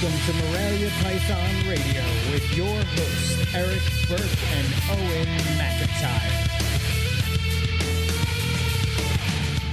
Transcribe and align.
Welcome 0.00 0.20
to 0.26 0.32
Morelia 0.44 0.90
Python 1.02 1.68
Radio 1.68 2.02
with 2.30 2.56
your 2.56 2.72
hosts, 2.72 3.52
Eric 3.52 3.82
Burke 4.08 4.20
and 4.54 4.66
Owen 4.92 5.26
McIntyre. 5.58 6.38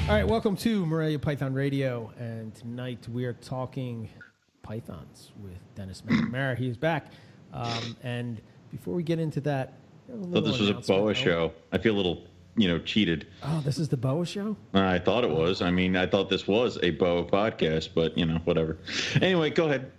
All 0.10 0.16
right, 0.16 0.28
welcome 0.28 0.56
to 0.58 0.84
Morelia 0.88 1.20
Python 1.20 1.54
Radio. 1.54 2.12
And 2.18 2.56
tonight 2.56 3.08
we 3.08 3.26
are 3.26 3.34
talking 3.34 4.10
pythons 4.64 5.32
with 5.44 5.60
Dennis 5.76 6.02
McNamara. 6.02 6.58
He 6.58 6.70
is 6.70 6.78
back. 6.78 7.12
Um, 7.54 7.96
and 8.02 8.42
before 8.72 8.96
we 8.96 9.04
get 9.04 9.20
into 9.20 9.42
that, 9.42 9.74
a 10.12 10.18
thought 10.26 10.42
this 10.44 10.58
was 10.58 10.70
a 10.70 10.74
boa 10.74 11.14
show. 11.14 11.54
I 11.72 11.78
feel 11.78 11.94
a 11.94 11.98
little, 11.98 12.24
you 12.56 12.68
know, 12.68 12.80
cheated. 12.80 13.28
Oh, 13.44 13.62
this 13.64 13.78
is 13.78 13.90
the 13.90 13.98
boa 13.98 14.26
show? 14.26 14.58
I 14.74 14.98
thought 14.98 15.24
it 15.24 15.30
was. 15.30 15.62
I 15.62 15.70
mean, 15.70 15.96
I 15.96 16.08
thought 16.08 16.32
this 16.32 16.48
was 16.48 16.80
a 16.82 16.90
boa 16.90 17.26
podcast, 17.26 17.90
but 17.94 18.18
you 18.18 18.26
know, 18.26 18.40
whatever. 18.46 18.80
Anyway, 19.22 19.52
go 19.52 19.66
ahead. 19.66 19.92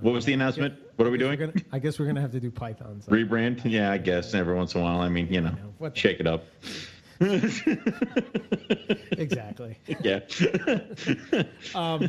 What 0.00 0.14
was 0.14 0.24
the 0.24 0.32
announcement? 0.32 0.74
What 0.96 1.06
are 1.06 1.10
we 1.10 1.18
doing? 1.18 1.38
gonna, 1.38 1.52
I 1.72 1.78
guess 1.78 1.98
we're 1.98 2.06
going 2.06 2.16
to 2.16 2.20
have 2.20 2.32
to 2.32 2.40
do 2.40 2.50
pythons. 2.50 3.06
Rebrand? 3.06 3.60
Yeah, 3.64 3.90
I 3.90 3.98
guess 3.98 4.34
every 4.34 4.54
once 4.54 4.74
in 4.74 4.80
a 4.80 4.84
while. 4.84 5.00
I 5.00 5.08
mean, 5.08 5.32
you 5.32 5.40
know, 5.40 5.54
shake 5.94 6.20
it 6.20 6.26
up. 6.26 6.44
exactly. 9.18 9.78
Yeah. 10.00 10.20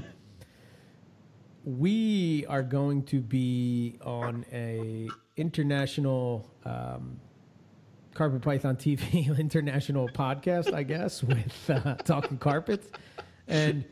we 1.66 2.46
are 2.48 2.64
going 2.64 3.04
to 3.04 3.20
be 3.20 3.98
on 4.04 4.46
a 4.52 5.10
international 5.36 6.50
um, 6.66 7.20
carpet 8.14 8.42
python 8.42 8.76
tv 8.76 9.38
international 9.40 10.10
podcast 10.10 10.74
i 10.74 10.84
guess 10.84 11.24
with 11.24 11.70
uh, 11.70 11.96
talking 11.96 12.38
carpets 12.38 12.88
and 13.48 13.86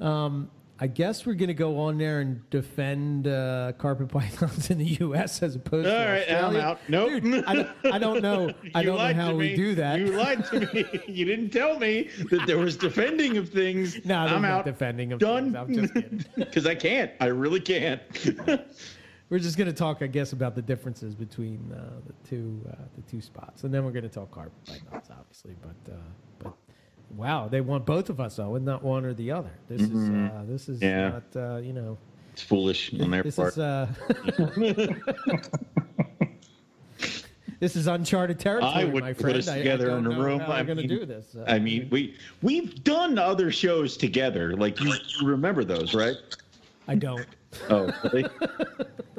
um, 0.00 0.50
i 0.80 0.86
guess 0.86 1.26
we're 1.26 1.34
going 1.34 1.48
to 1.48 1.54
go 1.54 1.78
on 1.80 1.98
there 1.98 2.20
and 2.20 2.48
defend 2.50 3.26
uh, 3.26 3.72
carpet 3.78 4.08
pythons 4.12 4.70
in 4.70 4.78
the 4.78 4.86
us 4.98 5.42
as 5.42 5.56
opposed 5.56 5.88
All 5.88 5.94
to 5.94 6.08
right, 6.10 6.30
I'm 6.30 6.56
out. 6.56 6.80
Nope. 6.88 7.22
Dude, 7.22 7.44
I, 7.44 7.54
don't, 7.54 7.68
I 7.92 7.98
don't 7.98 8.22
know 8.22 8.50
i 8.74 8.82
don't 8.82 8.96
know 8.96 9.02
lied 9.02 9.16
how 9.16 9.28
to 9.30 9.34
we 9.34 9.48
me. 9.50 9.56
do 9.56 9.74
that 9.76 9.98
You 10.00 10.06
lied 10.12 10.44
to 10.46 10.60
me. 10.72 10.84
You 11.08 11.24
didn't 11.24 11.50
tell 11.50 11.78
me 11.78 12.08
that 12.30 12.46
there 12.46 12.58
was 12.58 12.76
defending 12.76 13.36
of 13.38 13.48
things. 13.48 14.04
no 14.04 14.16
I'm 14.16 14.44
out. 14.44 14.64
defending 14.64 15.08
them 15.10 15.18
Done. 15.18 15.56
i'm 15.56 15.74
just 15.74 15.94
kidding 15.94 16.24
Because 16.36 16.66
I 16.66 16.74
can't. 16.74 17.10
I 17.20 17.26
really 17.26 17.60
can't. 17.60 18.00
We're 19.30 19.38
just 19.38 19.58
going 19.58 19.68
to 19.68 19.74
talk, 19.74 20.00
I 20.00 20.06
guess, 20.06 20.32
about 20.32 20.54
the 20.54 20.62
differences 20.62 21.14
between 21.14 21.70
uh, 21.70 22.00
the 22.06 22.14
two 22.26 22.62
uh, 22.70 22.76
the 22.96 23.02
two 23.02 23.20
spots, 23.20 23.64
and 23.64 23.74
then 23.74 23.84
we're 23.84 23.90
going 23.90 24.04
to 24.04 24.08
talk 24.08 24.30
carpet 24.30 24.54
pythons, 24.64 25.10
obviously. 25.10 25.54
But 25.60 25.92
uh, 25.92 25.96
but 25.96 26.27
wow, 27.16 27.48
they 27.48 27.60
want 27.60 27.84
both 27.86 28.10
of 28.10 28.20
us, 28.20 28.38
Owen, 28.38 28.64
not 28.64 28.82
one 28.82 29.04
or 29.04 29.14
the 29.14 29.30
other. 29.32 29.50
This 29.68 29.82
is 29.82 30.08
uh, 30.10 30.42
this 30.46 30.68
is 30.68 30.80
Mm-hmm. 30.80 30.84
Yeah. 30.88 31.08
not 31.08 31.36
uh, 31.54 31.56
you 31.58 31.72
know 31.72 31.96
It's 32.32 32.42
foolish 32.42 32.92
on 33.00 33.10
their 33.10 33.22
this 33.22 33.36
part. 33.36 33.52
is 33.52 33.58
uh, 33.58 33.88
this 37.60 37.74
is 37.76 37.86
uncharted 37.88 38.38
territory, 38.38 38.72
I 38.72 38.84
would 38.84 39.02
my 39.02 39.12
put 39.12 39.22
friend. 39.22 39.36
us 39.38 39.48
I- 39.48 39.54
I 39.56 39.58
together 39.58 39.90
in 39.96 40.06
a 40.06 40.10
room. 40.10 40.40
I 40.42 40.60
we're 40.60 40.64
going 40.64 40.76
to 40.78 40.86
mean- 40.86 40.88
do 41.00 41.04
this. 41.06 41.34
Uh, 41.36 41.44
I 41.48 41.58
mean, 41.58 41.88
we 41.90 42.14
we've 42.42 42.82
done 42.84 43.18
other 43.18 43.50
shows 43.50 43.96
together. 43.96 44.54
Like 44.56 44.80
you, 44.80 44.92
you 45.20 45.26
remember 45.26 45.64
those, 45.64 45.94
right? 45.94 46.16
I 46.86 46.94
don't. 46.94 47.26
Oh, 47.70 47.90
really? 48.04 48.26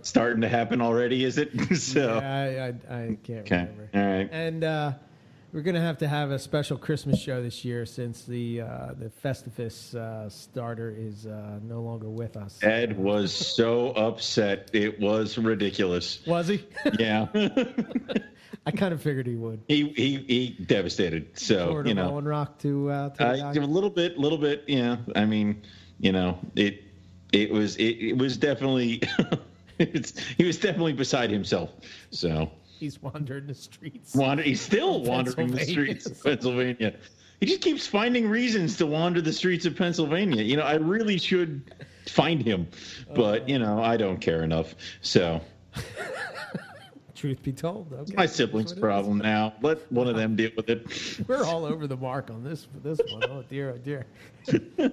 starting 0.03 0.39
to 0.41 0.47
happen 0.47 0.81
already, 0.81 1.23
is 1.25 1.39
it? 1.39 1.49
so 1.75 2.19
Yeah, 2.21 2.73
I, 2.91 2.93
I, 2.93 2.97
I 3.05 3.17
can't 3.23 3.39
okay, 3.39 3.55
remember. 3.71 3.89
all 3.95 4.05
right. 4.05 4.29
And 4.31 4.63
uh, 4.63 4.91
we're 5.51 5.61
gonna 5.61 5.81
have 5.81 5.97
to 5.99 6.07
have 6.07 6.31
a 6.31 6.39
special 6.39 6.77
Christmas 6.77 7.19
show 7.19 7.41
this 7.41 7.65
year 7.65 7.85
since 7.85 8.23
the 8.23 8.61
uh, 8.61 8.93
the 8.97 9.09
Festivus 9.23 9.95
uh, 9.95 10.29
starter 10.29 10.93
is 10.95 11.25
uh, 11.25 11.59
no 11.63 11.81
longer 11.81 12.09
with 12.09 12.37
us. 12.37 12.59
Ed 12.63 12.97
was 12.97 13.33
so 13.33 13.89
upset; 13.91 14.69
it 14.73 14.99
was 14.99 15.37
ridiculous. 15.37 16.25
Was 16.27 16.47
he? 16.47 16.63
Yeah, 16.99 17.27
I 18.65 18.71
kind 18.71 18.93
of 18.93 19.01
figured 19.01 19.27
he 19.27 19.35
would. 19.35 19.61
he 19.67 19.89
he 19.89 20.17
he 20.17 20.63
devastated. 20.65 21.37
So 21.37 21.83
you 21.85 21.93
know, 21.93 22.11
Owen 22.11 22.25
Rock 22.25 22.59
to 22.59 22.89
uh, 22.89 23.09
to 23.09 23.23
Uh, 23.47 23.53
a 23.53 23.65
little 23.65 23.89
bit, 23.89 24.17
a 24.17 24.19
little 24.19 24.37
bit. 24.37 24.63
Yeah, 24.67 24.97
I 25.15 25.25
mean, 25.25 25.63
you 25.99 26.11
know, 26.11 26.37
it 26.55 26.83
it 27.33 27.51
was 27.51 27.75
it, 27.77 27.97
it 27.97 28.17
was 28.17 28.37
definitely 28.37 29.01
it's, 29.79 30.17
he 30.19 30.43
was 30.45 30.57
definitely 30.57 30.93
beside 30.93 31.31
himself. 31.31 31.71
So 32.11 32.51
He's 32.79 33.01
wandering 33.01 33.45
the 33.47 33.53
streets. 33.53 34.15
wander, 34.15 34.41
he's 34.41 34.61
still 34.61 35.03
wandering 35.03 35.51
the 35.51 35.65
streets 35.65 36.05
of 36.05 36.23
Pennsylvania. 36.23 36.95
He 37.41 37.45
just 37.45 37.61
keeps 37.61 37.85
finding 37.85 38.29
reasons 38.29 38.77
to 38.77 38.85
wander 38.85 39.21
the 39.21 39.33
streets 39.33 39.65
of 39.65 39.75
Pennsylvania. 39.75 40.43
You 40.43 40.55
know, 40.57 40.63
I 40.63 40.75
really 40.75 41.17
should 41.17 41.73
find 42.07 42.41
him, 42.41 42.67
but 43.13 43.47
you 43.49 43.59
know, 43.59 43.83
I 43.83 43.97
don't 43.97 44.19
care 44.19 44.43
enough. 44.43 44.75
So 45.01 45.41
Truth 47.15 47.43
be 47.43 47.51
told, 47.51 47.91
okay. 47.91 48.13
my 48.15 48.25
siblings' 48.25 48.71
problem 48.71 49.17
now. 49.17 49.53
Let 49.61 49.91
one 49.91 50.07
of 50.07 50.15
them 50.15 50.37
deal 50.37 50.51
with 50.55 50.69
it. 50.69 50.87
We're 51.27 51.43
all 51.43 51.65
over 51.65 51.85
the 51.85 51.97
mark 51.97 52.29
on 52.29 52.45
this 52.45 52.67
this 52.81 52.99
one. 53.11 53.23
Oh 53.29 53.43
dear, 53.49 53.71
oh 53.71 53.77
dear. 53.77 54.05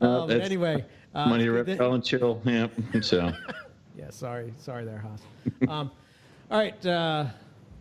Uh, 0.00 0.22
Um, 0.24 0.30
anyway, 0.32 0.84
uh, 1.14 1.26
money 1.28 1.44
th- 1.44 1.66
repel 1.68 1.94
and 1.94 2.04
chill. 2.04 2.42
Yeah. 2.44 2.66
So. 3.00 3.32
Yeah, 3.96 4.10
sorry, 4.10 4.52
sorry 4.58 4.84
there, 4.84 4.98
Haas. 4.98 5.22
um, 5.68 5.90
all 6.54 6.60
right, 6.60 6.86
uh, 6.86 7.26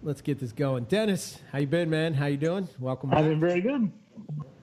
let's 0.02 0.20
get 0.22 0.40
this 0.40 0.52
going. 0.52 0.86
Dennis, 0.86 1.38
how 1.52 1.60
you 1.60 1.68
been, 1.68 1.92
man? 1.92 2.12
How 2.12 2.26
you 2.26 2.38
doing? 2.38 2.68
Welcome 2.80 3.14
I've 3.14 3.26
been 3.26 3.40
very 3.40 3.62
good. 3.62 3.92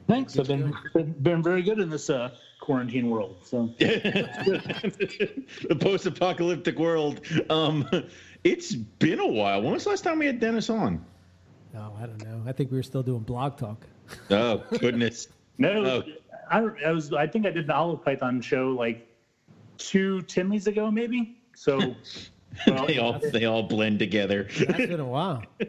Thanks. 0.09 0.37
I've 0.37 0.48
been, 0.48 0.75
been 0.93 1.12
been 1.12 1.43
very 1.44 1.62
good 1.62 1.78
in 1.78 1.88
this 1.88 2.10
uh, 2.10 2.31
quarantine 2.60 3.09
world. 3.09 3.37
So 3.44 3.72
the 3.78 5.76
post-apocalyptic 5.78 6.76
world. 6.76 7.21
Um, 7.50 7.88
it's 8.43 8.75
been 8.75 9.21
a 9.21 9.26
while. 9.28 9.62
When 9.62 9.75
was 9.75 9.84
the 9.84 9.91
last 9.91 10.03
time 10.03 10.19
we 10.19 10.27
had 10.27 10.41
Dennis 10.41 10.71
on? 10.71 11.04
Oh, 11.77 11.92
I 12.03 12.06
don't 12.06 12.25
know. 12.25 12.42
I 12.44 12.50
think 12.50 12.72
we 12.72 12.78
were 12.78 12.82
still 12.82 13.04
doing 13.04 13.21
blog 13.21 13.59
talk. 13.59 13.87
Oh 14.31 14.65
goodness. 14.81 15.28
no, 15.59 15.84
Oh. 15.87 16.03
I, 16.50 16.66
I 16.84 16.91
was 16.91 17.12
I 17.12 17.28
think 17.28 17.47
I 17.47 17.50
did 17.50 17.66
an 17.66 17.71
olive 17.71 18.04
python 18.04 18.41
show 18.41 18.71
like 18.71 19.06
two 19.78 20.22
Tinleys 20.22 20.66
ago, 20.66 20.91
maybe. 20.91 21.37
So 21.54 21.94
well, 22.66 22.86
they 22.86 22.98
all 22.98 23.18
they 23.32 23.44
all 23.44 23.62
blend 23.62 23.98
together. 23.98 24.48
That's 24.58 24.76
been 24.76 25.00
a 25.00 25.04
while, 25.04 25.42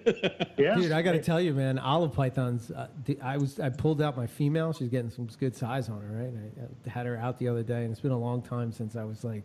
yeah, 0.57 0.75
dude. 0.75 0.91
I 0.91 1.01
got 1.01 1.13
to 1.13 1.21
tell 1.21 1.39
you, 1.39 1.53
man. 1.53 1.77
Olive 1.79 2.13
pythons. 2.13 2.71
Uh, 2.71 2.87
I 3.21 3.37
was 3.37 3.59
I 3.59 3.69
pulled 3.69 4.01
out 4.01 4.17
my 4.17 4.27
female. 4.27 4.73
She's 4.73 4.89
getting 4.89 5.09
some 5.11 5.27
good 5.39 5.55
size 5.55 5.89
on 5.89 6.01
her, 6.01 6.07
right? 6.23 6.31
I, 6.59 6.89
I 6.89 6.91
had 6.91 7.05
her 7.05 7.17
out 7.17 7.37
the 7.39 7.47
other 7.47 7.63
day, 7.63 7.83
and 7.83 7.91
it's 7.91 8.01
been 8.01 8.11
a 8.11 8.17
long 8.19 8.41
time 8.41 8.71
since 8.71 8.95
I 8.95 9.03
was 9.03 9.23
like 9.23 9.43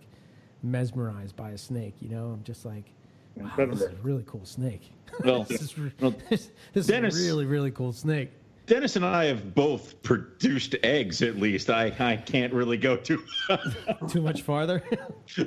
mesmerized 0.62 1.36
by 1.36 1.50
a 1.50 1.58
snake. 1.58 1.94
You 2.00 2.08
know, 2.08 2.26
I'm 2.28 2.42
just 2.42 2.64
like, 2.64 2.92
wow, 3.36 3.52
this 3.56 3.80
is 3.82 3.92
a 3.92 3.96
really 4.02 4.24
cool 4.26 4.44
snake. 4.44 4.92
Well, 5.24 5.44
this 5.44 5.62
is, 5.62 5.78
re- 5.78 5.92
well, 6.00 6.14
this, 6.30 6.50
this 6.72 6.86
Dennis- 6.88 7.14
is 7.14 7.24
a 7.26 7.28
really 7.30 7.44
really 7.46 7.70
cool 7.70 7.92
snake. 7.92 8.32
Dennis 8.66 8.96
and 8.96 9.04
I 9.04 9.26
have 9.26 9.54
both 9.54 10.02
produced 10.02 10.74
eggs. 10.82 11.22
At 11.22 11.36
least 11.36 11.70
I 11.70 11.92
I 11.98 12.16
can't 12.16 12.52
really 12.52 12.76
go 12.76 12.96
too. 12.96 13.22
Too 14.08 14.20
much 14.20 14.42
farther. 14.42 14.82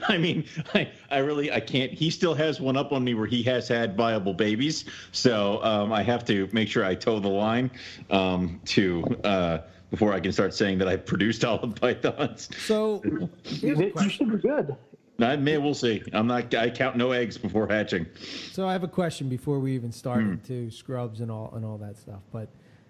I 0.07 0.18
mean, 0.18 0.46
I, 0.74 0.90
I 1.12 1.18
really 1.19 1.52
I 1.52 1.59
can't. 1.59 1.91
He 1.91 2.09
still 2.09 2.34
has 2.34 2.62
one 2.62 2.78
up 2.78 2.91
on 2.94 3.03
me 3.03 3.13
where 3.16 3.28
he 3.28 3.44
has 3.44 3.68
had 3.68 3.97
viable 3.97 4.34
babies, 4.34 4.85
so 5.12 5.62
um, 5.63 5.91
I 5.91 6.02
have 6.02 6.24
to 6.25 6.47
make 6.53 6.69
sure 6.69 6.85
I 6.85 6.96
toe 6.96 7.19
the 7.19 7.28
line 7.28 7.69
um, 8.09 8.62
to 8.66 9.03
uh, 9.25 9.57
before 9.91 10.13
I 10.13 10.19
can 10.22 10.31
start 10.31 10.53
saying 10.53 10.78
that 10.78 10.88
I've 10.88 11.06
produced 11.06 11.44
olive 11.44 11.75
pythons. 11.75 12.50
so 12.66 13.01
here's 13.44 13.80
a 13.80 13.86
you 13.86 13.91
question. 13.91 14.09
should 14.30 14.41
be 14.41 14.47
good. 14.47 14.75
I 15.22 15.36
may 15.36 15.57
we'll 15.57 15.74
see. 15.74 16.01
I'm 16.13 16.28
not. 16.28 16.53
I 16.56 16.69
count 16.69 16.96
no 16.96 17.12
eggs 17.12 17.38
before 17.38 17.68
hatching. 17.68 18.06
So 18.53 18.66
I 18.66 18.72
have 18.72 18.84
a 18.84 18.88
question 18.88 19.28
before 19.28 19.59
we 19.59 19.75
even 19.75 19.91
start 19.91 20.22
Hmm. 20.24 20.31
into 20.34 20.71
scrubs 20.71 21.19
and 21.19 21.30
all 21.30 21.51
and 21.54 21.66
all 21.66 21.77
that 21.80 21.98
stuff. 21.98 22.21
But 22.31 22.48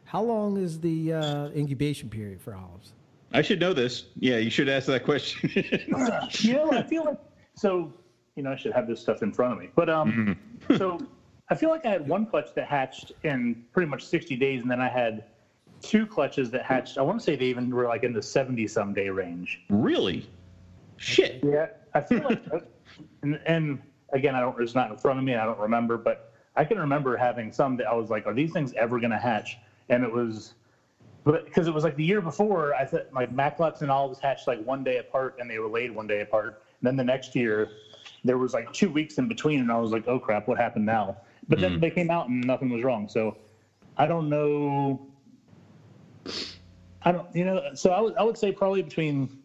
how 0.10 0.24
long 0.24 0.58
is 0.58 0.80
the 0.80 1.14
uh, 1.14 1.50
incubation 1.50 2.10
period 2.10 2.42
for 2.42 2.56
olives? 2.56 2.94
I 3.32 3.44
should 3.44 3.60
know 3.60 3.74
this. 3.74 4.06
Yeah, 4.18 4.38
you 4.38 4.50
should 4.50 4.68
ask 4.68 4.88
that 4.88 5.06
question. 5.06 5.52
you 6.40 6.54
know, 6.54 6.72
I 6.72 6.82
feel 6.82 7.06
like 7.06 7.20
so. 7.54 7.94
You 8.36 8.42
know, 8.42 8.52
I 8.52 8.56
should 8.56 8.74
have 8.74 8.88
this 8.88 9.00
stuff 9.00 9.22
in 9.22 9.32
front 9.32 9.54
of 9.54 9.60
me. 9.60 9.70
But 9.76 9.88
um, 9.88 10.36
so 10.78 11.00
I 11.50 11.54
feel 11.54 11.70
like 11.70 11.86
I 11.86 11.92
had 11.92 12.08
one 12.08 12.26
clutch 12.26 12.56
that 12.56 12.68
hatched 12.68 13.12
in 13.24 13.66
pretty 13.72 13.88
much 13.88 14.04
60 14.04 14.36
days, 14.38 14.64
and 14.64 14.72
then 14.72 14.82
I 14.82 14.90
had 14.90 15.26
two 15.80 16.08
clutches 16.08 16.50
that 16.52 16.66
hatched. 16.66 16.98
I 16.98 17.04
want 17.04 17.20
to 17.20 17.24
say 17.24 17.36
they 17.36 17.46
even 17.46 17.70
were 17.70 17.86
like 17.86 18.04
in 18.04 18.12
the 18.12 18.24
70 18.24 18.68
some 18.68 18.96
day 18.96 19.10
range. 19.10 19.62
really? 19.70 20.28
Shit. 20.98 21.44
Yeah, 21.44 21.68
I 21.94 22.02
feel 22.02 22.24
like, 22.24 22.44
and, 23.22 23.40
and 23.46 23.80
again, 24.12 24.34
I 24.34 24.40
don't. 24.40 24.60
It's 24.60 24.74
not 24.74 24.90
in 24.90 24.98
front 24.98 25.20
of 25.20 25.24
me. 25.24 25.36
I 25.36 25.46
don't 25.46 25.60
remember, 25.60 25.98
but 25.98 26.34
I 26.56 26.66
can 26.66 26.80
remember 26.80 27.16
having 27.16 27.52
some 27.52 27.78
that 27.78 27.86
I 27.86 27.94
was 27.94 28.10
like, 28.10 28.26
"Are 28.26 28.34
these 28.34 28.52
things 28.52 28.74
ever 28.74 29.00
going 29.00 29.12
to 29.12 29.20
hatch?" 29.20 29.60
And 29.90 30.04
it 30.04 30.12
was, 30.12 30.54
but 31.24 31.46
because 31.46 31.68
it 31.68 31.74
was 31.74 31.84
like 31.84 31.96
the 31.96 32.04
year 32.04 32.22
before, 32.22 32.74
I 32.76 32.86
thought 32.86 33.12
like 33.14 33.34
Maclots 33.36 33.82
and 33.82 33.92
olives 33.92 34.20
hatched 34.20 34.48
like 34.48 34.64
one 34.64 34.84
day 34.84 34.98
apart, 34.98 35.38
and 35.40 35.50
they 35.50 35.60
were 35.60 35.70
laid 35.70 35.92
one 35.92 36.08
day 36.08 36.22
apart. 36.22 36.64
And 36.80 36.88
then 36.88 36.96
the 36.96 37.04
next 37.04 37.36
year, 37.36 37.70
there 38.24 38.38
was 38.38 38.54
like 38.54 38.72
two 38.74 38.90
weeks 38.90 39.18
in 39.18 39.28
between, 39.28 39.60
and 39.60 39.72
I 39.72 39.80
was 39.80 39.92
like, 39.92 40.08
"Oh 40.08 40.20
crap, 40.20 40.48
what 40.48 40.58
happened 40.58 40.86
now?" 40.86 41.18
But 41.48 41.60
then 41.60 41.74
mm-hmm. 41.74 41.80
they 41.82 41.90
came 41.90 42.12
out 42.12 42.30
and 42.30 42.46
nothing 42.46 42.70
was 42.70 42.84
wrong. 42.84 43.10
So 43.10 43.38
I 43.98 44.06
don't 44.06 44.30
know. 44.30 45.08
I 47.04 47.12
don't, 47.12 47.34
you 47.36 47.46
know. 47.46 47.62
So 47.74 47.92
I 47.92 48.00
would 48.00 48.16
I 48.16 48.24
would 48.24 48.38
say 48.38 48.52
probably 48.52 48.82
between 48.84 49.40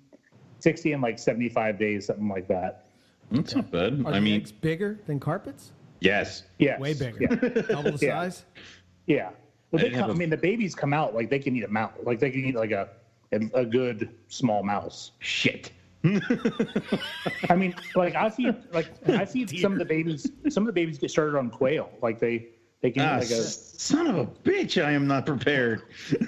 60 0.61 0.93
and 0.93 1.03
like 1.03 1.19
75 1.19 1.79
days, 1.79 2.07
something 2.07 2.29
like 2.29 2.49
that. 2.49 2.87
That's 3.31 3.55
not 3.55 3.71
bad. 3.71 4.03
Are 4.05 4.09
I 4.09 4.13
the 4.13 4.21
mean, 4.21 4.35
eggs 4.35 4.53
bigger 4.53 5.01
than 5.07 5.19
carpets? 5.19 5.73
yes. 6.01 6.45
Yes. 6.59 6.79
Way 6.79 6.95
bigger. 6.95 7.19
Yeah. 7.21 7.63
Double 7.63 7.93
the 7.93 7.99
Yeah. 8.07 8.21
size? 8.21 8.45
Yeah. 9.07 9.31
Well, 9.75 9.85
I 9.85 9.89
they 9.89 9.95
come, 9.95 10.11
I 10.11 10.13
a- 10.13 10.17
mean, 10.17 10.31
the 10.31 10.37
babies 10.37 10.75
come 10.75 10.93
out 10.93 11.15
like 11.15 11.31
they 11.31 11.39
can 11.39 11.55
eat 11.57 11.65
a 11.65 11.69
mouse. 11.69 11.93
Like 12.03 12.21
they 12.21 12.31
can 12.31 12.45
eat 12.45 12.55
like 12.55 12.71
a 12.71 12.89
a, 13.33 13.41
a 13.55 13.65
good 13.67 14.11
small 14.29 14.63
mouse. 14.63 15.13
Shit. 15.19 15.73
I 17.49 17.55
mean, 17.57 17.75
like 17.95 18.15
I 18.15 18.29
see, 18.29 18.51
like 18.73 18.89
I 19.09 19.25
feed 19.25 19.51
some 19.59 19.73
of 19.73 19.79
the 19.79 19.85
babies. 19.85 20.31
Some 20.49 20.63
of 20.65 20.67
the 20.67 20.73
babies 20.73 20.99
get 20.99 21.11
started 21.11 21.37
on 21.37 21.51
quail. 21.51 21.91
Like 22.03 22.19
they 22.19 22.49
they 22.83 22.91
can 22.91 23.03
Ah, 23.03 23.17
eat 23.17 23.21
like 23.21 23.31
a 23.31 23.35
s- 23.39 23.75
son 23.79 24.07
of 24.07 24.17
a 24.17 24.27
bitch! 24.27 24.83
I 24.85 24.93
am 24.93 25.07
not 25.07 25.27
prepared. 25.27 25.83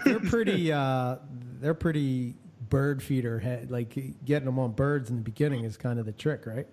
They're 0.04 0.20
pretty, 0.31 0.72
uh, 0.72 1.16
they're 1.60 1.75
pretty 1.75 2.34
bird 2.70 3.02
feeder 3.02 3.38
head. 3.38 3.70
Like 3.70 3.94
getting 4.25 4.46
them 4.46 4.58
on 4.58 4.72
birds 4.72 5.10
in 5.10 5.16
the 5.16 5.22
beginning 5.22 5.64
is 5.64 5.76
kind 5.76 5.98
of 5.98 6.06
the 6.06 6.12
trick, 6.12 6.46
right? 6.46 6.66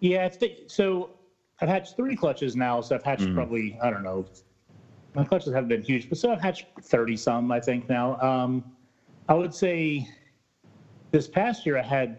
yeah. 0.00 0.24
It's 0.26 0.36
the, 0.38 0.56
so 0.66 1.10
I've 1.60 1.68
hatched 1.68 1.96
three 1.96 2.16
clutches 2.16 2.56
now. 2.56 2.80
So 2.80 2.94
I've 2.94 3.02
hatched 3.04 3.32
probably 3.34 3.78
I 3.82 3.90
don't 3.90 4.02
know. 4.02 4.26
My 5.16 5.24
clutches 5.24 5.54
haven't 5.54 5.68
been 5.68 5.82
huge, 5.82 6.08
but 6.10 6.18
so 6.18 6.30
I've 6.30 6.40
hatched 6.42 6.66
thirty 6.82 7.16
some 7.16 7.50
I 7.50 7.58
think 7.60 7.88
now. 7.88 8.20
Um, 8.20 8.62
I 9.28 9.34
would 9.34 9.54
say 9.54 10.06
this 11.10 11.26
past 11.26 11.64
year 11.66 11.78
I 11.78 11.82
had 11.82 12.18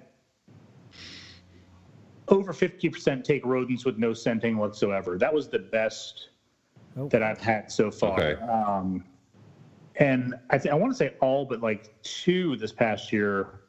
over 2.29 2.51
50% 2.51 3.23
take 3.23 3.45
rodents 3.45 3.85
with 3.85 3.97
no 3.97 4.13
scenting 4.13 4.57
whatsoever. 4.57 5.17
That 5.17 5.33
was 5.33 5.47
the 5.47 5.59
best 5.59 6.29
Oh. 6.97 7.07
that 7.09 7.21
I've 7.21 7.39
had 7.39 7.71
so 7.71 7.91
far. 7.91 8.19
Okay. 8.19 8.41
Um, 8.41 9.05
and 9.97 10.33
I, 10.49 10.57
th- 10.57 10.71
I 10.71 10.75
want 10.75 10.91
to 10.91 10.95
say 10.97 11.11
all 11.21 11.45
but 11.45 11.61
like 11.61 11.89
two 12.01 12.57
this 12.57 12.71
past 12.73 13.13
year 13.13 13.61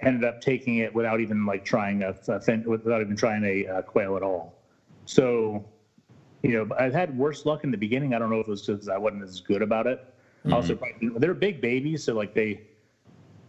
ended 0.00 0.24
up 0.24 0.40
taking 0.40 0.76
it 0.76 0.94
without 0.94 1.20
even 1.20 1.46
like 1.46 1.64
trying 1.64 2.02
a, 2.02 2.14
a 2.28 2.38
thin, 2.40 2.62
without 2.66 3.00
even 3.00 3.16
trying 3.16 3.44
a, 3.44 3.66
uh 3.66 3.82
quail 3.82 4.16
at 4.16 4.22
all. 4.22 4.54
So, 5.06 5.64
you 6.42 6.50
know, 6.52 6.66
I've 6.78 6.92
had 6.92 7.16
worse 7.16 7.44
luck 7.46 7.64
in 7.64 7.70
the 7.70 7.76
beginning. 7.76 8.14
I 8.14 8.18
don't 8.18 8.30
know 8.30 8.40
if 8.40 8.46
it 8.48 8.50
was 8.50 8.62
because 8.66 8.88
I 8.88 8.98
wasn't 8.98 9.22
as 9.22 9.40
good 9.40 9.62
about 9.62 9.86
it. 9.86 10.00
Also, 10.50 10.74
probably, 10.74 11.08
they're 11.18 11.34
big 11.34 11.60
babies, 11.60 12.02
so 12.02 12.14
like 12.14 12.34
they, 12.34 12.60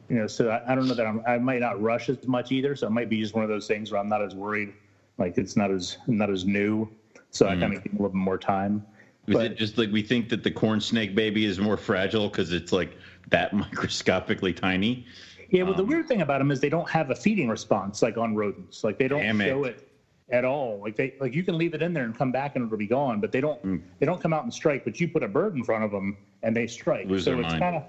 you 0.10 0.16
know, 0.18 0.28
so 0.28 0.50
I, 0.51 0.72
I 0.72 0.75
don't 0.75 0.88
know 0.88 0.94
that 0.94 1.07
I'm, 1.07 1.24
I 1.28 1.40
might 1.40 1.60
not 1.60 1.81
rush 1.81 2.07
as 2.10 2.28
much 2.28 2.51
either. 2.51 2.75
So 2.75 2.86
it 2.86 2.92
might 2.92 3.10
be 3.10 3.19
just 3.19 3.34
one 3.34 3.44
of 3.44 3.50
those 3.50 3.66
things 3.66 3.92
where 3.92 4.00
I'm 4.00 4.10
not 4.10 4.22
as 4.22 4.36
worried. 4.36 4.74
Like 5.18 5.38
it's 5.40 5.56
not 5.56 5.72
as 5.72 5.98
not 6.06 6.30
as 6.30 6.45
new, 6.45 6.88
so 7.31 7.48
I 7.48 7.56
kind 7.56 7.74
of 7.75 7.84
give 7.84 7.92
them 7.92 7.94
a 7.94 8.04
little 8.04 8.10
bit 8.10 8.16
more 8.16 8.38
time. 8.38 8.86
Is 9.28 9.34
But- 9.34 9.46
it 9.51 9.57
just 9.57 9.78
like 9.80 9.92
we 9.92 10.04
think 10.04 10.30
that 10.30 10.44
the 10.44 10.51
corn 10.51 10.80
snake 10.81 11.16
baby 11.16 11.46
is 11.46 11.60
more 11.60 11.78
fragile 11.78 12.30
because 12.30 12.51
it's 12.54 12.72
like 12.72 12.96
that 13.30 13.54
microscopically 13.54 14.54
tiny? 14.54 15.06
Yeah, 15.50 15.63
well, 15.63 15.74
the 15.74 15.84
Um, 15.84 15.89
weird 15.89 16.07
thing 16.07 16.22
about 16.22 16.39
them 16.39 16.51
is 16.51 16.60
they 16.60 16.69
don't 16.69 16.89
have 16.89 17.10
a 17.10 17.16
feeding 17.16 17.48
response 17.50 18.01
like 18.04 18.18
on 18.18 18.36
rodents. 18.36 18.84
Like 18.84 18.98
they 19.00 19.07
don't 19.07 19.22
Damn 19.22 19.42
it. 19.42 19.46
show 19.48 19.63
it 19.63 19.88
at 20.30 20.46
all. 20.46 20.80
Like 20.81 20.96
they 20.96 21.14
like 21.20 21.34
you 21.34 21.44
can 21.44 21.58
leave 21.58 21.74
it 21.74 21.81
in 21.81 21.94
there 21.94 22.04
and 22.06 22.16
come 22.18 22.31
back 22.31 22.56
and 22.56 22.66
it'll 22.66 22.78
be 22.78 22.88
gone, 22.88 23.20
but 23.20 23.31
they 23.31 23.42
don't 23.42 23.62
Hmm. 23.62 23.78
they 24.00 24.06
don't 24.06 24.22
come 24.22 24.34
out 24.34 24.44
and 24.44 24.54
strike. 24.54 24.84
But 24.84 25.00
you 25.00 25.08
put 25.08 25.24
a 25.24 25.28
bird 25.28 25.56
in 25.56 25.64
front 25.64 25.84
of 25.84 25.92
them 25.92 26.16
and 26.42 26.56
they 26.56 26.68
strike. 26.68 27.08
Lose 27.08 27.24
so 27.25 27.31
their 27.31 27.42
it's 27.42 27.54
kind 27.54 27.75
of 27.75 27.84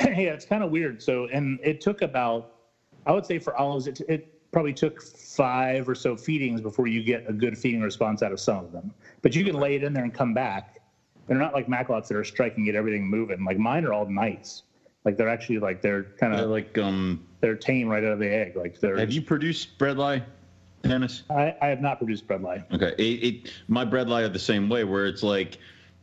yeah, 0.00 0.32
it's 0.32 0.44
kind 0.44 0.62
of 0.62 0.70
weird. 0.70 1.00
So 1.02 1.26
and 1.32 1.58
it 1.62 1.80
took 1.80 2.02
about 2.02 2.46
I 3.06 3.12
would 3.12 3.24
say 3.26 3.38
for 3.38 3.56
olives 3.56 3.86
it 3.86 4.00
it 4.08 4.22
probably 4.50 4.72
took 4.72 5.02
five 5.02 5.88
or 5.88 5.94
so 5.94 6.16
feedings 6.16 6.60
before 6.60 6.86
you 6.86 7.02
get 7.02 7.22
a 7.26 7.32
good 7.32 7.58
feeding 7.58 7.80
response 7.82 8.22
out 8.22 8.32
of 8.32 8.40
some 8.40 8.64
of 8.64 8.72
them. 8.72 8.92
But 9.22 9.34
you 9.34 9.44
can 9.44 9.54
lay 9.56 9.74
it 9.74 9.82
in 9.82 9.92
there 9.92 10.04
and 10.04 10.12
come 10.14 10.32
back. 10.32 10.80
They're 11.26 11.36
not 11.36 11.52
like 11.52 11.66
macalots 11.66 12.08
that 12.08 12.16
are 12.16 12.24
striking, 12.24 12.64
get 12.64 12.74
everything 12.74 13.06
moving. 13.06 13.44
Like 13.44 13.58
mine 13.58 13.84
are 13.84 13.92
all 13.92 14.06
nice. 14.06 14.62
Like 15.04 15.16
they're 15.16 15.28
actually 15.28 15.58
like 15.58 15.80
they're 15.82 16.04
kind 16.18 16.34
of 16.34 16.48
like, 16.48 16.76
um, 16.78 17.20
they're 17.40 17.56
tame 17.56 17.88
right 17.88 18.02
out 18.02 18.12
of 18.12 18.18
the 18.18 18.28
egg. 18.28 18.56
Like 18.56 18.78
they're. 18.80 18.96
have 18.96 19.12
you 19.12 19.20
produced 19.22 19.76
bredli, 19.78 20.22
Dennis? 20.82 21.24
I, 21.30 21.54
I 21.60 21.68
have 21.68 21.80
not 21.80 21.98
produced 21.98 22.26
bredli. 22.26 22.64
Okay, 22.72 22.94
it, 22.98 23.02
it 23.24 23.52
my 23.68 23.84
bredli 23.84 24.24
are 24.24 24.28
the 24.28 24.38
same 24.38 24.68
way, 24.68 24.84
where 24.84 25.06
it's 25.06 25.22
like 25.22 25.58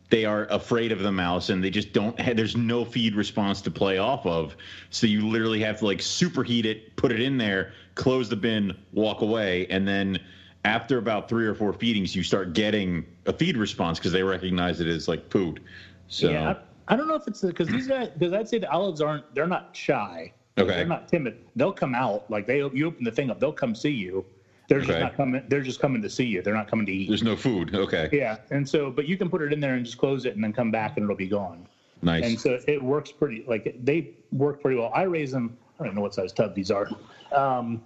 they 0.10 0.26
are 0.26 0.46
afraid 0.46 0.92
of 0.92 1.00
the 1.00 1.12
mouse 1.12 1.50
and 1.50 1.64
they 1.64 1.70
just 1.70 1.94
don't. 1.94 2.20
Have, 2.20 2.38
there's 2.38 2.56
no 2.56 2.86
feed 2.86 3.16
response 3.16 3.62
to 3.62 3.72
play 3.72 3.98
off 3.98 4.26
of, 4.26 4.56
so 4.90 5.08
you 5.08 5.28
literally 5.28 5.62
have 5.62 5.80
to 5.80 5.86
like 5.86 6.00
superheat 6.00 6.66
it, 6.66 6.96
put 6.96 7.12
it 7.12 7.20
in 7.20 7.38
there, 7.38 7.74
close 7.96 8.30
the 8.30 8.36
bin, 8.36 8.76
walk 8.94 9.22
away, 9.22 9.68
and 9.68 9.88
then 9.88 10.20
after 10.66 10.98
about 10.98 11.30
three 11.30 11.46
or 11.46 11.54
four 11.54 11.74
feedings, 11.74 12.16
you 12.16 12.24
start 12.24 12.54
getting 12.54 13.06
a 13.28 13.34
feed 13.34 13.56
response 13.56 14.00
because 14.00 14.12
they 14.12 14.24
recognize 14.24 14.82
it 14.82 14.88
as 14.88 15.08
like 15.08 15.30
food. 15.30 15.62
So 16.08 16.30
Yeah, 16.30 16.56
I, 16.88 16.94
I 16.94 16.96
don't 16.98 17.08
know 17.08 17.16
if 17.16 17.28
it's 17.28 17.42
because 17.42 17.68
these 17.68 17.88
guys 17.88 18.10
because 18.10 18.34
I'd 18.34 18.50
say 18.50 18.58
the 18.58 18.70
olives 18.70 19.02
aren't 19.02 19.34
they're 19.34 19.48
not 19.48 19.70
shy. 19.74 20.34
Okay. 20.58 20.72
They're 20.72 20.86
not 20.86 21.08
timid. 21.08 21.38
They'll 21.56 21.74
come 21.74 21.94
out 21.96 22.30
like 22.30 22.48
they 22.48 22.58
you 22.58 22.88
open 22.88 23.04
the 23.04 23.12
thing 23.12 23.30
up. 23.30 23.40
They'll 23.40 23.52
come 23.52 23.76
see 23.76 23.90
you. 23.90 24.26
They're 24.68 24.80
just 24.80 24.92
Okay. 24.92 25.00
not 25.00 25.16
coming. 25.16 25.42
They're 25.48 25.62
just 25.62 25.80
coming 25.80 26.02
to 26.02 26.10
see 26.10 26.26
you. 26.26 26.42
They're 26.42 26.54
not 26.54 26.68
coming 26.68 26.86
to 26.88 26.92
eat. 26.92 27.08
there's 27.08 27.24
no 27.24 27.36
food. 27.36 27.74
Okay, 27.76 28.10
Yeah, 28.12 28.38
and 28.52 28.68
so 28.68 28.90
but 28.90 29.06
you 29.06 29.18
can 29.18 29.30
put 29.30 29.42
it 29.42 29.54
in 29.54 29.60
there 29.60 29.76
and 29.76 29.86
just 29.86 29.98
close 29.98 30.26
it 30.26 30.36
and 30.36 30.44
then 30.44 30.54
come 30.54 30.72
back 30.72 30.98
and 30.98 31.04
it'll 31.04 31.16
be 31.16 31.28
gone. 31.28 31.68
nice. 32.02 32.24
And 32.26 32.40
so 32.40 32.58
it 32.68 32.82
works 32.82 33.12
pretty 33.12 33.44
like 33.48 33.76
they 33.84 34.10
work 34.32 34.62
pretty 34.62 34.78
well. 34.78 34.92
I 34.94 35.04
raise 35.04 35.32
them. 35.32 35.58
I 35.80 35.84
don't 35.84 35.94
know 35.94 36.02
what 36.02 36.14
size 36.14 36.32
tub 36.34 36.56
these 36.56 36.72
are. 36.72 36.88
Um, 37.32 37.82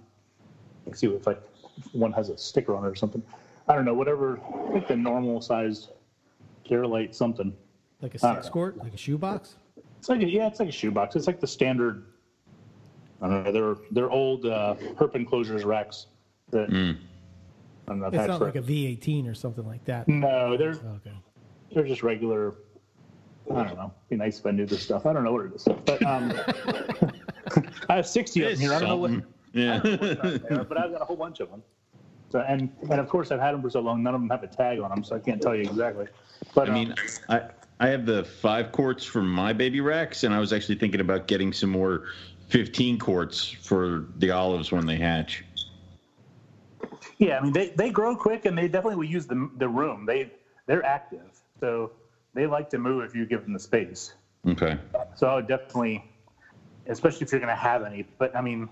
let's 0.86 1.00
see 1.00 1.06
if 1.08 1.26
I 1.28 1.32
if 1.32 1.94
one 1.94 2.12
has 2.12 2.28
a 2.28 2.38
sticker 2.38 2.74
on 2.74 2.84
it 2.84 2.88
or 2.88 2.94
something. 2.94 3.22
I 3.68 3.74
don't 3.74 3.84
know 3.84 3.94
whatever. 3.94 4.40
I 4.68 4.72
think 4.72 4.86
the 4.88 4.96
normal 4.96 5.40
sized 5.40 5.90
Carolite 6.68 7.14
something. 7.14 7.54
Like 8.00 8.14
a 8.14 8.18
six 8.18 8.46
know. 8.46 8.50
quart, 8.52 8.78
like 8.78 8.94
a 8.94 8.96
shoebox? 8.96 9.56
It's 9.98 10.08
like 10.08 10.22
a, 10.22 10.26
yeah, 10.28 10.46
it's 10.46 10.58
like 10.60 10.68
a 10.70 10.72
shoebox. 10.72 11.14
It's 11.14 11.26
like 11.26 11.40
the 11.40 11.46
standard. 11.46 12.04
I 13.20 13.28
don't 13.28 13.44
know. 13.44 13.52
They're 13.52 13.76
they're 13.90 14.10
old 14.10 14.46
uh, 14.46 14.74
herp 14.98 15.14
enclosures 15.14 15.64
racks. 15.64 16.06
That 16.50 16.68
Mm. 16.70 16.96
I 17.88 17.92
don't 17.92 18.14
It's 18.14 18.26
not 18.28 18.38
for- 18.38 18.44
like 18.44 18.56
a 18.56 18.62
V18 18.62 19.28
or 19.28 19.34
something 19.34 19.66
like 19.66 19.84
that. 19.84 20.06
no, 20.08 20.56
they're 20.56 20.70
Okay. 20.70 21.12
they're 21.72 21.84
just 21.86 22.02
regular. 22.02 22.54
I 23.50 23.64
don't 23.64 23.76
know. 23.76 23.92
It'd 24.08 24.10
Be 24.10 24.16
nice 24.16 24.38
if 24.38 24.46
I 24.46 24.52
knew 24.52 24.66
this 24.66 24.82
stuff. 24.82 25.06
I 25.06 25.12
don't 25.12 25.24
know 25.24 25.32
what 25.32 25.46
it 25.46 25.54
is, 25.54 25.64
but 25.84 26.02
um, 26.06 26.32
I 27.88 27.96
have 27.96 28.06
sixty 28.06 28.42
of 28.44 28.50
them 28.52 28.60
here. 28.60 28.72
I 28.72 28.78
don't 28.78 28.88
know 28.88 28.96
what. 28.96 29.10
Yeah. 29.52 29.80
don't 29.80 30.00
know 30.02 30.06
what's 30.06 30.20
out 30.44 30.48
there, 30.48 30.64
but 30.64 30.78
I've 30.78 30.92
got 30.92 31.02
a 31.02 31.04
whole 31.04 31.16
bunch 31.16 31.40
of 31.40 31.50
them. 31.50 31.62
So 32.30 32.40
and 32.40 32.70
and 32.82 33.00
of 33.00 33.08
course 33.08 33.32
I've 33.32 33.40
had 33.40 33.54
them 33.54 33.62
for 33.62 33.70
so 33.70 33.80
long. 33.80 34.02
None 34.04 34.14
of 34.14 34.20
them 34.20 34.30
have 34.30 34.44
a 34.44 34.46
tag 34.46 34.78
on 34.78 34.90
them, 34.90 35.02
so 35.02 35.16
I 35.16 35.18
can't 35.18 35.42
tell 35.42 35.54
you 35.56 35.62
exactly. 35.62 36.06
But 36.54 36.70
I 36.70 36.74
mean, 36.74 36.92
um, 36.92 36.96
I 37.80 37.86
I 37.86 37.88
have 37.88 38.06
the 38.06 38.22
five 38.24 38.70
quarts 38.70 39.04
for 39.04 39.22
my 39.22 39.52
baby 39.52 39.80
racks, 39.80 40.22
and 40.22 40.32
I 40.32 40.38
was 40.38 40.52
actually 40.52 40.76
thinking 40.76 41.00
about 41.00 41.26
getting 41.26 41.52
some 41.52 41.70
more 41.70 42.04
15 42.48 42.98
quarts 42.98 43.44
for 43.48 44.06
the 44.18 44.30
olives 44.30 44.70
when 44.70 44.86
they 44.86 44.96
hatch. 44.96 45.44
Yeah, 47.20 47.36
I 47.36 47.40
mean 47.40 47.52
they, 47.52 47.70
they 47.76 47.90
grow 47.90 48.16
quick 48.16 48.46
and 48.46 48.56
they 48.56 48.66
definitely 48.66 48.96
will 48.96 49.04
use 49.04 49.26
the 49.26 49.48
the 49.56 49.68
room. 49.68 50.06
They 50.06 50.30
they're 50.66 50.84
active, 50.84 51.30
so 51.60 51.90
they 52.34 52.46
like 52.46 52.70
to 52.70 52.78
move 52.78 53.04
if 53.04 53.14
you 53.14 53.26
give 53.26 53.44
them 53.44 53.52
the 53.52 53.58
space. 53.58 54.14
Okay. 54.48 54.78
So 55.14 55.28
I 55.28 55.34
would 55.34 55.46
definitely, 55.46 56.02
especially 56.86 57.24
if 57.26 57.32
you're 57.32 57.40
going 57.40 57.54
to 57.54 57.60
have 57.60 57.82
any. 57.84 58.06
But 58.18 58.34
I 58.34 58.40
mean, 58.40 58.70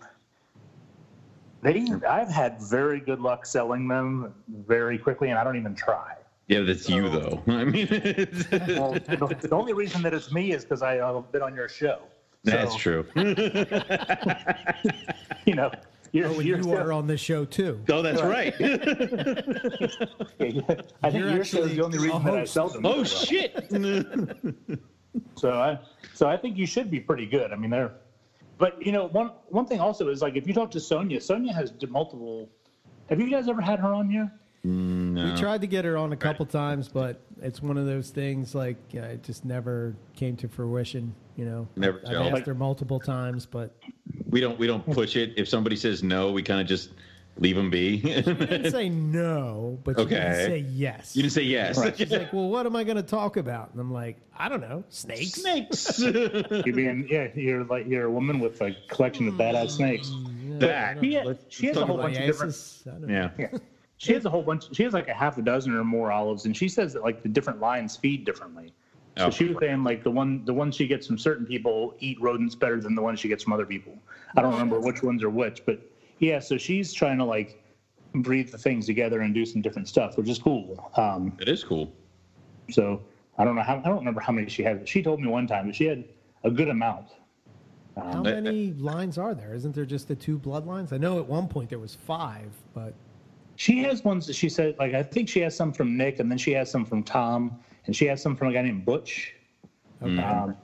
they 1.61 1.87
I've 2.09 2.31
had 2.31 2.59
very 2.59 3.01
good 3.01 3.21
luck 3.21 3.45
selling 3.45 3.87
them 3.87 4.33
very 4.49 4.99
quickly, 4.99 5.29
and 5.29 5.39
I 5.39 5.45
don't 5.45 5.57
even 5.57 5.75
try. 5.75 6.15
Yeah, 6.47 6.61
that's 6.61 6.89
you 6.89 7.11
though. 7.11 7.43
I 7.49 7.65
mean, 7.65 7.87
Well, 7.91 8.95
the, 8.95 9.37
the 9.43 9.55
only 9.55 9.75
reason 9.75 10.01
that 10.03 10.15
it's 10.15 10.33
me 10.33 10.53
is 10.53 10.65
because 10.65 10.81
I've 10.81 11.31
been 11.31 11.43
on 11.43 11.55
your 11.55 11.69
show. 11.69 12.09
So, 12.47 12.51
that's 12.53 12.77
true. 12.77 13.05
You 15.45 15.55
know, 15.55 15.71
you're, 16.13 16.29
Oh, 16.29 16.35
and 16.35 16.45
you're 16.45 16.61
you 16.61 16.73
are 16.73 16.93
on 16.93 17.07
this 17.07 17.21
show 17.21 17.45
too. 17.45 17.81
oh, 17.91 18.03
that's 18.03 18.23
right. 18.23 18.55
I 18.61 18.65
think 21.11 21.15
You're 21.15 21.31
your 21.31 21.45
show 21.45 21.65
is 21.65 21.67
actually 21.67 21.75
the 21.77 21.85
only 21.85 21.99
a 21.99 22.01
reason 22.03 22.23
that 22.25 22.35
I 22.35 22.39
host. 22.41 22.53
sell 22.53 22.69
them. 22.69 22.87
oh 22.87 23.05
shit. 23.05 23.71
So 25.37 25.51
I, 25.53 25.79
so 26.15 26.29
I 26.29 26.37
think 26.37 26.59
you 26.59 26.67
should 26.67 26.91
be 26.91 27.01
pretty 27.01 27.25
good. 27.27 27.51
I 27.51 27.57
mean, 27.57 27.71
they're, 27.71 27.93
but 28.59 28.81
you 28.85 28.93
know, 28.93 29.07
one 29.09 29.33
one 29.49 29.65
thing 29.67 29.81
also 29.81 30.09
is 30.11 30.21
like 30.23 30.37
if 30.37 30.47
you 30.47 30.53
talk 30.55 30.71
to 30.73 30.81
Sonia, 30.81 31.21
Sonia 31.21 31.53
has 31.53 31.73
multiple. 31.89 32.49
Have 33.09 33.19
you 33.19 33.29
guys 33.31 33.49
ever 33.49 33.61
had 33.63 33.81
her 33.81 33.89
on 33.89 34.09
here? 34.11 34.31
No. 34.65 35.25
We 35.33 35.37
tried 35.37 35.63
to 35.63 35.67
get 35.67 35.85
her 35.87 35.97
on 35.97 36.13
a 36.13 36.17
couple 36.17 36.45
times, 36.47 36.89
but 36.89 37.21
it's 37.41 37.63
one 37.63 37.79
of 37.79 37.87
those 37.87 38.11
things 38.11 38.55
like 38.55 38.77
uh, 38.95 38.99
it 39.01 39.23
just 39.25 39.45
never 39.45 39.97
came 40.15 40.37
to 40.37 40.47
fruition. 40.49 41.15
You 41.37 41.47
know, 41.47 41.69
Never 41.75 41.99
I've 42.07 42.13
gelled. 42.13 42.33
asked 42.39 42.47
her 42.47 42.55
multiple 42.55 43.01
times, 43.01 43.45
but 43.47 43.75
We 44.29 44.41
don't 44.41 44.59
we 44.59 44.67
don't 44.67 44.85
push 44.91 45.17
it. 45.17 45.35
If 45.37 45.49
somebody 45.49 45.77
says 45.77 46.03
no, 46.03 46.31
we 46.33 46.43
kind 46.43 46.61
of 46.61 46.67
just 46.67 46.91
leave 47.39 47.57
them 47.57 47.71
be. 47.71 48.01
she 48.01 48.23
didn't 48.23 48.71
say 48.73 48.89
no, 48.89 49.79
but 49.85 49.97
she 49.97 50.03
Okay. 50.03 50.15
didn't 50.17 50.35
say 50.47 50.59
yes. 50.59 51.17
you 51.17 51.23
didn't 51.23 51.33
say 51.33 51.43
yes. 51.43 51.97
She's 51.97 52.11
like, 52.11 52.33
"Well, 52.33 52.49
what 52.49 52.67
am 52.67 52.77
I 52.77 52.85
going 52.85 52.97
to 52.97 53.03
talk 53.03 53.37
about?" 53.37 53.71
And 53.73 53.81
I'm 53.81 53.93
like, 53.93 54.19
"I 54.37 54.49
don't 54.49 54.61
know, 54.61 54.85
snakes." 54.91 55.33
Snakes. 55.35 55.99
You 56.03 56.73
being 56.73 57.07
yeah, 57.09 57.29
you're 57.35 57.65
like 57.65 57.87
you're 57.87 58.05
a 58.05 58.11
woman 58.11 58.41
with 58.41 58.61
a 58.61 58.77
collection 58.89 59.29
of 59.29 59.35
badass 59.35 59.63
hmm, 59.63 59.69
snakes. 59.69 60.13
that. 60.59 60.99
She, 61.01 61.15
has- 61.15 61.37
she 61.49 61.67
has 61.69 61.77
a 61.77 61.87
whole 61.87 61.97
bunch 61.97 62.17
of 62.19 62.25
different. 62.25 62.53
Liasis? 62.53 62.87
I 62.87 62.91
don't 62.91 63.07
know. 63.07 63.15
Yeah. 63.39 63.47
Yeah. 63.53 63.59
She 63.97 64.13
has 64.13 64.25
a 64.25 64.31
whole 64.31 64.43
bunch. 64.43 64.75
She 64.77 64.83
has 64.85 64.93
like 64.93 65.09
a 65.09 65.15
half 65.15 65.39
a 65.39 65.43
dozen 65.43 65.75
or 65.75 65.85
more 65.85 66.13
olives, 66.13 66.45
and 66.45 66.57
she 66.57 66.69
says 66.69 66.93
that 66.93 67.03
like 67.03 67.23
the 67.23 67.29
different 67.29 67.61
lines 67.61 67.97
feed 67.97 68.25
differently. 68.25 68.73
So 69.19 69.27
Oh. 69.27 69.31
she 69.31 69.47
was 69.47 69.57
saying 69.59 69.83
like 69.83 70.05
the 70.05 70.11
one 70.11 70.45
the 70.45 70.55
ones 70.55 70.77
she 70.77 70.87
gets 70.87 71.07
from 71.07 71.19
certain 71.19 71.45
people 71.45 71.95
eat 71.99 72.21
rodents 72.21 72.55
better 72.55 72.81
than 72.81 72.95
the 72.95 73.03
ones 73.03 73.19
she 73.19 73.27
gets 73.29 73.43
from 73.43 73.53
other 73.53 73.67
people. 73.67 73.99
I 74.37 74.43
don't 74.43 74.53
remember 74.53 74.79
which 74.81 75.03
ones 75.03 75.23
are 75.25 75.31
which, 75.31 75.63
but 75.67 75.81
yeah, 76.21 76.39
so 76.39 76.57
she's 76.57 76.93
trying 76.93 77.19
to 77.19 77.25
like 77.25 77.61
breathe 78.15 78.51
the 78.51 78.59
things 78.59 78.87
together 78.87 79.21
and 79.23 79.35
do 79.35 79.45
some 79.45 79.61
different 79.61 79.89
stuff, 79.89 80.17
which 80.17 80.29
is 80.29 80.39
cool. 80.39 80.91
Um, 80.97 81.33
It 81.41 81.49
is 81.49 81.65
cool. 81.65 81.93
so 82.71 83.03
I 83.39 83.45
don't 83.45 83.57
know 83.57 83.63
how 83.63 83.79
I 83.79 83.89
don't 83.89 83.99
remember 83.99 84.21
how 84.21 84.33
many 84.33 84.49
she 84.49 84.63
had. 84.63 84.89
She 84.89 85.03
told 85.03 85.21
me 85.21 85.27
one 85.27 85.49
time 85.49 85.67
that 85.67 85.75
she 85.75 85.85
had 85.87 86.05
a 86.45 86.51
good 86.51 86.69
amount. 86.69 87.07
How 87.97 88.03
I- 88.05 88.19
I- 88.19 88.41
many 88.41 88.73
lines 88.75 89.19
are 89.19 89.35
there? 89.35 89.53
Isn't 89.53 89.75
there 89.75 89.85
just 89.85 90.07
the 90.07 90.15
two 90.15 90.39
bloodlines? 90.39 90.93
I 90.93 90.99
know 90.99 91.19
at 91.19 91.27
one 91.27 91.49
point 91.49 91.71
there 91.71 91.81
was 91.81 91.97
five, 91.97 92.53
but 92.73 92.95
She 93.57 93.79
has 93.83 94.05
ones 94.05 94.25
that 94.29 94.35
she 94.35 94.49
said 94.49 94.77
like 94.79 94.95
I 94.95 95.03
think 95.03 95.29
she 95.29 95.41
has 95.41 95.57
some 95.57 95.73
from 95.73 95.97
Nick, 95.97 96.21
and 96.21 96.31
then 96.31 96.39
she 96.39 96.53
has 96.53 96.71
some 96.71 96.85
from 96.85 97.03
Tom, 97.03 97.59
and 97.87 97.95
she 97.97 98.07
has 98.07 98.21
some 98.21 98.37
from 98.37 98.49
a 98.49 98.53
guy 98.53 98.63
named 98.63 98.85
Butch. 98.85 99.35
okay. 100.03 100.23
Um, 100.23 100.57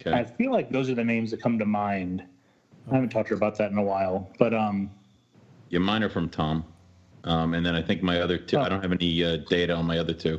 Okay. 0.00 0.12
I 0.12 0.22
feel 0.22 0.52
like 0.52 0.68
those 0.68 0.88
are 0.88 0.94
the 0.94 1.02
names 1.02 1.32
that 1.32 1.40
come 1.42 1.58
to 1.58 1.64
mind. 1.64 2.22
I 2.88 2.94
haven't 2.94 3.08
talked 3.08 3.26
to 3.28 3.34
her 3.34 3.36
about 3.36 3.56
that 3.58 3.72
in 3.72 3.78
a 3.78 3.82
while, 3.82 4.28
but 4.38 4.54
um, 4.54 4.88
Yeah, 5.70 5.80
mine 5.80 6.04
are 6.04 6.08
from 6.08 6.28
Tom. 6.28 6.64
Um, 7.24 7.52
and 7.54 7.66
then 7.66 7.74
I 7.74 7.82
think 7.82 8.00
my 8.00 8.20
other 8.20 8.38
two, 8.38 8.58
Oh. 8.58 8.60
I 8.60 8.68
don't 8.68 8.80
have 8.80 8.92
any 8.92 9.24
uh, 9.24 9.38
data 9.50 9.74
on 9.74 9.86
my 9.86 9.98
other 9.98 10.14
two. 10.14 10.38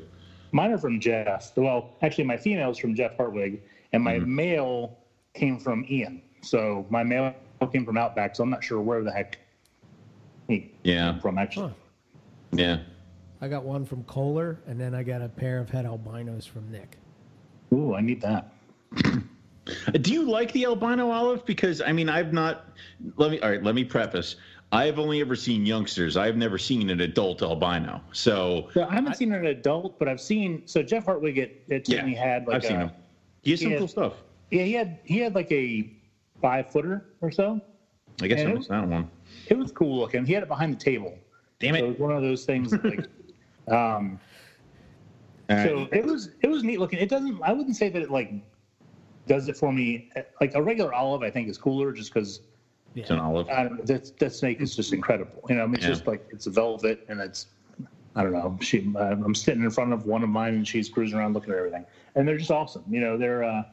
mine 0.54 0.72
are 0.72 0.78
from 0.78 0.98
Jeff. 0.98 1.52
Well, 1.58 1.90
actually, 2.02 2.24
my 2.24 2.38
female 2.38 2.70
is 2.72 2.78
from 2.78 2.96
Jeff 2.96 3.18
Hartwig, 3.18 3.60
and 3.92 4.02
my 4.02 4.20
male 4.20 4.94
came 5.34 5.60
from 5.60 5.84
Ian. 5.90 6.22
So 6.42 6.86
my 6.90 7.04
male 7.04 7.34
came 7.74 7.84
from 7.84 7.98
Outback, 7.98 8.38
so 8.38 8.44
I'm 8.44 8.50
not 8.50 8.64
sure 8.64 8.80
where 8.80 9.04
the 9.04 9.12
heck 9.12 9.38
he 10.48 10.64
Yeah. 10.86 11.12
came 11.12 11.20
from 11.20 11.38
actually. 11.38 11.68
Huh. 11.68 11.74
Yeah. 12.54 12.78
I 13.42 13.48
got 13.48 13.64
one 13.64 13.86
from 13.86 14.04
Kohler, 14.04 14.60
and 14.68 14.80
then 14.80 14.94
I 14.94 15.04
got 15.04 15.22
a 15.22 15.30
pair 15.30 15.60
of 15.60 15.70
het 15.70 15.86
albinos 15.86 16.46
from 16.46 16.70
Nick. 16.72 16.98
Ooh, 17.74 17.94
I 17.96 18.02
need 18.02 18.22
that. 18.22 18.52
Do 20.02 20.12
you 20.12 20.30
like 20.30 20.52
the 20.52 20.66
albino 20.66 21.12
olive? 21.12 21.46
Because 21.46 21.82
I 21.82 21.92
mean, 21.92 22.10
I've 22.10 22.34
not. 22.34 22.66
Let 23.18 23.32
me. 23.32 23.40
All 23.40 23.50
right. 23.50 23.64
Let 23.64 23.76
me 23.76 23.84
preface. 23.84 24.36
I 24.72 24.86
have 24.86 25.00
only 25.00 25.22
ever 25.22 25.36
seen 25.36 25.66
youngsters. 25.66 26.16
I 26.18 26.26
have 26.28 26.38
never 26.38 26.58
seen 26.58 26.90
an 26.90 27.02
adult 27.02 27.42
albino. 27.42 28.02
So 28.12 28.70
So 28.74 28.84
I 28.84 28.94
haven't 28.94 29.16
seen 29.16 29.32
an 29.32 29.46
adult, 29.46 29.98
but 30.00 30.08
I've 30.08 30.22
seen. 30.22 30.64
So 30.66 30.84
Jeff 30.84 31.06
Hartwig 31.06 31.38
at, 31.38 31.52
at 31.72 31.88
yeah, 31.90 31.98
Tiffany 31.98 32.14
had 32.14 32.48
like 32.48 32.58
I've 32.58 32.66
seen 32.66 32.78
him. 32.78 32.92
He 33.42 33.52
has 33.52 33.62
some 33.62 33.72
yeah. 33.72 33.78
cool 33.78 33.88
stuff. 33.88 34.14
Yeah, 34.52 34.64
he 34.64 34.74
had 34.74 35.00
he 35.04 35.20
had 35.20 35.34
like 35.36 35.52
a 35.52 35.92
five 36.42 36.72
footer 36.72 37.06
or 37.22 37.32
so. 37.32 37.62
I 38.22 38.28
guess 38.28 38.40
And 38.40 38.50
I 38.50 38.52
it 38.52 38.56
missed 38.56 38.70
that 38.70 38.88
one. 38.88 39.10
It 39.48 39.58
was 39.58 39.72
cool 39.72 40.00
looking. 40.00 40.26
He 40.26 40.34
had 40.34 40.44
it 40.44 40.50
behind 40.50 40.74
the 40.74 40.84
table. 40.84 41.18
Damn 41.60 41.76
So 41.76 41.80
it 41.80 41.84
it. 41.84 41.88
was 41.90 42.00
one 42.00 42.12
of 42.12 42.22
those 42.22 42.46
things 42.46 42.72
that, 42.72 42.84
like 42.84 43.06
um 43.72 44.20
All 45.50 45.56
right. 45.56 45.64
so 45.64 45.88
it 45.92 46.06
was 46.06 46.30
it 46.42 46.50
was 46.50 46.64
neat 46.64 46.80
looking. 46.80 47.00
It 47.00 47.10
doesn't 47.10 47.40
I 47.44 47.54
wouldn't 47.54 47.76
say 47.76 47.90
that 47.90 48.02
it 48.02 48.10
like 48.10 48.30
does 49.28 49.48
it 49.48 49.58
for 49.58 49.72
me 49.72 50.04
like 50.42 50.54
a 50.56 50.62
regular 50.62 50.94
olive 50.94 51.22
I 51.24 51.30
think 51.30 51.50
is 51.50 51.58
cooler 51.58 51.92
just 51.94 52.14
because 52.14 52.42
it's 52.96 53.10
an 53.12 53.20
olive. 53.20 53.48
I 53.50 53.64
don't 53.64 53.86
that 53.88 54.12
that 54.20 54.34
snake 54.34 54.62
is 54.62 54.76
just 54.76 54.94
incredible. 54.94 55.42
You 55.50 55.56
know, 55.56 55.64
I 55.64 55.66
mean, 55.68 55.76
it's 55.76 55.86
Yeah. 55.86 55.92
just 55.92 56.08
like 56.08 56.22
it's 56.30 56.48
velvet 56.48 57.00
and 57.08 57.20
it's 57.20 57.48
I 58.16 58.24
don't 58.24 58.34
know. 58.34 58.58
She 58.62 58.84
uh, 58.96 59.16
I'm 59.24 59.36
sitting 59.36 59.64
in 59.64 59.70
front 59.72 59.94
of 59.94 60.06
one 60.06 60.24
of 60.24 60.30
mine 60.30 60.56
and 60.56 60.68
she's 60.68 60.90
cruising 60.90 61.18
around 61.20 61.34
looking 61.34 61.54
at 61.54 61.60
everything, 61.60 61.86
and 62.16 62.28
they're 62.28 62.38
just 62.38 62.52
awesome. 62.52 62.84
You 62.90 63.02
know, 63.02 63.18
they're. 63.18 63.44
uh 63.44 63.64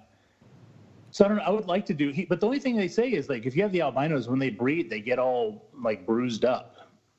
so 1.11 1.25
I 1.25 1.29
don't 1.29 1.39
know. 1.39 1.45
I 1.45 1.51
would 1.51 1.67
like 1.67 1.87
to 1.87 1.95
do, 1.95 2.11
he, 2.11 2.27
but 2.27 2.41
the 2.41 2.47
only 2.47 2.59
thing 2.61 2.77
they 2.77 2.89
say 2.89 3.11
is 3.13 3.29
like 3.29 3.47
if 3.47 3.57
you 3.57 3.63
have 3.63 3.73
the 3.73 3.81
albinos 3.81 4.29
when 4.29 4.39
they 4.39 4.51
breed, 4.51 4.91
they 4.91 5.01
get 5.01 5.19
all 5.19 5.59
like 5.83 6.05
bruised 6.05 6.45
up 6.45 6.67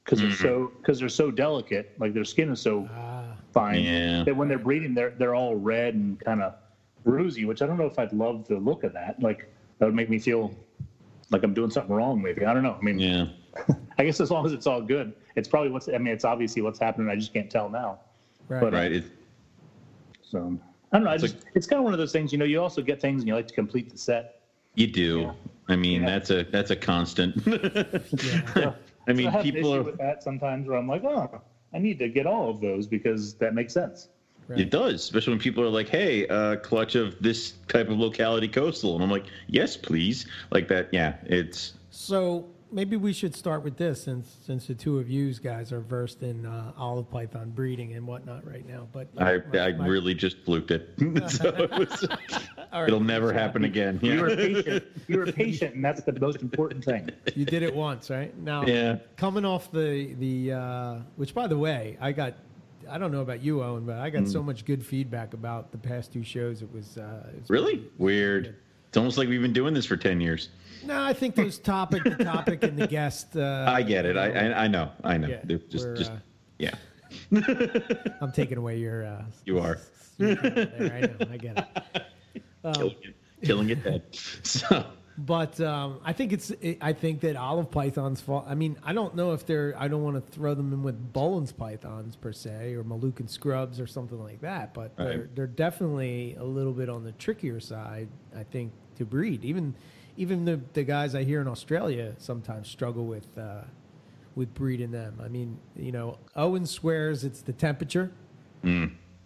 because 0.07 0.21
they're 0.21 0.31
so 0.31 0.71
because 0.77 0.99
they're 0.99 1.09
so 1.09 1.29
delicate. 1.31 1.91
Like 1.99 2.13
their 2.13 2.23
skin 2.23 2.49
is 2.49 2.61
so 2.61 2.87
Ah, 2.93 3.25
fine 3.51 3.81
Yeah. 3.83 4.23
that 4.23 4.35
when 4.35 4.47
they're 4.47 4.57
breeding, 4.57 4.93
they're 4.93 5.13
they're 5.17 5.35
all 5.35 5.55
red 5.55 5.95
and 5.95 6.17
kind 6.21 6.41
of 6.41 6.53
bruisey. 7.05 7.45
Which 7.45 7.61
I 7.61 7.67
don't 7.67 7.77
know 7.77 7.85
if 7.87 7.99
I'd 7.99 8.13
love 8.13 8.47
the 8.47 8.55
look 8.57 8.83
of 8.85 8.93
that. 8.93 9.21
Like 9.21 9.49
that 9.79 9.85
would 9.85 9.95
make 9.95 10.09
me 10.09 10.17
feel 10.17 10.55
like 11.29 11.43
I'm 11.43 11.53
doing 11.53 11.69
something 11.69 11.93
wrong. 11.93 12.21
Maybe 12.21 12.45
I 12.45 12.53
don't 12.53 12.63
know. 12.63 12.77
I 12.79 12.83
mean, 12.83 12.99
Yeah. 12.99 13.25
I 13.97 14.05
guess 14.05 14.21
as 14.21 14.31
long 14.31 14.45
as 14.45 14.53
it's 14.53 14.65
all 14.67 14.81
good, 14.81 15.11
it's 15.35 15.47
probably 15.49 15.71
what's. 15.71 15.89
I 15.89 15.97
mean, 15.97 16.13
it's 16.13 16.23
obviously 16.25 16.61
what's 16.61 16.79
happening. 16.79 17.09
I 17.09 17.15
just 17.15 17.33
can't 17.33 17.49
tell 17.49 17.69
now. 17.69 17.99
right. 18.47 18.61
But, 18.61 18.71
Right. 18.73 18.91
It, 18.93 19.03
So 20.21 20.57
I 20.93 20.97
don't 20.97 21.03
know. 21.03 21.11
I 21.11 21.15
It's 21.15 21.23
just 21.23 21.37
it's 21.53 21.67
kind 21.67 21.79
of 21.79 21.83
one 21.83 21.93
of 21.93 21.99
those 21.99 22.11
things. 22.13 22.31
You 22.31 22.37
know, 22.37 22.45
you 22.45 22.61
also 22.61 22.81
get 22.81 23.01
things 23.01 23.21
and 23.23 23.27
you 23.27 23.35
like 23.35 23.47
to 23.47 23.53
complete 23.53 23.89
the 23.89 23.97
set. 23.97 24.35
you 24.75 24.87
do. 24.87 25.19
Yeah. 25.21 25.31
I 25.69 25.75
mean, 25.75 26.03
Yeah. 26.03 26.09
that's 26.11 26.29
a 26.29 26.43
that's 26.45 26.71
a 26.71 26.75
constant. 26.77 27.35
Yeah. 28.55 28.73
I 29.07 29.13
mean, 29.13 29.25
So 29.25 29.29
I 29.29 29.31
have 29.31 29.43
people 29.43 29.73
an 29.73 29.79
are. 29.79 29.83
with 29.83 29.97
that 29.97 30.23
sometimes 30.23 30.67
where 30.67 30.77
I'm 30.77 30.87
like, 30.87 31.03
oh, 31.03 31.41
I 31.73 31.79
need 31.79 31.99
to 31.99 32.09
get 32.09 32.25
all 32.25 32.49
of 32.49 32.61
those 32.61 32.87
because 32.87 33.33
that 33.35 33.53
makes 33.53 33.73
sense. 33.73 34.09
Right. 34.47 34.59
It 34.61 34.69
does, 34.69 34.95
especially 34.95 35.33
when 35.33 35.39
people 35.39 35.63
are 35.63 35.69
like, 35.69 35.89
"Hey, 35.89 36.25
uh, 36.27 36.55
clutch 36.57 36.95
of 36.95 37.21
this 37.21 37.53
type 37.67 37.89
of 37.89 37.97
locality 37.99 38.47
coastal," 38.47 38.95
and 38.95 39.03
I'm 39.03 39.11
like, 39.11 39.25
"Yes, 39.47 39.75
please." 39.75 40.25
Like 40.51 40.69
that. 40.69 40.87
Yeah. 40.93 41.15
It's 41.25 41.73
So 41.89 42.45
maybe 42.71 42.95
we 42.97 43.13
should 43.13 43.35
start 43.35 43.63
with 43.63 43.77
this, 43.77 44.03
since 44.03 44.37
since 44.45 44.67
the 44.67 44.73
two 44.75 44.99
of 44.99 45.09
you 45.09 45.33
guys 45.35 45.71
are 45.71 45.79
versed 45.81 46.23
in 46.23 46.45
uh, 46.45 46.71
olive 46.77 47.09
python 47.09 47.51
breeding 47.51 47.93
and 47.93 48.05
whatnot 48.07 48.45
right 48.45 48.67
now. 48.67 48.87
But 48.91 49.07
I 49.17 49.37
my- 49.51 49.59
I 49.59 49.71
my- 49.73 49.87
really 49.87 50.13
just 50.13 50.37
fluked 50.45 50.71
it. 50.71 50.93
so 51.29 51.47
it 51.49 51.71
was, 51.71 52.07
all 52.71 52.81
right, 52.81 52.87
it'll 52.87 52.99
never 52.99 53.31
happen 53.33 53.63
again. 53.63 53.99
You 54.01 54.21
were 54.21 54.35
patient. 54.35 54.83
You 55.07 55.19
were 55.19 55.31
patient, 55.31 55.75
and 55.75 55.85
that's 55.85 56.03
the 56.03 56.19
most 56.19 56.41
important 56.41 56.83
thing. 56.83 57.09
You 57.33 57.45
did 57.45 57.63
it 57.63 57.73
once, 57.73 58.09
right? 58.09 58.37
Now, 58.37 58.65
Yeah. 58.65 58.97
coming 59.15 59.45
off 59.45 59.71
the 59.71 60.13
the 60.15 60.51
uh, 60.53 60.95
which, 61.15 61.33
by 61.33 61.47
the 61.47 61.57
way, 61.57 61.97
I 62.01 62.11
got. 62.11 62.33
I 62.89 62.97
don't 62.97 63.11
know 63.11 63.19
about 63.21 63.43
you, 63.43 63.61
Owen, 63.63 63.85
but 63.85 63.97
I 63.97 64.09
got 64.09 64.23
Mm. 64.23 64.31
so 64.31 64.41
much 64.41 64.63
good 64.63 64.85
feedback 64.85 65.33
about 65.33 65.71
the 65.73 65.77
past 65.77 66.13
two 66.13 66.23
shows. 66.23 66.61
It 66.61 66.71
was, 66.71 66.97
uh, 66.97 67.27
it 67.35 67.41
was 67.41 67.49
Really 67.49 67.83
weird. 67.97 68.55
It's 68.87 68.97
almost 68.97 69.17
like 69.17 69.27
we've 69.27 69.41
been 69.41 69.53
doing 69.53 69.73
this 69.73 69.85
for 69.85 69.97
ten 69.97 70.21
years. 70.21 70.49
No, 70.85 71.01
I 71.01 71.13
think 71.13 71.35
those 71.35 71.57
topic, 71.59 72.03
the 72.03 72.23
topic, 72.23 72.63
and 72.63 72.77
the 72.77 72.87
guest. 72.87 73.35
Uh, 73.35 73.65
I 73.67 73.81
get 73.83 74.05
it. 74.05 74.15
I 74.15 74.31
I, 74.31 74.63
I 74.63 74.67
know. 74.67 74.91
I 75.03 75.17
know. 75.17 75.27
Yeah, 75.27 75.55
just 75.69 75.87
just 75.95 76.11
uh, 76.11 76.17
yeah. 76.59 76.75
I'm 78.21 78.31
taking 78.31 78.57
away 78.57 78.77
your. 78.77 79.05
Uh, 79.05 79.23
You 79.45 79.59
are 79.59 79.79
there. 80.17 80.91
I 80.93 81.01
know. 81.01 81.31
I 81.31 81.37
get 81.37 81.67
it. 81.95 82.03
killing 82.73 82.95
it, 83.03 83.15
killing 83.43 83.69
it 83.69 83.83
dead. 83.83 84.03
So 84.43 84.85
But 85.17 85.59
um, 85.59 85.99
I 86.03 86.13
think 86.13 86.31
it's. 86.31 86.51
It, 86.51 86.77
I 86.79 86.93
think 86.93 87.21
that 87.21 87.35
olive 87.35 87.71
pythons 87.71 88.21
fall. 88.21 88.45
I 88.47 88.53
mean, 88.53 88.77
I 88.83 88.93
don't 88.93 89.15
know 89.15 89.33
if 89.33 89.47
they're. 89.47 89.73
I 89.75 89.87
don't 89.87 90.03
want 90.03 90.15
to 90.23 90.31
throw 90.31 90.53
them 90.53 90.71
in 90.71 90.83
with 90.83 91.11
Boelen's 91.11 91.51
pythons 91.51 92.15
per 92.15 92.31
se, 92.31 92.75
or 92.75 92.83
Moluccan 92.83 93.27
scrubs 93.27 93.79
or 93.79 93.87
something 93.87 94.21
like 94.21 94.41
that. 94.41 94.75
But 94.75 94.95
they're 94.95 95.29
they're 95.33 95.47
definitely 95.47 96.35
a 96.39 96.43
little 96.43 96.71
bit 96.73 96.87
on 96.87 97.03
the 97.03 97.13
trickier 97.13 97.59
side. 97.59 98.09
I 98.35 98.43
think 98.43 98.73
to 98.97 99.05
breed. 99.05 99.43
Even 99.43 99.73
even 100.17 100.45
the 100.45 100.61
the 100.73 100.83
guys 100.83 101.15
I 101.15 101.23
hear 101.23 101.41
in 101.41 101.47
Australia 101.47 102.13
sometimes 102.19 102.67
struggle 102.67 103.05
with 103.05 103.35
uh, 103.39 103.61
with 104.35 104.53
breeding 104.53 104.91
them. 104.91 105.19
I 105.23 105.29
mean, 105.29 105.57
you 105.75 105.91
know, 105.91 106.19
Owen 106.35 106.67
swears 106.67 107.23
it's 107.23 107.41
the 107.41 107.53
temperature. 107.53 108.11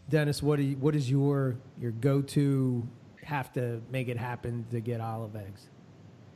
Dennis, 0.10 0.41
what 0.41 0.55
do 0.57 0.63
you, 0.63 0.77
what 0.77 0.95
is 0.95 1.10
your 1.12 1.57
your 1.77 1.91
go 1.91 2.21
to? 2.21 2.88
Have 3.24 3.53
to 3.53 3.81
make 3.91 4.07
it 4.07 4.17
happen 4.17 4.65
to 4.71 4.79
get 4.79 5.00
olive 5.00 5.36
eggs. 5.36 5.67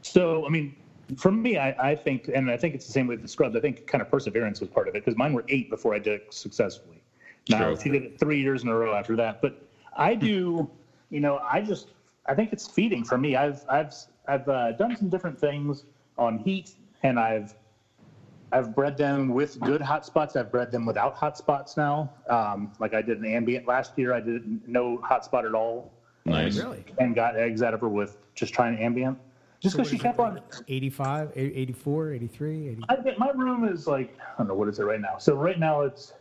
So, 0.05 0.45
I 0.45 0.49
mean, 0.49 0.73
for 1.17 1.31
me, 1.31 1.57
I, 1.57 1.73
I 1.79 1.95
think, 1.95 2.29
and 2.33 2.49
I 2.49 2.57
think 2.57 2.75
it's 2.75 2.85
the 2.85 2.91
same 2.91 3.07
with 3.07 3.21
the 3.21 3.27
scrubs. 3.27 3.55
I 3.55 3.59
think 3.59 3.85
kind 3.87 4.01
of 4.01 4.09
perseverance 4.09 4.59
was 4.59 4.69
part 4.69 4.87
of 4.87 4.95
it 4.95 5.03
because 5.03 5.17
mine 5.17 5.33
were 5.33 5.43
eight 5.49 5.69
before 5.69 5.95
I 5.95 5.99
did 5.99 6.13
it 6.13 6.23
successfully. 6.29 7.01
Now 7.49 7.65
True. 7.65 7.77
she 7.81 7.89
did 7.89 8.03
it 8.03 8.19
three 8.19 8.39
years 8.39 8.63
in 8.63 8.69
a 8.69 8.75
row 8.75 8.93
after 8.93 9.15
that. 9.15 9.41
But 9.41 9.53
I 9.95 10.15
do, 10.15 10.69
you 11.09 11.19
know, 11.19 11.39
I 11.43 11.61
just 11.61 11.87
I 12.27 12.33
think 12.35 12.53
it's 12.53 12.67
feeding 12.67 13.03
for 13.03 13.17
me. 13.17 13.35
I've 13.35 13.63
I've 13.69 13.93
I've 14.27 14.47
uh, 14.47 14.71
done 14.73 14.95
some 14.95 15.09
different 15.09 15.39
things 15.39 15.85
on 16.17 16.37
heat, 16.37 16.71
and 17.03 17.19
I've 17.19 17.53
I've 18.51 18.73
bred 18.73 18.97
them 18.97 19.29
with 19.29 19.59
good 19.59 19.81
hot 19.81 20.05
spots. 20.05 20.35
I've 20.35 20.51
bred 20.51 20.71
them 20.71 20.85
without 20.85 21.13
hot 21.13 21.37
spots 21.37 21.77
now. 21.77 22.09
Um, 22.29 22.71
like 22.79 22.93
I 22.93 23.01
did 23.01 23.19
an 23.19 23.25
ambient 23.25 23.67
last 23.67 23.93
year. 23.95 24.13
I 24.13 24.21
did 24.21 24.67
no 24.67 24.97
hot 24.97 25.25
spot 25.25 25.45
at 25.45 25.53
all 25.53 25.91
nice. 26.25 26.57
Really? 26.57 26.83
and 26.97 27.15
got 27.15 27.35
eggs 27.35 27.61
out 27.61 27.73
of 27.73 27.81
her 27.81 27.89
with 27.89 28.17
just 28.33 28.53
trying 28.53 28.77
ambient. 28.79 29.17
Just 29.59 29.75
because 29.75 29.89
she 29.89 29.97
kept 29.97 30.19
on. 30.19 30.39
85, 30.67 31.31
84, 31.35 32.11
83, 32.11 32.67
80. 32.69 32.83
I 32.89 32.95
think 32.97 33.17
my 33.17 33.29
room 33.31 33.67
is 33.67 33.87
like 33.87 34.17
I 34.19 34.37
don't 34.37 34.47
know 34.47 34.53
what 34.55 34.67
is 34.67 34.79
it 34.79 34.83
right 34.83 35.01
now. 35.01 35.17
So 35.17 35.35
right 35.35 35.57
now 35.59 35.81
it's 35.81 36.13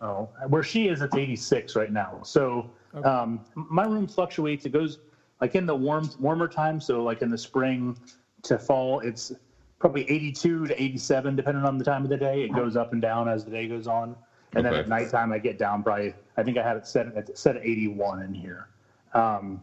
oh 0.00 0.28
where 0.48 0.62
she 0.62 0.88
is 0.88 1.00
it's 1.02 1.14
86 1.14 1.76
right 1.76 1.92
now. 1.92 2.20
So 2.24 2.70
Okay. 2.94 3.08
um, 3.08 3.40
my 3.56 3.84
room 3.84 4.06
fluctuates. 4.06 4.66
It 4.66 4.70
goes 4.70 4.98
like 5.40 5.54
in 5.56 5.66
the 5.66 5.74
warm 5.74 6.08
warmer 6.20 6.46
time. 6.48 6.80
So 6.80 7.02
like 7.02 7.22
in 7.22 7.30
the 7.30 7.38
spring 7.38 7.96
to 8.42 8.56
fall, 8.58 9.00
it's 9.00 9.32
probably 9.80 10.08
82 10.08 10.68
to 10.68 10.82
87 10.82 11.34
depending 11.36 11.64
on 11.64 11.76
the 11.76 11.84
time 11.84 12.04
of 12.04 12.08
the 12.10 12.16
day. 12.16 12.42
It 12.44 12.54
goes 12.54 12.76
up 12.76 12.92
and 12.92 13.02
down 13.02 13.28
as 13.28 13.44
the 13.44 13.50
day 13.50 13.66
goes 13.66 13.86
on. 13.86 14.16
And 14.54 14.64
then 14.64 14.74
at 14.74 14.88
nighttime 14.88 15.32
I 15.32 15.38
get 15.38 15.58
down 15.58 15.82
probably 15.82 16.14
I 16.36 16.42
think 16.44 16.56
I 16.56 16.62
had 16.62 16.76
it 16.76 16.86
set 16.86 17.14
at 17.16 17.36
set 17.36 17.56
at 17.56 17.64
81 17.64 18.22
in 18.22 18.32
here. 18.32 18.68
Um, 19.12 19.60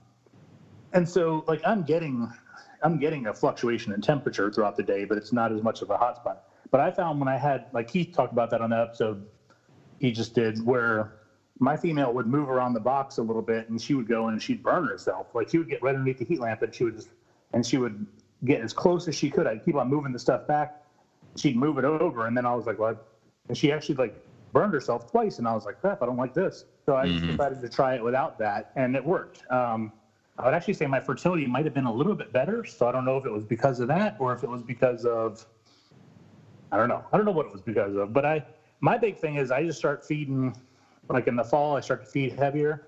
and 0.93 1.07
so 1.07 1.45
like 1.47 1.61
I'm 1.65 1.83
getting 1.83 2.29
I'm 2.81 2.97
getting 2.97 3.27
a 3.27 3.33
fluctuation 3.33 3.91
in 3.93 4.01
temperature 4.01 4.49
throughout 4.51 4.75
the 4.75 4.83
day, 4.83 5.05
but 5.05 5.17
it's 5.17 5.31
not 5.31 5.51
as 5.51 5.61
much 5.61 5.81
of 5.81 5.89
a 5.89 5.97
hot 5.97 6.15
spot. 6.15 6.39
But 6.71 6.81
I 6.81 6.91
found 6.91 7.19
when 7.19 7.27
I 7.27 7.37
had 7.37 7.65
like 7.73 7.87
Keith 7.87 8.11
talked 8.11 8.31
about 8.31 8.49
that 8.51 8.61
on 8.61 8.69
the 8.69 8.77
episode 8.79 9.23
he 9.99 10.11
just 10.11 10.33
did 10.33 10.63
where 10.65 11.11
my 11.59 11.77
female 11.77 12.13
would 12.13 12.25
move 12.25 12.49
around 12.49 12.73
the 12.73 12.79
box 12.79 13.17
a 13.19 13.21
little 13.21 13.41
bit 13.41 13.69
and 13.69 13.79
she 13.79 13.93
would 13.93 14.07
go 14.07 14.29
and 14.29 14.41
she'd 14.41 14.63
burn 14.63 14.87
herself. 14.87 15.27
Like 15.33 15.49
she 15.49 15.57
would 15.59 15.69
get 15.69 15.81
right 15.83 15.93
underneath 15.95 16.17
the 16.17 16.25
heat 16.25 16.39
lamp 16.39 16.63
and 16.63 16.73
she 16.73 16.83
would 16.83 16.95
just 16.95 17.09
and 17.53 17.65
she 17.65 17.77
would 17.77 18.05
get 18.45 18.61
as 18.61 18.73
close 18.73 19.07
as 19.07 19.15
she 19.15 19.29
could. 19.29 19.45
I'd 19.45 19.63
keep 19.63 19.75
on 19.75 19.87
moving 19.87 20.11
the 20.11 20.19
stuff 20.19 20.45
back 20.47 20.71
she'd 21.35 21.55
move 21.55 21.77
it 21.77 21.85
over, 21.85 22.25
and 22.27 22.35
then 22.35 22.45
I 22.45 22.53
was 22.53 22.65
like, 22.65 22.77
"What?" 22.77 22.97
And 23.47 23.57
she 23.57 23.71
actually 23.71 23.95
like 23.95 24.13
burned 24.53 24.73
herself 24.73 25.09
twice, 25.09 25.39
and 25.39 25.47
I 25.47 25.53
was 25.53 25.65
like, 25.65 25.79
"Crap, 25.79 26.01
I 26.01 26.05
don't 26.05 26.17
like 26.17 26.33
this." 26.33 26.65
So 26.85 26.95
I 26.95 27.07
just 27.07 27.25
decided 27.25 27.61
to 27.61 27.69
try 27.69 27.95
it 27.95 28.03
without 28.03 28.37
that, 28.39 28.65
and 28.75 28.95
it 28.95 29.05
worked. 29.05 29.49
Um, 29.51 29.91
I 30.37 30.45
would 30.45 30.53
actually 30.53 30.73
say 30.73 30.87
my 30.87 30.99
fertility 30.99 31.45
might 31.45 31.65
have 31.65 31.73
been 31.73 31.85
a 31.85 31.93
little 31.93 32.15
bit 32.15 32.31
better. 32.31 32.63
So 32.63 32.87
I 32.87 32.91
don't 32.91 33.05
know 33.05 33.17
if 33.17 33.25
it 33.25 33.31
was 33.31 33.45
because 33.45 33.79
of 33.79 33.87
that 33.89 34.15
or 34.17 34.33
if 34.33 34.43
it 34.43 34.49
was 34.49 34.63
because 34.63 35.05
of 35.05 35.45
I 36.71 36.77
don't 36.77 36.87
know. 36.87 37.05
I 37.11 37.17
don't 37.17 37.25
know 37.25 37.31
what 37.33 37.45
it 37.45 37.51
was 37.51 37.61
because 37.61 37.95
of. 37.95 38.13
But 38.13 38.25
I 38.25 38.43
my 38.79 38.97
big 38.97 39.17
thing 39.17 39.35
is 39.35 39.51
I 39.51 39.63
just 39.63 39.77
start 39.77 40.03
feeding 40.03 40.55
like 41.09 41.27
in 41.27 41.35
the 41.35 41.43
fall. 41.43 41.75
I 41.75 41.81
start 41.81 42.01
to 42.01 42.07
feed 42.07 42.33
heavier, 42.33 42.81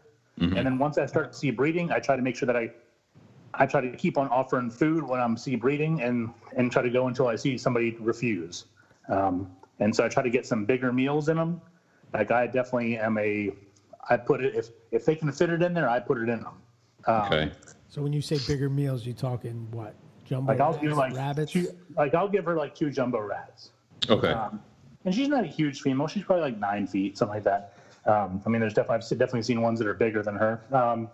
and 0.58 0.66
then 0.66 0.78
once 0.78 0.98
I 0.98 1.06
start 1.06 1.32
to 1.34 1.38
see 1.38 1.52
breeding, 1.52 1.92
I 1.92 2.00
try 2.00 2.16
to 2.16 2.22
make 2.22 2.36
sure 2.36 2.48
that 2.48 2.56
I 2.58 2.70
I 3.54 3.66
try 3.66 3.82
to 3.82 3.92
keep 3.92 4.18
on 4.18 4.28
offering 4.30 4.70
food 4.72 5.04
when 5.04 5.20
I'm 5.20 5.38
see 5.38 5.56
breeding 5.56 6.02
and 6.02 6.30
and 6.56 6.72
try 6.72 6.82
to 6.82 6.90
go 6.90 7.08
until 7.08 7.28
I 7.28 7.36
see 7.36 7.58
somebody 7.58 7.96
refuse. 8.00 8.66
Um, 9.10 9.50
and 9.80 9.94
so 9.94 10.04
I 10.04 10.08
try 10.08 10.24
to 10.24 10.30
get 10.30 10.46
some 10.46 10.66
bigger 10.66 10.92
meals 10.92 11.28
in 11.30 11.38
them. 11.38 11.62
Like 12.14 12.32
I 12.32 12.48
definitely 12.48 12.98
am 12.98 13.18
a 13.18 13.52
I 14.10 14.18
put 14.18 14.42
it 14.42 14.56
if 14.56 14.70
if 14.92 15.06
they 15.06 15.16
can 15.16 15.32
fit 15.32 15.50
it 15.50 15.62
in 15.62 15.74
there, 15.74 15.90
I 15.90 16.00
put 16.00 16.18
it 16.18 16.30
in 16.30 16.40
them. 16.42 16.63
Um, 17.08 17.22
Okay. 17.24 17.52
So 17.90 18.02
when 18.02 18.12
you 18.12 18.22
say 18.22 18.40
bigger 18.48 18.70
meals, 18.70 19.06
you 19.06 19.14
talking 19.14 19.68
what? 19.72 19.94
Jumbo 20.26 20.52
Like 20.52 20.62
I'll 20.62 20.74
do 20.78 20.88
rats, 20.88 20.98
like 20.98 21.16
rabbits. 21.16 21.52
two, 21.52 21.68
like 21.96 22.16
I'll 22.16 22.28
give 22.28 22.46
her 22.46 22.56
like 22.56 22.74
two 22.74 22.90
jumbo 22.90 23.20
rats. 23.20 23.70
Okay. 24.10 24.32
Um, 24.32 24.62
and 25.06 25.14
she's 25.14 25.28
not 25.28 25.44
a 25.44 25.48
huge 25.48 25.82
female. 25.82 26.08
She's 26.08 26.24
probably 26.24 26.44
like 26.44 26.58
nine 26.58 26.88
feet, 26.88 27.18
something 27.18 27.36
like 27.36 27.44
that. 27.44 27.74
Um, 28.06 28.42
I 28.46 28.50
mean, 28.50 28.62
there's 28.62 28.74
definitely 28.74 28.96
I've 28.96 29.10
definitely 29.10 29.44
seen 29.44 29.62
ones 29.62 29.78
that 29.80 29.88
are 29.88 29.94
bigger 29.94 30.24
than 30.24 30.36
her. 30.36 30.62
Um, 30.72 31.10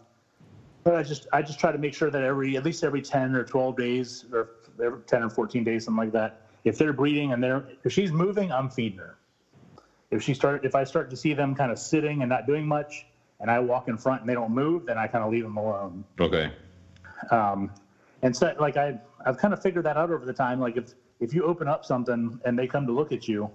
but 0.84 0.96
I 0.96 1.04
just 1.04 1.28
I 1.34 1.42
just 1.42 1.60
try 1.60 1.72
to 1.72 1.78
make 1.78 1.94
sure 1.94 2.10
that 2.10 2.24
every 2.24 2.56
at 2.56 2.64
least 2.64 2.84
every 2.84 3.02
ten 3.02 3.36
or 3.36 3.44
twelve 3.44 3.76
days 3.76 4.26
or 4.32 4.52
every 4.82 5.02
ten 5.02 5.22
or 5.24 5.30
fourteen 5.30 5.64
days, 5.64 5.86
something 5.86 5.98
like 6.06 6.14
that. 6.14 6.44
If 6.64 6.78
they're 6.78 6.94
breeding 6.94 7.34
and 7.34 7.44
they're 7.44 7.66
if 7.84 7.92
she's 7.92 8.12
moving, 8.12 8.52
I'm 8.52 8.70
feeding 8.70 9.00
her. 9.00 9.18
If 10.12 10.24
she 10.24 10.34
start 10.34 10.64
if 10.64 10.76
I 10.76 10.84
start 10.86 11.10
to 11.10 11.18
see 11.18 11.34
them 11.34 11.56
kind 11.56 11.72
of 11.72 11.78
sitting 11.80 12.22
and 12.22 12.30
not 12.30 12.48
doing 12.48 12.66
much, 12.66 13.06
and 13.40 13.50
I 13.50 13.60
walk 13.60 13.88
in 13.88 13.98
front 13.98 14.22
and 14.22 14.30
they 14.30 14.34
don't 14.34 14.52
move, 14.52 14.86
then 14.86 14.98
I 14.98 15.08
kind 15.08 15.24
of 15.24 15.32
leave 15.32 15.44
them 15.44 15.58
alone. 15.58 16.04
Okay. 16.20 16.52
Um, 17.32 17.72
and 18.22 18.36
so, 18.36 18.54
like 18.60 18.78
I, 18.78 18.98
I've 19.26 19.38
kind 19.38 19.54
of 19.54 19.62
figured 19.62 19.86
that 19.86 19.98
out 19.98 20.12
over 20.12 20.26
the 20.26 20.34
time. 20.34 20.60
Like 20.60 20.78
if 20.78 20.94
if 21.20 21.34
you 21.34 21.44
open 21.44 21.68
up 21.68 21.86
something 21.86 22.40
and 22.46 22.58
they 22.58 22.68
come 22.68 22.86
to 22.86 22.94
look 22.94 23.12
at 23.12 23.28
you, 23.28 23.50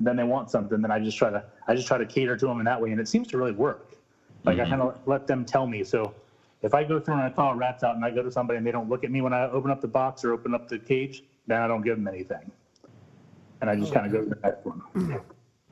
then 0.00 0.16
they 0.16 0.24
want 0.24 0.50
something. 0.50 0.80
Then 0.80 0.90
I 0.90 0.98
just 0.98 1.16
try 1.16 1.30
to 1.30 1.42
I 1.66 1.74
just 1.74 1.86
try 1.86 1.98
to 1.98 2.06
cater 2.06 2.36
to 2.36 2.46
them 2.46 2.58
in 2.58 2.64
that 2.64 2.80
way, 2.80 2.90
and 2.90 3.00
it 3.00 3.08
seems 3.08 3.28
to 3.28 3.38
really 3.38 3.52
work. 3.52 3.92
Like 4.44 4.58
I 4.58 4.68
kind 4.68 4.82
of 4.82 4.98
let 5.06 5.26
them 5.26 5.44
tell 5.44 5.66
me. 5.66 5.84
So 5.84 6.12
if 6.62 6.74
I 6.74 6.84
go 6.84 7.00
through 7.00 7.14
and 7.14 7.22
I 7.22 7.30
call 7.30 7.54
rats 7.54 7.82
out 7.82 7.96
and 7.96 8.04
I 8.04 8.10
go 8.10 8.22
to 8.22 8.30
somebody 8.30 8.58
and 8.58 8.66
they 8.66 8.72
don't 8.72 8.90
look 8.90 9.04
at 9.04 9.10
me 9.10 9.22
when 9.22 9.32
I 9.32 9.48
open 9.48 9.70
up 9.70 9.80
the 9.80 9.88
box 9.88 10.22
or 10.22 10.32
open 10.32 10.54
up 10.54 10.68
the 10.68 10.78
cage, 10.78 11.22
then 11.46 11.62
I 11.62 11.66
don't 11.66 11.80
give 11.80 11.96
them 11.96 12.08
anything, 12.08 12.50
and 13.60 13.70
I 13.70 13.76
just 13.76 13.92
kind 13.92 14.04
of 14.04 14.12
go 14.12 14.22
to 14.22 14.28
the 14.28 14.38
next 14.42 14.64
one. 14.66 15.22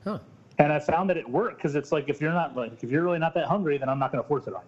Huh. 0.03 0.19
And 0.59 0.71
I 0.71 0.79
found 0.79 1.09
that 1.09 1.17
it 1.17 1.27
worked 1.27 1.57
because 1.57 1.75
it's 1.75 1.91
like 1.91 2.05
if 2.09 2.21
you're 2.21 2.31
not 2.33 2.55
like 2.55 2.83
if 2.83 2.89
you're 2.91 3.03
really 3.03 3.19
not 3.19 3.33
that 3.35 3.45
hungry, 3.47 3.77
then 3.77 3.89
I'm 3.89 3.99
not 3.99 4.11
going 4.11 4.23
to 4.23 4.27
force 4.27 4.47
it 4.47 4.53
on 4.53 4.61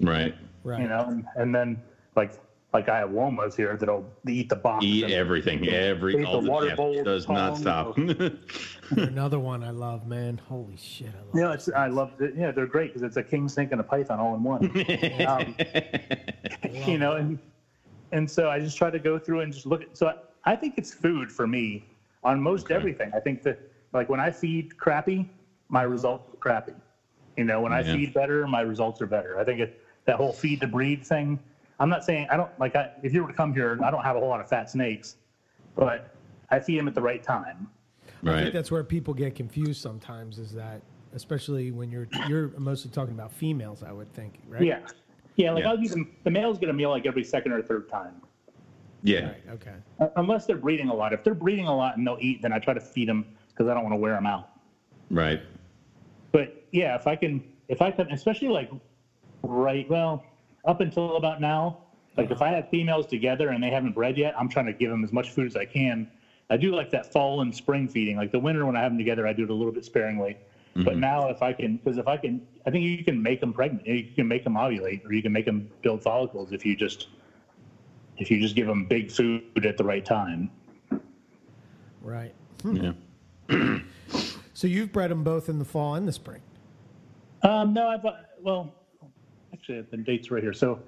you 0.00 0.06
Right. 0.06 0.34
Right. 0.64 0.80
you 0.82 0.88
know, 0.88 1.04
and, 1.08 1.24
and 1.36 1.54
then 1.54 1.80
like 2.16 2.32
like 2.72 2.88
I 2.88 2.98
have 2.98 3.10
Womas 3.10 3.54
here 3.54 3.76
that'll 3.76 4.04
eat 4.26 4.48
the 4.48 4.56
box. 4.56 4.84
Eat 4.84 5.04
and- 5.04 5.12
everything. 5.12 5.68
Every 5.68 6.20
Eat 6.20 6.24
all 6.24 6.40
the 6.40 6.46
the 6.46 6.50
water 6.50 6.66
yeah, 6.68 6.74
bowl, 6.74 7.04
does 7.04 7.28
not 7.28 7.56
stop. 7.56 7.96
Another 8.90 9.38
one 9.38 9.62
I 9.62 9.70
love, 9.70 10.06
man. 10.06 10.38
Holy 10.48 10.76
shit, 10.76 11.08
I 11.14 11.18
love. 11.18 11.34
You 11.34 11.40
know, 11.42 11.52
it's 11.52 11.68
I 11.68 11.86
love 11.88 12.10
it. 12.20 12.34
Yeah, 12.36 12.50
they're 12.50 12.66
great 12.66 12.88
because 12.92 13.02
it's 13.02 13.16
a 13.16 13.22
king 13.22 13.48
snake 13.48 13.72
and 13.72 13.80
a 13.80 13.84
python 13.84 14.18
all 14.18 14.34
in 14.34 14.42
one. 14.42 14.64
um, 15.28 15.54
you 16.86 16.98
know, 16.98 17.12
and 17.12 17.38
and 18.10 18.28
so 18.28 18.48
I 18.50 18.58
just 18.58 18.76
try 18.76 18.90
to 18.90 18.98
go 18.98 19.18
through 19.18 19.40
and 19.40 19.52
just 19.52 19.66
look 19.66 19.82
at. 19.82 19.96
So 19.96 20.08
I, 20.08 20.14
I 20.44 20.56
think 20.56 20.74
it's 20.78 20.92
food 20.92 21.30
for 21.30 21.46
me 21.46 21.84
on 22.24 22.40
most 22.40 22.64
Okay. 22.66 22.74
everything. 22.74 23.12
I 23.14 23.20
think 23.20 23.42
that 23.42 23.58
like 23.92 24.08
when 24.08 24.20
I 24.20 24.30
feed 24.30 24.76
crappy, 24.76 25.28
my 25.68 25.82
results 25.82 26.32
are 26.32 26.36
crappy. 26.38 26.74
You 27.36 27.44
know, 27.44 27.60
when 27.62 27.72
I 27.72 27.82
feed 27.82 28.12
better, 28.12 28.46
my 28.46 28.60
results 28.60 29.00
are 29.00 29.06
better. 29.06 29.38
I 29.38 29.44
think 29.44 29.60
it, 29.60 29.80
that 30.04 30.16
whole 30.16 30.32
feed 30.32 30.60
to 30.60 30.66
breed 30.66 31.04
thing. 31.04 31.38
I'm 31.80 31.88
not 31.88 32.04
saying 32.04 32.28
I 32.30 32.36
don't 32.36 32.50
like. 32.60 32.76
I, 32.76 32.90
if 33.02 33.14
you 33.14 33.22
were 33.22 33.28
to 33.28 33.34
come 33.34 33.54
here, 33.54 33.78
I 33.82 33.90
don't 33.90 34.02
have 34.02 34.16
a 34.16 34.20
whole 34.20 34.28
lot 34.28 34.40
of 34.40 34.48
fat 34.48 34.70
snakes, 34.70 35.16
but 35.74 36.14
I 36.50 36.60
feed 36.60 36.78
them 36.78 36.88
at 36.88 36.94
the 36.94 37.00
right 37.00 37.22
time. 37.22 37.68
Right. 38.22 38.36
I 38.36 38.42
think 38.42 38.54
that's 38.54 38.70
where 38.70 38.84
people 38.84 39.14
get 39.14 39.34
confused 39.34 39.80
sometimes. 39.80 40.38
Is 40.38 40.52
that 40.52 40.82
especially 41.14 41.70
when 41.70 41.90
you're 41.90 42.08
you're 42.28 42.48
mostly 42.58 42.90
talking 42.90 43.14
about 43.14 43.32
females, 43.32 43.82
I 43.82 43.92
would 43.92 44.12
think, 44.12 44.40
right? 44.46 44.62
Yeah, 44.62 44.80
yeah. 45.36 45.52
Like 45.52 45.64
Yeah. 45.64 45.70
I'll 45.70 45.78
give 45.78 45.90
them. 45.90 46.14
The 46.24 46.30
males 46.30 46.58
get 46.58 46.68
a 46.68 46.72
meal 46.74 46.90
like 46.90 47.06
every 47.06 47.24
second 47.24 47.52
or 47.52 47.62
third 47.62 47.88
time. 47.88 48.20
Yeah. 49.02 49.28
Right. 49.28 49.42
Okay. 49.52 49.74
Uh, 49.98 50.08
Unless 50.16 50.46
they're 50.46 50.56
breeding 50.56 50.88
a 50.88 50.94
lot. 50.94 51.12
If 51.12 51.24
they're 51.24 51.34
breeding 51.34 51.66
a 51.66 51.74
lot 51.74 51.96
and 51.96 52.06
they'll 52.06 52.18
eat, 52.20 52.42
then 52.42 52.52
I 52.52 52.58
try 52.58 52.74
to 52.74 52.80
feed 52.80 53.08
them 53.08 53.26
because 53.52 53.70
I 53.70 53.74
don't 53.74 53.82
want 53.82 53.92
to 53.92 53.98
wear 53.98 54.14
them 54.14 54.26
out. 54.26 54.50
Right. 55.10 55.42
But 56.32 56.64
yeah, 56.72 56.96
if 56.96 57.06
I 57.06 57.16
can, 57.16 57.42
if 57.68 57.82
I 57.82 57.90
can, 57.90 58.10
especially 58.10 58.48
like 58.48 58.70
right, 59.42 59.88
well, 59.88 60.24
up 60.64 60.80
until 60.80 61.16
about 61.16 61.40
now, 61.40 61.78
like 62.16 62.30
if 62.30 62.42
I 62.42 62.48
have 62.48 62.68
females 62.68 63.06
together 63.06 63.50
and 63.50 63.62
they 63.62 63.70
haven't 63.70 63.92
bred 63.92 64.16
yet, 64.16 64.34
I'm 64.38 64.48
trying 64.48 64.66
to 64.66 64.72
give 64.72 64.90
them 64.90 65.04
as 65.04 65.12
much 65.12 65.30
food 65.30 65.46
as 65.46 65.56
I 65.56 65.64
can. 65.64 66.10
I 66.50 66.56
do 66.56 66.74
like 66.74 66.90
that 66.90 67.12
fall 67.12 67.40
and 67.40 67.54
spring 67.54 67.88
feeding. 67.88 68.16
Like 68.16 68.32
the 68.32 68.38
winter 68.38 68.66
when 68.66 68.76
I 68.76 68.82
have 68.82 68.92
them 68.92 68.98
together, 68.98 69.26
I 69.26 69.32
do 69.32 69.44
it 69.44 69.50
a 69.50 69.54
little 69.54 69.72
bit 69.72 69.84
sparingly. 69.84 70.36
But 70.74 70.84
mm-hmm. 70.84 71.00
now 71.00 71.28
if 71.28 71.42
I 71.42 71.52
can, 71.52 71.76
because 71.76 71.98
if 71.98 72.08
I 72.08 72.16
can, 72.16 72.46
I 72.66 72.70
think 72.70 72.84
you 72.84 73.04
can 73.04 73.22
make 73.22 73.40
them 73.40 73.52
pregnant. 73.52 73.86
You 73.86 74.08
can 74.14 74.26
make 74.26 74.44
them 74.44 74.54
ovulate, 74.54 75.04
or 75.04 75.12
you 75.12 75.22
can 75.22 75.32
make 75.32 75.44
them 75.44 75.70
build 75.82 76.02
follicles 76.02 76.52
if 76.52 76.64
you 76.64 76.74
just, 76.76 77.08
if 78.16 78.30
you 78.30 78.40
just 78.40 78.56
give 78.56 78.66
them 78.66 78.86
big 78.86 79.10
food 79.10 79.42
at 79.64 79.76
the 79.76 79.84
right 79.84 80.04
time. 80.04 80.50
Right. 82.00 82.34
Yeah. 82.64 82.92
So 84.54 84.66
you've 84.66 84.92
bred 84.92 85.10
them 85.10 85.24
both 85.24 85.48
in 85.48 85.58
the 85.58 85.64
fall 85.64 85.94
and 85.96 86.06
the 86.06 86.12
spring. 86.12 86.40
Um, 87.42 87.72
no, 87.74 87.88
I've 87.88 88.04
uh, 88.04 88.12
well, 88.40 88.72
actually 89.52 89.80
the 89.90 89.96
dates 89.96 90.30
right 90.30 90.42
here. 90.42 90.52
So 90.52 90.78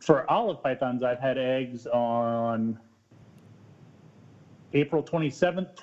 for 0.00 0.30
olive 0.30 0.62
pythons, 0.62 1.02
I've 1.02 1.20
had 1.20 1.38
eggs 1.38 1.86
on 1.86 2.78
April 4.74 5.02
27th, 5.02 5.78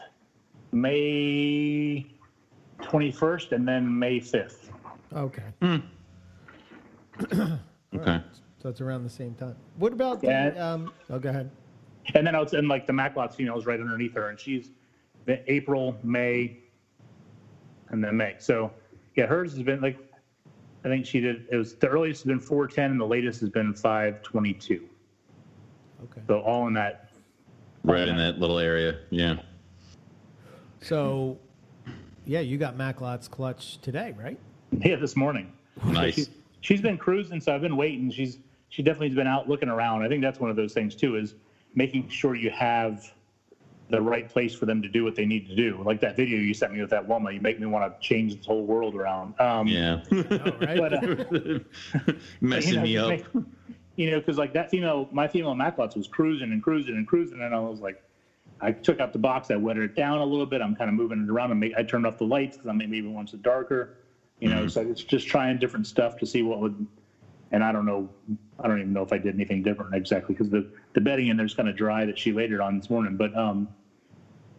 May 0.72 2.06
21st, 2.82 3.52
and 3.54 3.68
then 3.68 3.98
May 4.00 4.20
5th. 4.20 4.70
Okay. 5.16 5.44
Okay. 7.96 8.22
So 8.62 8.70
it's 8.70 8.82
around 8.82 9.04
the 9.04 9.10
same 9.10 9.34
time. 9.34 9.56
What 9.78 9.94
about 9.94 10.24
Yeah. 10.24 10.52
the? 10.52 10.64
Um, 10.64 10.94
oh, 11.10 11.18
go 11.18 11.30
ahead. 11.30 11.50
And 12.14 12.26
then 12.28 12.36
I 12.36 12.40
was 12.40 12.54
in 12.54 12.68
like 12.68 12.86
the 12.86 12.94
Maclots 12.94 13.34
female 13.34 13.58
is 13.58 13.66
right 13.66 13.80
underneath 13.80 14.14
her, 14.14 14.30
and 14.30 14.40
she's 14.40 14.70
the 15.30 15.52
April, 15.52 15.96
May, 16.04 16.58
and 17.90 18.04
then 18.04 18.18
May. 18.18 18.36
So 18.40 18.72
yeah, 19.16 19.28
hers 19.28 19.54
has 19.54 19.62
been 19.62 19.80
like 19.80 19.98
I 20.84 20.88
think 20.88 21.06
she 21.06 21.20
did. 21.20 21.46
It 21.52 21.56
was 21.56 21.76
the 21.76 21.88
earliest 21.88 22.24
has 22.24 22.28
been 22.28 22.40
410, 22.40 22.92
and 22.92 23.00
the 23.00 23.06
latest 23.06 23.40
has 23.42 23.50
been 23.50 23.74
522. 23.74 24.88
Okay. 26.04 26.22
So 26.28 26.40
all 26.40 26.68
in 26.68 26.74
that 26.74 27.10
Right 27.84 28.08
in 28.08 28.18
that 28.18 28.40
little 28.40 28.60
area. 28.60 29.00
Yeah. 29.10 29.38
So, 30.82 31.38
yeah, 32.26 32.42
you 32.42 32.58
got 32.58 32.76
Maclot's 32.76 33.28
clutch 33.28 33.80
today, 33.80 34.14
right? 34.18 34.38
Yeah, 34.72 34.98
this 34.98 35.16
morning. 35.16 35.54
Nice. 35.86 36.16
She's, 36.16 36.30
she's 36.62 36.82
been 36.82 36.98
cruising, 36.98 37.40
so 37.40 37.56
I've 37.56 37.62
been 37.62 37.78
waiting. 37.78 38.12
She's 38.12 38.40
she 38.68 38.84
definitely 38.84 39.10
has 39.10 39.16
been 39.16 39.28
out 39.28 39.48
looking 39.48 39.70
around. 39.70 40.04
I 40.04 40.10
think 40.10 40.22
that's 40.22 40.40
one 40.40 40.50
of 40.50 40.56
those 40.56 40.74
things 40.74 40.94
too, 40.94 41.16
is 41.16 41.36
making 41.74 42.10
sure 42.10 42.36
you 42.36 42.50
have 42.52 43.12
the 43.90 44.02
right 44.02 44.28
place 44.28 44.54
for 44.54 44.66
them 44.66 44.82
to 44.82 44.88
do 44.88 45.04
what 45.04 45.16
they 45.16 45.26
need 45.26 45.48
to 45.48 45.56
do. 45.56 45.82
Like 45.84 46.00
that 46.02 46.16
video 46.16 46.38
you 46.40 46.54
sent 46.54 46.72
me 46.72 46.80
with 46.82 46.92
that 46.92 47.06
woman, 47.06 47.34
you 47.34 47.42
make 47.42 47.60
me 47.60 47.66
want 47.66 47.92
to 47.92 48.08
change 48.08 48.36
this 48.36 48.46
whole 48.46 48.64
world 48.66 48.96
around. 48.96 49.40
Um, 49.40 49.68
Yeah. 49.68 49.98
Oh, 50.12 50.58
right. 50.62 50.78
But, 50.78 50.94
uh, 50.94 51.60
Messing 52.42 52.70
you 52.72 52.76
know, 52.78 52.84
me 52.84 52.98
up. 52.98 53.10
make- 53.10 53.46
you 53.96 54.10
know, 54.12 54.20
because 54.20 54.38
like 54.38 54.54
that 54.54 54.70
female, 54.70 55.10
my 55.12 55.28
female 55.28 55.54
Maclots 55.56 55.96
was 55.96 56.08
cruising 56.08 56.54
and 56.54 56.64
cruising 56.64 56.96
and 56.96 57.06
cruising, 57.06 57.42
and 57.42 57.54
I 57.54 57.60
was 57.60 57.82
like, 57.82 57.98
I 58.62 58.72
took 58.72 59.00
out 59.02 59.12
the 59.12 59.20
box, 59.20 59.52
I 59.52 59.58
wetted 59.58 59.84
it 59.84 59.94
down 59.96 60.20
a 60.20 60.26
little 60.26 60.46
bit. 60.46 60.62
I'm 60.62 60.74
kind 60.74 60.88
of 60.90 60.94
moving 60.96 61.22
it 61.22 61.30
around, 61.30 61.52
and 61.52 61.60
make, 61.60 61.74
I 61.76 61.84
turned 61.84 62.06
off 62.06 62.18
the 62.18 62.24
lights 62.26 62.56
because 62.56 62.70
I 62.70 62.74
maybe 62.74 62.96
even 62.98 63.14
wants 63.14 63.34
it 63.34 63.42
darker. 63.42 63.90
You 64.40 64.48
know, 64.50 64.68
so 64.68 64.80
it's 64.82 65.04
just 65.04 65.28
trying 65.28 65.58
different 65.58 65.86
stuff 65.86 66.16
to 66.18 66.26
see 66.26 66.44
what 66.44 66.62
would. 66.62 66.88
And 67.52 67.64
I 67.64 67.72
don't 67.72 67.86
know, 67.86 68.10
I 68.60 68.68
don't 68.68 68.80
even 68.80 68.94
know 68.94 69.02
if 69.02 69.12
I 69.12 69.18
did 69.18 69.34
anything 69.34 69.64
different 69.64 69.96
exactly 69.96 70.36
because 70.36 70.50
the 70.50 70.64
the 70.94 71.02
bedding 71.02 71.28
in 71.28 71.38
there's 71.38 71.54
kind 71.54 71.68
of 71.68 71.76
dry 71.76 72.06
that 72.06 72.18
she 72.18 72.32
laid 72.32 72.52
it 72.52 72.60
on 72.60 72.78
this 72.78 72.90
morning. 72.90 73.16
But 73.16 73.36
um, 73.36 73.68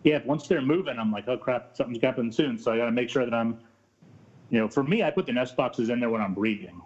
yeah, 0.03 0.19
once 0.25 0.47
they're 0.47 0.63
moving, 0.63 0.99
I'm 0.99 1.11
like, 1.11 1.29
oh 1.29 1.37
crap, 1.37 1.65
something's 1.73 2.03
happening 2.03 2.33
soon. 2.33 2.59
So 2.59 2.73
I 2.73 2.77
got 2.77 2.87
to 2.87 2.93
make 2.93 3.09
sure 3.09 3.25
that 3.25 3.35
I'm, 3.35 3.57
you 4.51 4.59
know, 4.59 4.69
for 4.69 4.83
me, 4.83 5.03
I 5.03 5.11
put 5.11 5.27
the 5.27 5.33
nest 5.33 5.57
boxes 5.57 5.89
in 5.91 6.01
there 6.01 6.11
when 6.11 6.21
I'm 6.21 6.35
breeding. 6.35 6.81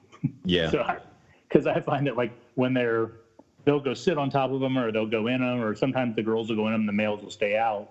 Yeah. 0.45 0.71
So, 0.71 0.85
because 1.49 1.67
I 1.67 1.79
find 1.81 2.07
that 2.09 2.17
like 2.17 2.33
when 2.57 2.75
they're, 2.75 3.13
they'll 3.65 3.79
go 3.79 3.95
sit 3.95 4.19
on 4.19 4.29
top 4.29 4.51
of 4.51 4.61
them 4.61 4.77
or 4.77 4.91
they'll 4.91 5.07
go 5.07 5.29
in 5.29 5.41
them, 5.41 5.61
or 5.61 5.75
sometimes 5.75 6.17
the 6.17 6.23
girls 6.23 6.49
will 6.49 6.57
go 6.57 6.67
in 6.67 6.73
them, 6.73 6.85
the 6.87 6.93
males 6.93 7.23
will 7.23 7.31
stay 7.31 7.57
out. 7.57 7.87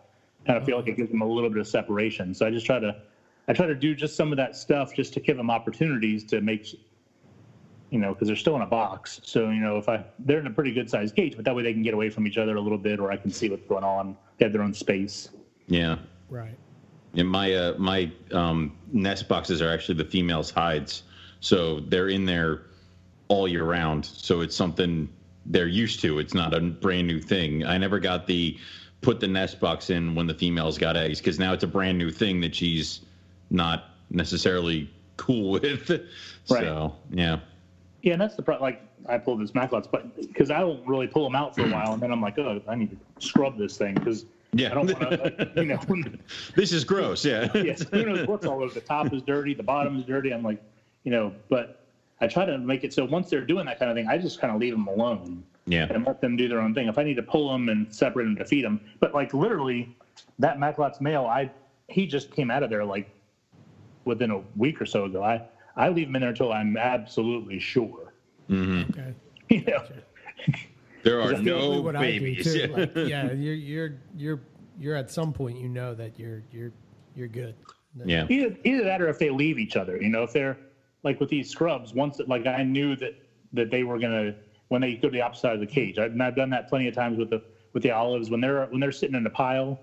Kind 0.45 0.57
of 0.57 0.65
feel 0.65 0.75
like 0.77 0.87
it 0.87 0.97
gives 0.97 1.09
them 1.09 1.21
a 1.21 1.25
little 1.25 1.49
bit 1.49 1.59
of 1.59 1.67
separation. 1.67 2.33
So 2.33 2.45
I 2.45 2.49
just 2.49 2.65
try 2.65 2.79
to, 2.79 2.93
I 3.47 3.53
try 3.53 3.65
to 3.65 3.75
do 3.75 3.95
just 3.95 4.15
some 4.17 4.33
of 4.33 4.37
that 4.37 4.55
stuff 4.55 4.93
just 4.93 5.13
to 5.13 5.21
give 5.21 5.37
them 5.37 5.49
opportunities 5.49 6.25
to 6.25 6.41
make, 6.41 6.75
you 7.93 7.99
you 7.99 7.99
know, 7.99 8.11
because 8.11 8.27
they're 8.27 8.35
still 8.35 8.55
in 8.55 8.63
a 8.63 8.67
box. 8.67 9.21
So 9.23 9.51
you 9.51 9.61
know, 9.61 9.77
if 9.77 9.87
I 9.87 10.03
they're 10.17 10.39
in 10.39 10.47
a 10.47 10.51
pretty 10.51 10.73
good 10.73 10.89
sized 10.89 11.15
cage, 11.15 11.35
but 11.35 11.45
that 11.45 11.55
way 11.55 11.61
they 11.61 11.73
can 11.73 11.83
get 11.83 11.93
away 11.93 12.09
from 12.09 12.25
each 12.25 12.39
other 12.39 12.55
a 12.55 12.59
little 12.59 12.79
bit, 12.79 12.99
or 12.99 13.11
I 13.11 13.17
can 13.17 13.31
see 13.31 13.49
what's 13.49 13.67
going 13.67 13.83
on. 13.83 14.17
They 14.37 14.45
have 14.45 14.51
their 14.51 14.63
own 14.63 14.73
space. 14.73 15.29
Yeah. 15.67 15.97
Right. 16.27 16.57
And 17.15 17.29
my 17.29 17.53
uh, 17.53 17.75
my 17.77 18.11
um, 18.31 18.75
nest 18.91 19.27
boxes 19.27 19.61
are 19.61 19.69
actually 19.69 19.99
the 19.99 20.05
females' 20.05 20.49
hides, 20.49 21.03
so 21.39 21.81
they're 21.81 22.09
in 22.09 22.25
there 22.25 22.63
all 23.27 23.47
year 23.47 23.63
round. 23.63 24.05
So 24.05 24.41
it's 24.41 24.55
something 24.55 25.07
they're 25.45 25.67
used 25.67 25.99
to. 26.01 26.17
It's 26.17 26.33
not 26.33 26.55
a 26.55 26.61
brand 26.61 27.05
new 27.05 27.21
thing. 27.21 27.63
I 27.63 27.77
never 27.77 27.99
got 27.99 28.25
the 28.25 28.57
put 29.01 29.19
the 29.19 29.27
nest 29.27 29.59
box 29.59 29.91
in 29.91 30.15
when 30.15 30.25
the 30.25 30.33
females 30.33 30.79
got 30.79 30.97
eggs 30.97 31.19
because 31.19 31.37
now 31.37 31.53
it's 31.53 31.63
a 31.63 31.67
brand 31.67 31.99
new 31.99 32.09
thing 32.09 32.41
that 32.41 32.55
she's 32.55 33.01
not 33.51 33.91
necessarily 34.09 34.89
cool 35.17 35.51
with. 35.61 35.89
Right. 36.49 36.63
So 36.63 36.95
yeah, 37.11 37.37
Yeah, 38.03 38.13
and 38.13 38.21
that's 38.21 38.35
the 38.35 38.41
problem. 38.41 38.63
Like 38.63 38.81
I 39.07 39.17
pull 39.17 39.37
this 39.37 39.51
Maclots, 39.51 39.87
but 39.89 40.15
because 40.17 40.51
I 40.51 40.59
don't 40.59 40.85
really 40.85 41.07
pull 41.07 41.23
them 41.23 41.35
out 41.35 41.55
for 41.55 41.65
a 41.65 41.69
while, 41.69 41.93
and 41.93 42.01
then 42.01 42.11
I'm 42.11 42.21
like, 42.21 42.37
oh, 42.37 42.61
I 42.67 42.75
need 42.75 42.91
to 42.91 43.25
scrub 43.25 43.57
this 43.57 43.77
thing 43.77 43.95
because 43.95 44.25
yeah. 44.51 44.71
I 44.71 44.73
don't 44.73 44.99
want 44.99 45.11
to, 45.11 45.41
uh, 45.41 45.61
you 45.61 45.65
know. 45.65 45.79
this 46.55 46.73
is 46.73 46.83
gross. 46.83 47.23
Yeah. 47.23 47.49
yes, 47.55 47.85
who 47.91 48.05
knows 48.05 48.27
what's 48.27 48.45
all 48.45 48.61
over. 48.61 48.73
The 48.73 48.81
top 48.81 49.11
is 49.13 49.21
dirty, 49.21 49.53
the 49.53 49.63
bottom 49.63 49.97
is 49.97 50.05
dirty. 50.05 50.31
I'm 50.31 50.43
like, 50.43 50.61
you 51.05 51.11
know, 51.11 51.33
but 51.49 51.79
I 52.19 52.27
try 52.27 52.45
to 52.45 52.57
make 52.57 52.83
it 52.83 52.93
so 52.93 53.05
once 53.05 53.29
they're 53.29 53.45
doing 53.45 53.65
that 53.65 53.79
kind 53.79 53.89
of 53.89 53.95
thing, 53.95 54.07
I 54.07 54.17
just 54.17 54.39
kind 54.39 54.53
of 54.53 54.59
leave 54.59 54.73
them 54.73 54.87
alone 54.87 55.41
yeah. 55.65 55.87
and 55.89 56.05
let 56.05 56.19
them 56.19 56.35
do 56.35 56.49
their 56.49 56.59
own 56.59 56.73
thing. 56.73 56.89
If 56.89 56.97
I 56.97 57.03
need 57.03 57.15
to 57.15 57.23
pull 57.23 57.51
them 57.51 57.69
and 57.69 57.93
separate 57.93 58.25
them 58.25 58.35
to 58.35 58.45
feed 58.45 58.65
them, 58.65 58.81
but 58.99 59.13
like 59.13 59.33
literally, 59.33 59.95
that 60.39 60.59
Maclot's 60.59 60.99
male, 60.99 61.25
I 61.25 61.49
he 61.87 62.05
just 62.05 62.31
came 62.31 62.51
out 62.51 62.63
of 62.63 62.69
there 62.69 62.83
like 62.83 63.09
within 64.05 64.31
a 64.31 64.41
week 64.57 64.81
or 64.81 64.85
so 64.85 65.05
ago. 65.05 65.23
I 65.23 65.41
I 65.75 65.89
leave 65.89 66.07
them 66.07 66.15
in 66.15 66.21
there 66.21 66.29
until 66.29 66.51
I'm 66.51 66.77
absolutely 66.77 67.59
sure. 67.59 68.13
Mm-hmm. 68.49 68.91
Okay. 68.91 69.13
You 69.49 69.61
know, 69.65 69.83
There 71.03 71.21
are 71.21 71.33
no 71.33 71.81
what 71.81 71.95
babies. 71.95 72.47
I 72.47 72.65
do 72.65 72.67
too. 72.67 72.73
Like, 72.73 72.95
yeah, 73.09 73.31
you're 73.33 73.53
you're 73.53 73.95
you're 74.17 74.41
you're 74.79 74.95
at 74.95 75.11
some 75.11 75.31
point 75.33 75.59
you 75.59 75.69
know 75.69 75.93
that 75.93 76.17
you're 76.17 76.43
you're 76.51 76.71
you're 77.15 77.27
good. 77.27 77.53
yeah. 78.05 78.25
either 78.29 78.55
either 78.63 78.83
that 78.85 79.01
or 79.01 79.09
if 79.09 79.19
they 79.19 79.29
leave 79.29 79.59
each 79.59 79.75
other. 79.75 80.01
You 80.01 80.09
know, 80.09 80.23
if 80.23 80.33
they're 80.33 80.57
like 81.03 81.19
with 81.19 81.29
these 81.29 81.49
scrubs, 81.49 81.93
once 81.93 82.19
like 82.25 82.47
I 82.47 82.63
knew 82.63 82.95
that 82.95 83.15
that 83.51 83.69
they 83.69 83.83
were 83.83 83.99
gonna 83.99 84.33
when 84.69 84.81
they 84.81 84.95
go 84.95 85.09
to 85.09 85.11
the 85.11 85.21
opposite 85.21 85.41
side 85.41 85.53
of 85.53 85.59
the 85.59 85.67
cage. 85.67 85.99
I've, 85.99 86.13
and 86.13 86.23
I've 86.23 86.35
done 86.35 86.49
that 86.51 86.69
plenty 86.69 86.87
of 86.87 86.95
times 86.95 87.19
with 87.19 87.29
the 87.29 87.43
with 87.73 87.83
the 87.83 87.91
olives 87.91 88.31
when 88.31 88.41
they're 88.41 88.65
when 88.67 88.79
they're 88.79 88.91
sitting 88.91 89.15
in 89.15 89.25
a 89.27 89.29
pile. 89.29 89.79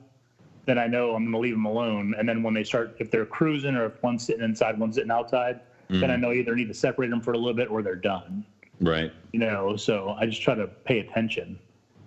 Then 0.64 0.78
I 0.78 0.86
know 0.86 1.14
I'm 1.14 1.24
gonna 1.26 1.38
leave 1.38 1.54
them 1.54 1.66
alone. 1.66 2.14
And 2.18 2.28
then 2.28 2.42
when 2.42 2.54
they 2.54 2.64
start, 2.64 2.96
if 2.98 3.10
they're 3.10 3.26
cruising 3.26 3.76
or 3.76 3.86
if 3.86 4.02
one's 4.02 4.24
sitting 4.24 4.42
inside, 4.44 4.78
one's 4.78 4.96
sitting 4.96 5.10
outside, 5.10 5.60
then 5.98 6.10
I 6.10 6.14
mm-hmm. 6.14 6.22
know 6.22 6.32
either 6.32 6.54
need 6.54 6.68
to 6.68 6.74
separate 6.74 7.10
them 7.10 7.20
for 7.20 7.32
a 7.32 7.38
little 7.38 7.54
bit 7.54 7.70
or 7.70 7.82
they're 7.82 7.96
done. 7.96 8.44
Right. 8.80 9.12
You 9.32 9.40
know, 9.40 9.76
so 9.76 10.16
I 10.18 10.26
just 10.26 10.42
try 10.42 10.54
to 10.54 10.66
pay 10.66 11.00
attention. 11.00 11.58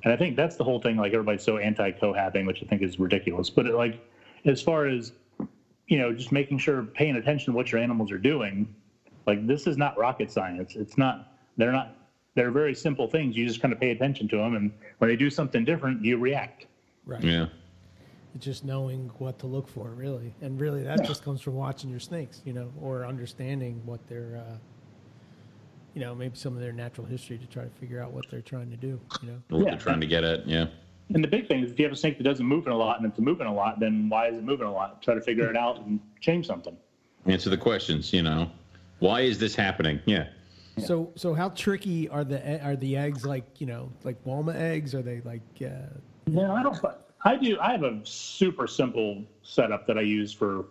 And 0.03 0.13
I 0.13 0.17
think 0.17 0.35
that's 0.35 0.55
the 0.55 0.63
whole 0.63 0.79
thing. 0.79 0.97
Like 0.97 1.13
everybody's 1.13 1.43
so 1.43 1.57
anti 1.57 1.91
cohabbing, 1.91 2.45
which 2.45 2.63
I 2.63 2.65
think 2.65 2.81
is 2.81 2.99
ridiculous. 2.99 3.49
But 3.49 3.67
it, 3.67 3.75
like, 3.75 3.99
as 4.45 4.61
far 4.61 4.87
as 4.87 5.13
you 5.87 5.97
know, 5.97 6.13
just 6.13 6.31
making 6.31 6.57
sure 6.57 6.83
paying 6.83 7.15
attention 7.17 7.53
to 7.53 7.57
what 7.57 7.71
your 7.71 7.81
animals 7.81 8.11
are 8.11 8.17
doing. 8.17 8.73
Like 9.25 9.45
this 9.47 9.67
is 9.67 9.77
not 9.77 9.97
rocket 9.97 10.31
science. 10.31 10.75
It's 10.75 10.97
not. 10.97 11.33
They're 11.57 11.71
not. 11.71 11.95
They're 12.35 12.51
very 12.51 12.73
simple 12.73 13.07
things. 13.07 13.37
You 13.37 13.47
just 13.47 13.61
kind 13.61 13.73
of 13.73 13.79
pay 13.79 13.91
attention 13.91 14.27
to 14.29 14.37
them, 14.37 14.55
and 14.55 14.71
when 14.97 15.09
they 15.09 15.15
do 15.15 15.29
something 15.29 15.63
different, 15.63 16.03
you 16.03 16.17
react. 16.17 16.65
Right. 17.05 17.23
Yeah. 17.23 17.47
It's 18.35 18.45
just 18.45 18.65
knowing 18.65 19.11
what 19.19 19.37
to 19.39 19.47
look 19.47 19.67
for, 19.67 19.89
really, 19.89 20.33
and 20.41 20.59
really 20.59 20.81
that 20.83 21.03
just 21.05 21.23
comes 21.23 21.39
from 21.41 21.53
watching 21.53 21.89
your 21.91 21.99
snakes, 21.99 22.41
you 22.45 22.53
know, 22.53 22.71
or 22.81 23.05
understanding 23.05 23.79
what 23.85 24.05
their, 24.07 24.43
uh, 24.47 24.57
you 25.93 26.01
know, 26.01 26.15
maybe 26.15 26.35
some 26.35 26.55
of 26.55 26.59
their 26.61 26.71
natural 26.71 27.05
history 27.05 27.37
to 27.37 27.45
try 27.45 27.63
to 27.63 27.69
figure 27.79 28.01
out 28.01 28.11
what 28.11 28.25
they're 28.31 28.41
trying 28.41 28.71
to 28.71 28.77
do. 28.77 28.99
You 29.21 29.27
know. 29.29 29.41
What 29.49 29.59
Yeah. 29.59 29.69
they're 29.71 29.79
trying 29.79 30.01
to 30.01 30.07
get 30.07 30.23
at. 30.23 30.47
Yeah. 30.47 30.65
And 31.13 31.23
the 31.23 31.27
big 31.27 31.47
thing 31.47 31.63
is, 31.63 31.71
if 31.71 31.77
you 31.77 31.85
have 31.85 31.93
a 31.93 31.95
snake 31.97 32.17
that 32.17 32.23
doesn't 32.23 32.45
move 32.45 32.65
in 32.65 32.71
a 32.73 32.77
lot 32.77 32.97
and 32.99 33.05
it's 33.05 33.19
moving 33.19 33.45
a 33.45 33.53
lot, 33.53 33.79
then 33.79 34.09
why 34.09 34.29
is 34.29 34.37
it 34.37 34.43
moving 34.43 34.65
a 34.65 34.71
lot? 34.73 35.03
Try 35.03 35.13
to 35.13 35.21
figure 35.21 35.47
it 35.51 35.55
out 35.57 35.79
and 35.85 35.99
change 36.19 36.47
something. 36.47 36.75
Answer 37.27 37.51
the 37.51 37.57
questions. 37.57 38.11
You 38.11 38.23
know, 38.23 38.49
why 38.97 39.21
is 39.21 39.37
this 39.37 39.53
happening? 39.53 39.99
Yeah. 40.05 40.29
So 40.79 41.11
so 41.15 41.35
how 41.35 41.49
tricky 41.49 42.09
are 42.09 42.23
the 42.23 42.59
are 42.65 42.75
the 42.75 42.97
eggs 42.97 43.25
like 43.25 43.43
you 43.61 43.67
know 43.67 43.91
like 44.03 44.23
Woma 44.25 44.55
eggs? 44.55 44.95
Are 44.95 45.03
they 45.03 45.21
like 45.21 45.41
uh, 45.63 45.69
No, 46.25 46.51
I 46.55 46.63
don't. 46.63 46.75
I 47.23 47.35
do. 47.37 47.57
I 47.59 47.71
have 47.71 47.83
a 47.83 47.99
super 48.03 48.67
simple 48.67 49.23
setup 49.43 49.85
that 49.85 49.97
I 49.97 50.01
use 50.01 50.31
for 50.31 50.65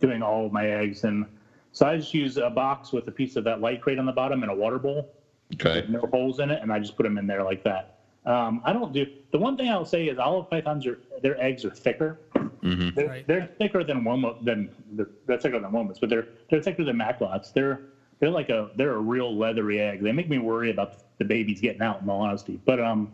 doing 0.00 0.22
all 0.22 0.46
of 0.46 0.52
my 0.52 0.66
eggs, 0.66 1.04
and 1.04 1.26
so 1.72 1.86
I 1.86 1.96
just 1.96 2.14
use 2.14 2.36
a 2.36 2.50
box 2.50 2.92
with 2.92 3.06
a 3.08 3.12
piece 3.12 3.36
of 3.36 3.44
that 3.44 3.60
light 3.60 3.80
crate 3.80 3.98
on 3.98 4.06
the 4.06 4.12
bottom 4.12 4.42
and 4.42 4.50
a 4.50 4.54
water 4.54 4.78
bowl, 4.78 5.06
Okay. 5.54 5.84
no 5.88 6.00
holes 6.10 6.38
in 6.40 6.50
it, 6.50 6.60
and 6.62 6.72
I 6.72 6.78
just 6.78 6.96
put 6.96 7.02
them 7.02 7.18
in 7.18 7.26
there 7.26 7.42
like 7.42 7.62
that. 7.64 7.86
Um, 8.24 8.60
I 8.64 8.72
don't 8.72 8.92
do. 8.92 9.06
The 9.30 9.38
one 9.38 9.56
thing 9.56 9.68
I'll 9.70 9.84
say 9.84 10.08
is 10.08 10.18
olive 10.18 10.48
pythons 10.48 10.86
are 10.86 10.98
their 11.22 11.40
eggs 11.42 11.64
are 11.64 11.70
thicker. 11.70 12.16
Mm-hmm. 12.62 12.88
They're, 12.94 13.06
Right. 13.08 13.26
they're 13.26 13.48
thicker 13.58 13.84
than 13.84 14.02
Woma, 14.02 14.34
than 14.40 14.68
they're, 14.92 15.06
they're 15.26 15.38
thicker 15.38 15.60
than 15.60 15.70
Womas, 15.70 16.00
but 16.00 16.08
they're 16.08 16.26
they're 16.50 16.60
thicker 16.60 16.84
than 16.84 16.96
Maclots. 16.96 17.52
They're 17.52 17.80
they're 18.18 18.30
like 18.30 18.48
a 18.48 18.68
they're 18.74 18.94
a 18.94 19.00
real 19.00 19.36
leathery 19.36 19.80
egg. 19.80 20.00
They 20.02 20.12
make 20.12 20.28
me 20.28 20.38
worry 20.38 20.70
about 20.70 20.90
the 21.18 21.24
babies 21.24 21.60
getting 21.60 21.82
out. 21.82 22.00
In 22.00 22.08
all 22.08 22.20
honesty, 22.20 22.58
but 22.64 22.80
um, 22.80 23.08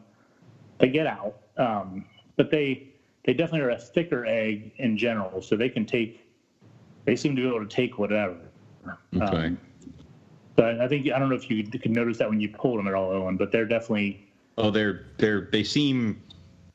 they 0.79 0.89
get 0.89 1.07
out. 1.07 1.35
Um, 1.57 2.05
but 2.37 2.51
they 2.51 2.89
they 3.25 3.33
definitely 3.33 3.61
are 3.61 3.71
a 3.71 3.79
thicker 3.79 4.27
egg 4.27 4.73
in 4.77 4.97
general, 4.97 5.43
so 5.43 5.57
they 5.57 5.69
can 5.69 5.87
take. 5.87 6.21
They 7.05 7.17
seem 7.17 7.37
to 7.37 7.43
be 7.43 7.49
able 7.49 7.61
to 7.61 7.67
take 7.67 7.99
whatever. 7.99 8.37
Okay. 9.17 9.47
Um, 9.47 9.59
I 10.59 10.85
I 10.85 10.89
think 10.89 11.11
I 11.11 11.19
don't 11.19 11.29
know 11.29 11.37
if 11.37 11.51
you 11.51 11.65
could 11.65 11.91
notice 11.91 12.19
that 12.19 12.29
when 12.29 12.41
you 12.41 12.49
pulled 12.49 12.79
them 12.79 12.87
at 12.87 12.95
all, 12.95 13.11
Owen, 13.11 13.37
but 13.37 13.51
they're 13.51 13.67
definitely 13.67 14.27
oh, 14.59 14.71
they're 14.71 15.07
they're 15.19 15.49
they 15.53 15.65
seem 15.65 16.23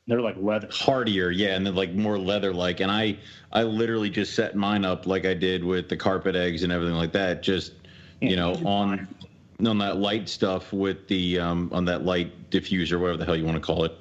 they're 0.06 0.20
like 0.20 0.36
leather. 0.38 0.68
hardier, 0.72 1.30
yeah, 1.30 1.54
and 1.54 1.66
then 1.66 1.74
like 1.74 1.92
more 1.92 2.18
leather 2.18 2.52
like. 2.52 2.80
And 2.80 2.90
I 2.90 3.16
I 3.52 3.62
literally 3.62 4.10
just 4.10 4.34
set 4.34 4.56
mine 4.56 4.84
up 4.84 5.06
like 5.06 5.24
I 5.24 5.34
did 5.34 5.64
with 5.64 5.88
the 5.88 5.96
carpet 5.96 6.34
eggs 6.34 6.62
and 6.62 6.72
everything 6.72 6.96
like 6.96 7.12
that. 7.12 7.42
Just 7.42 7.72
you 8.20 8.36
know 8.36 8.54
on 8.66 9.08
on 9.66 9.78
that 9.78 9.98
light 9.98 10.28
stuff 10.28 10.72
with 10.72 11.06
the 11.08 11.38
um, 11.38 11.70
on 11.72 11.84
that 11.86 12.04
light 12.04 12.50
diffuser, 12.50 12.98
whatever 13.00 13.18
the 13.18 13.24
hell 13.24 13.36
you 13.36 13.44
want 13.44 13.56
to 13.56 13.60
call 13.60 13.84
it, 13.84 13.92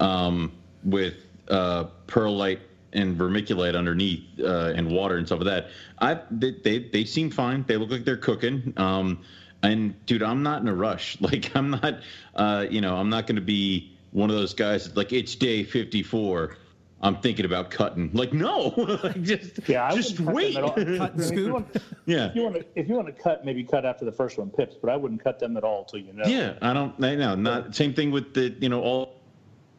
um, 0.00 0.52
with 0.84 1.14
uh, 1.48 1.84
perlite 2.06 2.60
and 2.92 3.16
vermiculite 3.16 3.76
underneath 3.76 4.24
uh, 4.40 4.72
and 4.74 4.90
water 4.90 5.16
and 5.16 5.26
stuff 5.26 5.40
like 5.40 5.46
that. 5.46 5.66
I 5.98 6.20
they, 6.30 6.52
they 6.62 6.78
they 6.78 7.04
seem 7.04 7.30
fine. 7.30 7.64
They 7.66 7.76
look 7.76 7.90
like 7.90 8.04
they're 8.04 8.16
cooking. 8.16 8.72
Um, 8.76 9.22
and 9.62 9.94
dude, 10.06 10.22
I'm 10.22 10.42
not 10.42 10.62
in 10.62 10.68
a 10.68 10.74
rush. 10.74 11.18
Like 11.20 11.54
I'm 11.54 11.70
not, 11.70 12.00
uh, 12.34 12.66
you 12.70 12.80
know, 12.80 12.96
I'm 12.96 13.10
not 13.10 13.26
going 13.26 13.36
to 13.36 13.42
be 13.42 13.96
one 14.12 14.30
of 14.30 14.36
those 14.36 14.54
guys 14.54 14.84
that's 14.84 14.96
like 14.96 15.12
it's 15.12 15.34
day 15.34 15.62
54. 15.64 16.56
I'm 17.02 17.16
thinking 17.16 17.46
about 17.46 17.70
cutting. 17.70 18.10
Like 18.12 18.32
no, 18.32 18.74
like 19.02 19.22
just 19.22 19.68
Yeah, 19.68 19.86
I 19.86 19.94
just 19.94 20.20
wouldn't 20.20 20.54
cut 20.54 20.76
them 20.76 20.86
wait. 20.92 20.98
Cut 20.98 21.14
and 21.14 21.24
scoop. 21.24 21.82
yeah. 22.06 22.26
If 22.28 22.36
you 22.36 22.42
want 22.42 22.54
to, 22.56 22.64
if 22.74 22.88
you 22.88 22.94
want 22.94 23.06
to 23.06 23.22
cut, 23.22 23.44
maybe 23.44 23.64
cut 23.64 23.86
after 23.86 24.04
the 24.04 24.12
first 24.12 24.36
one 24.36 24.50
pips, 24.50 24.76
but 24.80 24.90
I 24.90 24.96
wouldn't 24.96 25.22
cut 25.22 25.38
them 25.38 25.56
at 25.56 25.64
all 25.64 25.82
until 25.82 26.00
you 26.00 26.12
know. 26.12 26.24
Yeah, 26.26 26.54
I 26.60 26.74
don't. 26.74 27.02
I 27.02 27.14
know. 27.14 27.34
Not 27.34 27.74
same 27.74 27.94
thing 27.94 28.10
with 28.10 28.34
the 28.34 28.54
you 28.60 28.68
know 28.68 28.82
all 28.82 29.19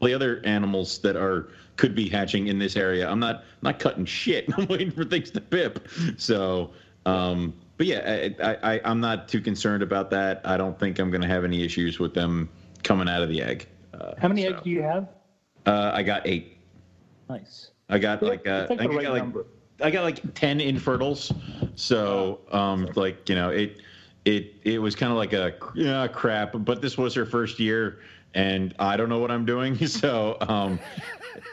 the 0.02 0.14
other 0.14 0.42
animals 0.44 1.00
that 1.00 1.16
are 1.16 1.48
could 1.78 1.96
be 1.96 2.10
hatching 2.10 2.48
in 2.48 2.60
this 2.60 2.76
area. 2.76 3.10
I'm 3.10 3.20
not 3.20 3.44
not 3.62 3.80
cutting 3.80 4.06
shit. 4.06 4.46
I'm 4.58 4.66
waiting 4.68 4.92
for 4.92 5.04
things 5.06 5.32
to 5.32 5.42
pip. 5.42 5.88
So, 6.18 6.72
um, 7.06 7.54
but 7.78 7.88
yeah, 7.88 8.30
I, 8.42 8.52
I, 8.52 8.58
I 8.74 8.82
I'm 8.86 9.00
not 9.00 9.28
too 9.28 9.42
concerned 9.42 9.84
about 9.84 10.10
that. 10.12 10.42
I 10.44 10.58
don't 10.58 10.78
think 10.78 11.00
I'm 11.00 11.10
going 11.10 11.22
to 11.22 11.28
have 11.28 11.44
any 11.44 11.64
issues 11.64 12.00
with 12.00 12.14
them 12.14 12.50
coming 12.84 13.10
out 13.10 13.22
of 13.22 13.30
the 13.30 13.42
egg. 13.42 13.68
Uh, 13.94 14.14
How 14.18 14.28
many 14.28 14.44
so, 14.44 14.50
eggs 14.50 14.62
do 14.64 14.70
you 14.70 14.82
have? 14.82 15.08
Uh, 15.66 15.92
I 15.94 16.04
got 16.04 16.26
eight. 16.26 16.52
Nice. 17.30 17.72
I 17.90 18.00
got 18.00 18.22
Yeah, 18.22 18.30
like 18.30 18.48
uh, 18.48 18.52
like 18.52 18.72
I 18.72 18.76
think 18.78 18.82
I 18.82 18.96
right 18.96 19.04
got 19.04 19.12
like 19.12 19.24
number. 19.24 19.46
I 19.82 19.92
got 19.92 20.04
like 20.04 20.34
ten 20.34 20.60
infertils. 20.60 21.32
So 21.76 22.40
um, 22.52 22.88
like 22.96 23.28
you 23.30 23.36
know 23.36 23.50
it 23.50 23.82
it 24.26 24.46
it 24.64 24.82
was 24.82 24.96
kind 24.96 25.12
of 25.12 25.18
like 25.18 25.34
a 25.34 25.54
yeah 25.76 26.08
crap. 26.08 26.54
But 26.54 26.82
this 26.82 26.98
was 26.98 27.14
her 27.16 27.26
first 27.26 27.60
year, 27.60 27.98
and 28.34 28.74
I 28.80 28.98
don't 28.98 29.10
know 29.10 29.20
what 29.20 29.32
I'm 29.32 29.46
doing. 29.46 29.78
So 29.88 30.38
um, 30.42 30.80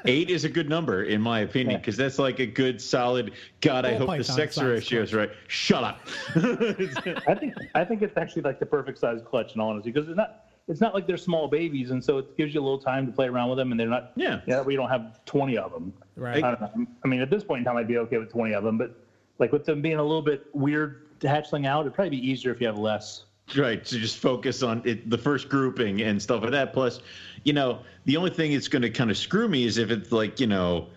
eight 0.05 0.31
is 0.31 0.45
a 0.45 0.49
good 0.49 0.69
number 0.69 1.03
in 1.05 1.21
my 1.21 1.41
opinion 1.41 1.81
because 1.81 1.97
that's 1.97 2.19
like 2.19 2.38
a 2.38 2.47
good 2.47 2.81
solid. 2.81 3.33
God, 3.61 3.85
I 3.85 3.95
hope 3.95 4.17
the 4.17 4.25
sex 4.25 4.57
ratio 4.59 5.03
is 5.03 5.12
right. 5.14 5.31
Shut 5.49 5.85
up. 5.85 6.01
I 6.37 7.35
think 7.35 7.55
I 7.75 7.85
think 7.85 8.03
it's 8.03 8.17
actually 8.17 8.43
like 8.43 8.59
the 8.59 8.67
perfect 8.67 8.99
size 8.99 9.21
clutch 9.25 9.55
in 9.55 9.61
all 9.61 9.71
honesty 9.71 9.91
because 9.91 10.09
it's 10.09 10.17
not 10.17 10.45
it's 10.69 10.81
not 10.81 10.95
like 10.95 11.07
they're 11.07 11.17
small 11.17 11.49
babies 11.49 11.91
and 11.91 12.03
so 12.05 12.19
it 12.19 12.37
gives 12.37 12.55
you 12.55 12.61
a 12.61 12.62
little 12.62 12.79
time 12.79 13.07
to 13.07 13.12
play 13.12 13.27
around 13.27 13.49
with 13.49 13.57
them 13.59 13.71
and 13.73 13.81
they're 13.81 13.88
not 13.88 14.12
Yeah. 14.17 14.41
yeah 14.47 14.61
we 14.61 14.77
don't 14.77 14.91
have 14.91 15.25
20 15.25 15.57
of 15.57 15.73
them 15.73 15.93
Right. 16.14 16.45
I 16.45 16.55
don't 16.55 16.61
know 16.77 16.87
I 17.05 17.09
mean 17.09 17.21
at 17.21 17.31
this 17.31 17.43
point 17.43 17.61
in 17.61 17.64
time 17.64 17.77
I'd 17.77 17.88
be 17.88 17.97
okay 17.99 18.19
with 18.19 18.31
20 18.31 18.53
of 18.55 18.64
them 18.64 18.77
but 18.79 18.95
like 19.38 19.51
with 19.51 19.64
them 19.64 19.81
being 19.81 19.97
a 19.97 20.03
little 20.03 20.23
bit 20.23 20.45
weird 20.53 21.19
to 21.21 21.27
hatchling 21.27 21.67
out 21.67 21.81
it'd 21.81 21.95
probably 21.95 22.11
be 22.11 22.31
easier 22.31 22.53
if 22.53 22.61
you 22.61 22.67
have 22.67 22.79
less 22.79 23.25
Right. 23.56 23.84
To 23.84 23.98
just 23.98 24.18
focus 24.18 24.62
on 24.62 24.82
it, 24.84 25.08
the 25.08 25.18
first 25.18 25.48
grouping 25.48 26.02
and 26.02 26.20
stuff 26.20 26.42
like 26.42 26.50
that. 26.50 26.72
Plus, 26.72 27.00
you 27.44 27.52
know, 27.52 27.80
the 28.04 28.16
only 28.16 28.30
thing 28.30 28.52
that's 28.52 28.68
going 28.68 28.82
to 28.82 28.90
kind 28.90 29.11
of 29.11 29.16
screw 29.16 29.48
me 29.48 29.64
is 29.64 29.78
if 29.78 29.90
it's 29.90 30.12
like, 30.12 30.38
you 30.40 30.46
know, 30.46 30.88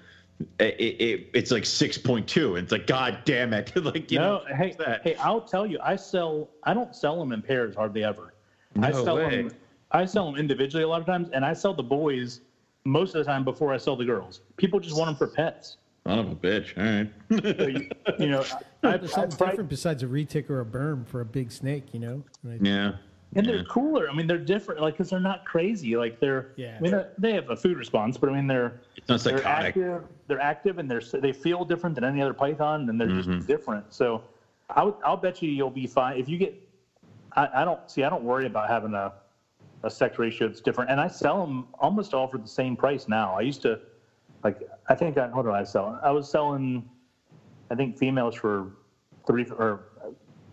it, 0.59 0.75
it, 0.79 1.29
it's 1.33 1.51
like 1.51 1.65
six 1.65 1.97
point 1.97 2.27
two. 2.27 2.55
It's 2.55 2.71
like 2.71 2.87
God 2.87 3.19
damn 3.25 3.53
it! 3.53 3.71
like 3.85 4.11
you 4.11 4.19
no, 4.19 4.39
know, 4.39 4.55
hey, 4.55 4.75
that. 4.79 5.01
hey, 5.03 5.15
I'll 5.15 5.41
tell 5.41 5.65
you, 5.65 5.79
I 5.81 5.95
sell. 5.95 6.49
I 6.63 6.73
don't 6.73 6.95
sell 6.95 7.19
them 7.19 7.31
in 7.31 7.41
pairs 7.41 7.75
hardly 7.75 8.03
ever. 8.03 8.33
I 8.81 8.89
No 8.89 9.03
sell 9.03 9.15
way. 9.17 9.43
them. 9.43 9.51
I 9.91 10.05
sell 10.05 10.25
them 10.25 10.39
individually 10.39 10.83
a 10.83 10.87
lot 10.87 10.99
of 11.01 11.05
times, 11.05 11.29
and 11.33 11.45
I 11.45 11.53
sell 11.53 11.73
the 11.73 11.83
boys 11.83 12.41
most 12.85 13.13
of 13.13 13.23
the 13.23 13.31
time 13.31 13.43
before 13.43 13.73
I 13.73 13.77
sell 13.77 13.95
the 13.95 14.05
girls. 14.05 14.41
People 14.57 14.79
just 14.79 14.97
want 14.97 15.07
them 15.07 15.15
for 15.15 15.27
pets. 15.27 15.77
Son 16.05 16.17
of 16.17 16.31
a 16.31 16.35
bitch. 16.35 16.75
All 16.77 16.83
right. 16.83 17.57
So 17.57 17.67
you, 17.67 17.89
you 18.17 18.29
know, 18.31 18.43
I, 18.83 18.87
I, 18.93 18.97
There's 18.97 19.11
I 19.11 19.15
something 19.15 19.37
tried- 19.37 19.49
different 19.51 19.69
besides 19.69 20.03
a 20.03 20.07
retic 20.07 20.49
or 20.49 20.59
a 20.61 20.65
Burm 20.65 21.05
for 21.05 21.21
a 21.21 21.25
big 21.25 21.51
snake, 21.51 21.93
you 21.93 21.99
know? 21.99 22.23
Like, 22.43 22.59
yeah. 22.61 22.93
and 23.35 23.45
they're 23.45 23.63
cooler. 23.65 24.09
I 24.09 24.13
mean, 24.13 24.27
they're 24.27 24.37
different, 24.37 24.81
like 24.81 24.95
because 24.95 25.09
they're 25.09 25.19
not 25.19 25.45
crazy. 25.45 25.95
Like 25.95 26.19
they're, 26.19 26.51
Yeah. 26.55 26.75
I 26.77 26.81
mean, 26.81 26.91
they're, 26.91 27.11
they 27.17 27.33
have 27.33 27.49
a 27.49 27.55
food 27.55 27.77
response, 27.77 28.17
but 28.17 28.29
I 28.29 28.33
mean, 28.33 28.47
they're 28.47 28.81
It's 28.95 29.07
not 29.07 29.21
they're 29.21 29.37
psychotic. 29.37 29.67
active. 29.77 30.03
They're 30.27 30.39
active, 30.41 30.77
and 30.79 30.89
they're 30.89 31.01
they 31.13 31.33
feel 31.33 31.63
different 31.65 31.95
than 31.95 32.03
any 32.03 32.21
other 32.21 32.33
python, 32.33 32.89
and 32.89 32.99
they're 32.99 33.07
Mm-hmm. 33.07 33.33
just 33.37 33.47
different. 33.47 33.93
So, 33.93 34.23
I 34.69 34.83
would, 34.83 34.95
I'll 35.03 35.17
bet 35.17 35.41
you 35.41 35.49
you'll 35.49 35.69
be 35.69 35.85
fine 35.87 36.17
if 36.17 36.27
you 36.29 36.37
get. 36.37 36.55
I, 37.35 37.49
I 37.61 37.65
don't 37.65 37.89
see. 37.91 38.03
I 38.03 38.09
don't 38.09 38.23
worry 38.23 38.45
about 38.47 38.69
having 38.69 38.93
a 38.93 39.13
a 39.83 39.89
sex 39.89 40.17
ratio 40.19 40.47
that's 40.47 40.61
different, 40.61 40.89
and 40.91 40.99
I 41.01 41.07
sell 41.07 41.45
them 41.45 41.67
almost 41.79 42.13
all 42.13 42.27
for 42.27 42.37
the 42.37 42.47
same 42.47 42.75
price 42.77 43.07
now. 43.07 43.33
I 43.37 43.41
used 43.41 43.61
to, 43.63 43.79
like, 44.43 44.59
I 44.89 44.95
think 44.95 45.17
I 45.17 45.27
what 45.27 45.43
did 45.43 45.51
I 45.53 45.63
sell? 45.63 45.99
I 46.03 46.11
was 46.11 46.29
selling, 46.29 46.87
I 47.71 47.75
think 47.75 47.97
females 47.97 48.35
for 48.35 48.67
three 49.25 49.45
or. 49.57 49.79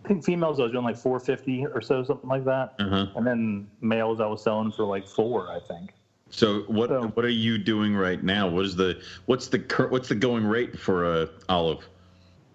I 0.05 0.07
think 0.07 0.23
females 0.23 0.59
I 0.59 0.63
was 0.63 0.71
doing 0.71 0.85
like 0.85 0.95
450 0.95 1.65
or 1.67 1.81
so, 1.81 2.01
something 2.03 2.29
like 2.29 2.45
that, 2.45 2.73
Uh-huh. 2.79 3.05
and 3.15 3.27
then 3.27 3.67
males 3.81 4.21
I 4.21 4.25
was 4.27 4.41
selling 4.41 4.71
for 4.71 4.85
like 4.85 5.05
four, 5.05 5.51
I 5.51 5.59
think. 5.59 5.93
So 6.29 6.61
what 6.67 6.89
So- 6.89 7.07
what 7.09 7.25
are 7.25 7.29
you 7.29 7.57
doing 7.57 7.93
right 7.95 8.23
now? 8.23 8.47
What 8.47 8.63
is 8.65 8.75
the 8.77 8.97
what's 9.25 9.49
the 9.49 9.59
cur- 9.59 9.89
what's 9.89 10.07
the 10.07 10.15
going 10.15 10.45
rate 10.45 10.79
for 10.79 11.21
a 11.21 11.29
olive? 11.49 11.87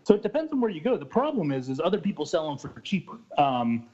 So 0.04 0.14
it 0.14 0.22
depends 0.22 0.52
on 0.52 0.60
where 0.60 0.70
you 0.70 0.80
go. 0.80 0.96
The 0.96 1.04
problem 1.04 1.52
is, 1.52 1.68
is 1.68 1.80
other 1.80 1.98
people 1.98 2.24
sell 2.24 2.48
them 2.48 2.56
for 2.58 2.80
cheaper. 2.80 3.18
Um, 3.36 3.84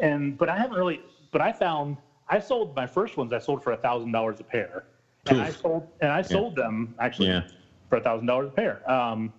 and 0.00 0.38
but 0.38 0.48
I 0.48 0.56
haven't 0.56 0.78
really. 0.78 1.00
But 1.32 1.40
I 1.40 1.52
found 1.52 1.96
I 2.28 2.38
sold 2.38 2.76
my 2.76 2.86
first 2.86 3.16
ones. 3.16 3.32
I 3.32 3.38
sold 3.40 3.62
for 3.62 3.72
a 3.72 3.76
thousand 3.76 4.12
dollars 4.12 4.38
a 4.40 4.44
pair, 4.44 4.84
and 5.26 5.40
I 5.40 5.50
sold 5.50 5.88
and 6.00 6.12
I 6.12 6.22
sold 6.22 6.54
them 6.54 6.94
actually 7.00 7.28
Yeah. 7.28 7.42
for 7.88 7.96
a 7.96 8.00
thousand 8.00 8.26
dollars 8.28 8.48
a 8.48 8.52
pair. 8.52 8.88
Um, 8.90 9.32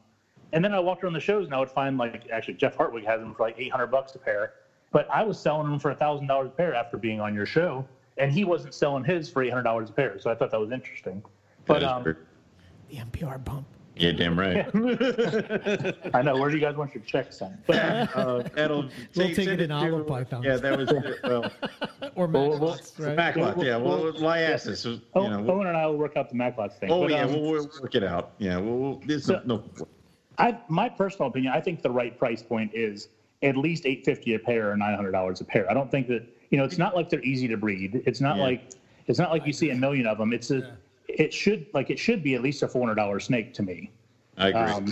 and 0.53 0.63
then 0.63 0.73
I 0.73 0.79
walked 0.79 1.03
around 1.03 1.13
the 1.13 1.19
shows 1.19 1.45
and 1.45 1.53
I 1.55 1.59
would 1.59 1.69
find 1.69 1.97
like 1.97 2.29
actually 2.31 2.55
Jeff 2.55 2.75
Hartwig 2.75 3.05
has 3.05 3.19
them 3.21 3.33
for 3.33 3.43
like 3.43 3.55
eight 3.57 3.71
hundred 3.71 3.87
bucks 3.87 4.15
a 4.15 4.19
pair. 4.19 4.53
But 4.91 5.07
I 5.09 5.23
was 5.23 5.39
selling 5.39 5.69
them 5.69 5.79
for 5.79 5.91
a 5.91 5.95
thousand 5.95 6.27
dollars 6.27 6.47
a 6.47 6.51
pair 6.51 6.73
after 6.75 6.97
being 6.97 7.21
on 7.21 7.33
your 7.33 7.45
show, 7.45 7.87
and 8.17 8.31
he 8.31 8.43
wasn't 8.43 8.73
selling 8.73 9.03
his 9.03 9.29
for 9.29 9.41
eight 9.43 9.49
hundred 9.49 9.63
dollars 9.63 9.89
a 9.89 9.93
pair. 9.93 10.19
So 10.19 10.29
I 10.29 10.35
thought 10.35 10.51
that 10.51 10.59
was 10.59 10.71
interesting. 10.71 11.23
But 11.65 11.79
That 11.81 12.01
is 12.01 12.07
um, 12.07 12.15
The 12.89 12.95
MPR 12.97 13.43
bump. 13.45 13.65
yeah, 13.95 14.11
damn 14.11 14.37
right. 14.37 14.65
I 16.13 16.21
know 16.23 16.35
where 16.37 16.49
do 16.49 16.55
you 16.57 16.61
guys 16.61 16.75
want 16.75 16.93
your 16.93 17.03
checks 17.03 17.37
sent? 17.37 17.65
But 17.67 17.75
uh, 18.15 18.43
that'll 18.55 18.83
We'll 19.15 19.27
take- 19.27 19.35
take 19.35 19.47
it 19.47 19.61
in 19.61 19.69
to- 19.69 19.75
olive 19.75 20.07
pythons. 20.07 20.43
Yeah, 20.45 20.57
that 20.57 20.77
was 20.77 20.91
well, 21.23 21.51
Or 22.15 22.27
Well, 22.27 22.51
Maclots, 22.59 22.99
right? 22.99 23.15
backlot. 23.17 23.63
Yeah, 23.63 23.77
well, 23.77 24.11
Liasis. 24.11 24.85
You 24.85 24.99
Oh, 25.13 25.27
know, 25.29 25.41
we'll- 25.41 25.51
Owen 25.51 25.67
and 25.67 25.77
I 25.77 25.85
will 25.87 25.97
work 25.97 26.17
out 26.17 26.29
the 26.29 26.35
MacLots 26.35 26.79
thing. 26.79 26.91
oh 26.91 27.03
But, 27.03 27.11
yeah, 27.11 27.23
um, 27.23 27.31
we'll, 27.33 27.41
we'll 27.51 27.69
work 27.81 27.95
it 27.95 28.03
out. 28.03 28.31
Yeah, 28.39 28.57
we'll, 28.57 28.77
we'll 28.77 29.01
there's 29.05 29.25
So- 29.25 29.41
no, 29.45 29.63
I, 30.41 30.55
my 30.69 30.89
personal 30.89 31.29
opinion, 31.29 31.53
I 31.55 31.61
think 31.61 31.81
the 31.81 31.91
right 31.91 32.17
price 32.17 32.43
point 32.43 32.71
is 32.73 33.09
at 33.43 33.57
least 33.57 33.85
eight 33.87 34.03
fifty 34.05 34.35
a 34.35 34.39
pair 34.39 34.71
or 34.71 34.77
nine 34.77 34.95
hundred 34.95 35.11
dollars 35.13 35.41
a 35.41 35.45
pair. 35.45 35.69
I 35.71 35.75
don't 35.75 35.91
think 35.91 36.07
that 36.09 36.23
you 36.51 36.57
know 36.59 36.65
it's 36.65 36.79
not 36.79 36.95
like 36.95 37.09
they're 37.09 37.21
easy 37.23 37.47
to 37.49 37.57
breed. 37.57 38.03
It's 38.05 38.21
not 38.21 38.37
Yeah. 38.37 38.43
like 38.43 38.61
it's 39.07 39.19
not 39.19 39.31
like 39.31 39.45
you 39.47 39.53
see 39.53 39.71
a 39.71 39.75
million 39.75 40.07
of 40.07 40.17
them. 40.19 40.33
It's 40.33 40.51
a 40.51 40.63
it 41.09 41.33
should 41.33 41.65
like 41.73 41.91
it 41.91 41.99
should 41.99 42.23
be 42.23 42.35
at 42.35 42.41
least 42.41 42.63
a 42.63 42.69
four 42.69 42.83
hundred 42.83 42.95
dollar 42.95 43.19
snake 43.19 43.53
to 43.53 43.63
me. 43.63 43.91
I 44.37 44.49
agree. 44.49 44.61
Um, 44.61 44.85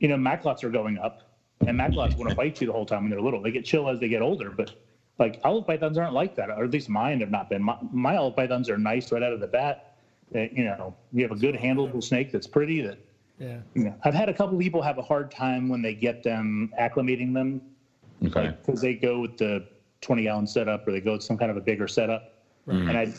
you 0.00 0.08
know, 0.08 0.16
Maclots 0.16 0.64
are 0.64 0.70
going 0.70 0.98
up, 0.98 1.22
and 1.66 1.78
Maclots 1.78 2.16
want 2.16 2.30
to 2.30 2.36
bite 2.36 2.60
you 2.60 2.66
the 2.68 2.72
whole 2.72 2.86
time 2.86 3.04
when 3.04 3.10
they're 3.10 3.22
little. 3.22 3.42
They 3.42 3.52
get 3.52 3.64
chill 3.64 3.88
as 3.88 4.00
they 4.00 4.08
get 4.08 4.22
older, 4.22 4.50
but 4.52 4.70
like 5.18 5.38
olive 5.44 5.66
pythons 5.66 5.98
aren't 5.98 6.14
like 6.14 6.34
that, 6.36 6.50
or 6.50 6.64
at 6.64 6.70
least 6.70 6.88
mine 6.90 7.20
have 7.20 7.30
not 7.30 7.48
been. 7.48 7.62
My, 7.62 7.76
my 7.92 8.16
olive 8.16 8.36
pythons 8.36 8.70
are 8.70 8.78
nice 8.78 9.12
right 9.12 9.22
out 9.22 9.32
of 9.32 9.40
the 9.40 9.48
bat. 9.48 9.78
That 10.32 10.52
you 10.56 10.64
know, 10.64 10.94
you 11.12 11.22
have 11.22 11.32
a 11.32 11.36
good 11.36 11.54
handleable 11.56 12.02
snake 12.04 12.30
that's 12.30 12.46
pretty. 12.48 12.82
That 12.82 12.98
Yeah. 13.38 13.58
you 13.74 13.94
I've 14.04 14.14
had 14.14 14.28
a 14.28 14.34
couple 14.34 14.58
people 14.58 14.80
have 14.82 14.98
a 14.98 15.02
hard 15.02 15.30
time 15.30 15.68
when 15.68 15.82
they 15.82 15.94
get 15.94 16.22
them 16.22 16.72
acclimating 16.80 17.34
them 17.34 17.60
okay. 18.24 18.54
because 18.64 18.80
they 18.80 18.94
go 18.94 19.20
with 19.20 19.36
the 19.36 19.66
20 20.00 20.22
gallon 20.22 20.46
setup 20.46 20.86
or 20.88 20.92
they 20.92 21.00
go 21.00 21.12
with 21.12 21.22
some 21.22 21.36
kind 21.36 21.50
of 21.50 21.56
a 21.56 21.60
bigger 21.60 21.86
setup. 21.86 22.42
Right. 22.64 22.78
And 22.78 22.96
I 22.96 23.12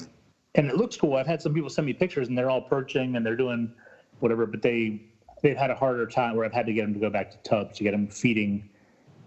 and 0.55 0.67
it 0.67 0.75
looks 0.75 0.97
cool. 0.97 1.15
I've 1.15 1.27
had 1.27 1.41
some 1.41 1.53
people 1.53 1.69
send 1.69 1.85
me 1.85 1.93
pictures 1.93 2.29
and 2.29 2.37
they're 2.37 2.49
all 2.49 2.61
perching 2.61 3.15
and 3.15 3.25
they're 3.25 3.35
doing 3.35 3.71
whatever, 4.19 4.47
but 4.47 4.61
they 4.61 5.01
they've 5.43 5.57
had 5.57 5.69
a 5.69 5.75
harder 5.75 6.07
time 6.07 6.35
where 6.35 6.45
I've 6.45 6.53
had 6.53 6.65
to 6.65 6.73
get 6.73 6.81
them 6.81 6.93
to 6.93 6.99
go 6.99 7.09
back 7.09 7.29
to 7.31 7.37
tubs 7.49 7.77
to 7.77 7.83
get 7.83 7.91
them 7.91 8.07
feeding. 8.07 8.69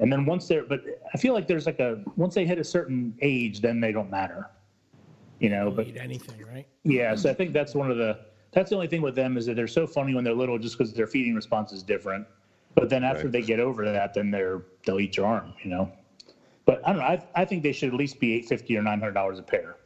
And 0.00 0.12
then 0.12 0.24
once 0.24 0.48
they're, 0.48 0.64
but 0.64 0.82
I 1.14 1.18
feel 1.18 1.34
like 1.34 1.46
there's 1.46 1.66
like 1.66 1.78
a 1.78 2.02
once 2.16 2.34
they 2.34 2.46
hit 2.46 2.58
a 2.58 2.64
certain 2.64 3.14
age, 3.20 3.60
then 3.60 3.80
they 3.80 3.92
don't 3.92 4.10
matter. 4.10 4.50
You 5.38 5.50
know, 5.50 5.70
but 5.70 5.86
Eat 5.86 5.96
anything, 5.96 6.44
right? 6.52 6.66
yeah, 6.84 7.14
so 7.14 7.30
I 7.30 7.34
think 7.34 7.54
that's 7.54 7.74
one 7.74 7.90
of 7.90 7.96
the 7.96 8.18
that's 8.52 8.70
the 8.70 8.76
only 8.76 8.88
thing 8.88 9.02
with 9.02 9.14
them 9.14 9.36
is 9.36 9.46
that 9.46 9.54
they're 9.54 9.66
so 9.68 9.86
funny 9.86 10.14
when 10.14 10.24
they're 10.24 10.34
little 10.34 10.58
just 10.58 10.76
because 10.76 10.92
their 10.92 11.06
feeding 11.06 11.34
response 11.34 11.72
is 11.72 11.82
different. 11.82 12.26
But 12.74 12.88
then 12.88 13.04
after 13.04 13.24
Right. 13.24 13.32
they 13.32 13.42
get 13.42 13.60
over 13.60 13.84
that, 13.90 14.14
then 14.14 14.30
they're 14.30 14.62
they'll 14.84 15.00
eat 15.00 15.16
your 15.16 15.26
arm, 15.26 15.52
you 15.62 15.70
know. 15.70 15.90
But 16.66 16.80
I 16.86 16.92
don't 16.92 16.98
know. 17.00 17.04
I, 17.06 17.24
I 17.34 17.44
think 17.44 17.62
they 17.62 17.72
should 17.72 17.88
at 17.88 17.94
least 17.94 18.20
be 18.20 18.34
eight 18.34 18.46
fifty 18.46 18.76
or 18.76 18.82
nine 18.82 19.00
hundred 19.00 19.12
dollars 19.14 19.38
a 19.38 19.42
pair. 19.42 19.76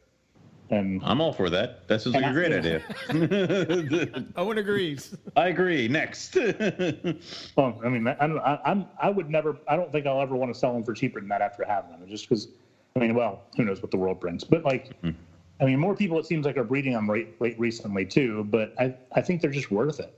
And 0.71 1.03
I'm 1.05 1.21
all 1.21 1.33
for 1.33 1.51
that. 1.51 1.87
That 1.89 2.01
sounds 2.01 2.17
like 2.17 2.25
a 2.25 2.33
great 2.33 2.53
idea. 2.61 2.83
I- 3.09 3.13
idea. 3.13 4.25
Owen 4.37 4.59
agrees. 4.59 5.15
I 5.37 5.49
agree. 5.49 5.89
Next. 5.89 6.35
well, 7.57 7.81
I 7.85 7.89
mean, 7.89 8.07
I 8.09 8.27
don't. 8.27 8.39
I, 8.39 8.59
I'm 8.65 8.87
I 9.01 9.11
would 9.11 9.31
never. 9.31 9.59
I 9.69 9.77
don't 9.77 9.93
think 9.93 10.07
I'll 10.07 10.21
ever 10.21 10.37
want 10.37 10.53
to 10.53 10.59
sell 10.59 10.73
them 10.73 10.83
for 10.85 10.93
cheaper 10.95 11.21
than 11.21 11.29
that 11.31 11.43
after 11.43 11.65
having 11.65 11.91
them. 11.91 12.07
Just 12.09 12.29
because. 12.29 12.49
I 12.97 13.01
mean, 13.01 13.15
well, 13.15 13.43
who 13.57 13.65
knows 13.65 13.83
what 13.83 13.91
the 13.91 13.97
world 13.97 14.21
brings? 14.21 14.45
But 14.45 14.65
like, 14.65 14.91
mm-hmm. 15.03 15.19
I 15.65 15.69
mean, 15.69 15.79
more 15.79 15.97
people 15.97 16.19
it 16.19 16.27
seems 16.27 16.45
like 16.45 16.59
are 16.59 16.65
breeding 16.65 16.93
them 16.93 17.11
right, 17.11 17.29
late 17.41 17.59
recently 17.59 18.05
too. 18.05 18.45
But 18.45 18.75
I 18.79 18.95
I 19.13 19.23
think 19.23 19.41
they're 19.41 19.51
just 19.51 19.71
worth 19.71 19.99
it. 19.99 20.13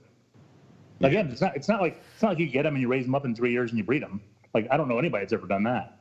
Again, 1.01 1.29
it's 1.31 1.41
not 1.41 1.55
it's 1.55 1.69
not 1.69 1.79
like 1.79 2.01
it's 2.13 2.21
not 2.21 2.29
like 2.29 2.39
you 2.39 2.47
get 2.47 2.63
them 2.63 2.73
and 2.73 2.81
you 2.81 2.89
raise 2.89 3.05
them 3.05 3.15
up 3.15 3.23
in 3.23 3.33
three 3.33 3.51
years 3.51 3.71
and 3.71 3.77
you 3.77 3.83
breed 3.83 4.01
them. 4.03 4.21
Like 4.53 4.67
I 4.69 4.77
don't 4.77 4.89
know 4.89 4.99
anybody 4.99 5.23
that's 5.23 5.33
ever 5.33 5.47
done 5.47 5.63
that. 5.63 5.99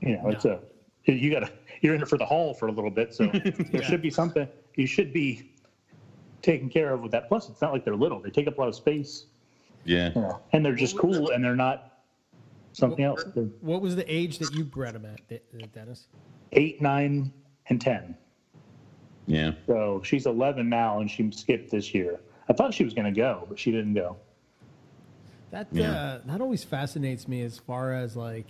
You 0.00 0.16
know, 0.16 0.30
it's 0.30 0.44
a 0.44 0.60
you 1.04 1.30
got 1.30 1.40
to 1.40 1.52
you're 1.82 1.94
in 1.94 2.02
it 2.02 2.08
for 2.08 2.18
the 2.18 2.26
haul 2.26 2.52
for 2.54 2.66
a 2.66 2.72
little 2.72 2.90
bit, 2.90 3.14
so 3.14 3.26
there 3.72 3.82
should 3.82 4.02
be 4.02 4.10
something 4.10 4.48
you 4.76 4.86
should 4.86 5.12
be 5.12 5.50
taken 6.40 6.68
care 6.68 6.92
of 6.92 7.02
with 7.02 7.12
that. 7.12 7.28
Plus, 7.28 7.48
it's 7.48 7.60
not 7.60 7.72
like 7.72 7.84
they're 7.84 7.94
little; 7.94 8.20
they 8.20 8.30
take 8.30 8.48
up 8.48 8.58
a 8.58 8.60
lot 8.60 8.68
of 8.68 8.74
space, 8.74 9.26
yeah. 9.84 10.10
you 10.14 10.20
know, 10.20 10.40
and 10.52 10.64
they're 10.64 10.74
just 10.74 10.98
cool 10.98 11.30
and 11.30 11.44
they're 11.44 11.54
not 11.54 12.00
something 12.72 13.04
else. 13.04 13.24
They're 13.34 13.44
What 13.60 13.82
was 13.82 13.94
the 13.94 14.12
age 14.12 14.38
that 14.38 14.52
you 14.52 14.64
bred 14.64 14.94
them 14.94 15.04
at, 15.04 15.20
uh, 15.30 15.66
Dennis? 15.72 16.08
eight, 16.52 16.80
nine, 16.80 17.32
and 17.68 17.80
ten. 17.80 18.16
Yeah. 19.26 19.52
So 19.66 20.02
she's 20.04 20.26
11 20.26 20.68
now, 20.68 21.00
and 21.00 21.10
she 21.10 21.30
skipped 21.30 21.70
this 21.70 21.94
year. 21.94 22.20
I 22.48 22.52
thought 22.52 22.74
she 22.74 22.84
was 22.84 22.92
going 22.94 23.12
to 23.12 23.18
go, 23.18 23.46
but 23.48 23.58
she 23.58 23.70
didn't 23.70 23.94
go. 23.94 24.16
That 25.50 25.68
Yeah. 25.70 25.90
uh, 25.92 26.20
that 26.26 26.40
always 26.40 26.64
fascinates 26.64 27.28
me 27.28 27.42
as 27.42 27.58
far 27.58 27.92
as 27.92 28.16
like, 28.16 28.46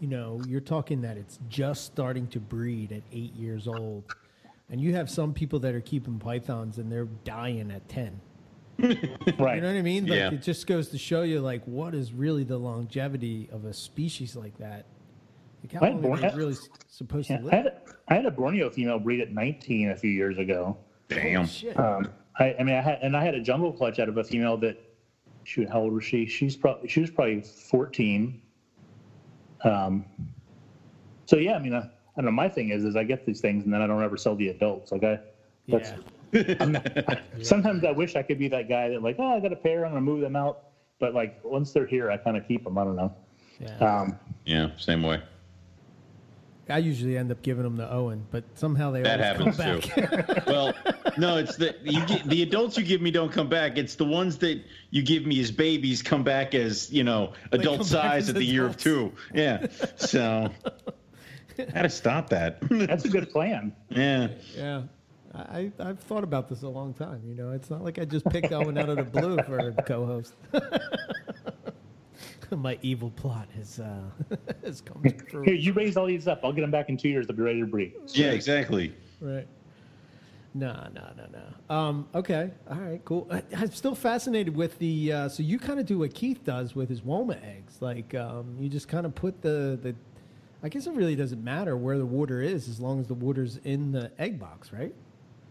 you 0.00 0.08
know, 0.08 0.40
you're 0.46 0.60
talking 0.60 1.00
that 1.02 1.16
it's 1.16 1.38
just 1.48 1.84
starting 1.84 2.26
to 2.28 2.40
breed 2.40 2.92
at 2.92 3.02
eight 3.12 3.34
years 3.34 3.66
old, 3.66 4.04
and 4.70 4.80
you 4.80 4.94
have 4.94 5.08
some 5.10 5.32
people 5.32 5.58
that 5.60 5.74
are 5.74 5.80
keeping 5.80 6.18
pythons 6.18 6.78
and 6.78 6.92
they're 6.92 7.08
dying 7.24 7.70
at 7.70 7.88
ten. 7.88 8.20
Right. 8.78 8.98
You 9.56 9.60
know 9.60 9.68
what 9.68 9.76
I 9.78 9.82
mean? 9.82 10.06
Like 10.06 10.18
Yeah. 10.18 10.32
it 10.32 10.42
just 10.42 10.66
goes 10.66 10.88
to 10.88 10.98
show 10.98 11.22
you 11.22 11.40
like 11.40 11.62
what 11.64 11.94
is 11.94 12.12
really 12.12 12.44
the 12.44 12.58
longevity 12.58 13.48
of 13.52 13.64
a 13.64 13.72
species 13.72 14.34
like 14.36 14.58
that. 14.58 14.84
Like 15.64 15.72
how 15.72 15.80
I 15.80 15.84
had 15.86 15.94
long 15.94 16.04
are 16.04 16.08
born- 16.08 16.20
they 16.20 16.28
really 16.36 16.56
supposed 16.88 17.30
Yeah, 17.30 17.38
to 17.38 17.48
I, 17.50 17.54
had 17.56 17.66
a, 17.66 17.72
I 18.08 18.14
had 18.14 18.26
a 18.26 18.30
Borneo 18.30 18.68
female 18.70 18.98
breed 18.98 19.20
at 19.20 19.30
19 19.30 19.90
a 19.90 19.96
few 19.96 20.10
years 20.10 20.36
ago. 20.38 20.76
Damn. 21.08 21.46
Shit. 21.46 21.78
Um, 21.78 22.08
I, 22.38 22.54
I 22.58 22.62
mean, 22.62 22.74
I 22.74 22.80
had 22.82 22.98
and 23.02 23.16
I 23.16 23.24
had 23.24 23.34
a 23.34 23.40
jungle 23.40 23.72
clutch 23.72 23.98
out 23.98 24.08
of 24.08 24.16
a 24.18 24.24
female 24.24 24.56
that, 24.58 24.76
shoot, 25.44 25.68
how 25.70 25.80
old 25.80 25.92
was 25.94 26.04
she? 26.04 26.26
She's 26.26 26.56
probably 26.56 26.88
she 26.88 27.00
was 27.00 27.10
probably 27.10 27.40
14. 27.42 28.34
Um, 29.62 30.04
so 31.26 31.36
yeah, 31.36 31.54
I 31.54 31.58
mean, 31.58 31.72
I, 31.72 31.78
I 31.78 31.88
don't 32.16 32.26
know. 32.26 32.30
My 32.32 32.48
thing 32.48 32.68
is, 32.70 32.84
is 32.84 32.96
I 32.96 33.04
get 33.04 33.24
these 33.24 33.40
things 33.40 33.64
and 33.64 33.72
then 33.72 33.80
I 33.80 33.86
don't 33.86 34.02
ever 34.02 34.16
sell 34.18 34.34
the 34.36 34.48
adults. 34.48 34.92
Like 34.92 35.04
I, 35.04 35.18
that's 35.68 35.92
yeah. 36.32 37.20
sometimes 37.42 37.84
I 37.84 37.92
wish 37.92 38.16
I 38.16 38.22
could 38.22 38.38
be 38.38 38.48
that 38.48 38.68
guy 38.68 38.90
that 38.90 39.00
like, 39.02 39.16
oh, 39.18 39.36
I 39.36 39.40
got 39.40 39.52
a 39.52 39.56
pair, 39.56 39.84
I'm 39.86 39.92
gonna 39.92 40.00
move 40.02 40.20
them 40.20 40.36
out. 40.36 40.58
But 40.98 41.14
like 41.14 41.32
once 41.42 41.72
they're 41.72 41.86
here, 41.86 42.10
I 42.10 42.18
kind 42.18 42.36
of 42.36 42.46
keep 42.46 42.64
them. 42.64 42.76
I 42.76 42.84
don't 42.84 42.96
know. 42.96 43.12
yeah. 43.60 43.76
Um, 44.00 44.18
Yeah. 44.44 44.68
Same 44.76 45.02
way. 45.02 45.20
I 46.68 46.78
usually 46.78 47.18
end 47.18 47.30
up 47.30 47.42
giving 47.42 47.62
them 47.62 47.76
to 47.76 47.92
Owen, 47.92 48.26
but 48.30 48.44
somehow 48.54 48.90
they 48.90 49.02
That 49.02 49.20
always 49.38 49.56
happens 49.56 49.90
come 49.94 50.06
too. 50.06 50.16
back. 50.16 50.46
well, 50.46 50.74
no, 51.18 51.36
it's 51.36 51.56
the 51.56 51.74
you 51.84 52.04
get, 52.06 52.24
the 52.24 52.42
adults 52.42 52.78
you 52.78 52.84
give 52.84 53.02
me 53.02 53.10
don't 53.10 53.32
come 53.32 53.48
back. 53.48 53.76
It's 53.76 53.96
the 53.96 54.04
ones 54.04 54.38
that 54.38 54.62
you 54.90 55.02
give 55.02 55.26
me 55.26 55.40
as 55.40 55.50
babies 55.50 56.02
come 56.02 56.24
back 56.24 56.54
as 56.54 56.90
you 56.92 57.04
know 57.04 57.32
adult 57.52 57.86
size 57.86 58.28
at 58.28 58.34
the 58.34 58.44
year 58.44 58.64
of 58.66 58.76
two. 58.76 59.12
Yeah. 59.34 59.66
So 59.96 60.50
how 61.74 61.82
to 61.82 61.90
stop 61.90 62.30
that? 62.30 62.58
that's 62.70 63.04
a 63.04 63.08
good 63.08 63.30
plan. 63.30 63.74
yeah. 63.90 64.28
yeah. 64.56 64.82
I, 65.36 65.72
I've 65.80 65.98
thought 65.98 66.22
about 66.22 66.48
this 66.48 66.62
a 66.62 66.68
long 66.68 66.94
time. 66.94 67.20
You 67.26 67.34
know, 67.34 67.50
it's 67.50 67.68
not 67.68 67.82
like 67.82 67.98
I 67.98 68.04
just 68.04 68.24
picked 68.26 68.52
Owen 68.52 68.78
out 68.78 68.88
of 68.88 68.96
the 68.96 69.02
blue 69.02 69.36
for 69.42 69.58
a 69.58 69.72
co-host. 69.82 70.32
My 72.56 72.78
evil 72.82 73.10
plot 73.10 73.48
has 73.56 73.80
uh, 73.80 74.00
has 74.64 74.80
come 74.80 75.02
to 75.02 75.42
Here, 75.42 75.54
you 75.54 75.72
raise 75.72 75.96
all 75.96 76.06
these 76.06 76.26
up. 76.28 76.40
I'll 76.44 76.52
get 76.52 76.60
them 76.62 76.70
back 76.70 76.88
in 76.88 76.96
two 76.96 77.08
years. 77.08 77.26
They'll 77.26 77.36
be 77.36 77.42
ready 77.42 77.60
to 77.60 77.66
breed. 77.66 77.94
Yeah, 78.08 78.30
exactly. 78.30 78.94
Right. 79.20 79.46
No, 80.56 80.86
no, 80.94 81.08
no, 81.16 81.26
no. 81.32 81.74
Um, 81.74 82.08
okay. 82.14 82.50
All 82.70 82.76
right. 82.78 83.04
Cool. 83.04 83.26
I, 83.30 83.42
I'm 83.56 83.72
still 83.72 83.94
fascinated 83.96 84.54
with 84.54 84.78
the. 84.78 85.12
Uh, 85.12 85.28
so 85.28 85.42
you 85.42 85.58
kind 85.58 85.80
of 85.80 85.86
do 85.86 85.98
what 85.98 86.14
Keith 86.14 86.44
does 86.44 86.76
with 86.76 86.88
his 86.88 87.00
Woma 87.00 87.42
eggs. 87.44 87.78
Like 87.80 88.14
um, 88.14 88.56
you 88.60 88.68
just 88.68 88.86
kind 88.88 89.04
of 89.04 89.14
put 89.14 89.42
the 89.42 89.78
the. 89.82 89.94
I 90.62 90.68
guess 90.68 90.86
it 90.86 90.92
really 90.94 91.16
doesn't 91.16 91.42
matter 91.42 91.76
where 91.76 91.98
the 91.98 92.06
water 92.06 92.40
is 92.40 92.68
as 92.68 92.80
long 92.80 93.00
as 93.00 93.06
the 93.08 93.14
water's 93.14 93.58
in 93.64 93.90
the 93.92 94.10
egg 94.18 94.38
box, 94.38 94.72
right? 94.72 94.94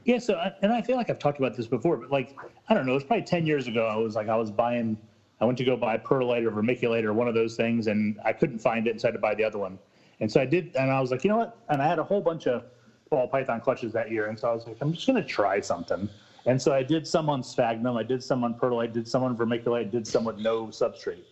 Yeah. 0.05 0.17
So, 0.19 0.35
I- 0.35 0.53
and 0.61 0.71
I 0.71 0.81
feel 0.81 0.95
like 0.95 1.09
I've 1.09 1.19
talked 1.19 1.37
about 1.37 1.55
this 1.55 1.67
before, 1.67 1.97
but 1.97 2.09
like 2.09 2.35
I 2.69 2.73
don't 2.73 2.85
know, 2.85 2.95
it's 2.95 3.05
probably 3.05 3.25
ten 3.25 3.45
years 3.45 3.67
ago. 3.67 3.85
I 3.85 3.97
was 3.97 4.15
like, 4.15 4.29
I 4.29 4.35
was 4.37 4.51
buying. 4.51 4.97
I 5.43 5.45
went 5.45 5.57
to 5.57 5.65
go 5.65 5.75
buy 5.75 5.97
perlite 5.97 6.45
or 6.45 6.51
vermiculite 6.51 7.03
or 7.03 7.11
one 7.11 7.27
of 7.27 7.33
those 7.33 7.57
things, 7.57 7.87
and 7.87 8.17
I 8.23 8.31
couldn't 8.31 8.59
find 8.59 8.87
it, 8.87 8.91
and 8.91 9.01
so 9.01 9.09
I 9.09 9.11
had 9.11 9.15
to 9.15 9.19
buy 9.19 9.35
the 9.35 9.43
other 9.43 9.59
one. 9.59 9.77
And 10.21 10.31
so 10.31 10.39
I 10.39 10.45
did, 10.45 10.73
and 10.77 10.89
I 10.89 11.01
was 11.01 11.11
like, 11.11 11.25
you 11.25 11.29
know 11.29 11.35
what? 11.35 11.57
And 11.67 11.81
I 11.81 11.85
had 11.85 11.99
a 11.99 12.03
whole 12.03 12.21
bunch 12.21 12.47
of 12.47 12.63
ball 13.09 13.27
python 13.27 13.59
clutches 13.59 13.91
that 13.91 14.09
year, 14.09 14.27
and 14.27 14.39
so 14.39 14.49
I 14.49 14.53
was 14.53 14.65
like, 14.65 14.77
I'm 14.79 14.93
just 14.93 15.05
gonna 15.05 15.21
try 15.21 15.59
something. 15.59 16.07
And 16.45 16.61
so 16.61 16.73
I 16.73 16.81
did 16.81 17.05
some 17.05 17.29
on 17.29 17.43
sphagnum, 17.43 17.97
I 17.97 18.03
did 18.03 18.23
some 18.23 18.45
on 18.45 18.53
perlite, 18.53 18.93
did 18.93 19.05
some 19.05 19.21
on 19.21 19.35
vermiculite, 19.35 19.91
did 19.91 20.07
some 20.07 20.23
with 20.23 20.37
no 20.37 20.67
substrate, 20.67 21.25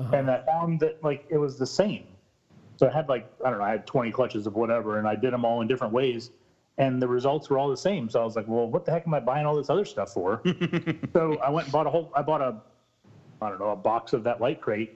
uh-huh. 0.00 0.16
and 0.16 0.28
I 0.28 0.44
found 0.44 0.80
that 0.80 1.00
like 1.04 1.24
it 1.28 1.38
was 1.38 1.56
the 1.56 1.66
same. 1.66 2.08
So 2.78 2.88
I 2.88 2.92
had 2.92 3.08
like 3.08 3.30
I 3.46 3.50
don't 3.50 3.60
know, 3.60 3.64
I 3.64 3.70
had 3.70 3.86
20 3.86 4.10
clutches 4.10 4.48
of 4.48 4.56
whatever, 4.56 4.98
and 4.98 5.06
I 5.06 5.14
did 5.14 5.32
them 5.32 5.44
all 5.44 5.60
in 5.60 5.68
different 5.68 5.92
ways, 5.92 6.30
and 6.78 7.00
the 7.00 7.06
results 7.06 7.48
were 7.48 7.58
all 7.58 7.68
the 7.68 7.76
same. 7.76 8.10
So 8.10 8.20
I 8.20 8.24
was 8.24 8.34
like, 8.34 8.48
well, 8.48 8.66
what 8.66 8.84
the 8.84 8.90
heck 8.90 9.06
am 9.06 9.14
I 9.14 9.20
buying 9.20 9.46
all 9.46 9.54
this 9.54 9.70
other 9.70 9.84
stuff 9.84 10.12
for? 10.12 10.42
so 11.12 11.38
I 11.38 11.48
went 11.48 11.66
and 11.66 11.72
bought 11.72 11.86
a 11.86 11.90
whole. 11.90 12.10
I 12.16 12.22
bought 12.22 12.40
a, 12.40 12.56
I 13.42 13.48
don't 13.48 13.58
know, 13.58 13.70
a 13.70 13.76
box 13.76 14.12
of 14.12 14.22
that 14.24 14.40
light 14.40 14.60
crate, 14.60 14.90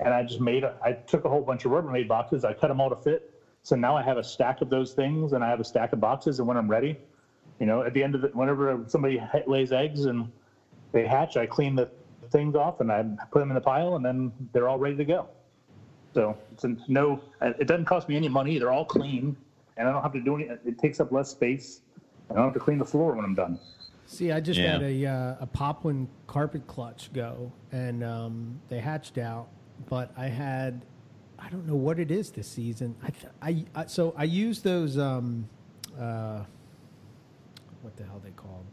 and 0.00 0.14
I 0.14 0.22
just 0.22 0.40
made. 0.40 0.64
A, 0.64 0.74
I 0.82 0.92
took 0.92 1.24
a 1.24 1.28
whole 1.28 1.42
bunch 1.42 1.64
of 1.64 1.72
Rubbermaid 1.72 2.08
boxes. 2.08 2.44
I 2.44 2.52
cut 2.52 2.68
them 2.68 2.80
all 2.80 2.90
to 2.90 2.96
fit. 2.96 3.22
So 3.62 3.76
now 3.76 3.96
I 3.96 4.02
have 4.02 4.16
a 4.16 4.22
stack 4.22 4.60
of 4.62 4.70
those 4.70 4.92
things, 4.92 5.32
and 5.32 5.44
I 5.44 5.48
have 5.48 5.60
a 5.60 5.64
stack 5.64 5.92
of 5.92 6.00
boxes. 6.00 6.38
And 6.38 6.48
when 6.48 6.56
I'm 6.56 6.68
ready, 6.68 6.96
you 7.58 7.66
know, 7.66 7.82
at 7.82 7.92
the 7.92 8.02
end 8.02 8.14
of 8.14 8.22
the, 8.22 8.28
whenever 8.28 8.82
somebody 8.86 9.22
lays 9.46 9.72
eggs 9.72 10.06
and 10.06 10.28
they 10.92 11.06
hatch, 11.06 11.36
I 11.36 11.46
clean 11.46 11.74
the 11.74 11.88
things 12.30 12.54
off 12.54 12.80
and 12.80 12.90
I 12.92 13.04
put 13.30 13.40
them 13.40 13.50
in 13.50 13.54
the 13.54 13.60
pile, 13.60 13.96
and 13.96 14.04
then 14.04 14.32
they're 14.52 14.68
all 14.68 14.78
ready 14.78 14.96
to 14.96 15.04
go. 15.04 15.28
So 16.14 16.36
it's 16.52 16.64
no. 16.88 17.20
It 17.40 17.66
doesn't 17.66 17.84
cost 17.84 18.08
me 18.08 18.16
any 18.16 18.28
money. 18.28 18.58
They're 18.58 18.72
all 18.72 18.84
clean, 18.84 19.36
and 19.76 19.88
I 19.88 19.92
don't 19.92 20.02
have 20.02 20.12
to 20.12 20.20
do 20.20 20.34
any. 20.36 20.48
It 20.64 20.78
takes 20.78 21.00
up 21.00 21.12
less 21.12 21.28
space. 21.28 21.80
I 22.30 22.34
don't 22.34 22.44
have 22.44 22.54
to 22.54 22.60
clean 22.60 22.78
the 22.78 22.84
floor 22.84 23.14
when 23.14 23.24
I'm 23.24 23.34
done. 23.34 23.58
See, 24.10 24.32
I 24.32 24.40
just 24.40 24.58
Yeah. 24.58 24.72
had 24.72 24.82
a 24.82 25.06
uh, 25.06 25.36
a 25.40 25.46
Poplin 25.46 26.08
carpet 26.26 26.66
clutch 26.66 27.12
go, 27.12 27.52
and 27.70 28.02
um, 28.02 28.60
they 28.68 28.80
hatched 28.80 29.18
out. 29.18 29.46
But 29.88 30.10
I 30.16 30.26
had, 30.26 30.84
I 31.38 31.48
don't 31.48 31.64
know 31.64 31.76
what 31.76 32.00
it 32.00 32.10
is 32.10 32.32
this 32.32 32.48
season. 32.48 32.96
I, 33.04 33.48
I, 33.50 33.64
I 33.76 33.86
so 33.86 34.12
I 34.16 34.24
use 34.24 34.62
those. 34.62 34.98
Um, 34.98 35.48
uh, 35.96 36.42
what 37.82 37.96
the 37.96 38.02
hell 38.02 38.20
they 38.24 38.32
called? 38.32 38.64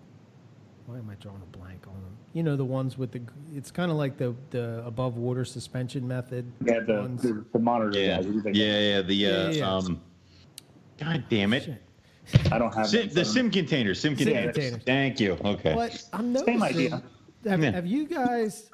Why 0.87 0.97
am 0.97 1.07
I 1.07 1.13
drawing 1.15 1.43
a 1.43 1.57
blank 1.57 1.85
on 1.87 1.93
them? 1.93 2.17
You 2.33 2.41
know 2.41 2.55
the 2.55 2.65
ones 2.65 2.97
with 2.97 3.11
the. 3.11 3.21
It's 3.55 3.69
kind 3.69 3.91
of 3.91 3.97
like 3.97 4.17
the 4.17 4.33
the 4.49 4.83
above 4.87 5.17
water 5.17 5.45
suspension 5.45 6.07
method. 6.07 6.51
Yeah, 6.65 6.79
the 6.79 6.93
ones. 6.95 7.21
the, 7.21 7.45
the 7.53 7.59
monitor 7.59 7.99
Yeah, 7.99 8.15
guys. 8.17 8.25
what 8.25 8.31
do 8.31 8.37
you 8.37 8.41
think? 8.41 8.55
yeah, 8.55 8.79
yeah. 8.79 9.01
The 9.03 9.25
uh, 9.27 9.29
Yeah, 9.29 9.49
yeah, 9.49 9.51
yeah. 9.51 9.75
um, 9.75 10.01
God 10.97 11.23
damn 11.29 11.53
it, 11.53 11.63
Shit. 11.65 11.83
I 12.51 12.57
don't 12.59 12.73
have 12.73 12.87
sim, 12.87 13.09
the 13.09 13.23
sim 13.25 13.49
container. 13.51 13.93
sim 13.93 14.15
containers. 14.15 14.53
containers. 14.55 14.83
Thank 14.83 15.19
you. 15.19 15.37
Okay. 15.43 15.73
But 15.73 16.03
I'm 16.13 16.35
Same 16.37 16.61
idea. 16.63 17.01
Have, 17.47 17.63
Yeah. 17.63 17.71
have 17.71 17.85
you 17.85 18.05
guys 18.07 18.69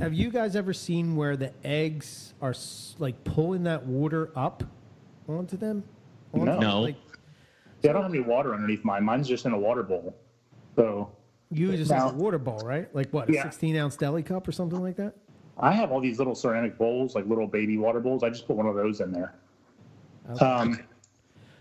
have 0.00 0.12
you 0.14 0.30
guys 0.30 0.56
ever 0.56 0.72
seen 0.72 1.16
where 1.16 1.36
the 1.36 1.52
eggs 1.64 2.34
are 2.42 2.54
like 2.98 3.22
pulling 3.24 3.64
that 3.64 3.84
water 3.86 4.30
up 4.36 4.62
onto 5.28 5.56
them? 5.56 5.82
Onto 6.32 6.46
No. 6.46 6.52
them? 6.52 6.60
No. 6.60 6.80
Like 6.82 6.96
Yeah, 7.82 7.90
I 7.90 7.92
don't 7.94 8.02
have 8.02 8.12
any 8.14 8.22
water 8.22 8.54
underneath 8.54 8.84
mine. 8.84 9.04
Mine's 9.04 9.28
just 9.28 9.44
in 9.46 9.52
a 9.52 9.58
water 9.58 9.82
bowl. 9.82 10.14
So 10.76 11.10
you 11.50 11.76
just 11.76 11.90
Now- 11.90 12.06
have 12.08 12.14
a 12.14 12.18
water 12.18 12.38
bowl, 12.38 12.58
right? 12.64 12.92
Like 12.94 13.10
what, 13.12 13.28
a 13.28 13.32
Yeah. 13.32 13.42
16 13.44 13.76
ounce 13.76 13.96
deli 13.96 14.22
cup 14.22 14.46
or 14.48 14.52
something 14.52 14.80
like 14.80 14.96
that? 14.96 15.14
I 15.58 15.72
have 15.72 15.90
all 15.92 16.00
these 16.00 16.18
little 16.18 16.34
ceramic 16.34 16.76
bowls, 16.76 17.14
like 17.14 17.26
little 17.26 17.46
baby 17.46 17.78
water 17.78 18.00
bowls. 18.00 18.22
I 18.22 18.28
just 18.30 18.46
put 18.46 18.56
one 18.56 18.66
of 18.66 18.74
those 18.74 19.00
in 19.00 19.10
there. 19.12 19.34
Okay. 20.30 20.44
Um, 20.44 20.78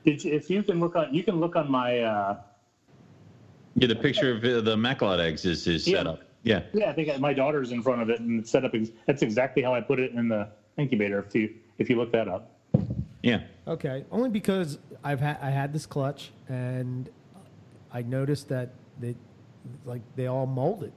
did 0.06 0.24
you, 0.24 0.34
if 0.34 0.50
you 0.50 0.64
can 0.64 0.80
look 0.80 0.96
on, 0.96 1.14
you 1.14 1.24
can 1.24 1.40
look 1.40 1.56
on 1.56 1.70
my. 1.70 2.00
Uh, 2.00 2.38
Yeah, 3.76 3.88
the 3.88 3.96
picture 3.96 4.32
of 4.32 4.44
uh, 4.46 4.62
the 4.62 4.76
Macklot 4.78 5.20
eggs 5.20 5.44
is 5.46 5.68
is 5.68 5.86
Yeah. 5.88 5.98
set 5.98 6.08
up. 6.08 6.22
Yeah. 6.44 6.62
yeah, 6.74 6.92
I 6.92 6.94
think 6.94 7.20
my 7.20 7.34
daughter's 7.34 7.72
in 7.72 7.82
front 7.82 8.04
of 8.04 8.10
it 8.12 8.20
and 8.20 8.40
it's 8.40 8.52
set 8.52 8.64
up. 8.64 8.72
That's 9.08 9.24
exactly 9.24 9.64
how 9.64 9.74
I 9.74 9.82
put 9.82 10.00
it 10.00 10.12
in 10.12 10.28
the 10.30 10.48
incubator. 10.78 11.26
If 11.28 11.34
you 11.34 11.56
if 11.80 11.90
you 11.90 11.96
look 11.98 12.12
that 12.12 12.28
up. 12.28 12.52
Yeah. 13.24 13.42
Okay, 13.68 14.06
only 14.12 14.30
because 14.30 14.78
I've 15.04 15.20
had 15.20 15.40
I 15.42 15.50
had 15.50 15.74
this 15.74 15.88
clutch 15.88 16.32
and 16.48 17.10
I 17.92 18.04
noticed 18.04 18.48
that 18.50 18.70
they 19.00 19.16
like 19.86 20.04
they 20.16 20.28
all 20.28 20.46
molded. 20.46 20.94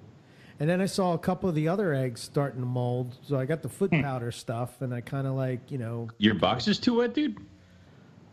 And 0.61 0.69
then 0.69 0.83
I 0.83 0.87
saw 0.87 1.15
a 1.15 1.19
couple 1.19 1.49
of 1.49 1.55
the 1.55 1.67
other 1.69 1.95
eggs 1.95 2.21
starting 2.21 2.61
to 2.61 2.67
mold. 2.67 3.17
So 3.23 3.39
I 3.39 3.47
got 3.47 3.63
the 3.63 3.69
foot 3.71 3.91
powder 3.91 4.31
stuff 4.33 4.83
and 4.83 4.93
I 4.93 5.01
kind 5.01 5.27
of 5.27 5.33
like, 5.35 5.71
you 5.71 5.79
know, 5.79 6.09
Your 6.19 6.35
box 6.35 6.69
is 6.69 6.79
too 6.79 6.99
wet, 6.99 7.15
dude. 7.15 7.39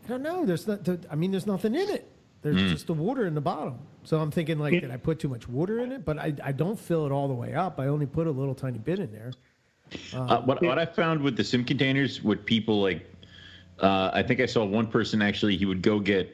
I 0.06 0.08
don't 0.08 0.22
know. 0.22 0.46
There's 0.46 0.68
not. 0.68 0.88
I 1.10 1.16
mean, 1.16 1.32
there's 1.32 1.46
nothing 1.46 1.74
in 1.74 1.90
it. 1.90 2.08
There's 2.42 2.70
just 2.70 2.86
the 2.86 2.92
water 2.92 3.26
in 3.26 3.34
the 3.34 3.40
bottom. 3.40 3.76
So 4.04 4.20
I'm 4.20 4.30
thinking, 4.30 4.60
like, 4.60 4.80
did 4.80 4.92
I 4.92 4.96
put 4.96 5.18
too 5.18 5.28
much 5.28 5.48
water 5.48 5.80
in 5.80 5.90
it? 5.90 6.04
But 6.04 6.18
I, 6.18 6.32
I 6.44 6.52
don't 6.52 6.78
fill 6.78 7.04
it 7.04 7.10
all 7.10 7.26
the 7.26 7.34
way 7.34 7.54
up. 7.54 7.80
I 7.80 7.88
only 7.88 8.06
put 8.06 8.28
a 8.28 8.30
little 8.30 8.54
tiny 8.54 8.78
bit 8.78 9.00
in 9.00 9.10
there. 9.10 9.32
Uh, 10.14 10.42
what 10.42 10.62
what 10.62 10.78
I 10.78 10.86
found 10.86 11.20
with 11.20 11.36
the 11.36 11.42
sim 11.42 11.64
containers, 11.64 12.22
what 12.22 12.46
people 12.46 12.80
like, 12.80 13.04
uh, 13.80 14.10
I 14.12 14.22
think 14.22 14.40
I 14.40 14.46
saw 14.46 14.64
one 14.64 14.86
person 14.86 15.22
actually. 15.22 15.56
He 15.56 15.64
would 15.64 15.82
go 15.82 15.98
get 15.98 16.32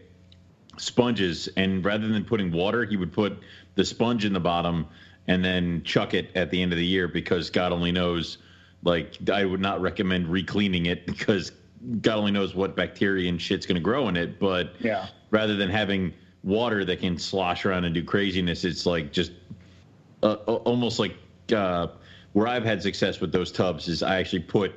sponges, 0.77 1.49
and 1.57 1.83
rather 1.83 2.09
than 2.09 2.27
putting 2.27 2.53
water, 2.53 2.85
he 2.85 2.99
would 2.99 3.13
put 3.13 3.39
the 3.75 3.85
sponge 3.85 4.27
in 4.27 4.35
the 4.35 4.41
bottom 4.41 4.87
and 5.29 5.43
then 5.43 5.83
chuck 5.83 6.13
it 6.13 6.31
at 6.35 6.51
the 6.51 6.61
end 6.61 6.73
of 6.73 6.79
the 6.79 6.85
year 6.85 7.09
because 7.09 7.49
God 7.49 7.73
only 7.73 7.93
knows. 7.93 8.37
Like 8.85 9.17
I 9.31 9.47
would 9.47 9.61
not 9.61 9.81
recommend 9.81 10.29
re-cleaning 10.29 10.87
it 10.87 11.07
because 11.13 11.53
God 12.01 12.17
only 12.19 12.31
knows 12.31 12.55
what 12.55 12.75
bacteria 12.77 13.29
and 13.29 13.41
shit's 13.41 13.67
going 13.67 13.75
to 13.77 13.81
grow 13.81 14.09
in 14.09 14.17
it. 14.17 14.39
But 14.39 14.71
Yeah. 14.81 15.07
rather 15.31 15.57
than 15.57 15.69
having 15.71 16.13
water 16.43 16.85
that 16.85 17.01
can 17.01 17.19
slosh 17.19 17.65
around 17.65 17.85
and 17.85 17.95
do 17.95 18.03
craziness, 18.03 18.65
it's 18.65 18.87
like 18.87 19.13
just 19.13 19.33
uh, 20.23 20.35
almost 20.65 20.99
like 20.99 21.15
uh, 21.55 21.89
where 22.33 22.47
I've 22.47 22.65
had 22.65 22.83
success 22.83 23.21
with 23.21 23.33
those 23.33 23.51
tubs 23.51 23.89
is 23.89 24.03
I 24.03 24.19
actually 24.19 24.41
put 24.41 24.73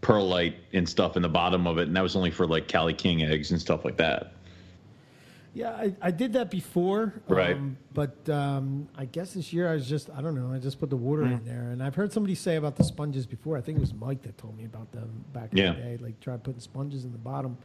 perlite 0.00 0.54
and 0.72 0.88
stuff 0.88 1.16
in 1.16 1.22
the 1.22 1.28
bottom 1.28 1.66
of 1.66 1.78
it, 1.78 1.88
and 1.88 1.96
that 1.96 2.02
was 2.02 2.16
only 2.16 2.30
for 2.30 2.46
like 2.46 2.68
Cali 2.68 2.94
King 2.94 3.22
eggs 3.22 3.50
and 3.50 3.60
stuff 3.60 3.84
like 3.84 3.96
that. 3.98 4.32
Yeah, 5.56 5.70
I, 5.70 5.94
I 6.02 6.10
did 6.10 6.34
that 6.34 6.50
before. 6.50 7.14
Right. 7.28 7.56
Um, 7.56 7.78
but 7.94 8.28
um, 8.28 8.88
I 8.94 9.06
guess 9.06 9.32
this 9.32 9.54
year 9.54 9.70
I 9.70 9.74
was 9.74 9.88
just, 9.88 10.10
I 10.10 10.20
don't 10.20 10.34
know, 10.34 10.52
I 10.54 10.58
just 10.58 10.78
put 10.78 10.90
the 10.90 10.98
water 10.98 11.24
in 11.24 11.42
there. 11.46 11.70
And 11.70 11.82
I've 11.82 11.94
heard 11.94 12.12
somebody 12.12 12.34
say 12.34 12.56
about 12.56 12.76
the 12.76 12.84
sponges 12.84 13.24
before. 13.26 13.56
I 13.56 13.62
think 13.62 13.78
it 13.78 13.80
was 13.80 13.94
Mike 13.94 14.20
that 14.24 14.36
told 14.36 14.54
me 14.58 14.66
about 14.66 14.92
them 14.92 15.24
back 15.32 15.52
in 15.52 15.56
Yeah. 15.58 15.72
the 15.72 15.80
day. 15.80 15.96
Like, 15.98 16.20
try 16.20 16.36
putting 16.36 16.60
sponges 16.60 17.06
in 17.06 17.12
the 17.12 17.16
bottom. 17.16 17.56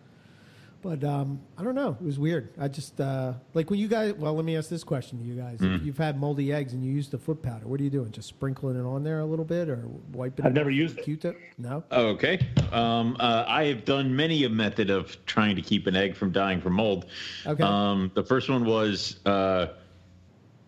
But 0.82 1.04
um, 1.04 1.39
I 1.58 1.63
don't 1.63 1.76
know. 1.76 1.96
It 2.02 2.04
was 2.04 2.17
weird. 2.17 2.50
I 2.60 2.67
just, 2.67 3.00
uh, 3.00 3.34
like 3.54 3.70
when 3.70 3.80
you 3.80 3.88
guys, 3.88 4.13
well, 4.13 4.34
let 4.34 4.44
me 4.44 4.58
ask 4.58 4.67
this 4.67 4.84
question 4.84 5.20
to 5.20 5.24
you 5.24 5.36
guys. 5.36 5.60
Mm. 5.60 5.76
If 5.76 5.86
you've 5.86 5.98
had 5.98 6.20
moldy 6.20 6.52
eggs 6.52 6.74
and 6.74 6.84
you 6.84 6.91
use 6.91 7.08
the 7.08 7.20
foot 7.20 7.44
powder, 7.44 7.67
what 7.67 7.80
are 7.80 7.84
you 7.84 7.91
doing? 7.91 8.12
Just 8.12 8.30
sprinkling 8.30 8.80
it 8.80 8.84
on 8.84 9.04
there 9.04 9.20
a 9.20 9.26
little 9.26 9.46
bit 9.46 9.70
or 9.70 9.88
wiping 10.12 10.44
I've 10.44 10.54
it 10.54 10.56
never 10.56 10.72
used 10.72 10.96
with 10.96 11.00
a 11.00 11.02
it. 11.02 11.06
Q-tip? 11.06 11.39
No? 11.60 11.84
Okay. 11.91 12.48
Um, 12.72 13.15
uh, 13.20 13.46
I 13.48 13.65
have 13.65 13.86
done 13.86 14.15
many 14.15 14.44
a 14.44 14.50
method 14.50 14.89
of 14.89 15.24
trying 15.28 15.56
to 15.56 15.62
keep 15.62 15.86
an 15.86 15.96
egg 15.96 16.15
from 16.15 16.32
dying 16.32 16.62
from 16.62 16.74
mold. 16.74 17.06
Okay. 17.46 17.63
Um, 17.63 18.12
the 18.15 18.24
first 18.24 18.50
one 18.50 18.65
was 18.65 19.20
uh, 19.28 19.67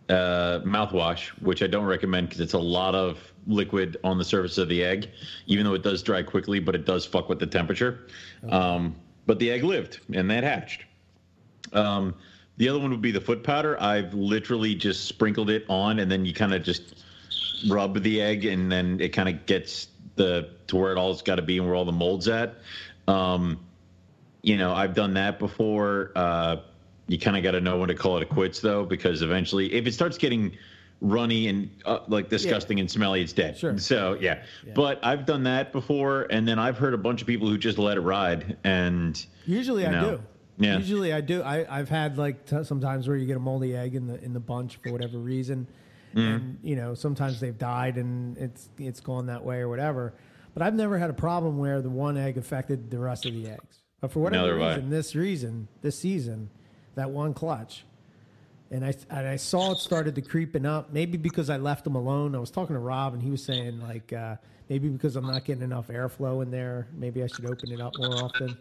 uh, 0.10 0.60
mouthwash, 0.64 1.30
which 1.42 1.64
I 1.64 1.68
don't 1.68 1.86
recommend 1.86 2.30
because 2.30 2.42
it's 2.42 2.54
a 2.54 2.60
lot 2.60 2.94
of 2.94 3.18
liquid 3.48 3.98
on 4.04 4.18
the 4.18 4.24
surface 4.24 4.58
of 4.58 4.70
the 4.70 4.84
egg, 4.84 5.10
even 5.48 5.66
though 5.66 5.74
it 5.74 5.84
does 5.84 6.04
dry 6.04 6.22
quickly, 6.24 6.60
but 6.60 6.76
it 6.76 6.86
does 6.86 7.06
fuck 7.06 7.30
with 7.30 7.40
the 7.40 7.48
temperature. 7.48 8.08
Um, 8.48 8.96
but 9.26 9.40
the 9.40 9.52
egg 9.52 9.64
lived 9.64 10.00
and 10.14 10.30
that 10.30 10.44
hatched. 10.44 10.86
Um, 11.72 12.16
the 12.58 12.70
other 12.70 12.80
one 12.80 12.92
would 12.92 13.02
be 13.02 13.12
the 13.12 13.22
foot 13.22 13.44
powder. 13.44 13.82
I've 13.82 14.14
literally 14.14 14.76
just 14.76 15.06
sprinkled 15.06 15.50
it 15.50 15.66
on, 15.70 16.00
and 16.00 16.12
then 16.12 16.26
you 16.26 16.34
kind 16.34 16.54
of 16.54 16.64
just 16.64 17.04
rub 17.68 18.02
the 18.02 18.22
egg, 18.22 18.46
and 18.46 18.72
then 18.72 19.00
it 19.00 19.10
kind 19.10 19.28
of 19.28 19.46
gets 19.46 19.88
the 20.16 20.50
to 20.68 20.76
where 20.76 20.92
it 20.92 20.98
all's 20.98 21.22
got 21.22 21.36
to 21.36 21.42
be 21.42 21.58
and 21.58 21.66
where 21.66 21.76
all 21.76 21.86
the 21.86 21.92
mold's 21.92 22.28
at. 22.28 22.56
Um, 23.08 23.60
you 24.44 24.58
know, 24.58 24.74
I've 24.74 24.94
done 24.94 25.16
that 25.16 25.40
before. 25.40 26.12
Uh, 26.16 26.58
you 27.08 27.18
kind 27.18 27.36
of 27.36 27.44
got 27.44 27.52
to 27.52 27.62
know 27.62 27.80
when 27.80 27.90
to 27.90 27.96
call 27.96 28.18
it 28.18 28.24
a 28.24 28.26
quits, 28.26 28.60
though, 28.60 28.86
because 28.86 29.22
eventually, 29.22 29.74
if 29.74 29.88
it 29.88 29.94
starts 29.94 30.18
getting 30.18 30.58
runny 31.04 31.48
and 31.50 31.70
uh, 31.86 32.00
like 32.08 32.30
disgusting 32.30 32.80
and 32.80 32.90
smelly, 32.90 33.22
it's 33.22 33.34
dead. 33.34 33.58
Sure. 33.58 33.78
So 33.78 34.18
yeah. 34.20 34.44
but 34.74 35.00
I've 35.06 35.26
done 35.28 35.44
that 35.44 35.72
before, 35.72 36.24
and 36.32 36.48
then 36.48 36.58
I've 36.58 36.78
heard 36.78 36.94
a 36.96 36.98
bunch 36.98 37.22
of 37.22 37.28
people 37.28 37.48
who 37.48 37.58
just 37.58 37.78
let 37.78 37.98
it 37.98 38.02
ride, 38.02 38.58
and 38.64 39.24
Usually 39.46 39.86
I 39.86 39.92
know, 39.92 40.18
do. 40.18 40.24
Yeah. 40.66 40.78
Usually 40.78 41.12
I 41.14 41.22
do. 41.22 41.44
I, 41.44 41.66
I've 41.80 41.90
had 41.90 42.18
like 42.18 42.46
t- 42.46 42.64
sometimes 42.64 43.08
where 43.08 43.18
you 43.18 43.26
get 43.28 43.36
a 43.38 43.40
moldy 43.42 43.76
egg 43.76 43.94
in 43.96 44.08
the 44.08 44.24
in 44.24 44.34
the 44.34 44.40
bunch 44.40 44.78
for 44.78 44.92
whatever 44.92 45.18
reason, 45.20 45.68
Mm. 46.16 46.36
and 46.36 46.60
you 46.62 46.76
know 46.76 46.94
sometimes 46.94 47.40
they've 47.40 47.58
died 47.58 47.98
and 47.98 48.38
it's 48.38 48.70
it's 48.78 49.00
gone 49.00 49.26
that 49.28 49.44
way 49.44 49.60
or 49.62 49.68
whatever. 49.68 50.14
But 50.54 50.62
I've 50.62 50.76
never 50.76 51.00
had 51.00 51.10
a 51.10 51.14
problem 51.14 51.58
where 51.58 51.82
the 51.82 51.90
one 51.90 52.16
egg 52.18 52.38
affected 52.38 52.92
the 52.92 53.00
rest 53.00 53.26
of 53.26 53.34
the 53.34 53.50
eggs. 53.50 53.82
But 54.00 54.12
for 54.12 54.20
whatever 54.20 54.44
Neither 54.44 54.60
have 54.60 54.68
I. 54.68 54.76
reason, 54.76 54.90
this 54.92 55.16
reason, 55.16 55.68
this 55.82 55.98
season, 55.98 56.52
that 56.94 57.10
one 57.10 57.34
clutch, 57.34 57.84
and 58.74 58.84
I 58.84 58.94
and 59.12 59.28
I 59.28 59.36
saw 59.36 59.72
it 59.72 59.78
started 59.78 60.16
to 60.16 60.22
creeping 60.22 60.66
up. 60.66 60.92
Maybe 60.92 61.18
because 61.18 61.50
I 61.50 61.58
left 61.58 61.84
them 61.84 61.96
alone. 61.96 62.36
I 62.36 62.40
was 62.40 62.50
talking 62.52 62.76
to 62.76 62.80
Rob, 62.80 63.14
and 63.14 63.22
he 63.22 63.30
was 63.30 63.44
saying 63.44 63.80
like 63.82 64.12
uh, 64.12 64.36
maybe 64.68 64.90
because 64.90 65.16
I'm 65.16 65.28
not 65.28 65.46
getting 65.46 65.64
enough 65.64 65.88
airflow 65.90 66.42
in 66.42 66.50
there. 66.50 66.88
Maybe 66.98 67.24
I 67.24 67.28
should 67.28 67.46
open 67.46 67.72
it 67.72 67.80
up 67.80 67.98
more 68.00 68.16
often. 68.24 68.58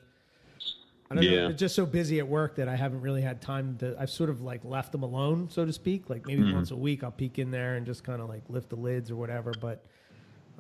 I 1.11 1.15
don't 1.15 1.25
know. 1.25 1.31
Yeah. 1.31 1.47
I'm 1.47 1.57
just 1.57 1.75
so 1.75 1.85
busy 1.87 2.19
at 2.21 2.29
work 2.29 2.57
that 2.57 2.69
I 2.69 2.77
haven't 2.77 3.01
really 3.01 3.23
had 3.23 3.41
time 3.41 3.77
to. 3.79 3.97
I've 3.99 4.11
sort 4.11 4.29
of 4.29 4.43
like 4.43 4.63
left 4.65 4.93
them 4.93 5.03
alone, 5.03 5.49
so 5.51 5.65
to 5.65 5.73
speak. 5.73 6.09
Like 6.11 6.27
maybe 6.27 6.43
Mm-hmm. 6.43 6.55
once 6.55 6.71
a 6.73 6.77
week, 6.77 7.03
I'll 7.03 7.11
peek 7.11 7.39
in 7.39 7.51
there 7.51 7.77
and 7.77 7.87
just 7.87 8.05
kind 8.05 8.21
of 8.21 8.29
like 8.29 8.43
lift 8.51 8.69
the 8.69 8.77
lids 8.77 9.11
or 9.11 9.17
whatever. 9.17 9.53
But 9.61 9.83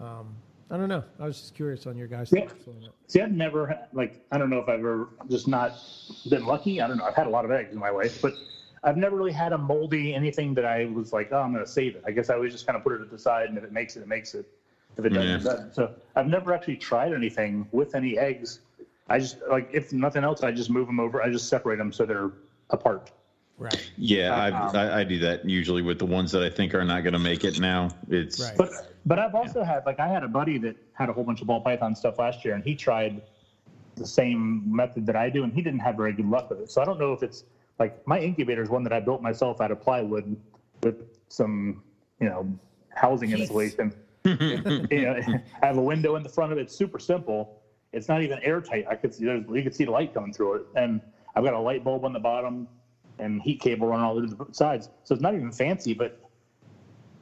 um, 0.01 0.35
I 0.71 0.79
don't 0.79 0.89
know. 0.89 1.05
I 1.21 1.25
was 1.27 1.39
just 1.39 1.55
curious 1.55 1.87
on 1.87 1.97
your 1.99 2.07
guys' 2.09 2.33
Yeah. 2.35 2.47
thoughts. 2.49 2.65
See, 3.07 3.21
I've 3.21 3.33
never 3.33 3.79
like 3.93 4.25
I 4.33 4.39
don't 4.39 4.49
know 4.49 4.59
if 4.61 4.69
I've 4.71 4.81
ever 4.81 5.11
just 5.31 5.47
not 5.47 5.73
been 6.31 6.47
lucky. 6.47 6.81
I 6.81 6.87
don't 6.89 6.97
know. 6.97 7.05
I've 7.05 7.15
had 7.15 7.27
a 7.27 7.31
lot 7.31 7.45
of 7.45 7.51
eggs 7.51 7.73
in 7.73 7.79
my 7.79 7.91
life, 7.91 8.21
but 8.23 8.33
I've 8.85 8.97
never 8.97 9.17
really 9.17 9.33
had 9.33 9.53
a 9.53 9.59
moldy 9.59 10.15
anything 10.15 10.55
that 10.55 10.65
I 10.65 10.87
was 10.87 11.13
like, 11.13 11.29
oh, 11.31 11.39
I'm 11.39 11.53
going 11.53 11.65
to 11.65 11.71
save 11.71 11.95
it. 11.95 12.03
I 12.05 12.11
guess 12.11 12.31
I 12.31 12.35
always 12.35 12.53
just 12.53 12.67
kind 12.67 12.77
of 12.77 12.83
put 12.83 12.93
it 12.93 13.01
at 13.01 13.11
the 13.11 13.19
side, 13.19 13.49
and 13.49 13.57
if 13.57 13.65
it 13.65 13.73
makes 13.73 13.97
it, 13.97 14.01
it 14.03 14.09
makes 14.09 14.35
it. 14.35 14.45
If 14.99 15.05
it 15.05 15.11
doesn't, 15.11 15.29
Yeah. 15.29 15.37
it 15.37 15.43
doesn't. 15.45 15.75
So 15.75 15.91
I've 16.17 16.27
never 16.27 16.53
actually 16.53 16.77
tried 16.77 17.13
anything 17.13 17.67
with 17.73 17.95
any 17.95 18.19
eggs. 18.19 18.61
I 19.09 19.19
just 19.19 19.37
like 19.49 19.69
if 19.73 19.93
nothing 19.93 20.25
else, 20.25 20.43
I 20.43 20.51
just 20.53 20.71
move 20.71 20.87
them 20.87 21.01
over. 21.01 21.23
I 21.23 21.31
just 21.31 21.49
separate 21.49 21.77
them 21.77 21.93
so 21.93 22.05
they're 22.05 22.31
apart. 22.71 23.11
Right. 23.59 23.91
Yeah, 23.97 24.35
Um, 24.35 24.77
I, 24.77 24.87
I, 24.87 25.01
I 25.01 25.05
do 25.05 25.19
that 25.21 25.45
usually 25.45 25.83
with 25.83 25.99
the 25.99 26.07
ones 26.07 26.33
that 26.33 26.43
I 26.43 26.49
think 26.49 26.75
are 26.75 26.85
not 26.85 27.03
going 27.03 27.13
to 27.13 27.19
make 27.19 27.45
it 27.45 27.61
now. 27.61 27.91
It's 28.09 28.41
Right. 28.41 28.57
But 28.57 28.71
but 29.07 29.19
I've 29.19 29.35
also 29.35 29.63
had 29.63 29.87
like 29.87 30.01
I 30.01 30.09
had 30.09 30.25
a 30.25 30.29
buddy 30.29 30.59
that 30.59 30.75
had 30.95 31.09
a 31.09 31.13
whole 31.13 31.25
bunch 31.25 31.41
of 31.41 31.47
ball 31.47 31.61
python 31.61 31.95
stuff 31.95 32.19
last 32.19 32.45
year, 32.45 32.55
and 32.55 32.65
he 32.65 32.75
tried 32.75 33.23
the 33.97 34.07
same 34.07 34.63
method 34.75 35.07
that 35.07 35.17
I 35.17 35.29
do, 35.31 35.45
and 35.45 35.53
he 35.53 35.63
didn't 35.63 35.81
have 35.81 35.97
very 35.97 36.13
good 36.13 36.27
luck 36.27 36.51
with 36.51 36.61
it. 36.61 36.71
So 36.71 36.81
I 36.81 36.85
don't 36.85 36.99
know 36.99 37.13
if 37.13 37.23
it's 37.23 37.45
like 37.79 38.07
my 38.07 38.19
incubator 38.21 38.63
is 38.63 38.69
one 38.69 38.83
that 38.85 38.93
I 38.93 39.01
built 39.01 39.23
myself 39.23 39.61
out 39.61 39.71
of 39.71 39.81
plywood 39.81 40.37
with 40.83 40.97
some 41.29 41.83
you 42.21 42.29
know 42.29 42.47
housing 42.95 43.31
Jeez. 43.31 43.41
insulation. 43.41 43.93
You 44.25 45.03
know, 45.03 45.21
I 45.63 45.67
have 45.67 45.79
a 45.79 45.83
window 45.83 46.15
in 46.15 46.23
the 46.23 46.29
front 46.29 46.53
of 46.53 46.59
it. 46.59 46.63
It's 46.63 46.77
super 46.77 47.01
simple. 47.01 47.61
It's 47.93 48.09
not 48.09 48.23
even 48.23 48.39
airtight. 48.45 48.87
I 48.89 48.95
could 48.95 49.13
see 49.13 49.25
there's, 49.25 49.43
you 49.51 49.65
could 49.65 49.75
see 49.75 49.85
the 49.85 49.91
light 49.91 50.15
coming 50.15 50.33
through 50.33 50.55
it, 50.55 50.67
and 50.77 51.01
I've 51.35 51.43
got 51.43 51.55
a 51.55 51.59
light 51.59 51.83
bulb 51.83 52.05
on 52.05 52.13
the 52.13 52.21
bottom 52.21 52.69
and 53.19 53.43
heat 53.43 53.61
cable 53.61 53.89
running 53.89 54.05
all 54.05 54.17
over 54.17 54.27
the 54.27 54.55
sides. 54.55 54.91
So 55.03 55.15
it's 55.15 55.23
not 55.23 55.35
even 55.35 55.51
fancy, 55.51 55.93
but 55.93 56.21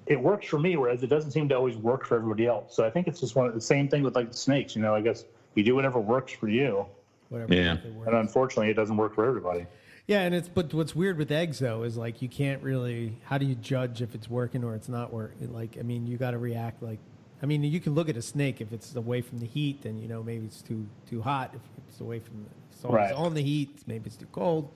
it 0.07 0.21
works 0.21 0.47
for 0.47 0.59
me, 0.59 0.77
whereas 0.77 1.03
it 1.03 1.07
doesn't 1.07 1.31
seem 1.31 1.49
to 1.49 1.55
always 1.55 1.77
work 1.77 2.05
for 2.05 2.17
everybody 2.17 2.47
else. 2.47 2.75
So 2.77 2.85
I 2.85 2.91
think 2.91 3.07
it's 3.09 3.21
just 3.21 3.35
one 3.35 3.47
of 3.47 3.55
the 3.55 3.61
same 3.63 3.89
thing 3.89 4.03
with 4.03 4.15
like 4.15 4.31
the 4.31 4.37
snakes. 4.37 4.77
You 4.77 4.83
know, 4.83 4.95
I 4.95 5.01
guess 5.01 5.25
you 5.55 5.63
do 5.63 5.75
whatever 5.75 6.01
works 6.01 6.33
for 6.33 6.49
you, 6.49 6.85
Whatever. 7.31 7.55
Yeah. 7.55 7.77
and 8.07 8.15
unfortunately, 8.15 8.71
it 8.71 8.75
doesn't 8.75 8.97
work 8.97 9.15
for 9.15 9.25
everybody. 9.25 9.67
Yeah, 10.11 10.23
and 10.23 10.35
it's 10.35 10.49
but 10.49 10.75
what's 10.75 10.93
weird 10.93 11.19
with 11.19 11.31
eggs 11.31 11.61
though 11.61 11.85
is 11.85 11.97
like 11.97 12.21
you 12.21 12.29
can't 12.29 12.61
really. 12.65 13.17
How 13.27 13.39
do 13.39 13.47
you 13.47 13.55
judge 13.55 14.03
if 14.03 14.13
it's 14.13 14.29
working 14.29 14.65
or 14.65 14.75
it's 14.75 14.89
not 14.89 15.13
working? 15.13 15.55
Like, 15.55 15.77
I 15.79 15.83
mean, 15.83 16.09
you 16.09 16.17
got 16.17 16.33
to 16.33 16.39
react 16.39 16.83
like. 16.83 16.99
I 17.41 17.47
mean, 17.47 17.63
you 17.63 17.79
can 17.79 17.95
look 17.95 18.09
at 18.09 18.17
a 18.17 18.23
snake 18.23 18.61
if 18.61 18.73
it's 18.73 18.97
away 18.97 19.21
from 19.21 19.39
the 19.39 19.47
heat, 19.47 19.83
then 19.83 19.99
you 19.99 20.09
know 20.09 20.21
maybe 20.21 20.47
it's 20.47 20.63
too 20.63 20.85
too 21.09 21.23
hot. 21.23 21.53
If 21.55 21.61
it's 21.87 22.01
away 22.01 22.19
from 22.19 22.43
the, 22.43 22.51
if 22.51 22.75
it's 22.75 22.85
always 22.85 23.13
on 23.13 23.35
the 23.35 23.43
heat, 23.43 23.83
maybe 23.87 24.09
it's 24.09 24.17
too 24.17 24.27
cold. 24.33 24.73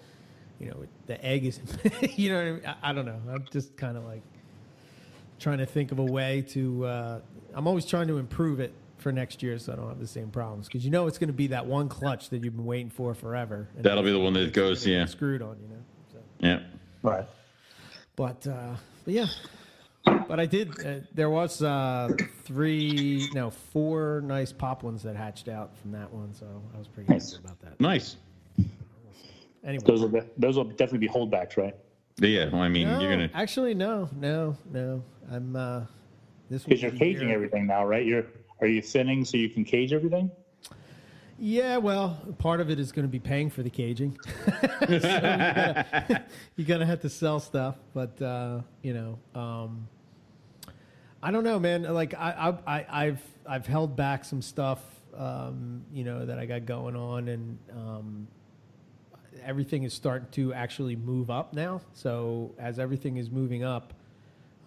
You 0.61 0.68
know, 0.68 0.85
the 1.07 1.22
egg 1.24 1.47
is. 1.47 1.59
you 2.14 2.30
know, 2.30 2.37
what 2.37 2.47
I, 2.47 2.51
mean? 2.53 2.66
I, 2.66 2.91
I 2.91 2.93
don't 2.93 3.05
know. 3.05 3.20
I'm 3.28 3.45
just 3.51 3.76
kind 3.76 3.97
of 3.97 4.05
like 4.05 4.22
trying 5.41 5.59
to 5.59 5.66
think 5.66 5.91
of 5.91 5.99
a 5.99 6.05
way 6.05 6.43
to. 6.51 6.87
Uh, 6.87 7.20
I'm 7.55 7.66
always 7.66 7.87
trying 7.87 8.07
to 8.07 8.18
improve 8.18 8.61
it 8.61 8.72
for 9.05 9.12
next 9.12 9.42
year, 9.42 9.59
so 9.59 9.72
I 9.72 9.76
don't 9.76 9.88
have 9.88 10.00
the 10.00 10.07
same 10.07 10.30
problems. 10.30 10.66
Because 10.66 10.84
you 10.84 10.90
know 10.90 11.07
it's 11.07 11.18
going 11.18 11.28
to 11.28 11.32
be 11.34 11.48
that 11.48 11.66
one 11.66 11.88
clutch 11.88 12.30
that 12.30 12.42
you've 12.42 12.57
been 12.57 12.64
waiting 12.64 12.90
for 12.90 13.14
forever. 13.14 13.68
and 13.76 13.84
That'll 13.84 14.02
be 14.02 14.11
the 14.11 14.18
one 14.18 14.32
that 14.32 14.52
goes, 14.52 14.84
yeah. 14.86 15.05
screwed 15.05 15.42
on. 15.42 15.59
You 15.62 15.68
know. 15.68 15.82
So. 16.12 16.18
yeah. 16.40 16.61
Right. 17.02 17.26
But 18.16 18.46
uh, 18.46 18.74
but 19.05 19.14
yeah, 19.14 19.26
but 20.05 20.40
I 20.40 20.46
did. 20.46 20.84
Uh, 20.84 21.00
there 21.12 21.28
was 21.30 21.62
uh, 21.62 22.09
three, 22.44 23.28
no, 23.34 23.50
four 23.50 24.22
nice 24.24 24.52
pop 24.52 24.82
ones 24.82 25.02
that 25.02 25.16
hatched 25.16 25.48
out 25.48 25.76
from 25.78 25.92
that 25.92 26.11
one, 26.12 26.32
so 26.32 26.46
I 26.74 26.78
was 26.78 26.88
pretty 26.88 27.12
Nice. 27.12 27.32
happy 27.32 27.44
about 27.44 27.61
that. 27.61 27.80
Nice. 27.80 28.16
Anyway, 29.64 29.82
Those 29.86 30.00
will 30.00 30.09
be, 30.09 30.20
those 30.38 30.57
will 30.57 30.64
definitely 30.64 30.98
be 30.98 31.09
holdbacks, 31.09 31.57
right? 31.57 31.74
Yeah, 32.18 32.50
well, 32.50 32.62
I 32.62 32.68
mean, 32.68 32.86
no, 32.88 33.00
you're 33.00 33.11
gonna. 33.11 33.30
actually 33.34 33.74
no, 33.74 34.09
no, 34.16 34.57
no. 34.72 35.02
I'm 35.30 35.57
uh, 35.57 35.80
this 36.50 36.62
Because 36.64 36.82
you're 36.82 36.90
caging 36.92 37.28
year- 37.28 37.34
everything 37.36 37.66
now, 37.66 37.84
right? 37.84 38.05
You're 38.07 38.26
are 38.61 38.66
you 38.66 38.82
thinning 38.82 39.24
so 39.24 39.36
you 39.36 39.48
can 39.48 39.64
cage 39.64 39.92
everything? 39.92 40.30
Yeah, 41.38 41.78
well, 41.78 42.18
part 42.38 42.61
of 42.61 42.70
it 42.70 42.78
is 42.78 42.92
going 42.92 43.05
to 43.05 43.11
be 43.11 43.18
paying 43.18 43.50
for 43.50 43.62
the 43.62 43.70
caging. 43.70 44.16
so 44.46 44.92
you 44.92 45.00
gotta, 45.00 46.24
you're 46.57 46.78
to 46.78 46.86
have 46.86 47.00
to 47.00 47.11
sell 47.11 47.40
stuff, 47.40 47.76
but 47.92 48.20
uh, 48.22 48.61
you 48.82 48.94
know, 48.94 49.18
um, 49.40 49.88
I 51.22 51.30
don't 51.30 51.42
know, 51.42 51.59
man. 51.59 51.82
Like 51.82 52.14
I, 52.14 52.55
I, 52.66 52.86
I've, 52.88 53.22
I've 53.46 53.66
held 53.66 53.96
back 53.96 54.24
some 54.24 54.42
stuff, 54.42 54.80
um, 55.16 55.84
you 55.92 56.05
know, 56.05 56.24
that 56.24 56.38
I 56.38 56.46
got 56.46 56.66
going 56.66 56.94
on, 56.94 57.28
and 57.28 57.59
um, 57.72 58.28
everything 59.42 59.82
is 59.82 59.92
starting 59.92 60.28
to 60.32 60.55
actually 60.55 60.94
move 60.94 61.30
up 61.30 61.52
now. 61.52 61.80
So 61.94 62.55
as 62.59 62.78
everything 62.78 63.16
is 63.16 63.30
moving 63.30 63.64
up, 63.64 63.92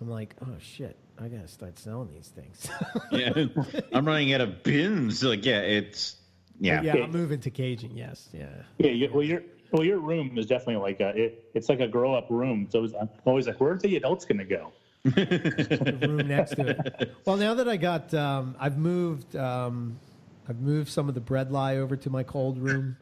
I'm 0.01 0.09
like, 0.09 0.35
oh 0.41 0.55
shit, 0.59 0.97
I 1.20 1.28
got 1.28 1.41
to 1.41 1.47
start 1.47 1.80
selling 1.80 2.11
these 2.11 2.28
things. 2.28 2.68
Yeah, 3.11 3.45
I'm 3.93 4.05
running 4.05 4.34
out 4.34 4.41
of 4.41 4.63
bins. 4.63 5.24
Like, 5.24 5.45
yeah, 5.45 5.61
it's 5.61 6.18
yeah. 6.59 6.82
yeah, 6.82 6.93
I'm 6.95 7.11
moving 7.11 7.39
to 7.41 7.49
caging. 7.49 7.95
Yes, 7.95 8.30
yeah. 8.34 8.49
Yeah. 8.78 8.91
You, 8.91 9.09
well, 9.13 9.24
your 9.24 9.41
well, 9.72 9.84
your 9.84 9.99
room 9.99 10.38
is 10.38 10.45
definitely 10.45 10.78
like 10.78 10.99
a 10.99 11.09
it, 11.09 11.49
it's 11.53 11.70
like 11.70 11.80
a 11.80 11.88
grow 11.88 12.13
up 12.13 12.28
room. 12.30 12.68
So 12.70 12.84
it's, 12.84 12.93
I'm 12.93 13.09
always 13.26 13.47
like, 13.47 13.59
where 13.59 13.74
are 13.74 13.78
the 13.78 13.95
adults 13.95 14.26
going 14.26 14.39
to 14.39 14.45
go? 14.45 14.72
the 15.03 15.97
room 16.01 16.28
next 16.28 16.55
to 16.55 16.68
it. 16.68 17.15
Well, 17.26 17.38
now 17.38 17.53
that 17.53 17.68
I 17.68 17.78
got, 17.78 18.13
um, 18.13 18.55
I've 18.59 18.78
moved, 18.78 19.36
um, 19.36 19.99
I've 20.49 20.59
moved 20.59 20.89
some 20.89 21.07
of 21.07 21.15
the 21.15 21.22
bredli 21.22 21.78
over 21.78 21.95
to 21.95 22.09
my 22.09 22.24
cold 22.24 22.57
room. 22.57 22.97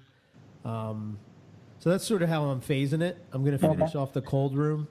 Um, 0.63 1.18
so 1.80 1.89
that's 1.89 2.03
sort 2.03 2.22
of 2.22 2.30
how 2.30 2.45
I'm 2.45 2.61
phasing 2.61 3.01
it. 3.01 3.18
I'm 3.32 3.43
going 3.43 3.57
to 3.57 3.59
finish 3.59 3.95
off 3.95 4.13
the 4.13 4.22
cold 4.22 4.55
room, 4.55 4.88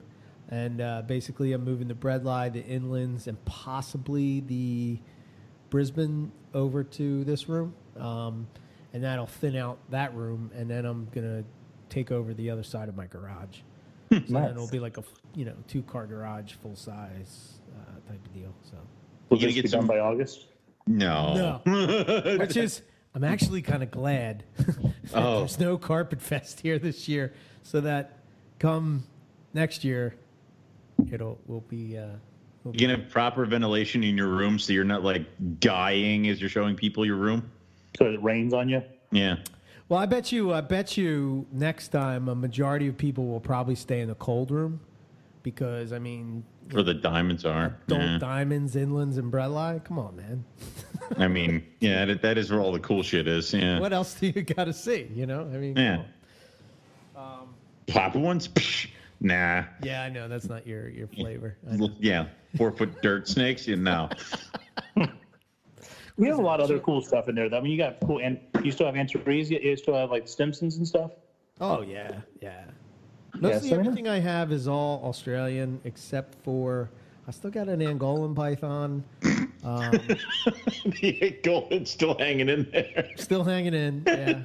and 0.49 0.81
uh, 0.81 1.01
basically 1.05 1.53
I'm 1.53 1.63
moving 1.63 1.87
the 1.87 1.93
bredli, 1.93 2.51
the 2.53 2.61
inlands, 2.63 3.27
and 3.27 3.43
possibly 3.45 4.39
the 4.41 4.99
Brisbane 5.69 6.31
over 6.53 6.83
to 6.83 7.23
this 7.23 7.49
room, 7.49 7.73
um, 7.99 8.47
and 8.93 9.03
that'll 9.03 9.25
thin 9.25 9.55
out 9.55 9.77
that 9.89 10.13
room, 10.15 10.51
and 10.55 10.69
then 10.69 10.85
I'm 10.85 11.07
going 11.13 11.25
to 11.27 11.43
take 11.89 12.11
over 12.11 12.33
the 12.33 12.49
other 12.49 12.63
side 12.63 12.87
of 12.89 12.95
my 12.95 13.07
garage. 13.07 13.57
So 14.11 14.19
then 14.19 14.23
Nice. 14.29 14.51
it'll 14.51 14.69
be 14.69 14.79
like 14.79 14.97
a 14.97 15.03
you 15.33 15.45
know 15.45 15.55
two 15.67 15.81
car 15.81 16.05
garage, 16.05 16.53
full 16.53 16.75
size 16.75 17.59
uh, 17.75 18.09
type 18.09 18.23
of 18.25 18.33
deal. 18.33 18.53
So 18.61 18.77
Will 19.29 19.37
You 19.37 19.47
gonna 19.47 19.53
this 19.53 19.55
get 19.55 19.63
be 19.63 19.69
done 19.77 19.87
by 19.87 19.99
August? 19.99 20.45
No. 20.87 21.61
which 22.39 22.55
is 22.55 22.83
I'm 23.15 23.23
actually 23.23 23.63
kind 23.63 23.81
of 23.81 23.89
glad 23.89 24.43
that 24.57 24.93
Oh. 25.15 25.39
there's 25.39 25.59
no 25.59 25.77
carpet 25.77 26.21
fest 26.21 26.59
here 26.61 26.77
this 26.77 27.07
year, 27.09 27.33
so 27.63 27.81
that 27.81 28.19
come 28.59 29.05
next 29.53 29.83
year 29.83 30.15
it'll 31.11 31.39
will 31.47 31.61
be. 31.61 31.97
Uh, 31.97 32.07
will 32.63 32.71
be 32.71 32.79
You 32.79 32.87
gonna 32.87 32.99
have 32.99 33.09
proper 33.11 33.45
ventilation 33.45 34.03
in 34.03 34.17
your 34.17 34.27
room 34.29 34.57
so 34.59 34.73
you're 34.73 34.83
not 34.83 35.03
like 35.03 35.25
dying 35.59 36.27
as 36.29 36.39
you're 36.41 36.49
showing 36.49 36.75
people 36.75 37.05
your 37.05 37.17
room. 37.17 37.49
So 37.97 38.05
it 38.05 38.21
rains 38.23 38.53
on 38.53 38.67
you. 38.69 38.81
Yeah. 39.11 39.37
well, 39.87 39.99
I 39.99 40.05
bet 40.05 40.31
you. 40.31 40.53
I 40.53 40.61
bet 40.61 40.97
you 40.97 41.45
next 41.51 41.89
time 41.89 42.27
a 42.27 42.35
majority 42.35 42.87
of 42.87 42.97
people 42.97 43.27
will 43.27 43.39
probably 43.39 43.75
stay 43.75 44.01
in 44.01 44.07
the 44.09 44.15
cold 44.15 44.51
room 44.51 44.79
because 45.43 45.93
I 45.93 45.99
mean, 45.99 46.43
Where 46.71 46.83
the 46.83 46.93
diamonds 46.95 47.45
are. 47.45 47.77
adult 47.87 48.01
Yeah. 48.01 48.17
diamonds, 48.17 48.75
inlands, 48.75 49.17
and 49.19 49.31
bredli. 49.31 49.83
Come 49.85 49.99
on, 49.99 50.15
man. 50.15 50.43
I 51.17 51.27
mean, 51.27 51.63
yeah, 51.79 52.03
that, 52.05 52.23
that 52.23 52.37
is 52.39 52.49
where 52.51 52.59
all 52.59 52.71
the 52.71 52.79
cool 52.79 53.03
shit 53.03 53.27
is. 53.27 53.53
Yeah. 53.53 53.79
What 53.79 53.93
else 53.93 54.15
do 54.15 54.25
you 54.27 54.41
got 54.41 54.63
to 54.63 54.73
see? 54.73 55.07
You 55.13 55.27
know, 55.27 55.41
I 55.41 55.57
mean, 55.57 55.75
come 55.75 55.83
Yeah. 55.83 55.97
on. 57.15 57.47
Papa 57.87 58.17
ones? 58.17 58.47
Psh, 58.47 58.89
nah. 59.21 59.63
yeah, 59.83 60.03
I 60.03 60.09
know 60.09 60.27
that's 60.27 60.47
not 60.49 60.65
your 60.67 60.89
your 60.89 61.07
flavor. 61.07 61.57
I 61.69 61.75
know. 61.75 61.85
Well, 61.87 61.95
Yeah. 61.99 62.27
Four 62.57 62.71
foot 62.71 63.01
dirt 63.01 63.27
snakes? 63.35 63.67
You 63.67 63.75
know. 63.77 64.09
We 66.17 66.29
have 66.29 66.39
a 66.39 66.41
lot 66.41 66.61
of 66.61 66.65
other 66.65 66.79
cool 66.79 67.01
stuff 67.01 67.27
in 67.27 67.35
there. 67.35 67.49
though. 67.49 67.57
I 67.57 67.61
mean, 67.61 67.73
you 67.73 67.77
got 67.77 67.99
cool, 67.99 68.19
and 68.21 68.39
you 68.63 68.71
still 68.71 68.85
have 68.85 68.95
antares. 68.95 69.49
You 69.51 69.75
still 69.75 69.95
have 69.95 70.11
like 70.11 70.27
Stimsons 70.27 70.77
and 70.77 70.87
stuff. 70.87 71.11
Oh 71.59 71.81
yeah, 71.81 72.21
yeah. 72.41 72.63
Mostly 73.37 73.71
so- 73.71 73.79
everything 73.79 74.07
I 74.07 74.19
have 74.19 74.53
is 74.53 74.65
all 74.65 75.01
Australian 75.03 75.81
except 75.83 76.35
for 76.43 76.89
I 77.27 77.31
still 77.31 77.51
got 77.51 77.67
an 77.67 77.81
Angolan 77.81 78.33
python. 78.33 79.03
Um, 79.65 79.91
the 81.01 81.37
golden's 81.43 81.91
still 81.91 82.17
hanging 82.17 82.47
in 82.47 82.69
there. 82.71 83.09
still 83.17 83.43
hanging 83.43 83.73
in. 83.73 84.03
Yeah. 84.07 84.43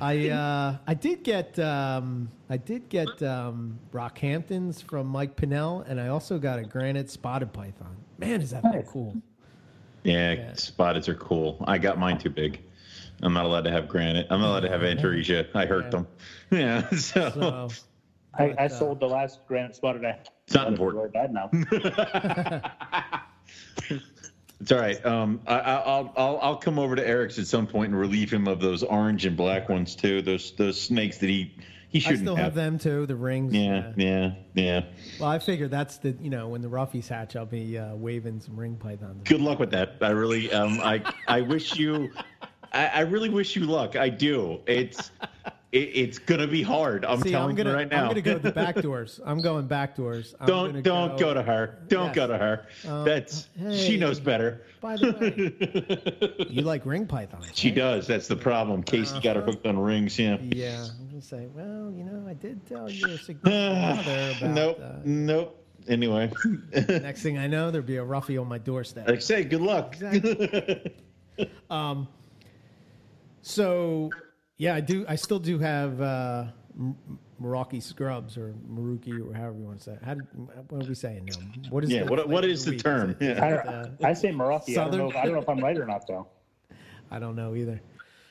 I 0.00 0.28
uh, 0.28 0.76
I 0.86 0.94
did 0.94 1.22
get 1.24 1.58
um, 1.58 2.30
I 2.50 2.56
did 2.56 2.88
get 2.88 3.22
um, 3.22 3.78
Rockhamptons 3.92 4.82
from 4.82 5.06
Mike 5.06 5.36
Pinnell, 5.36 5.84
and 5.88 6.00
I 6.00 6.08
also 6.08 6.38
got 6.38 6.58
a 6.58 6.64
granite 6.64 7.10
spotted 7.10 7.52
python. 7.52 7.96
Man, 8.18 8.40
is 8.40 8.50
that 8.50 8.64
Nice. 8.64 8.86
cool? 8.88 9.16
Yeah, 10.04 10.32
Yeah. 10.32 10.52
spotted 10.54 11.08
are 11.08 11.14
cool. 11.14 11.62
I 11.66 11.78
got 11.78 11.98
mine 11.98 12.18
too 12.18 12.30
big. 12.30 12.60
I'm 13.22 13.32
not 13.32 13.44
allowed 13.44 13.62
to 13.64 13.70
have 13.70 13.88
granite. 13.88 14.26
I'm 14.30 14.40
not 14.40 14.48
allowed 14.50 14.60
to 14.60 14.68
have 14.68 14.80
Antaresia. 14.80 15.46
I 15.54 15.66
hurt 15.66 15.84
Yeah. 15.84 15.90
them. 15.90 16.06
Yeah, 16.50 16.88
so, 16.90 17.30
So 17.30 17.68
I, 18.34 18.48
But, 18.48 18.60
I 18.60 18.64
uh, 18.66 18.68
sold 18.68 19.00
the 19.00 19.06
last 19.06 19.40
granite 19.46 19.74
spotted. 19.76 20.04
I 20.04 20.18
It's 20.44 20.54
not 20.54 20.66
It's 20.68 20.72
important. 20.72 21.02
Really 21.04 21.12
bad 21.12 21.32
now. 21.32 21.50
it's 24.62 24.70
all 24.70 24.78
right. 24.78 25.04
Um, 25.04 25.40
I, 25.46 25.58
I, 25.58 25.74
I'll 25.74 26.12
I'll 26.16 26.38
I'll 26.40 26.56
come 26.56 26.78
over 26.78 26.94
to 26.94 27.06
Eric's 27.06 27.38
at 27.38 27.48
some 27.48 27.66
point 27.66 27.90
and 27.90 27.98
relieve 27.98 28.32
him 28.32 28.46
of 28.46 28.60
those 28.60 28.84
orange 28.84 29.26
and 29.26 29.36
black 29.36 29.68
ones 29.68 29.96
too. 29.96 30.22
Those 30.22 30.52
those 30.52 30.80
snakes 30.80 31.18
that 31.18 31.28
he 31.28 31.52
he 31.88 31.98
shouldn't 31.98 32.20
still 32.20 32.36
have 32.36 32.54
them 32.54 32.78
too. 32.78 33.04
The 33.06 33.16
rings. 33.16 33.52
Yeah, 33.52 33.92
yeah, 33.96 34.34
yeah. 34.54 34.84
Well, 35.18 35.28
I 35.28 35.40
figure 35.40 35.66
that's 35.66 35.98
the 35.98 36.16
you 36.20 36.30
know 36.30 36.48
when 36.48 36.62
the 36.62 36.68
roughies 36.68 37.08
hatch, 37.08 37.34
I'll 37.34 37.44
be 37.44 37.76
uh, 37.76 37.96
waving 37.96 38.40
some 38.40 38.56
ring 38.56 38.76
pythons. 38.76 39.24
Good 39.24 39.40
luck 39.40 39.58
with 39.58 39.72
that. 39.72 39.96
I 40.00 40.10
really 40.10 40.52
um 40.52 40.78
I 40.80 41.02
I 41.26 41.40
wish 41.40 41.76
you 41.76 42.12
I, 42.72 42.86
I 42.86 43.00
really 43.00 43.30
wish 43.30 43.56
you 43.56 43.64
luck. 43.64 43.96
I 43.96 44.08
do. 44.10 44.60
It's 44.66 45.10
it, 45.72 45.78
it's 45.78 46.18
gonna 46.18 46.46
be 46.46 46.62
hard. 46.62 47.04
I'm 47.04 47.20
See, 47.22 47.30
telling 47.30 47.50
I'm 47.50 47.56
gonna 47.56 47.70
you 47.70 47.76
right 47.76 47.88
now. 47.90 48.02
I'm 48.02 48.08
gonna 48.08 48.20
go 48.20 48.34
to 48.34 48.38
the 48.38 48.52
back 48.64 48.76
doors. 48.76 49.20
I'm 49.24 49.40
going 49.40 49.66
back 49.66 49.96
doors. 49.96 50.34
I'm 50.38 50.46
don't 50.46 50.82
don't 50.82 51.18
go, 51.18 51.32
to 51.34 51.42
her. 51.42 51.78
Don't 51.88 52.06
Yes. 52.08 52.14
go 52.16 52.26
to 52.26 52.38
her. 52.38 52.66
Uh, 52.86 53.04
That's 53.04 53.48
she 53.72 53.96
knows 53.96 54.20
better. 54.20 54.62
By 54.80 54.96
the 54.96 55.12
way, 56.38 56.46
you 56.50 56.62
like 56.62 56.84
ring 56.84 57.06
pythons? 57.06 57.50
She 57.54 57.68
right? 57.68 57.76
does. 57.76 58.06
That's 58.06 58.28
the 58.28 58.36
problem. 58.36 58.82
Casey 58.82 59.18
got 59.20 59.36
her 59.36 59.42
Uh-huh. 59.42 59.52
hooked 59.52 59.66
on 59.66 59.78
rings. 59.78 60.18
Yeah. 60.18 60.36
Yeah, 60.42 60.86
I'm 61.00 61.08
gonna 61.08 61.22
say. 61.22 61.46
Well, 61.54 61.92
you 61.96 62.04
know, 62.04 62.24
I 62.28 62.34
did 62.34 62.66
tell 62.66 62.90
your 62.90 63.16
significant 63.18 63.98
other 63.98 64.34
about. 64.38 64.54
nope. 64.54 64.80
Uh, 64.82 64.92
Nope. 65.04 65.58
Anyway, 65.88 66.30
next 66.88 67.22
thing 67.22 67.38
I 67.38 67.48
know, 67.48 67.72
there'll 67.72 67.84
be 67.86 67.96
a 67.96 68.04
roughie 68.04 68.38
on 68.38 68.46
my 68.48 68.58
doorstep. 68.58 69.08
like 69.08 69.16
I 69.16 69.20
say, 69.20 69.42
good 69.42 69.62
luck. 69.62 69.94
Exactly. 70.00 70.94
Um, 71.70 72.06
so 73.40 74.10
yeah, 74.62 74.74
I 74.76 74.80
do. 74.80 75.04
I 75.08 75.16
still 75.16 75.38
do 75.40 75.58
have 75.58 76.00
uh, 76.00 76.44
M- 76.78 76.96
Merauke 77.42 77.82
scrubs 77.82 78.36
or 78.36 78.54
Maruki 78.72 79.14
or 79.28 79.34
however 79.34 79.58
you 79.58 79.64
want 79.64 79.78
to 79.78 79.84
say. 79.84 79.92
It. 79.94 80.04
How 80.04 80.14
did, 80.14 80.26
what 80.70 80.84
are 80.84 80.88
we 80.88 80.94
saying 80.94 81.24
now? 81.26 81.70
What 81.70 81.82
is 81.84 81.90
Yeah, 81.90 82.04
the 82.04 82.10
what- 82.10 82.28
what 82.28 82.44
flavor 82.44 82.70
the 82.70 82.76
term? 82.78 83.10
Is 83.10 83.16
Yeah. 83.20 83.32
is 83.32 83.40
I, 83.40 83.48
it, 83.48 83.66
uh, 83.66 84.06
I 84.10 84.12
say 84.12 84.30
Merauke. 84.30 84.68
I 84.70 84.74
don't, 84.88 84.98
know 84.98 85.10
if, 85.10 85.16
I 85.16 85.24
don't 85.24 85.32
know 85.34 85.40
if 85.40 85.48
I'm 85.48 85.58
right 85.58 85.76
or 85.76 85.86
not 85.86 86.06
though. 86.06 86.28
I 87.10 87.18
don't 87.18 87.34
know 87.34 87.56
either. 87.56 87.80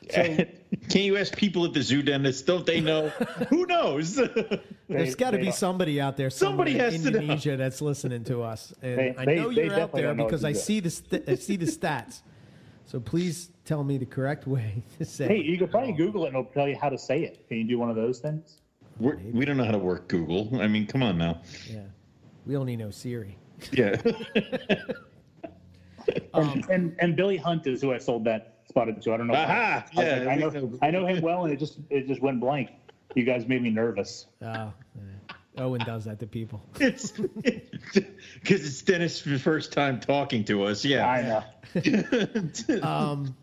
Can 0.10 1.04
you 1.04 1.18
ask 1.18 1.36
people 1.36 1.64
at 1.66 1.74
the 1.74 1.82
zoo 1.84 2.02
Dennis? 2.02 2.42
Don't 2.42 2.66
they 2.66 2.80
know? 2.82 3.10
Who 3.50 3.66
knows? 3.68 4.16
There's 4.88 5.16
got 5.16 5.32
to 5.32 5.38
be 5.38 5.52
somebody 5.52 6.02
out 6.02 6.18
there, 6.18 6.30
Somebody 6.32 6.74
has 6.78 6.96
in 6.96 7.02
to. 7.14 7.20
Indonesia 7.20 7.56
that's 7.58 7.82
listening 7.82 8.24
to 8.26 8.42
us, 8.42 8.74
and 8.82 8.98
They- 8.98 9.16
I 9.18 9.26
know 9.26 9.54
they 9.54 9.66
you're 9.66 9.80
out 9.80 9.92
there 9.94 10.08
don't 10.08 10.18
know 10.18 10.24
what 10.24 10.30
because 10.32 10.44
I 10.44 10.54
see 10.54 10.80
the 10.80 10.90
st- 10.90 11.28
I 11.30 11.36
see 11.36 11.56
the 11.58 11.68
stats. 11.68 12.22
So 12.88 13.00
please 13.00 13.52
tell 13.72 13.86
me 13.86 13.98
the 13.98 14.06
correct 14.06 14.48
way 14.48 14.84
to 14.98 15.06
say. 15.06 15.28
Hey, 15.30 15.42
you 15.42 15.58
could 15.58 15.72
probably 15.72 15.94
Google 15.94 16.26
it 16.26 16.30
and 16.30 16.38
it'll 16.38 16.52
tell 16.52 16.68
you 16.68 16.76
how 16.76 16.90
to 16.90 16.98
say 16.98 17.24
it. 17.24 17.48
Can 17.48 17.58
you 17.58 17.64
do 17.64 17.80
one 17.80 17.90
of 17.90 17.96
those 17.96 18.20
things? 18.20 18.58
We're, 19.00 19.18
we 19.32 19.46
don't 19.46 19.56
know 19.56 19.64
how 19.64 19.72
to 19.72 19.78
work 19.78 20.10
Google. 20.10 20.62
I 20.62 20.68
mean, 20.68 20.86
come 20.86 21.02
on 21.02 21.18
now. 21.18 21.42
Yeah, 21.70 21.80
we 22.46 22.58
only 22.58 22.76
know 22.76 22.92
Siri. 22.92 23.38
Yeah. 23.72 23.96
and, 26.34 26.66
and 26.70 26.96
and 26.98 27.16
Billy 27.16 27.38
Hunt 27.38 27.68
is 27.68 27.80
who 27.80 27.94
I 27.94 28.00
sold 28.00 28.26
that 28.26 28.64
spotted 28.68 29.00
to. 29.04 29.14
I 29.14 29.18
don't 29.18 29.28
know. 29.28 29.36
Aha! 29.36 29.86
I, 29.96 30.02
Yeah, 30.04 30.16
like, 30.16 30.28
I 30.28 30.36
know 30.36 30.50
know. 30.50 30.80
I 30.82 30.90
know 30.90 31.06
him 31.06 31.22
well, 31.22 31.44
and 31.46 31.54
it 31.54 31.58
just 31.58 31.78
it 31.92 32.08
just 32.08 32.22
went 32.22 32.40
blank. 32.40 32.72
You 33.14 33.24
guys 33.24 33.48
made 33.48 33.62
me 33.62 33.70
nervous. 33.70 34.26
Oh, 34.42 34.46
yeah. 34.48 34.74
Owen 35.60 35.82
does 35.86 36.06
that 36.06 36.20
to 36.22 36.26
people. 36.28 36.64
it's 36.80 37.12
because 37.12 38.66
it's 38.66 38.82
Dennis' 38.82 39.20
first 39.20 39.72
time 39.72 40.00
talking 40.00 40.44
to 40.46 40.64
us. 40.64 40.84
Yeah, 40.84 41.08
I 41.08 41.22
know. 41.22 42.82
Um, 42.82 43.36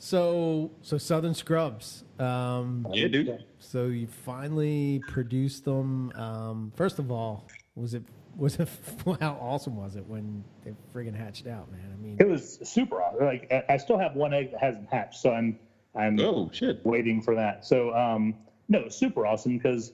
so 0.00 0.70
so 0.80 0.96
Southern 0.98 1.34
Scrubs. 1.34 2.04
Um, 2.18 2.86
yeah, 2.92 3.06
dude. 3.08 3.44
so 3.58 3.86
you 3.86 4.06
finally 4.06 5.00
produced 5.08 5.64
them. 5.66 6.10
Um, 6.16 6.72
first 6.74 6.98
of 6.98 7.10
all, 7.12 7.46
was 7.74 7.92
it 7.94 8.02
was 8.36 8.58
it 8.58 8.68
how 9.20 9.38
awesome 9.40 9.76
was 9.76 9.96
it 9.96 10.06
when 10.06 10.42
they 10.64 10.72
friggin' 10.94 11.14
hatched 11.14 11.46
out, 11.46 11.70
man? 11.70 11.82
I 11.92 12.02
mean, 12.02 12.16
It 12.18 12.26
was 12.26 12.58
super 12.62 13.02
awesome. 13.02 13.26
Like 13.26 13.52
I- 13.52 13.74
I 13.74 13.76
still 13.76 13.98
have 13.98 14.16
one 14.16 14.32
egg 14.32 14.52
that 14.52 14.60
hasn't 14.60 14.88
hatched, 14.90 15.20
so 15.20 15.32
I'm 15.32 15.58
I'm 15.94 16.18
Oh 16.18 16.48
shit. 16.52 16.84
waiting 16.86 17.20
for 17.20 17.34
that. 17.34 17.64
So 17.66 17.94
um, 17.94 18.34
no, 18.68 18.88
super 18.88 19.26
awesome 19.26 19.58
because 19.58 19.92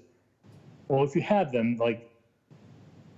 well, 0.89 1.03
if 1.03 1.17
you 1.17 1.23
have 1.23 1.51
them, 1.51 1.77
like 1.79 2.09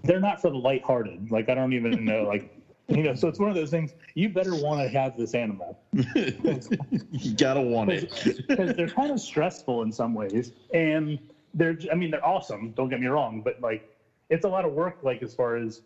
they're 0.05 0.21
not 0.21 0.41
for 0.41 0.49
the 0.49 0.57
lighthearted. 0.57 1.31
Like 1.31 1.51
I 1.51 1.55
don't 1.55 1.75
even 1.75 2.05
know, 2.07 2.23
like 2.23 2.55
you 2.97 3.03
know. 3.03 3.15
So 3.15 3.29
it's 3.29 3.39
one 3.39 3.51
of 3.51 3.55
those 3.55 3.71
things. 3.71 3.95
You 4.15 4.29
better 4.29 4.55
want 4.55 4.81
to 4.81 4.89
have 4.89 5.17
this 5.17 5.35
animal 5.35 5.77
you 5.93 7.35
gotta 7.37 7.61
want 7.61 7.91
it. 7.91 8.11
because 8.49 8.75
they're 8.75 8.89
kind 8.89 9.11
of 9.11 9.21
stressful 9.21 9.83
in 9.83 9.93
some 9.93 10.15
ways, 10.15 10.53
and 10.73 11.19
they're 11.55 11.79
I 11.93 11.95
mean 11.95 12.11
they're 12.11 12.25
awesome. 12.25 12.73
Don't 12.77 12.89
get 12.89 13.01
me 13.01 13.07
wrong, 13.07 13.43
but 13.43 13.61
like 13.61 13.83
it's 14.31 14.45
a 14.45 14.49
lot 14.49 14.65
of 14.65 14.73
work. 14.73 14.99
Like 15.03 15.23
as 15.23 15.35
far 15.35 15.57
as 15.57 15.83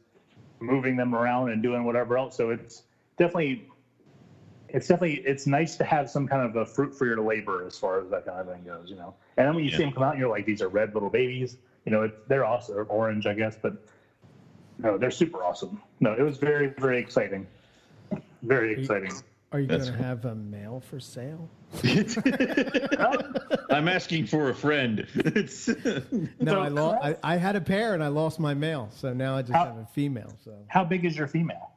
moving 0.61 0.97
them 0.97 1.15
around 1.15 1.51
and 1.51 1.63
doing 1.63 1.85
whatever 1.85 2.17
else. 2.17 2.37
So 2.37 2.51
it's 2.51 2.83
definitely. 3.17 3.65
It's 4.69 4.89
definitely 4.89 5.21
it's 5.27 5.47
nice 5.47 5.77
to 5.77 5.85
have 5.85 6.09
some 6.09 6.27
kind 6.27 6.47
of 6.47 6.57
a 6.57 6.65
fruit 6.65 6.95
for 6.95 7.05
your 7.05 7.21
labor 7.21 7.67
as 7.67 7.77
far 7.77 8.01
as 8.01 8.09
that 8.09 8.25
kind 8.25 8.41
of 8.41 8.47
thing 8.47 8.65
goes, 8.65 8.89
you 8.89 8.97
know. 8.97 9.15
And 9.37 9.47
then 9.47 9.55
when 9.55 9.65
you 9.65 9.71
see 9.71 9.77
them 9.77 9.93
come 9.93 10.03
out, 10.03 10.17
you're 10.17 10.31
like, 10.31 10.47
these 10.47 10.63
are 10.63 10.69
red 10.69 10.95
little 10.95 11.11
babies, 11.11 11.59
you 11.85 11.93
know. 11.93 12.05
It, 12.05 12.15
they're 12.27 12.47
awesome, 12.47 12.79
or 12.79 12.85
orange, 12.85 13.27
I 13.27 13.35
guess, 13.35 13.59
but 13.61 13.75
no, 14.83 14.99
they're 14.99 15.11
super 15.11 15.43
awesome. 15.45 15.81
No, 16.01 16.13
it 16.13 16.23
was 16.23 16.39
very 16.39 16.69
very 16.79 16.99
exciting, 16.99 17.47
very 18.43 18.73
exciting. 18.81 19.13
are 19.53 19.61
you 19.61 19.67
That's 19.67 19.89
going 19.89 19.99
to 19.99 20.05
have 20.05 20.25
a 20.25 20.35
male 20.35 20.81
for 20.89 20.99
sale? 21.01 21.49
I'm 23.71 23.89
asking 23.89 24.27
for 24.27 24.51
a 24.51 24.55
friend. 24.55 25.07
It's, 25.15 25.69
No, 26.41 26.53
So 26.55 26.61
I, 26.61 26.69
lo- 26.69 26.99
I. 27.03 27.17
I 27.23 27.37
had 27.37 27.57
a 27.57 27.61
pair 27.61 27.95
and 27.95 28.03
I 28.03 28.09
lost 28.09 28.39
my 28.41 28.55
male, 28.55 28.89
so 28.95 29.13
now 29.13 29.37
I 29.37 29.43
just 29.43 29.53
How- 29.53 29.67
have 29.67 29.77
a 29.79 29.87
female. 29.93 30.33
So 30.45 30.53
How 30.69 30.85
big 30.85 31.05
is 31.05 31.17
your 31.17 31.27
female? 31.27 31.69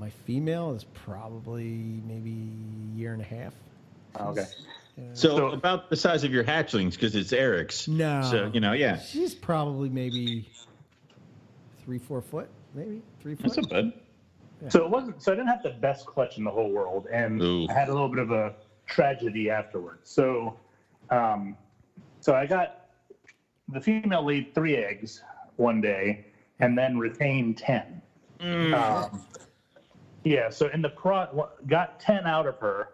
my 0.00 0.10
female 0.10 0.74
is 0.74 0.84
probably 0.92 2.00
maybe 2.06 2.32
a 2.32 2.98
year 2.98 3.12
and 3.12 3.22
a 3.22 3.24
half. 3.24 3.54
Oh, 4.16 4.30
okay. 4.30 4.44
so, 5.12 5.36
So- 5.36 5.46
about 5.50 5.88
the 5.90 5.96
size 5.96 6.24
of 6.24 6.32
your 6.32 6.44
hatchlings 6.44 6.92
because 6.92 7.14
it's 7.14 7.32
Eric's. 7.32 7.86
No. 7.88 8.22
So 8.30 8.50
you 8.52 8.60
know, 8.60 8.72
yeah, 8.72 8.98
She's 9.00 9.34
probably 9.34 9.88
maybe 9.88 10.48
three, 11.84 11.98
four 11.98 12.20
foot, 12.20 12.48
maybe 12.74 13.02
three 13.20 13.34
that's 13.34 13.54
foot. 13.56 13.70
not 13.70 13.70
bad. 13.70 13.92
So 14.68 14.84
it 14.84 14.90
wasn't. 14.90 15.22
So 15.22 15.32
I 15.32 15.34
didn't 15.34 15.48
have 15.48 15.62
the 15.62 15.70
best 15.70 16.06
clutch 16.06 16.38
in 16.38 16.44
the 16.44 16.50
whole 16.50 16.70
world, 16.70 17.06
and 17.12 17.42
Ooh. 17.42 17.66
I 17.68 17.72
had 17.72 17.88
a 17.88 17.92
little 17.92 18.08
bit 18.08 18.20
of 18.20 18.30
a 18.30 18.54
tragedy 18.86 19.50
afterwards. 19.50 20.10
So, 20.10 20.58
um, 21.10 21.56
so 22.20 22.34
I 22.34 22.46
got 22.46 22.86
the 23.68 23.80
female 23.80 24.24
laid 24.24 24.54
three 24.54 24.76
eggs 24.76 25.22
one 25.56 25.80
day, 25.80 26.26
and 26.60 26.78
then 26.78 26.98
retained 26.98 27.58
ten. 27.58 28.00
Um, 28.40 29.22
yeah. 30.24 30.48
So 30.48 30.68
in 30.68 30.80
the 30.80 30.90
pro, 30.90 31.48
got 31.66 32.00
ten 32.00 32.26
out 32.26 32.46
of 32.46 32.58
her, 32.58 32.88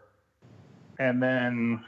and 0.99 1.23
then 1.23 1.85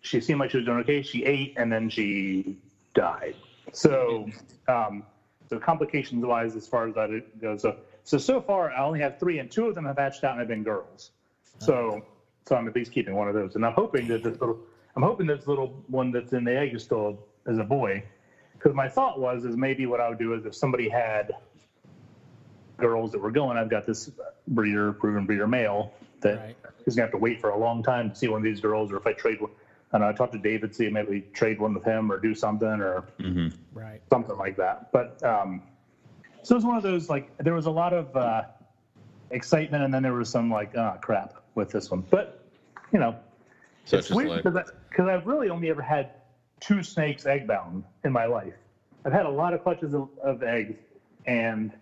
she 0.00 0.20
seemed 0.20 0.40
like 0.40 0.50
she 0.50 0.56
was 0.56 0.66
doing 0.66 0.78
okay. 0.78 1.02
She 1.02 1.24
ate, 1.24 1.54
and 1.56 1.72
then 1.72 1.88
she 1.88 2.56
died. 2.94 3.36
So, 3.72 4.28
um, 4.68 5.04
so 5.48 5.58
complications 5.58 6.24
wise, 6.24 6.56
as 6.56 6.66
far 6.66 6.86
as 6.86 6.94
that 6.94 7.10
it 7.10 7.24
goes, 7.40 7.62
so 7.62 7.74
so 8.04 8.18
so 8.18 8.40
far 8.40 8.70
I 8.70 8.82
only 8.84 9.00
have 9.00 9.16
three, 9.18 9.38
and 9.38 9.50
two 9.50 9.66
of 9.66 9.74
them 9.74 9.84
have 9.84 9.98
hatched 9.98 10.24
out 10.24 10.32
and 10.32 10.38
have 10.40 10.48
been 10.48 10.62
girls. 10.62 11.10
So, 11.58 12.00
so 12.46 12.54
I'm 12.56 12.66
at 12.68 12.74
least 12.74 12.92
keeping 12.92 13.14
one 13.14 13.28
of 13.28 13.34
those, 13.34 13.54
and 13.54 13.64
I'm 13.64 13.72
hoping 13.72 14.06
that 14.08 14.22
this 14.22 14.38
little, 14.40 14.58
I'm 14.94 15.02
hoping 15.02 15.26
this 15.26 15.46
little 15.46 15.72
one 15.88 16.10
that's 16.10 16.32
in 16.32 16.44
the 16.44 16.56
egg 16.56 16.74
is 16.74 16.82
still 16.82 17.16
is 17.46 17.58
a 17.58 17.64
boy, 17.64 18.02
because 18.52 18.74
my 18.74 18.88
thought 18.88 19.18
was 19.18 19.44
is 19.44 19.56
maybe 19.56 19.86
what 19.86 20.00
I 20.00 20.08
would 20.08 20.18
do 20.18 20.34
is 20.34 20.44
if 20.44 20.54
somebody 20.54 20.88
had 20.88 21.32
girls 22.78 23.10
that 23.12 23.20
were 23.20 23.30
going, 23.30 23.56
I've 23.56 23.68
got 23.68 23.86
this 23.86 24.08
breeder, 24.48 24.92
proven 24.92 25.24
breeder 25.26 25.46
male 25.46 25.90
that 26.20 26.36
Right. 26.38 26.56
is 26.86 26.94
gonna 26.94 27.04
have 27.04 27.10
to 27.12 27.18
wait 27.18 27.40
for 27.40 27.50
a 27.50 27.56
long 27.58 27.82
time 27.82 28.10
to 28.10 28.16
see 28.16 28.28
one 28.28 28.40
of 28.40 28.44
these 28.44 28.60
girls, 28.60 28.92
or 28.92 28.96
if 28.96 29.06
I 29.06 29.12
trade 29.12 29.40
one. 29.40 29.50
I 29.92 29.98
know 29.98 30.08
I 30.08 30.12
talked 30.12 30.32
to 30.32 30.38
David, 30.38 30.74
see 30.74 30.86
if 30.86 30.92
maybe 30.92 31.24
trade 31.32 31.58
one 31.60 31.74
with 31.74 31.84
him 31.84 32.10
or 32.12 32.18
do 32.18 32.34
something 32.34 32.68
or 32.68 33.04
hmm 33.20 33.48
Right. 33.72 34.02
something 34.12 34.36
like 34.36 34.56
that. 34.56 34.92
But 34.92 35.22
um, 35.24 35.62
so 36.42 36.54
it 36.54 36.58
was 36.58 36.64
one 36.66 36.76
of 36.76 36.82
those 36.84 37.08
like 37.10 37.24
there 37.38 37.54
was 37.54 37.66
a 37.66 37.70
lot 37.70 37.92
of 37.92 38.14
uh, 38.16 38.42
excitement, 39.30 39.84
and 39.84 39.94
then 39.94 40.02
there 40.02 40.14
was 40.14 40.30
some 40.30 40.50
like 40.50 40.70
ah 40.76 40.96
crap 41.00 41.32
with 41.54 41.70
this 41.70 41.90
one. 41.90 42.04
But 42.10 42.40
you 42.92 42.98
know, 43.00 43.16
So 43.84 43.98
it's 43.98 44.08
just 44.08 44.22
weird 44.24 44.44
because 44.44 44.58
because 44.90 45.08
I've 45.08 45.26
really 45.26 45.50
only 45.50 45.70
ever 45.70 45.82
had 45.82 46.10
two 46.60 46.82
snakes 46.82 47.26
egg 47.26 47.46
bound 47.46 47.84
in 48.04 48.12
my 48.12 48.26
life. 48.26 48.54
I've 49.04 49.12
had 49.12 49.26
a 49.26 49.30
lot 49.30 49.54
of 49.54 49.62
clutches 49.62 49.94
of, 49.94 50.08
of 50.22 50.42
eggs, 50.42 50.76
and 51.26 51.72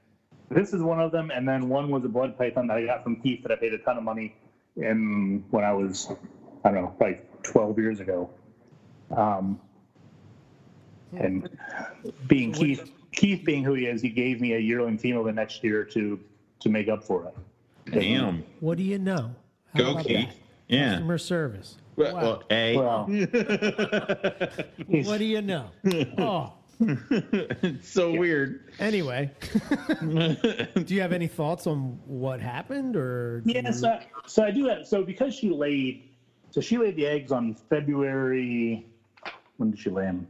this 0.50 0.72
is 0.72 0.82
one 0.82 1.00
of 1.00 1.12
them. 1.12 1.30
And 1.30 1.48
then 1.48 1.68
one 1.68 1.90
was 1.90 2.04
a 2.04 2.08
blood 2.08 2.36
python 2.36 2.66
that 2.68 2.76
I 2.78 2.84
got 2.86 3.02
from 3.02 3.16
Keith 3.16 3.40
that 3.42 3.52
I 3.52 3.56
paid 3.56 3.74
a 3.74 3.78
ton 3.78 3.98
of 3.98 4.04
money 4.04 4.32
in 4.76 5.42
when 5.50 5.64
I 5.64 5.72
was 5.72 6.08
I 6.64 6.70
don't 6.70 6.82
know 6.82 6.94
like 7.00 7.18
12 7.44 7.78
years 7.78 8.00
ago. 8.00 8.28
Um, 9.16 9.60
and 11.16 11.48
being 12.26 12.52
Keith, 12.52 12.90
Keith 13.12 13.44
being 13.44 13.62
who 13.62 13.74
he 13.74 13.86
is, 13.86 14.02
he 14.02 14.08
gave 14.08 14.40
me 14.40 14.54
a 14.54 14.58
yearling 14.58 14.98
female 14.98 15.22
the 15.22 15.32
next 15.32 15.62
year 15.62 15.84
to 15.84 16.18
to 16.60 16.68
make 16.68 16.88
up 16.88 17.04
for 17.04 17.26
it. 17.26 17.34
Damn. 17.92 18.42
What 18.60 18.78
do 18.78 18.82
you 18.82 18.98
know? 18.98 19.34
How 19.74 19.78
Go, 19.80 19.90
about 19.92 20.06
Keith. 20.06 20.28
that? 20.28 20.36
Yeah. 20.68 20.90
Customer 20.92 21.18
service. 21.18 21.76
Well, 21.96 22.14
Wow. 22.14 22.22
well, 22.22 22.42
A. 22.50 22.76
Well, 22.76 23.06
he's- 24.88 25.06
What 25.06 25.18
do 25.18 25.24
you 25.24 25.42
know? 25.42 25.66
Oh, 26.18 26.52
it's 26.80 27.88
so 27.88 28.10
weird. 28.12 28.64
anyway. 28.80 29.30
do 30.00 30.84
you 30.88 31.00
have 31.00 31.12
any 31.12 31.28
thoughts 31.28 31.68
on 31.68 32.00
what 32.06 32.40
happened, 32.40 32.96
or 32.96 33.42
do 33.42 33.52
Yeah, 33.52 33.66
you- 33.68 33.72
so, 33.72 34.00
so 34.26 34.42
I 34.42 34.50
do 34.50 34.66
have. 34.66 34.84
So 34.86 35.04
because 35.04 35.34
she 35.34 35.50
laid, 35.50 36.08
so 36.54 36.60
she 36.60 36.78
laid 36.78 36.94
the 36.94 37.04
eggs 37.04 37.32
on 37.32 37.52
February. 37.52 38.86
When 39.56 39.72
did 39.72 39.80
she 39.80 39.90
lay 39.90 40.04
them? 40.04 40.28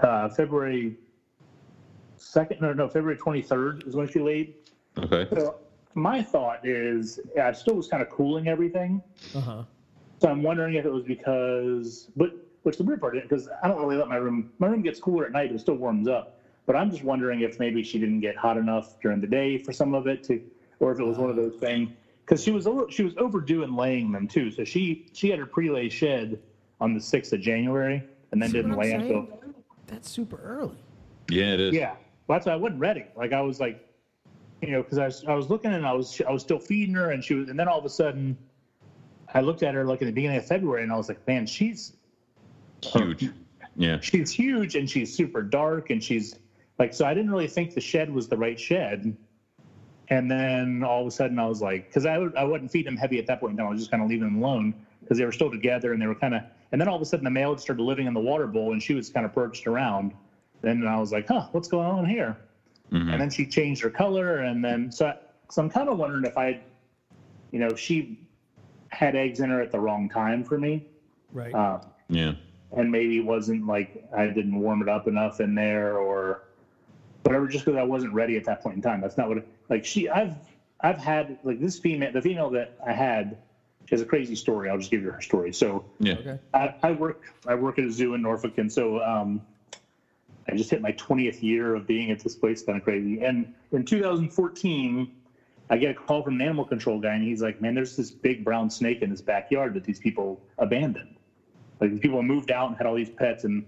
Uh, 0.00 0.28
February 0.28 0.94
second. 2.16 2.60
No, 2.60 2.72
no, 2.72 2.86
February 2.86 3.16
twenty 3.16 3.42
third 3.42 3.82
is 3.84 3.96
when 3.96 4.06
she 4.06 4.20
laid. 4.20 4.54
Okay. 4.96 5.26
So 5.34 5.56
my 5.94 6.22
thought 6.22 6.64
is, 6.64 7.18
I 7.42 7.50
still 7.50 7.74
was 7.74 7.88
kind 7.88 8.00
of 8.00 8.08
cooling 8.10 8.46
everything. 8.46 9.02
Uh-huh. 9.34 9.64
So 10.22 10.28
I'm 10.28 10.44
wondering 10.44 10.74
if 10.74 10.84
it 10.84 10.92
was 10.92 11.02
because, 11.02 12.06
but 12.16 12.30
which 12.62 12.76
the 12.76 12.84
weird 12.84 13.00
part 13.00 13.16
is 13.16 13.24
because 13.24 13.48
I 13.64 13.66
don't 13.66 13.80
really 13.80 13.96
let 13.96 14.06
my 14.06 14.18
room. 14.18 14.52
My 14.60 14.68
room 14.68 14.82
gets 14.82 15.00
cooler 15.00 15.26
at 15.26 15.32
night, 15.32 15.48
but 15.48 15.56
it 15.56 15.58
still 15.58 15.74
warms 15.74 16.06
up. 16.06 16.38
But 16.64 16.76
I'm 16.76 16.92
just 16.92 17.02
wondering 17.02 17.40
if 17.40 17.58
maybe 17.58 17.82
she 17.82 17.98
didn't 17.98 18.20
get 18.20 18.36
hot 18.36 18.56
enough 18.56 19.00
during 19.02 19.20
the 19.20 19.26
day 19.26 19.58
for 19.58 19.72
some 19.72 19.94
of 19.94 20.06
it 20.06 20.22
to, 20.24 20.40
or 20.78 20.92
if 20.92 21.00
it 21.00 21.04
was 21.04 21.18
one 21.18 21.28
of 21.28 21.34
those 21.34 21.56
things. 21.56 21.90
Because 22.30 22.44
she 22.44 22.52
was 22.52 22.66
a 22.66 22.70
little, 22.70 22.88
she 22.88 23.02
was 23.02 23.12
overdue 23.16 23.64
in 23.64 23.74
laying 23.74 24.12
them 24.12 24.28
too. 24.28 24.52
So 24.52 24.62
she 24.62 25.08
she 25.12 25.30
had 25.30 25.40
her 25.40 25.46
pre-lay 25.46 25.88
shed 25.88 26.38
on 26.80 26.94
the 26.94 27.00
sixth 27.00 27.32
of 27.32 27.40
January, 27.40 28.04
and 28.30 28.40
then 28.40 28.50
See 28.50 28.58
didn't 28.58 28.76
what 28.76 28.86
I'm 28.86 28.90
lay 28.90 28.92
until 28.92 29.26
saying? 29.26 29.54
That's 29.88 30.08
super 30.08 30.40
early. 30.40 30.76
Yeah, 31.28 31.54
it 31.54 31.60
is. 31.60 31.74
yeah. 31.74 31.96
Well, 32.28 32.36
that's 32.38 32.46
why 32.46 32.52
I 32.52 32.56
wasn't 32.56 32.78
ready. 32.78 33.04
Like 33.16 33.32
I 33.32 33.40
was 33.40 33.58
like, 33.58 33.84
you 34.62 34.70
know, 34.70 34.80
because 34.80 34.98
I 34.98 35.06
was 35.06 35.24
I 35.24 35.34
was 35.34 35.50
looking 35.50 35.72
and 35.72 35.84
I 35.84 35.92
was 35.92 36.22
I 36.24 36.30
was 36.30 36.42
still 36.42 36.60
feeding 36.60 36.94
her, 36.94 37.10
and 37.10 37.24
she 37.24 37.34
was, 37.34 37.48
and 37.48 37.58
then 37.58 37.66
all 37.66 37.80
of 37.80 37.84
a 37.84 37.90
sudden, 37.90 38.38
I 39.34 39.40
looked 39.40 39.64
at 39.64 39.74
her 39.74 39.84
like 39.84 40.00
in 40.00 40.06
the 40.06 40.12
beginning 40.12 40.36
of 40.36 40.46
February, 40.46 40.84
and 40.84 40.92
I 40.92 40.96
was 40.96 41.08
like, 41.08 41.26
man, 41.26 41.46
she's 41.46 41.94
Huge. 42.82 43.28
Yeah. 43.76 43.98
she's 44.00 44.30
huge 44.30 44.74
and 44.76 44.88
she's 44.88 45.14
super 45.14 45.42
dark 45.42 45.90
and 45.90 46.02
she's 46.02 46.38
like 46.78 46.92
so 46.92 47.04
i 47.04 47.14
didn't 47.14 47.30
really 47.30 47.46
think 47.46 47.72
the 47.74 47.80
shed 47.80 48.12
was 48.12 48.26
the 48.28 48.36
right 48.36 48.58
shed 48.58 49.16
and 50.10 50.30
then 50.30 50.82
all 50.82 51.00
of 51.00 51.06
a 51.06 51.10
sudden 51.10 51.38
i 51.38 51.46
was 51.46 51.62
like 51.62 51.84
because 51.88 52.04
I, 52.04 52.16
I 52.36 52.44
wasn't 52.44 52.70
feeding 52.70 52.92
them 52.92 52.96
heavy 52.96 53.18
at 53.18 53.26
that 53.26 53.40
point 53.40 53.52
in 53.52 53.56
time 53.56 53.66
i 53.66 53.70
was 53.70 53.78
just 53.78 53.90
kind 53.90 54.02
of 54.02 54.08
leaving 54.08 54.24
them 54.26 54.42
alone 54.42 54.74
because 55.00 55.16
they 55.16 55.24
were 55.24 55.32
still 55.32 55.50
together 55.50 55.92
and 55.92 56.02
they 56.02 56.06
were 56.06 56.14
kind 56.14 56.34
of 56.34 56.42
and 56.72 56.80
then 56.80 56.88
all 56.88 56.96
of 56.96 57.02
a 57.02 57.06
sudden 57.06 57.24
the 57.24 57.30
male 57.30 57.50
had 57.50 57.60
started 57.60 57.82
living 57.82 58.06
in 58.06 58.12
the 58.14 58.20
water 58.20 58.46
bowl 58.46 58.72
and 58.72 58.82
she 58.82 58.92
was 58.94 59.08
kind 59.08 59.24
of 59.24 59.32
perched 59.32 59.66
around 59.66 60.12
then 60.62 60.86
i 60.86 60.98
was 60.98 61.12
like 61.12 61.26
huh 61.28 61.44
what's 61.52 61.68
going 61.68 61.86
on 61.86 62.04
here 62.04 62.36
Mhm. 62.92 63.12
and 63.12 63.20
then 63.20 63.30
she 63.30 63.46
changed 63.46 63.80
her 63.82 63.90
color 63.90 64.40
and 64.40 64.64
then 64.64 64.90
so, 64.90 65.06
I, 65.06 65.14
so 65.50 65.62
i'm 65.62 65.70
kind 65.70 65.88
of 65.88 65.96
wondering 65.96 66.24
if 66.24 66.36
i 66.36 66.58
you 67.52 67.60
know 67.60 67.72
she 67.76 68.16
had 68.88 69.14
eggs 69.14 69.38
in 69.38 69.48
her 69.50 69.60
at 69.60 69.70
the 69.70 69.78
wrong 69.78 70.08
time 70.08 70.42
for 70.44 70.58
me 70.58 70.82
Right. 71.32 71.54
uh, 71.54 71.78
Yeah. 72.08 72.32
and 72.76 72.90
maybe 72.90 73.16
it 73.18 73.24
wasn't 73.24 73.64
like 73.64 73.90
I 74.12 74.26
didn't 74.26 74.56
warm 74.56 74.82
it 74.82 74.88
up 74.88 75.06
enough 75.06 75.38
in 75.38 75.54
there 75.54 75.96
or 75.98 76.40
whatever, 77.22 77.48
just 77.48 77.64
because 77.64 77.78
I 77.78 77.82
wasn't 77.82 78.12
ready 78.12 78.36
at 78.36 78.44
that 78.44 78.62
point 78.62 78.76
in 78.76 78.82
time. 78.82 79.00
That's 79.00 79.16
not 79.16 79.28
what 79.28 79.38
like 79.68 79.84
she. 79.84 80.08
I've 80.08 80.34
I've 80.80 80.98
had 80.98 81.36
like 81.42 81.60
this 81.60 81.78
female, 81.78 82.12
the 82.12 82.22
female 82.22 82.50
that 82.50 82.70
I 82.84 82.92
had. 82.92 83.36
She 83.86 83.94
has 83.94 84.02
a 84.02 84.06
crazy 84.06 84.36
story. 84.36 84.68
I'll 84.68 84.78
just 84.78 84.90
give 84.90 85.02
you 85.02 85.10
her 85.10 85.20
story. 85.20 85.52
So 85.52 85.82
Yeah. 85.98 86.14
okay. 86.14 86.38
I, 86.54 86.72
I 86.82 86.92
work 86.92 87.18
I 87.46 87.54
work 87.54 87.78
at 87.78 87.84
a 87.84 87.90
zoo 87.90 88.14
in 88.14 88.22
Norfolk, 88.22 88.58
and 88.58 88.70
so 88.70 89.02
um, 89.02 89.42
I 90.48 90.54
just 90.54 90.70
hit 90.70 90.80
my 90.80 90.92
20th 90.92 91.42
year 91.42 91.74
of 91.74 91.86
being 91.86 92.10
at 92.10 92.20
this 92.20 92.34
place. 92.34 92.62
Kind 92.62 92.78
of 92.78 92.84
crazy. 92.84 93.20
And 93.20 93.46
in 93.72 93.84
2014, 93.84 95.08
I 95.70 95.76
get 95.76 95.90
a 95.90 95.94
call 95.94 96.22
from 96.22 96.34
an 96.34 96.42
animal 96.42 96.64
control 96.64 96.98
guy, 96.98 97.14
and 97.14 97.22
he's 97.22 97.42
like, 97.42 97.60
"Man, 97.60 97.74
there's 97.74 97.96
this 97.96 98.10
big 98.10 98.44
brown 98.44 98.70
snake 98.70 99.02
in 99.02 99.10
this 99.10 99.20
backyard 99.20 99.74
that 99.74 99.84
these 99.84 99.98
people 99.98 100.38
abandoned. 100.58 101.16
Like 101.80 101.90
these 101.90 102.00
people 102.00 102.22
moved 102.22 102.50
out 102.50 102.68
and 102.68 102.76
had 102.76 102.86
all 102.86 102.94
these 102.94 103.10
pets, 103.10 103.44
and 103.44 103.62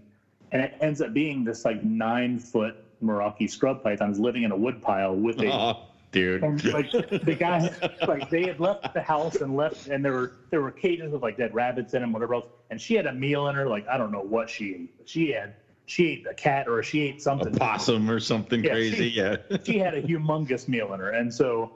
and 0.52 0.62
it 0.62 0.74
ends 0.80 1.00
up 1.00 1.12
being 1.12 1.44
this 1.44 1.64
like 1.64 1.82
nine 1.82 2.38
foot 2.38 2.76
Merauke 3.02 3.48
scrub 3.50 3.82
pythons 3.82 4.18
living 4.18 4.42
in 4.44 4.50
a 4.52 4.56
wood 4.56 4.80
pile 4.80 5.16
with 5.16 5.38
a 5.40 5.46
Oh, 5.52 5.72
dude. 6.12 6.42
and 6.42 6.64
like 6.72 6.90
the 6.90 7.34
guy, 7.38 7.70
like 8.06 8.28
they 8.30 8.46
had 8.46 8.60
left 8.60 8.92
the 8.94 9.00
house 9.02 9.36
and 9.36 9.56
left, 9.56 9.86
and 9.88 10.04
there 10.04 10.12
were 10.12 10.30
there 10.50 10.60
were 10.60 10.70
cages 10.70 11.10
with 11.12 11.22
like 11.22 11.36
dead 11.36 11.52
rabbits 11.54 11.94
in 11.94 12.00
them, 12.00 12.12
whatever 12.12 12.34
else. 12.34 12.46
And 12.70 12.80
she 12.80 12.94
had 12.94 13.06
a 13.06 13.12
meal 13.12 13.48
in 13.48 13.54
her, 13.54 13.66
like 13.68 13.86
I 13.88 13.96
don't 13.96 14.10
know 14.12 14.22
what 14.22 14.48
she 14.48 14.74
ate. 14.74 14.90
But 14.96 15.08
she 15.08 15.30
had 15.30 15.52
she 15.86 16.06
ate 16.08 16.26
a 16.30 16.34
cat 16.34 16.68
or 16.68 16.82
she 16.82 17.00
ate 17.00 17.18
A 17.18 17.20
something. 17.20 17.52
possum 17.52 18.10
or 18.10 18.20
something 18.20 18.62
Yeah, 18.62 18.72
crazy. 18.72 19.10
she- 19.10 19.16
yeah. 19.18 19.36
She 19.64 19.78
had 19.78 19.94
a 19.94 20.02
humongous 20.02 20.68
meal 20.68 20.92
in 20.94 21.00
her, 21.00 21.10
and 21.10 21.32
so 21.32 21.70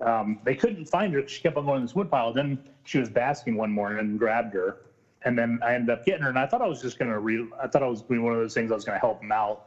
um, 0.00 0.38
they 0.42 0.54
couldn't 0.54 0.86
find 0.86 1.14
her. 1.14 1.22
She 1.26 1.40
kept 1.40 1.56
on 1.56 1.64
going 1.64 1.80
to 1.80 1.84
this 1.84 1.94
wood 1.94 2.10
pile. 2.10 2.32
Then 2.32 2.58
she 2.84 2.98
was 2.98 3.08
basking 3.08 3.56
one 3.56 3.70
morning 3.70 3.98
and 4.00 4.18
grabbed 4.18 4.52
her, 4.54 4.76
and 5.24 5.38
then 5.38 5.58
I 5.62 5.74
ended 5.74 5.90
up 5.90 6.04
getting 6.04 6.22
her. 6.22 6.28
And 6.28 6.38
I 6.38 6.46
thought 6.46 6.60
I 6.60 6.66
was 6.66 6.80
just 6.80 6.98
gonna 6.98 7.18
re. 7.18 7.46
I 7.60 7.68
thought 7.68 7.82
I 7.82 7.86
was 7.86 8.02
doing 8.02 8.22
one 8.22 8.32
of 8.32 8.38
those 8.40 8.52
things. 8.54 8.70
I 8.70 8.74
was 8.74 8.84
gonna 8.84 8.98
help 8.98 9.22
him 9.22 9.30
out, 9.32 9.60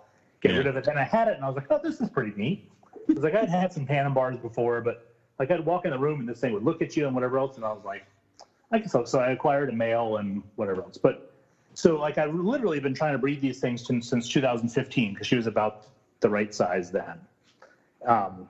get 0.45 0.51
Yeah. 0.53 0.57
rid 0.59 0.67
of 0.67 0.75
it. 0.77 0.87
And 0.87 0.99
I 0.99 1.03
had 1.03 1.27
it, 1.27 1.35
and 1.35 1.43
I 1.43 1.47
was 1.47 1.55
like, 1.55 1.65
oh, 1.69 1.79
this 1.81 1.99
is 2.01 2.09
pretty 2.09 2.33
neat. 2.35 2.59
Because 3.07 3.23
like 3.23 3.33
I'd 3.35 3.49
had 3.49 3.71
some 3.71 3.85
Panam 3.85 4.13
bars 4.13 4.37
before, 4.37 4.81
but 4.81 4.97
like 5.39 5.51
I'd 5.51 5.65
walk 5.65 5.85
in 5.85 5.91
the 5.91 5.97
room 5.99 6.19
and 6.19 6.29
this 6.29 6.39
thing 6.39 6.53
would 6.53 6.63
look 6.63 6.81
at 6.81 6.95
you 6.95 7.05
and 7.05 7.15
whatever 7.15 7.37
else, 7.37 7.55
and 7.57 7.65
I 7.65 7.71
was 7.71 7.83
like, 7.83 8.03
I 8.71 8.79
guess 8.79 8.91
so. 8.91 9.03
So 9.03 9.19
I 9.19 9.31
acquired 9.31 9.69
a 9.69 9.73
male 9.73 10.17
and 10.17 10.43
whatever 10.55 10.81
else. 10.81 10.97
But 10.97 11.17
so 11.73 11.97
like 11.99 12.17
I've 12.17 12.33
literally 12.33 12.79
been 12.79 12.93
trying 12.93 13.13
to 13.13 13.17
breed 13.17 13.41
these 13.41 13.59
things 13.59 13.85
since, 13.85 14.07
since 14.07 14.27
2015 14.29 15.13
because 15.13 15.27
she 15.27 15.35
was 15.35 15.45
about 15.47 15.75
the 16.21 16.29
right 16.29 16.53
size 16.53 16.89
then. 16.89 17.19
Um, 18.05 18.47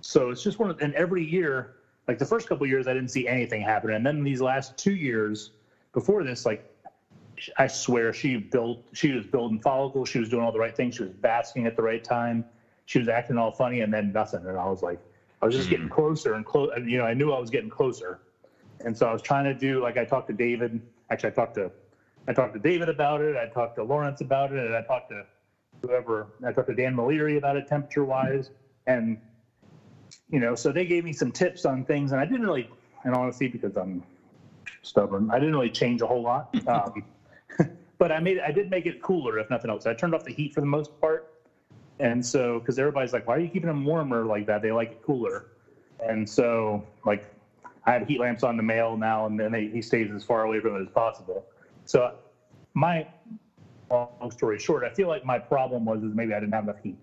so 0.00 0.30
it's 0.30 0.42
just 0.42 0.58
one 0.58 0.70
of, 0.70 0.80
and 0.80 0.94
every 0.94 1.24
year, 1.24 1.70
like 2.06 2.18
the 2.18 2.26
first 2.26 2.48
couple 2.48 2.66
years, 2.66 2.86
I 2.86 2.92
didn't 2.94 3.10
see 3.10 3.26
anything 3.26 3.62
happen, 3.62 3.90
and 3.90 4.04
then 4.06 4.22
these 4.22 4.40
last 4.40 4.76
two 4.76 4.94
years 4.94 5.50
before 5.92 6.22
this, 6.22 6.44
like 6.46 6.60
I 7.56 7.66
swear 7.66 8.12
she 8.12 8.36
built, 8.36 8.78
she 8.92 9.12
was 9.12 9.26
building 9.26 9.58
follicles, 9.58 10.08
she 10.08 10.18
was 10.18 10.28
doing 10.28 10.42
all 10.42 10.52
the 10.52 10.58
right 10.58 10.74
things, 10.74 10.94
she 10.96 11.02
was 11.02 11.12
basking 11.12 11.66
at 11.66 11.76
the 11.76 11.82
right 11.82 12.02
time, 12.02 12.44
she 12.86 12.98
was 12.98 13.08
acting 13.08 13.38
all 13.38 13.50
funny, 13.50 13.80
and 13.80 13.92
then 13.92 14.12
nothing, 14.12 14.46
and 14.46 14.56
I 14.58 14.66
was 14.66 14.82
like, 14.82 15.00
I 15.42 15.46
was 15.46 15.54
just 15.54 15.68
getting 15.68 15.88
closer 15.88 16.34
and 16.34 16.44
close, 16.44 16.70
you 16.84 16.98
know, 16.98 17.04
I 17.04 17.14
knew 17.14 17.32
I 17.32 17.38
was 17.38 17.50
getting 17.50 17.70
closer, 17.70 18.18
and 18.80 18.96
so 18.96 19.06
I 19.06 19.12
was 19.12 19.22
trying 19.22 19.44
to 19.44 19.54
do 19.54 19.80
like 19.82 19.96
I 19.96 20.04
talked 20.04 20.28
to 20.28 20.32
David, 20.32 20.80
actually 21.10 21.28
I 21.28 21.32
talked 21.32 21.54
to, 21.54 21.70
I 22.28 22.32
talked 22.32 22.54
to 22.54 22.58
David 22.58 22.88
about 22.88 23.20
it, 23.20 23.36
I 23.36 23.46
talked 23.46 23.76
to 23.76 23.84
Lawrence 23.84 24.20
about 24.20 24.52
it, 24.52 24.64
and 24.64 24.74
I 24.74 24.82
talked 24.82 25.08
to 25.08 25.24
whoever, 25.82 26.28
I 26.44 26.52
talked 26.52 26.68
to 26.68 26.74
Dan 26.74 26.94
Maleri 26.94 27.36
about 27.36 27.56
it 27.56 27.66
temperature 27.66 28.04
wise, 28.04 28.50
and 28.86 29.18
you 30.30 30.40
know, 30.40 30.54
so 30.54 30.72
they 30.72 30.86
gave 30.86 31.04
me 31.04 31.12
some 31.12 31.32
tips 31.32 31.64
on 31.64 31.84
things, 31.84 32.12
and 32.12 32.20
I 32.20 32.24
didn't 32.24 32.44
really, 32.46 32.68
in 33.04 33.14
honesty, 33.14 33.48
because 33.48 33.76
I'm 33.76 34.02
stubborn, 34.82 35.30
I 35.30 35.38
didn't 35.38 35.54
really 35.54 35.70
change 35.70 36.02
a 36.02 36.06
whole 36.06 36.22
lot. 36.22 36.46
Um, 36.66 37.04
but 37.98 38.12
I 38.12 38.20
made, 38.20 38.40
I 38.40 38.50
did 38.50 38.70
make 38.70 38.86
it 38.86 39.00
cooler, 39.00 39.38
if 39.38 39.48
nothing 39.50 39.70
else. 39.70 39.86
I 39.86 39.94
turned 39.94 40.14
off 40.14 40.24
the 40.24 40.32
heat 40.32 40.52
for 40.52 40.60
the 40.60 40.66
most 40.66 40.90
part, 41.00 41.24
and 42.00 42.24
so 42.24 42.60
because 42.60 42.78
everybody's 42.78 43.12
like, 43.12 43.26
"Why 43.26 43.36
are 43.36 43.40
you 43.40 43.48
keeping 43.48 43.68
them 43.68 43.84
warmer 43.84 44.24
like 44.24 44.46
that?" 44.46 44.62
They 44.62 44.72
like 44.72 44.92
it 44.92 45.02
cooler, 45.02 45.44
and 46.00 46.28
so 46.28 46.82
like 47.04 47.22
I 47.84 47.92
have 47.92 48.06
heat 48.06 48.20
lamps 48.20 48.42
on 48.42 48.56
the 48.56 48.62
male 48.62 48.96
now, 48.96 49.26
and 49.26 49.38
then 49.38 49.52
he 49.54 49.80
stays 49.80 50.10
as 50.10 50.24
far 50.24 50.42
away 50.42 50.60
from 50.60 50.76
it 50.76 50.80
as 50.82 50.88
possible. 50.88 51.44
So 51.84 52.10
my 52.74 53.06
long 53.90 54.30
story 54.30 54.58
short, 54.58 54.84
I 54.84 54.90
feel 54.90 55.08
like 55.08 55.24
my 55.24 55.38
problem 55.38 55.84
was 55.84 56.02
is 56.02 56.14
maybe 56.14 56.34
I 56.34 56.40
didn't 56.40 56.54
have 56.54 56.64
enough 56.64 56.78
heat. 56.82 56.98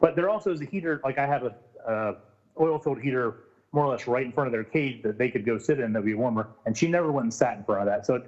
But 0.00 0.14
there 0.14 0.28
also 0.28 0.52
is 0.52 0.60
a 0.60 0.64
heater, 0.64 1.00
like 1.02 1.18
I 1.18 1.26
have 1.26 1.42
a, 1.42 1.52
a 1.86 2.14
oil 2.60 2.78
filled 2.78 3.00
heater 3.00 3.34
more 3.72 3.84
or 3.84 3.88
less 3.88 4.06
right 4.06 4.24
in 4.24 4.32
front 4.32 4.46
of 4.46 4.52
their 4.52 4.64
cage 4.64 5.02
that 5.02 5.18
they 5.18 5.28
could 5.30 5.44
go 5.44 5.58
sit 5.58 5.80
in 5.80 5.92
that'd 5.92 6.04
be 6.04 6.14
warmer. 6.14 6.48
And 6.64 6.76
she 6.76 6.88
never 6.88 7.10
went 7.12 7.24
and 7.24 7.34
sat 7.34 7.56
in 7.56 7.64
front 7.64 7.80
of 7.82 7.86
that. 7.86 8.06
So 8.06 8.20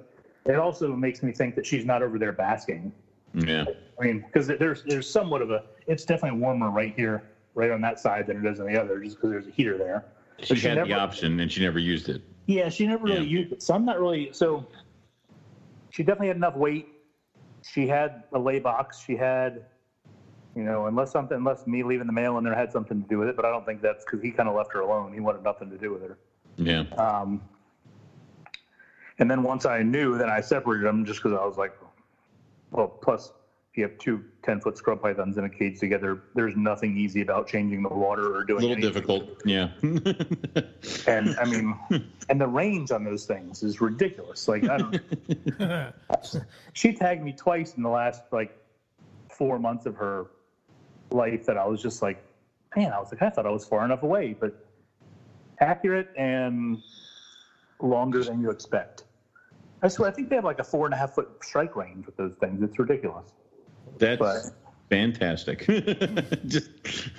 it 0.49 0.59
also 0.59 0.95
makes 0.95 1.21
me 1.21 1.31
think 1.31 1.55
that 1.55 1.65
she's 1.65 1.85
not 1.85 2.01
over 2.01 2.17
there 2.17 2.31
basking. 2.31 2.91
Yeah. 3.33 3.65
I 3.99 4.03
mean, 4.03 4.23
because 4.25 4.47
there's 4.47 4.83
there's 4.83 5.07
somewhat 5.07 5.41
of 5.41 5.51
a 5.51 5.61
it's 5.87 6.05
definitely 6.05 6.39
warmer 6.39 6.71
right 6.71 6.93
here, 6.95 7.23
right 7.53 7.69
on 7.71 7.81
that 7.81 7.99
side 7.99 8.27
than 8.27 8.43
it 8.43 8.49
is 8.49 8.59
on 8.59 8.67
the 8.67 8.79
other, 8.81 8.99
just 8.99 9.17
because 9.17 9.31
there's 9.31 9.47
a 9.47 9.51
heater 9.51 9.77
there. 9.77 10.03
She 10.41 10.55
she 10.55 10.67
had 10.67 10.83
the 10.85 10.93
option 10.93 11.39
and 11.39 11.51
she 11.51 11.61
never 11.61 11.79
used 11.79 12.09
it. 12.09 12.21
Yeah, 12.47 12.69
she 12.69 12.87
never 12.87 13.03
really 13.03 13.17
Yeah. 13.17 13.39
used 13.39 13.51
it. 13.51 13.61
So 13.61 13.73
I'm 13.73 13.85
not 13.85 13.99
really 13.99 14.29
so. 14.31 14.65
She 15.91 16.03
definitely 16.03 16.27
had 16.27 16.37
enough 16.37 16.55
weight. 16.55 16.87
She 17.63 17.87
had 17.87 18.23
a 18.31 18.39
lay 18.39 18.59
box. 18.59 18.99
She 19.05 19.15
had, 19.15 19.65
you 20.55 20.63
know, 20.63 20.85
unless 20.85 21.11
something, 21.11 21.35
unless 21.35 21.67
me 21.67 21.83
leaving 21.83 22.07
the 22.07 22.13
mail 22.13 22.37
in 22.37 22.43
there 22.43 22.55
had 22.55 22.71
something 22.71 23.01
to 23.01 23.07
do 23.07 23.17
with 23.17 23.27
it. 23.27 23.35
But 23.35 23.45
I 23.45 23.51
don't 23.51 23.65
think 23.65 23.81
that's 23.81 24.05
because 24.05 24.21
he 24.21 24.31
kind 24.31 24.47
of 24.47 24.55
left 24.55 24.71
her 24.73 24.79
alone. 24.79 25.13
He 25.13 25.19
wanted 25.19 25.43
nothing 25.43 25.69
to 25.71 25.77
do 25.77 25.91
with 25.91 26.01
her. 26.03 26.17
Yeah. 26.57 26.83
Um, 26.97 27.41
and 29.19 29.29
then 29.29 29.43
once 29.43 29.65
I 29.65 29.83
knew, 29.83 30.17
then 30.17 30.29
I 30.29 30.41
separated 30.41 30.85
them 30.85 31.05
just 31.05 31.21
because 31.21 31.37
I 31.37 31.45
was 31.45 31.57
like, 31.57 31.73
well, 32.71 32.87
plus 32.87 33.31
if 33.71 33.77
you 33.77 33.83
have 33.83 33.97
two 33.99 34.23
10 34.43 34.61
foot 34.61 34.77
scrub 34.77 35.01
pythons 35.01 35.37
in 35.37 35.43
a 35.43 35.49
cage 35.49 35.79
together, 35.79 36.23
there's 36.33 36.55
nothing 36.55 36.97
easy 36.97 37.21
about 37.21 37.47
changing 37.47 37.83
the 37.83 37.89
water 37.89 38.33
or 38.35 38.43
doing 38.43 38.63
A 38.63 38.67
little 38.67 38.83
anything. 38.83 38.93
difficult. 38.93 39.41
Yeah. 39.45 39.69
And 41.07 41.35
I 41.37 41.45
mean, 41.45 41.77
and 42.29 42.41
the 42.41 42.47
range 42.47 42.91
on 42.91 43.03
those 43.03 43.25
things 43.25 43.61
is 43.63 43.81
ridiculous. 43.81 44.47
Like, 44.47 44.63
I 44.67 44.77
don't, 44.77 45.93
she 46.73 46.93
tagged 46.93 47.23
me 47.23 47.33
twice 47.33 47.75
in 47.75 47.83
the 47.83 47.89
last 47.89 48.23
like 48.31 48.57
four 49.29 49.59
months 49.59 49.85
of 49.85 49.95
her 49.95 50.27
life 51.11 51.45
that 51.45 51.57
I 51.57 51.65
was 51.65 51.81
just 51.81 52.01
like, 52.01 52.23
man, 52.75 52.91
I 52.93 52.99
was 52.99 53.11
like, 53.11 53.21
I 53.21 53.29
thought 53.29 53.45
I 53.45 53.49
was 53.51 53.65
far 53.65 53.83
enough 53.85 54.03
away, 54.03 54.35
but 54.39 54.65
accurate 55.59 56.09
and 56.17 56.81
longer 57.81 58.23
than 58.23 58.41
you 58.41 58.49
expect. 58.49 59.03
I 59.81 59.87
swear, 59.87 60.09
I 60.09 60.11
think 60.11 60.29
they 60.29 60.35
have 60.35 60.45
like 60.45 60.59
a 60.59 60.63
four 60.63 60.85
and 60.85 60.93
a 60.93 60.97
half 60.97 61.11
foot 61.11 61.29
strike 61.41 61.75
range 61.75 62.05
with 62.05 62.17
those 62.17 62.33
things. 62.39 62.61
It's 62.61 62.77
ridiculous. 62.77 63.31
That's 63.97 64.19
But 64.19 64.37
fantastic. 64.89 65.65
Just 66.47 66.69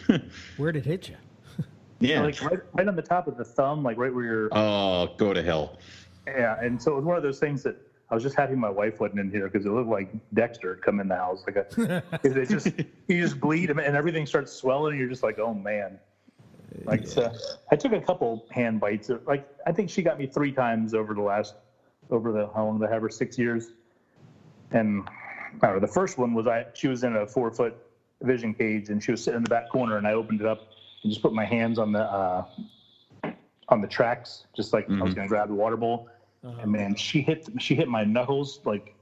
Where'd 0.56 0.76
it 0.76 0.84
hit 0.84 1.08
you? 1.08 1.16
yeah. 2.00 2.22
like 2.22 2.40
right, 2.42 2.58
right 2.74 2.88
on 2.88 2.96
the 2.96 3.02
top 3.02 3.26
of 3.26 3.36
the 3.36 3.44
thumb, 3.44 3.82
like 3.82 3.96
right 3.96 4.12
where 4.14 4.24
you're. 4.24 4.48
oh, 4.52 5.08
go 5.16 5.32
to 5.32 5.42
hell. 5.42 5.78
Yeah, 6.26 6.60
and 6.60 6.80
so 6.80 6.92
it 6.92 6.96
was 6.96 7.04
one 7.04 7.16
of 7.16 7.22
those 7.22 7.38
things 7.38 7.62
that 7.62 7.76
I 8.10 8.14
was 8.14 8.22
just 8.22 8.36
happy 8.36 8.54
my 8.54 8.68
wife 8.70 9.00
wasn't 9.00 9.20
in 9.20 9.30
here 9.30 9.48
because 9.48 9.64
it 9.66 9.70
looked 9.70 9.88
like 9.88 10.08
Dexter 10.34 10.74
had 10.74 10.82
come 10.82 11.00
in 11.00 11.08
the 11.08 11.16
house. 11.16 11.42
Like, 11.46 11.56
a, 11.56 12.02
'cause 12.18 12.36
it 12.36 12.48
just 12.48 12.66
you 13.08 13.20
just 13.22 13.40
bleed 13.40 13.70
and 13.70 13.80
everything 13.80 14.26
starts 14.26 14.52
swelling, 14.52 14.92
and 14.92 15.00
you're 15.00 15.08
just 15.08 15.22
like, 15.22 15.38
oh 15.38 15.54
man. 15.54 15.98
Like, 16.84 17.06
so 17.06 17.32
I 17.72 17.76
took 17.76 17.92
a 17.92 18.00
couple 18.00 18.46
hand 18.50 18.78
bites. 18.80 19.10
Like, 19.26 19.44
I 19.66 19.72
think 19.72 19.90
she 19.90 20.02
got 20.02 20.18
me 20.18 20.26
three 20.26 20.52
times 20.52 20.94
over 20.94 21.14
the 21.14 21.20
last, 21.20 21.54
over 22.12 22.32
the 22.32 22.48
how 22.54 22.64
long 22.64 22.78
did 22.78 22.88
I 22.88 22.92
have 22.92 23.02
her? 23.02 23.08
Six 23.08 23.38
years. 23.38 23.72
And 24.72 25.08
I 25.62 25.66
don't 25.66 25.76
know. 25.76 25.80
The 25.80 25.92
first 25.92 26.18
one 26.18 26.34
was 26.34 26.46
I. 26.46 26.66
She 26.74 26.88
was 26.88 27.02
in 27.04 27.16
a 27.16 27.26
four 27.26 27.50
foot 27.50 27.76
vision 28.22 28.54
cage, 28.54 28.88
and 28.88 29.02
she 29.02 29.10
was 29.10 29.22
sitting 29.22 29.38
in 29.38 29.44
the 29.44 29.50
back 29.50 29.68
corner, 29.68 29.96
and 29.96 30.06
I 30.06 30.12
opened 30.12 30.40
it 30.40 30.46
up 30.46 30.60
and 31.02 31.10
just 31.10 31.22
put 31.22 31.32
my 31.32 31.44
hands 31.44 31.78
on 31.78 31.92
the 31.92 32.02
uh, 32.02 32.44
on 33.68 33.80
the 33.80 33.88
tracks, 33.88 34.44
just 34.54 34.72
like 34.72 34.88
I 34.88 35.02
was 35.02 35.14
going 35.14 35.26
to 35.26 35.28
grab 35.28 35.48
the 35.48 35.54
water 35.54 35.76
bowl. 35.76 36.08
And 36.42 36.72
man, 36.72 36.94
she 36.94 37.20
hit 37.20 37.48
she 37.58 37.74
hit 37.74 37.88
my 37.88 38.04
knuckles 38.04 38.60
like 38.64 38.94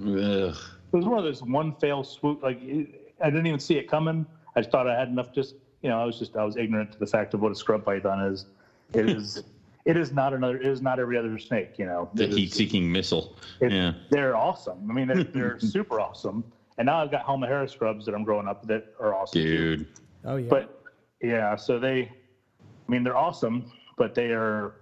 Ugh. 0.00 0.06
it 0.06 0.96
was 0.96 1.04
one 1.04 1.18
of 1.18 1.24
those 1.24 1.42
one 1.42 1.72
fail 1.72 2.04
swoop. 2.04 2.42
Like 2.42 2.58
it, 2.62 3.14
I 3.20 3.30
didn't 3.30 3.46
even 3.46 3.60
see 3.60 3.76
it 3.76 3.88
coming. 3.88 4.26
I 4.54 4.60
just 4.60 4.70
thought 4.70 4.86
I 4.86 4.98
had 4.98 5.08
enough. 5.08 5.32
Just 5.32 5.54
you 5.82 5.88
know, 5.88 6.00
I 6.00 6.04
was 6.04 6.18
just 6.18 6.36
I 6.36 6.44
was 6.44 6.56
ignorant 6.56 6.92
to 6.92 6.98
the 6.98 7.06
fact 7.06 7.34
of 7.34 7.40
what 7.40 7.52
a 7.52 7.54
scrub 7.54 7.84
python 7.84 8.20
is. 8.20 8.46
It 8.92 9.08
is 9.08 9.42
it 9.86 9.96
is 9.96 10.12
not 10.12 10.34
another. 10.34 10.56
It 10.58 10.66
is 10.66 10.82
not 10.82 10.98
every 10.98 11.16
other 11.16 11.38
snake. 11.38 11.78
You 11.78 11.86
know, 11.86 12.10
The 12.14 12.24
It 12.24 12.30
is- 12.30 12.36
heat 12.36 12.52
seeking 12.52 12.90
missile. 12.92 13.36
it- 13.60 13.72
Yeah. 13.72 13.94
they're 14.10 14.36
awesome. 14.36 14.90
I 14.90 14.92
mean, 14.92 15.06
they're, 15.08 15.24
they're 15.36 15.58
super 15.60 16.00
awesome. 16.00 16.44
And 16.78 16.86
now 16.86 17.00
I've 17.02 17.10
got 17.10 17.24
Halmahera 17.24 17.70
scrubs 17.70 18.04
that 18.04 18.14
I'm 18.14 18.24
growing 18.24 18.46
up 18.48 18.66
that 18.66 18.94
are 19.00 19.14
awesome. 19.14 19.40
too. 19.40 19.76
Dude. 19.78 19.86
Oh 20.24 20.36
yeah. 20.36 20.48
But 20.50 20.82
yeah, 21.22 21.56
so 21.56 21.78
they, 21.78 22.02
I 22.02 22.90
mean, 22.92 23.02
they're 23.02 23.16
awesome, 23.16 23.72
but 23.96 24.14
they 24.14 24.32
are 24.32 24.74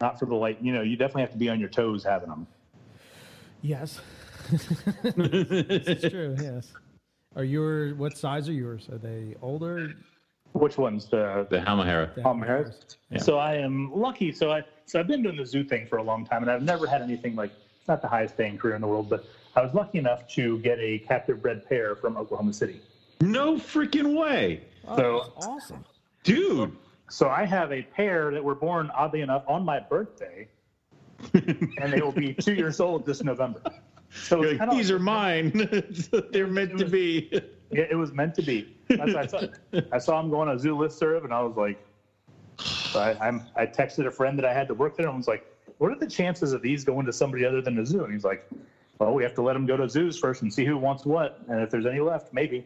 not 0.00 0.18
for 0.18 0.26
the 0.26 0.34
light. 0.34 0.58
You 0.60 0.72
know, 0.72 0.82
you 0.82 0.96
definitely 0.96 1.22
have 1.22 1.30
to 1.32 1.38
be 1.38 1.48
on 1.48 1.60
your 1.60 1.68
toes 1.68 2.02
having 2.02 2.28
them. 2.30 2.46
yes. 3.62 4.00
it's 4.52 6.08
true. 6.08 6.36
Yes. 6.40 6.72
Are 7.36 7.44
your 7.44 7.94
what 7.94 8.16
size 8.18 8.48
are 8.48 8.52
yours? 8.52 8.88
Are 8.92 8.98
they 8.98 9.36
older? 9.40 9.94
Which 10.54 10.78
one's 10.78 11.06
the 11.06 11.46
The 11.50 11.58
Halmahera. 11.58 12.14
Halmaheras? 12.22 12.96
Yeah. 13.10 13.18
So 13.18 13.38
I 13.38 13.56
am 13.56 13.92
lucky. 13.92 14.30
So 14.32 14.52
I 14.52 14.62
so 14.86 15.00
I've 15.00 15.08
been 15.08 15.22
doing 15.22 15.36
the 15.36 15.44
zoo 15.44 15.64
thing 15.64 15.86
for 15.86 15.96
a 15.98 16.02
long 16.02 16.24
time, 16.24 16.42
and 16.42 16.50
I've 16.50 16.62
never 16.62 16.86
had 16.86 17.02
anything 17.02 17.34
like 17.34 17.50
it's 17.78 17.88
not 17.88 18.00
the 18.00 18.08
highest 18.08 18.36
paying 18.36 18.56
career 18.56 18.76
in 18.76 18.80
the 18.80 18.86
world, 18.86 19.10
but 19.10 19.24
I 19.56 19.62
was 19.62 19.74
lucky 19.74 19.98
enough 19.98 20.28
to 20.34 20.58
get 20.60 20.78
a 20.78 21.00
captive 21.00 21.42
bred 21.42 21.68
pair 21.68 21.96
from 21.96 22.16
Oklahoma 22.16 22.52
City. 22.52 22.80
No 23.20 23.56
freaking 23.56 24.16
way. 24.16 24.62
Oh, 24.86 24.96
So- 24.96 25.32
awesome. 25.38 25.84
Dude. 26.22 26.72
So 27.10 27.28
I 27.28 27.44
have 27.44 27.70
a 27.72 27.82
pair 27.82 28.30
that 28.30 28.42
were 28.42 28.54
born 28.54 28.90
oddly 28.94 29.20
enough 29.22 29.44
on 29.48 29.64
my 29.64 29.78
birthday, 29.80 30.48
and 31.34 31.92
they 31.92 32.00
will 32.00 32.12
be 32.12 32.32
two 32.34 32.54
years 32.54 32.80
old 32.80 33.04
this 33.04 33.22
November. 33.24 33.60
So 34.10 34.38
like, 34.40 34.70
These 34.70 34.90
like- 34.90 35.00
are 35.00 35.02
mine. 35.02 35.50
They're 36.32 36.46
meant 36.46 36.78
to 36.78 36.86
be. 36.86 37.40
Yeah, 37.74 37.84
it 37.90 37.96
was 37.96 38.12
meant 38.12 38.34
to 38.36 38.42
be. 38.42 38.76
That's, 38.88 39.14
I, 39.14 39.26
saw, 39.26 39.42
I 39.92 39.98
saw 39.98 40.20
him 40.20 40.30
go 40.30 40.40
on 40.40 40.48
a 40.48 40.58
zoo 40.58 40.76
list 40.76 40.98
serve, 40.98 41.24
and 41.24 41.32
I 41.32 41.40
was 41.42 41.56
like, 41.56 41.78
so 42.58 43.00
I, 43.00 43.16
I'm, 43.26 43.42
I 43.56 43.66
texted 43.66 44.06
a 44.06 44.10
friend 44.10 44.38
that 44.38 44.44
I 44.44 44.52
had 44.52 44.68
to 44.68 44.74
work 44.74 44.96
there, 44.96 45.06
and 45.06 45.14
I 45.14 45.16
was 45.16 45.28
like, 45.28 45.44
what 45.78 45.90
are 45.90 45.98
the 45.98 46.06
chances 46.06 46.52
of 46.52 46.62
these 46.62 46.84
going 46.84 47.04
to 47.06 47.12
somebody 47.12 47.44
other 47.44 47.60
than 47.60 47.78
a 47.78 47.86
zoo? 47.86 48.04
And 48.04 48.12
he's 48.12 48.24
like, 48.24 48.48
well, 48.98 49.12
we 49.12 49.24
have 49.24 49.34
to 49.34 49.42
let 49.42 49.54
them 49.54 49.66
go 49.66 49.76
to 49.76 49.88
zoos 49.88 50.18
first 50.18 50.42
and 50.42 50.52
see 50.52 50.64
who 50.64 50.78
wants 50.78 51.04
what, 51.04 51.40
and 51.48 51.60
if 51.60 51.70
there's 51.70 51.86
any 51.86 52.00
left, 52.00 52.32
maybe. 52.32 52.64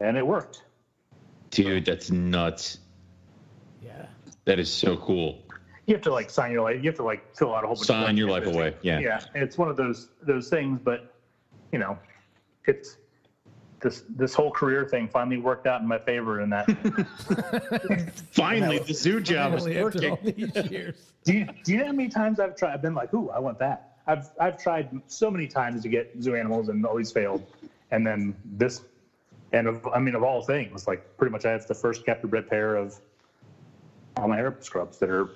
And 0.00 0.16
it 0.16 0.26
worked. 0.26 0.62
Dude, 1.50 1.84
that's 1.84 2.10
nuts. 2.10 2.78
Yeah. 3.82 4.06
That 4.46 4.58
is 4.58 4.70
so 4.70 4.96
cool. 4.96 5.42
You 5.86 5.94
have 5.94 6.02
to 6.02 6.12
like 6.12 6.30
sign 6.30 6.52
your 6.52 6.62
life. 6.62 6.82
You 6.82 6.88
have 6.88 6.96
to 6.96 7.04
like 7.04 7.36
fill 7.36 7.54
out 7.54 7.62
a 7.62 7.66
whole 7.68 7.76
bunch. 7.76 7.82
of 7.82 7.86
Sign 7.86 8.16
your 8.16 8.28
life 8.28 8.46
away. 8.46 8.74
Yeah. 8.82 8.98
Yeah, 8.98 9.20
it's 9.34 9.56
one 9.56 9.68
of 9.68 9.76
those 9.76 10.08
those 10.22 10.48
things, 10.48 10.80
but 10.82 11.14
you 11.72 11.78
know, 11.78 11.96
it's 12.66 12.96
this 13.80 14.04
this 14.08 14.34
whole 14.34 14.50
career 14.50 14.84
thing 14.84 15.08
finally 15.08 15.36
worked 15.36 15.66
out 15.66 15.80
in 15.80 15.86
my 15.86 15.98
favor. 15.98 16.40
In 16.40 16.50
that, 16.50 16.66
Finally, 18.32 18.78
the 18.80 18.94
zoo 18.94 19.20
job 19.20 19.54
is 19.54 19.64
Finally, 19.64 19.78
after 19.78 20.10
all 20.10 20.18
working. 20.22 20.50
these 20.54 20.70
years. 20.70 21.12
do 21.24 21.32
you 21.34 21.48
do 21.64 21.72
you 21.72 21.78
know 21.78 21.86
how 21.86 21.92
many 21.92 22.08
times 22.08 22.40
I've 22.40 22.56
tried? 22.56 22.72
I've 22.72 22.82
been 22.82 22.94
like, 22.94 23.12
ooh, 23.14 23.30
I 23.30 23.38
want 23.38 23.58
that. 23.58 23.98
I've 24.06 24.28
I've 24.40 24.58
tried 24.58 24.90
so 25.06 25.30
many 25.30 25.46
times 25.46 25.82
to 25.82 25.88
get 25.88 26.14
zoo 26.20 26.36
animals 26.36 26.68
and 26.68 26.84
always 26.86 27.12
failed, 27.12 27.44
and 27.90 28.06
then 28.06 28.34
this, 28.44 28.82
and 29.52 29.66
of, 29.66 29.86
I 29.88 29.98
mean 29.98 30.14
of 30.14 30.22
all 30.22 30.42
things, 30.42 30.86
like 30.86 31.16
pretty 31.16 31.32
much 31.32 31.44
I 31.44 31.50
have 31.50 31.66
the 31.66 31.74
first 31.74 32.06
captive 32.06 32.30
bred 32.30 32.48
pair 32.48 32.76
of 32.76 32.98
Halmahera 34.16 34.62
scrubs 34.62 34.98
that 34.98 35.10
are 35.10 35.30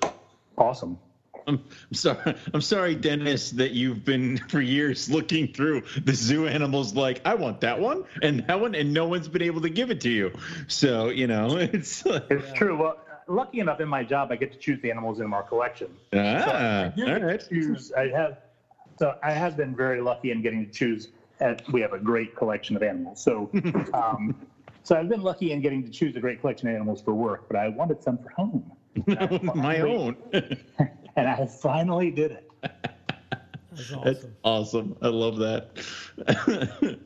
awesome. 0.56 0.98
I'm 1.46 1.60
sorry. 1.92 2.34
I'm 2.54 2.60
sorry, 2.60 2.94
Dennis, 2.94 3.50
that 3.50 3.72
you've 3.72 4.04
been 4.04 4.38
for 4.48 4.60
years 4.60 5.10
looking 5.10 5.48
through 5.48 5.82
the 6.04 6.14
zoo 6.14 6.46
animals. 6.46 6.94
Like, 6.94 7.20
I 7.24 7.34
want 7.34 7.60
that 7.60 7.78
one 7.80 8.04
and 8.22 8.40
that 8.48 8.60
one, 8.60 8.74
and 8.74 8.92
no 8.92 9.06
one's 9.06 9.28
been 9.28 9.42
able 9.42 9.62
to 9.62 9.70
give 9.70 9.90
it 9.90 10.00
to 10.00 10.10
you. 10.10 10.30
So 10.68 11.08
you 11.08 11.26
know, 11.26 11.56
it's 11.72 12.04
It's 12.30 12.52
true. 12.52 12.76
Well, 12.76 12.96
lucky 13.26 13.60
enough 13.60 13.80
in 13.80 13.88
my 13.88 14.04
job, 14.04 14.30
I 14.32 14.36
get 14.36 14.52
to 14.52 14.58
choose 14.58 14.80
the 14.80 14.90
animals 14.90 15.20
in 15.20 15.32
our 15.32 15.42
collection. 15.42 15.96
ah, 16.14 16.90
You 16.94 17.04
all 17.06 17.10
get 17.10 17.20
to 17.20 17.26
right. 17.26 17.48
choose. 17.48 17.92
I 17.96 18.08
have. 18.08 18.36
So 18.98 19.14
I 19.22 19.32
have 19.32 19.56
been 19.56 19.74
very 19.74 20.00
lucky 20.00 20.30
in 20.30 20.42
getting 20.42 20.66
to 20.66 20.70
choose. 20.72 21.08
At, 21.40 21.62
we 21.72 21.80
have 21.80 21.92
a 21.92 21.98
great 21.98 22.34
collection 22.34 22.76
of 22.76 22.82
animals. 22.82 23.20
So, 23.20 23.48
um, 23.94 24.34
so 24.82 24.94
I've 24.96 25.08
been 25.08 25.22
lucky 25.22 25.52
in 25.52 25.60
getting 25.62 25.82
to 25.84 25.90
choose 25.90 26.14
a 26.16 26.20
great 26.20 26.38
collection 26.40 26.68
of 26.68 26.74
animals 26.74 27.00
for 27.00 27.14
work. 27.14 27.42
But 27.48 27.56
I 27.56 27.68
wanted 27.68 28.02
some 28.02 28.18
for 28.18 28.28
home, 28.30 28.72
My 29.54 29.80
own. 29.80 30.16
And 31.16 31.28
I 31.28 31.46
finally 31.46 32.10
did 32.10 32.32
it. 32.32 32.50
That's 33.72 33.90
That's 33.90 33.92
awesome. 33.94 34.36
awesome. 34.44 34.96
I 35.02 35.08
love 35.08 35.36
that. 35.38 35.70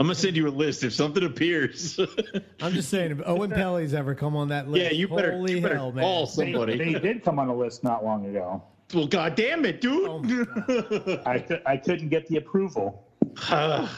I'm 0.00 0.06
gonna 0.06 0.14
send 0.14 0.36
you 0.36 0.46
a 0.46 0.50
list 0.50 0.84
if 0.84 0.92
something 0.92 1.24
appears. 1.24 1.98
I'm 2.60 2.72
just 2.72 2.88
saying, 2.88 3.10
if 3.12 3.18
Oenpelli's 3.18 3.94
ever 3.94 4.14
come 4.14 4.36
on 4.36 4.48
that 4.48 4.68
list, 4.68 4.84
yeah, 4.84 4.90
you 4.96 5.08
better, 5.08 5.32
holy 5.32 5.54
you 5.56 5.60
better 5.60 5.74
hell, 5.76 5.90
man. 5.92 6.04
call 6.04 6.26
They, 6.26 6.52
somebody. 6.52 6.78
they 6.78 6.92
did 7.00 7.24
come 7.24 7.38
on 7.40 7.48
a 7.48 7.54
list 7.56 7.82
not 7.82 8.04
long 8.04 8.26
ago. 8.26 8.62
well, 8.94 9.06
god 9.08 9.34
damn 9.34 9.64
it, 9.64 9.80
dude. 9.80 10.08
Oh 10.08 10.20
my 10.20 11.22
I 11.26 11.62
I 11.66 11.76
couldn't 11.78 12.10
get 12.10 12.26
the 12.28 12.36
approval. 12.36 13.04
Are 13.50 13.88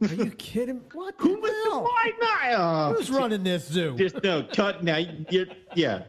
you 0.00 0.30
kidding? 0.32 0.80
What 0.92 1.16
the 1.18 1.24
Who 1.24 1.40
was 1.40 1.50
the 1.50 1.70
hell? 1.70 1.82
why 1.84 2.10
not? 2.20 2.96
Who's 2.96 3.10
running 3.10 3.44
this 3.44 3.68
zoo? 3.68 3.96
Just 3.96 4.22
no 4.24 4.42
cut 4.42 4.82
now. 4.82 4.98
You're, 5.30 5.46
yeah, 5.74 6.02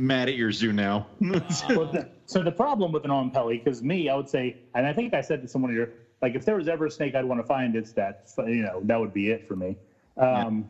mad 0.00 0.28
at 0.28 0.34
your 0.34 0.50
zoo 0.52 0.72
now. 0.72 1.06
Well, 1.20 1.40
the, 1.92 2.08
so 2.26 2.42
the 2.42 2.50
problem 2.52 2.92
with 2.92 3.04
an 3.04 3.10
Oenpelli, 3.10 3.62
because 3.62 3.82
me, 3.82 4.08
I 4.08 4.16
would 4.16 4.28
say, 4.28 4.56
and 4.74 4.86
I 4.86 4.92
think 4.92 5.14
I 5.14 5.20
said 5.20 5.42
to 5.42 5.48
someone 5.48 5.72
here, 5.72 5.92
like 6.22 6.34
if 6.34 6.44
there 6.44 6.56
was 6.56 6.68
ever 6.68 6.86
a 6.86 6.90
snake 6.90 7.14
I'd 7.14 7.24
want 7.24 7.40
to 7.40 7.46
find, 7.46 7.76
it's 7.76 7.92
that. 7.92 8.28
You 8.38 8.62
know, 8.62 8.80
that 8.84 8.98
would 8.98 9.12
be 9.12 9.30
it 9.30 9.46
for 9.46 9.56
me. 9.56 9.76
Um, 10.16 10.68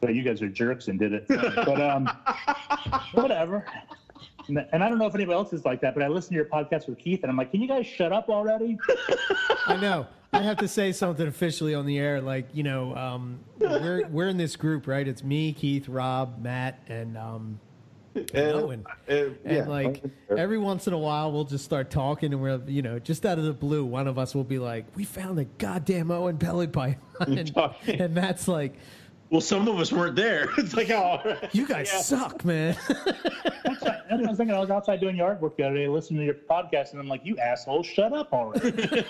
But 0.00 0.14
you 0.14 0.22
guys 0.22 0.40
are 0.40 0.48
jerks 0.48 0.88
and 0.88 0.98
did 0.98 1.12
it. 1.12 1.26
But 1.28 1.80
um, 1.80 2.08
whatever. 3.12 3.64
And 4.48 4.66
and 4.72 4.82
I 4.82 4.88
don't 4.88 4.98
know 4.98 5.06
if 5.06 5.14
anybody 5.14 5.36
else 5.36 5.52
is 5.52 5.64
like 5.64 5.80
that, 5.82 5.94
but 5.94 6.02
I 6.02 6.08
listen 6.08 6.30
to 6.30 6.36
your 6.36 6.46
podcast 6.46 6.88
with 6.88 6.98
Keith, 6.98 7.20
and 7.22 7.30
I'm 7.30 7.36
like, 7.36 7.50
can 7.50 7.60
you 7.60 7.68
guys 7.68 7.86
shut 7.86 8.12
up 8.12 8.28
already? 8.28 8.78
I 9.66 9.76
know. 9.76 10.06
I 10.32 10.42
have 10.42 10.58
to 10.58 10.68
say 10.68 10.92
something 10.92 11.26
officially 11.26 11.74
on 11.74 11.86
the 11.86 11.98
air. 11.98 12.20
Like, 12.20 12.46
you 12.52 12.62
know, 12.62 12.94
um, 12.96 13.40
we're 13.58 14.06
we're 14.08 14.28
in 14.28 14.36
this 14.38 14.56
group, 14.56 14.86
right? 14.86 15.06
It's 15.06 15.22
me, 15.22 15.52
Keith, 15.52 15.88
Rob, 15.88 16.40
Matt, 16.40 16.78
and 16.88 17.16
um, 17.16 17.60
Owen. 18.34 18.84
And 19.08 19.68
like 19.68 20.02
every 20.36 20.58
once 20.58 20.86
in 20.86 20.92
a 20.92 20.98
while, 20.98 21.32
we'll 21.32 21.44
just 21.44 21.64
start 21.64 21.90
talking, 21.90 22.32
and 22.32 22.40
we're 22.40 22.60
you 22.66 22.82
know 22.82 22.98
just 22.98 23.26
out 23.26 23.38
of 23.38 23.44
the 23.44 23.52
blue, 23.52 23.84
one 23.84 24.06
of 24.06 24.18
us 24.18 24.34
will 24.34 24.44
be 24.44 24.58
like, 24.58 24.86
"We 24.96 25.04
found 25.04 25.38
a 25.38 25.44
goddamn 25.44 26.08
Oenpelli 26.08 26.72
python," 26.72 26.98
and, 27.38 27.54
talking. 27.54 28.00
and 28.00 28.14
Matt's 28.14 28.48
like, 28.48 28.76
well, 29.30 29.40
some 29.40 29.68
of 29.68 29.78
us 29.78 29.92
weren't 29.92 30.16
there. 30.16 30.48
It's 30.58 30.74
like, 30.74 30.90
oh, 30.90 31.36
"You 31.52 31.66
guys 31.66 32.06
suck, 32.06 32.44
man." 32.44 32.76
That's 32.88 33.82
what 33.82 34.06
I 34.10 34.16
was 34.16 34.36
thinking. 34.36 34.54
I 34.54 34.60
was 34.60 34.70
outside 34.70 35.00
doing 35.00 35.16
yard 35.16 35.40
work 35.40 35.56
the 35.56 35.64
other 35.64 35.76
day, 35.76 35.88
listening 35.88 36.20
to 36.20 36.26
your 36.26 36.34
podcast, 36.34 36.92
and 36.92 37.00
I'm 37.00 37.08
like, 37.08 37.24
you 37.24 37.36
asshole, 37.38 37.82
shut 37.82 38.12
up 38.12 38.32
already. 38.32 39.04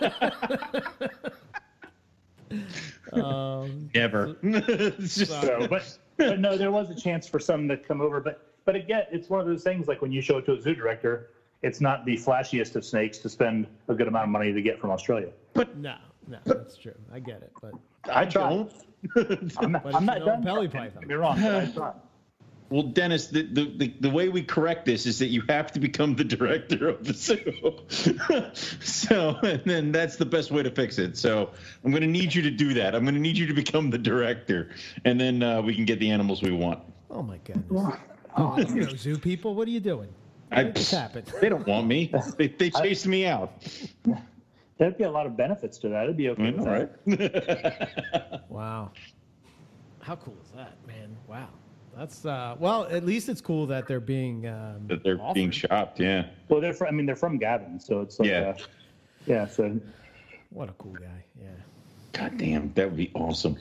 Um, 3.12 3.90
Never. 3.94 4.36
it's 4.42 5.16
just 5.16 5.30
So, 5.40 5.66
but 5.68 5.98
but 6.16 6.38
no, 6.38 6.56
there 6.56 6.70
was 6.70 6.90
a 6.90 6.94
chance 6.94 7.28
for 7.28 7.40
some 7.40 7.68
to 7.68 7.76
come 7.76 8.00
over. 8.00 8.20
But 8.20 8.49
but 8.70 8.76
again, 8.76 9.02
it's 9.10 9.28
one 9.28 9.40
of 9.40 9.48
those 9.48 9.64
things 9.64 9.88
like 9.88 10.00
when 10.00 10.12
you 10.12 10.20
show 10.22 10.38
it 10.38 10.44
to 10.46 10.52
a 10.52 10.60
zoo 10.60 10.76
director, 10.76 11.30
it's 11.62 11.80
not 11.80 12.04
the 12.04 12.16
flashiest 12.16 12.76
of 12.76 12.84
snakes 12.84 13.18
to 13.18 13.28
spend 13.28 13.66
a 13.88 13.94
good 13.94 14.06
amount 14.06 14.22
of 14.26 14.30
money 14.30 14.52
to 14.52 14.62
get 14.62 14.78
from 14.80 14.90
Australia. 14.90 15.30
But 15.54 15.76
no, 15.76 15.96
no, 16.28 16.38
that's 16.46 16.76
true. 16.76 16.94
I 17.12 17.18
get 17.18 17.42
it, 17.42 17.50
but 17.60 17.72
I 18.08 18.24
tried. 18.26 18.48
don't. 18.48 18.72
I'm 19.58 19.72
not, 19.72 19.82
But 19.82 19.94
I'm 19.96 20.06
not 20.06 20.20
no 20.20 20.26
done. 20.26 20.42
belly 20.42 20.68
Don't 20.68 20.82
python. 20.82 21.00
Get 21.00 21.08
me 21.08 21.14
wrong. 21.16 21.40
but 21.42 21.54
I 21.56 21.66
tried. 21.66 21.94
Well, 22.70 22.84
Dennis, 22.84 23.26
the, 23.26 23.42
the, 23.42 23.64
the, 23.64 23.94
the 23.98 24.10
way 24.10 24.28
we 24.28 24.44
correct 24.44 24.84
this 24.86 25.04
is 25.04 25.18
that 25.18 25.26
you 25.26 25.42
have 25.48 25.72
to 25.72 25.80
become 25.80 26.14
the 26.14 26.22
director 26.22 26.90
of 26.90 27.04
the 27.04 27.12
zoo. 27.12 27.80
so, 28.80 29.30
and 29.42 29.60
then 29.64 29.90
that's 29.90 30.14
the 30.14 30.24
best 30.24 30.52
way 30.52 30.62
to 30.62 30.70
fix 30.70 30.96
it. 31.00 31.18
So, 31.18 31.50
I'm 31.84 31.90
going 31.90 32.02
to 32.02 32.06
need 32.06 32.32
you 32.32 32.42
to 32.42 32.50
do 32.52 32.72
that. 32.74 32.94
I'm 32.94 33.02
going 33.02 33.16
to 33.16 33.20
need 33.20 33.36
you 33.36 33.46
to 33.48 33.54
become 33.54 33.90
the 33.90 33.98
director, 33.98 34.70
and 35.04 35.20
then 35.20 35.42
uh, 35.42 35.60
we 35.60 35.74
can 35.74 35.84
get 35.84 35.98
the 35.98 36.12
animals 36.12 36.42
we 36.42 36.52
want. 36.52 36.78
oh 37.10 37.24
my 37.24 37.38
goodness. 37.38 37.96
Oh, 38.36 38.58
you 38.58 38.64
know, 38.86 38.88
zoo 38.94 39.18
people, 39.18 39.54
what 39.54 39.66
are 39.68 39.70
you 39.70 39.80
doing? 39.80 40.08
I, 40.52 40.64
Make 40.64 40.74
this 40.74 40.90
happen. 40.90 41.24
they 41.40 41.48
don't 41.48 41.66
want 41.66 41.86
me. 41.86 42.12
They, 42.36 42.48
they 42.48 42.70
chased 42.70 43.06
me 43.06 43.26
out. 43.26 43.52
There'd 44.78 44.96
be 44.98 45.04
a 45.04 45.10
lot 45.10 45.26
of 45.26 45.36
benefits 45.36 45.78
to 45.78 45.88
that. 45.90 46.04
It'd 46.04 46.16
be 46.16 46.30
okay. 46.30 46.46
I 46.46 46.50
know, 46.50 46.64
right? 47.06 48.40
Wow. 48.48 48.90
How 50.00 50.16
cool 50.16 50.36
is 50.42 50.50
that, 50.56 50.76
man? 50.86 51.14
Wow. 51.28 51.48
That's 51.96 52.24
uh 52.24 52.56
well, 52.58 52.84
at 52.86 53.04
least 53.04 53.28
it's 53.28 53.40
cool 53.40 53.66
that 53.66 53.86
they're 53.86 54.00
being 54.00 54.46
um 54.48 54.86
that 54.86 55.02
they're 55.04 55.20
being 55.34 55.50
shopped. 55.50 56.00
Yeah. 56.00 56.26
Well, 56.48 56.60
they're 56.60 56.72
from, 56.72 56.88
I 56.88 56.90
mean, 56.92 57.04
they're 57.06 57.14
from 57.16 57.36
Gavin, 57.38 57.78
so 57.78 58.00
it's 58.00 58.18
like, 58.18 58.28
Yeah. 58.28 58.54
uh, 58.56 58.62
yeah. 59.26 59.46
So 59.46 59.78
What 60.50 60.68
a 60.70 60.72
cool 60.72 60.92
guy. 60.94 61.24
Yeah. 61.40 61.48
God 62.12 62.38
damn, 62.38 62.72
that 62.74 62.86
would 62.88 62.96
be 62.96 63.10
awesome. 63.14 63.58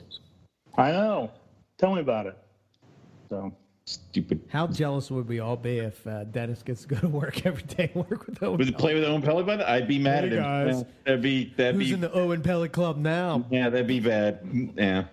I 0.76 0.90
know. 0.92 1.30
Tell 1.78 1.94
me 1.94 2.00
about 2.00 2.26
it. 2.26 2.38
So 3.28 3.52
Stupid. 3.90 4.40
How 4.50 4.68
jealous 4.68 5.10
would 5.10 5.26
we 5.28 5.40
all 5.40 5.56
be 5.56 5.78
if 5.78 6.06
uh, 6.06 6.22
Dennis 6.24 6.62
gets 6.62 6.82
to 6.82 6.88
go 6.88 6.96
to 7.00 7.08
work 7.08 7.44
every 7.46 7.64
day 7.64 7.90
and 7.92 8.08
work 8.08 8.26
with 8.26 8.40
Owen? 8.40 8.58
Would 8.58 8.68
it 8.68 8.78
play 8.78 8.94
with 8.94 9.02
Oenpelli 9.02 9.44
by 9.44 9.56
that? 9.56 9.68
I'd 9.68 9.88
be 9.88 9.98
mad 9.98 10.22
Hey, 10.24 10.26
at 10.28 10.32
him. 10.34 10.42
guys. 10.42 10.76
Yeah, 10.76 10.84
That'd 11.06 11.22
be 11.22 11.52
that'd 11.56 11.74
Who's 11.74 11.88
be 11.88 11.94
in 11.94 12.00
the 12.00 12.08
Oenpelli 12.10 12.70
Club 12.70 12.98
now? 12.98 13.44
yeah, 13.50 13.68
that'd 13.68 13.88
be 13.88 13.98
bad. 13.98 14.40
Yeah. 14.76 15.04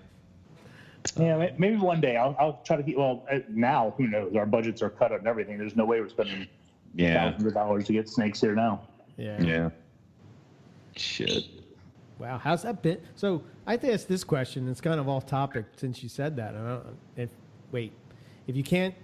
yeah, 1.18 1.50
maybe 1.58 1.78
one 1.78 2.02
day 2.02 2.18
I'll, 2.18 2.36
I'll 2.40 2.62
try 2.64 2.78
to 2.78 2.84
keep. 2.84 2.98
Well, 2.98 3.26
uh, 3.32 3.40
now 3.50 3.96
who 3.98 4.08
knows? 4.10 4.36
Our 4.36 4.46
budgets 4.46 4.84
are 4.84 4.90
cut 4.92 5.12
and 5.12 5.26
everything. 5.26 5.58
There's 5.58 5.76
no 5.76 5.86
way 5.86 6.00
we're 6.00 6.10
spending 6.10 6.46
Yeah. 6.94 7.32
thousands 7.32 7.48
of 7.48 7.54
dollars 7.56 7.86
to 7.86 7.94
get 7.94 8.08
snakes 8.08 8.40
here 8.42 8.54
now. 8.54 8.82
Yeah. 9.18 9.42
Yeah. 9.42 9.70
Shit. 10.96 11.46
Wow. 12.20 12.38
How's 12.38 12.64
that 12.64 12.82
been? 12.84 13.00
So 13.16 13.44
I 13.66 13.72
have 13.72 13.82
to 13.82 13.94
ask 13.94 14.08
this 14.08 14.24
question. 14.24 14.68
It's 14.70 14.82
kind 14.82 15.00
of 15.00 15.08
off 15.10 15.26
topic 15.26 15.66
since 15.78 16.02
you 16.04 16.10
said 16.10 16.36
that. 16.38 16.56
I 16.56 16.58
don't, 16.58 16.86
if 17.16 17.30
wait, 17.72 17.94
if 18.48 18.56
you 18.56 18.64
can't 18.64 18.96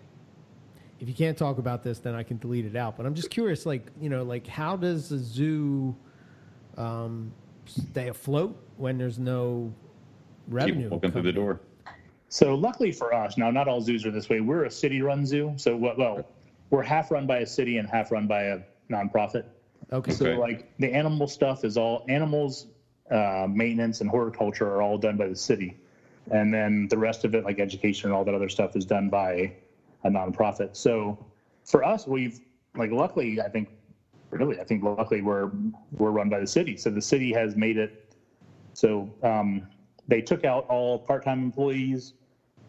if 0.99 1.09
you 1.09 1.13
can't 1.13 1.37
talk 1.37 1.57
about 1.57 1.83
this, 1.83 1.99
then 1.99 2.15
I 2.15 2.23
can 2.23 2.37
delete 2.37 2.65
it 2.65 2.77
out. 2.77 2.95
But 2.95 3.05
I'm 3.05 3.13
just 3.13 3.29
curious, 3.29 3.65
like 3.65 3.87
you 3.99 4.09
know, 4.09 4.23
like 4.23 4.47
how 4.47 4.77
does 4.77 5.09
the 5.09 5.17
zoo 5.17 5.95
um, 6.77 7.31
stay 7.65 8.07
afloat 8.07 8.57
when 8.77 8.97
there's 8.97 9.19
no 9.19 9.73
revenue 10.47 10.83
Keep 10.83 10.91
walking 10.91 11.11
through 11.11 11.21
the 11.23 11.31
door. 11.31 11.59
So 12.29 12.55
luckily 12.55 12.91
for 12.91 13.13
us, 13.13 13.37
now 13.37 13.51
not 13.51 13.67
all 13.67 13.81
zoos 13.81 14.05
are 14.05 14.11
this 14.11 14.27
way. 14.29 14.39
We're 14.39 14.63
a 14.63 14.71
city-run 14.71 15.25
zoo, 15.25 15.53
so 15.57 15.75
well, 15.75 15.95
well, 15.97 16.27
we're 16.69 16.81
half 16.81 17.11
run 17.11 17.27
by 17.27 17.39
a 17.39 17.45
city 17.45 17.77
and 17.77 17.87
half 17.87 18.11
run 18.11 18.25
by 18.25 18.43
a 18.43 18.59
nonprofit. 18.89 19.45
Okay. 19.91 20.11
So 20.11 20.25
Okay. 20.25 20.39
like 20.39 20.73
the 20.79 20.91
animal 20.91 21.27
stuff 21.27 21.63
is 21.63 21.77
all 21.77 22.05
animals, 22.09 22.67
uh, 23.11 23.47
maintenance 23.49 24.01
and 24.01 24.09
horticulture 24.09 24.67
are 24.67 24.81
all 24.81 24.97
done 24.97 25.17
by 25.17 25.27
the 25.27 25.35
city, 25.35 25.77
and 26.31 26.53
then 26.53 26.87
the 26.89 26.97
rest 26.97 27.25
of 27.25 27.35
it, 27.35 27.43
like 27.43 27.59
education 27.59 28.09
and 28.09 28.15
all 28.15 28.23
that 28.23 28.33
other 28.33 28.49
stuff, 28.49 28.75
is 28.75 28.85
done 28.85 29.09
by 29.09 29.51
a 30.03 30.09
nonprofit. 30.09 30.69
So 30.73 31.17
for 31.65 31.83
us, 31.83 32.07
we've 32.07 32.39
like 32.75 32.91
luckily, 32.91 33.41
I 33.41 33.49
think, 33.49 33.69
really, 34.31 34.59
I 34.59 34.63
think 34.63 34.83
luckily 34.83 35.21
we're 35.21 35.49
we're 35.97 36.11
run 36.11 36.29
by 36.29 36.39
the 36.39 36.47
city. 36.47 36.75
So 36.77 36.89
the 36.89 37.01
city 37.01 37.33
has 37.33 37.55
made 37.55 37.77
it 37.77 37.91
so 38.73 39.09
um, 39.21 39.67
they 40.07 40.21
took 40.21 40.43
out 40.43 40.65
all 40.69 40.99
part-time 40.99 41.43
employees, 41.43 42.13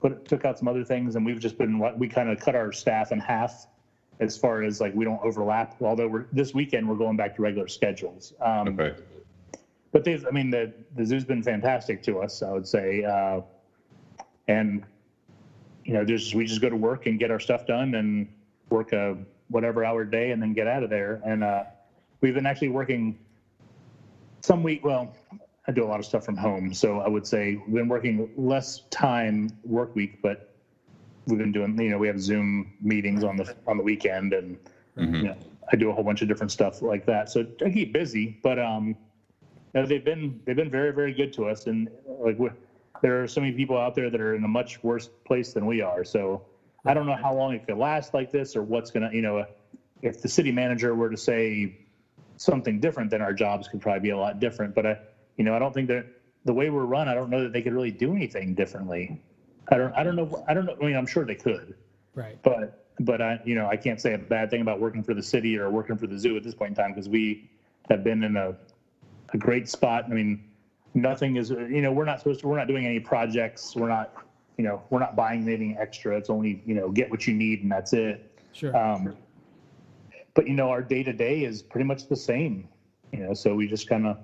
put 0.01 0.25
took 0.27 0.45
out 0.45 0.59
some 0.59 0.69
other 0.69 0.85
things, 0.85 1.17
and 1.17 1.25
we've 1.25 1.41
just 1.41 1.59
been 1.59 1.83
we 1.97 2.09
kind 2.09 2.29
of 2.29 2.39
cut 2.39 2.55
our 2.55 2.73
staff 2.73 3.13
in 3.13 3.19
half 3.19 3.67
as 4.21 4.37
far 4.37 4.63
as 4.63 4.81
like 4.81 4.95
we 4.95 5.05
don't 5.05 5.21
overlap. 5.25 5.75
Although 5.81 6.09
we're 6.09 6.27
this 6.33 6.55
weekend 6.55 6.89
we're 6.89 6.95
going 6.97 7.17
back 7.17 7.35
to 7.37 7.43
regular 7.43 7.69
schedules. 7.69 8.33
Um, 8.41 8.79
Okay. 8.79 8.95
But 9.95 10.05
they've, 10.05 10.25
I 10.27 10.33
mean, 10.33 10.51
the 10.51 10.73
the 10.97 11.07
zoo's 11.07 11.25
been 11.27 11.43
fantastic 11.45 12.03
to 12.05 12.21
us. 12.21 12.43
I 12.43 12.53
would 12.53 12.69
say, 12.69 13.05
uh, 13.05 13.43
and 14.49 14.85
you 15.85 15.95
know, 15.95 16.05
there's 16.05 16.35
we 16.35 16.45
just 16.47 16.61
go 16.63 16.71
to 16.71 16.77
work 16.77 17.07
and 17.07 17.19
get 17.19 17.31
our 17.31 17.41
stuff 17.41 17.67
done 17.67 17.95
and 17.95 18.27
work 18.71 18.93
a 18.93 19.17
whatever 19.49 19.85
hour 19.85 20.05
day 20.05 20.33
and 20.33 20.43
then 20.43 20.55
get 20.55 20.67
out 20.69 20.83
of 20.85 20.91
there. 20.91 21.21
And 21.25 21.45
uh, 21.45 21.65
we've 22.23 22.35
been 22.35 22.47
actually 22.47 22.69
working 22.71 23.17
some 24.43 24.63
week. 24.63 24.85
Well, 24.85 25.11
I 25.69 25.73
do 25.73 25.85
a 25.85 25.87
lot 25.89 26.01
of 26.01 26.07
stuff 26.07 26.25
from 26.25 26.37
home, 26.37 26.75
so 26.75 27.01
I 27.01 27.09
would 27.09 27.27
say 27.27 27.57
we've 27.67 27.77
been 27.77 27.89
working 27.89 28.29
less 28.37 28.83
time 28.91 29.51
work 29.65 29.91
week, 29.95 30.13
but 30.23 30.39
we've 31.27 31.39
been 31.39 31.53
doing. 31.53 31.79
You 31.81 31.91
know, 31.91 31.99
we 31.99 32.09
have 32.09 32.21
Zoom 32.21 32.67
meetings 32.83 33.25
on 33.25 33.37
the 33.37 33.55
on 33.67 33.77
the 33.79 33.85
weekend, 33.85 34.35
and 34.35 34.59
Mhm. 34.99 35.23
you 35.23 35.29
know, 35.29 35.37
I 35.73 35.77
do 35.77 35.91
a 35.91 35.95
whole 35.95 36.05
bunch 36.05 36.23
of 36.23 36.29
different 36.29 36.53
stuff 36.53 36.83
like 36.83 37.05
that. 37.07 37.31
So 37.31 37.45
I 37.65 37.71
keep 37.71 37.93
busy, 37.93 38.35
but 38.43 38.59
um, 38.59 38.97
know, 39.81 39.87
they've 39.87 40.05
been 40.05 40.41
they've 40.45 40.57
been 40.57 40.71
very 40.71 40.93
very 40.93 41.13
good 41.15 41.33
to 41.35 41.47
us, 41.47 41.67
and 41.67 41.89
like 42.07 42.39
there 43.03 43.23
are 43.23 43.29
so 43.29 43.41
many 43.41 43.53
people 43.53 43.77
out 43.79 43.95
there 43.95 44.11
that 44.11 44.21
are 44.21 44.35
in 44.35 44.45
a 44.45 44.49
much 44.49 44.83
worse 44.83 45.11
place 45.27 45.53
than 45.53 45.67
we 45.67 45.83
are. 45.83 46.05
So 46.05 46.43
I 46.85 46.95
don't 46.95 47.07
know 47.07 47.17
how 47.17 47.35
long 47.35 47.55
it 47.55 47.67
could 47.67 47.77
last 47.77 48.15
like 48.15 48.31
this, 48.31 48.57
or 48.57 48.63
what's 48.63 48.91
gonna 48.91 49.11
you 49.13 49.23
know, 49.23 49.45
if 50.03 50.21
the 50.21 50.29
city 50.29 50.53
manager 50.53 50.95
were 50.95 51.11
to 51.11 51.19
say 51.19 51.69
something 52.37 52.81
different, 52.81 53.11
then 53.11 53.23
our 53.23 53.35
jobs 53.35 53.69
could 53.69 53.81
probably 53.81 54.01
be 54.01 54.11
a 54.11 54.19
lot 54.19 54.41
different. 54.41 54.75
But 54.75 54.87
I, 54.87 54.99
you 55.37 55.45
know, 55.45 55.55
I 55.55 55.61
don't 55.61 55.73
think 55.75 55.89
that 55.89 56.07
the 56.45 56.55
way 56.55 56.71
we're 56.71 56.87
run, 56.87 57.09
I 57.09 57.15
don't 57.15 57.31
know 57.31 57.43
that 57.45 57.53
they 57.53 57.63
could 57.63 57.75
really 57.75 57.93
do 57.93 58.15
anything 58.17 58.55
differently. 58.55 59.19
I 59.71 59.79
don't 59.79 59.95
I 59.97 60.05
don't 60.05 60.17
know 60.17 60.45
I 60.49 60.55
don't 60.55 60.67
know. 60.67 60.77
I 60.81 60.87
mean, 60.87 60.97
I'm 60.97 61.07
sure 61.07 61.27
they 61.27 61.37
could 61.37 61.75
Right. 62.15 62.39
but 62.43 62.73
but 63.01 63.21
I 63.23 63.41
you 63.45 63.55
know 63.55 63.67
I 63.69 63.77
can't 63.77 64.01
say 64.01 64.15
a 64.15 64.19
bad 64.19 64.51
thing 64.51 64.63
about 64.63 64.81
working 64.81 65.03
for 65.05 65.15
the 65.15 65.23
city 65.23 65.59
or 65.59 65.71
working 65.71 65.97
for 65.99 66.07
the 66.07 66.19
zoo 66.19 66.37
at 66.37 66.45
this 66.45 66.55
point 66.55 66.71
in 66.71 66.77
time 66.77 66.93
because 66.93 67.09
we 67.09 67.39
have 67.91 68.05
been 68.05 68.23
in 68.25 68.37
a 68.37 68.55
a 69.35 69.39
great 69.39 69.69
spot. 69.69 70.05
I 70.07 70.15
mean, 70.15 70.45
nothing 70.95 71.37
is 71.37 71.51
you 71.51 71.83
know 71.83 71.93
we're 71.93 72.05
not 72.05 72.21
supposed 72.21 72.41
to 72.41 72.49
we're 72.49 72.59
not 72.59 72.69
doing 72.69 72.87
any 72.87 73.01
projects. 73.01 73.75
We're 73.77 73.89
not 73.89 74.13
you 74.57 74.65
know 74.65 74.83
we're 74.91 75.01
not 75.01 75.17
buying 75.17 75.43
anything 75.43 75.77
extra. 75.79 76.17
It's 76.17 76.31
only 76.31 76.63
you 76.65 76.75
know 76.75 76.91
get 76.91 77.11
what 77.11 77.27
you 77.27 77.35
need 77.35 77.63
and 77.63 77.71
that's 77.71 77.93
it. 77.93 78.39
Sure. 78.53 78.77
Um, 78.77 79.17
but 80.35 80.47
you 80.49 80.55
know 80.55 80.71
our 80.71 80.83
day 80.83 81.03
to 81.03 81.13
day 81.13 81.45
is 81.45 81.63
pretty 81.63 81.85
much 81.87 82.09
the 82.09 82.17
same. 82.17 82.69
You 83.13 83.21
know, 83.21 83.35
so 83.35 83.55
we 83.55 83.69
just 83.69 83.89
kind 83.89 84.07
of 84.07 84.19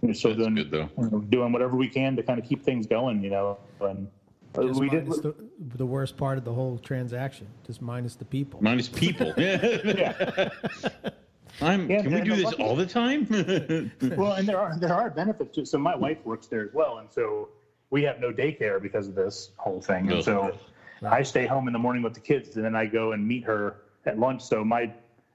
we're 0.00 0.14
still 0.14 0.30
That's 0.30 0.42
doing 0.42 0.54
good 0.54 0.70
though. 0.70 0.88
you 0.98 1.10
know, 1.10 1.18
doing 1.20 1.52
whatever 1.52 1.76
we 1.76 1.88
can 1.88 2.16
to 2.16 2.22
kind 2.22 2.40
of 2.40 2.46
keep 2.46 2.64
things 2.64 2.86
going. 2.86 3.22
You 3.22 3.30
know, 3.30 3.58
and 3.80 4.08
uh, 4.56 4.62
Just 4.62 4.80
we 4.80 4.88
did. 4.88 5.06
minus 5.06 5.20
the, 5.22 5.34
the 5.76 5.86
worst 5.86 6.16
part 6.16 6.38
of 6.38 6.44
the 6.44 6.52
whole 6.52 6.78
transaction, 6.78 7.46
just 7.66 7.82
minus 7.82 8.14
the 8.14 8.24
people. 8.24 8.60
Minus 8.62 8.88
people. 8.88 9.32
Yeah. 9.38 10.50
I'm, 11.60 11.90
Yeah, 11.90 12.02
can 12.02 12.12
we 12.14 12.20
do 12.20 12.36
this 12.36 12.44
lucky- 12.44 12.62
all 12.62 12.76
the 12.76 12.86
time? 12.86 13.26
well, 14.16 14.32
and 14.34 14.48
there 14.48 14.58
are 14.58 14.78
there 14.78 14.94
are 14.94 15.10
benefits 15.10 15.54
to. 15.56 15.64
So 15.66 15.78
my 15.78 15.94
wife 15.96 16.18
works 16.24 16.46
there 16.46 16.62
as 16.64 16.72
well, 16.72 16.98
and 16.98 17.08
so 17.10 17.48
we 17.90 18.02
have 18.04 18.20
no 18.20 18.32
daycare 18.32 18.80
because 18.80 19.08
of 19.08 19.14
this 19.14 19.50
whole 19.56 19.80
thing. 19.80 20.10
And 20.12 20.22
so 20.24 20.56
I 21.02 21.22
stay 21.22 21.46
home 21.46 21.66
in 21.66 21.72
the 21.72 21.78
morning 21.78 22.02
with 22.02 22.14
the 22.14 22.20
kids, 22.20 22.56
and 22.56 22.64
then 22.64 22.74
I 22.76 22.86
go 22.86 23.12
and 23.12 23.26
meet 23.26 23.44
her 23.44 23.76
at 24.06 24.18
lunch. 24.18 24.42
So 24.42 24.64
my 24.64 24.92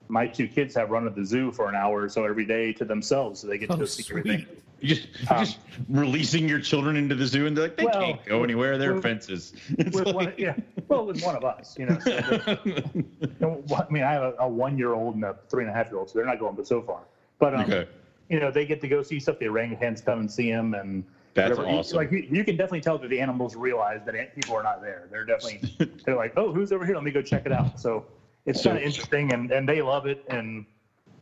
my 0.09 0.28
two 0.28 0.47
kids 0.47 0.76
have 0.76 0.89
run 0.91 1.07
at 1.07 1.16
the 1.16 1.26
zoo 1.26 1.51
for 1.51 1.70
an 1.70 1.76
hour 1.76 2.01
or 2.03 2.09
so 2.09 2.26
every 2.26 2.45
day 2.45 2.74
to 2.74 2.86
themselves, 2.86 3.39
so 3.39 3.47
they 3.47 3.57
get 3.57 3.68
to 3.70 3.74
Oh, 3.76 3.78
go 3.78 3.86
see 3.86 4.03
everything. 4.09 4.45
You 4.84 4.96
just, 4.96 5.08
you're 5.18 5.40
just 5.40 5.60
releasing 5.88 6.50
your 6.50 6.60
children 6.60 6.98
into 6.98 7.16
the 7.16 7.26
zoo 7.26 7.48
and 7.48 7.56
they're 7.56 7.70
like, 7.70 7.78
they 7.78 7.86
Well, 7.86 8.02
can't 8.02 8.26
go 8.26 8.44
anywhere. 8.44 8.78
With- 8.94 9.02
fences. 9.02 9.54
With 9.78 10.14
one, 10.14 10.34
yeah, 10.38 10.56
well, 10.90 11.06
with 11.06 11.24
one 11.24 11.38
of 11.38 11.46
us, 11.46 11.78
you 11.80 11.86
know. 11.86 11.98
So 12.00 12.58
you 12.66 12.84
know, 13.40 13.64
I 13.78 13.90
mean, 13.90 14.04
I 14.04 14.12
have 14.12 14.24
a, 14.24 14.34
a 14.40 14.48
one-year-old 14.50 15.16
and 15.16 15.24
a 15.24 15.38
three 15.50 15.64
and 15.64 15.72
a 15.72 15.74
half-year-old, 15.74 16.10
so 16.10 16.20
they're 16.20 16.26
not 16.26 16.38
going 16.38 16.56
but 16.56 16.68
so 16.68 16.82
far. 16.82 17.00
But 17.40 17.56
um, 17.56 17.62
okay. 17.62 17.88
you 18.28 18.42
know, 18.42 18.52
they 18.52 18.66
get 18.66 18.82
to 18.82 18.90
go 18.90 19.02
see 19.02 19.22
stuff. 19.22 19.40
The 19.40 19.46
orangutans 19.46 20.04
come 20.04 20.20
and 20.20 20.30
see 20.30 20.52
them, 20.52 20.74
and 20.74 21.06
That's 21.34 21.52
whatever. 21.52 21.72
You- 21.72 21.78
awesome. 21.80 21.96
Like 21.98 22.12
you, 22.12 22.28
you 22.30 22.44
can 22.44 22.58
definitely 22.58 22.82
tell 22.82 22.98
that 22.98 23.08
the 23.10 23.22
animals 23.22 23.56
realize 23.56 24.02
that 24.06 24.36
people 24.36 24.54
are 24.58 24.64
not 24.64 24.82
there. 24.82 25.08
They're 25.10 25.24
definitely 25.24 25.78
they're 26.06 26.18
like, 26.18 26.34
oh, 26.36 26.52
who's 26.52 26.74
over 26.74 26.86
here? 26.86 26.96
Let 26.96 27.06
me 27.06 27.12
go 27.12 27.22
check 27.22 27.46
it 27.46 27.54
out. 27.54 27.80
So 27.80 28.06
it's 28.46 28.62
So- 28.62 28.72
kind 28.72 28.80
of 28.80 28.84
interesting, 28.86 29.32
and 29.32 29.50
and 29.50 29.68
they 29.70 29.82
love 29.82 30.08
it. 30.08 30.26
And 30.28 30.66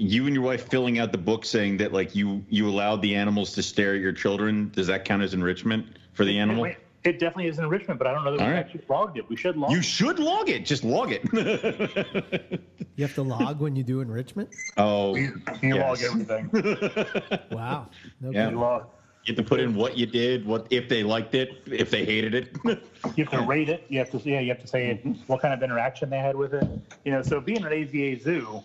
You 0.01 0.25
and 0.25 0.33
your 0.33 0.43
wife 0.43 0.67
filling 0.67 0.97
out 0.97 1.11
the 1.11 1.17
book 1.19 1.45
saying 1.45 1.77
that 1.77 1.93
like 1.93 2.15
you 2.15 2.43
you 2.49 2.67
allowed 2.67 3.01
the 3.03 3.15
animals 3.15 3.53
to 3.53 3.63
stare 3.63 3.93
at 3.93 4.01
your 4.01 4.11
children. 4.11 4.71
Does 4.73 4.87
that 4.87 5.05
count 5.05 5.21
as 5.21 5.33
enrichment 5.33 5.97
for 6.13 6.25
the 6.25 6.39
animal? 6.39 6.65
it, 6.65 6.77
it 7.03 7.19
definitely 7.19 7.47
is 7.47 7.57
an 7.57 7.65
enrichment, 7.65 7.97
but 7.97 8.07
I 8.07 8.13
don't 8.13 8.23
know 8.23 8.31
that 8.31 8.39
we 8.39 8.45
All 8.45 8.51
right. 8.51 8.59
actually 8.59 8.83
logged 8.89 9.17
it. 9.17 9.29
We 9.29 9.35
should 9.35 9.57
log. 9.57 9.71
You 9.71 9.79
it. 9.79 9.85
should 9.85 10.19
log 10.19 10.49
it. 10.49 10.65
Just 10.65 10.83
log 10.83 11.11
it. 11.11 12.61
You 12.97 13.05
have 13.05 13.15
to 13.15 13.23
log 13.23 13.59
when 13.61 13.75
you 13.75 13.83
do 13.83 14.01
enrichment. 14.01 14.49
oh, 14.77 15.15
You, 15.15 15.41
you 15.61 15.75
log 15.75 16.01
everything. 16.03 16.49
Wow. 17.51 17.87
No 18.19 18.31
Yeah. 18.31 18.49
You 18.49 18.59
log. 18.59 18.87
You 19.23 19.33
have 19.33 19.43
to 19.43 19.49
put 19.49 19.59
in 19.59 19.73
what 19.75 19.97
you 19.97 20.05
did, 20.05 20.45
what 20.45 20.67
if 20.69 20.89
they 20.89 21.01
liked 21.01 21.33
it, 21.33 21.61
if 21.67 21.89
they 21.89 22.05
hated 22.05 22.35
it. 22.35 22.55
You 23.15 23.25
have 23.25 23.31
to 23.33 23.41
rate 23.41 23.69
it. 23.69 23.85
You 23.87 23.99
have 23.99 24.11
to 24.11 24.17
yeah. 24.29 24.39
You 24.39 24.49
have 24.49 24.59
to 24.59 24.67
say 24.67 24.99
mm-hmm. 25.03 25.13
what 25.27 25.41
kind 25.41 25.53
of 25.53 25.63
interaction 25.63 26.09
they 26.09 26.19
had 26.19 26.35
with 26.35 26.53
it. 26.53 26.67
You 27.05 27.13
know, 27.13 27.21
so 27.23 27.39
being 27.39 27.63
an 27.63 27.71
AZA 27.71 28.21
zoo, 28.21 28.61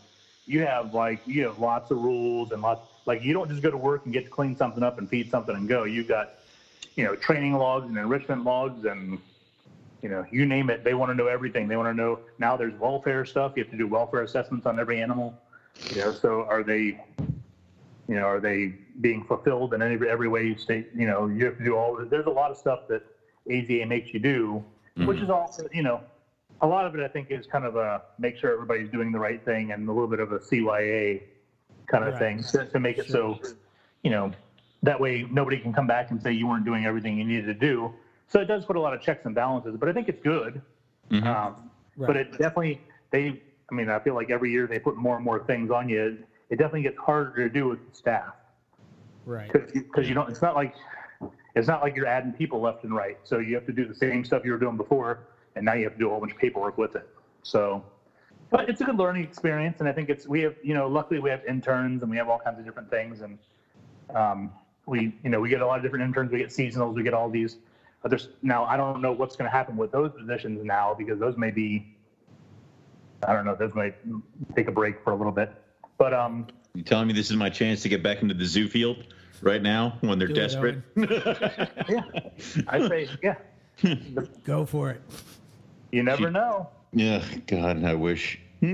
you 0.47 0.65
have 0.65 0.95
like 0.95 1.21
you 1.27 1.45
have 1.47 1.59
lots 1.59 1.91
of 1.91 1.99
rules 1.99 2.53
and 2.53 2.63
lots. 2.63 2.89
Like 3.05 3.23
you 3.23 3.33
don't 3.33 3.49
just 3.49 3.63
go 3.63 3.71
to 3.71 3.77
work 3.77 4.05
and 4.05 4.13
get 4.13 4.25
to 4.25 4.31
clean 4.31 4.57
something 4.57 4.83
up 4.83 4.99
and 4.99 5.09
feed 5.09 5.31
something 5.31 5.55
and 5.55 5.69
go. 5.69 5.85
You've 5.85 6.09
got 6.09 6.35
you 6.97 7.05
know 7.05 7.15
training 7.17 7.55
logs 7.55 7.87
and 7.87 7.97
enrichment 7.97 8.45
logs 8.45 8.85
and 8.85 9.19
you 10.03 10.09
know 10.09 10.25
you 10.31 10.47
name 10.47 10.71
it. 10.71 10.85
They 10.85 10.95
want 10.95 11.11
to 11.11 11.15
know 11.15 11.27
everything. 11.27 11.69
They 11.69 11.77
want 11.77 11.89
to 11.89 11.95
know 11.95 12.21
now. 12.39 12.57
There's 12.57 12.75
welfare 12.75 13.25
stuff. 13.25 13.53
You 13.57 13.65
have 13.65 13.71
to 13.73 13.79
do 13.79 13.87
welfare 13.87 14.23
assessments 14.23 14.67
on 14.67 14.79
every 14.79 15.01
animal. 15.01 15.39
You 15.91 16.03
know, 16.03 16.13
so 16.13 16.45
are 16.45 16.63
they 16.63 17.01
you 18.09 18.15
know, 18.15 18.27
are 18.27 18.41
they 18.41 18.75
being 19.01 19.25
fulfilled 19.25 19.75
in 19.75 19.83
every 19.83 20.09
every 20.09 20.29
way 20.29 20.47
you 20.47 20.57
state? 20.57 20.89
You 20.95 21.07
know, 21.07 21.27
you 21.27 21.45
have 21.45 21.59
to 21.59 21.65
do 21.65 21.77
all. 21.77 21.97
There's 21.97 22.27
a 22.27 22.31
lot 22.31 22.51
of 22.51 22.57
stuff 22.57 22.81
that 22.89 23.03
AZA 23.49 23.87
makes 23.89 24.15
you 24.15 24.21
do, 24.21 24.65
which 24.95 25.17
mm-hmm. 25.17 25.25
is 25.25 25.31
also, 25.31 25.69
you 25.73 25.83
know, 25.83 26.01
a 26.61 26.67
lot 26.67 26.87
of 26.87 26.95
it 26.95 27.01
I 27.01 27.09
think 27.09 27.31
is 27.31 27.47
kind 27.47 27.65
of 27.65 27.77
a 27.77 28.01
make 28.19 28.37
sure 28.37 28.53
everybody's 28.53 28.89
doing 28.91 29.13
the 29.13 29.19
right 29.19 29.43
thing 29.45 29.73
and 29.73 29.89
a 29.89 29.93
little 29.93 30.09
bit 30.09 30.21
of 30.21 30.33
a 30.33 30.39
CYA 30.39 31.21
kind 31.87 32.05
of 32.05 32.15
Right. 32.15 32.19
thing 32.19 32.43
to, 32.45 32.65
to 32.67 32.79
make 32.81 32.99
it 32.99 33.07
so, 33.07 33.39
you 34.03 34.11
know, 34.11 34.31
that 34.83 34.99
way 35.01 35.25
nobody 35.31 35.59
can 35.59 35.73
come 35.73 35.87
back 35.87 36.11
and 36.11 36.21
say 36.21 36.33
you 36.33 36.47
weren't 36.47 36.65
doing 36.65 36.85
everything 36.87 37.17
you 37.19 37.25
needed 37.25 37.47
to 37.47 37.55
do. 37.55 37.93
So 38.29 38.41
it 38.41 38.47
does 38.47 38.65
put 38.65 38.77
a 38.77 38.81
lot 38.81 38.93
of 38.95 39.01
checks 39.01 39.25
and 39.25 39.35
balances, 39.35 39.77
but 39.79 39.89
I 39.89 39.93
think 39.93 40.09
it's 40.09 40.21
good. 40.23 40.61
Um, 41.13 41.71
But 41.97 42.17
it 42.17 42.31
definitely 42.33 42.81
they. 43.11 43.41
I 43.71 43.75
mean, 43.75 43.89
I 43.89 43.99
feel 43.99 44.15
like 44.15 44.31
every 44.31 44.51
year 44.51 44.67
they 44.69 44.79
put 44.79 44.97
more 44.97 45.17
and 45.17 45.25
more 45.25 45.41
things 45.41 45.71
on 45.71 45.89
you. 45.89 46.19
It 46.51 46.57
definitely 46.57 46.83
gets 46.83 46.97
harder 46.99 47.35
to 47.37 47.49
do 47.49 47.67
with 47.69 47.81
the 47.91 47.97
staff 47.97 48.35
Right. 49.25 49.51
because 49.53 50.09
you 50.09 50.15
don't. 50.15 50.29
It's 50.31 50.43
not 50.43 50.55
like 50.55 50.73
it's 51.55 51.67
not 51.67 51.83
like 51.83 51.97
you're 51.97 52.07
adding 52.07 52.33
people 52.33 52.61
left 52.61 52.85
and 52.85 52.95
right. 52.95 53.17
So 53.25 53.39
you 53.39 53.55
have 53.55 53.65
to 53.67 53.73
do 53.73 53.87
the 53.87 53.95
same 53.95 54.25
stuff 54.25 54.45
you 54.45 54.53
were 54.53 54.59
doing 54.59 54.77
before, 54.77 55.19
and 55.57 55.65
now 55.65 55.73
you 55.73 55.85
have 55.85 55.95
to 55.95 55.99
do 55.99 56.07
a 56.07 56.11
whole 56.11 56.21
bunch 56.21 56.33
of 56.33 56.39
paperwork 56.39 56.79
with 56.79 56.95
it. 56.95 57.09
So, 57.43 57.83
but 58.51 58.69
it's 58.69 58.81
a 58.81 58.85
good 58.85 58.97
learning 58.97 59.25
experience, 59.25 59.81
and 59.81 59.89
I 59.89 59.93
think 59.93 60.09
it's 60.09 60.29
we 60.29 60.43
have 60.43 60.55
you 60.63 60.75
know 60.75 60.87
luckily 60.87 61.19
we 61.19 61.31
have 61.31 61.45
interns 61.47 62.03
and 62.03 62.11
we 62.11 62.17
have 62.19 62.29
all 62.29 62.39
kinds 62.39 62.61
of 62.61 62.65
different 62.65 62.91
things, 62.91 63.23
and 63.23 63.39
um, 64.15 64.53
we 64.85 65.17
you 65.25 65.31
know 65.31 65.41
we 65.41 65.49
get 65.49 65.63
a 65.63 65.67
lot 65.67 65.79
of 65.79 65.83
different 65.83 66.05
interns. 66.05 66.31
We 66.31 66.39
get 66.39 66.51
seasonals. 66.51 66.95
We 66.95 67.03
get 67.03 67.15
all 67.15 67.29
these. 67.29 67.57
Others 68.05 68.29
now 68.43 68.65
I 68.65 68.77
don't 68.77 69.01
know 69.01 69.11
what's 69.11 69.35
going 69.35 69.51
to 69.51 69.57
happen 69.57 69.77
with 69.77 69.91
those 69.91 70.13
positions 70.13 70.63
now 70.63 70.95
because 70.95 71.19
those 71.19 71.37
may 71.37 71.51
be. 71.51 71.93
I 73.27 73.33
don't 73.33 73.47
know. 73.47 73.55
Those 73.55 73.75
might 73.75 73.97
take 74.55 74.69
a 74.69 74.73
break 74.73 75.03
for 75.03 75.13
a 75.13 75.17
little 75.17 75.33
bit, 75.33 75.51
but 75.97 76.13
um, 76.13 76.47
You 76.75 76.83
telling 76.83 77.09
me 77.09 77.15
this 77.15 77.31
is 77.31 77.37
my 77.37 77.49
chance 77.49 77.83
to 77.83 77.89
get 77.89 78.03
back 78.03 78.23
into 78.23 78.35
the 78.35 78.45
zoo 78.45 78.69
field 78.69 79.07
right 79.41 79.63
now 79.63 79.97
when 80.03 80.19
they're 80.19 80.29
desperate? 80.29 80.83
yeah, 80.97 82.03
I 82.69 82.87
say 82.87 83.09
yeah. 83.23 83.37
Go 84.45 84.65
for 84.65 84.91
it. 84.91 85.01
You 85.93 86.03
never 86.03 86.31
know. 86.31 86.69
yeah, 86.93 87.25
God, 87.47 87.85
I 87.85 87.95
wish. 87.95 88.39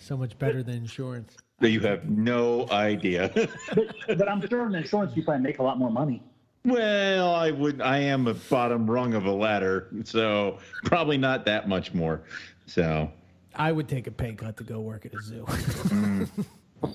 So 0.00 0.16
much 0.16 0.38
better 0.38 0.62
than 0.62 0.76
insurance. 0.76 1.36
that 1.58 1.70
you 1.70 1.80
have 1.80 2.08
no 2.08 2.68
idea. 2.70 3.28
But, 3.74 3.94
but 4.18 4.28
I'm 4.28 4.46
sure 4.48 4.64
in 4.66 4.74
insurance 4.76 5.16
you 5.16 5.24
probably 5.24 5.42
make 5.42 5.58
a 5.58 5.64
lot 5.64 5.78
more 5.80 5.90
money. 5.90 6.22
well, 6.64 7.34
I 7.34 7.50
would. 7.50 7.80
I 7.80 7.98
am 7.98 8.28
a 8.28 8.34
bottom 8.34 8.88
rung 8.88 9.14
of 9.14 9.26
a 9.26 9.32
ladder, 9.32 9.88
so 10.04 10.58
probably 10.84 11.18
not 11.18 11.44
that 11.46 11.68
much 11.68 11.92
more. 11.92 12.22
So, 12.66 13.10
I 13.56 13.72
would 13.72 13.88
take 13.88 14.06
a 14.06 14.12
pay 14.12 14.32
cut 14.34 14.56
to 14.58 14.64
go 14.64 14.78
work 14.78 15.06
at 15.06 15.14
a 15.14 15.20
zoo. 15.20 15.44
Mm. 15.48 16.46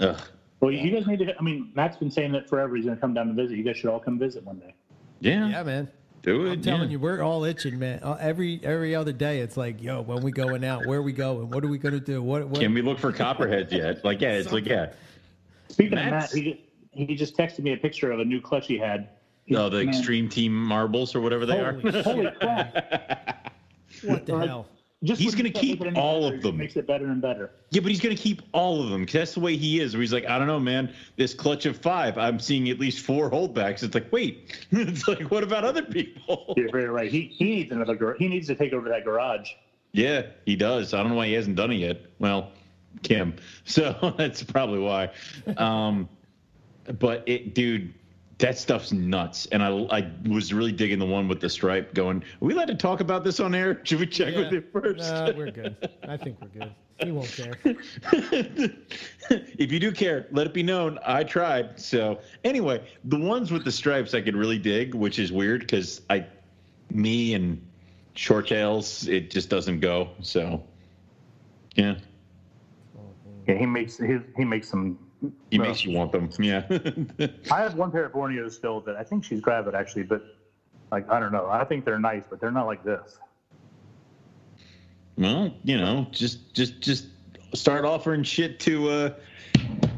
ugh. 0.00 0.20
Well, 0.58 0.72
you 0.72 0.90
guys 0.90 1.06
need 1.06 1.20
to. 1.20 1.38
I 1.38 1.42
mean, 1.42 1.70
Matt's 1.76 1.96
been 1.98 2.10
saying 2.10 2.32
that 2.32 2.48
forever. 2.48 2.74
He's 2.74 2.84
going 2.86 2.96
to 2.96 3.00
come 3.00 3.14
down 3.14 3.28
to 3.28 3.32
visit. 3.34 3.56
You 3.56 3.62
guys 3.62 3.76
should 3.76 3.90
all 3.90 4.00
come 4.00 4.18
visit 4.18 4.44
one 4.44 4.58
day. 4.58 4.74
yeah, 5.20 5.48
yeah, 5.48 5.62
man. 5.62 5.88
Do 6.22 6.46
it. 6.46 6.52
I'm 6.52 6.62
telling 6.62 6.82
yeah. 6.82 6.88
you, 6.92 6.98
we're 6.98 7.22
all 7.22 7.44
itching, 7.44 7.78
man. 7.78 8.00
Uh, 8.02 8.16
Every 8.20 8.60
every 8.62 8.94
other 8.94 9.12
day, 9.12 9.40
it's 9.40 9.56
like, 9.56 9.82
yo, 9.82 10.02
when 10.02 10.22
we 10.22 10.32
going 10.32 10.64
out, 10.64 10.86
where 10.86 11.02
we 11.02 11.12
going? 11.12 11.50
What 11.50 11.64
are 11.64 11.68
we 11.68 11.78
gonna 11.78 12.00
do? 12.00 12.22
What? 12.22 12.48
what 12.48 12.60
Can 12.60 12.72
we 12.74 12.82
look 12.82 12.98
for 12.98 13.12
copperheads 13.12 13.72
yet? 13.72 14.04
Like, 14.04 14.20
yeah, 14.20 14.32
it's 14.32 14.52
like, 14.52 14.66
yeah. 14.66 14.92
Speaking 15.68 15.98
of 15.98 16.04
Matt, 16.06 16.30
he, 16.32 16.64
he 16.90 17.14
just 17.14 17.36
texted 17.36 17.60
me 17.60 17.72
a 17.72 17.76
picture 17.76 18.10
of 18.10 18.20
a 18.20 18.24
new 18.24 18.40
clutch 18.40 18.66
he 18.66 18.78
had. 18.78 19.08
No, 19.46 19.68
the 19.68 19.84
Man, 19.84 19.88
extreme 19.88 20.28
team 20.28 20.54
marbles 20.54 21.14
or 21.14 21.20
whatever 21.20 21.46
they 21.46 21.58
Holy 21.58 21.98
are. 21.98 22.02
Holy 22.02 22.30
crap! 22.32 23.52
what 24.04 24.26
the 24.26 24.38
hell? 24.38 24.68
Just 25.04 25.20
He's 25.20 25.34
gonna 25.34 25.50
keep 25.50 25.80
make 25.80 25.88
it 25.88 25.90
any 25.90 25.98
all 26.00 26.22
better, 26.22 26.36
of 26.36 26.42
them. 26.42 26.56
Makes 26.58 26.76
it 26.76 26.86
better 26.86 27.06
and 27.06 27.20
better. 27.20 27.50
Yeah, 27.70 27.80
but 27.80 27.90
he's 27.90 28.00
going 28.00 28.14
to 28.14 28.22
keep 28.22 28.40
all 28.52 28.82
of 28.82 28.90
them 28.90 29.04
'cause 29.04 29.14
that's 29.14 29.34
the 29.34 29.40
way 29.40 29.56
he 29.56 29.80
is. 29.80 29.94
Where 29.94 30.00
he's 30.00 30.12
like, 30.12 30.26
I 30.26 30.38
don't 30.38 30.46
know, 30.46 30.60
man. 30.60 30.92
This 31.16 31.34
clutch 31.34 31.66
of 31.66 31.76
five, 31.76 32.16
I'm 32.18 32.38
seeing 32.38 32.68
at 32.68 32.78
least 32.78 33.04
four 33.04 33.28
holdbacks. 33.30 33.82
It's 33.82 33.94
like, 33.94 34.12
wait, 34.12 34.56
it's 34.70 35.08
like, 35.08 35.30
what 35.30 35.42
about 35.42 35.64
other 35.64 35.82
people? 35.82 36.54
You're 36.56 36.70
very 36.70 36.86
right. 36.88 37.10
He 37.10 37.22
he 37.22 37.44
needs 37.46 37.72
another. 37.72 37.96
gar- 37.96 38.14
He 38.18 38.28
needs 38.28 38.46
to 38.46 38.54
take 38.54 38.72
over 38.72 38.88
that 38.90 39.04
garage. 39.04 39.50
Yeah, 39.92 40.26
he 40.46 40.54
does. 40.54 40.94
I 40.94 40.98
don't 41.02 41.10
know 41.10 41.16
why 41.16 41.26
he 41.26 41.32
hasn't 41.32 41.56
done 41.56 41.72
it 41.72 41.76
yet. 41.76 42.00
Well, 42.20 42.52
Kim. 43.02 43.34
So 43.64 44.14
that's 44.16 44.42
probably 44.44 44.78
why. 44.78 45.10
Um, 45.56 46.08
but 47.00 47.22
it, 47.26 47.54
dude, 47.54 47.92
that 48.42 48.58
stuff's 48.58 48.90
nuts. 48.90 49.46
And 49.52 49.62
I, 49.62 49.68
I 49.96 50.10
was 50.28 50.52
really 50.52 50.72
digging 50.72 50.98
the 50.98 51.06
one 51.06 51.28
with 51.28 51.40
the 51.40 51.48
stripe. 51.48 51.94
Going, 51.94 52.18
are 52.18 52.24
we 52.40 52.52
allowed 52.52 52.66
to 52.66 52.74
talk 52.74 52.98
about 52.98 53.22
this 53.22 53.38
on 53.38 53.54
air? 53.54 53.80
Should 53.84 54.00
we 54.00 54.06
check 54.06 54.34
with 54.34 54.52
it 54.52 54.72
first? 54.72 54.98
Nah, 54.98 55.32
we're 55.32 55.52
good. 55.52 55.76
I 56.08 56.16
think 56.16 56.38
we're 56.42 56.48
good. 56.48 56.74
He 57.04 57.12
won't 57.12 57.30
care. 57.30 57.54
if 59.30 59.72
you 59.72 59.78
do 59.78 59.92
care, 59.92 60.26
let 60.32 60.48
it 60.48 60.52
be 60.52 60.64
known. 60.64 60.98
I 61.06 61.22
tried. 61.22 61.78
So 61.78 62.18
anyway, 62.42 62.84
the 63.04 63.18
ones 63.18 63.52
with 63.52 63.64
the 63.64 63.70
stripes 63.70 64.12
I 64.12 64.20
could 64.20 64.36
really 64.36 64.58
dig, 64.58 64.92
which 64.92 65.20
is 65.20 65.30
weird 65.30 65.60
because 65.60 66.00
I, 66.10 66.26
me 66.90 67.34
and 67.34 67.64
short 68.14 68.48
tails, 68.48 69.06
it 69.06 69.30
just 69.30 69.50
doesn't 69.50 69.78
go. 69.78 70.10
So 70.20 70.64
yeah, 71.76 71.94
Yeah, 73.46 73.54
he 73.54 73.66
makes 73.66 73.98
he, 73.98 74.18
he 74.36 74.44
makes 74.44 74.68
some. 74.68 74.98
He 75.50 75.58
well, 75.58 75.68
makes 75.68 75.84
you 75.84 75.96
want 75.96 76.12
them. 76.12 76.30
Yeah. 76.38 76.62
I 77.50 77.60
have 77.60 77.74
one 77.74 77.90
pair 77.90 78.04
of 78.04 78.12
Borneos 78.12 78.52
still 78.52 78.80
that 78.82 78.96
I 78.96 79.04
think 79.04 79.24
she's 79.24 79.40
grabbed 79.40 79.68
it 79.68 79.74
actually, 79.74 80.02
but 80.04 80.22
like 80.90 81.10
I 81.10 81.20
don't 81.20 81.32
know. 81.32 81.48
I 81.48 81.64
think 81.64 81.84
they're 81.84 81.98
nice, 81.98 82.24
but 82.28 82.40
they're 82.40 82.50
not 82.50 82.66
like 82.66 82.84
this. 82.84 83.18
well, 85.16 85.54
you 85.64 85.76
know, 85.76 86.06
just 86.10 86.52
just 86.54 86.80
just 86.80 87.06
start 87.54 87.84
offering 87.84 88.22
shit 88.22 88.58
to 88.60 88.88
uh, 88.88 89.14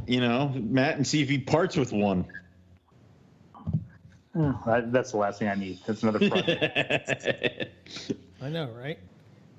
you 0.07 0.21
know, 0.21 0.53
Matt 0.55 0.97
and 0.97 1.07
see 1.07 1.23
if 1.23 1.29
he 1.29 1.39
parts 1.39 1.77
with 1.77 1.93
one. 1.93 2.27
That, 4.35 4.91
that's 4.93 5.13
the 5.13 5.19
last 5.19 5.39
thing 5.39 5.49
I 5.49 5.55
need. 5.55 5.79
That's 5.87 6.03
another 6.03 6.19
front. 6.29 6.49
I 8.43 8.49
know, 8.49 8.71
right? 8.77 8.99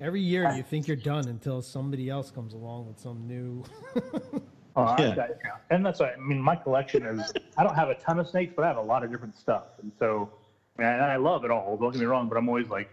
Every 0.00 0.20
year 0.20 0.52
you 0.54 0.62
think 0.62 0.86
you're 0.86 0.96
done 0.96 1.28
until 1.28 1.62
somebody 1.62 2.10
else 2.10 2.30
comes 2.30 2.52
along 2.52 2.86
with 2.86 2.98
some 2.98 3.26
new. 3.26 3.64
Oh, 4.76 4.94
Yeah. 4.98 5.14
And 5.70 5.84
that's 5.84 5.98
what 6.00 6.12
I 6.12 6.16
mean. 6.20 6.40
My 6.40 6.56
collection 6.56 7.04
is. 7.04 7.32
I 7.56 7.62
don't 7.62 7.74
have 7.74 7.88
a 7.88 7.94
ton 7.94 8.18
of 8.18 8.28
snakes, 8.28 8.52
but 8.54 8.64
I 8.64 8.68
have 8.68 8.76
a 8.76 8.82
lot 8.82 9.02
of 9.02 9.10
different 9.10 9.36
stuff, 9.36 9.64
and 9.80 9.90
so 9.98 10.28
I 10.78 10.82
and 10.82 11.02
I 11.04 11.16
love 11.16 11.44
it 11.44 11.50
all. 11.50 11.76
Don't 11.78 11.90
get 11.92 12.00
me 12.00 12.06
wrong, 12.06 12.28
but 12.28 12.36
I'm 12.36 12.48
always 12.48 12.68
like, 12.68 12.88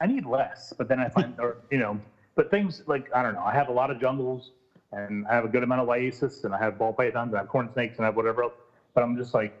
I 0.00 0.06
need 0.06 0.24
less. 0.24 0.72
But 0.78 0.86
then 0.88 1.00
I 1.00 1.08
find, 1.08 1.34
or 1.40 1.56
you 1.70 1.78
know, 1.78 2.00
but 2.36 2.50
things 2.50 2.82
like 2.86 3.10
I 3.14 3.22
don't 3.22 3.34
know. 3.34 3.42
I 3.42 3.52
have 3.52 3.68
a 3.68 3.72
lot 3.72 3.90
of 3.90 3.98
jungles, 4.00 4.52
and 4.92 5.26
I 5.26 5.34
have 5.34 5.44
a 5.44 5.48
good 5.48 5.64
amount 5.64 5.80
of 5.80 5.88
liasis, 5.88 6.44
and 6.44 6.54
I 6.54 6.58
have 6.58 6.78
ball 6.78 6.92
pythons, 6.92 7.32
and 7.32 7.36
I 7.36 7.40
have 7.40 7.48
corn 7.48 7.68
snakes, 7.72 7.96
and 7.96 8.04
I 8.04 8.08
have 8.08 8.16
whatever 8.16 8.44
else. 8.44 8.54
But 8.94 9.02
I'm 9.02 9.16
just 9.16 9.34
like, 9.34 9.52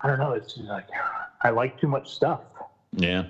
I 0.00 0.06
don't 0.08 0.18
know. 0.18 0.32
It's 0.32 0.54
just 0.54 0.68
like 0.68 0.86
I 1.42 1.50
like 1.50 1.76
too 1.78 1.88
much 1.88 2.10
stuff. 2.14 2.40
Yeah. 2.96 3.24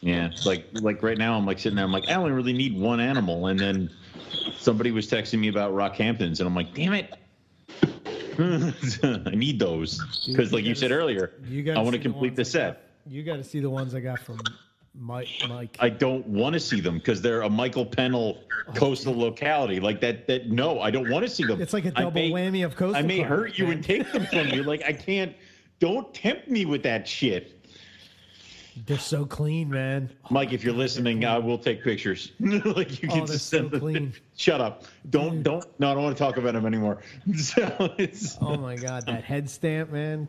Yeah. 0.00 0.26
it's 0.26 0.46
Like 0.46 0.62
like 0.74 1.02
right 1.02 1.18
now 1.18 1.36
I'm 1.36 1.46
like 1.46 1.58
sitting 1.58 1.76
there, 1.76 1.84
I'm 1.84 1.92
like, 1.92 2.08
I 2.08 2.14
only 2.14 2.30
really 2.30 2.52
need 2.52 2.72
one 2.78 3.00
animal. 3.00 3.46
And 3.48 3.58
then 3.58 3.90
somebody 4.58 4.90
was 4.90 5.08
texting 5.08 5.38
me 5.38 5.48
about 5.48 5.72
Rockhamptons 5.72 6.40
and 6.40 6.46
I'm 6.46 6.54
like, 6.54 6.74
damn 6.74 6.92
it. 6.94 7.14
I 9.32 9.34
need 9.34 9.58
those. 9.58 9.98
Because 10.26 10.52
like 10.52 10.64
you 10.64 10.70
gotta- 10.70 10.80
said 10.80 10.92
earlier, 10.92 11.32
You. 11.44 11.72
I 11.72 11.80
want 11.80 11.92
to 11.92 11.98
complete 11.98 12.36
the 12.36 12.44
set. 12.44 12.86
You 13.06 13.22
got 13.22 13.36
to 13.36 13.44
see 13.44 13.60
the 13.60 13.70
ones 13.70 13.94
I 13.94 14.00
got 14.00 14.20
from 14.20 14.40
Mike. 14.94 15.28
Mike. 15.48 15.76
I 15.78 15.88
don't 15.88 16.26
want 16.26 16.54
to 16.54 16.60
see 16.60 16.80
them 16.80 16.98
because 16.98 17.20
they're 17.22 17.42
a 17.42 17.50
Michael 17.50 17.86
Pennell 17.86 18.38
oh, 18.68 18.72
coastal 18.72 19.16
locality. 19.16 19.80
Like 19.80 20.00
that 20.00 20.26
that 20.26 20.48
no, 20.48 20.80
I 20.80 20.90
don't 20.90 21.10
want 21.10 21.24
to 21.24 21.30
see 21.30 21.44
them. 21.44 21.60
it's 21.60 21.72
like 21.72 21.84
a 21.84 21.90
double 21.90 22.12
may- 22.12 22.30
whammy 22.30 22.64
of 22.64 22.76
coastal. 22.76 22.96
I 22.96 23.02
may 23.02 23.18
carp, 23.18 23.28
hurt 23.28 23.58
you 23.58 23.70
and 23.70 23.82
take 23.84 24.10
them 24.12 24.26
from 24.26 24.48
you. 24.48 24.62
Like 24.62 24.82
I 24.84 24.92
can't 24.92 25.34
don't 25.78 26.12
tempt 26.14 26.48
me 26.48 26.64
with 26.64 26.82
that 26.84 27.06
shit. 27.06 27.59
They're 28.86 28.98
so 28.98 29.24
clean, 29.24 29.70
man. 29.70 30.10
Mike, 30.30 30.52
if 30.52 30.64
you're 30.64 30.74
listening, 30.74 31.24
I 31.24 31.38
will 31.38 31.58
take 31.58 31.82
pictures. 31.82 32.32
like 32.40 33.02
you 33.02 33.08
Oh, 33.10 33.12
can 33.14 33.26
they're 33.26 33.26
just 33.26 33.48
so 33.48 33.58
send 33.58 33.70
them. 33.70 33.80
clean. 33.80 34.12
Shut 34.36 34.60
up. 34.60 34.84
Don't 35.10 35.42
don't 35.42 35.66
no, 35.80 35.90
I 35.90 35.94
don't 35.94 36.02
want 36.02 36.16
to 36.16 36.22
talk 36.22 36.36
about 36.36 36.54
them 36.54 36.66
anymore. 36.66 36.98
So 37.36 37.94
it's 37.98 38.38
Oh 38.40 38.56
my 38.56 38.76
god, 38.76 39.06
that 39.06 39.24
head 39.24 39.48
stamp, 39.50 39.90
man. 39.90 40.28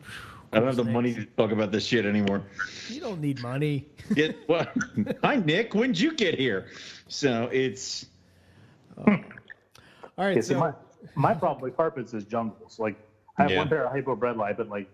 I 0.52 0.58
don't 0.58 0.66
have 0.66 0.76
the 0.76 0.84
money 0.84 1.14
to 1.14 1.24
talk 1.24 1.50
about 1.50 1.72
this 1.72 1.84
shit 1.86 2.04
anymore. 2.04 2.42
You 2.88 3.00
don't 3.00 3.20
need 3.20 3.40
money. 3.40 3.86
Get 4.14 4.46
what? 4.48 4.74
Hi 5.24 5.36
Nick, 5.36 5.74
when 5.74 5.92
did 5.92 6.00
you 6.00 6.14
get 6.14 6.38
here? 6.38 6.66
So 7.08 7.48
it's 7.52 8.06
oh. 8.98 9.04
All 9.06 10.26
right, 10.26 10.36
Yeah, 10.36 10.42
see, 10.42 10.54
so 10.54 10.60
my, 10.60 10.72
my 11.14 11.32
problem 11.34 11.62
with 11.62 11.76
carpets 11.76 12.12
is 12.12 12.24
jungles. 12.24 12.78
Like 12.78 12.96
I 13.38 13.42
have 13.42 13.52
Yeah. 13.52 13.58
one 13.58 13.68
pair 13.68 13.86
of 13.86 13.92
hypo 13.92 14.14
bredli, 14.14 14.54
but 14.56 14.68
like, 14.68 14.90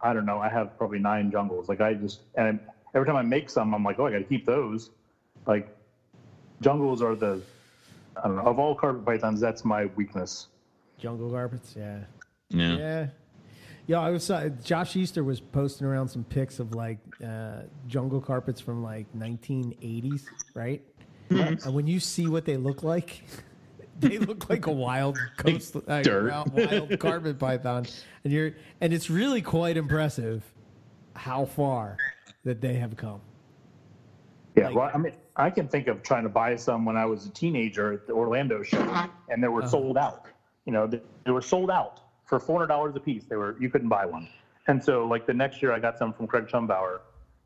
I 0.00 0.12
don't 0.14 0.24
know. 0.26 0.38
I 0.38 0.48
have 0.48 0.76
probably 0.78 0.98
nine 0.98 1.30
jungles. 1.30 1.68
Like 1.68 1.80
I 1.82 1.94
just 1.94 2.20
and 2.36 2.58
every 2.94 3.06
time 3.06 3.16
I 3.16 3.22
make 3.22 3.50
some, 3.50 3.74
I'm 3.74 3.84
like, 3.84 3.98
oh, 3.98 4.06
I 4.06 4.12
got 4.12 4.18
to 4.18 4.24
keep 4.24 4.46
those. 4.46 4.90
Like, 5.46 5.74
jungles 6.60 7.02
are 7.02 7.14
the 7.14 7.42
I 8.16 8.28
don't 8.28 8.36
know 8.36 8.42
of 8.42 8.58
all 8.58 8.74
carpet 8.74 9.04
pythons. 9.04 9.40
That's 9.40 9.64
my 9.64 9.86
weakness. 9.96 10.48
Jungle 10.98 11.30
carpets, 11.30 11.74
yeah. 11.76 12.00
Yeah. 12.48 12.76
Yeah. 12.76 13.06
Yeah, 13.86 14.00
I 14.00 14.10
was 14.10 14.30
uh, 14.30 14.48
Josh 14.62 14.96
Easter 14.96 15.22
was 15.22 15.40
posting 15.40 15.86
around 15.86 16.08
some 16.08 16.24
pics 16.24 16.58
of 16.58 16.74
like 16.74 16.98
uh, 17.22 17.62
jungle 17.86 18.20
carpets 18.20 18.58
from 18.58 18.82
like 18.82 19.06
1980s, 19.14 20.22
right? 20.54 20.82
Mm-hmm. 21.28 21.66
And 21.66 21.74
when 21.74 21.86
you 21.86 22.00
see 22.00 22.26
what 22.26 22.46
they 22.46 22.56
look 22.56 22.82
like, 22.82 23.24
they 24.00 24.16
look 24.16 24.48
like 24.48 24.66
a 24.66 24.72
wild 24.72 25.18
coast, 25.36 25.76
uh, 25.86 26.00
dirt. 26.00 26.30
wild, 26.30 26.52
wild 26.54 26.98
carpet 26.98 27.38
python, 27.38 27.84
and 28.24 28.32
you're 28.32 28.52
and 28.80 28.94
it's 28.94 29.10
really 29.10 29.42
quite 29.42 29.76
impressive 29.76 30.42
how 31.14 31.44
far 31.44 31.98
that 32.44 32.60
they 32.60 32.74
have 32.74 32.96
come. 32.96 33.20
Yeah, 34.54 34.66
Like- 34.66 34.76
well, 34.76 34.90
I 34.94 34.98
mean, 34.98 35.12
I 35.36 35.50
can 35.50 35.66
think 35.66 35.88
of 35.88 36.02
trying 36.02 36.22
to 36.22 36.28
buy 36.28 36.54
some 36.56 36.84
when 36.84 36.96
I 36.96 37.06
was 37.06 37.26
a 37.26 37.30
teenager 37.30 37.92
at 37.92 38.06
the 38.06 38.12
Orlando 38.12 38.62
show, 38.62 38.80
and 39.28 39.42
they 39.42 39.48
were 39.48 39.60
Uh-huh. 39.60 39.68
sold 39.68 39.98
out. 39.98 40.20
You 40.64 40.72
know, 40.72 40.86
they, 40.86 41.00
they 41.24 41.32
were 41.32 41.42
sold 41.42 41.70
out 41.70 42.00
for 42.24 42.38
four 42.38 42.56
hundred 42.58 42.68
dollars 42.68 42.94
a 42.96 43.00
piece. 43.00 43.24
They 43.24 43.36
were 43.36 43.56
you 43.58 43.68
couldn't 43.68 43.88
buy 43.88 44.06
one. 44.06 44.28
And 44.68 44.82
so, 44.82 45.06
like 45.06 45.26
the 45.26 45.34
next 45.34 45.60
year, 45.60 45.72
I 45.72 45.78
got 45.80 45.98
some 45.98 46.12
from 46.12 46.26
Craig 46.26 46.46
Chumbauer, 46.46 47.00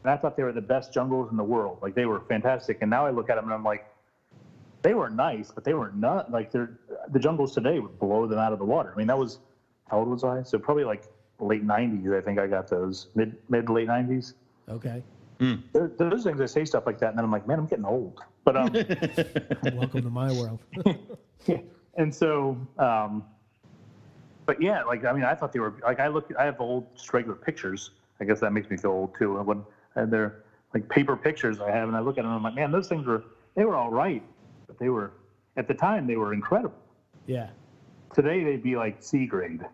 and 0.05 0.11
I 0.11 0.17
thought 0.17 0.37
they 0.37 0.45
were 0.45 0.53
the 0.53 0.61
best 0.61 0.93
jungles 0.93 1.31
in 1.31 1.37
the 1.37 1.43
world. 1.45 1.79
Like 1.81 1.95
they 1.95 2.05
were 2.07 2.21
fantastic. 2.21 2.79
And 2.83 2.91
now 2.91 3.07
I 3.07 3.11
look 3.11 3.29
at 3.31 3.35
them 3.37 3.47
and 3.47 3.55
I'm 3.55 3.65
like, 3.65 3.83
they 4.83 4.95
were 4.95 5.09
nice, 5.09 5.51
but 5.51 5.65
they 5.65 5.75
were 5.75 5.91
not 5.97 6.31
like 6.31 6.51
they're 6.53 6.71
the 7.09 7.19
jungles 7.19 7.53
today 7.55 7.81
would 7.81 7.99
blow 7.99 8.27
them 8.27 8.39
out 8.39 8.53
of 8.53 8.59
the 8.59 8.65
water. 8.65 8.93
I 8.95 8.99
mean, 8.99 9.07
that 9.09 9.19
was 9.19 9.39
how 9.91 9.99
old 9.99 10.09
was 10.09 10.23
I? 10.25 10.43
So 10.43 10.59
probably 10.59 10.85
like 10.85 11.03
late 11.41 11.67
'90s. 11.67 12.17
I 12.17 12.21
think 12.21 12.39
I 12.39 12.47
got 12.47 12.69
those 12.69 13.07
mid 13.15 13.35
mid 13.49 13.69
late 13.71 13.89
'90s. 13.89 14.35
Okay, 14.69 15.03
There, 15.73 15.91
those 15.97 16.25
things 16.25 16.41
I 16.41 16.47
say 16.47 16.65
stuff 16.65 16.85
like 16.87 16.99
that, 16.99 17.11
and 17.11 17.19
then 17.19 17.25
I'm 17.25 17.31
like, 17.31 17.47
man, 17.47 17.59
I'm 17.59 17.67
getting 17.67 17.85
old. 17.85 18.21
But 18.45 18.57
um, 18.57 18.73
welcome 19.77 20.03
to 20.03 20.11
my 20.11 20.33
world. 20.33 20.61
yeah. 21.47 21.59
and 21.97 22.15
so, 22.15 22.57
um, 22.79 23.25
but 24.47 24.61
yeah, 24.61 24.83
like 24.85 25.05
I 25.05 25.13
mean, 25.13 25.25
I 25.25 25.35
thought 25.35 25.53
they 25.53 25.61
were 25.61 25.75
like 25.83 26.01
I 26.01 26.09
look, 26.09 26.31
I 26.39 26.45
have 26.45 26.61
old 26.61 26.87
just 26.97 27.13
regular 27.13 27.37
pictures. 27.37 27.91
I 28.21 28.25
guess 28.25 28.41
that 28.41 28.53
makes 28.53 28.69
me 28.69 28.77
feel 28.77 28.91
old 28.91 29.15
too. 29.19 29.35
When 29.43 29.63
and 29.95 30.13
they're 30.13 30.45
like 30.75 30.89
paper 30.89 31.17
pictures 31.17 31.61
I 31.61 31.71
have, 31.71 31.89
and 31.89 31.97
I 31.97 32.01
look 32.01 32.19
at 32.19 32.23
them, 32.23 32.27
and 32.33 32.37
I'm 32.37 32.43
like, 32.43 32.55
man, 32.55 32.71
those 32.73 32.89
things 32.89 33.07
were 33.07 33.25
they 33.55 33.65
were 33.65 33.77
all 33.77 33.91
right, 33.91 34.23
but 34.67 34.79
they 34.79 34.89
were 34.89 35.13
at 35.57 35.69
the 35.69 35.75
time 35.75 36.07
they 36.07 36.17
were 36.17 36.33
incredible. 36.33 36.79
yeah, 37.27 37.49
Today 38.15 38.45
they'd 38.45 38.63
be 38.63 38.77
like 38.77 39.03
C 39.03 39.27
grade. 39.27 39.65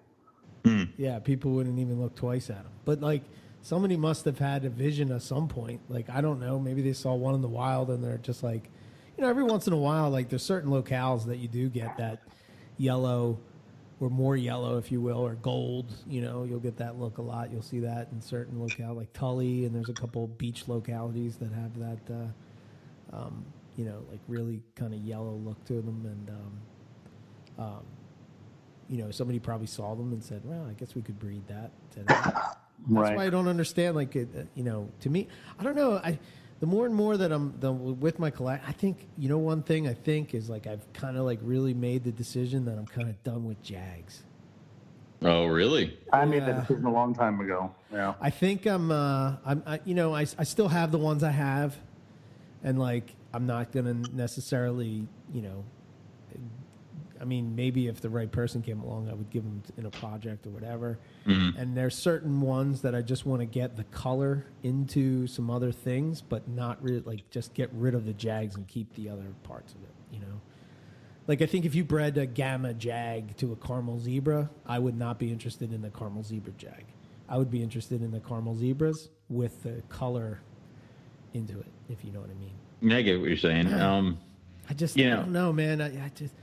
yeah. 0.97 1.19
People 1.19 1.53
wouldn't 1.53 1.79
even 1.79 2.01
look 2.01 2.15
twice 2.15 2.49
at 2.51 2.63
them. 2.63 2.73
But 2.85 3.01
like 3.01 3.23
somebody 3.65 3.97
must 3.97 4.27
have 4.27 4.39
had 4.39 4.65
a 4.67 4.69
vision 4.69 5.11
at 5.11 5.23
some 5.23 5.49
point. 5.49 5.81
Like 5.89 6.09
I 6.11 6.21
don't 6.21 6.39
know, 6.39 6.61
maybe 6.61 6.83
they 6.83 6.93
saw 6.93 7.15
one 7.15 7.35
in 7.35 7.41
the 7.41 7.49
wild 7.49 7.89
and 7.91 8.05
they're 8.05 8.19
just 8.19 8.43
like, 8.45 8.71
you 9.17 9.23
know, 9.25 9.31
every 9.31 9.43
once 9.43 9.67
in 9.67 9.73
a 9.73 9.79
while, 9.79 10.11
like 10.11 10.29
there's 10.29 10.43
certain 10.43 10.71
locales 10.71 11.27
that 11.27 11.39
you 11.39 11.49
do 11.49 11.69
get 11.69 11.97
that 11.97 12.23
yellow 12.77 13.39
or 14.01 14.11
more 14.11 14.37
yellow, 14.37 14.77
if 14.77 14.93
you 14.93 15.01
will, 15.01 15.19
or 15.19 15.35
gold. 15.37 15.91
You 16.07 16.21
know, 16.21 16.45
you'll 16.45 16.61
get 16.61 16.77
that 16.77 17.01
look 17.01 17.17
a 17.17 17.23
lot. 17.23 17.51
You'll 17.51 17.63
see 17.63 17.81
that 17.81 18.09
in 18.13 18.21
certain 18.21 18.59
locales 18.59 18.97
like 18.97 19.13
Tully, 19.15 19.65
and 19.65 19.75
there's 19.75 19.89
a 19.89 19.95
couple 19.95 20.27
beach 20.27 20.69
localities 20.69 21.37
that 21.37 21.51
have 21.53 21.79
that, 21.79 22.15
uh, 22.15 23.17
um, 23.17 23.47
you 23.77 23.87
know, 23.87 24.05
like 24.11 24.21
really 24.29 24.63
kind 24.75 24.93
of 24.93 25.01
yellow 25.01 25.33
look 25.33 25.65
to 25.67 25.75
them. 25.75 26.05
And, 26.05 26.31
um, 26.31 27.65
um, 27.65 27.83
you 28.91 28.99
know, 29.03 29.11
somebody 29.11 29.39
probably 29.39 29.69
saw 29.69 29.95
them 29.95 30.13
and 30.13 30.23
said, 30.23 30.43
well, 30.45 30.67
I 30.69 30.75
guess 30.75 30.95
we 30.95 31.01
could 31.01 31.19
breed 31.19 31.45
that. 31.49 31.71
That's 32.81 32.93
Right. 32.93 33.17
why 33.17 33.25
I 33.27 33.31
don't 33.31 33.49
understand. 33.49 33.97
Like, 33.97 34.15
you 34.15 34.29
know, 34.57 34.89
to 35.01 35.11
me, 35.11 35.29
I 35.59 35.63
don't 35.63 35.77
know. 35.77 35.97
I 35.97 36.19
the 36.61 36.67
more 36.67 36.87
and 36.87 36.95
more 36.95 37.17
that 37.17 37.33
I'm 37.33 37.55
the, 37.61 37.73
with 37.73 38.19
my 38.19 38.31
collect, 38.31 38.67
I 38.69 38.73
think 38.73 39.09
you 39.19 39.29
know 39.29 39.39
one 39.39 39.63
thing 39.63 39.89
I 39.89 39.95
think 39.95 40.35
is 40.35 40.49
like 40.49 40.67
I've 40.67 40.91
kind 40.93 41.17
of 41.17 41.25
like 41.25 41.39
really 41.43 41.75
made 41.75 42.05
the 42.05 42.13
decision 42.13 42.65
that 42.67 42.79
I'm 42.79 42.87
kind 42.87 43.09
of 43.09 43.23
done 43.25 43.45
with 43.45 43.63
Jags. 43.63 44.23
Oh, 45.23 45.47
really? 45.47 45.99
I 46.13 46.25
made 46.27 46.39
Yeah. 46.43 46.53
that 46.53 46.61
decision 46.61 46.85
a 46.85 46.93
long 46.93 47.15
time 47.15 47.41
ago. 47.41 47.75
Yeah. 47.91 48.13
I 48.21 48.29
think 48.29 48.67
I'm, 48.67 48.91
uh, 48.91 49.37
I'm, 49.47 49.63
I, 49.67 49.81
you 49.87 49.95
know, 49.95 50.15
I, 50.15 50.27
I 50.39 50.45
still 50.45 50.69
have 50.69 50.93
the 50.93 50.99
ones 50.99 51.23
I 51.23 51.31
have, 51.31 51.77
and 52.63 52.79
like 52.79 53.15
I'm 53.33 53.47
not 53.47 53.73
gonna 53.73 53.95
necessarily, 53.95 55.07
you 55.33 55.41
know, 55.43 55.65
I 57.25 57.27
mean, 57.27 57.57
maybe 57.57 57.87
if 57.89 58.03
the 58.03 58.11
right 58.11 58.31
person 58.31 58.61
came 58.61 58.83
along, 58.83 59.09
I 59.09 59.15
would 59.15 59.31
give 59.31 59.45
them 59.45 59.63
in 59.79 59.87
a 59.87 59.91
project 59.91 60.47
or 60.47 60.51
whatever. 60.51 60.99
And 61.25 61.75
there's 61.75 61.97
certain 61.97 62.43
ones 62.43 62.83
that 62.83 62.95
I 62.95 63.01
just 63.01 63.25
want 63.25 63.41
to 63.41 63.47
get 63.47 63.77
the 63.77 63.85
color 63.85 64.45
into 64.63 65.27
some 65.27 65.51
other 65.51 65.73
things, 65.73 66.21
but 66.21 66.47
not 66.49 66.83
really 66.83 67.01
like 67.01 67.31
just 67.31 67.55
get 67.55 67.71
rid 67.73 67.95
of 67.95 68.05
the 68.05 68.13
jags 68.13 68.57
and 68.57 68.69
keep 68.69 68.93
the 68.95 69.09
other 69.09 69.25
parts 69.43 69.73
of 69.73 69.83
it. 69.85 69.89
You 70.13 70.21
know, 70.21 70.41
like 71.27 71.41
I 71.41 71.47
think 71.47 71.65
if 71.65 71.75
you 71.75 71.83
bred 71.83 72.19
a 72.19 72.27
gamma 72.27 72.75
jag 72.75 73.35
to 73.39 73.53
a 73.53 73.57
caramel 73.57 73.99
zebra, 73.99 74.51
I 74.67 74.79
would 74.79 74.99
not 74.99 75.19
be 75.19 75.33
interested 75.33 75.73
in 75.73 75.81
the 75.81 75.89
caramel 75.89 76.25
zebra 76.25 76.53
jag. 76.59 76.85
I 77.27 77.39
would 77.39 77.51
be 77.51 77.63
interested 77.63 78.03
in 78.03 78.11
the 78.11 78.21
caramel 78.21 78.55
zebras 78.55 79.09
with 79.31 79.63
the 79.63 79.83
color 79.89 80.41
into 81.33 81.59
it, 81.59 81.73
if 81.89 82.05
you 82.05 82.13
know 82.13 82.21
what 82.21 82.29
I 82.29 82.35
mean. 82.35 82.93
I 82.95 83.01
get 83.01 83.19
what 83.19 83.29
you're 83.29 83.39
saying. 83.39 83.73
Um, 83.73 84.19
I 84.69 84.75
just 84.75 84.95
You 84.99 85.07
I 85.07 85.11
know. 85.11 85.17
don't 85.23 85.33
know, 85.33 85.53
man. 85.55 85.81
I, 85.81 85.87
I 86.05 86.11
just 86.15 86.35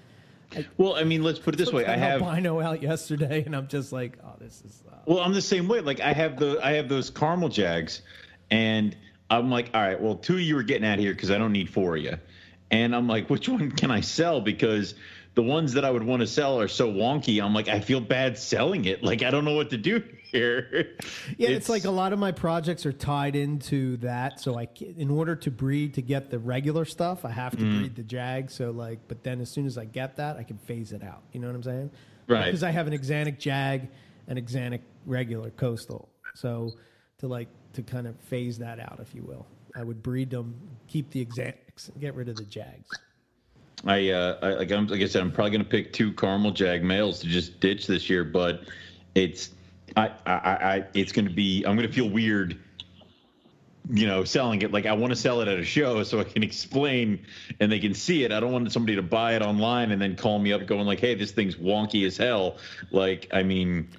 well, 0.77 0.95
I 0.95 1.03
mean, 1.03 1.23
let's 1.23 1.39
put 1.39 1.53
it 1.53 1.57
this 1.57 1.71
way: 1.71 1.85
I 1.85 1.95
have. 1.97 2.21
albino 2.21 2.59
out 2.59 2.81
yesterday, 2.81 3.43
and 3.45 3.55
I'm 3.55 3.67
just 3.67 3.91
like, 3.91 4.17
oh, 4.23 4.33
this 4.39 4.61
is. 4.65 4.83
Uh, 4.89 4.95
Well, 5.05 5.19
I'm 5.19 5.33
the 5.33 5.41
same 5.41 5.67
way. 5.67 5.81
Like 5.81 5.99
I 5.99 6.13
have 6.13 6.39
the 6.39 6.59
I 6.63 6.73
have 6.73 6.89
those 6.89 7.09
caramel 7.09 7.49
jags, 7.49 8.01
and 8.49 8.95
I'm 9.29 9.49
like, 9.49 9.71
all 9.73 9.81
right, 9.81 9.99
well, 9.99 10.15
two 10.15 10.35
of 10.35 10.41
you 10.41 10.57
are 10.57 10.63
getting 10.63 10.85
out 10.85 10.95
of 10.95 10.99
here 10.99 11.13
because 11.13 11.31
I 11.31 11.37
don't 11.37 11.53
need 11.53 11.69
four 11.69 11.95
of 11.95 12.03
you, 12.03 12.17
and 12.69 12.95
I'm 12.95 13.07
like, 13.07 13.29
which 13.29 13.47
one 13.47 13.71
can 13.71 13.91
I 13.91 14.01
sell? 14.01 14.41
Because 14.41 14.95
the 15.35 15.43
ones 15.43 15.73
that 15.73 15.85
I 15.85 15.91
would 15.91 16.03
want 16.03 16.21
to 16.21 16.27
sell 16.27 16.59
are 16.59 16.67
so 16.67 16.91
wonky. 16.91 17.41
I'm 17.43 17.53
like, 17.53 17.69
I 17.69 17.79
feel 17.79 18.01
bad 18.01 18.37
selling 18.37 18.85
it. 18.85 19.03
Like 19.03 19.23
I 19.23 19.31
don't 19.31 19.45
know 19.45 19.55
what 19.55 19.69
to 19.69 19.77
do 19.77 20.03
here. 20.31 20.95
Yeah, 21.37 21.49
it's, 21.49 21.69
like 21.69 21.85
a 21.85 21.91
lot 21.91 22.13
of 22.13 22.19
my 22.19 22.31
projects 22.31 22.85
are 22.85 22.93
tied 22.93 23.35
into 23.35 23.97
that. 23.97 24.39
So 24.39 24.57
I, 24.59 24.67
in 24.97 25.09
order 25.09 25.35
to 25.35 25.51
breed 25.51 25.93
to 25.95 26.01
get 26.01 26.29
the 26.29 26.39
regular 26.39 26.85
stuff, 26.85 27.25
I 27.25 27.31
have 27.31 27.55
to 27.57 27.63
Mm. 27.63 27.79
breed 27.79 27.95
the 27.95 28.03
jag. 28.03 28.49
So 28.49 28.71
like, 28.71 28.99
but 29.07 29.23
then 29.23 29.41
as 29.41 29.49
soon 29.49 29.65
as 29.65 29.77
I 29.77 29.85
get 29.85 30.17
that, 30.17 30.37
I 30.37 30.43
can 30.43 30.57
phase 30.57 30.91
it 30.91 31.03
out. 31.03 31.23
You 31.33 31.39
know 31.39 31.47
what 31.47 31.55
I'm 31.55 31.63
saying? 31.63 31.91
Right. 32.27 32.45
Because 32.45 32.63
I 32.63 32.71
have 32.71 32.87
an 32.87 32.93
axanthic 32.93 33.39
jag 33.39 33.87
and 34.27 34.39
axanthic 34.39 34.81
regular 35.05 35.49
coastal. 35.51 36.09
So 36.35 36.71
to 37.19 37.27
like 37.27 37.47
to 37.73 37.81
kind 37.81 38.07
of 38.07 38.19
phase 38.21 38.57
that 38.59 38.79
out, 38.79 38.99
if 39.01 39.13
you 39.15 39.23
will, 39.23 39.45
I 39.75 39.83
would 39.83 40.01
breed 40.03 40.29
them, 40.29 40.55
keep 40.87 41.09
the 41.11 41.25
axanthics, 41.25 41.89
get 41.99 42.15
rid 42.15 42.29
of 42.29 42.35
the 42.35 42.43
jags. 42.45 42.89
I, 43.85 44.09
uh, 44.09 44.37
I 44.41 44.49
like 44.55 44.71
I'm 44.71 44.87
like 44.87 45.01
I 45.01 45.07
said, 45.07 45.21
I'm 45.23 45.31
probably 45.31 45.51
gonna 45.51 45.63
pick 45.63 45.91
two 45.91 46.13
caramel 46.13 46.51
jag 46.51 46.83
males 46.83 47.19
to 47.21 47.27
just 47.27 47.59
ditch 47.59 47.87
this 47.87 48.09
year, 48.09 48.23
but 48.23 48.63
it's 49.15 49.49
I 49.95 50.07
I, 50.25 50.33
I 50.33 50.83
it's 50.93 51.11
gonna 51.11 51.29
be 51.29 51.63
I'm 51.65 51.75
gonna 51.75 51.87
feel 51.91 52.09
weird, 52.09 52.57
you 53.89 54.07
know, 54.07 54.23
selling 54.23 54.61
it. 54.61 54.71
Like 54.71 54.85
I 54.85 54.93
want 54.93 55.11
to 55.11 55.15
sell 55.15 55.41
it 55.41 55.47
at 55.47 55.57
a 55.59 55.63
show 55.65 56.03
so 56.03 56.19
I 56.19 56.23
can 56.23 56.43
explain 56.43 57.19
and 57.59 57.71
they 57.71 57.79
can 57.79 57.93
see 57.93 58.23
it. 58.23 58.31
I 58.31 58.39
don't 58.39 58.51
want 58.51 58.71
somebody 58.71 58.95
to 58.95 59.01
buy 59.01 59.35
it 59.35 59.41
online 59.41 59.91
and 59.91 60.01
then 60.01 60.15
call 60.15 60.39
me 60.39 60.53
up 60.53 60.65
going 60.65 60.85
like, 60.85 60.99
hey, 60.99 61.15
this 61.15 61.31
thing's 61.31 61.55
wonky 61.55 62.05
as 62.05 62.17
hell. 62.17 62.57
Like 62.91 63.27
I 63.33 63.43
mean, 63.43 63.89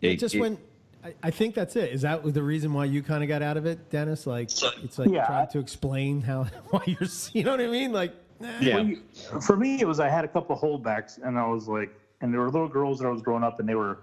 It 0.00 0.16
just 0.16 0.38
when 0.38 0.58
I, 1.04 1.14
I 1.24 1.30
think 1.30 1.54
that's 1.54 1.76
it. 1.76 1.92
Is 1.92 2.02
that 2.02 2.22
the 2.34 2.42
reason 2.42 2.72
why 2.72 2.86
you 2.86 3.02
kind 3.02 3.22
of 3.22 3.28
got 3.28 3.42
out 3.42 3.56
of 3.56 3.66
it, 3.66 3.90
Dennis? 3.90 4.26
Like 4.26 4.50
it's 4.82 4.98
like 4.98 5.10
Yeah. 5.10 5.26
trying 5.26 5.48
to 5.48 5.58
explain 5.58 6.20
how 6.22 6.44
why 6.70 6.82
you're 6.86 7.08
you 7.32 7.44
know 7.44 7.50
what 7.52 7.60
I 7.60 7.66
mean? 7.68 7.92
Like 7.92 8.12
eh. 8.42 8.58
Yeah. 8.60 8.74
Well, 8.76 8.86
you- 8.86 9.02
for 9.42 9.56
me, 9.56 9.80
it 9.80 9.86
was 9.86 10.00
I 10.00 10.08
had 10.08 10.24
a 10.24 10.28
couple 10.28 10.56
holdbacks, 10.56 11.18
and 11.22 11.38
I 11.38 11.46
was 11.46 11.68
like, 11.68 11.94
and 12.22 12.32
there 12.32 12.40
were 12.40 12.50
little 12.50 12.68
girls 12.68 12.98
that 13.00 13.06
I 13.06 13.10
was 13.10 13.22
growing 13.22 13.42
up, 13.44 13.60
and 13.60 13.68
they 13.68 13.74
were 13.74 13.98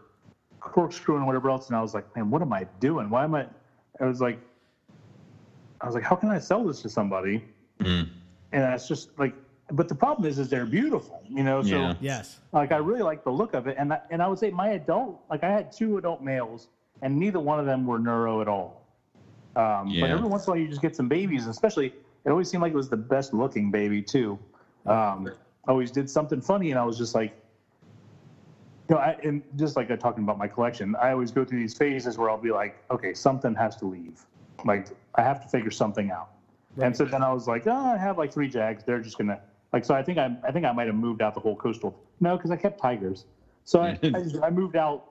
corkscrewing 0.63 1.19
and 1.19 1.27
whatever 1.27 1.49
else, 1.49 1.67
and 1.67 1.75
I 1.75 1.81
was 1.81 1.93
like, 1.93 2.13
man, 2.15 2.29
what 2.29 2.41
am 2.41 2.53
I 2.53 2.65
doing? 2.79 3.09
Why 3.09 3.23
am 3.23 3.35
I? 3.35 3.45
I 3.99 4.05
was 4.05 4.21
like, 4.21 4.39
I 5.81 5.85
was 5.85 5.95
like, 5.95 6.03
how 6.03 6.15
can 6.15 6.29
I 6.29 6.39
sell 6.39 6.63
this 6.63 6.81
to 6.81 6.89
somebody? 6.89 7.43
Mm. 7.79 8.09
And 8.53 8.63
that's 8.63 8.87
just 8.87 9.09
like, 9.19 9.33
but 9.71 9.87
the 9.87 9.95
problem 9.95 10.27
is, 10.27 10.39
is 10.39 10.49
they're 10.49 10.65
beautiful, 10.65 11.21
you 11.29 11.43
know. 11.43 11.61
So 11.61 11.75
Yeah. 11.75 11.93
yes. 11.99 12.39
like, 12.51 12.71
I 12.71 12.77
really 12.77 13.01
like 13.01 13.23
the 13.23 13.31
look 13.31 13.53
of 13.53 13.67
it, 13.67 13.75
and 13.77 13.93
I, 13.93 13.99
and 14.09 14.21
I 14.21 14.27
would 14.27 14.39
say 14.39 14.51
my 14.51 14.69
adult, 14.69 15.21
like 15.29 15.43
I 15.43 15.51
had 15.51 15.71
two 15.71 15.97
adult 15.97 16.21
males, 16.21 16.69
and 17.01 17.17
neither 17.17 17.39
one 17.39 17.59
of 17.59 17.65
them 17.65 17.85
were 17.85 17.99
neuro 17.99 18.41
at 18.41 18.47
all. 18.47 18.81
Um, 19.55 19.93
But 19.99 20.09
every 20.09 20.27
once 20.27 20.45
in 20.45 20.49
a 20.49 20.53
while, 20.53 20.61
you 20.61 20.67
just 20.67 20.81
get 20.81 20.95
some 20.95 21.07
babies, 21.07 21.45
especially 21.47 21.93
it 22.25 22.29
always 22.29 22.49
seemed 22.49 22.63
like 22.63 22.71
it 22.73 22.77
was 22.77 22.89
the 22.89 22.97
best 22.97 23.33
looking 23.33 23.69
baby 23.69 24.01
too. 24.01 24.39
Um, 24.85 25.29
always 25.67 25.91
did 25.91 26.09
something 26.09 26.41
funny, 26.41 26.71
and 26.71 26.79
I 26.79 26.83
was 26.83 26.97
just 26.97 27.13
like, 27.13 27.33
you 28.93 28.99
know, 28.99 29.03
I, 29.05 29.15
and 29.23 29.41
just 29.55 29.75
like 29.75 29.89
I'm 29.89 29.97
talking 29.97 30.23
about 30.23 30.37
my 30.37 30.47
collection, 30.47 30.95
I 31.01 31.11
always 31.11 31.31
go 31.31 31.43
through 31.43 31.59
these 31.59 31.73
phases 31.73 32.17
where 32.17 32.29
I'll 32.29 32.37
be 32.37 32.51
like, 32.51 32.75
okay, 32.91 33.13
something 33.13 33.55
has 33.55 33.75
to 33.77 33.85
leave. 33.85 34.25
Like 34.65 34.87
I 35.15 35.21
have 35.23 35.41
to 35.41 35.47
figure 35.47 35.71
something 35.71 36.11
out. 36.11 36.29
And 36.81 36.95
so 36.95 37.05
then 37.05 37.21
I 37.21 37.31
was 37.31 37.47
like, 37.47 37.67
oh, 37.67 37.71
I 37.71 37.97
have 37.97 38.17
like 38.17 38.31
three 38.31 38.47
jags. 38.47 38.83
They're 38.83 38.99
just 38.99 39.17
gonna 39.17 39.39
like. 39.71 39.85
So 39.85 39.93
I 39.93 40.01
think 40.01 40.17
I, 40.17 40.29
I 40.43 40.51
think 40.51 40.65
I 40.65 40.71
might 40.71 40.87
have 40.87 40.95
moved 40.95 41.21
out 41.21 41.33
the 41.33 41.39
whole 41.39 41.55
coastal. 41.55 41.95
No, 42.19 42.35
because 42.35 42.49
I 42.51 42.55
kept 42.55 42.79
tigers. 42.79 43.25
So 43.65 43.81
I, 43.81 43.97
I, 44.03 44.21
just- 44.21 44.41
I 44.43 44.49
moved 44.49 44.75
out 44.75 45.03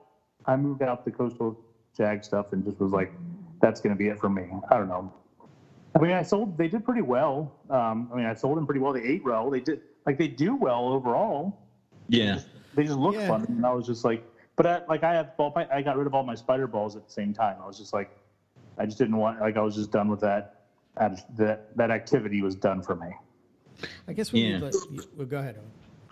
I 0.45 0.55
moved 0.55 0.81
out 0.81 1.05
the 1.05 1.11
coastal 1.11 1.57
jag 1.95 2.23
stuff 2.23 2.47
and 2.51 2.63
just 2.65 2.79
was 2.79 2.91
like, 2.91 3.11
that's 3.61 3.79
going 3.79 3.95
to 3.95 3.97
be 3.97 4.07
it 4.07 4.19
for 4.19 4.29
me. 4.29 4.49
I 4.69 4.77
don't 4.77 4.87
know. 4.89 5.13
I 5.95 5.99
mean, 5.99 6.11
I 6.11 6.23
sold. 6.23 6.57
They 6.57 6.67
did 6.67 6.83
pretty 6.83 7.01
well. 7.01 7.53
Um, 7.69 8.09
I 8.11 8.17
mean, 8.17 8.25
I 8.25 8.33
sold 8.33 8.57
them 8.57 8.65
pretty 8.65 8.79
well. 8.79 8.93
They 8.93 9.03
ate 9.03 9.23
well. 9.23 9.49
They 9.49 9.59
did 9.59 9.79
like 10.05 10.17
they 10.17 10.27
do 10.27 10.55
well 10.55 10.89
overall. 10.89 11.57
Yeah. 12.09 12.39
They 12.75 12.83
just 12.83 12.97
look 12.97 13.15
Yeah. 13.15 13.27
fun, 13.27 13.45
and 13.47 13.65
I 13.65 13.73
was 13.73 13.85
just 13.85 14.03
like, 14.03 14.23
but 14.55 14.65
I, 14.65 14.81
like 14.87 15.03
I 15.03 15.13
have 15.13 15.35
ball. 15.37 15.53
I 15.55 15.81
got 15.81 15.97
rid 15.97 16.07
of 16.07 16.13
all 16.13 16.23
my 16.23 16.35
spider 16.35 16.67
balls 16.67 16.95
at 16.95 17.05
the 17.05 17.11
same 17.11 17.33
time. 17.33 17.57
I 17.61 17.67
was 17.67 17.77
just 17.77 17.93
like, 17.93 18.09
I 18.77 18.85
just 18.85 18.97
didn't 18.97 19.17
want. 19.17 19.39
Like 19.39 19.57
I 19.57 19.61
was 19.61 19.75
just 19.75 19.91
done 19.91 20.09
with 20.09 20.21
that. 20.21 20.61
That 20.97 21.37
that, 21.37 21.75
that 21.77 21.91
activity 21.91 22.41
was 22.41 22.55
done 22.55 22.81
for 22.81 22.95
me. 22.95 23.07
I 24.07 24.13
guess 24.13 24.31
we 24.31 24.41
Yeah. 24.41 24.53
need 24.53 24.61
like. 24.61 24.73
Well, 25.17 25.27
go 25.27 25.39
ahead. 25.39 25.57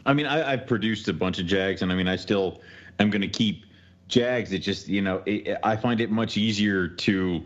I 0.06 0.14
mean, 0.14 0.26
I, 0.26 0.54
I've 0.54 0.66
produced 0.66 1.08
a 1.08 1.14
bunch 1.14 1.40
of 1.40 1.46
Jags, 1.46 1.82
and 1.84 1.92
I 1.92 1.96
mean, 1.96 2.08
I 2.08 2.16
still 2.16 2.62
am 3.00 3.12
going 3.12 3.22
to 3.22 3.28
keep 3.28 3.66
Jags. 4.08 4.52
It 4.52 4.60
just, 4.60 4.88
you 4.88 5.02
know, 5.02 5.22
it, 5.26 5.58
I 5.62 5.76
find 5.76 6.02
it 6.02 6.10
much 6.10 6.38
easier 6.38 6.88
to 6.88 7.46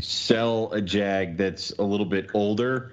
sell 0.00 0.70
a 0.72 0.82
Jag 0.82 1.38
that's 1.38 1.72
a 1.78 1.82
little 1.82 2.04
bit 2.06 2.30
older 2.34 2.92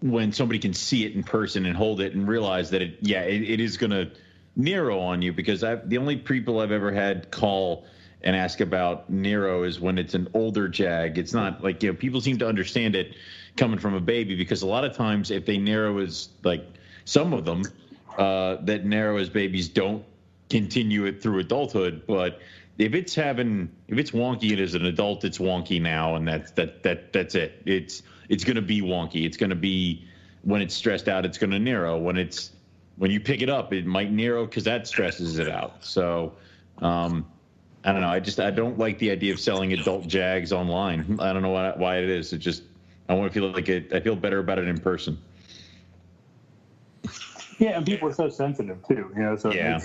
when 0.00 0.32
somebody 0.32 0.58
can 0.58 0.72
see 0.72 1.04
it 1.04 1.14
in 1.14 1.22
person 1.22 1.66
and 1.66 1.76
hold 1.76 2.00
it 2.00 2.14
and 2.14 2.26
realize 2.26 2.70
that 2.70 2.80
it, 2.82 2.96
yeah, 3.00 3.20
it, 3.22 3.42
it 3.42 3.60
is 3.60 3.76
going 3.76 3.90
to 3.90 4.10
narrow 4.56 4.98
on 4.98 5.22
you 5.22 5.32
because 5.32 5.62
I 5.62 5.76
the 5.76 5.98
only 5.98 6.16
people 6.16 6.60
I've 6.60 6.72
ever 6.72 6.90
had 6.90 7.30
call 7.30 7.84
and 8.22 8.34
ask 8.34 8.60
about 8.60 9.08
neuro 9.10 9.62
is 9.62 9.78
when 9.78 9.98
it's 9.98 10.14
an 10.14 10.28
older 10.34 10.68
Jag. 10.68 11.18
It's 11.18 11.34
not 11.34 11.62
like 11.62 11.82
you 11.82 11.92
know 11.92 11.96
people 11.96 12.20
seem 12.20 12.38
to 12.38 12.48
understand 12.48 12.96
it 12.96 13.14
coming 13.56 13.78
from 13.78 13.94
a 13.94 14.00
baby 14.00 14.34
because 14.34 14.62
a 14.62 14.66
lot 14.66 14.84
of 14.84 14.96
times 14.96 15.30
if 15.30 15.46
they 15.46 15.58
narrow 15.58 15.98
as 15.98 16.30
like 16.42 16.66
some 17.04 17.32
of 17.32 17.44
them 17.44 17.62
uh, 18.18 18.56
that 18.62 18.84
narrow 18.84 19.18
as 19.18 19.28
babies 19.28 19.68
don't 19.68 20.04
continue 20.48 21.04
it 21.04 21.22
through 21.22 21.40
adulthood, 21.40 22.02
but 22.06 22.40
if 22.78 22.94
it's 22.94 23.14
having 23.14 23.70
if 23.88 23.98
it's 23.98 24.10
wonky 24.10 24.52
and 24.52 24.60
as 24.60 24.74
an 24.74 24.86
adult, 24.86 25.24
it's 25.24 25.38
wonky 25.38 25.80
now, 25.80 26.16
and 26.16 26.26
that's 26.26 26.50
that 26.52 26.82
that 26.82 27.12
that's 27.12 27.34
it. 27.34 27.62
It's 27.64 28.02
it's 28.28 28.44
going 28.44 28.56
to 28.56 28.62
be 28.62 28.82
wonky. 28.82 29.24
It's 29.24 29.36
going 29.36 29.50
to 29.50 29.56
be 29.56 30.06
when 30.42 30.62
it's 30.62 30.74
stressed 30.74 31.08
out, 31.08 31.24
it's 31.24 31.38
going 31.38 31.50
to 31.50 31.58
narrow. 31.58 31.98
When 31.98 32.16
it's 32.16 32.52
when 32.96 33.10
you 33.10 33.20
pick 33.20 33.42
it 33.42 33.48
up, 33.50 33.72
it 33.72 33.86
might 33.86 34.10
narrow 34.10 34.46
because 34.46 34.64
that 34.64 34.86
stresses 34.86 35.38
it 35.38 35.48
out. 35.48 35.84
So, 35.84 36.32
um, 36.78 37.26
I 37.84 37.92
don't 37.92 38.00
know. 38.00 38.08
I 38.08 38.20
just 38.20 38.40
I 38.40 38.50
don't 38.50 38.78
like 38.78 38.98
the 38.98 39.10
idea 39.10 39.32
of 39.32 39.38
selling 39.38 39.72
adult 39.72 40.08
Jags 40.08 40.52
online. 40.52 41.18
I 41.20 41.32
don't 41.32 41.42
know 41.42 41.50
why, 41.50 41.72
why 41.76 41.98
it 41.98 42.08
is. 42.08 42.32
It 42.32 42.38
just 42.38 42.62
I 43.08 43.14
want 43.14 43.32
to 43.32 43.40
feel 43.40 43.50
like 43.50 43.68
it. 43.68 43.92
I 43.92 44.00
feel 44.00 44.16
better 44.16 44.38
about 44.38 44.58
it 44.58 44.66
in 44.66 44.78
person. 44.78 45.18
Yeah, 47.58 47.76
and 47.76 47.86
people 47.86 48.08
are 48.08 48.12
so 48.12 48.28
sensitive 48.28 48.78
too. 48.86 49.12
You 49.16 49.22
know, 49.22 49.36
so 49.36 49.52
Yeah. 49.52 49.78
it, 49.78 49.84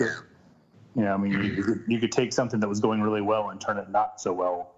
you 0.96 1.04
know, 1.04 1.14
I 1.14 1.18
mean, 1.18 1.32
you 1.32 1.64
could, 1.64 1.84
you 1.88 2.00
could 2.00 2.12
take 2.12 2.34
something 2.34 2.60
that 2.60 2.68
was 2.68 2.80
going 2.80 3.02
really 3.02 3.22
well 3.22 3.50
and 3.50 3.62
turn 3.62 3.78
it 3.78 3.90
not 3.90 4.20
so 4.20 4.34
well. 4.34 4.76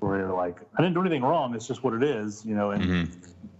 Where 0.00 0.18
you're 0.18 0.34
like, 0.34 0.60
I 0.76 0.82
didn't 0.82 0.94
do 0.94 1.00
anything 1.00 1.22
wrong. 1.22 1.54
It's 1.54 1.66
just 1.66 1.82
what 1.82 1.94
it 1.94 2.02
is. 2.02 2.44
You 2.44 2.54
know, 2.54 2.72
and 2.72 2.84
Mhm. 2.84 3.12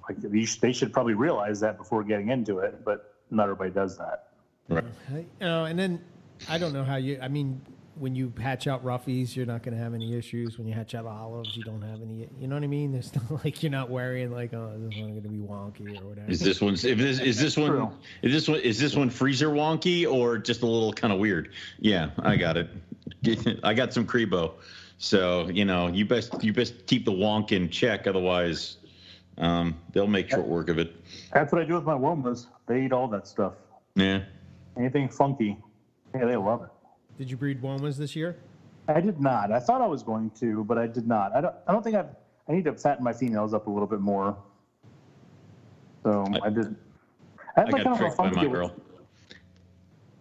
like 0.09 0.21
they 0.61 0.73
should 0.73 0.93
probably 0.93 1.15
realize 1.15 1.61
that 1.61 1.79
before 1.79 2.05
getting 2.05 2.29
into 2.29 2.59
it, 2.59 2.85
but 2.85 3.12
not 3.33 3.45
everybody 3.45 3.71
does 3.71 3.97
that. 3.99 4.29
Right. 4.69 4.85
I- 5.11 5.17
You 5.19 5.27
know, 5.41 5.65
and 5.65 5.79
then 5.79 6.01
I 6.49 6.59
don't 6.59 6.73
know 6.73 6.85
how 6.85 6.97
you. 6.97 7.19
I 7.21 7.29
mean, 7.29 7.61
when 7.97 8.15
you 8.15 8.33
hatch 8.41 8.67
out 8.67 8.85
roughies, 8.85 9.37
you're 9.37 9.45
not 9.47 9.63
going 9.63 9.77
to 9.77 9.83
have 9.83 9.93
any 9.95 10.15
issues. 10.15 10.57
When 10.59 10.67
you 10.67 10.73
hatch 10.75 10.95
out 10.95 11.05
olives, 11.07 11.57
you 11.57 11.63
don't 11.63 11.83
have 11.83 12.01
any. 12.01 12.29
You 12.41 12.47
know 12.47 12.57
what 12.57 12.65
I 12.65 12.69
mean? 12.69 12.93
There's 12.93 13.15
not 13.15 13.31
like 13.45 13.63
you're 13.63 13.71
not 13.73 13.91
worrying 13.91 14.31
like, 14.33 14.55
oh, 14.55 14.73
this 14.79 14.97
one's 14.99 15.13
going 15.13 15.23
to 15.23 15.29
be 15.29 15.39
wonky 15.39 16.01
or 16.01 16.07
whatever. 16.09 16.31
Is 16.31 16.41
this 16.41 16.61
one? 16.61 16.75
If 16.75 16.81
this 16.99 17.21
is 17.21 17.39
this 17.39 17.57
one? 17.57 17.93
Is 18.23 18.33
this 18.33 18.49
one? 18.49 18.61
Is 18.61 18.79
this 18.79 18.97
one 18.97 19.11
freezer 19.11 19.49
wonky 19.49 20.11
or 20.11 20.39
just 20.39 20.63
a 20.63 20.67
little 20.67 20.93
kind 20.93 21.13
of 21.13 21.19
weird? 21.19 21.51
Yeah, 21.81 22.11
I 22.21 22.37
got 22.37 22.57
it. 22.57 22.69
I 23.63 23.75
got 23.75 23.93
some 23.93 24.07
cribo, 24.07 24.55
so 24.99 25.49
you 25.49 25.65
know 25.65 25.89
you 25.89 26.05
best 26.05 26.43
you 26.43 26.53
best 26.53 26.87
keep 26.87 27.05
the 27.05 27.13
wonk 27.13 27.53
in 27.53 27.69
check, 27.69 28.07
otherwise 28.07 28.79
um, 29.39 29.77
they'll 29.93 30.07
make 30.07 30.31
short 30.31 30.47
work 30.47 30.69
of 30.69 30.79
it. 30.79 30.95
That's 31.33 31.53
what 31.53 31.63
I 31.63 31.65
do 31.65 31.75
with 31.75 31.85
my 31.85 31.95
womas. 31.95 32.47
They 32.67 32.85
eat 32.85 32.93
all 32.93 33.09
that 33.09 33.27
stuff. 33.27 33.55
Yeah. 33.95 34.23
Anything 34.77 35.09
funky, 35.09 35.59
yeah, 36.15 36.25
they 36.25 36.37
love 36.37 36.63
it. 36.63 36.71
Did 37.19 37.31
you 37.31 37.37
breed 37.37 37.61
womas 37.63 37.97
this 37.97 38.17
year? 38.17 38.37
I 38.89 39.01
did 39.01 39.21
not. 39.21 39.53
I 39.53 39.61
thought 39.61 39.81
I 39.81 39.87
was 39.87 40.03
going 40.03 40.31
to, 40.41 40.65
but 40.65 40.79
I 40.79 40.87
did 40.87 41.07
not. 41.07 41.35
I 41.35 41.41
don't. 41.41 41.55
I 41.69 41.73
don't 41.73 41.83
think 41.83 41.97
I've. 41.97 42.09
I 42.49 42.53
need 42.53 42.65
to 42.65 42.75
fatten 42.75 43.05
my 43.05 43.13
females 43.13 43.55
up 43.55 43.67
a 43.67 43.71
little 43.71 43.87
bit 43.87 44.01
more. 44.01 44.37
So 46.03 46.27
I, 46.43 46.51
did. 46.51 46.75
I, 47.57 47.61
I 47.61 47.65
like 47.65 47.85
got 47.85 47.85
kind 47.85 47.87
of 47.87 47.95
a 47.95 47.99
tricked 47.99 48.17
by 48.17 48.25
funky 48.25 48.37
my 48.37 48.43
with- 48.47 48.53
girl. 48.53 48.75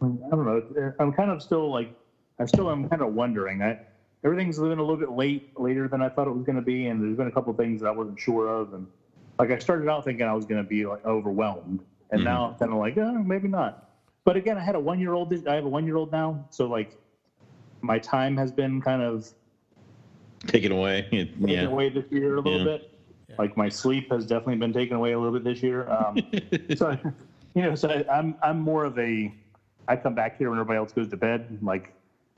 I 0.03 0.29
don't 0.31 0.45
know. 0.45 0.93
I'm 0.99 1.13
kind 1.13 1.31
of 1.31 1.41
still 1.41 1.71
like. 1.71 1.93
I 2.39 2.45
still 2.45 2.69
am 2.71 2.89
kind 2.89 3.01
of 3.01 3.13
wondering. 3.13 3.61
I 3.61 3.79
everything's 4.23 4.59
been 4.59 4.77
a 4.77 4.81
little 4.81 4.97
bit 4.97 5.11
late, 5.11 5.51
later 5.59 5.87
than 5.87 6.01
I 6.01 6.09
thought 6.09 6.27
it 6.27 6.31
was 6.31 6.43
going 6.43 6.55
to 6.55 6.61
be, 6.61 6.87
and 6.87 7.01
there's 7.01 7.17
been 7.17 7.27
a 7.27 7.31
couple 7.31 7.53
things 7.53 7.81
that 7.81 7.87
I 7.87 7.91
wasn't 7.91 8.19
sure 8.19 8.47
of, 8.47 8.73
and 8.73 8.87
like 9.41 9.49
I 9.49 9.57
started 9.57 9.89
out 9.89 10.03
thinking 10.03 10.23
I 10.27 10.33
was 10.33 10.45
going 10.45 10.61
to 10.61 10.67
be 10.67 10.85
like 10.85 11.03
overwhelmed, 11.03 11.81
and 12.11 12.21
Mhm. 12.21 12.25
now 12.25 12.45
I'm 12.45 12.55
kind 12.55 12.71
of 12.71 12.77
like, 12.77 12.95
oh, 12.97 13.23
maybe 13.23 13.47
not. 13.47 13.73
But 14.23 14.35
again, 14.37 14.55
I 14.55 14.61
had 14.61 14.75
a 14.75 14.79
one 14.79 14.99
year 14.99 15.13
old. 15.13 15.33
I 15.47 15.55
have 15.55 15.65
a 15.65 15.69
one 15.69 15.83
year 15.83 15.95
old 15.95 16.11
now, 16.11 16.39
so 16.51 16.67
like 16.67 16.89
my 17.81 17.97
time 17.97 18.37
has 18.37 18.51
been 18.51 18.79
kind 18.81 19.01
of 19.01 19.25
Take 20.45 20.63
it 20.63 20.71
away. 20.71 21.07
taken 21.09 21.27
Yeah. 21.49 21.65
away 21.65 21.89
this 21.89 22.05
year 22.11 22.35
a 22.35 22.41
little 22.41 22.59
Yeah. 22.59 22.63
bit. 22.65 22.81
Like 23.39 23.57
my 23.57 23.67
sleep 23.67 24.11
has 24.11 24.27
definitely 24.27 24.57
been 24.57 24.73
taken 24.73 24.95
away 24.95 25.13
a 25.13 25.17
little 25.17 25.33
bit 25.33 25.43
this 25.43 25.63
year. 25.63 25.89
Um, 25.89 26.17
so, 26.75 26.95
you 27.55 27.63
know, 27.63 27.73
so 27.73 27.89
I, 27.89 28.03
I'm 28.07 28.35
I'm 28.43 28.59
more 28.59 28.85
of 28.85 28.95
a. 28.99 29.31
I 29.87 29.97
come 29.97 30.13
back 30.13 30.35
here 30.37 30.51
when 30.51 30.59
everybody 30.59 30.77
else 30.77 30.91
goes 30.93 31.07
to 31.07 31.17
bed. 31.17 31.57
Like 31.63 31.91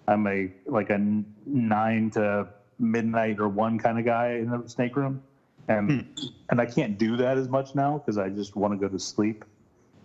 I'm 0.08 0.26
a 0.26 0.50
like 0.66 0.90
a 0.90 1.00
nine 1.46 2.12
to 2.12 2.48
midnight 2.80 3.40
or 3.40 3.50
one 3.50 3.78
kind 3.78 4.00
of 4.00 4.06
guy 4.06 4.36
in 4.36 4.50
the 4.50 4.64
snake 4.68 4.96
room, 4.96 5.20
and 5.68 6.08
and 6.50 6.60
I 6.60 6.66
can't 6.66 6.98
do 6.98 7.18
that 7.18 7.38
as 7.38 7.50
much 7.50 7.76
now 7.76 7.98
because 7.98 8.18
I 8.18 8.30
just 8.30 8.56
want 8.56 8.74
to 8.74 8.78
go 8.78 8.92
to 8.92 9.00
sleep 9.00 9.46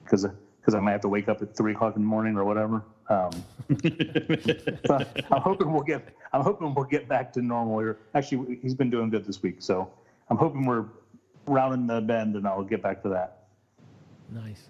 because 0.05 0.27
because 0.61 0.75
I 0.75 0.81
might 0.81 0.93
have 0.93 1.01
to 1.03 1.09
wake 1.09 1.29
up 1.29 1.41
at 1.43 1.57
three 1.57 1.73
o'clock 1.73 1.97
in 1.97 2.03
the 2.03 2.09
morning 2.09 2.37
or 2.37 2.45
whatever. 2.45 2.85
Um, 3.09 3.31
so 4.87 4.99
I'm 5.31 5.41
hoping 5.41 5.73
we'll 5.73 5.83
get. 5.83 6.15
I'm 6.33 6.43
hoping 6.43 6.75
we'll 6.75 6.85
get 6.85 7.09
back 7.09 7.33
to 7.35 7.43
normal 7.43 7.79
here. 7.79 7.99
Actually, 8.15 8.59
he's 8.61 8.75
been 8.75 8.91
doing 8.91 9.09
good 9.09 9.25
this 9.25 9.43
week, 9.43 9.57
so 9.61 9.91
I'm 10.29 10.37
hoping 10.37 10.67
we're 10.67 10.85
rounding 11.47 11.87
the 11.87 12.01
bend, 12.01 12.37
and 12.37 12.47
I'll 12.47 12.63
get 12.63 12.83
back 12.83 13.03
to 13.03 13.09
that. 13.09 13.45
Nice, 14.31 14.65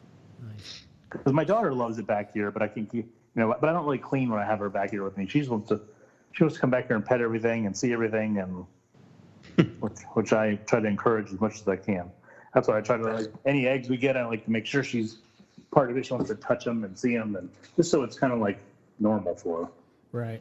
nice. 0.48 0.84
Because 1.10 1.32
my 1.32 1.44
daughter 1.44 1.74
loves 1.74 1.98
it 1.98 2.06
back 2.06 2.32
here, 2.32 2.50
but 2.50 2.62
I 2.62 2.68
can 2.68 2.88
you 2.92 3.04
know, 3.34 3.56
but 3.60 3.68
I 3.68 3.72
don't 3.72 3.84
really 3.84 3.98
clean 3.98 4.30
when 4.30 4.38
I 4.38 4.44
have 4.44 4.60
her 4.60 4.68
back 4.68 4.90
here 4.90 5.02
with 5.02 5.16
me. 5.16 5.26
She 5.26 5.42
wants 5.42 5.68
to, 5.70 5.80
she 6.32 6.44
wants 6.44 6.54
to 6.54 6.60
come 6.60 6.70
back 6.70 6.86
here 6.86 6.96
and 6.96 7.04
pet 7.04 7.20
everything 7.20 7.66
and 7.66 7.76
see 7.76 7.92
everything, 7.92 8.38
and 8.38 8.66
which, 9.80 9.98
which 10.14 10.32
I 10.32 10.56
try 10.66 10.80
to 10.80 10.86
encourage 10.86 11.32
as 11.32 11.40
much 11.40 11.60
as 11.60 11.68
I 11.68 11.76
can. 11.76 12.10
That's 12.54 12.68
why 12.68 12.78
I 12.78 12.80
try 12.80 12.96
to 12.96 13.02
like 13.02 13.32
any 13.44 13.66
eggs 13.66 13.88
we 13.88 13.96
get, 13.96 14.16
I 14.16 14.24
like 14.26 14.44
to 14.44 14.50
make 14.50 14.66
sure 14.66 14.82
she's 14.82 15.18
part 15.70 15.90
of 15.90 15.96
it. 15.96 16.06
She 16.06 16.14
wants 16.14 16.30
to 16.30 16.36
touch 16.36 16.64
them 16.64 16.84
and 16.84 16.98
see 16.98 17.14
them, 17.16 17.36
and 17.36 17.48
just 17.76 17.90
so 17.90 18.02
it's 18.02 18.18
kind 18.18 18.32
of 18.32 18.38
like 18.38 18.58
normal 18.98 19.34
for 19.34 19.64
her. 19.66 19.70
Right. 20.12 20.40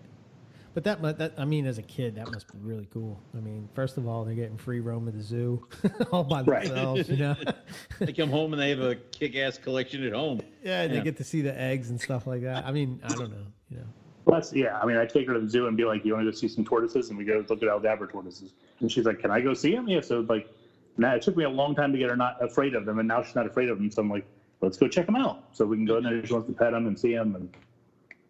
But 0.73 0.84
that, 0.84 1.02
mu- 1.02 1.11
that 1.14 1.34
I 1.39 1.45
mean, 1.45 1.65
as 1.65 1.80
a 1.80 1.81
kid, 1.81 2.15
that 2.15 2.31
must 2.31 2.52
be 2.53 2.60
really 2.61 2.88
cool. 2.94 3.19
I 3.35 3.39
mean, 3.39 3.68
first 3.73 3.98
of 3.98 4.07
all, 4.07 4.23
they're 4.23 4.35
getting 4.35 4.57
free 4.57 4.80
roam 4.80 5.07
at 5.07 5.15
the 5.15 5.23
zoo, 5.23 5.68
all 6.11 6.23
by 6.23 6.44
Right. 6.44 6.65
themselves. 6.65 7.10
You 7.10 7.18
know. 7.18 7.35
they 7.99 8.14
come 8.14 8.30
home 8.30 8.53
and 8.53 8.61
they 8.61 8.69
have 8.69 8.80
a 8.80 8.94
kick-ass 8.95 9.57
collection 9.57 10.03
at 10.06 10.14
home. 10.14 10.39
yeah, 10.64 10.84
and 10.84 10.94
Yeah. 10.94 10.99
they 10.99 11.03
get 11.03 11.18
to 11.18 11.23
see 11.23 11.41
the 11.41 11.60
eggs 11.60 11.89
and 11.89 11.99
stuff 11.99 12.27
like 12.27 12.44
that. 12.44 12.64
I 12.65 12.72
mean, 12.72 12.99
I 13.03 13.07
don't 13.10 13.31
know. 13.31 13.45
You 13.72 13.77
know. 13.77 13.84
Well, 14.27 14.41
that's 14.41 14.51
yeah. 14.51 14.77
I 14.77 14.85
mean, 14.85 14.97
I 14.97 15.05
take 15.05 15.25
her 15.27 15.33
to 15.33 15.39
the 15.39 15.47
zoo 15.49 15.67
and 15.67 15.77
be 15.77 15.85
like, 15.85 16.03
"You 16.03 16.13
want 16.13 16.25
to 16.25 16.31
go 16.31 16.35
see 16.35 16.49
some 16.49 16.65
tortoises?" 16.65 17.07
And 17.09 17.17
we 17.17 17.23
go 17.23 17.45
look 17.47 17.63
at 17.63 17.69
Aldabra 17.69 18.11
tortoises, 18.11 18.51
and 18.81 18.91
she's 18.91 19.05
like, 19.05 19.19
"Can 19.19 19.31
I 19.31 19.39
go 19.39 19.53
see 19.53 19.71
them?" 19.73 19.87
Yeah. 19.87 20.01
So 20.01 20.19
like, 20.27 20.53
now 20.97 21.15
it 21.15 21.21
took 21.21 21.37
me 21.37 21.45
a 21.45 21.49
long 21.49 21.73
time 21.73 21.93
to 21.93 21.97
get 21.97 22.09
her 22.09 22.17
not 22.17 22.35
afraid 22.43 22.75
of 22.75 22.85
them, 22.85 22.99
and 22.99 23.07
now 23.07 23.23
she's 23.23 23.35
not 23.35 23.45
afraid 23.45 23.69
of 23.69 23.77
them. 23.77 23.89
So 23.89 24.01
I'm 24.01 24.09
like, 24.09 24.25
"Let's 24.59 24.75
go 24.77 24.89
check 24.89 25.05
them 25.05 25.15
out." 25.15 25.45
So 25.53 25.65
we 25.65 25.77
can 25.77 25.85
go 25.85 25.95
in 25.97 26.03
there. 26.03 26.25
She 26.25 26.33
wants 26.33 26.49
to 26.49 26.53
pet 26.53 26.71
them 26.73 26.87
and 26.87 26.99
see 26.99 27.15
them, 27.15 27.35
and 27.35 27.49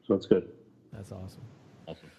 so 0.05 0.13
it's 0.13 0.27
good. 0.27 0.47
That's 0.93 1.11
awesome. 1.11 1.41
Awesome. 1.87 2.11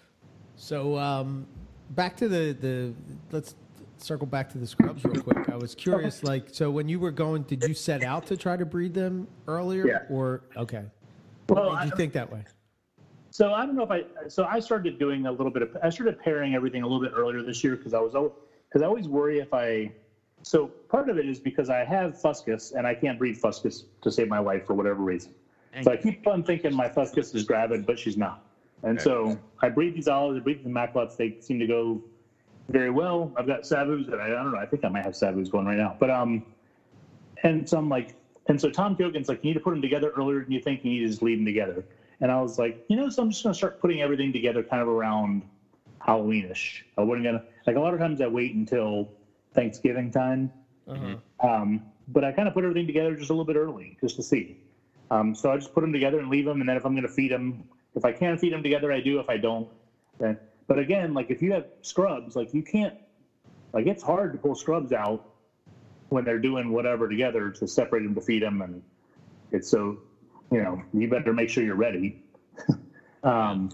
So 0.57 0.97
um, 0.97 1.47
back 1.91 2.17
to 2.17 2.27
the 2.27 2.51
the 2.59 2.93
let's 3.31 3.55
circle 3.95 4.27
back 4.27 4.49
to 4.49 4.57
the 4.57 4.67
scrubs 4.67 5.05
real 5.05 5.23
quick. 5.23 5.47
I 5.47 5.55
was 5.55 5.73
curious, 5.73 6.21
like, 6.21 6.47
so 6.51 6.69
when 6.69 6.89
you 6.89 6.99
were 6.99 7.11
going, 7.11 7.43
did 7.43 7.63
you 7.65 7.73
set 7.73 8.03
out 8.03 8.25
to 8.27 8.35
try 8.35 8.57
to 8.57 8.65
breed 8.65 8.93
them 8.93 9.25
earlier, 9.47 9.87
Yeah. 9.87 9.99
or 10.09 10.41
okay? 10.57 10.83
Well, 11.47 11.75
did 11.77 11.85
you 11.87 11.93
I- 11.93 11.95
think 11.95 12.11
that 12.13 12.29
way? 12.29 12.43
So 13.39 13.53
I 13.53 13.65
don't 13.65 13.73
know 13.73 13.83
if 13.83 13.91
I. 13.91 14.03
So 14.27 14.43
I 14.43 14.59
started 14.59 14.99
doing 14.99 15.25
a 15.25 15.31
little 15.31 15.49
bit 15.49 15.61
of. 15.61 15.69
I 15.81 15.89
started 15.89 16.19
pairing 16.19 16.55
everything 16.55 16.83
a 16.83 16.85
little 16.85 16.99
bit 16.99 17.13
earlier 17.15 17.41
this 17.41 17.63
year 17.63 17.77
because 17.77 17.93
I 17.93 17.99
was 17.99 18.11
because 18.11 18.81
I 18.81 18.85
always 18.85 19.07
worry 19.07 19.39
if 19.39 19.53
I. 19.53 19.93
So 20.43 20.67
part 20.89 21.07
of 21.07 21.17
it 21.17 21.25
is 21.25 21.39
because 21.39 21.69
I 21.69 21.85
have 21.85 22.19
fuscus 22.19 22.73
and 22.75 22.85
I 22.85 22.93
can't 22.93 23.17
breed 23.17 23.37
fuscus 23.37 23.85
to 24.01 24.11
save 24.11 24.27
my 24.27 24.39
life 24.39 24.65
for 24.65 24.73
whatever 24.73 25.01
reason. 25.03 25.33
So 25.83 25.89
I 25.89 25.95
keep 25.95 26.27
on 26.27 26.43
thinking 26.43 26.75
my 26.75 26.89
fuscus 26.89 27.33
is 27.33 27.43
gravid, 27.45 27.85
but 27.85 27.97
she's 27.97 28.17
not. 28.17 28.41
And 28.83 28.99
so 28.99 29.39
I 29.61 29.69
breed 29.69 29.93
these 29.93 30.09
olives, 30.09 30.35
I 30.35 30.41
breed 30.41 30.61
the 30.61 30.69
maculates. 30.69 31.15
They 31.15 31.33
seem 31.39 31.59
to 31.59 31.65
go 31.65 32.01
very 32.67 32.89
well. 32.89 33.31
I've 33.37 33.47
got 33.47 33.61
savus 33.61 34.05
that 34.09 34.19
I, 34.19 34.25
I 34.25 34.43
don't 34.43 34.51
know. 34.51 34.57
I 34.57 34.65
think 34.65 34.83
I 34.83 34.89
might 34.89 35.05
have 35.05 35.13
savus 35.13 35.49
going 35.49 35.65
right 35.65 35.77
now. 35.77 35.95
But 35.97 36.09
um, 36.09 36.43
and 37.43 37.69
so 37.69 37.77
I'm 37.77 37.87
like, 37.87 38.15
and 38.47 38.59
so 38.59 38.69
Tom 38.69 38.97
Kogan's 38.97 39.29
like, 39.29 39.41
you 39.43 39.51
need 39.51 39.53
to 39.53 39.61
put 39.61 39.71
them 39.71 39.81
together 39.81 40.11
earlier 40.17 40.43
than 40.43 40.51
you 40.51 40.59
think. 40.59 40.83
You 40.83 40.91
need 40.91 40.99
to 40.99 41.07
just 41.07 41.21
leave 41.21 41.37
them 41.37 41.45
together. 41.45 41.85
And 42.21 42.31
I 42.31 42.41
was 42.41 42.59
like, 42.59 42.83
you 42.89 42.95
know, 42.95 43.09
so 43.09 43.21
I'm 43.21 43.29
just 43.29 43.43
gonna 43.43 43.53
start 43.53 43.79
putting 43.79 44.01
everything 44.01 44.33
together 44.33 44.63
kind 44.63 44.81
of 44.81 44.87
around 44.87 45.43
Halloweenish. 46.01 46.81
I 46.97 47.01
wasn't 47.01 47.25
gonna 47.25 47.43
like 47.65 47.75
a 47.75 47.79
lot 47.79 47.93
of 47.93 47.99
times 47.99 48.21
I 48.21 48.27
wait 48.27 48.55
until 48.55 49.09
Thanksgiving 49.53 50.11
time. 50.11 50.51
Uh-huh. 50.87 51.15
Um, 51.47 51.81
but 52.07 52.23
I 52.23 52.31
kind 52.31 52.47
of 52.47 52.53
put 52.53 52.63
everything 52.63 52.87
together 52.87 53.15
just 53.15 53.29
a 53.29 53.33
little 53.33 53.45
bit 53.45 53.55
early, 53.55 53.97
just 54.01 54.15
to 54.15 54.23
see. 54.23 54.57
Um, 55.11 55.33
so 55.35 55.51
I 55.51 55.57
just 55.57 55.73
put 55.73 55.81
them 55.81 55.93
together 55.93 56.19
and 56.19 56.29
leave 56.29 56.45
them, 56.45 56.59
and 56.59 56.69
then 56.69 56.77
if 56.77 56.85
I'm 56.85 56.93
going 56.93 57.03
to 57.03 57.13
feed 57.13 57.31
them, 57.31 57.63
if 57.95 58.05
I 58.05 58.11
can 58.11 58.37
feed 58.37 58.53
them 58.53 58.63
together, 58.63 58.91
I 58.91 58.99
do. 58.99 59.19
If 59.19 59.29
I 59.29 59.37
don't, 59.37 59.67
then. 60.19 60.37
But 60.67 60.79
again, 60.79 61.13
like 61.13 61.31
if 61.31 61.41
you 61.41 61.53
have 61.53 61.65
scrubs, 61.81 62.35
like 62.35 62.53
you 62.53 62.61
can't, 62.61 62.93
like 63.73 63.87
it's 63.87 64.03
hard 64.03 64.33
to 64.33 64.37
pull 64.37 64.53
scrubs 64.53 64.91
out 64.91 65.25
when 66.09 66.23
they're 66.25 66.39
doing 66.39 66.71
whatever 66.71 67.07
together 67.07 67.49
to 67.51 67.67
separate 67.67 68.03
them 68.03 68.15
to 68.15 68.21
feed 68.21 68.43
them, 68.43 68.61
and 68.61 68.81
it's 69.51 69.67
so, 69.67 69.97
you 70.51 70.61
know, 70.61 70.81
you 70.93 71.07
better 71.07 71.33
make 71.33 71.49
sure 71.49 71.63
you're 71.63 71.75
ready. 71.75 72.15
um, 73.23 73.69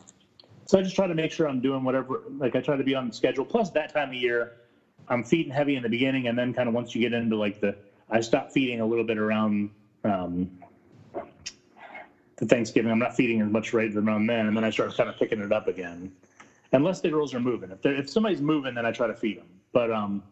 so 0.66 0.80
I 0.80 0.82
just 0.82 0.96
try 0.96 1.08
to 1.08 1.14
make 1.14 1.32
sure 1.32 1.48
I'm 1.48 1.62
doing 1.62 1.84
whatever, 1.84 2.22
like 2.38 2.56
I 2.56 2.62
try 2.62 2.76
to 2.76 2.84
be 2.84 2.96
on 2.96 3.12
schedule. 3.12 3.46
Plus 3.46 3.70
that 3.72 3.94
time 3.94 4.10
of 4.10 4.16
year, 4.16 4.52
I'm 5.08 5.24
feeding 5.24 5.52
heavy 5.52 5.76
in 5.76 5.84
the 5.84 5.90
beginning, 5.90 6.28
and 6.28 6.38
then 6.38 6.54
kind 6.54 6.68
of 6.68 6.74
once 6.74 6.96
you 6.96 7.02
get 7.02 7.14
into 7.14 7.36
like 7.36 7.60
the, 7.60 7.76
I 8.10 8.20
stop 8.22 8.52
feeding 8.52 8.82
a 8.82 8.86
little 8.86 9.04
bit 9.04 9.18
around 9.18 9.70
um, 10.04 10.50
the 12.38 12.46
Thanksgiving. 12.46 12.92
I'm 12.92 13.00
not 13.00 13.14
feeding 13.16 13.42
as 13.42 13.50
much 13.50 13.74
right 13.74 13.94
around 13.96 14.26
then, 14.28 14.48
and 14.48 14.58
then 14.58 14.64
I 14.64 14.70
start 14.72 14.96
kind 14.96 15.10
of 15.10 15.16
picking 15.18 15.40
it 15.40 15.52
up 15.52 15.68
again, 15.68 16.12
unless 16.72 17.00
the 17.00 17.10
girls 17.10 17.34
are 17.34 17.40
moving. 17.40 17.70
If 17.72 17.86
if 17.86 18.10
somebody's 18.10 18.42
moving, 18.42 18.74
then 18.74 18.86
I 18.86 18.92
try 18.92 19.08
to 19.08 19.16
feed 19.16 19.38
them. 19.38 19.48
But 19.72 19.92
um, 19.92 20.24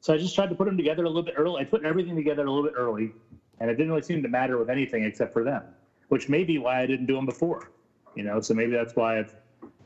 so 0.00 0.12
I 0.12 0.18
just 0.18 0.34
tried 0.34 0.50
to 0.50 0.54
put 0.54 0.66
them 0.66 0.76
together 0.76 1.04
a 1.04 1.08
little 1.08 1.22
bit 1.22 1.34
early. 1.36 1.62
I 1.62 1.64
put 1.64 1.82
everything 1.84 2.16
together 2.16 2.44
a 2.44 2.50
little 2.50 2.64
bit 2.68 2.74
early, 2.76 3.12
and 3.60 3.70
it 3.70 3.74
didn't 3.74 3.90
really 3.90 4.02
seem 4.02 4.22
to 4.22 4.28
matter 4.28 4.58
with 4.58 4.70
anything 4.70 5.04
except 5.04 5.32
for 5.32 5.44
them, 5.44 5.62
which 6.08 6.28
may 6.28 6.44
be 6.44 6.58
why 6.58 6.80
I 6.80 6.86
didn't 6.86 7.06
do 7.06 7.14
them 7.14 7.26
before. 7.26 7.70
You 8.14 8.24
know, 8.24 8.40
so 8.40 8.54
maybe 8.54 8.72
that's 8.72 8.96
why 8.96 9.18
I've 9.18 9.34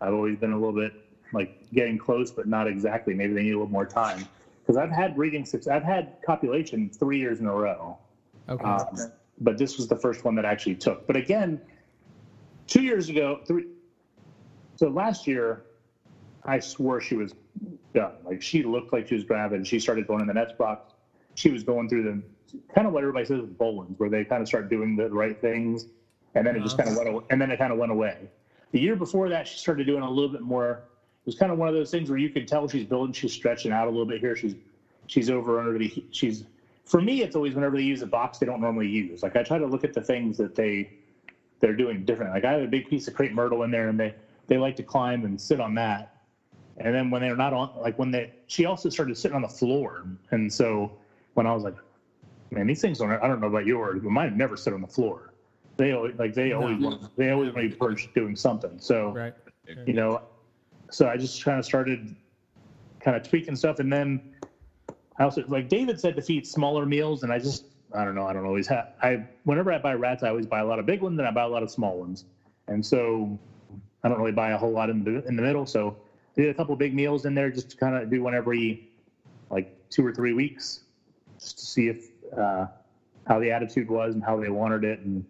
I've 0.00 0.14
always 0.14 0.36
been 0.36 0.52
a 0.52 0.58
little 0.58 0.72
bit 0.74 0.92
like 1.32 1.50
getting 1.72 1.98
close, 1.98 2.30
but 2.30 2.46
not 2.46 2.66
exactly. 2.66 3.14
Maybe 3.14 3.34
they 3.34 3.42
need 3.42 3.50
a 3.52 3.58
little 3.58 3.70
more 3.72 3.86
time 3.86 4.24
because 4.62 4.76
I've 4.76 4.90
had 4.90 5.16
reading 5.16 5.44
success. 5.44 5.72
I've 5.74 5.82
had 5.84 6.12
copulation 6.24 6.88
three 6.88 7.18
years 7.18 7.40
in 7.40 7.46
a 7.46 7.52
row, 7.54 7.98
Okay. 8.48 8.64
um, 8.64 8.86
but 9.40 9.58
this 9.58 9.76
was 9.76 9.88
the 9.88 9.96
first 9.96 10.24
one 10.24 10.34
that 10.36 10.44
actually 10.44 10.76
took. 10.76 11.06
But 11.06 11.16
again, 11.16 11.60
two 12.66 12.82
years 12.82 13.08
ago, 13.08 13.40
three. 13.46 13.64
So 14.76 14.88
last 14.88 15.26
year, 15.26 15.60
I 16.44 16.58
swore 16.60 17.00
she 17.00 17.14
was 17.16 17.34
done. 17.94 18.12
Like 18.24 18.40
she 18.40 18.62
looked 18.62 18.92
like 18.92 19.06
she 19.06 19.14
was 19.14 19.24
gravid. 19.24 19.66
She 19.66 19.78
started 19.78 20.06
going 20.06 20.20
in 20.20 20.26
the 20.26 20.34
nets 20.34 20.52
box. 20.52 20.94
She 21.34 21.50
was 21.50 21.62
going 21.62 21.88
through 21.88 22.04
the 22.04 22.22
kind 22.74 22.86
of 22.86 22.92
what 22.92 23.02
everybody 23.02 23.24
says 23.24 23.40
with 23.40 23.56
Boelen's, 23.58 23.98
where 23.98 24.08
they 24.08 24.24
kind 24.24 24.42
of 24.42 24.48
start 24.48 24.68
doing 24.68 24.96
the 24.96 25.08
right 25.08 25.40
things, 25.40 25.86
and 26.34 26.46
then 26.46 26.56
it 26.56 26.62
just 26.62 26.76
kind 26.76 26.88
of 26.88 26.96
uh-huh. 26.96 27.04
went. 27.04 27.16
Away, 27.16 27.24
and 27.30 27.40
then 27.40 27.50
it 27.50 27.58
kind 27.58 27.72
of 27.72 27.78
went 27.78 27.92
away. 27.92 28.28
The 28.72 28.80
year 28.80 28.96
before 28.96 29.28
that, 29.28 29.46
she 29.46 29.58
started 29.58 29.86
doing 29.86 30.02
a 30.02 30.10
little 30.10 30.30
bit 30.30 30.40
more. 30.40 30.70
It 30.72 31.26
was 31.26 31.36
kind 31.36 31.52
of 31.52 31.58
one 31.58 31.68
of 31.68 31.74
those 31.74 31.90
things 31.90 32.10
where 32.10 32.18
you 32.18 32.30
could 32.30 32.46
tell 32.46 32.68
she's 32.68 32.84
building. 32.84 33.12
She's 33.12 33.32
stretching 33.32 33.72
out 33.72 33.86
a 33.86 33.90
little 33.90 34.06
bit 34.06 34.20
here. 34.20 34.36
She's 34.36 34.54
she's 35.06 35.30
over 35.30 35.58
under 35.58 35.78
the. 35.78 36.04
She's 36.10 36.44
for 36.84 37.00
me. 37.00 37.22
It's 37.22 37.36
always 37.36 37.54
whenever 37.54 37.76
they 37.76 37.82
use 37.82 38.02
a 38.02 38.06
box 38.06 38.38
they 38.38 38.46
don't 38.46 38.60
normally 38.60 38.88
use. 38.88 39.22
Like 39.22 39.36
I 39.36 39.42
try 39.42 39.58
to 39.58 39.66
look 39.66 39.84
at 39.84 39.94
the 39.94 40.02
things 40.02 40.36
that 40.38 40.54
they 40.54 40.90
they're 41.60 41.76
doing 41.76 42.04
different. 42.04 42.32
Like 42.32 42.44
I 42.44 42.52
have 42.52 42.62
a 42.62 42.66
big 42.66 42.88
piece 42.88 43.08
of 43.08 43.14
crepe 43.14 43.32
myrtle 43.32 43.62
in 43.62 43.70
there, 43.70 43.88
and 43.88 43.98
they 43.98 44.14
they 44.46 44.58
like 44.58 44.76
to 44.76 44.82
climb 44.82 45.24
and 45.24 45.40
sit 45.40 45.60
on 45.60 45.74
that. 45.76 46.14
And 46.76 46.94
then 46.94 47.10
when 47.10 47.22
they're 47.22 47.36
not 47.36 47.52
on, 47.52 47.70
like 47.80 47.98
when 47.98 48.10
they, 48.10 48.32
she 48.46 48.64
also 48.66 48.88
started 48.88 49.16
sitting 49.16 49.34
on 49.34 49.42
the 49.42 49.48
floor. 49.48 50.04
And 50.30 50.52
so 50.52 50.92
when 51.34 51.46
I 51.46 51.54
was 51.54 51.62
like, 51.62 51.76
man, 52.54 52.66
these 52.66 52.80
things 52.80 52.98
don't, 52.98 53.10
I 53.10 53.26
don't 53.28 53.40
know 53.40 53.48
about 53.48 53.66
yours, 53.66 54.00
but 54.02 54.10
mine 54.10 54.36
never 54.36 54.56
sit 54.56 54.72
on 54.72 54.80
the 54.80 54.86
floor. 54.86 55.32
They 55.76 55.92
always, 55.92 56.14
like, 56.18 56.34
they 56.34 56.52
always, 56.52 56.78
want, 56.78 57.16
they 57.16 57.30
always 57.30 57.52
want 57.52 57.64
to 57.64 57.68
be 57.70 57.76
perched 57.76 58.14
doing 58.14 58.36
something. 58.36 58.78
So, 58.78 59.10
right. 59.10 59.34
you 59.86 59.92
know, 59.92 60.22
so 60.90 61.08
I 61.08 61.16
just 61.16 61.44
kind 61.44 61.58
of 61.58 61.64
started 61.64 62.14
kind 63.00 63.16
of 63.16 63.28
tweaking 63.28 63.56
stuff. 63.56 63.80
And 63.80 63.92
then 63.92 64.34
I 65.18 65.24
also, 65.24 65.44
like 65.48 65.68
David 65.68 65.98
said, 65.98 66.14
to 66.16 66.22
feed 66.22 66.46
smaller 66.46 66.86
meals. 66.86 67.24
And 67.24 67.32
I 67.32 67.38
just, 67.38 67.64
I 67.92 68.04
don't 68.04 68.14
know, 68.14 68.26
I 68.26 68.32
don't 68.32 68.46
always 68.46 68.68
have, 68.68 68.92
I, 69.02 69.26
whenever 69.44 69.72
I 69.72 69.78
buy 69.78 69.94
rats, 69.94 70.22
I 70.22 70.28
always 70.28 70.46
buy 70.46 70.60
a 70.60 70.64
lot 70.64 70.78
of 70.78 70.86
big 70.86 71.02
ones 71.02 71.18
and 71.18 71.26
I 71.26 71.30
buy 71.32 71.42
a 71.42 71.48
lot 71.48 71.62
of 71.62 71.70
small 71.70 71.98
ones. 71.98 72.24
And 72.68 72.84
so 72.84 73.38
I 74.04 74.08
don't 74.08 74.18
really 74.18 74.32
buy 74.32 74.50
a 74.50 74.58
whole 74.58 74.72
lot 74.72 74.90
in 74.90 75.02
the, 75.02 75.26
in 75.26 75.34
the 75.34 75.42
middle. 75.42 75.66
So 75.66 75.96
did 76.36 76.48
a 76.48 76.54
couple 76.54 76.74
big 76.76 76.94
meals 76.94 77.26
in 77.26 77.34
there 77.34 77.50
just 77.50 77.70
to 77.70 77.76
kind 77.76 77.96
of 77.96 78.10
do 78.10 78.22
one 78.22 78.34
every 78.34 78.90
like 79.50 79.72
two 79.90 80.04
or 80.04 80.12
three 80.12 80.32
weeks 80.32 80.80
just 81.38 81.58
to 81.58 81.64
see 81.64 81.88
if 81.88 82.10
uh, 82.36 82.66
how 83.26 83.38
the 83.38 83.50
attitude 83.50 83.88
was 83.88 84.14
and 84.14 84.22
how 84.22 84.38
they 84.38 84.50
wanted 84.50 84.84
it 84.84 85.00
and 85.00 85.24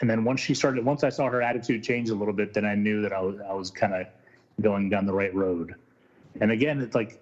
and 0.00 0.08
then 0.08 0.24
once 0.24 0.40
she 0.40 0.54
started 0.54 0.84
once 0.84 1.04
i 1.04 1.08
saw 1.08 1.28
her 1.28 1.42
attitude 1.42 1.82
change 1.82 2.10
a 2.10 2.14
little 2.14 2.34
bit 2.34 2.52
then 2.52 2.64
i 2.64 2.74
knew 2.74 3.02
that 3.02 3.12
i 3.12 3.20
was 3.20 3.36
i 3.48 3.52
was 3.52 3.70
kind 3.70 3.94
of 3.94 4.06
going 4.60 4.88
down 4.88 5.06
the 5.06 5.12
right 5.12 5.34
road 5.34 5.74
and 6.40 6.50
again 6.50 6.80
it's 6.80 6.94
like 6.94 7.18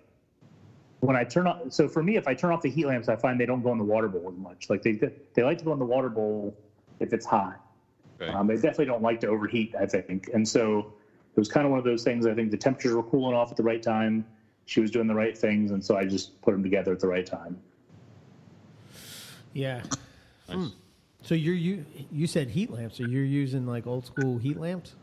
when 1.01 1.16
i 1.16 1.24
turn 1.24 1.47
off 1.47 1.59
so 1.70 1.89
for 1.89 2.02
me 2.02 2.16
if 2.16 2.26
i 2.26 2.35
turn 2.35 2.52
off 2.52 2.60
the 2.60 2.70
heat 2.70 2.86
lamps 2.86 3.09
i 3.09 3.16
find 3.16 3.40
they 3.40 3.47
don't 3.47 3.62
go 3.62 3.72
in 3.72 3.78
the 3.78 3.85
water 3.85 4.09
bowl 4.09 4.28
as 4.30 4.36
much 4.39 4.70
like 4.70 4.82
they 4.82 4.93
they 5.35 5.43
like 5.43 5.59
to 5.59 5.64
go 5.64 5.72
in 5.72 5.78
the 5.78 5.85
water 5.85 6.10
bowl 6.10 6.55
if 7.01 7.12
it's 7.12 7.26
hot 7.26 7.59
um, 8.35 8.47
they 8.47 8.55
definitely 8.55 8.86
don't 8.86 9.02
like 9.02 9.20
to 9.20 9.28
overheat 9.28 9.74
i 9.78 9.86
think 9.86 10.28
and 10.35 10.47
so 10.47 10.86
it 11.39 11.40
was 11.40 11.48
kind 11.48 11.64
of 11.64 11.70
one 11.70 11.78
of 11.78 11.85
those 11.85 12.02
things. 12.02 12.26
I 12.26 12.35
think 12.35 12.51
the 12.51 12.56
temperatures 12.56 12.94
were 12.94 13.05
cooling 13.05 13.35
off 13.35 13.52
at 13.52 13.56
the 13.56 13.62
right 13.62 13.80
time. 13.80 14.24
She 14.66 14.80
was 14.80 14.90
doing 14.90 15.06
the 15.06 15.14
right 15.14 15.36
things, 15.39 15.70
and 15.70 15.85
so 15.85 15.97
I 15.97 16.05
just 16.05 16.30
put 16.40 16.51
them 16.51 16.64
together 16.64 16.93
at 16.93 16.98
the 16.98 17.06
right 17.06 17.24
time. 17.24 17.60
Yeah. 19.53 19.83
Nice. 20.49 20.57
Hmm. 20.57 20.66
So 21.23 21.35
you're 21.35 21.55
you 21.55 21.85
you 22.12 22.27
said 22.27 22.49
heat 22.49 22.70
lamps. 22.70 22.97
So 22.97 23.05
you're 23.05 23.25
using 23.25 23.66
like 23.66 23.87
old 23.87 24.07
school 24.07 24.39
heat 24.39 24.59
lamps 24.59 24.95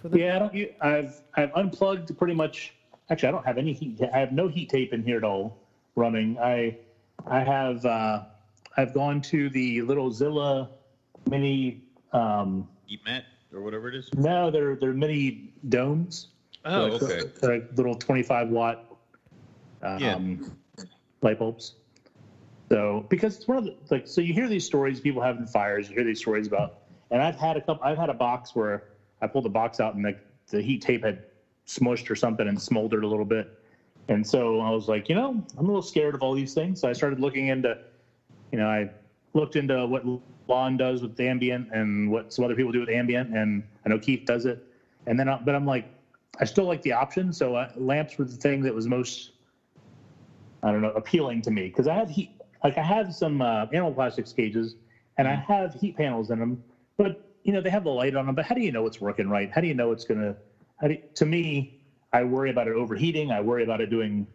for 0.00 0.08
them? 0.08 0.20
Yeah, 0.20 0.36
I 0.36 0.38
don't. 0.38 0.54
u- 0.54 0.74
I've 0.80 1.20
I've 1.34 1.52
unplugged 1.54 2.16
pretty 2.18 2.34
much. 2.34 2.74
Actually, 3.10 3.28
I 3.28 3.32
don't 3.32 3.46
have 3.46 3.58
any 3.58 3.72
heat. 3.72 4.00
I 4.14 4.18
have 4.18 4.32
no 4.32 4.48
heat 4.48 4.70
tape 4.70 4.92
in 4.94 5.02
here 5.02 5.18
at 5.18 5.24
all 5.24 5.58
running. 5.96 6.38
I 6.38 6.78
I 7.26 7.40
have 7.40 7.84
uh, 7.84 8.24
I've 8.76 8.94
gone 8.94 9.20
to 9.22 9.50
the 9.50 9.82
little 9.82 10.10
Zilla 10.12 10.70
mini. 11.28 11.82
Um, 12.12 12.68
Heat 12.86 13.00
mat 13.04 13.24
or 13.52 13.60
whatever 13.62 13.88
it 13.88 13.94
is. 13.96 14.08
no, 14.14 14.50
they're 14.50 14.76
they're 14.76 14.92
mini 14.92 15.52
domes. 15.68 16.28
Oh, 16.64 16.86
Like, 16.86 17.02
okay. 17.02 17.22
They're 17.40 17.54
like 17.58 17.70
little 17.76 17.94
25 17.94 18.48
watt 18.48 18.86
um, 19.82 19.98
Yeah. 19.98 20.18
light 21.20 21.38
bulbs. 21.38 21.74
So 22.70 23.04
because 23.08 23.36
it's 23.36 23.46
one 23.48 23.58
of 23.58 23.64
the 23.64 23.74
like 23.90 24.06
so 24.06 24.20
you 24.20 24.34
hear 24.34 24.48
these 24.48 24.64
stories 24.64 25.00
people 25.00 25.22
having 25.22 25.46
fires 25.46 25.88
you 25.88 25.94
hear 25.96 26.04
these 26.04 26.18
stories 26.18 26.46
about 26.46 26.72
and 27.10 27.22
I've 27.22 27.36
had 27.36 27.56
a 27.56 27.60
couple 27.60 27.86
I've 27.86 27.98
had 27.98 28.10
a 28.10 28.14
box 28.14 28.54
where 28.54 28.82
I 29.22 29.26
pulled 29.26 29.44
the 29.44 29.50
box 29.50 29.80
out 29.80 29.94
and 29.94 30.04
the 30.04 30.14
the 30.48 30.62
heat 30.62 30.80
tape 30.80 31.04
had 31.04 31.18
smushed 31.66 32.10
or 32.10 32.16
something 32.16 32.48
and 32.48 32.60
smoldered 32.60 33.04
a 33.04 33.08
little 33.08 33.24
bit. 33.24 33.48
And 34.08 34.26
so 34.26 34.60
I 34.60 34.70
was 34.70 34.88
like 34.88 35.08
you 35.08 35.14
know 35.14 35.30
I'm 35.56 35.64
a 35.64 35.68
little 35.68 35.82
scared 35.82 36.14
of 36.14 36.22
all 36.22 36.34
these 36.34 36.54
things. 36.54 36.80
So 36.80 36.88
I 36.88 36.92
started 36.92 37.20
looking 37.20 37.48
into 37.48 37.76
you 38.52 38.58
know 38.58 38.68
I 38.68 38.86
looked 39.34 39.56
into 39.56 39.86
what 39.86 40.02
Lon 40.48 40.76
does 40.76 41.02
with 41.02 41.18
ambient 41.20 41.68
and 41.72 42.10
what 42.10 42.32
some 42.32 42.44
other 42.44 42.56
people 42.56 42.72
do 42.72 42.80
with 42.80 42.90
ambient 42.90 43.30
and 43.34 43.62
I 43.84 43.90
know 43.90 43.98
Keith 43.98 44.24
does 44.26 44.46
it. 44.46 44.58
And 45.06 45.18
then 45.20 45.28
I, 45.28 45.38
but 45.38 45.54
I'm 45.54 45.66
like 45.66 45.86
I 46.40 46.44
still 46.46 46.66
like 46.66 46.82
the 46.82 46.92
option. 46.92 47.32
So 47.32 47.54
uh, 47.54 47.68
lamps 47.76 48.18
were 48.18 48.24
the 48.24 48.36
thing 48.36 48.62
that 48.62 48.74
was 48.74 48.88
most 48.88 49.32
I 50.62 50.72
don't 50.72 50.82
know, 50.82 50.92
appealing 50.96 51.42
to 51.42 51.50
me 51.52 51.64
because 51.64 51.86
I 51.86 51.94
have 51.94 52.08
heat, 52.10 52.30
like 52.64 52.78
I 52.78 52.82
have 52.82 53.14
some 53.14 53.42
uh, 53.42 53.66
animal 53.72 53.92
plastics 53.92 54.32
cages 54.32 54.74
and 55.18 55.28
I 55.28 55.34
have 55.34 55.74
heat 55.74 55.96
panels 55.96 56.30
in 56.30 56.40
them, 56.40 56.64
but 56.96 57.36
you 57.44 57.52
know 57.52 57.60
they 57.60 57.70
have 57.70 57.84
the 57.84 57.90
light 57.90 58.16
on 58.16 58.26
them. 58.26 58.34
But 58.34 58.46
how 58.46 58.54
do 58.54 58.62
you 58.62 58.72
know 58.72 58.86
it's 58.86 59.00
working 59.00 59.28
right? 59.28 59.50
How 59.52 59.60
do 59.60 59.68
you 59.68 59.74
know 59.74 59.92
it's 59.92 60.04
gonna? 60.04 60.34
How 60.80 60.88
do 60.88 60.94
you, 60.94 61.00
to 61.14 61.26
me, 61.26 61.78
I 62.12 62.24
worry 62.24 62.50
about 62.50 62.66
it 62.66 62.74
overheating. 62.74 63.30
I 63.30 63.40
worry 63.40 63.62
about 63.62 63.80
it 63.80 63.90
doing. 63.90 64.26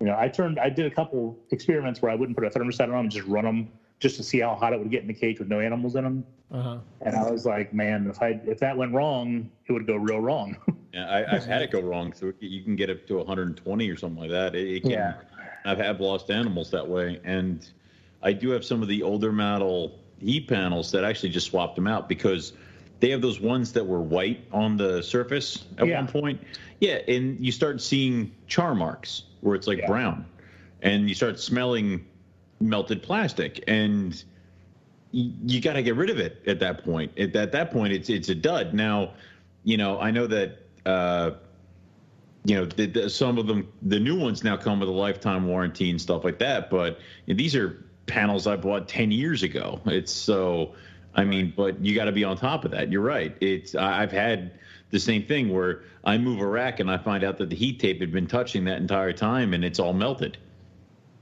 You 0.00 0.06
know, 0.06 0.16
I 0.18 0.28
turned, 0.28 0.58
I 0.58 0.70
did 0.70 0.86
a 0.86 0.90
couple 0.90 1.38
experiments 1.50 2.00
where 2.00 2.10
I 2.10 2.14
wouldn't 2.14 2.34
put 2.34 2.46
a 2.46 2.48
thermostat 2.48 2.84
on 2.84 2.88
them 2.88 2.98
and 3.00 3.10
just 3.10 3.28
run 3.28 3.44
them 3.44 3.68
just 3.98 4.16
to 4.16 4.22
see 4.22 4.40
how 4.40 4.54
hot 4.54 4.72
it 4.72 4.78
would 4.78 4.90
get 4.90 5.02
in 5.02 5.08
the 5.08 5.12
cage 5.12 5.38
with 5.38 5.48
no 5.48 5.60
animals 5.60 5.94
in 5.94 6.04
them. 6.04 6.24
Uh 6.50 6.62
huh. 6.62 6.78
And 7.02 7.14
I 7.14 7.30
was 7.30 7.44
like, 7.44 7.74
man, 7.74 8.06
if 8.06 8.22
I 8.22 8.40
if 8.46 8.58
that 8.60 8.76
went 8.76 8.94
wrong, 8.94 9.50
it 9.66 9.72
would 9.72 9.86
go 9.86 9.96
real 9.96 10.20
wrong. 10.20 10.56
Yeah, 10.92 11.08
I, 11.08 11.36
I've 11.36 11.44
had 11.44 11.62
it 11.62 11.70
go 11.70 11.80
wrong. 11.80 12.12
So 12.12 12.32
you 12.40 12.62
can 12.62 12.74
get 12.74 12.90
up 12.90 13.06
to 13.06 13.18
120 13.18 13.88
or 13.88 13.96
something 13.96 14.18
like 14.18 14.30
that. 14.30 14.56
It, 14.56 14.68
it 14.76 14.82
can, 14.82 14.90
Yeah. 14.90 15.14
I've 15.64 15.78
had 15.78 16.00
lost 16.00 16.30
animals 16.30 16.70
that 16.70 16.86
way, 16.86 17.20
and 17.24 17.68
I 18.22 18.32
do 18.32 18.50
have 18.50 18.64
some 18.64 18.82
of 18.82 18.88
the 18.88 19.02
older 19.02 19.32
model 19.32 19.98
heat 20.18 20.48
panels 20.48 20.90
that 20.92 21.04
actually 21.04 21.30
just 21.30 21.48
swapped 21.48 21.76
them 21.76 21.86
out 21.86 22.08
because 22.08 22.52
they 23.00 23.10
have 23.10 23.22
those 23.22 23.40
ones 23.40 23.72
that 23.72 23.84
were 23.84 24.00
white 24.00 24.44
on 24.52 24.76
the 24.76 25.02
surface 25.02 25.64
at 25.78 25.86
Yeah. 25.86 26.00
one 26.00 26.08
point. 26.08 26.40
Yeah, 26.80 26.98
and 27.08 27.42
you 27.44 27.52
start 27.52 27.80
seeing 27.80 28.30
char 28.46 28.74
marks 28.74 29.24
where 29.40 29.54
it's 29.54 29.66
like 29.66 29.78
Yeah. 29.78 29.86
brown, 29.86 30.26
and 30.82 31.08
you 31.08 31.14
start 31.14 31.40
smelling 31.40 32.04
melted 32.60 33.02
plastic, 33.02 33.64
and 33.66 34.22
you, 35.12 35.32
you 35.46 35.60
got 35.60 35.72
to 35.74 35.82
get 35.82 35.96
rid 35.96 36.10
of 36.10 36.18
it 36.18 36.42
at 36.46 36.60
that 36.60 36.84
point. 36.84 37.10
At, 37.18 37.34
at 37.34 37.52
that 37.52 37.70
point, 37.70 37.92
it's 37.92 38.10
it's 38.10 38.28
a 38.28 38.34
dud. 38.34 38.74
Now, 38.74 39.12
you 39.64 39.76
know, 39.76 39.98
I 39.98 40.10
know 40.10 40.26
that 40.26 40.58
uh, 40.86 41.32
you 42.44 42.56
know 42.56 42.64
the, 42.64 42.86
the, 42.86 43.10
some 43.10 43.38
of 43.38 43.46
them, 43.46 43.70
the 43.82 44.00
new 44.00 44.18
ones 44.18 44.42
now 44.42 44.56
come 44.56 44.80
with 44.80 44.88
a 44.88 44.92
lifetime 44.92 45.46
warranty 45.46 45.90
and 45.90 46.00
stuff 46.00 46.24
like 46.24 46.38
that. 46.38 46.70
But 46.70 46.98
you 47.26 47.34
know, 47.34 47.38
these 47.38 47.54
are 47.54 47.84
panels 48.06 48.46
I 48.46 48.56
bought 48.56 48.88
ten 48.88 49.10
years 49.10 49.42
ago. 49.42 49.80
It's 49.86 50.12
so 50.12 50.74
I 51.14 51.24
mean, 51.24 51.52
but 51.56 51.84
you 51.84 51.94
got 51.94 52.04
to 52.04 52.12
be 52.12 52.24
on 52.24 52.36
top 52.36 52.64
of 52.64 52.70
that. 52.70 52.90
You're 52.90 53.02
right. 53.02 53.36
It's 53.40 53.74
I've 53.74 54.12
had 54.12 54.52
the 54.90 55.00
same 55.00 55.24
thing 55.24 55.52
where 55.52 55.82
I 56.04 56.18
move 56.18 56.40
a 56.40 56.46
rack 56.46 56.80
and 56.80 56.90
I 56.90 56.98
find 56.98 57.24
out 57.24 57.38
that 57.38 57.50
the 57.50 57.56
heat 57.56 57.78
tape 57.78 58.00
had 58.00 58.12
been 58.12 58.26
touching 58.26 58.64
that 58.64 58.78
entire 58.78 59.12
time 59.12 59.54
and 59.54 59.64
it's 59.64 59.78
all 59.78 59.92
melted. 59.92 60.38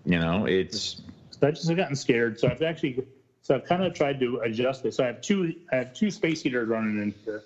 You 0.04 0.18
know, 0.18 0.46
it's 0.46 1.02
So 1.30 1.48
I 1.48 1.50
just 1.50 1.68
have 1.68 1.76
gotten 1.76 1.96
scared. 1.96 2.38
So 2.40 2.48
I've 2.48 2.62
actually, 2.62 3.04
so 3.42 3.54
I've 3.54 3.64
kind 3.64 3.82
of 3.82 3.92
tried 3.94 4.20
to 4.20 4.38
adjust 4.38 4.82
this. 4.82 4.96
So 4.96 5.04
I 5.04 5.08
have 5.08 5.20
two, 5.20 5.54
I 5.72 5.76
have 5.76 5.92
two 5.92 6.10
space 6.10 6.42
heaters 6.42 6.68
running 6.68 7.02
in 7.02 7.14
here, 7.24 7.42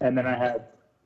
and 0.00 0.16
then 0.16 0.26
I 0.26 0.36
have 0.36 0.62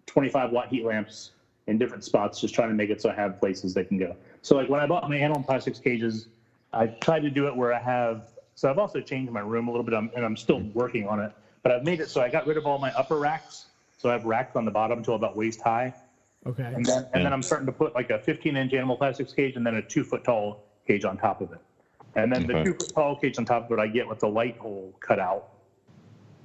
25 0.06 0.50
watt 0.50 0.68
heat 0.68 0.84
lamps 0.84 1.30
in 1.70 1.78
different 1.78 2.02
spots, 2.04 2.40
just 2.40 2.52
trying 2.52 2.68
to 2.68 2.74
make 2.74 2.90
it 2.90 3.00
so 3.00 3.08
I 3.10 3.14
have 3.14 3.38
places 3.38 3.72
they 3.72 3.84
can 3.84 3.96
go. 3.96 4.16
So 4.42 4.56
like 4.56 4.68
when 4.68 4.80
I 4.80 4.86
bought 4.86 5.08
my 5.08 5.16
animal 5.16 5.42
plastics 5.44 5.78
cages, 5.78 6.26
I 6.72 6.88
tried 7.00 7.20
to 7.20 7.30
do 7.30 7.46
it 7.46 7.54
where 7.54 7.72
I 7.72 7.78
have. 7.78 8.24
So 8.56 8.68
I've 8.68 8.78
also 8.78 9.00
changed 9.00 9.32
my 9.32 9.40
room 9.40 9.68
a 9.68 9.70
little 9.70 9.84
bit, 9.84 9.94
and 9.94 10.24
I'm 10.24 10.36
still 10.36 10.60
working 10.74 11.06
on 11.06 11.20
it. 11.20 11.32
But 11.62 11.72
I've 11.72 11.84
made 11.84 12.00
it 12.00 12.10
so 12.10 12.20
I 12.20 12.28
got 12.28 12.44
rid 12.46 12.56
of 12.56 12.66
all 12.66 12.78
my 12.78 12.92
upper 12.92 13.18
racks. 13.18 13.68
So 13.98 14.08
I 14.08 14.12
have 14.12 14.24
racks 14.24 14.56
on 14.56 14.64
the 14.64 14.70
bottom 14.72 14.98
until 14.98 15.14
about 15.14 15.36
waist 15.36 15.60
high. 15.62 15.94
Okay. 16.46 16.62
And 16.64 16.84
then, 16.84 17.06
and 17.12 17.24
then 17.24 17.32
I'm 17.32 17.42
starting 17.42 17.66
to 17.66 17.72
put 17.72 17.94
like 17.94 18.10
a 18.10 18.18
15 18.18 18.56
inch 18.56 18.72
animal 18.74 18.96
plastics 18.96 19.32
cage 19.32 19.56
and 19.56 19.64
then 19.64 19.76
a 19.76 19.82
two 19.82 20.02
foot 20.02 20.24
tall 20.24 20.58
cage 20.86 21.04
on 21.04 21.16
top 21.16 21.40
of 21.40 21.52
it. 21.52 21.60
And 22.16 22.32
then 22.32 22.46
the 22.46 22.54
Okay. 22.54 22.64
two 22.64 22.74
foot 22.74 22.92
tall 22.94 23.14
cage 23.14 23.38
on 23.38 23.44
top 23.44 23.70
of 23.70 23.78
it, 23.78 23.80
I 23.80 23.86
get 23.86 24.08
with 24.08 24.18
the 24.18 24.28
light 24.28 24.56
hole 24.58 24.92
cut 25.00 25.20
out. 25.20 25.44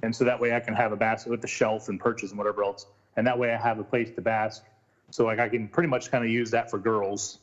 And 0.02 0.14
so 0.14 0.24
that 0.24 0.38
way 0.38 0.54
I 0.54 0.60
can 0.60 0.74
have 0.74 0.92
a 0.92 0.96
basket 0.96 1.30
with 1.30 1.40
the 1.40 1.48
shelf 1.48 1.88
and 1.88 1.98
perches 1.98 2.30
and 2.30 2.38
whatever 2.38 2.62
else. 2.62 2.86
And 3.16 3.26
that 3.26 3.38
way 3.38 3.52
I 3.52 3.58
have 3.58 3.78
a 3.78 3.84
place 3.84 4.10
to 4.12 4.20
bask. 4.22 4.62
So 5.10 5.24
like 5.24 5.38
I 5.38 5.48
can 5.48 5.68
pretty 5.68 5.88
much 5.88 6.10
kind 6.10 6.24
of 6.24 6.30
use 6.30 6.50
that 6.50 6.70
for 6.70 6.78
girls 6.78 7.38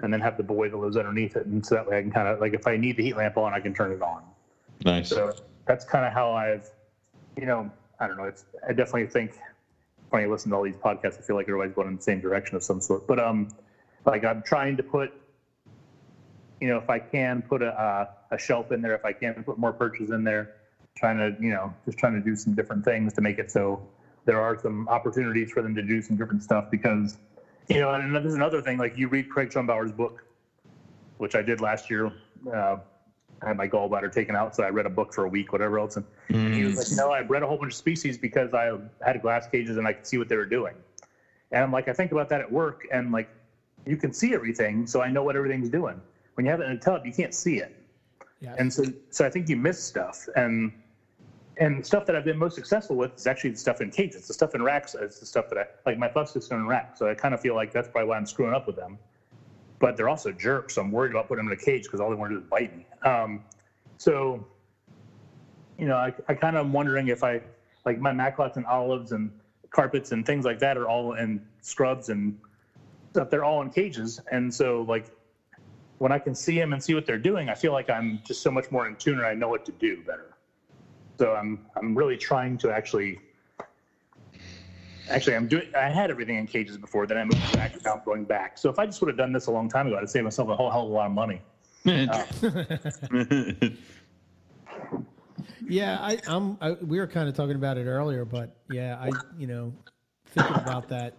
and 0.00 0.12
then 0.12 0.20
have 0.20 0.36
the 0.36 0.42
boy 0.42 0.68
that 0.68 0.76
lives 0.76 0.96
underneath 0.96 1.36
it. 1.36 1.46
And 1.46 1.64
so 1.64 1.74
that 1.74 1.86
way 1.86 1.98
I 1.98 2.02
can 2.02 2.10
kind 2.10 2.28
of 2.28 2.40
like 2.40 2.54
if 2.54 2.66
I 2.66 2.76
need 2.76 2.96
the 2.96 3.02
heat 3.02 3.16
lamp 3.16 3.36
on, 3.36 3.54
I 3.54 3.60
can 3.60 3.74
turn 3.74 3.92
it 3.92 4.02
on. 4.02 4.22
nice. 4.84 5.08
So 5.08 5.32
that's 5.66 5.84
kind 5.84 6.04
of 6.04 6.12
how 6.12 6.32
I've, 6.32 6.68
you 7.36 7.46
know, 7.46 7.70
I 7.98 8.06
don't 8.06 8.16
know. 8.16 8.24
It's 8.24 8.44
I 8.66 8.72
definitely 8.72 9.06
think 9.06 9.32
when 10.10 10.22
I 10.22 10.26
listen 10.26 10.50
to 10.50 10.56
all 10.56 10.62
these 10.62 10.76
podcasts, 10.76 11.18
I 11.18 11.22
feel 11.22 11.36
like 11.36 11.48
everybody's 11.48 11.74
going 11.74 11.88
in 11.88 11.96
the 11.96 12.02
same 12.02 12.20
direction 12.20 12.56
of 12.56 12.62
some 12.62 12.80
sort. 12.80 13.06
But 13.06 13.18
um, 13.18 13.48
like 14.04 14.24
I'm 14.24 14.42
trying 14.42 14.76
to 14.76 14.82
put, 14.82 15.12
you 16.60 16.68
know, 16.68 16.78
if 16.78 16.88
I 16.88 16.98
can 16.98 17.42
put 17.42 17.62
a 17.62 17.68
uh, 17.68 18.06
a 18.30 18.38
shelf 18.38 18.70
in 18.70 18.80
there, 18.80 18.94
if 18.94 19.04
I 19.04 19.12
can 19.12 19.34
put 19.44 19.58
more 19.58 19.72
perches 19.72 20.10
in 20.10 20.24
there, 20.24 20.50
trying 20.96 21.16
to, 21.18 21.34
you 21.40 21.50
know, 21.50 21.74
just 21.84 21.98
trying 21.98 22.14
to 22.14 22.20
do 22.20 22.36
some 22.36 22.54
different 22.54 22.84
things 22.84 23.12
to 23.14 23.20
make 23.20 23.38
it 23.38 23.50
so 23.50 23.80
there 24.26 24.40
are 24.40 24.58
some 24.58 24.86
opportunities 24.88 25.50
for 25.50 25.62
them 25.62 25.74
to 25.74 25.82
do 25.82 26.02
some 26.02 26.16
different 26.16 26.42
stuff 26.42 26.66
because, 26.70 27.16
you 27.68 27.80
know, 27.80 27.92
and 27.92 28.14
there's 28.14 28.34
another 28.34 28.60
thing 28.60 28.76
like 28.76 28.96
you 28.96 29.08
read 29.08 29.28
Craig 29.28 29.50
Schonbauer's 29.50 29.92
book, 29.92 30.22
which 31.16 31.34
I 31.34 31.42
did 31.42 31.60
last 31.60 31.88
year. 31.88 32.12
Uh, 32.52 32.76
I 33.42 33.48
had 33.48 33.56
my 33.56 33.68
gallbladder 33.68 34.10
taken 34.12 34.34
out, 34.34 34.54
so 34.54 34.62
I 34.62 34.70
read 34.70 34.86
a 34.86 34.90
book 34.90 35.12
for 35.12 35.24
a 35.24 35.28
week, 35.28 35.52
whatever 35.52 35.78
else. 35.78 35.96
And 35.96 36.04
he 36.54 36.64
was 36.64 36.76
like, 36.76 36.86
no, 36.96 37.10
I 37.12 37.22
bred 37.22 37.42
a 37.42 37.46
whole 37.46 37.58
bunch 37.58 37.72
of 37.72 37.76
species 37.76 38.18
because 38.18 38.52
I 38.52 38.72
had 39.02 39.20
glass 39.20 39.46
cages 39.46 39.76
and 39.76 39.86
I 39.86 39.92
could 39.92 40.06
see 40.06 40.18
what 40.18 40.28
they 40.28 40.36
were 40.36 40.46
doing. 40.46 40.74
And 41.52 41.62
I'm 41.62 41.70
like, 41.70 41.88
I 41.88 41.92
think 41.92 42.12
about 42.12 42.28
that 42.30 42.40
at 42.40 42.50
work, 42.50 42.86
and 42.92 43.12
like, 43.12 43.28
you 43.84 43.96
can 43.96 44.12
see 44.12 44.34
everything, 44.34 44.84
so 44.86 45.00
I 45.00 45.10
know 45.10 45.22
what 45.22 45.36
everything's 45.36 45.68
doing. 45.68 46.02
When 46.34 46.44
you 46.44 46.50
have 46.50 46.60
it 46.60 46.64
in 46.64 46.72
a 46.72 46.76
tub, 46.76 47.06
you 47.06 47.12
can't 47.12 47.32
see 47.32 47.58
it, 47.58 47.72
Yeah. 48.40 48.56
and 48.58 48.72
so 48.72 48.84
so 49.10 49.24
I 49.24 49.30
think 49.30 49.48
you 49.48 49.56
miss 49.56 49.78
stuff. 49.78 50.28
And 50.34 50.72
and 51.58 51.80
the 51.80 51.84
stuff 51.84 52.04
that 52.06 52.16
I've 52.16 52.24
been 52.24 52.36
most 52.38 52.54
successful 52.54 52.96
with 52.96 53.16
is 53.16 53.26
actually 53.26 53.50
the 53.50 53.58
stuff 53.58 53.80
in 53.80 53.90
cages. 53.90 54.26
The 54.26 54.34
stuff 54.34 54.54
in 54.54 54.62
racks 54.62 54.94
is 54.94 55.18
the 55.18 55.26
stuff 55.26 55.48
that 55.48 55.58
I 55.58 55.64
like. 55.86 55.98
My 55.98 56.08
puff 56.08 56.28
system 56.28 56.58
in 56.60 56.66
racks, 56.66 56.98
so 56.98 57.08
I 57.08 57.14
kind 57.14 57.34
of 57.34 57.40
feel 57.40 57.54
like 57.54 57.72
that's 57.72 57.88
probably 57.88 58.08
why 58.08 58.16
I'm 58.16 58.26
screwing 58.26 58.54
up 58.54 58.66
with 58.66 58.76
them. 58.76 58.98
But 59.78 59.96
they're 59.96 60.08
also 60.08 60.32
jerks, 60.32 60.74
so 60.74 60.82
I'm 60.82 60.90
worried 60.90 61.12
about 61.12 61.28
putting 61.28 61.44
them 61.44 61.52
in 61.52 61.58
a 61.58 61.62
cage 61.62 61.84
because 61.84 62.00
all 62.00 62.10
they 62.10 62.16
want 62.16 62.30
to 62.30 62.36
do 62.36 62.42
is 62.42 62.48
bite 62.48 62.74
me. 62.74 62.86
Um, 63.02 63.42
so 63.98 64.44
you 65.78 65.86
know, 65.86 65.96
I, 65.96 66.12
I 66.28 66.34
kind 66.34 66.56
of 66.56 66.66
am 66.66 66.72
wondering 66.72 67.08
if 67.08 67.22
I 67.22 67.40
like 67.84 67.98
my 67.98 68.12
Macklots 68.12 68.56
and 68.56 68.66
olives 68.66 69.12
and 69.12 69.30
carpets 69.70 70.12
and 70.12 70.24
things 70.24 70.44
like 70.44 70.58
that 70.60 70.76
are 70.76 70.88
all 70.88 71.14
in 71.14 71.40
scrubs 71.60 72.08
and 72.08 72.34
stuff. 73.10 73.30
They're 73.30 73.44
all 73.44 73.62
in 73.62 73.70
cages, 73.70 74.20
and 74.30 74.52
so 74.52 74.82
like 74.88 75.06
when 75.98 76.12
I 76.12 76.18
can 76.18 76.34
see 76.34 76.58
them 76.58 76.72
and 76.74 76.82
see 76.82 76.94
what 76.94 77.06
they're 77.06 77.18
doing, 77.18 77.48
I 77.48 77.54
feel 77.54 77.72
like 77.72 77.88
I'm 77.88 78.20
just 78.26 78.42
so 78.42 78.50
much 78.50 78.70
more 78.70 78.86
in 78.86 78.96
tune 78.96 79.18
and 79.18 79.26
I 79.26 79.34
know 79.34 79.48
what 79.48 79.64
to 79.66 79.72
do 79.72 80.02
better. 80.02 80.35
So 81.18 81.32
I'm 81.34 81.66
I'm 81.76 81.94
really 81.96 82.16
trying 82.16 82.58
to 82.58 82.70
actually. 82.70 83.18
Actually, 85.08 85.36
I'm 85.36 85.46
doing. 85.46 85.68
I 85.76 85.88
had 85.88 86.10
everything 86.10 86.36
in 86.36 86.46
cages 86.48 86.76
before. 86.76 87.06
Then 87.06 87.16
I 87.16 87.24
moved 87.24 87.52
back 87.54 87.74
and 87.74 87.84
now 87.84 87.94
I'm 87.94 88.02
going 88.04 88.24
back. 88.24 88.58
So 88.58 88.68
if 88.68 88.78
I 88.78 88.86
just 88.86 89.00
would 89.00 89.08
have 89.08 89.16
done 89.16 89.32
this 89.32 89.46
a 89.46 89.52
long 89.52 89.68
time 89.68 89.86
ago, 89.86 89.98
I'd 90.00 90.10
save 90.10 90.24
myself 90.24 90.48
a 90.48 90.56
whole 90.56 90.68
hell 90.70 90.82
of 90.82 90.90
a 90.90 90.92
lot 90.92 91.06
of 91.06 91.12
money. 91.12 91.40
Yeah, 95.68 95.98
I, 96.00 96.18
I'm. 96.28 96.56
I, 96.60 96.72
we 96.72 96.98
were 96.98 97.06
kind 97.06 97.28
of 97.28 97.34
talking 97.34 97.56
about 97.56 97.76
it 97.76 97.86
earlier, 97.86 98.24
but 98.24 98.56
yeah, 98.70 98.96
I, 99.00 99.10
you 99.36 99.46
know, 99.46 99.72
thinking 100.26 100.54
about 100.56 100.88
that 100.90 101.14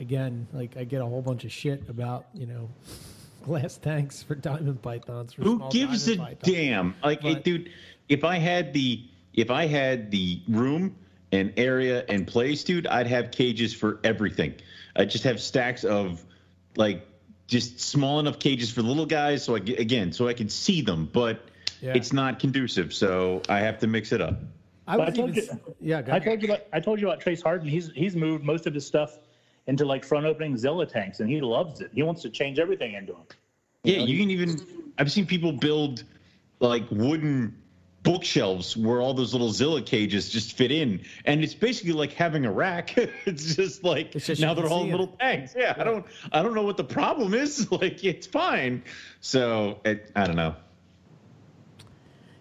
again. 0.00 0.46
Like, 0.52 0.76
I 0.76 0.84
get 0.84 1.00
a 1.00 1.06
whole 1.06 1.22
bunch 1.22 1.44
of 1.44 1.52
shit 1.52 1.88
about 1.88 2.26
you 2.34 2.46
know 2.46 2.68
glass 3.44 3.76
tanks 3.78 4.22
for 4.22 4.34
diamond 4.34 4.82
pythons. 4.82 5.34
For 5.34 5.42
Who 5.42 5.70
gives 5.70 6.08
a 6.08 6.16
pythons. 6.16 6.40
damn? 6.42 6.94
Like, 7.02 7.22
hey, 7.22 7.34
But- 7.34 7.44
dude, 7.44 7.70
if 8.08 8.24
I 8.24 8.36
had 8.36 8.72
the 8.72 9.04
if 9.34 9.50
I 9.50 9.66
had 9.66 10.10
the 10.10 10.40
room 10.48 10.94
and 11.32 11.52
area 11.56 12.04
and 12.08 12.26
place, 12.26 12.62
dude, 12.64 12.86
I'd 12.86 13.06
have 13.06 13.30
cages 13.30 13.72
for 13.72 13.98
everything. 14.04 14.54
I 14.94 15.06
just 15.06 15.24
have 15.24 15.40
stacks 15.40 15.84
of 15.84 16.22
like 16.76 17.06
just 17.46 17.80
small 17.80 18.20
enough 18.20 18.38
cages 18.38 18.70
for 18.70 18.82
the 18.82 18.88
little 18.88 19.06
guys, 19.06 19.42
so 19.44 19.54
I 19.56 19.58
again, 19.58 20.12
so 20.12 20.28
I 20.28 20.34
can 20.34 20.48
see 20.48 20.80
them, 20.82 21.08
but 21.12 21.40
Yeah. 21.80 21.94
it's 21.94 22.12
not 22.12 22.38
conducive, 22.38 22.92
so 22.94 23.42
I 23.48 23.60
have 23.60 23.78
to 23.80 23.86
mix 23.86 24.12
it 24.12 24.20
up. 24.20 24.40
I 24.86 24.96
But 24.96 25.08
I 25.08 25.10
told 25.12 25.36
even, 25.36 25.44
you- 25.44 25.74
yeah, 25.80 26.02
I 26.10 26.18
told 26.18 26.42
you 26.42 26.48
about 26.48 26.66
I 26.72 26.80
told 26.80 27.00
you 27.00 27.08
about 27.08 27.20
Trace 27.20 27.40
Harden. 27.42 27.68
He's 27.68 27.90
he's 27.94 28.16
moved 28.16 28.44
most 28.44 28.66
of 28.66 28.74
his 28.74 28.86
stuff 28.86 29.18
into 29.66 29.84
like 29.84 30.04
front 30.04 30.26
opening 30.26 30.56
Zilla 30.56 30.86
tanks, 30.86 31.20
and 31.20 31.30
he 31.30 31.40
loves 31.40 31.80
it. 31.80 31.90
He 31.94 32.02
wants 32.02 32.20
to 32.22 32.30
change 32.30 32.58
everything 32.58 32.94
into 32.94 33.12
them. 33.12 33.22
Yeah, 33.84 33.98
you 33.98 34.18
can 34.18 34.30
even. 34.30 34.60
I've 34.98 35.10
seen 35.10 35.24
people 35.26 35.52
build 35.52 36.04
like 36.60 36.84
wooden 36.90 37.56
bookshelves 38.02 38.76
where 38.76 39.00
all 39.00 39.14
those 39.14 39.32
little 39.32 39.50
Zilla 39.50 39.80
cages 39.82 40.28
just 40.28 40.56
fit 40.56 40.70
in, 40.72 41.00
and 41.24 41.42
it's 41.44 41.54
basically 41.54 41.92
like 41.92 42.12
having 42.12 42.44
a 42.46 42.52
rack. 42.52 42.96
it's 43.26 43.54
just 43.56 43.84
like 43.84 44.14
It's 44.16 44.26
just 44.26 44.40
now 44.40 44.54
they're 44.54 44.66
all 44.66 44.84
see 44.84 44.90
little 44.90 45.12
it. 45.14 45.18
tanks. 45.20 45.54
Yeah, 45.56 45.74
I 45.78 45.84
don't. 45.84 46.04
I 46.32 46.42
don't 46.42 46.54
know 46.54 46.62
what 46.62 46.76
the 46.76 46.84
problem 46.84 47.34
is. 47.34 47.68
Like 47.72 48.04
it's 48.04 48.26
fine. 48.26 48.82
So 49.20 49.80
it, 49.84 50.10
I 50.16 50.26
don't 50.26 50.36
know. 50.36 50.54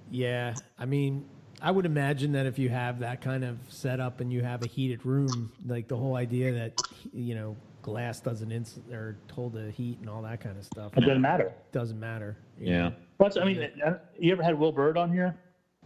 Yeah, 0.09 0.55
I 0.77 0.85
mean, 0.85 1.25
I 1.61 1.71
would 1.71 1.85
imagine 1.85 2.33
that 2.33 2.45
if 2.45 2.59
you 2.59 2.69
have 2.69 2.99
that 2.99 3.21
kind 3.21 3.43
of 3.43 3.57
setup 3.69 4.19
and 4.19 4.31
you 4.31 4.41
have 4.43 4.61
a 4.63 4.67
heated 4.67 5.05
room, 5.05 5.51
like 5.65 5.87
the 5.87 5.95
whole 5.95 6.15
idea 6.15 6.51
that 6.53 6.81
you 7.13 7.35
know 7.35 7.55
glass 7.81 8.19
doesn't 8.19 8.51
ins- 8.51 8.79
or 8.91 9.15
hold 9.31 9.53
the 9.53 9.71
heat 9.71 9.97
and 10.01 10.09
all 10.09 10.21
that 10.21 10.39
kind 10.39 10.55
of 10.57 10.63
stuff 10.63 10.95
It 10.97 11.01
doesn't 11.01 11.21
matter. 11.21 11.51
doesn't 11.71 11.99
matter. 11.99 12.37
you 12.59 12.71
Yeah, 12.73 12.89
know? 12.89 12.95
Plus, 13.17 13.37
I 13.37 13.43
mean, 13.45 13.69
uh, 13.85 13.93
you 14.19 14.31
ever 14.33 14.43
had 14.43 14.57
Will 14.59 14.71
Bird 14.71 14.97
on 14.97 15.11
here? 15.11 15.35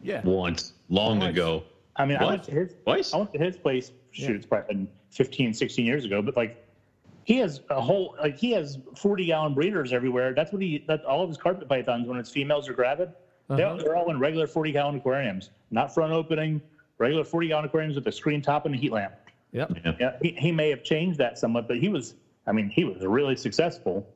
Yeah. 0.01 0.21
once 0.23 0.73
long 0.89 1.19
Twice. 1.19 1.29
ago. 1.29 1.63
I 1.95 2.05
mean, 2.05 2.17
I 2.17 2.25
went 2.25 2.43
to 2.43 2.51
his 2.51 2.73
Twice? 2.83 3.13
I 3.13 3.17
went 3.17 3.33
to 3.33 3.39
his 3.39 3.57
place. 3.57 3.91
Shoot, 4.11 4.29
Yeah. 4.29 4.35
it's 4.35 4.45
probably 4.45 4.73
been 4.75 4.87
15, 5.11 5.53
16 5.53 5.85
years 5.85 6.05
ago. 6.05 6.21
But 6.21 6.35
like, 6.35 6.61
he 7.23 7.37
has 7.37 7.61
a 7.69 7.81
whole 7.81 8.15
like 8.19 8.37
he 8.37 8.51
has 8.51 8.77
40 8.95 9.25
gallon 9.25 9.53
breeders 9.53 9.93
everywhere. 9.93 10.33
That's 10.33 10.51
what 10.51 10.61
he. 10.61 10.83
That 10.87 11.03
all 11.05 11.23
of 11.23 11.29
his 11.29 11.37
carpet 11.37 11.67
pythons 11.67 12.07
when 12.07 12.19
its 12.19 12.29
females 12.29 12.67
are 12.69 12.73
gravid, 12.73 13.09
Uh-huh. 13.49 13.55
they're, 13.55 13.77
they're 13.77 13.95
all 13.95 14.11
in 14.11 14.19
regular 14.19 14.47
40 14.47 14.71
gallon 14.71 14.95
aquariums, 14.95 15.49
not 15.71 15.93
front 15.93 16.13
opening. 16.13 16.61
Regular 16.97 17.23
40 17.25 17.47
gallon 17.49 17.65
aquariums 17.65 17.95
with 17.95 18.07
a 18.07 18.11
screen 18.11 18.41
top 18.41 18.65
and 18.65 18.73
a 18.73 18.77
heat 18.77 18.91
lamp. 18.91 19.13
Yep. 19.51 19.71
Yeah. 19.83 19.95
Yeah, 19.99 20.17
he, 20.21 20.31
he 20.31 20.51
may 20.51 20.69
have 20.69 20.81
changed 20.83 21.17
that 21.19 21.37
somewhat, 21.37 21.67
but 21.67 21.77
he 21.77 21.89
was, 21.89 22.15
I 22.47 22.51
mean, 22.53 22.69
he 22.69 22.85
was 22.85 23.03
really 23.05 23.35
successful, 23.35 24.07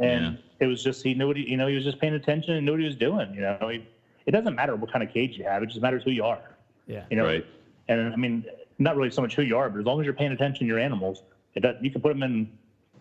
and 0.00 0.38
it 0.58 0.66
was 0.66 0.82
just 0.82 1.02
he 1.04 1.14
knew 1.14 1.28
what 1.28 1.36
he, 1.36 1.48
you 1.48 1.56
know, 1.56 1.66
he 1.68 1.74
was 1.76 1.84
just 1.84 2.00
paying 2.00 2.14
attention 2.14 2.54
and 2.54 2.66
knew 2.66 2.72
what 2.72 2.80
he 2.80 2.86
was 2.86 2.96
doing. 2.96 3.32
You 3.34 3.40
know, 3.42 3.68
he, 3.70 3.86
it 4.26 4.30
doesn't 4.30 4.54
matter 4.54 4.76
what 4.76 4.90
kind 4.92 5.02
of 5.02 5.08
cage 5.10 5.36
you 5.36 5.44
have; 5.44 5.62
it 5.62 5.66
just 5.66 5.80
matters 5.80 6.02
who 6.04 6.10
you 6.10 6.24
are. 6.24 6.56
Yeah. 6.86 7.04
You 7.10 7.16
know, 7.16 7.24
Right. 7.24 7.44
and 7.88 8.12
I 8.12 8.16
mean, 8.16 8.44
not 8.78 8.96
really 8.96 9.10
so 9.10 9.22
much 9.22 9.34
who 9.34 9.42
you 9.42 9.56
are, 9.56 9.68
but 9.70 9.78
as 9.78 9.84
long 9.84 10.00
as 10.00 10.04
you're 10.04 10.14
paying 10.14 10.32
attention 10.32 10.66
to 10.66 10.68
your 10.68 10.78
animals, 10.78 11.22
it 11.54 11.60
does, 11.60 11.76
you 11.80 11.90
can 11.90 12.00
put 12.00 12.08
them 12.10 12.22
in, 12.22 12.48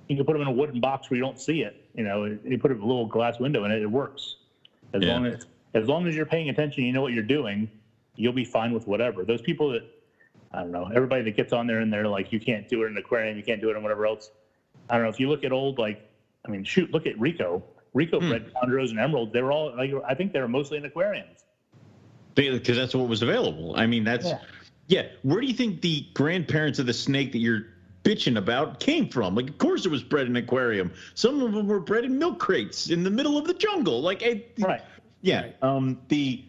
you 0.08 0.16
can 0.16 0.26
put 0.26 0.34
them 0.34 0.42
in 0.42 0.48
a 0.48 0.52
wooden 0.52 0.80
box 0.80 1.10
where 1.10 1.18
you 1.18 1.24
don't 1.24 1.40
see 1.40 1.62
it. 1.62 1.76
You 1.96 2.04
know, 2.04 2.26
you 2.44 2.58
put 2.58 2.72
a 2.72 2.76
little 2.76 3.06
glass 3.06 3.40
window 3.40 3.64
in 3.66 3.72
it, 3.72 3.82
it 3.82 3.90
works. 3.92 4.38
As 4.94 5.02
Yeah. 5.04 5.14
long 5.14 5.26
as 5.26 5.46
as 5.74 5.88
long 5.88 6.06
as 6.08 6.16
you're 6.16 6.26
paying 6.28 6.50
attention, 6.50 6.84
you 6.84 6.94
know 6.94 7.02
what 7.02 7.14
you're 7.14 7.24
doing, 7.24 7.68
you'll 8.16 8.32
be 8.34 8.44
fine 8.44 8.74
with 8.74 8.86
whatever. 8.86 9.26
Those 9.26 9.42
people 9.42 9.70
that 9.72 9.84
I 10.52 10.60
don't 10.60 10.72
know, 10.72 10.88
everybody 10.94 11.24
that 11.24 11.36
gets 11.36 11.52
on 11.52 11.66
there 11.66 11.80
and 11.80 11.92
they're 11.92 12.08
like, 12.08 12.32
you 12.32 12.40
can't 12.40 12.68
do 12.68 12.84
it 12.84 12.86
in 12.86 12.92
an 12.94 12.98
aquarium, 12.98 13.36
you 13.38 13.44
can't 13.44 13.60
do 13.60 13.72
it 13.72 13.76
in 13.76 13.82
whatever 13.82 14.06
else. 14.06 14.30
I 14.90 14.96
don't 14.96 15.04
know 15.04 15.10
if 15.10 15.20
you 15.20 15.28
look 15.30 15.44
at 15.44 15.52
old 15.52 15.80
like, 15.80 15.98
I 16.46 16.52
mean, 16.52 16.64
shoot, 16.64 16.92
look 16.92 17.08
at 17.08 17.18
Rico. 17.20 17.64
Rico 17.94 18.20
bred 18.20 18.52
chondros 18.54 18.90
and 18.90 19.00
emeralds. 19.00 19.32
They 19.34 19.42
were 19.42 19.52
all 19.52 19.76
like, 19.76 19.92
I 20.08 20.14
think 20.16 20.34
they 20.34 20.40
were 20.40 20.48
mostly 20.48 20.78
in 20.78 20.86
aquariums. 20.86 21.46
because 22.36 22.76
that's 22.78 22.96
what 22.96 23.08
was 23.08 23.22
available. 23.22 23.76
I 23.78 23.86
mean, 23.86 24.04
that's 24.04 24.26
Yeah. 24.26 24.40
yeah. 24.88 25.06
Where 25.22 25.40
do 25.40 25.46
you 25.48 25.54
think 25.54 25.82
the 25.82 26.08
grandparents 26.16 26.80
of 26.80 26.88
the 26.88 26.94
snake 26.94 27.32
that 27.34 27.38
you're 27.38 27.68
bitching 28.04 28.38
about 28.38 28.80
came 28.80 29.08
from? 29.08 29.36
Like, 29.36 29.50
of 29.50 29.58
course, 29.60 29.86
it 29.86 29.90
was 29.90 30.02
bred 30.04 30.26
in 30.28 30.36
an 30.36 30.44
aquarium. 30.44 30.92
Some 31.14 31.42
of 31.44 31.54
them 31.54 31.68
were 31.68 31.80
bred 31.80 32.06
in 32.06 32.18
milk 32.18 32.40
crates 32.40 32.90
in 32.90 33.04
the 33.04 33.12
middle 33.12 33.38
of 33.38 33.46
the 33.46 33.54
jungle. 33.54 34.02
Like, 34.02 34.24
it, 34.24 34.54
Right. 34.60 34.82
yeah. 35.22 35.50
Um, 35.62 36.00
the 36.08 36.44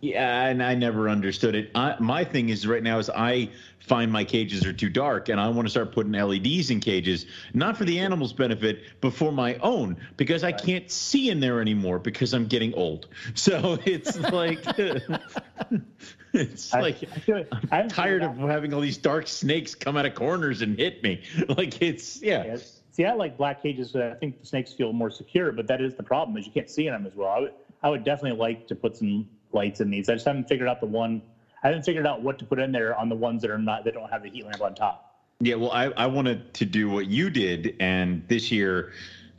Yeah, 0.00 0.44
and 0.46 0.62
I 0.62 0.74
never 0.74 1.08
understood 1.08 1.56
it. 1.56 1.70
I, 1.74 1.96
my 1.98 2.22
thing 2.22 2.50
is 2.50 2.66
right 2.66 2.82
now 2.82 2.98
is 2.98 3.10
I 3.10 3.50
find 3.80 4.12
my 4.12 4.22
cages 4.22 4.64
are 4.64 4.72
too 4.72 4.88
dark, 4.88 5.28
and 5.28 5.40
I 5.40 5.48
want 5.48 5.66
to 5.66 5.70
start 5.70 5.90
putting 5.92 6.12
LEDs 6.12 6.70
in 6.70 6.78
cages, 6.78 7.26
not 7.52 7.76
for 7.76 7.84
the 7.84 7.98
animals' 7.98 8.32
benefit, 8.32 8.82
but 9.00 9.12
for 9.12 9.32
my 9.32 9.56
own, 9.56 9.96
because 10.16 10.44
I 10.44 10.52
can't 10.52 10.88
see 10.88 11.30
in 11.30 11.40
there 11.40 11.60
anymore 11.60 11.98
because 11.98 12.32
I'm 12.32 12.46
getting 12.46 12.72
old. 12.74 13.08
So 13.34 13.76
it's 13.84 14.16
like, 14.32 14.64
it's 16.32 16.72
I- 16.72 16.80
like 16.80 16.98
I 17.28 17.44
I'm 17.72 17.88
tired 17.88 18.22
of 18.22 18.36
having 18.36 18.72
all 18.72 18.80
these 18.80 18.98
dark 18.98 19.26
snakes 19.26 19.74
come 19.74 19.96
out 19.96 20.06
of 20.06 20.14
corners 20.14 20.62
and 20.62 20.78
hit 20.78 21.02
me. 21.02 21.20
Like 21.48 21.82
it's 21.82 22.22
yeah. 22.22 22.56
See, 22.90 23.04
I 23.04 23.12
like 23.12 23.36
black 23.36 23.62
cages. 23.62 23.94
Uh, 23.94 24.10
I 24.12 24.18
think 24.18 24.40
the 24.40 24.46
snakes 24.46 24.72
feel 24.72 24.92
more 24.92 25.10
secure, 25.10 25.50
but 25.52 25.66
that 25.68 25.80
is 25.80 25.94
the 25.94 26.02
problem 26.02 26.36
is 26.36 26.46
you 26.46 26.52
can't 26.52 26.68
see 26.68 26.86
in 26.86 26.92
them 26.92 27.06
as 27.06 27.14
well. 27.14 27.28
I 27.30 27.38
would, 27.40 27.52
I 27.82 27.90
would 27.90 28.04
definitely 28.04 28.38
like 28.38 28.66
to 28.66 28.74
put 28.74 28.96
some 28.96 29.28
lights 29.52 29.80
in 29.80 29.90
these. 29.90 30.08
I 30.08 30.14
just 30.14 30.26
haven't 30.26 30.48
figured 30.48 30.68
out 30.68 30.80
the 30.80 30.86
one. 30.86 31.22
I 31.62 31.68
haven't 31.68 31.84
figured 31.84 32.06
out 32.06 32.22
what 32.22 32.38
to 32.38 32.44
put 32.44 32.58
in 32.58 32.70
there 32.72 32.94
on 32.94 33.08
the 33.08 33.16
ones 33.16 33.42
that 33.42 33.50
are 33.50 33.58
not 33.58 33.84
that 33.84 33.94
don't 33.94 34.10
have 34.10 34.22
the 34.22 34.30
heat 34.30 34.44
lamp 34.46 34.62
on 34.62 34.74
top. 34.74 35.00
Yeah, 35.40 35.54
well, 35.54 35.70
I, 35.70 35.90
I 35.96 36.06
wanted 36.06 36.52
to 36.54 36.64
do 36.64 36.88
what 36.88 37.06
you 37.06 37.30
did, 37.30 37.74
and 37.80 38.22
this 38.28 38.50
year, 38.50 38.90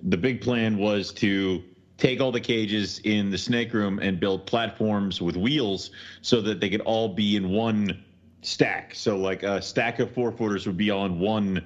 the 0.01 0.17
big 0.17 0.39
plan 0.39 0.77
was 0.77 1.11
to 1.13 1.61
take 1.97 2.21
all 2.21 2.31
the 2.31 2.39
cages 2.39 2.99
in 3.03 3.29
the 3.29 3.37
snake 3.37 3.73
room 3.73 3.99
and 4.01 4.17
build 4.19 4.45
platforms 4.45 5.21
with 5.21 5.35
wheels 5.35 5.91
so 6.21 6.39
that 6.39 6.61
they 6.61 6.69
could 6.69 6.79
all 6.81 7.09
be 7.09 7.35
in 7.35 7.49
one 7.49 7.97
stack. 8.41 8.95
So, 8.95 9.17
like 9.17 9.43
a 9.43 9.61
stack 9.61 9.99
of 9.99 10.09
four 10.13 10.31
footers 10.31 10.65
would 10.65 10.77
be 10.77 10.89
on 10.89 11.19
one 11.19 11.61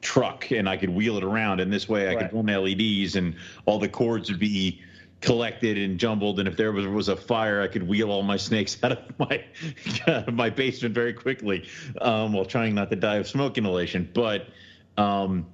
truck, 0.00 0.52
and 0.52 0.68
I 0.68 0.76
could 0.76 0.90
wheel 0.90 1.16
it 1.16 1.24
around, 1.24 1.58
and 1.58 1.72
this 1.72 1.88
way 1.88 2.08
I 2.08 2.14
Right. 2.14 2.30
could 2.30 2.32
run 2.32 2.46
LEDs, 2.46 3.16
and 3.16 3.34
all 3.64 3.80
the 3.80 3.88
cords 3.88 4.28
would 4.30 4.38
be 4.38 4.78
collected 5.26 5.76
and 5.76 5.98
jumbled 5.98 6.38
and 6.38 6.48
if 6.48 6.56
there 6.56 6.72
was, 6.72 6.86
was 6.86 7.08
a 7.08 7.16
fire 7.16 7.60
i 7.60 7.66
could 7.66 7.82
wheel 7.86 8.10
all 8.10 8.22
my 8.22 8.36
snakes 8.36 8.78
out 8.82 8.92
of 8.92 9.18
my 9.18 9.44
out 10.06 10.28
of 10.28 10.34
my 10.34 10.48
basement 10.50 10.94
very 10.94 11.12
quickly 11.12 11.68
um, 12.00 12.32
while 12.32 12.44
trying 12.44 12.74
not 12.74 12.90
to 12.90 12.96
die 12.96 13.16
of 13.16 13.26
smoke 13.28 13.58
inhalation. 13.58 14.08
But 14.14 14.48
um, 14.96 15.46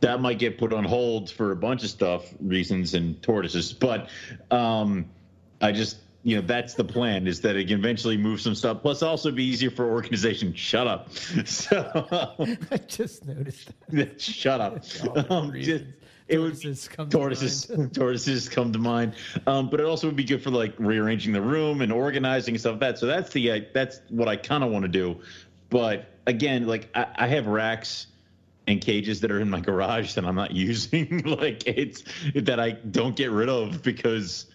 that 0.00 0.20
might 0.20 0.38
get 0.38 0.58
put 0.58 0.72
on 0.72 0.84
hold 0.84 1.30
for 1.30 1.52
a 1.52 1.56
bunch 1.56 1.84
of 1.84 1.90
stuff 1.90 2.24
reasons 2.40 2.94
and 2.94 3.20
tortoises. 3.22 3.72
But 3.72 4.08
um, 4.50 5.10
i 5.60 5.72
just 5.72 5.98
you 6.22 6.36
know 6.36 6.42
that's 6.42 6.74
the 6.74 6.84
plan 6.84 7.26
is 7.26 7.40
that 7.42 7.56
it 7.56 7.68
can 7.68 7.78
eventually 7.78 8.16
move 8.16 8.40
some 8.40 8.54
stuff. 8.54 8.82
Plus 8.82 9.02
also 9.02 9.30
be 9.30 9.44
easier 9.44 9.70
for 9.70 9.90
organization. 9.90 10.54
Shut 10.54 10.86
up. 10.86 11.08
So 11.46 12.06
I 12.70 12.76
just 12.86 13.24
noticed 13.26 13.70
that. 13.90 14.20
shut 14.20 14.60
up. 14.60 15.30
Um, 15.30 15.52
just- 15.60 15.84
it 16.28 16.38
would 16.38 16.52
Tortoises 16.60 16.88
come 16.88 17.08
to 17.08 17.16
tortoises. 17.16 17.68
mind. 17.70 17.94
tortoises 17.94 18.48
come 18.48 18.72
to 18.72 18.78
mind. 18.78 19.14
Um, 19.46 19.70
but 19.70 19.80
it 19.80 19.86
also 19.86 20.06
would 20.06 20.16
be 20.16 20.24
good 20.24 20.42
for 20.42 20.50
like 20.50 20.74
rearranging 20.78 21.32
the 21.32 21.40
room 21.40 21.80
and 21.80 21.90
organizing 21.90 22.54
and 22.54 22.60
stuff 22.60 22.72
like 22.72 22.80
that. 22.80 22.98
So 22.98 23.06
that's 23.06 23.32
the 23.32 23.50
uh, 23.50 23.60
that's 23.72 24.00
what 24.10 24.28
i 24.28 24.36
kind 24.36 24.62
of 24.62 24.70
want 24.70 24.82
to 24.84 24.88
do. 24.88 25.20
But 25.70 26.06
again 26.26 26.66
like 26.66 26.88
I, 26.94 27.06
I 27.16 27.26
have 27.28 27.46
racks 27.46 28.08
and 28.66 28.80
cages 28.82 29.20
that 29.22 29.30
are 29.30 29.40
in 29.40 29.48
my 29.48 29.60
garage 29.60 30.12
that 30.14 30.26
i'm 30.26 30.34
not 30.34 30.50
using. 30.68 31.22
Like 31.24 31.66
it's 31.66 32.04
that 32.34 32.60
i 32.60 32.72
don't 32.72 33.16
get 33.16 33.30
rid 33.30 33.48
of 33.48 33.82
because 33.82 34.46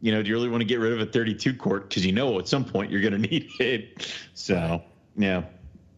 you 0.00 0.10
know 0.10 0.20
do 0.22 0.28
you 0.28 0.34
really 0.34 0.48
want 0.48 0.62
to 0.62 0.66
get 0.66 0.80
rid 0.80 0.92
of 0.92 1.00
a 1.00 1.06
32 1.06 1.54
quart 1.54 1.88
because 1.88 2.04
you 2.04 2.12
know 2.12 2.38
at 2.40 2.48
some 2.48 2.64
point 2.64 2.90
you're 2.90 3.00
going 3.00 3.12
to 3.22 3.28
need 3.28 3.48
it. 3.60 4.12
So 4.34 4.82
yeah. 5.16 5.44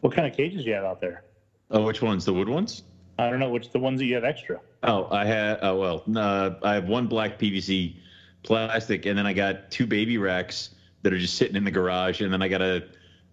What 0.03 0.13
kind 0.15 0.29
of 0.31 0.37
cages 0.37 0.65
do 0.65 0.69
you 0.69 0.75
have 0.75 0.85
out 0.85 1.01
there? 1.01 1.25
oh 1.71 1.83
which 1.83 2.03
ones? 2.03 2.27
The 2.27 2.33
wood 2.35 2.49
ones? 2.51 2.83
I 3.19 3.31
don't 3.31 3.39
know 3.39 3.49
which 3.49 3.71
the 3.71 3.79
ones 3.79 4.01
that 4.01 4.07
you 4.07 4.17
have 4.17 4.25
extra. 4.25 4.61
Oh, 4.85 5.09
I 5.11 5.25
had. 5.25 5.59
Oh 5.63 5.77
well, 5.79 6.05
uh, 6.17 6.51
I 6.63 6.75
have 6.75 6.89
one 6.89 7.07
black 7.07 7.39
PVC 7.39 7.97
plastic, 8.43 9.07
and 9.07 9.19
then 9.19 9.27
I 9.27 9.33
got 9.33 9.71
two 9.71 9.87
baby 9.87 10.19
racks 10.19 10.71
that 11.03 11.13
are 11.13 11.19
just 11.19 11.35
sitting 11.37 11.57
in 11.57 11.65
the 11.65 11.71
garage, 11.71 12.21
and 12.21 12.33
then 12.33 12.43
I 12.43 12.49
got 12.49 12.61
a 12.63 12.85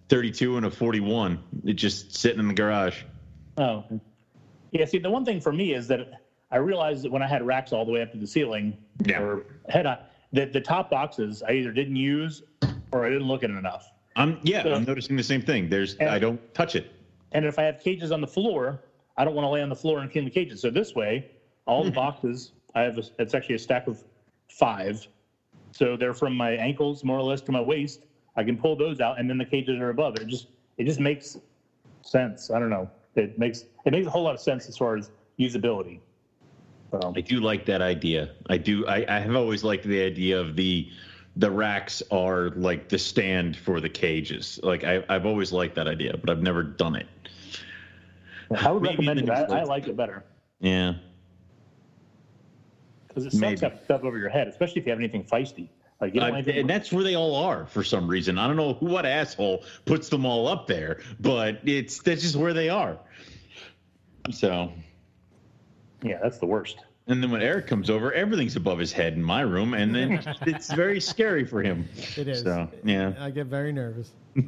32 0.09 0.57
and 0.57 0.65
a 0.65 0.71
41. 0.71 1.39
It 1.65 1.73
just 1.73 2.15
sitting 2.15 2.39
in 2.39 2.47
the 2.47 2.53
garage. 2.53 3.03
Oh, 3.57 3.83
yeah. 4.71 4.85
See, 4.85 4.97
the 4.99 5.09
one 5.09 5.23
thing 5.25 5.39
for 5.41 5.51
me 5.53 5.73
is 5.73 5.87
that 5.89 6.21
I 6.51 6.57
realized 6.57 7.03
that 7.03 7.11
when 7.11 7.21
I 7.21 7.27
had 7.27 7.45
racks 7.45 7.71
all 7.73 7.85
the 7.85 7.91
way 7.91 8.01
up 8.01 8.11
to 8.13 8.17
the 8.17 8.27
ceiling 8.27 8.77
Yeah. 9.05 9.21
or 9.21 9.45
head 9.69 9.85
on, 9.85 9.97
that 10.33 10.51
the 10.53 10.59
top 10.61 10.89
boxes 10.89 11.43
I 11.43 11.51
either 11.53 11.71
didn't 11.71 11.95
use 11.97 12.43
or 12.91 13.05
I 13.05 13.09
didn't 13.09 13.27
look 13.27 13.43
at 13.43 13.49
it 13.49 13.55
enough. 13.57 13.89
I'm 14.17 14.39
yeah, 14.43 14.63
So- 14.63 14.73
I'm 14.73 14.83
noticing 14.85 15.15
the 15.15 15.23
same 15.23 15.41
thing. 15.41 15.69
There's 15.69 15.95
And- 15.95 16.09
I 16.09 16.19
don't 16.19 16.53
touch 16.53 16.75
it. 16.75 16.91
And 17.33 17.45
if 17.45 17.57
I 17.57 17.63
have 17.63 17.79
cages 17.79 18.11
on 18.11 18.19
the 18.19 18.27
floor, 18.27 18.83
I 19.15 19.23
don't 19.23 19.33
want 19.35 19.45
to 19.45 19.49
lay 19.49 19.61
on 19.61 19.69
the 19.69 19.75
floor 19.75 19.99
and 19.99 20.11
clean 20.11 20.25
the 20.25 20.31
cages. 20.31 20.61
So 20.61 20.69
this 20.69 20.93
way, 20.93 21.31
all 21.65 21.83
the 21.83 21.89
hmm. 21.89 21.95
boxes, 21.95 22.51
I 22.75 22.81
have, 22.81 22.97
a, 22.97 23.03
it's 23.19 23.33
actually 23.33 23.55
a 23.55 23.59
stack 23.59 23.87
of 23.87 24.03
five. 24.49 25.05
So 25.71 25.95
they're 25.95 26.13
from 26.13 26.35
my 26.35 26.51
ankles 26.51 27.03
more 27.03 27.17
or 27.17 27.23
less 27.23 27.41
to 27.41 27.51
my 27.51 27.61
waist. 27.61 28.05
I 28.35 28.43
can 28.43 28.57
pull 28.57 28.75
those 28.75 28.99
out 28.99 29.19
and 29.19 29.29
then 29.29 29.37
the 29.37 29.45
cages 29.45 29.79
are 29.79 29.89
above. 29.89 30.15
It 30.17 30.27
just, 30.27 30.47
it 30.77 30.85
just 30.85 30.99
makes 30.99 31.37
sense. 32.01 32.51
I 32.51 32.59
don't 32.59 32.69
know. 32.69 32.89
It 33.15 33.37
makes, 33.37 33.65
it 33.85 33.91
makes 33.91 34.07
a 34.07 34.09
whole 34.09 34.23
lot 34.23 34.35
of 34.35 34.41
sense 34.41 34.67
as 34.67 34.77
far 34.77 34.97
as 34.97 35.11
usability. 35.39 35.99
So, 36.91 37.13
I 37.15 37.21
do 37.21 37.39
like 37.39 37.65
that 37.65 37.81
idea. 37.81 38.31
I 38.49 38.57
do. 38.57 38.85
I, 38.85 39.05
I 39.07 39.19
have 39.19 39.35
always 39.35 39.63
liked 39.63 39.85
the 39.85 40.01
idea 40.03 40.39
of 40.39 40.57
the 40.57 40.89
the 41.37 41.49
racks 41.49 42.03
are 42.11 42.49
like 42.49 42.89
the 42.89 42.97
stand 42.97 43.55
for 43.55 43.79
the 43.79 43.87
cages. 43.87 44.59
Like 44.61 44.83
I, 44.83 45.01
I've 45.07 45.25
always 45.25 45.53
liked 45.53 45.75
that 45.75 45.87
idea, 45.87 46.17
but 46.17 46.29
I've 46.29 46.41
never 46.41 46.63
done 46.63 46.95
it. 46.95 47.07
I 48.57 48.71
would 48.71 48.83
Maybe 48.83 49.07
recommend 49.07 49.19
it. 49.21 49.29
I, 49.29 49.43
I 49.43 49.63
like- 49.63 49.67
like 49.67 49.87
it 49.87 49.95
better 49.95 50.25
Yeah. 50.59 50.95
Because 53.13 53.25
it 53.25 53.31
sucks 53.31 53.61
Maybe. 53.61 53.75
to 53.75 53.83
stuff 53.83 54.03
over 54.03 54.17
your 54.17 54.29
head, 54.29 54.47
especially 54.47 54.79
if 54.81 54.85
you 54.87 54.91
have 54.91 54.99
anything 54.99 55.23
feisty. 55.23 55.67
Like 55.99 56.13
you 56.13 56.19
don't 56.21 56.29
I- 56.29 56.31
want 56.31 56.43
anything- 56.47 56.61
and 56.61 56.69
that's 56.69 56.91
where 56.91 57.03
they 57.03 57.15
all 57.15 57.35
are 57.35 57.65
for 57.67 57.83
some 57.83 58.07
reason. 58.07 58.37
I 58.37 58.47
don't 58.47 58.55
know 58.55 58.73
who, 58.73 58.85
what 58.87 59.05
asshole 59.05 59.63
puts 59.85 60.09
them 60.09 60.25
all 60.25 60.47
up 60.47 60.65
there, 60.67 60.99
but 61.19 61.59
it's 61.63 62.01
that's 62.01 62.21
just 62.21 62.35
where 62.35 62.53
they 62.53 62.69
are. 62.69 62.97
So, 64.31 64.71
yeah, 66.03 66.19
that's 66.21 66.37
the 66.37 66.45
worst. 66.45 66.77
and 67.07 67.21
then 67.21 67.31
when 67.31 67.41
Eric 67.41 67.67
comes 67.67 67.89
over, 67.89 68.13
everything's 68.13 68.55
above 68.55 68.79
his 68.79 68.91
head 68.91 69.13
in 69.13 69.23
my 69.23 69.41
room, 69.41 69.73
and 69.73 69.93
then 69.93 70.23
it's 70.47 70.71
very 70.73 71.01
scary 71.01 71.45
for 71.45 71.61
him. 71.61 71.87
It 72.17 72.27
is. 72.27 72.43
So, 72.43 72.69
yeah. 72.83 73.13
I 73.19 73.29
get 73.31 73.47
very 73.47 73.71
nervous. 73.73 74.11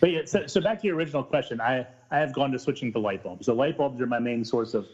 But 0.00 0.10
yeah, 0.10 0.20
so, 0.24 0.46
so 0.46 0.60
back 0.60 0.80
to 0.80 0.86
your 0.88 0.96
original 0.96 1.22
question, 1.22 1.60
I, 1.60 1.86
I 2.10 2.18
have 2.18 2.32
gone 2.34 2.50
to 2.50 2.58
switching 2.58 2.92
to 2.94 2.98
light 2.98 3.22
bulbs. 3.22 3.46
So 3.46 3.54
light 3.54 3.76
bulbs 3.78 4.00
are 4.00 4.06
my 4.06 4.18
main 4.18 4.44
source 4.44 4.74
of 4.74 4.88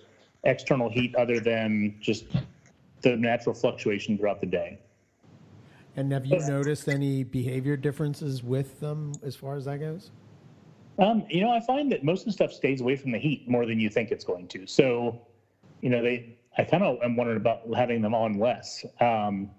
external 0.45 0.89
heat 0.91 1.15
other 1.17 1.41
than 1.41 1.97
just 2.01 2.25
the 3.03 3.17
natural 3.17 3.55
fluctuation 3.55 4.17
throughout 4.19 4.41
the 4.41 4.47
day. 4.47 4.79
And 5.97 6.11
have 6.13 6.27
you 6.27 6.39
noticed 6.41 6.89
any 6.89 7.23
behavior 7.23 7.77
differences 7.77 8.43
with 8.43 8.81
them 8.81 9.13
as 9.23 9.37
far 9.37 9.57
as 9.57 9.65
that 9.67 9.79
goes? 9.79 10.11
Um, 10.99 11.25
you 11.29 11.41
know, 11.41 11.51
I 11.51 11.61
find 11.61 11.91
that 11.93 12.05
most 12.05 12.21
of 12.21 12.27
the 12.27 12.33
stuff 12.33 12.53
stays 12.53 12.81
away 12.81 12.97
from 12.97 13.13
the 13.13 13.19
heat 13.19 13.49
more 13.49 13.67
than 13.67 13.79
you 13.81 13.89
think 13.91 14.11
it's 14.11 14.25
going 14.25 14.49
to. 14.49 14.67
So, 14.67 15.21
you 15.81 15.91
know, 15.91 16.03
they, 16.03 16.37
I 16.57 16.65
kind 16.65 16.83
of 16.85 16.99
am 17.03 17.17
wondering 17.17 17.37
about 17.37 17.63
having 17.77 18.01
them 18.01 18.15
on 18.15 18.39
less. 18.39 18.85
Um, 19.01 19.51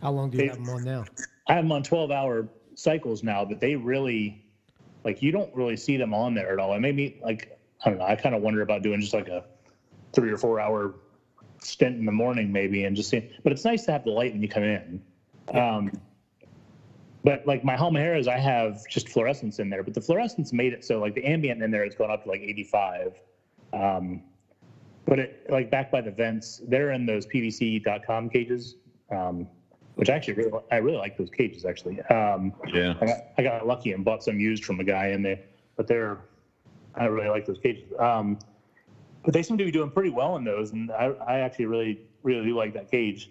How 0.00 0.10
long 0.12 0.30
do 0.30 0.36
you 0.38 0.42
They- 0.44 0.48
have 0.48 0.56
them 0.64 0.68
on 0.68 0.84
now? 0.84 1.04
I 1.48 1.54
have 1.54 1.64
them 1.64 1.72
on 1.72 1.82
12 1.82 2.10
hour 2.10 2.48
cycles 2.74 3.22
now, 3.22 3.44
but 3.44 3.58
they 3.60 3.74
really, 3.76 4.44
like, 5.04 5.22
you 5.22 5.32
don't 5.32 5.52
really 5.54 5.76
see 5.76 5.96
them 5.96 6.14
on 6.14 6.34
there 6.34 6.52
at 6.52 6.58
all. 6.60 6.72
And 6.72 6.82
maybe, 6.82 7.20
like, 7.22 7.58
I 7.84 7.90
don't 7.90 7.98
know, 7.98 8.04
I 8.04 8.14
kind 8.14 8.34
of 8.34 8.42
wonder 8.42 8.62
about 8.62 8.82
doing 8.82 9.00
just 9.00 9.12
like 9.14 9.28
a 9.28 9.44
three 10.12 10.30
or 10.30 10.36
four 10.36 10.60
hour 10.60 10.94
stint 11.60 11.96
in 11.98 12.04
the 12.04 12.12
morning, 12.12 12.50
maybe, 12.52 12.84
and 12.84 12.96
just 12.96 13.10
see. 13.10 13.22
But 13.42 13.52
it's 13.52 13.64
nice 13.64 13.84
to 13.84 13.92
have 13.92 14.04
the 14.04 14.10
light 14.10 14.32
when 14.32 14.42
you 14.42 14.48
come 14.48 14.64
in. 14.64 15.00
Um, 15.52 15.90
but 17.24 17.46
like 17.46 17.62
my 17.62 17.76
home 17.76 17.94
Halmaheras, 17.94 18.26
I 18.26 18.38
have 18.38 18.78
just 18.88 19.08
fluorescence 19.08 19.58
in 19.58 19.70
there, 19.70 19.82
but 19.82 19.94
the 19.94 20.00
fluorescence 20.00 20.52
made 20.52 20.72
it 20.72 20.84
so 20.84 20.98
like 20.98 21.14
the 21.14 21.24
ambient 21.24 21.62
in 21.62 21.70
there 21.70 21.84
has 21.84 21.94
gone 21.94 22.10
up 22.10 22.24
to 22.24 22.28
like 22.28 22.40
85. 22.40 23.20
Um, 23.72 24.22
but 25.04 25.18
it 25.18 25.46
like 25.48 25.70
back 25.70 25.90
by 25.90 26.00
the 26.00 26.10
vents, 26.10 26.60
they're 26.66 26.90
in 26.90 27.06
those 27.06 27.26
PVC.com 27.26 28.28
cages. 28.28 28.76
Um, 29.10 29.46
which 29.94 30.08
actually 30.08 30.34
really, 30.34 30.52
I 30.70 30.76
really 30.76 30.96
like 30.96 31.16
those 31.16 31.30
cages 31.30 31.64
actually. 31.64 32.00
Um, 32.02 32.54
Yeah. 32.72 32.94
I 33.00 33.06
got, 33.06 33.18
I 33.38 33.42
got 33.42 33.66
lucky 33.66 33.92
and 33.92 34.04
bought 34.04 34.22
some 34.22 34.40
used 34.40 34.64
from 34.64 34.80
a 34.80 34.84
guy 34.84 35.08
in 35.08 35.22
there, 35.22 35.38
but 35.76 35.86
they're, 35.86 36.18
I 36.94 37.04
really 37.06 37.28
like 37.28 37.44
those 37.44 37.58
cages. 37.58 37.84
But 39.24 39.34
they 39.34 39.42
seem 39.42 39.56
to 39.58 39.64
be 39.64 39.70
doing 39.70 39.90
pretty 39.90 40.10
well 40.10 40.36
in 40.36 40.44
those, 40.44 40.72
and 40.72 40.90
I, 40.90 41.12
I 41.26 41.38
actually 41.40 41.66
really, 41.66 41.98
really 42.22 42.44
do 42.44 42.56
like 42.56 42.72
that 42.74 42.90
cage. 42.90 43.30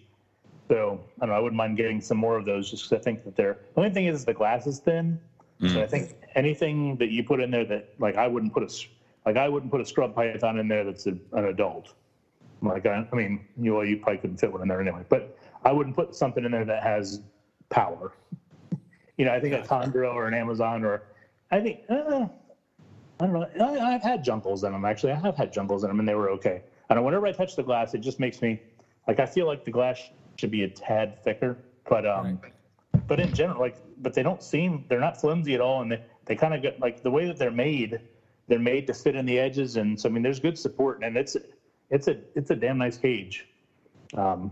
So 0.70 1.02
I 1.18 1.26
don't 1.26 1.30
know, 1.30 1.36
I 1.36 1.40
wouldn't 1.40 1.58
mind 1.58 1.76
getting 1.76 2.00
some 2.00 2.18
more 2.18 2.38
of 2.38 2.46
those 2.46 2.72
just 2.72 2.84
because 2.90 3.02
I 3.02 3.04
think 3.04 3.24
that 3.26 3.36
they're, 3.36 3.58
the 3.76 3.82
only 3.82 3.92
thing 3.92 4.06
is 4.06 4.24
the 4.24 4.34
glass 4.34 4.68
is 4.68 4.80
thin. 4.80 5.20
So 5.74 5.82
I 5.82 5.86
think 5.86 6.16
anything 6.36 6.96
that 6.98 7.10
you 7.10 7.24
put 7.24 7.40
in 7.40 7.52
there 7.52 7.66
that, 7.66 7.90
like, 8.00 8.16
I 8.16 8.28
wouldn't 8.28 8.52
put 8.54 8.64
a, 8.64 8.68
s- 8.68 8.88
like, 9.26 9.38
I 9.38 9.48
wouldn't 9.48 9.72
put 9.72 9.80
a 9.82 9.86
scrub 9.86 10.16
python 10.16 10.58
in 10.58 10.68
there 10.68 10.84
that's 10.84 11.06
a, 11.08 11.12
an 11.34 11.46
adult. 11.46 11.94
Like, 12.64 12.86
I, 12.88 13.06
I 13.12 13.16
mean, 13.16 13.44
you, 13.58 13.76
well, 13.76 13.86
you 13.86 13.98
probably 13.98 14.18
couldn't 14.20 14.38
fit 14.38 14.52
one 14.52 14.62
in 14.64 14.68
there 14.70 14.82
anyway, 14.82 15.04
but 15.10 15.38
I 15.64 15.72
wouldn't 15.72 15.96
put 15.96 16.16
something 16.16 16.44
in 16.46 16.52
there 16.52 16.66
that 16.66 16.82
has 16.84 17.20
power. 17.70 18.14
You 19.18 19.26
know, 19.26 19.34
I 19.34 19.40
think 19.40 19.54
a 19.54 19.58
Chondro 19.68 20.16
or 20.16 20.26
an 20.28 20.34
Amazon 20.34 20.84
or, 20.84 21.04
I 21.52 21.60
think, 21.60 21.82
uh, 21.90 22.26
I 23.22 23.28
don't 23.28 23.34
know. 23.34 23.48
I, 23.66 23.94
I've 23.94 24.02
had 24.02 24.24
junkles 24.24 24.64
in 24.64 24.72
them 24.72 24.84
actually. 24.84 25.12
I 25.12 25.20
have 25.20 25.38
had 25.38 25.52
junkles 25.52 25.84
in 25.84 25.90
them 25.90 26.00
and 26.00 26.08
they 26.08 26.16
were 26.16 26.30
okay. 26.32 26.62
And 26.90 27.04
whenever 27.06 27.28
I 27.28 27.32
touch 27.32 27.56
the 27.56 27.64
glass, 27.64 27.94
it 27.94 28.02
just 28.02 28.20
makes 28.20 28.42
me 28.42 28.60
like 29.08 29.20
I 29.20 29.26
feel 29.26 29.46
like 29.46 29.64
the 29.64 29.72
glass 29.72 30.10
should 30.38 30.52
be 30.52 30.64
a 30.64 30.68
tad 30.68 31.16
thicker. 31.24 31.58
But 31.88 32.06
um, 32.06 32.40
but 33.08 33.20
in 33.20 33.34
general, 33.34 33.60
like, 33.60 33.76
but 33.98 34.14
they 34.14 34.24
don't 34.24 34.42
seem 34.42 34.86
they're 34.88 35.00
not 35.00 35.20
flimsy 35.20 35.54
at 35.54 35.62
all, 35.62 35.82
and 35.82 35.92
they 35.92 36.00
they 36.26 36.36
kind 36.36 36.54
of 36.54 36.62
get 36.62 36.80
like 36.80 37.02
the 37.02 37.12
way 37.12 37.26
that 37.26 37.38
they're 37.38 37.52
made, 37.52 38.00
they're 38.48 38.60
made 38.60 38.88
to 38.88 38.94
fit 38.94 39.16
in 39.16 39.26
the 39.26 39.38
edges, 39.40 39.76
and 39.76 40.00
so 40.00 40.10
I 40.10 40.12
mean, 40.12 40.24
there's 40.24 40.40
good 40.40 40.58
support, 40.58 41.00
and 41.02 41.18
it's 41.18 41.36
it's 41.90 42.08
a 42.08 42.18
it's 42.36 42.50
a 42.50 42.56
damn 42.56 42.78
nice 42.78 42.98
cage. 42.98 43.46
Um, 44.16 44.52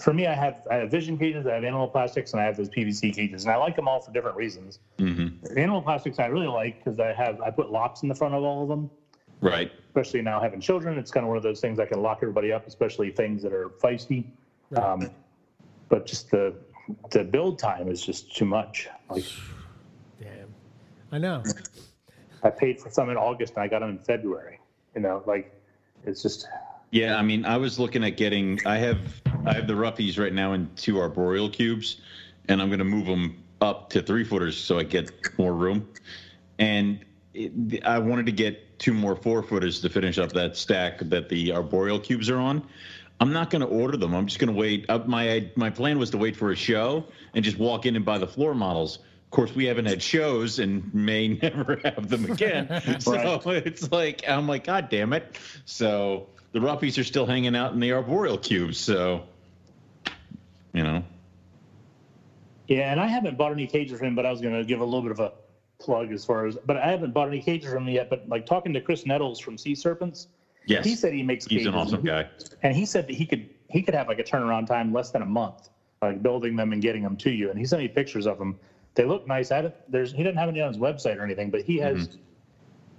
for 0.00 0.12
me, 0.12 0.26
I 0.26 0.34
have 0.34 0.56
I 0.70 0.76
have 0.76 0.90
vision 0.90 1.18
cages, 1.18 1.46
I 1.46 1.54
have 1.54 1.64
animal 1.64 1.88
plastics, 1.88 2.32
and 2.32 2.40
I 2.40 2.44
have 2.44 2.56
those 2.56 2.68
PVC 2.68 3.14
cages, 3.14 3.44
and 3.44 3.52
I 3.52 3.56
like 3.56 3.76
them 3.76 3.88
all 3.88 4.00
for 4.00 4.10
different 4.10 4.36
reasons. 4.36 4.78
hmm 4.98 5.28
animal 5.56 5.82
plastics 5.82 6.18
I 6.18 6.26
really 6.26 6.46
like 6.46 6.76
because 6.78 6.98
I 6.98 7.12
have 7.12 7.40
I 7.40 7.50
put 7.50 7.70
locks 7.70 8.02
in 8.02 8.08
the 8.08 8.14
front 8.14 8.34
of 8.34 8.42
all 8.42 8.62
of 8.62 8.68
them. 8.68 8.90
Right. 9.40 9.70
Especially 9.88 10.22
now 10.22 10.40
having 10.40 10.60
children, 10.60 10.96
it's 10.98 11.10
kind 11.10 11.24
of 11.24 11.28
one 11.28 11.36
of 11.36 11.42
those 11.42 11.60
things 11.60 11.78
I 11.78 11.86
can 11.86 12.00
lock 12.00 12.18
everybody 12.22 12.52
up, 12.52 12.66
especially 12.66 13.10
things 13.10 13.42
that 13.42 13.52
are 13.52 13.70
feisty. 13.82 14.24
Um, 14.76 15.10
but 15.88 16.06
just 16.06 16.30
the 16.30 16.54
the 17.10 17.24
build 17.24 17.58
time 17.58 17.88
is 17.88 18.00
just 18.00 18.34
too 18.34 18.46
much. 18.46 18.88
Like 19.10 19.24
Damn. 20.20 20.54
I 21.10 21.18
know. 21.18 21.42
I 22.42 22.50
paid 22.50 22.80
for 22.80 22.90
some 22.90 23.10
in 23.10 23.16
August 23.16 23.54
and 23.56 23.62
I 23.62 23.68
got 23.68 23.80
them 23.80 23.90
in 23.90 23.98
February. 23.98 24.58
You 24.94 25.02
know, 25.02 25.22
like 25.26 25.46
it's 26.04 26.22
just 26.22 26.46
Yeah, 26.92 27.16
I 27.16 27.22
mean, 27.22 27.46
I 27.46 27.56
was 27.56 27.78
looking 27.78 28.04
at 28.04 28.18
getting. 28.18 28.60
I 28.66 28.76
have 28.76 28.98
I 29.46 29.54
have 29.54 29.66
the 29.66 29.72
roughies 29.72 30.18
right 30.18 30.32
now 30.32 30.52
in 30.52 30.68
two 30.76 31.00
arboreal 31.00 31.48
cubes, 31.48 31.96
and 32.48 32.60
I'm 32.60 32.68
going 32.68 32.80
to 32.80 32.84
move 32.84 33.06
them 33.06 33.42
up 33.62 33.88
to 33.90 34.02
three 34.02 34.24
footers 34.24 34.58
so 34.58 34.78
I 34.78 34.82
get 34.82 35.10
more 35.38 35.54
room. 35.54 35.88
And 36.58 37.02
it, 37.32 37.82
I 37.84 37.98
wanted 37.98 38.26
to 38.26 38.32
get 38.32 38.78
two 38.78 38.92
more 38.92 39.16
four 39.16 39.42
footers 39.42 39.80
to 39.80 39.88
finish 39.88 40.18
up 40.18 40.32
that 40.32 40.54
stack 40.54 40.98
that 40.98 41.30
the 41.30 41.52
arboreal 41.52 41.98
cubes 41.98 42.28
are 42.28 42.38
on. 42.38 42.62
I'm 43.20 43.32
not 43.32 43.48
going 43.48 43.62
to 43.62 43.68
order 43.68 43.96
them. 43.96 44.14
I'm 44.14 44.26
just 44.26 44.38
going 44.38 44.52
to 44.52 44.58
wait. 44.58 44.84
Uh, 44.90 44.98
my 45.06 45.48
my 45.56 45.70
plan 45.70 45.98
was 45.98 46.10
to 46.10 46.18
wait 46.18 46.36
for 46.36 46.50
a 46.50 46.56
show 46.56 47.04
and 47.32 47.42
just 47.42 47.56
walk 47.56 47.86
in 47.86 47.96
and 47.96 48.04
buy 48.04 48.18
the 48.18 48.26
floor 48.26 48.54
models. 48.54 48.98
Of 48.98 49.30
course, 49.30 49.54
we 49.54 49.64
haven't 49.64 49.86
had 49.86 50.02
shows 50.02 50.58
and 50.58 50.92
may 50.92 51.28
never 51.42 51.80
have 51.84 52.10
them 52.10 52.30
again. 52.30 52.68
so 53.00 53.40
it's 53.46 53.90
like 53.90 54.28
I'm 54.28 54.46
like, 54.46 54.64
God 54.64 54.90
damn 54.90 55.14
it! 55.14 55.38
So 55.64 56.26
the 56.52 56.58
roughies 56.60 56.98
are 56.98 57.04
still 57.04 57.26
hanging 57.26 57.56
out 57.56 57.72
in 57.72 57.80
the 57.80 57.92
arboreal 57.92 58.38
cubes. 58.38 58.78
So 58.78 59.22
you 60.72 60.82
know, 60.82 61.02
yeah. 62.68 62.90
And 62.90 63.00
I 63.00 63.06
haven't 63.06 63.36
bought 63.36 63.52
any 63.52 63.66
cages 63.66 63.98
for 63.98 64.04
him, 64.04 64.14
but 64.14 64.24
I 64.26 64.30
was 64.30 64.40
going 64.40 64.54
to 64.54 64.64
give 64.64 64.80
a 64.80 64.84
little 64.84 65.02
bit 65.02 65.10
of 65.10 65.20
a 65.20 65.32
plug 65.78 66.12
as 66.12 66.24
far 66.24 66.46
as. 66.46 66.56
But 66.64 66.76
I 66.76 66.90
haven't 66.90 67.12
bought 67.12 67.28
any 67.28 67.40
cages 67.40 67.72
from 67.72 67.86
him 67.88 67.94
yet. 67.94 68.08
But 68.08 68.28
like 68.28 68.46
talking 68.46 68.72
to 68.74 68.80
Chris 68.80 69.04
Nettles 69.06 69.38
from 69.38 69.58
Sea 69.58 69.74
Serpents, 69.74 70.28
yes, 70.66 70.84
he 70.84 70.94
said 70.94 71.12
he 71.12 71.22
makes 71.22 71.46
he's 71.46 71.66
an 71.66 71.72
cages, 71.72 71.86
awesome 71.86 71.94
and 71.96 72.02
he- 72.04 72.08
guy. 72.08 72.26
and 72.62 72.74
he 72.74 72.84
said 72.86 73.06
that 73.06 73.14
he 73.14 73.26
could 73.26 73.46
he 73.68 73.82
could 73.82 73.94
have 73.94 74.08
like 74.08 74.18
a 74.18 74.24
turnaround 74.24 74.66
time 74.66 74.92
less 74.92 75.10
than 75.10 75.22
a 75.22 75.26
month, 75.26 75.68
like 76.00 76.22
building 76.22 76.56
them 76.56 76.72
and 76.72 76.80
getting 76.82 77.02
them 77.02 77.16
to 77.18 77.30
you. 77.30 77.50
And 77.50 77.58
he 77.58 77.64
sent 77.64 77.80
me 77.82 77.88
pictures 77.88 78.26
of 78.26 78.38
them. 78.38 78.56
They 78.94 79.04
look 79.06 79.26
nice. 79.26 79.50
I 79.50 79.56
haven't, 79.56 79.74
there's 79.88 80.12
he 80.12 80.22
doesn't 80.22 80.36
have 80.36 80.50
any 80.50 80.60
on 80.60 80.68
his 80.68 80.76
website 80.76 81.16
or 81.16 81.22
anything, 81.22 81.50
but 81.50 81.62
he 81.62 81.78
has 81.78 82.08
Mm-hmm. 82.08 82.16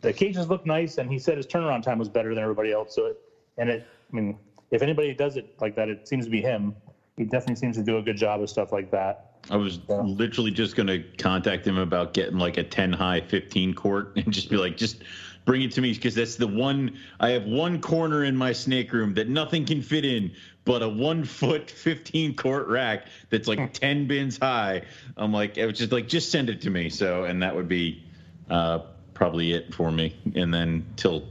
the 0.01 0.13
cages 0.13 0.49
look 0.49 0.65
nice, 0.65 0.97
and 0.97 1.09
he 1.11 1.19
said 1.19 1.38
his 1.38 1.45
turnaround 1.47 1.84
time 1.84 1.99
was 1.99 2.09
better 2.09 2.34
than 2.34 2.41
everybody 2.43 2.71
else. 2.71 2.93
So 2.95 3.05
it 3.07 3.17
and 3.57 3.69
it, 3.69 3.84
I 4.11 4.15
mean, 4.15 4.35
if 4.71 4.81
anybody 4.81 5.13
does 5.13 5.38
it 5.38 5.45
like 5.59 5.75
that, 5.75 5.89
it 5.89 6.07
seems 6.07 6.25
to 6.25 6.31
be 6.31 6.41
him. 6.41 6.75
He 7.17 7.25
definitely 7.25 7.55
seems 7.55 7.77
to 7.77 7.84
do 7.84 7.97
a 7.97 8.01
good 8.01 8.17
job 8.17 8.41
of 8.41 8.49
stuff 8.49 8.71
like 8.71 8.89
that. 8.91 9.19
I 9.49 9.57
was 9.57 9.80
literally 9.89 10.51
just 10.51 10.75
going 10.75 10.88
to 10.88 11.03
contact 11.17 11.67
him 11.67 11.77
about 11.77 12.13
getting 12.13 12.38
like 12.38 12.57
a 12.57 12.63
10 12.63 12.93
high 12.93 13.21
15 13.21 13.73
court 13.73 14.11
and 14.15 14.31
just 14.34 14.49
be 14.49 14.57
like, 14.57 14.77
just 14.77 15.03
bring 15.45 15.61
it 15.61 15.71
to 15.73 15.81
me 15.81 15.91
because 15.93 16.15
that's 16.15 16.38
the 16.38 16.47
one. 16.47 16.91
I 17.19 17.30
have 17.30 17.43
one 17.43 17.81
corner 17.81 18.23
in 18.23 18.35
my 18.35 18.53
snake 18.53 18.93
room 18.93 19.13
that 19.15 19.27
nothing 19.27 19.65
can 19.65 19.81
fit 19.81 20.05
in 20.05 20.31
but 20.65 20.81
a 20.81 20.88
one 20.88 21.25
foot 21.25 21.69
15 21.75 22.35
court 22.35 22.67
rack 22.67 23.07
that's 23.30 23.47
like 23.47 23.73
10 23.80 24.07
bins 24.07 24.38
high. 24.38 24.81
I'm 25.17 25.34
like, 25.34 25.57
it 25.57 25.65
was 25.65 25.77
just 25.77 25.91
like, 25.91 26.07
just 26.07 26.31
send 26.31 26.49
it 26.49 26.61
to 26.61 26.69
me. 26.69 26.89
So, 26.89 27.25
and 27.25 27.43
that 27.43 27.53
would 27.53 27.67
be 27.67 28.01
uh, 28.49 28.80
probably 29.13 29.53
it 29.53 29.73
for 29.73 29.91
me. 29.91 30.15
And 30.35 30.53
then 30.53 30.85
till 30.95 31.23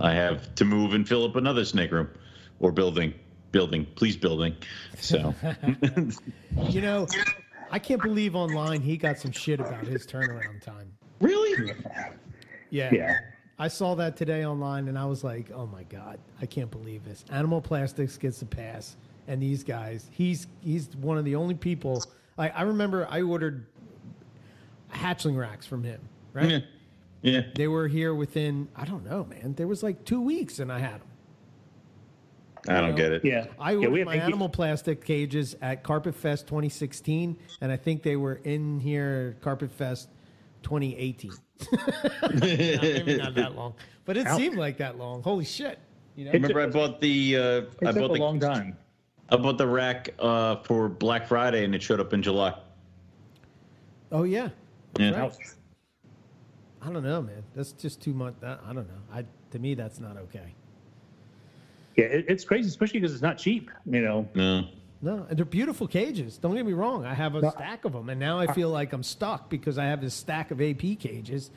I 0.00 0.12
have 0.14 0.54
to 0.56 0.64
move 0.64 0.94
and 0.94 1.06
fill 1.06 1.24
up 1.24 1.36
another 1.36 1.64
snake 1.64 1.92
room 1.92 2.08
or 2.58 2.72
building. 2.72 3.14
Building, 3.52 3.86
please, 3.96 4.16
building. 4.16 4.54
So, 5.00 5.34
You 6.68 6.80
know, 6.80 7.06
I 7.70 7.78
can't 7.78 8.00
believe 8.02 8.34
online 8.36 8.80
he 8.80 8.96
got 8.96 9.18
some 9.18 9.32
shit 9.32 9.60
about 9.60 9.84
his 9.86 10.06
turnaround 10.06 10.62
time. 10.62 10.92
really? 11.20 11.72
Yeah. 12.70 12.90
Yeah. 12.92 13.18
I 13.58 13.68
saw 13.68 13.94
that 13.96 14.16
today 14.16 14.46
online 14.46 14.88
and 14.88 14.96
I 14.98 15.04
was 15.04 15.22
like, 15.22 15.50
oh 15.52 15.66
my 15.66 15.82
God, 15.82 16.18
I 16.40 16.46
can't 16.46 16.70
believe 16.70 17.04
this. 17.04 17.24
Animal 17.30 17.60
Plastics 17.60 18.16
gets 18.16 18.40
a 18.42 18.46
pass. 18.46 18.96
And 19.28 19.42
these 19.42 19.62
guys, 19.62 20.08
he's 20.12 20.46
he's 20.60 20.88
one 20.96 21.18
of 21.18 21.24
the 21.24 21.36
only 21.36 21.54
people. 21.54 22.02
I, 22.38 22.48
I 22.48 22.62
remember 22.62 23.06
I 23.10 23.20
ordered 23.22 23.66
hatchling 24.92 25.36
racks 25.36 25.66
from 25.66 25.84
him, 25.84 26.00
right? 26.32 26.48
Yeah. 26.50 26.58
Yeah. 27.22 27.42
They 27.54 27.68
were 27.68 27.86
here 27.88 28.14
within, 28.14 28.68
I 28.74 28.84
don't 28.84 29.04
know, 29.08 29.24
man. 29.24 29.54
There 29.54 29.66
was 29.66 29.82
like 29.82 30.04
two 30.04 30.20
weeks 30.20 30.58
and 30.58 30.72
I 30.72 30.78
had 30.78 31.00
them. 31.00 31.06
I 32.68 32.80
don't 32.80 32.94
get 32.94 33.12
it. 33.12 33.24
Yeah. 33.24 33.46
I 33.58 33.70
yeah, 33.72 33.76
ordered 33.78 33.90
we 33.92 34.04
my 34.04 34.12
Pinky- 34.12 34.24
animal 34.26 34.48
plastic 34.48 35.04
cages 35.04 35.56
at 35.62 35.82
Carpet 35.82 36.14
Fest 36.14 36.46
2016, 36.46 37.38
and 37.62 37.72
I 37.72 37.76
think 37.76 38.02
they 38.02 38.16
were 38.16 38.34
in 38.44 38.78
here 38.80 39.36
Carpet 39.40 39.70
Fest 39.70 40.10
2018. 40.62 41.32
Maybe 42.40 43.16
not 43.16 43.34
that 43.34 43.54
long, 43.56 43.74
but 44.04 44.16
it 44.18 44.26
Ow. 44.26 44.36
seemed 44.36 44.56
like 44.56 44.76
that 44.78 44.98
long. 44.98 45.22
Holy 45.22 45.44
shit! 45.46 45.78
You 46.16 46.26
know, 46.26 46.30
It 46.32 46.34
Remember, 46.34 46.60
I 46.60 46.66
bought 46.66 47.00
the 47.00 47.36
uh, 47.36 47.40
It 47.40 47.68
I 47.80 47.92
took 47.92 47.94
bought 48.02 48.10
a 48.10 48.14
the 48.14 48.20
long 48.20 48.40
time. 48.40 48.76
I 49.30 49.36
bought 49.36 49.56
the 49.56 49.66
rack 49.66 50.10
uh, 50.18 50.56
for 50.56 50.88
Black 50.90 51.26
Friday, 51.28 51.64
and 51.64 51.74
it 51.74 51.82
showed 51.82 52.00
up 52.00 52.12
in 52.12 52.22
July. 52.22 52.54
oh 54.12 54.24
yeah, 54.24 54.50
Yeah. 54.98 55.18
right. 55.18 55.32
I 56.82 56.90
don't 56.90 57.02
know, 57.02 57.22
man. 57.22 57.42
That's 57.54 57.72
just 57.72 58.00
too 58.00 58.12
much. 58.14 58.34
I 58.42 58.56
I 58.66 58.72
don't 58.72 58.88
know. 58.88 59.02
I 59.12 59.24
to 59.52 59.58
me, 59.58 59.74
that's 59.74 60.00
not 60.00 60.16
okay. 60.16 60.54
Yeah, 61.96 62.04
it, 62.06 62.24
it's 62.28 62.44
crazy, 62.44 62.68
especially 62.68 63.00
because 63.00 63.12
it's 63.12 63.22
not 63.22 63.38
cheap. 63.38 63.70
You 63.86 64.02
know, 64.02 64.28
No. 64.34 64.68
No, 65.02 65.26
and 65.30 65.38
they're 65.38 65.46
beautiful 65.46 65.86
cages. 65.88 66.36
Don't 66.36 66.54
get 66.54 66.66
me 66.66 66.74
wrong. 66.74 67.06
I 67.06 67.14
have 67.14 67.34
a 67.34 67.40
No, 67.40 67.50
stack 67.50 67.86
of 67.86 67.94
them, 67.94 68.10
and 68.10 68.20
now 68.20 68.38
I 68.38 68.52
feel 68.52 68.68
like 68.68 68.92
I'm 68.92 69.02
stuck 69.02 69.48
because 69.48 69.78
I 69.78 69.86
have 69.86 70.02
this 70.02 70.12
stack 70.12 70.50
of 70.50 70.60
AP 70.60 70.98
cages, 70.98 71.50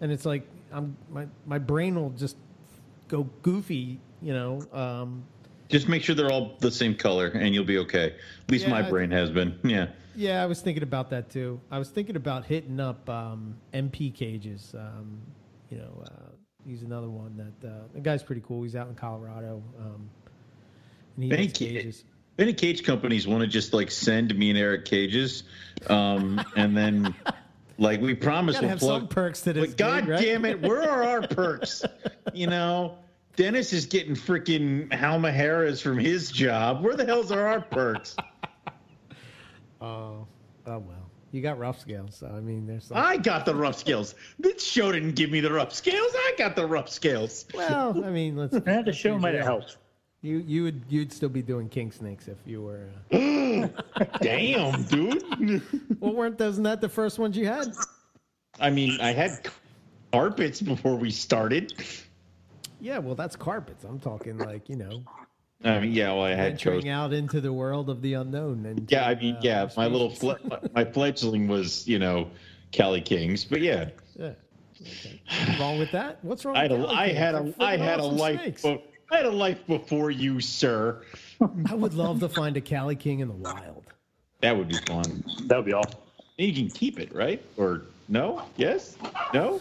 and 0.00 0.12
it's 0.12 0.24
like 0.24 0.46
I'm 0.72 0.96
my 1.10 1.26
my 1.44 1.58
brain 1.58 1.96
will 1.96 2.10
just 2.10 2.36
go 3.08 3.24
goofy. 3.42 3.98
You 4.22 4.32
know, 4.32 4.60
um, 4.72 5.24
Just 5.68 5.88
make 5.88 6.02
sure 6.04 6.14
they're 6.14 6.30
all 6.30 6.54
the 6.60 6.70
same 6.70 6.94
color, 6.94 7.26
and 7.26 7.52
you'll 7.52 7.64
be 7.64 7.78
okay. 7.78 8.14
At 8.46 8.50
least 8.50 8.64
Yeah, 8.66 8.70
my 8.70 8.86
I- 8.86 8.90
brain 8.90 9.10
has 9.10 9.28
been. 9.30 9.58
Yeah. 9.64 9.88
Yeah, 10.16 10.42
I 10.42 10.46
was 10.46 10.60
thinking 10.60 10.82
about 10.82 11.10
that 11.10 11.30
too. 11.30 11.60
I 11.70 11.78
was 11.78 11.88
thinking 11.88 12.16
about 12.16 12.44
hitting 12.44 12.80
up 12.80 13.08
um, 13.08 13.56
MP 13.72 14.14
cages. 14.14 14.74
Um, 14.76 15.20
you 15.70 15.78
know, 15.78 16.04
uh, 16.04 16.30
he's 16.66 16.82
another 16.82 17.08
one 17.08 17.36
that 17.36 17.68
uh, 17.68 17.72
the 17.94 18.00
guy's 18.00 18.22
pretty 18.22 18.42
cool. 18.46 18.62
He's 18.62 18.76
out 18.76 18.88
in 18.88 18.94
Colorado. 18.94 19.62
Um, 19.78 20.10
and 21.16 21.32
he 21.32 21.48
ca- 21.48 21.52
cages. 21.52 22.04
Any 22.38 22.52
cage 22.52 22.82
companies 22.84 23.26
want 23.26 23.42
to 23.42 23.46
just 23.46 23.72
like 23.72 23.90
send 23.90 24.34
me 24.36 24.50
and 24.50 24.58
Eric 24.58 24.86
cages, 24.86 25.44
um, 25.86 26.44
and 26.56 26.76
then 26.76 27.14
like 27.78 28.00
we 28.00 28.14
promise 28.14 28.60
we'll 28.60 28.70
have 28.70 28.80
plug. 28.80 29.02
some 29.02 29.08
perks 29.08 29.42
to 29.42 29.52
this. 29.52 29.68
But 29.68 29.76
God 29.76 30.08
right? 30.08 30.20
damn 30.20 30.44
it, 30.44 30.60
where 30.60 30.82
are 30.82 31.04
our 31.04 31.28
perks? 31.28 31.84
You 32.32 32.48
know, 32.48 32.98
Dennis 33.36 33.72
is 33.72 33.86
getting 33.86 34.14
freaking 34.14 34.88
Halmaheras 34.88 35.80
from 35.80 35.98
his 35.98 36.32
job. 36.32 36.82
Where 36.82 36.96
the 36.96 37.04
hell's 37.04 37.30
are 37.30 37.46
our 37.46 37.60
perks? 37.60 38.16
Oh, 39.84 40.26
oh 40.66 40.78
well. 40.78 41.10
You 41.30 41.42
got 41.42 41.58
rough 41.58 41.80
scales, 41.80 42.14
so 42.14 42.28
I 42.28 42.40
mean, 42.40 42.66
there's 42.66 42.84
some. 42.84 42.96
I 42.96 43.16
got 43.16 43.44
the 43.44 43.54
rough 43.54 43.76
scales. 43.76 44.14
This 44.38 44.62
show 44.62 44.92
didn't 44.92 45.16
give 45.16 45.30
me 45.30 45.40
the 45.40 45.52
rough 45.52 45.74
scales. 45.74 46.12
I 46.14 46.34
got 46.38 46.54
the 46.54 46.64
rough 46.64 46.88
scales. 46.88 47.44
Well, 47.52 48.04
I 48.04 48.10
mean, 48.10 48.36
let's. 48.36 48.54
and 48.66 48.86
the 48.86 48.92
show 48.92 49.18
might 49.18 49.34
have 49.34 49.44
helped. 49.44 49.78
You 50.22 50.38
you 50.38 50.62
would 50.62 50.82
you'd 50.88 51.12
still 51.12 51.28
be 51.28 51.42
doing 51.42 51.68
king 51.68 51.90
snakes 51.90 52.28
if 52.28 52.38
you 52.46 52.62
were. 52.62 52.88
Uh, 53.12 53.66
Damn, 54.22 54.84
dude. 54.84 55.62
well, 56.00 56.14
weren't 56.14 56.38
those 56.38 56.58
not 56.58 56.80
the 56.80 56.88
first 56.88 57.18
ones 57.18 57.36
you 57.36 57.46
had? 57.46 57.74
I 58.60 58.70
mean, 58.70 58.98
I 59.00 59.12
had 59.12 59.48
carpets 60.12 60.62
before 60.62 60.96
we 60.96 61.10
started. 61.10 61.74
Yeah, 62.80 62.98
well, 62.98 63.16
that's 63.16 63.34
carpets. 63.34 63.82
I'm 63.82 63.98
talking 63.98 64.38
like 64.38 64.68
you 64.68 64.76
know, 64.76 65.02
I 65.64 65.80
mean, 65.80 65.92
yeah, 65.92 66.12
well, 66.12 66.22
I 66.24 66.30
had 66.34 66.52
venturing 66.52 66.82
chose. 66.82 66.90
out 66.90 67.12
into 67.12 67.40
the 67.40 67.52
world 67.52 67.88
of 67.88 68.02
the 68.02 68.14
unknown. 68.14 68.66
And 68.66 68.90
Yeah, 68.90 69.06
I 69.06 69.14
mean, 69.14 69.36
uh, 69.36 69.40
yeah, 69.42 69.68
my 69.76 69.86
little 69.86 70.10
fle- 70.10 70.34
my 70.74 70.84
fledgling 70.84 71.48
was, 71.48 71.88
you 71.88 71.98
know, 71.98 72.28
Cali 72.72 73.00
Kings, 73.00 73.44
but 73.44 73.60
yeah, 73.60 73.88
Yeah. 74.18 74.32
Okay. 74.80 75.22
What's 75.46 75.60
wrong 75.60 75.78
with 75.78 75.92
that? 75.92 76.18
What's 76.22 76.44
wrong? 76.44 76.56
I 76.56 76.62
had 76.62 76.70
with 76.72 76.80
a, 76.80 76.84
Cali 76.84 76.96
I 76.96 77.06
King? 77.06 77.16
had 77.16 77.34
They're 77.34 77.42
a, 77.70 77.76
had 77.78 78.00
a 78.00 78.04
life, 78.04 78.62
be- 78.62 78.82
I 79.10 79.16
had 79.16 79.26
a 79.26 79.30
life 79.30 79.66
before 79.66 80.10
you, 80.10 80.40
sir. 80.40 81.02
I 81.70 81.74
would 81.74 81.94
love 81.94 82.20
to 82.20 82.28
find 82.28 82.56
a 82.56 82.60
Cali 82.60 82.96
King 82.96 83.20
in 83.20 83.28
the 83.28 83.34
wild. 83.34 83.84
That 84.40 84.56
would 84.56 84.68
be 84.68 84.76
fun. 84.86 85.24
That 85.46 85.56
would 85.56 85.64
be 85.66 85.72
all. 85.72 85.84
You 86.36 86.52
can 86.52 86.68
keep 86.68 86.98
it, 86.98 87.14
right? 87.14 87.40
Or 87.56 87.82
no? 88.08 88.42
Yes? 88.56 88.96
No? 89.32 89.60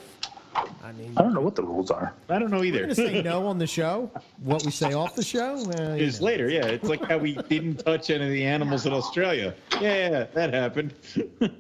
I 0.56 0.92
mean, 0.94 1.14
I 1.18 1.22
don't 1.22 1.34
know 1.34 1.42
what 1.42 1.56
the 1.56 1.64
rules 1.64 1.90
are. 1.92 2.14
I 2.30 2.38
don't 2.40 2.52
know 2.52 2.60
we're 2.60 2.66
either. 2.66 2.82
gonna 2.82 2.96
say 2.96 3.22
no 3.22 3.48
on 3.52 3.58
the 3.58 3.68
show. 3.68 4.12
What 4.44 4.64
we 4.64 4.72
say 4.72 4.94
off 4.94 5.16
the 5.16 5.24
show? 5.24 5.64
Well, 5.66 5.98
you 5.98 6.06
It's 6.06 6.20
know. 6.20 6.26
later, 6.28 6.50
yeah. 6.50 6.66
It's 6.66 6.88
like 6.88 7.04
how 7.06 7.18
we 7.18 7.36
didn't 7.50 7.78
touch 7.86 8.10
any 8.10 8.26
of 8.26 8.30
the 8.32 8.46
animals 8.46 8.86
in 8.86 8.94
Australia. 8.94 9.54
Yeah, 9.82 10.10
yeah, 10.10 10.24
that 10.34 10.54
happened. 10.54 10.94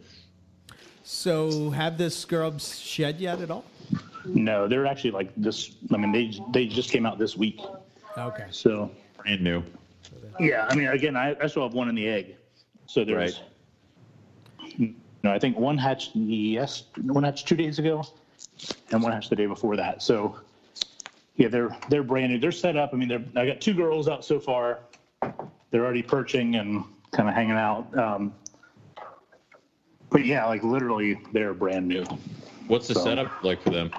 So, 1.05 1.69
have 1.71 1.97
the 1.97 2.09
scrubs 2.09 2.79
shed 2.79 3.19
yet 3.19 3.41
at 3.41 3.51
all? 3.51 3.65
No, 4.23 4.69
they're 4.69 4.85
actually 4.85 5.11
like 5.11 5.31
this. 5.35 5.71
I 5.93 5.97
mean, 5.97 6.13
they 6.13 6.39
they 6.53 6.65
just 6.65 6.91
came 6.91 7.05
out 7.05 7.19
this 7.19 7.35
week. 7.35 7.59
Okay. 8.17 8.45
So 8.51 8.89
Brand 9.17 9.41
new. 9.41 9.63
yeah, 10.39 10.65
I 10.69 10.75
mean, 10.75 10.87
again, 10.87 11.17
I, 11.17 11.35
I 11.41 11.47
still 11.47 11.63
have 11.63 11.73
one 11.73 11.89
in 11.89 11.95
the 11.95 12.07
egg. 12.07 12.35
So 12.85 13.03
there's, 13.03 13.41
no, 14.77 15.31
I 15.31 15.39
think 15.39 15.57
one 15.57 15.77
hatched 15.77 16.11
yes, 16.15 16.83
one 17.01 17.23
hatched 17.25 17.49
two 17.49 17.57
days 17.57 17.79
ago, 17.79 18.03
and 18.91 19.01
one 19.01 19.11
hatched 19.11 19.29
the 19.29 19.35
day 19.35 19.45
before 19.45 19.75
that. 19.75 20.01
So 20.01 20.39
yeah, 21.35 21.47
they're 21.47 21.75
they're 21.89 22.03
brand 22.03 22.31
new. 22.31 22.39
They're 22.39 22.51
set 22.51 22.77
up. 22.77 22.91
I 22.93 22.97
mean, 22.97 23.07
they're 23.09 23.23
I 23.35 23.45
got 23.47 23.61
two 23.61 23.73
girls 23.73 24.07
out 24.07 24.23
so 24.23 24.39
far. 24.39 24.79
They're 25.71 25.83
already 25.83 26.03
perching 26.03 26.55
and 26.55 26.83
kind 27.11 27.27
of 27.27 27.35
hanging 27.35 27.53
out. 27.53 27.95
Um, 27.97 28.33
but 30.09 30.25
yeah, 30.25 30.45
like 30.45 30.63
literally, 30.63 31.19
they're 31.31 31.53
brand 31.53 31.87
new. 31.87 32.03
What's 32.67 32.87
the 32.87 32.93
So- 32.93 33.03
setup 33.03 33.43
like 33.43 33.61
for 33.61 33.71
them? 33.71 33.91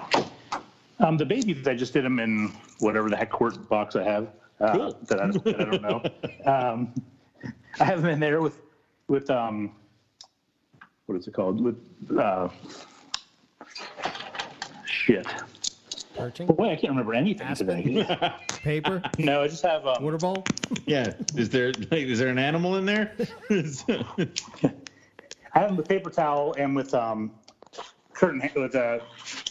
Um, 0.99 1.17
the 1.17 1.25
babies, 1.25 1.67
I 1.67 1.75
just 1.75 1.91
did 1.91 2.05
them 2.05 2.19
in 2.19 2.53
whatever 2.79 3.09
the 3.09 3.17
heck 3.17 3.29
quart 3.29 3.67
box 3.67 3.97
I 3.97 4.03
have 4.03 4.29
uh, 4.61 4.71
Cool. 4.77 4.97
that, 5.07 5.19
I, 5.19 5.27
that 5.27 5.59
I 5.59 5.63
don't 5.65 5.81
know. 5.81 6.01
um, 6.51 6.93
I 7.81 7.83
have 7.83 8.01
them 8.01 8.11
in 8.11 8.19
there 8.21 8.41
with 8.41 8.61
with 9.09 9.29
um, 9.29 9.73
what 11.07 11.17
is 11.17 11.27
it 11.27 11.33
called? 11.33 11.61
With 11.61 11.75
uh, 12.17 12.47
shit. 15.05 15.27
Perching, 16.17 16.47
Boy, 16.47 16.71
I 16.71 16.75
can't 16.75 16.91
remember 16.91 17.13
anything 17.13 17.45
Aspen. 17.45 17.83
today. 17.83 18.33
paper, 18.63 19.01
no, 19.19 19.41
I 19.41 19.47
just 19.49 19.63
have 19.63 19.85
um, 19.85 20.01
water 20.01 20.17
bowl. 20.17 20.45
Yeah. 20.85 21.13
Is 21.35 21.49
there 21.49 21.73
like, 21.91 22.05
is 22.07 22.19
there 22.19 22.29
an 22.29 22.39
animal 22.39 22.77
in 22.77 22.85
there? 22.85 23.11
I 23.49 25.59
have 25.59 25.67
them 25.69 25.75
with 25.77 25.89
paper 25.89 26.09
towel 26.09 26.55
and 26.57 26.73
with 26.75 26.93
um, 26.93 27.31
curtain 28.13 28.39
ha- 28.39 28.49
with 28.55 28.75
uh, 28.75 28.99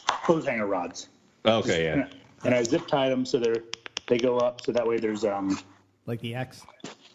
clothes 0.06 0.46
hanger 0.46 0.66
rods. 0.66 1.08
okay, 1.44 1.84
yeah. 1.84 2.08
And 2.44 2.54
I 2.54 2.62
zip 2.62 2.86
tie 2.86 3.10
them 3.10 3.26
so 3.26 3.38
they're 3.38 3.62
they 4.06 4.16
go 4.18 4.38
up 4.38 4.62
so 4.62 4.72
that 4.72 4.86
way 4.86 4.98
there's 4.98 5.24
um, 5.24 5.58
Like 6.06 6.20
the 6.20 6.34
X. 6.34 6.62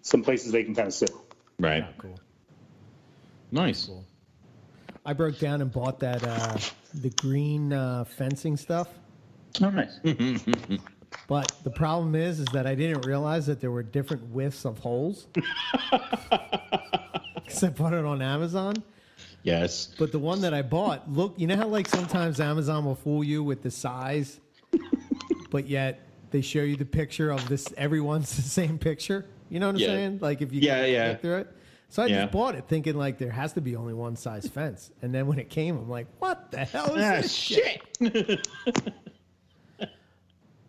some 0.03 0.23
places 0.23 0.51
they 0.51 0.63
can 0.63 0.75
kind 0.75 0.87
of 0.87 0.93
sit. 0.93 1.11
Right. 1.59 1.83
Oh, 1.87 1.93
cool. 1.97 2.19
Nice. 3.51 3.87
Cool. 3.87 4.05
I 5.05 5.13
broke 5.13 5.39
down 5.39 5.61
and 5.61 5.71
bought 5.71 5.99
that 5.99 6.23
uh, 6.23 6.57
the 6.93 7.09
green 7.11 7.71
uh, 7.73 8.03
fencing 8.05 8.57
stuff. 8.57 8.87
Oh, 9.61 9.69
nice. 9.69 9.99
But 11.27 11.51
the 11.63 11.69
problem 11.71 12.13
is, 12.15 12.39
is 12.39 12.45
that 12.53 12.65
I 12.67 12.75
didn't 12.75 13.05
realize 13.05 13.47
that 13.47 13.59
there 13.61 13.71
were 13.71 13.81
different 13.83 14.29
widths 14.31 14.65
of 14.65 14.77
holes. 14.79 15.27
Because 17.45 17.63
I 17.63 17.69
bought 17.69 17.93
it 17.93 18.05
on 18.05 18.21
Amazon. 18.21 18.75
Yes. 19.41 19.89
But 19.97 20.11
the 20.11 20.19
one 20.19 20.41
that 20.41 20.53
I 20.53 20.61
bought, 20.61 21.11
look, 21.11 21.33
you 21.37 21.47
know 21.47 21.55
how 21.55 21.67
like 21.67 21.87
sometimes 21.87 22.39
Amazon 22.39 22.85
will 22.85 22.93
fool 22.95 23.23
you 23.23 23.43
with 23.43 23.63
the 23.63 23.71
size, 23.71 24.39
but 25.49 25.67
yet 25.67 25.99
they 26.29 26.41
show 26.41 26.61
you 26.61 26.75
the 26.75 26.85
picture 26.85 27.31
of 27.31 27.47
this. 27.49 27.73
Everyone's 27.75 28.35
the 28.35 28.41
same 28.43 28.77
picture. 28.77 29.25
You 29.49 29.59
know 29.59 29.65
what 29.67 29.75
I'm 29.75 29.81
Yeah. 29.81 29.87
saying? 29.87 30.19
Like 30.21 30.41
if 30.43 30.53
you 30.53 30.61
Yeah, 30.61 30.83
can 30.83 30.91
yeah. 30.93 31.15
through 31.15 31.37
it. 31.37 31.47
So 31.89 32.03
I 32.03 32.07
Yeah. 32.07 32.21
just 32.21 32.31
bought 32.31 32.55
it 32.55 32.65
thinking 32.67 32.95
like 32.95 33.17
there 33.17 33.31
has 33.31 33.53
to 33.53 33.61
be 33.61 33.75
only 33.75 33.93
one 33.93 34.15
size 34.15 34.47
fence. 34.47 34.91
And 35.01 35.13
then 35.13 35.25
when 35.27 35.39
it 35.39 35.49
came, 35.49 35.75
I'm 35.77 35.89
like, 35.89 36.07
what 36.19 36.51
the 36.51 36.59
hell 36.63 36.95
is 36.95 37.03
Ah, 37.05 37.15
this 37.17 37.33
shit? 37.33 37.81
shit. 38.01 38.47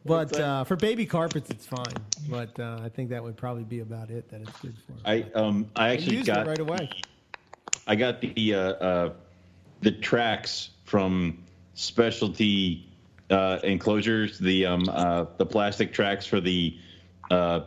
But 0.04 0.32
uh, 0.32 0.64
for 0.64 0.76
baby 0.76 1.04
carpets, 1.04 1.50
it's 1.50 1.66
fine. 1.66 2.00
But 2.28 2.58
uh, 2.58 2.80
I 2.82 2.88
think 2.88 3.10
that 3.10 3.22
would 3.22 3.36
probably 3.36 3.64
be 3.64 3.80
about 3.80 4.10
it 4.10 4.28
that 4.30 4.40
it's 4.40 4.58
good 4.60 4.74
for. 4.86 4.94
I 5.04 5.26
um 5.34 5.70
I 5.76 5.88
I 5.88 5.90
actually 5.90 6.16
used 6.16 6.26
got 6.26 6.46
it 6.46 6.50
right 6.50 6.60
away. 6.60 6.88
I 7.86 7.96
got 7.96 8.20
the 8.22 8.54
uh, 8.54 8.58
uh, 8.58 9.12
the 9.82 9.92
tracks 9.92 10.70
from 10.84 11.44
specialty 11.74 12.88
uh, 13.28 13.58
enclosures, 13.62 14.38
the 14.38 14.64
um, 14.66 14.88
uh, 14.88 15.26
the 15.36 15.44
plastic 15.46 15.92
tracks 15.92 16.24
for 16.24 16.40
the 16.40 16.78
uh, 17.30 17.60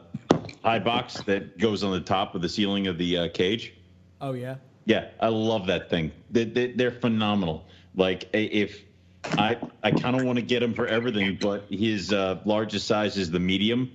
high 0.64 0.80
box 0.80 1.22
that 1.24 1.58
goes 1.58 1.84
on 1.84 1.92
the 1.92 2.02
top 2.02 2.36
of 2.36 2.42
the 2.42 2.50
ceiling 2.50 2.88
of 2.88 2.98
the 2.98 3.18
uh, 3.18 3.28
cage. 3.30 3.74
Oh 4.22 4.34
yeah. 4.34 4.56
Yeah, 4.86 5.10
I 5.20 5.28
love 5.28 5.68
that 5.68 5.90
thing. 5.90 6.12
They, 6.30 6.46
they, 6.46 6.72
they're 6.72 6.92
phenomenal. 6.92 7.66
Like 7.96 8.30
if 8.34 8.82
I 9.26 9.58
I 9.84 9.92
kind 9.92 10.16
of 10.16 10.26
want 10.26 10.38
to 10.38 10.42
get 10.42 10.62
him 10.62 10.74
for 10.74 10.88
everything, 10.88 11.38
but 11.40 11.66
his 11.70 12.12
uh, 12.12 12.40
largest 12.46 12.88
size 12.88 13.18
is 13.18 13.32
the 13.32 13.40
medium 13.40 13.92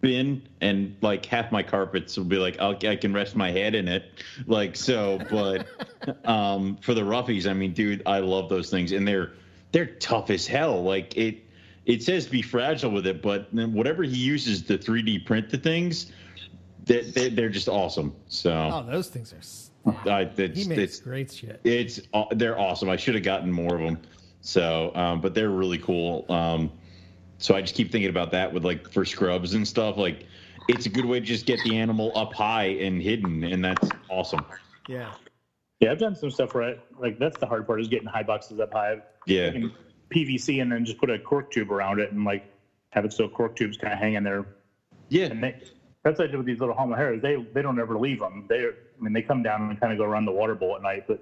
bin, 0.00 0.42
and 0.60 0.96
like 1.00 1.24
half 1.26 1.52
my 1.52 1.62
carpets 1.62 2.16
will 2.16 2.24
be 2.24 2.36
like 2.36 2.58
I'll, 2.60 2.76
I 2.86 2.96
can 2.96 3.12
rest 3.12 3.36
my 3.36 3.50
head 3.50 3.74
in 3.74 3.88
it, 3.88 4.10
like 4.46 4.76
so. 4.76 5.20
But 5.30 5.66
um, 6.28 6.76
for 6.78 6.94
the 6.94 7.02
roughies, 7.02 7.48
I 7.48 7.52
mean, 7.52 7.72
dude, 7.72 8.02
I 8.06 8.18
love 8.18 8.48
those 8.48 8.70
things, 8.70 8.92
and 8.92 9.06
they're 9.06 9.32
they're 9.70 9.86
tough 9.86 10.30
as 10.30 10.46
hell. 10.46 10.82
Like 10.82 11.16
it 11.16 11.44
it 11.86 12.02
says 12.02 12.26
be 12.26 12.42
fragile 12.42 12.90
with 12.90 13.06
it, 13.06 13.22
but 13.22 13.48
then 13.52 13.72
whatever 13.72 14.02
he 14.02 14.16
uses 14.16 14.62
to 14.62 14.78
3D 14.78 15.24
print 15.26 15.50
the 15.50 15.58
things, 15.58 16.12
they, 16.84 17.02
they, 17.02 17.28
they're 17.28 17.48
just 17.48 17.68
awesome. 17.68 18.14
So. 18.28 18.52
Oh, 18.52 18.82
those 18.88 19.08
things 19.08 19.32
are. 19.32 19.38
s- 19.38 19.70
I, 20.06 20.30
it's, 20.36 20.62
He 20.62 20.68
makes 20.68 20.80
it's, 20.80 21.00
great 21.00 21.32
shit. 21.32 21.60
it's 21.64 22.00
they're 22.36 22.56
awesome. 22.58 22.88
I 22.88 22.96
should 22.96 23.14
have 23.16 23.24
gotten 23.24 23.50
more 23.50 23.74
of 23.74 23.80
them. 23.80 23.98
So, 24.40 24.92
um, 24.94 25.20
but 25.20 25.34
they're 25.34 25.50
really 25.50 25.78
cool. 25.78 26.24
Um, 26.28 26.70
so 27.38 27.56
I 27.56 27.60
just 27.62 27.74
keep 27.74 27.90
thinking 27.90 28.10
about 28.10 28.30
that 28.30 28.52
with 28.52 28.64
like 28.64 28.88
for 28.92 29.04
scrubs 29.04 29.54
and 29.54 29.66
stuff. 29.66 29.96
Like, 29.96 30.26
it's 30.68 30.86
a 30.86 30.88
good 30.88 31.04
way 31.04 31.18
to 31.18 31.26
just 31.26 31.46
get 31.46 31.58
the 31.64 31.76
animal 31.76 32.12
up 32.14 32.32
high 32.32 32.66
and 32.66 33.02
hidden, 33.02 33.42
and 33.42 33.64
that's 33.64 33.88
awesome. 34.08 34.44
Yeah. 34.88 35.12
Yeah, 35.80 35.90
I've 35.90 35.98
done 35.98 36.14
some 36.14 36.30
stuff 36.30 36.54
where 36.54 36.62
I, 36.62 36.74
like 37.00 37.18
that's 37.18 37.36
the 37.38 37.46
hard 37.46 37.66
part 37.66 37.80
is 37.80 37.88
getting 37.88 38.06
high 38.06 38.22
boxes 38.22 38.60
up 38.60 38.72
high. 38.72 38.98
Yeah, 39.26 39.46
Taking 39.50 39.72
PVC 40.12 40.62
and 40.62 40.70
then 40.72 40.84
just 40.84 40.98
put 40.98 41.10
a 41.10 41.18
cork 41.18 41.50
tube 41.50 41.70
around 41.72 42.00
it 42.00 42.12
and 42.12 42.24
like 42.24 42.44
have 42.90 43.04
it 43.04 43.12
so 43.12 43.28
cork 43.28 43.56
tubes 43.56 43.76
kind 43.76 43.92
of 43.92 43.98
hang 43.98 44.14
in 44.14 44.22
there. 44.24 44.46
yeah, 45.08 45.26
And 45.26 45.42
they, 45.42 45.54
that's 46.04 46.18
what 46.18 46.24
I 46.24 46.28
did 46.28 46.36
with 46.36 46.46
these 46.46 46.60
little 46.60 46.74
Halmaheras. 46.74 47.20
They 47.22 47.36
they 47.52 47.62
don't 47.62 47.78
ever 47.80 47.98
leave 47.98 48.18
them. 48.20 48.46
They 48.48 48.66
I 48.66 48.72
mean 49.00 49.12
they 49.12 49.22
come 49.22 49.42
down 49.42 49.62
and 49.62 49.80
kind 49.80 49.92
of 49.92 49.98
go 49.98 50.04
around 50.04 50.26
the 50.26 50.32
water 50.32 50.54
bowl 50.54 50.76
at 50.76 50.82
night, 50.82 51.04
but 51.06 51.20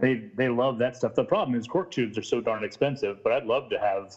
they 0.00 0.16
they 0.36 0.48
love 0.48 0.78
that 0.78 0.96
stuff. 0.96 1.14
The 1.14 1.24
problem 1.24 1.56
is 1.58 1.66
cork 1.66 1.90
tubes 1.90 2.16
are 2.18 2.22
so 2.22 2.40
darn 2.40 2.64
expensive. 2.64 3.22
But 3.22 3.32
I'd 3.32 3.44
love 3.44 3.68
to 3.70 3.78
have 3.78 4.12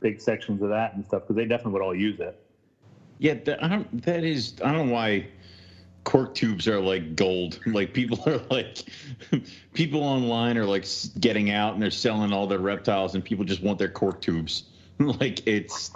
big 0.00 0.20
sections 0.20 0.62
of 0.62 0.68
that 0.70 0.94
and 0.94 1.04
stuff 1.04 1.22
because 1.22 1.36
they 1.36 1.46
definitely 1.46 1.72
would 1.74 1.82
all 1.82 1.94
use 1.94 2.20
it. 2.20 2.36
yeah. 3.18 3.34
That, 3.44 3.62
I 3.62 3.68
don't. 3.68 4.02
That 4.04 4.24
is. 4.24 4.54
I 4.64 4.72
don't 4.72 4.88
know 4.88 4.92
why 4.94 5.28
cork 6.04 6.34
tubes 6.34 6.66
are 6.68 6.80
like 6.80 7.14
gold. 7.14 7.60
Like 7.66 7.92
people 7.92 8.18
are 8.26 8.40
like, 8.50 8.78
people 9.74 10.02
online 10.02 10.56
are 10.56 10.64
like 10.66 10.86
getting 11.20 11.50
out 11.50 11.74
and 11.74 11.82
they're 11.82 11.90
selling 11.90 12.32
all 12.32 12.46
their 12.46 12.58
reptiles, 12.58 13.14
and 13.14 13.24
people 13.24 13.44
just 13.44 13.62
want 13.62 13.78
their 13.78 13.88
cork 13.88 14.20
tubes. 14.20 14.64
like 14.98 15.46
it's 15.46 15.90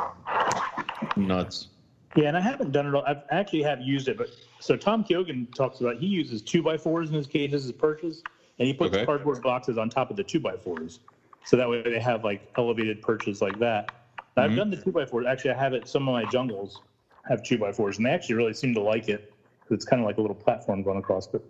nuts. 1.17 1.69
Yeah, 2.17 2.29
and 2.29 2.37
I 2.37 2.41
haven't 2.41 2.71
done 2.71 2.87
it 2.87 2.95
all. 2.95 3.03
I've 3.07 3.23
actually 3.31 3.63
have 3.63 3.81
used 3.81 4.07
it, 4.09 4.17
but 4.17 4.29
so 4.61 4.77
Tom 4.77 5.03
Kyogan 5.05 5.53
talks 5.55 5.81
about 5.81 5.97
he 5.97 6.07
uses 6.07 6.43
two 6.43 6.63
by 6.63 6.77
fours 6.77 7.09
in 7.11 7.17
his 7.17 7.27
cages 7.27 7.67
as 7.67 7.73
perches, 7.73 8.23
and 8.59 8.69
he 8.69 8.73
puts 8.73 8.95
Okay. 8.95 9.05
cardboard 9.05 9.43
boxes 9.43 9.79
on 9.79 9.91
top 9.91 10.11
of 10.11 10.17
the 10.17 10.23
two 10.23 10.39
by 10.39 10.57
fours, 10.57 11.01
so 11.45 11.57
that 11.57 11.69
way 11.69 11.83
they 11.83 11.99
have 11.99 12.23
like 12.23 12.41
elevated 12.57 13.03
perches 13.03 13.43
like 13.43 13.59
that. 13.59 13.91
I've 14.37 14.53
Mhm. 14.53 14.57
done 14.57 14.71
the 14.71 14.77
two 14.77 14.93
by 14.93 15.07
fours. 15.07 15.27
Actually, 15.27 15.53
I 15.53 15.59
have 15.59 15.75
it. 15.75 15.89
Some 15.89 16.09
of 16.09 16.13
my 16.13 16.25
jungles 16.25 16.81
have 17.29 17.43
two 17.43 17.59
by 17.59 17.73
fours, 17.73 17.97
and 17.97 18.07
they 18.07 18.11
actually 18.11 18.37
really 18.37 18.55
seem 18.55 18.75
to 18.75 18.81
like 18.81 19.09
it 19.09 19.34
it's 19.71 19.85
kind 19.85 20.01
of 20.01 20.07
like 20.07 20.19
a 20.19 20.21
little 20.21 20.37
platform 20.37 20.83
going 20.83 20.99
across. 20.99 21.27
But 21.27 21.43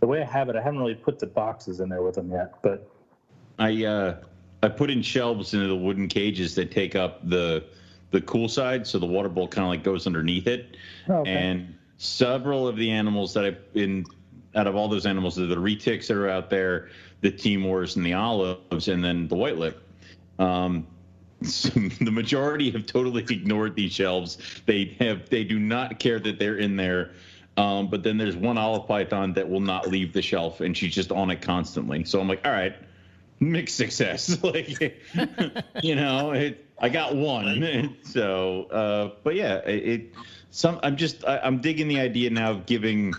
the 0.00 0.06
way 0.06 0.22
I 0.22 0.24
have 0.24 0.48
it, 0.48 0.56
I 0.56 0.62
haven't 0.62 0.80
really 0.80 0.94
put 0.94 1.18
the 1.18 1.26
boxes 1.26 1.80
in 1.80 1.88
there 1.88 2.02
with 2.02 2.14
them 2.14 2.30
yet. 2.30 2.54
But 2.62 2.88
I 3.58 3.84
uh, 3.84 4.16
I 4.62 4.68
put 4.68 4.90
in 4.90 5.02
shelves 5.02 5.54
into 5.54 5.66
the 5.68 5.76
wooden 5.76 6.08
cages 6.08 6.54
that 6.56 6.70
take 6.70 6.94
up 6.94 7.28
the 7.28 7.64
the 8.10 8.20
cool 8.22 8.48
side, 8.48 8.86
so 8.86 8.98
the 8.98 9.06
water 9.06 9.28
bowl 9.28 9.48
kind 9.48 9.64
of 9.64 9.70
like 9.70 9.82
goes 9.82 10.06
underneath 10.06 10.46
it. 10.46 10.76
Oh, 11.08 11.16
okay. 11.16 11.30
And 11.30 11.74
several 11.98 12.68
of 12.68 12.76
the 12.76 12.90
animals 12.90 13.34
that 13.34 13.44
I've 13.44 13.72
been 13.72 14.04
out 14.54 14.66
of 14.66 14.74
all 14.74 14.88
those 14.88 15.06
animals, 15.06 15.36
the 15.36 15.46
retics 15.46 16.06
that 16.06 16.16
are 16.16 16.28
out 16.28 16.48
there, 16.48 16.88
the 17.20 17.30
Timors 17.30 17.96
and 17.96 18.06
the 18.06 18.14
olives, 18.14 18.88
and 18.88 19.04
then 19.04 19.28
the 19.28 19.34
white 19.34 19.58
lip. 19.58 19.82
Um, 20.38 20.86
so 21.42 21.68
the 22.00 22.10
majority 22.10 22.70
have 22.70 22.86
totally 22.86 23.22
ignored 23.30 23.74
these 23.74 23.92
shelves. 23.92 24.38
They 24.66 24.96
have 25.00 25.28
they 25.28 25.44
do 25.44 25.58
not 25.58 25.98
care 25.98 26.18
that 26.20 26.38
they're 26.38 26.58
in 26.58 26.76
there. 26.76 27.12
Um, 27.56 27.88
but 27.88 28.02
then 28.02 28.18
there's 28.18 28.36
one 28.36 28.58
olive 28.58 28.86
python 28.86 29.32
that 29.34 29.48
will 29.48 29.60
not 29.60 29.88
leave 29.88 30.12
the 30.12 30.22
shelf, 30.22 30.60
and 30.60 30.76
she's 30.76 30.94
just 30.94 31.10
on 31.10 31.30
it 31.30 31.40
constantly. 31.40 32.04
So 32.04 32.20
I'm 32.20 32.28
like, 32.28 32.40
all 32.44 32.52
right, 32.52 32.74
mixed 33.40 33.76
success. 33.76 34.38
like, 34.42 35.00
you 35.82 35.94
know, 35.94 36.32
it, 36.32 36.64
I 36.78 36.88
got 36.88 37.16
one. 37.16 37.96
so, 38.02 38.64
uh, 38.64 39.10
but 39.22 39.34
yeah, 39.34 39.56
it, 39.66 39.88
it 39.88 40.02
some 40.50 40.80
I'm 40.82 40.96
just 40.96 41.24
I, 41.26 41.38
I'm 41.38 41.60
digging 41.60 41.88
the 41.88 42.00
idea 42.00 42.30
now 42.30 42.50
of 42.50 42.66
giving 42.66 43.14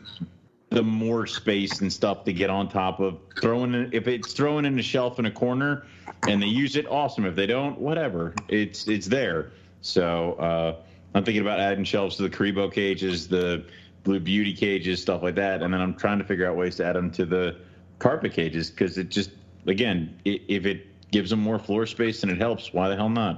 the 0.70 0.84
more 0.84 1.26
space 1.26 1.82
and 1.82 1.92
stuff 1.92 2.24
to 2.26 2.34
get 2.34 2.50
on 2.50 2.68
top 2.68 3.00
of 3.00 3.18
throwing 3.42 3.74
it 3.74 3.94
if 3.94 4.08
it's 4.08 4.34
throwing 4.34 4.66
in 4.66 4.78
a 4.78 4.84
shelf 4.84 5.18
in 5.18 5.26
a 5.26 5.32
corner 5.32 5.86
and 6.28 6.42
they 6.42 6.48
use 6.48 6.76
it 6.76 6.86
awesome 6.88 7.26
if 7.26 7.36
they 7.36 7.46
don't 7.46 7.80
whatever 7.80 8.34
it's 8.50 8.88
it's 8.88 9.08
there 9.08 9.52
so 9.82 10.34
uh, 10.34 10.76
i'm 11.16 11.24
thinking 11.24 11.42
about 11.42 11.60
adding 11.60 11.86
shelves 11.86 12.18
to 12.18 12.24
the 12.24 12.30
cribo 12.30 12.72
cages 12.72 13.28
the 13.30 13.64
blue 14.08 14.22
beauty 14.22 14.54
cages 14.54 15.02
stuff 15.02 15.22
like 15.22 15.36
that 15.36 15.62
and 15.64 15.74
then 15.74 15.82
i'm 15.82 15.94
trying 15.94 16.18
to 16.20 16.26
figure 16.26 16.48
out 16.48 16.56
ways 16.56 16.78
to 16.78 16.86
add 16.86 16.96
them 16.96 17.12
to 17.12 17.26
the 17.26 17.54
carpet 18.00 18.34
cages 18.34 18.72
because 18.72 18.98
it 18.98 19.10
just 19.10 19.32
again 19.68 20.10
i 20.26 20.40
if 20.48 20.66
it 20.66 20.80
gives 21.12 21.30
them 21.32 21.40
more 21.42 21.60
floor 21.60 21.86
space 21.86 22.24
and 22.24 22.32
it 22.32 22.40
helps 22.40 22.74
why 22.74 22.90
the 22.90 22.96
hell 22.96 23.10
not 23.10 23.38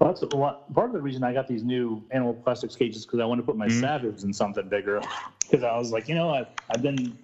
Well, 0.00 0.10
that's 0.12 0.22
what, 0.34 0.56
part 0.74 0.90
of 0.90 0.94
the 0.94 1.02
reason 1.02 1.24
I 1.24 1.32
got 1.32 1.48
these 1.48 1.64
new 1.64 2.04
animal 2.10 2.34
plastics 2.34 2.76
cages 2.76 3.06
because 3.06 3.20
I 3.20 3.26
want 3.26 3.40
to 3.40 3.44
put 3.44 3.56
my 3.56 3.68
Mhm. 3.68 3.82
Savus 3.82 4.24
in 4.24 4.32
something 4.34 4.68
bigger. 4.68 5.00
Because 5.50 5.64
I 5.64 5.76
was 5.78 5.92
like, 5.92 6.08
you 6.08 6.14
know, 6.16 6.30
I've, 6.30 6.48
I've 6.70 6.82
been 6.82 7.16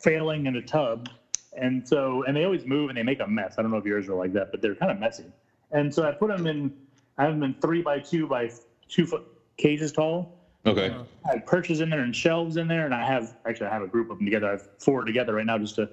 failing 0.00 0.46
in 0.46 0.56
a 0.56 0.62
tub, 0.62 1.08
and 1.52 1.86
so 1.86 2.24
and 2.24 2.36
they 2.36 2.44
always 2.44 2.64
move 2.66 2.90
and 2.90 2.98
they 2.98 3.02
make 3.04 3.20
a 3.20 3.26
mess. 3.28 3.56
I 3.58 3.62
don't 3.62 3.72
know 3.72 3.78
if 3.78 3.86
yours 3.86 4.08
are 4.08 4.14
like 4.14 4.32
that, 4.34 4.50
but 4.52 4.62
they're 4.62 4.76
kind 4.76 4.90
of 4.92 4.98
messy. 4.98 5.32
And 5.72 5.94
so 5.94 6.04
I 6.04 6.12
put 6.12 6.28
them 6.30 6.46
in. 6.46 6.72
I 7.18 7.24
have 7.24 7.34
them 7.34 7.42
in 7.44 7.54
three 7.62 7.82
by 7.82 8.00
two 8.00 8.26
by 8.28 8.50
two 8.88 9.06
foot 9.06 9.24
cages 9.58 9.92
tall. 9.92 10.30
Okay 10.68 10.94
I 11.26 11.32
have 11.32 11.46
perches 11.46 11.80
in 11.80 11.90
there 11.90 12.00
and 12.00 12.14
shelves 12.14 12.56
in 12.56 12.68
there, 12.68 12.84
and 12.86 12.94
I 12.94 13.04
have 13.04 13.34
actually 13.46 13.66
I 13.66 13.72
have 13.72 13.82
a 13.82 13.86
group 13.86 14.10
of 14.10 14.18
them 14.18 14.26
together. 14.26 14.46
I 14.48 14.52
have 14.52 14.68
four 14.78 15.04
together 15.04 15.34
right 15.34 15.44
now, 15.46 15.58
just 15.58 15.74
to 15.76 15.88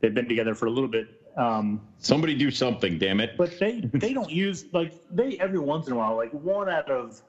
they've 0.00 0.14
been 0.14 0.28
together 0.28 0.54
for 0.54 0.66
a 0.66 0.70
little 0.70 0.88
bit. 0.88 1.08
Um, 1.36 1.80
somebody 1.98 2.34
do 2.34 2.50
something 2.50 2.98
damn 2.98 3.20
it 3.20 3.36
but 3.36 3.56
they 3.60 3.80
they 3.94 4.12
don't 4.12 4.30
use 4.30 4.64
like 4.72 4.92
they 5.12 5.38
every 5.38 5.60
once 5.60 5.86
in 5.86 5.92
a 5.92 5.96
while 5.96 6.16
like 6.16 6.32
one 6.32 6.68
out 6.68 6.90
of 6.90 7.22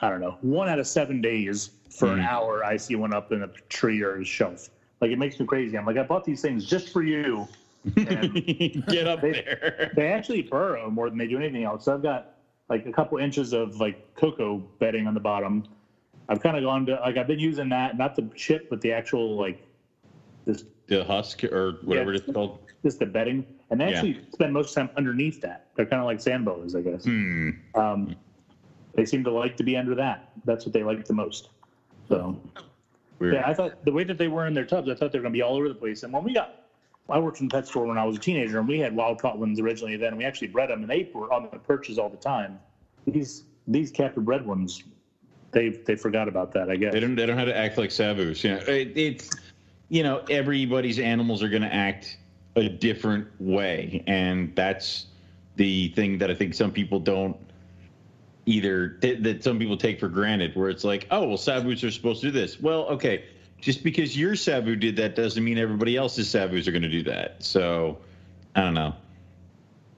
I 0.00 0.08
don't 0.08 0.20
know 0.20 0.36
one 0.40 0.68
out 0.68 0.78
of 0.78 0.86
seven 0.86 1.20
days 1.20 1.70
for 1.90 2.12
an 2.12 2.20
Mm. 2.20 2.26
hour 2.28 2.64
I 2.64 2.76
see 2.78 2.94
one 2.94 3.12
up 3.12 3.32
in 3.32 3.42
a 3.42 3.48
tree 3.68 4.00
or 4.00 4.16
a 4.20 4.24
shelf. 4.24 4.70
Like 5.00 5.10
it 5.10 5.18
makes 5.18 5.38
me 5.38 5.44
crazy. 5.46 5.76
I'm 5.76 5.84
like 5.84 5.98
I 5.98 6.02
bought 6.04 6.24
these 6.24 6.40
things 6.40 6.64
just 6.64 6.88
for 6.90 7.02
you. 7.02 7.46
Get 7.96 9.06
up 9.06 9.20
They- 9.20 9.32
there 9.32 9.90
they 9.94 10.06
actually 10.08 10.42
burrow 10.42 10.90
more 10.90 11.08
than 11.10 11.18
they 11.18 11.26
do 11.26 11.36
anything 11.36 11.64
else. 11.64 11.84
So 11.84 11.94
I've 11.94 12.02
got 12.02 12.28
like 12.70 12.86
a 12.86 12.92
couple 12.92 13.18
inches 13.18 13.52
of 13.52 13.78
like 13.80 13.98
cocoa 14.14 14.62
bedding 14.78 15.06
on 15.06 15.12
the 15.14 15.20
bottom. 15.20 15.64
I've 16.28 16.40
kind 16.40 16.56
of 16.56 16.62
gone 16.62 16.86
to 16.86 16.94
like 17.00 17.16
I've 17.16 17.26
been 17.26 17.40
using 17.40 17.68
that 17.70 17.96
not 17.96 18.14
the 18.14 18.26
chip 18.36 18.66
but 18.70 18.80
the 18.80 18.92
actual 18.92 19.36
like 19.36 19.58
this 20.46 20.64
the 20.86 21.04
husk 21.04 21.42
or 21.44 21.78
whatever 21.82 22.12
Yeah. 22.12 22.18
it's 22.18 22.32
called 22.32 22.58
just 22.84 23.00
the 23.00 23.06
bedding 23.06 23.44
and 23.70 23.80
they 23.80 23.86
Yeah. 23.86 23.96
actually 23.96 24.20
spend 24.32 24.52
most 24.52 24.68
of 24.68 24.74
the 24.74 24.80
time 24.80 24.90
underneath 24.96 25.40
that. 25.40 25.62
They're 25.74 25.86
kind 25.86 26.00
of 26.00 26.06
like 26.06 26.20
sand 26.20 26.44
boas, 26.44 26.74
I 26.74 26.80
guess. 26.82 27.04
hmm 27.04 27.50
Um, 27.74 28.14
they 28.94 29.04
seem 29.04 29.24
to 29.24 29.30
like 29.32 29.56
to 29.56 29.64
be 29.64 29.76
under 29.76 29.94
that. 29.96 30.22
That's 30.44 30.64
what 30.64 30.72
they 30.72 30.82
like 30.84 31.04
the 31.04 31.12
most. 31.14 31.48
So 32.08 32.36
weird 33.18 33.34
yeah, 33.34 33.46
I 33.46 33.54
thought 33.54 33.72
the 33.84 33.92
way 33.92 34.04
that 34.04 34.18
they 34.18 34.28
were 34.28 34.46
in 34.46 34.54
their 34.54 34.64
tubs, 34.64 34.88
I 34.88 34.94
thought 34.94 35.10
they 35.12 35.18
were 35.18 35.22
going 35.22 35.32
to 35.32 35.36
be 35.36 35.42
all 35.42 35.56
over 35.56 35.68
the 35.68 35.74
place. 35.74 36.02
And 36.04 36.12
when 36.12 36.24
we 36.24 36.32
got, 36.34 36.50
I 37.10 37.18
worked 37.18 37.40
in 37.40 37.48
the 37.48 37.52
pet 37.52 37.66
store 37.66 37.86
when 37.86 37.98
I 37.98 38.04
was 38.04 38.16
a 38.16 38.20
teenager, 38.20 38.58
and 38.58 38.68
we 38.68 38.78
had 38.78 38.94
wild 38.94 39.20
caught 39.20 39.38
ones 39.38 39.60
originally. 39.60 39.96
Then 39.96 40.08
and 40.08 40.18
we 40.18 40.24
actually 40.24 40.48
bred 40.48 40.70
them, 40.70 40.82
and 40.82 40.90
they 40.90 41.10
were 41.12 41.32
on 41.32 41.48
the 41.50 41.58
perches 41.58 41.98
all 41.98 42.08
the 42.08 42.16
time. 42.16 42.58
These 43.06 43.44
these 43.66 43.90
captive 43.90 44.24
bred 44.24 44.46
ones, 44.46 44.82
they 45.52 45.70
they 45.70 45.96
forgot 45.96 46.28
about 46.28 46.52
that. 46.52 46.70
I 46.70 46.76
guess. 46.76 46.92
They 46.92 47.00
don't. 47.00 47.14
They 47.14 47.26
don't 47.26 47.38
how 47.38 47.44
to 47.44 47.56
act 47.56 47.78
like 47.78 47.90
Savus. 47.90 48.42
You 48.44 48.50
know, 48.50 48.58
it, 48.58 48.96
it's 48.96 49.30
you 49.88 50.02
know 50.02 50.24
everybody's 50.30 50.98
animals 50.98 51.42
are 51.42 51.48
going 51.48 51.62
to 51.62 51.74
act 51.74 52.16
a 52.56 52.68
different 52.68 53.28
way, 53.40 54.04
and 54.06 54.54
that's 54.54 55.06
the 55.56 55.88
thing 55.90 56.18
that 56.18 56.30
I 56.30 56.34
think 56.34 56.54
some 56.54 56.72
people 56.72 57.00
don't 57.00 57.36
either 58.46 58.98
that 59.00 59.42
some 59.42 59.58
people 59.58 59.76
take 59.76 60.00
for 60.00 60.08
granted. 60.08 60.54
Where 60.56 60.70
it's 60.70 60.84
like, 60.84 61.06
oh 61.10 61.28
well, 61.28 61.38
Savus 61.38 61.86
are 61.86 61.90
supposed 61.90 62.20
to 62.22 62.28
do 62.28 62.32
this. 62.32 62.60
Well, 62.60 62.86
okay, 62.86 63.24
just 63.60 63.82
because 63.84 64.16
your 64.16 64.34
Savu 64.36 64.76
did 64.76 64.96
that 64.96 65.14
doesn't 65.14 65.42
mean 65.44 65.58
everybody 65.58 65.96
else's 65.96 66.28
Savus 66.28 66.66
are 66.66 66.72
going 66.72 66.82
to 66.82 66.88
do 66.88 67.02
that. 67.04 67.42
So 67.42 67.98
I 68.56 68.60
don't 68.62 68.74
know, 68.74 68.94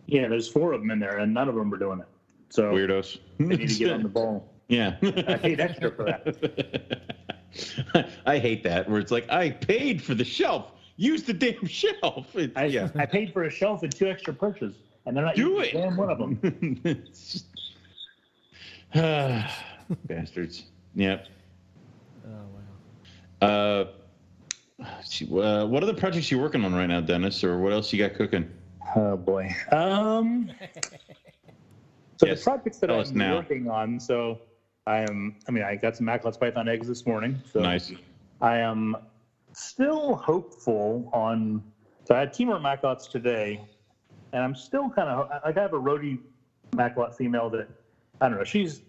Yeah, 0.06 0.28
there's 0.28 0.48
four 0.48 0.72
of 0.72 0.80
them 0.80 0.90
in 0.90 0.98
there, 0.98 1.18
and 1.18 1.32
none 1.32 1.48
of 1.48 1.54
them 1.54 1.72
are 1.72 1.78
doing 1.78 2.00
it. 2.00 2.06
So 2.50 2.72
weirdos. 2.72 3.18
they 3.38 3.44
need 3.56 3.68
to 3.68 3.74
get 3.78 3.92
on 3.92 4.02
the 4.02 4.08
ball. 4.20 4.48
Yeah. 4.68 4.96
I 5.02 5.36
paid 5.36 5.60
extra 5.60 5.90
for 5.90 6.04
that. 6.04 7.16
I 8.26 8.38
hate 8.38 8.62
that 8.64 8.88
where 8.88 8.98
it's 9.00 9.10
like 9.10 9.30
I 9.30 9.50
paid 9.50 10.02
for 10.02 10.14
the 10.14 10.24
shelf. 10.24 10.72
Use 10.96 11.22
the 11.22 11.32
damn 11.32 11.66
shelf. 11.66 12.26
It- 12.36 12.52
I, 12.56 12.64
yeah. 12.66 12.88
I 12.94 13.06
paid 13.06 13.32
for 13.32 13.44
a 13.44 13.50
shelf 13.50 13.82
and 13.82 13.94
two 13.94 14.06
extra 14.08 14.32
perches, 14.34 14.74
and 15.06 15.16
they're 15.16 15.24
not 15.24 15.34
Do 15.36 15.50
using 15.50 15.64
it. 15.80 15.82
damn 15.82 15.96
one 15.96 16.10
of 16.10 16.18
them. 16.18 16.38
It's 16.84 17.32
just- 17.32 17.46
bastards. 20.06 20.64
Yep. 20.94 21.26
Oh 22.26 22.30
wow. 22.30 22.51
Uh, 23.42 23.86
uh, 24.84 25.66
what 25.66 25.82
other 25.82 25.94
projects 25.94 26.30
you 26.30 26.38
working 26.38 26.64
on 26.64 26.72
right 26.74 26.86
now, 26.86 27.00
Dennis? 27.00 27.42
Or 27.42 27.58
what 27.58 27.72
else 27.72 27.92
you 27.92 27.98
got 27.98 28.16
cooking? 28.16 28.48
Oh 28.96 29.16
boy. 29.16 29.54
Um. 29.70 30.50
So 32.18 32.28
Yes, 32.28 32.38
the 32.38 32.44
projects 32.44 32.78
that 32.78 32.88
I'm 32.92 33.18
now. 33.18 33.34
working 33.34 33.68
on. 33.68 33.98
So 33.98 34.38
I 34.86 34.98
am. 34.98 35.34
I 35.48 35.50
mean, 35.50 35.64
I 35.64 35.74
got 35.74 35.96
some 35.96 36.06
Macklot's 36.06 36.36
Python 36.36 36.68
eggs 36.68 36.86
this 36.86 37.04
morning. 37.04 37.42
So 37.52 37.58
Nice. 37.60 37.90
I 38.40 38.58
am 38.58 38.96
still 39.54 40.14
hopeful 40.14 41.10
on. 41.12 41.64
So 42.04 42.14
I 42.14 42.20
had 42.20 42.32
Timor 42.32 42.60
Macklots 42.60 43.10
today, 43.10 43.60
and 44.32 44.44
I'm 44.44 44.54
still 44.54 44.88
kind 44.88 45.08
of 45.08 45.30
like 45.44 45.56
I 45.56 45.62
have 45.62 45.72
a 45.72 45.78
Roti 45.78 46.20
Macklot 46.76 47.16
female 47.16 47.50
that 47.50 47.68
I 48.20 48.28
don't 48.28 48.38
know. 48.38 48.44
She's 48.44 48.82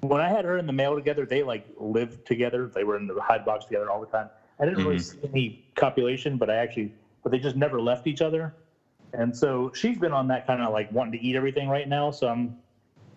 when 0.00 0.20
I 0.20 0.28
had 0.28 0.44
her 0.44 0.58
in 0.58 0.66
the 0.66 0.72
male 0.72 0.94
together, 0.94 1.26
they 1.26 1.42
like 1.42 1.62
lived 1.76 2.24
together. 2.24 2.70
They 2.74 2.84
were 2.84 2.96
in 2.96 3.06
the 3.06 3.20
hide 3.20 3.44
box 3.44 3.64
together 3.66 3.90
all 3.90 4.00
the 4.00 4.06
time. 4.06 4.30
I 4.58 4.64
didn't 4.64 4.84
really 4.84 4.98
see 4.98 5.18
any 5.32 5.54
copulation, 5.74 6.36
but 6.36 6.50
I 6.50 6.56
actually, 6.56 6.90
but 7.22 7.32
they 7.32 7.38
just 7.38 7.56
never 7.56 7.80
left 7.80 8.06
each 8.06 8.20
other. 8.20 8.52
And 9.12 9.34
so 9.34 9.70
she's 9.74 9.98
been 9.98 10.12
on 10.12 10.28
that 10.28 10.46
kind 10.46 10.62
of 10.62 10.72
like 10.72 10.90
wanting 10.90 11.12
to 11.12 11.18
eat 11.18 11.34
everything 11.34 11.68
right 11.68 11.88
now. 11.88 12.10
So 12.10 12.28
I'm, 12.28 12.54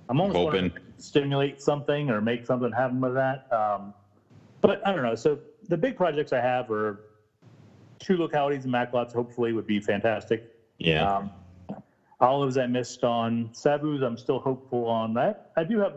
I'm 0.10 0.20
almost 0.20 0.38
Hoping. 0.38 0.72
to 0.72 0.82
stimulate 0.98 1.62
something 1.62 2.10
or 2.10 2.22
make 2.22 2.46
something 2.46 2.72
happen 2.72 3.00
with 3.00 3.14
that. 3.14 3.42
Um, 3.52 3.94
but 4.62 4.86
I 4.86 4.94
don't 4.94 5.04
know. 5.04 5.16
So 5.16 5.40
the 5.68 5.78
big 5.78 5.96
projects 5.96 6.34
I 6.34 6.42
have 6.42 6.70
are 6.72 6.98
two 8.00 8.18
localities 8.18 8.66
in 8.66 8.72
Macklots. 8.72 9.14
Hopefully, 9.14 9.54
would 9.54 9.68
be 9.68 9.80
fantastic. 9.80 10.42
Yeah. 10.78 11.18
Um, 11.18 11.32
olives 12.20 12.58
I 12.58 12.66
missed 12.66 13.04
on. 13.04 13.50
Savus 13.54 14.02
I'm 14.02 14.18
still 14.18 14.40
hopeful 14.40 14.88
on. 14.88 15.18
I, 15.18 15.34
I 15.56 15.64
do 15.64 15.80
have 15.80 15.94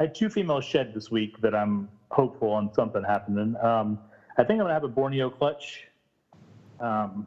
I 0.00 0.04
had 0.04 0.14
two 0.14 0.30
females 0.30 0.64
shed 0.64 0.94
this 0.94 1.10
week 1.10 1.36
that 1.42 1.54
I'm 1.54 1.90
hopeful 2.10 2.48
on 2.52 2.72
something 2.72 3.02
happening. 3.04 3.54
Um, 3.62 3.98
I 4.38 4.44
think 4.44 4.58
I'm 4.58 4.64
gonna 4.64 4.72
have 4.72 4.82
a 4.82 4.88
Borneo 4.88 5.28
clutch. 5.28 5.88
Um, 6.80 7.26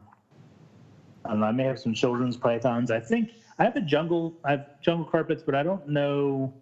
I 1.24 1.28
don't 1.28 1.38
know. 1.38 1.46
I 1.46 1.52
may 1.52 1.62
have 1.62 1.78
some 1.78 1.94
children's 1.94 2.36
pythons. 2.36 2.90
I 2.90 2.98
think 2.98 3.30
I 3.60 3.64
have 3.64 3.76
a 3.76 3.80
jungle. 3.80 4.34
I 4.42 4.50
have 4.50 4.64
jungle 4.80 5.06
carpets, 5.06 5.40
but 5.40 5.54
I 5.54 5.62
don't 5.62 5.86
know. 5.86 6.52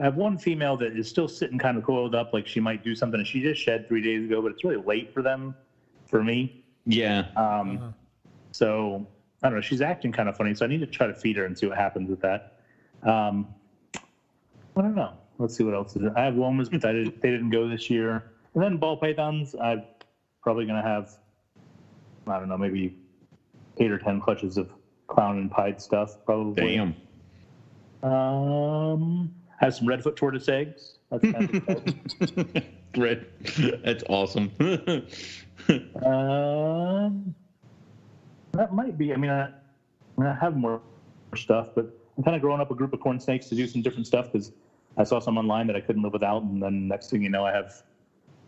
I 0.00 0.04
have 0.04 0.14
one 0.14 0.38
female 0.38 0.78
that 0.78 0.96
is 0.96 1.08
still 1.10 1.28
sitting 1.28 1.58
kind 1.58 1.76
of 1.76 1.84
coiled 1.84 2.14
up, 2.14 2.32
like 2.32 2.46
she 2.46 2.58
might 2.58 2.82
do 2.82 2.94
something. 2.94 3.22
She 3.22 3.42
just 3.42 3.60
shed 3.60 3.86
three 3.86 4.00
days 4.00 4.24
ago, 4.24 4.40
but 4.40 4.50
it's 4.50 4.64
really 4.64 4.82
late 4.82 5.10
for 5.12 5.20
them, 5.22 5.54
for 6.06 6.24
me. 6.24 6.50
yeah. 6.86 7.24
Um, 7.36 7.76
Uh-huh. 7.76 7.90
So 8.52 9.06
I 9.42 9.48
don't 9.50 9.56
know. 9.56 9.60
She's 9.60 9.82
acting 9.82 10.10
kind 10.10 10.30
of 10.30 10.38
funny, 10.38 10.54
so 10.54 10.64
I 10.64 10.68
need 10.68 10.80
to 10.80 10.86
try 10.86 11.06
to 11.06 11.12
feed 11.14 11.36
her 11.36 11.44
and 11.44 11.56
see 11.56 11.66
what 11.66 11.76
happens 11.76 12.08
with 12.08 12.20
that. 12.20 12.40
Um, 13.02 13.46
I 14.76 14.80
don't 14.80 14.94
know. 14.94 15.12
Let's 15.38 15.56
see 15.56 15.64
what 15.64 15.74
else 15.74 15.96
is. 15.96 16.02
There. 16.02 16.18
I 16.18 16.24
have 16.24 16.34
womas, 16.34 16.70
but 16.70 16.84
I 16.84 16.92
did, 16.92 17.20
they 17.20 17.30
didn't 17.30 17.50
go 17.50 17.68
this 17.68 17.90
year. 17.90 18.24
And 18.54 18.62
then 18.62 18.76
ball 18.76 18.96
pythons, 18.96 19.54
I'm 19.60 19.82
probably 20.42 20.66
going 20.66 20.80
to 20.80 20.88
have. 20.88 21.10
I 22.26 22.38
don't 22.38 22.48
know, 22.48 22.56
maybe 22.56 22.96
eight 23.78 23.90
or 23.90 23.98
ten 23.98 24.20
clutches 24.20 24.56
of 24.56 24.70
clown 25.08 25.38
and 25.38 25.50
pied 25.50 25.80
stuff, 25.80 26.16
probably. 26.24 26.76
Damn. 26.76 26.94
Um, 28.02 29.34
I 29.60 29.66
have 29.66 29.74
some 29.74 29.86
redfoot 29.88 30.16
tortoise 30.16 30.48
eggs. 30.48 30.98
That's 31.10 31.32
kind 31.32 31.62
of. 32.56 32.64
Red. 32.96 33.26
That's 33.84 34.04
awesome. 34.08 34.52
Um, 36.04 37.34
that 38.52 38.74
might 38.74 38.98
be. 38.98 39.14
I 39.14 39.16
mean, 39.16 39.30
I, 39.30 39.44
I 39.44 39.50
mean, 40.18 40.26
I 40.26 40.34
have 40.34 40.56
more 40.56 40.80
stuff, 41.36 41.68
but 41.74 41.86
I'm 42.16 42.24
kind 42.24 42.36
of 42.36 42.42
growing 42.42 42.60
up 42.60 42.70
a 42.70 42.74
group 42.74 42.92
of 42.92 43.00
corn 43.00 43.18
snakes 43.18 43.48
to 43.48 43.54
do 43.54 43.66
some 43.66 43.80
different 43.80 44.06
stuff 44.06 44.30
because 44.30 44.52
I 44.96 45.04
saw 45.04 45.18
some 45.18 45.38
online 45.38 45.66
that 45.66 45.76
I 45.76 45.80
couldn't 45.80 46.02
live 46.02 46.12
without, 46.12 46.42
and 46.42 46.62
then 46.62 46.88
next 46.88 47.10
thing 47.10 47.22
you 47.22 47.28
know, 47.28 47.44
I 47.44 47.52
have 47.52 47.72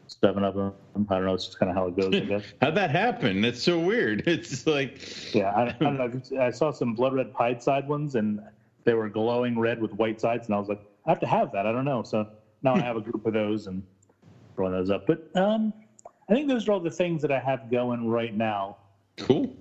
seven 0.07 0.45
of 0.45 0.55
them. 0.55 0.73
I 1.09 1.15
don't 1.17 1.27
know. 1.27 1.35
It's 1.35 1.47
just 1.47 1.59
kind 1.59 1.71
of 1.71 1.77
how 1.77 1.89
it 1.89 1.97
goes, 1.97 2.15
I 2.15 2.21
guess. 2.21 2.43
How'd 2.63 2.75
that 2.77 2.91
happen? 2.91 3.41
That's 3.41 3.61
so 3.63 3.79
weird. 3.79 4.23
It's 4.27 4.67
like, 4.67 5.35
yeah, 5.35 5.51
I, 5.51 5.63
I 5.65 5.73
don't 5.81 6.31
know. 6.31 6.41
I 6.41 6.51
saw 6.51 6.71
some 6.71 6.95
blood 6.95 7.13
red 7.15 7.33
pied 7.33 7.63
side 7.63 7.87
ones, 7.89 8.15
and 8.15 8.41
they 8.85 8.95
were 8.95 9.09
glowing 9.09 9.59
red 9.59 9.81
with 9.81 9.93
white 9.95 10.21
sides, 10.21 10.47
and 10.47 10.55
I 10.55 10.59
was 10.59 10.69
like, 10.69 10.79
I 11.07 11.11
have 11.11 11.21
to 11.21 11.27
have 11.27 11.51
that. 11.53 11.67
I 11.67 11.73
don't 11.73 11.85
know. 11.85 12.03
So 12.03 12.27
now 12.63 12.75
I 12.75 12.81
have 12.81 12.97
a 12.97 13.01
group 13.01 13.27
of 13.27 13.33
those 13.33 13.67
and 13.67 13.83
throwing 14.55 14.73
those 14.73 14.91
up. 14.91 15.07
But 15.07 15.19
um, 15.37 15.73
I 16.29 16.35
think 16.35 16.49
those 16.49 16.69
are 16.69 16.73
all 16.73 16.81
the 16.81 16.91
things 16.91 17.23
that 17.23 17.31
I 17.33 17.39
have 17.41 17.71
going 17.71 18.07
right 18.09 18.35
now. 18.35 18.77
cool. 19.17 19.53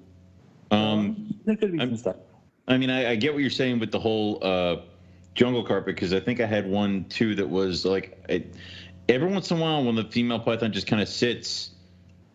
Um, 0.71 1.33
there 1.45 1.55
could 1.55 1.71
be 1.71 1.79
I'm- 1.79 1.89
some 1.89 1.97
stuff. 1.97 2.15
I 2.67 2.77
mean, 2.77 2.89
I, 2.89 3.11
I 3.11 3.15
get 3.15 3.31
what 3.31 3.41
you're 3.41 3.51
saying 3.51 3.77
with 3.77 3.91
the 3.91 3.99
whole 3.99 4.39
uh, 4.41 4.77
jungle 5.35 5.63
carpet 5.63 5.95
because 5.95 6.13
I 6.13 6.19
think 6.19 6.39
I 6.39 6.45
had 6.45 6.65
one 6.65 7.05
too 7.09 7.35
that 7.35 7.47
was 7.49 7.85
like 7.85 8.17
it. 8.29 8.43
every 9.09 9.29
once 9.29 9.51
in 9.51 9.57
a 9.57 9.61
while 9.61 9.83
when 9.83 9.95
the 9.95 10.05
female 10.05 10.39
python 10.39 10.71
just 10.71 10.87
kind 10.87 11.01
of 11.01 11.07
sits 11.07 11.71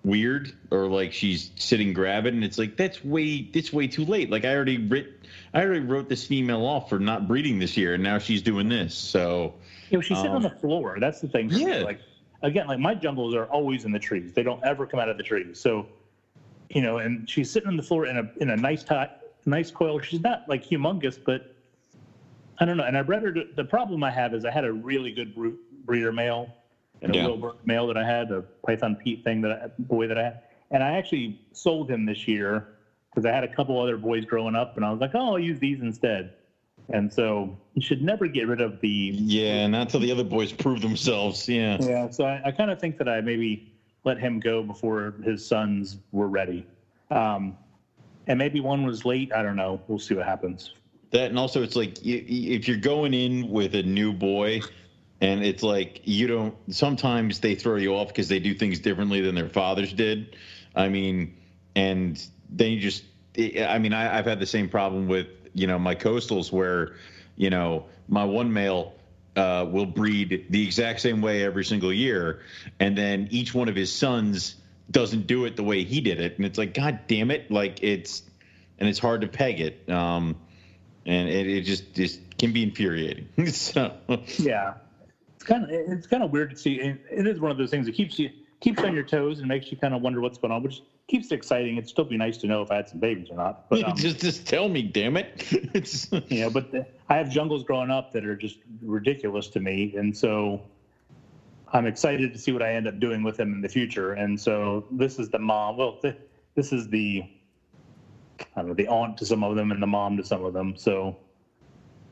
weird 0.05 0.53
or 0.71 0.87
like 0.89 1.13
she's 1.13 1.51
sitting 1.57 1.93
gravid 1.93 2.33
and 2.33 2.43
it's 2.43 2.57
like 2.57 2.75
that's 2.77 3.05
way 3.05 3.47
it's 3.53 3.71
way 3.71 3.87
too 3.87 4.05
late 4.05 4.31
like 4.31 4.47
i 4.47 4.55
already 4.55 4.79
writ 4.79 5.07
i 5.53 5.61
already 5.63 5.81
wrote 5.81 6.09
this 6.09 6.25
female 6.25 6.65
off 6.65 6.89
for 6.89 6.99
not 6.99 7.27
breeding 7.29 7.59
this 7.59 7.77
year 7.77 7.93
and 7.93 8.03
now 8.03 8.17
she's 8.17 8.41
doing 8.41 8.67
this 8.67 8.95
so 8.95 9.53
You 9.91 9.99
know, 9.99 10.01
she's 10.01 10.17
sitting 10.17 10.31
on 10.31 10.37
Um, 10.37 10.43
the 10.43 10.51
floor. 10.51 10.97
That's 11.01 11.21
the 11.21 11.29
thing. 11.29 11.51
yeah. 11.51 11.83
Like 11.85 11.99
again, 12.43 12.67
like 12.67 12.79
my 12.79 12.95
jungles 12.95 13.35
are 13.35 13.45
always 13.47 13.85
in 13.85 13.93
the 13.93 13.99
trees. 13.99 14.33
They 14.33 14.43
don't 14.43 14.63
ever 14.65 14.87
come 14.87 15.01
out 15.01 15.09
of 15.11 15.17
the 15.19 15.23
trees. 15.23 15.59
So, 15.59 15.87
you 16.71 16.81
know, 16.81 16.97
and 16.99 17.29
she's 17.29 17.51
sitting 17.51 17.69
on 17.69 17.77
the 17.77 17.83
floor 17.83 18.07
in 18.07 18.17
a 18.17 18.23
in 18.37 18.49
a 18.51 18.57
nice 18.57 18.83
ti- 18.85 19.05
nice 19.45 19.71
coil. 19.71 19.99
She's 20.01 20.21
not 20.23 20.41
like 20.47 20.63
humongous, 20.65 21.19
but 21.23 21.43
I 22.61 22.67
don't 22.67 22.77
know. 22.77 22.85
And 22.85 22.97
I 22.97 23.03
bred 23.03 23.23
her. 23.23 23.33
To, 23.33 23.45
the 23.57 23.65
problem 23.65 24.05
I 24.05 24.11
have 24.11 24.35
is 24.35 24.45
I 24.45 24.51
had 24.51 24.65
a 24.65 24.73
really 24.73 25.11
good 25.11 25.35
breeder 25.85 26.13
male 26.13 26.55
and 27.03 27.15
a 27.15 27.19
Yeah. 27.19 27.27
Wilbur 27.27 27.53
male 27.65 27.87
that 27.87 27.97
I 27.97 28.05
had, 28.05 28.31
a 28.31 28.43
Python 28.65 28.95
Pete 28.95 29.25
thing 29.25 29.41
that 29.41 29.51
I, 29.51 29.67
boy 29.79 30.07
that 30.07 30.19
I 30.19 30.25
had, 30.25 30.41
and 30.71 30.83
I 30.83 30.93
actually 30.97 31.41
sold 31.53 31.91
him 31.91 32.05
this 32.05 32.29
year 32.29 32.67
because 33.11 33.25
I 33.25 33.33
had 33.33 33.43
a 33.43 33.49
couple 33.49 33.81
other 33.81 33.97
boys 33.97 34.25
growing 34.25 34.55
up, 34.55 34.77
and 34.77 34.85
I 34.85 34.91
was 34.91 35.01
like, 35.01 35.13
oh, 35.15 35.33
I'll 35.33 35.39
use 35.39 35.59
these 35.59 35.81
instead. 35.81 36.35
And 36.91 37.13
so 37.13 37.57
you 37.75 37.83
should 37.83 38.03
never 38.03 38.27
get 38.27 38.47
rid 38.47 38.61
of 38.61 38.81
the 38.81 39.13
yeah 39.15 39.67
not 39.67 39.83
until 39.83 40.01
the 40.01 40.11
other 40.11 40.25
boys 40.25 40.51
prove 40.51 40.81
themselves 40.81 41.49
yeah 41.49 41.77
yeah, 41.81 42.09
so 42.11 42.25
I, 42.25 42.41
I 42.47 42.51
kind 42.51 42.71
of 42.71 42.81
think 42.81 42.99
that 42.99 43.09
I 43.09 43.21
maybe 43.21 43.73
let 44.05 44.19
him 44.19 44.41
go 44.41 44.63
before 44.63 45.15
his 45.23 45.45
sons 45.45 45.99
were 46.11 46.29
ready. 46.29 46.67
Um, 47.11 47.57
and 48.27 48.39
maybe 48.39 48.61
one 48.61 48.85
was 48.85 49.05
late. 49.05 49.33
I 49.33 49.43
don't 49.43 49.57
know. 49.57 49.81
We'll 49.89 49.99
see 49.99 50.15
what 50.15 50.25
happens. 50.27 50.73
That 51.11 51.31
and 51.31 51.39
also 51.39 51.63
it's 51.63 51.77
like 51.77 51.99
if 52.05 52.69
you're 52.69 52.77
going 52.77 53.15
in 53.15 53.51
with 53.51 53.75
a 53.75 53.83
new 53.83 54.13
boy 54.13 54.61
and 55.21 55.45
it's 55.45 55.63
like 55.63 56.01
you 56.05 56.27
don't 56.27 56.55
sometimes 56.73 57.41
they 57.41 57.55
throw 57.55 57.77
you 57.77 57.95
off 57.95 58.09
because 58.09 58.29
they 58.29 58.39
do 58.39 58.55
things 58.55 58.79
differently 58.79 59.21
than 59.21 59.35
their 59.35 59.49
fathers 59.49 59.93
did. 59.93 60.37
I 60.75 60.89
mean 60.89 61.37
and 61.75 62.25
then 62.49 62.73
you 62.73 62.81
just 62.81 63.05
i 63.39 63.79
mean 63.79 63.93
I, 63.93 64.19
i've 64.19 64.27
had 64.27 64.41
the 64.41 64.47
same 64.47 64.69
problem 64.69 65.07
with 65.07 65.29
you 65.55 65.69
know 65.69 65.79
my 65.79 65.95
coastals 65.95 66.51
where 66.51 66.97
you 67.37 67.49
know 67.49 67.87
my 68.09 68.25
one 68.25 68.53
male 68.53 68.95
uh, 69.37 69.65
will 69.71 69.87
breed 69.87 70.47
the 70.51 70.65
exact 70.65 71.01
same 71.01 71.23
way 71.23 71.45
every 71.45 71.65
single 71.65 71.93
year 71.93 72.41
and 72.81 72.99
then 72.99 73.29
each 73.31 73.55
one 73.55 73.69
of 73.69 73.77
his 73.77 73.93
sons 73.93 74.57
doesn't 74.91 75.27
do 75.27 75.45
it 75.45 75.57
the 75.57 75.63
way 75.63 75.85
he 75.85 76.01
did 76.01 76.21
it. 76.21 76.37
And 76.37 76.45
it's 76.45 76.59
like 76.59 76.75
god 76.75 77.01
damn 77.07 77.31
it. 77.31 77.51
Like 77.51 77.83
it's 77.83 78.23
and 78.79 78.89
it's 78.89 78.99
hard 78.99 79.21
to 79.21 79.29
peg 79.29 79.61
it. 79.61 79.89
Um 79.89 80.37
and 81.11 81.29
it, 81.29 81.47
it 81.47 81.63
just 81.63 81.93
just 81.93 82.21
can 82.39 82.53
be 82.53 82.63
infuriating. 82.63 83.29
so 83.47 83.93
Yeah, 84.39 84.75
it's 85.35 85.45
kind 85.45 85.65
of 85.65 85.71
it's 85.71 86.07
kind 86.07 86.23
of 86.23 86.31
weird 86.31 86.51
to 86.51 86.57
see. 86.57 86.75
It, 86.75 86.99
it 87.11 87.27
is 87.27 87.41
one 87.41 87.51
of 87.51 87.57
those 87.57 87.71
things 87.71 87.87
that 87.87 87.93
keeps 87.93 88.19
you 88.19 88.31
keeps 88.61 88.81
you 88.81 88.87
on 88.87 88.95
your 88.95 89.05
toes 89.05 89.39
and 89.39 89.49
makes 89.49 89.71
you 89.71 89.77
kind 89.77 89.95
of 89.95 90.03
wonder 90.03 90.21
what's 90.21 90.39
going 90.39 90.53
on, 90.53 90.63
which 90.63 90.83
keeps 91.09 91.31
it 91.33 91.35
exciting. 91.35 91.77
It'd 91.77 91.89
still 91.89 92.05
be 92.05 92.17
nice 92.17 92.37
to 92.39 92.47
know 92.47 92.63
if 92.63 92.71
I 92.71 92.77
had 92.77 92.89
some 92.89 93.01
babies 93.01 93.29
or 93.31 93.37
not. 93.37 93.57
But 93.69 93.85
um, 93.85 93.97
just 93.97 94.21
just 94.21 94.47
tell 94.47 94.69
me, 94.69 94.83
damn 94.83 95.17
it! 95.17 95.29
It's 95.75 96.11
know, 96.13 96.51
but 96.51 96.71
the, 96.71 96.87
I 97.09 97.17
have 97.17 97.29
jungles 97.29 97.65
growing 97.65 97.91
up 97.91 98.13
that 98.13 98.25
are 98.25 98.37
just 98.37 98.59
ridiculous 98.83 99.49
to 99.51 99.61
me, 99.61 99.93
and 99.97 100.17
so 100.17 100.61
I'm 101.73 101.87
excited 101.87 102.33
to 102.33 102.39
see 102.39 102.53
what 102.53 102.63
I 102.63 102.75
end 102.75 102.87
up 102.87 102.99
doing 102.99 103.23
with 103.23 103.37
them 103.37 103.53
in 103.53 103.61
the 103.61 103.69
future. 103.69 104.13
And 104.13 104.41
so 104.41 104.85
this 104.91 105.19
is 105.19 105.29
the 105.29 105.39
mom. 105.39 105.77
Well, 105.77 105.95
th- 106.03 106.17
this 106.55 106.73
is 106.73 106.89
the 106.89 107.23
I 108.57 108.61
don't 108.61 108.69
know 108.69 108.75
the 108.75 108.89
aunt 108.89 109.17
to 109.19 109.27
some 109.27 109.43
of 109.45 109.57
them 109.57 109.71
and 109.73 109.83
the 109.83 109.87
mom 109.87 110.17
to 110.17 110.25
some 110.25 110.45
of 110.45 110.53
them. 110.53 110.75
So 110.77 111.17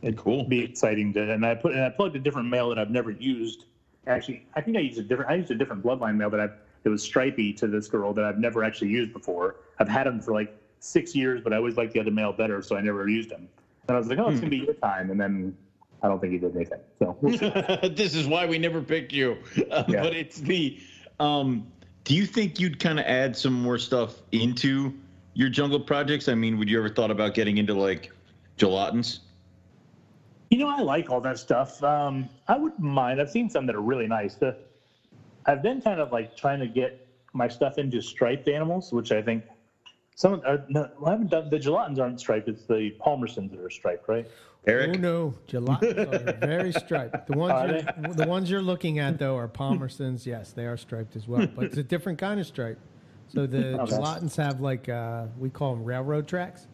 it'd 0.02 0.16
Cool. 0.16 0.44
be 0.44 0.60
exciting 0.60 1.12
to. 1.14 1.32
And 1.32 1.44
I 1.44 1.54
put 1.54 1.72
and 1.72 1.82
I 1.84 1.90
plugged 1.90 2.16
a 2.16 2.20
different 2.20 2.48
male 2.48 2.68
that 2.68 2.78
I've 2.78 2.90
never 2.90 3.10
used. 3.10 3.64
Actually, 4.06 4.46
I 4.54 4.60
think 4.60 4.76
I 4.76 4.80
used 4.80 4.98
a 4.98 5.02
different. 5.02 5.30
I 5.30 5.34
used 5.34 5.50
a 5.50 5.54
different 5.54 5.82
bloodline 5.82 6.16
male 6.16 6.30
that 6.30 6.40
I've 6.40 6.52
that 6.84 6.90
was 6.90 7.02
stripy 7.02 7.52
to 7.54 7.66
this 7.66 7.88
girl 7.88 8.12
that 8.14 8.24
I've 8.24 8.38
never 8.38 8.64
actually 8.64 8.88
used 8.88 9.12
before. 9.12 9.56
I've 9.78 9.88
had 9.88 10.06
them 10.06 10.20
for 10.20 10.32
like 10.32 10.54
six 10.80 11.14
years, 11.14 11.40
but 11.42 11.52
I 11.52 11.56
always 11.56 11.76
liked 11.76 11.92
the 11.92 12.00
other 12.00 12.10
male 12.10 12.32
better, 12.32 12.62
so 12.62 12.76
I 12.76 12.80
never 12.80 13.08
used 13.08 13.30
them. 13.30 13.48
And 13.88 13.96
I 13.96 13.98
was 13.98 14.08
like, 14.08 14.18
oh, 14.18 14.28
it's 14.28 14.40
gonna 14.40 14.50
be 14.50 14.58
your 14.58 14.74
time, 14.74 15.10
and 15.10 15.20
then 15.20 15.56
I 16.02 16.08
don't 16.08 16.20
think 16.20 16.32
he 16.32 16.38
did 16.38 16.54
anything. 16.54 16.80
So 16.98 17.16
this 17.88 18.14
is 18.14 18.26
why 18.26 18.46
we 18.46 18.58
never 18.58 18.80
picked 18.80 19.12
you. 19.12 19.36
Uh, 19.70 19.84
Yeah. 19.88 20.02
But 20.02 20.14
it's 20.14 20.40
the. 20.40 20.78
Um, 21.20 21.66
do 22.04 22.14
you 22.14 22.24
think 22.26 22.60
you'd 22.60 22.78
kind 22.78 22.98
of 22.98 23.06
add 23.06 23.36
some 23.36 23.52
more 23.52 23.76
stuff 23.76 24.22
into 24.32 24.94
your 25.38 25.48
jungle 25.48 25.78
projects? 25.78 26.26
I 26.28 26.34
mean, 26.34 26.58
would 26.58 26.68
you 26.68 26.78
ever 26.78 26.88
thought 26.88 27.12
about 27.12 27.32
getting 27.32 27.58
into 27.58 27.72
like 27.72 28.10
gelatins? 28.58 29.20
You 30.50 30.58
know, 30.58 30.68
I 30.68 30.80
like 30.80 31.10
all 31.10 31.20
that 31.20 31.38
stuff. 31.38 31.80
Um, 31.82 32.28
I 32.48 32.56
wouldn't 32.56 32.80
mind. 32.80 33.20
I've 33.20 33.30
seen 33.30 33.48
some 33.48 33.64
that 33.66 33.76
are 33.76 33.80
really 33.80 34.08
nice. 34.08 34.34
The, 34.34 34.56
I've 35.46 35.62
been 35.62 35.80
kind 35.80 36.00
of 36.00 36.10
like 36.10 36.36
trying 36.36 36.58
to 36.58 36.66
get 36.66 36.98
my 37.34 37.46
stuff 37.46 37.78
into 37.78 38.02
striped 38.02 38.48
animals, 38.48 38.92
which 38.92 39.12
I 39.12 39.22
think 39.22 39.44
some 40.16 40.42
are, 40.44 40.64
no, 40.68 40.88
I 41.06 41.10
haven't 41.12 41.30
done. 41.30 41.48
The 41.50 41.58
gelatins 41.60 42.00
aren't 42.00 42.18
striped. 42.18 42.48
It's 42.48 42.64
the 42.64 42.92
palmerstons 43.00 43.52
that 43.52 43.60
are 43.60 43.70
striped, 43.70 44.08
right? 44.08 44.26
Eric? 44.66 44.96
Oh 44.96 44.98
no, 44.98 45.34
gelatins 45.46 46.12
are 46.12 46.32
very 46.44 46.72
striped. 46.72 47.28
The 47.28 47.32
ones 47.38 47.52
Are 47.52 47.68
you're, 47.68 48.14
the 48.14 48.26
ones 48.26 48.50
you're 48.50 48.60
looking 48.60 48.98
at 48.98 49.20
though 49.20 49.36
are 49.36 49.46
Palmerstons. 49.46 50.26
Yes, 50.26 50.50
they 50.50 50.66
are 50.66 50.76
striped 50.76 51.14
as 51.14 51.28
well, 51.28 51.46
but 51.46 51.66
it's 51.66 51.76
a 51.76 51.84
different 51.84 52.18
kind 52.18 52.40
of 52.40 52.46
stripe. 52.46 52.78
So 53.28 53.46
the 53.46 53.74
Okay. 53.80 53.92
gelatins 53.96 54.36
have 54.36 54.60
like 54.60 54.88
uh, 54.88 55.26
we 55.38 55.50
call 55.50 55.74
them 55.74 55.84
railroad 55.84 56.26
tracks, 56.26 56.66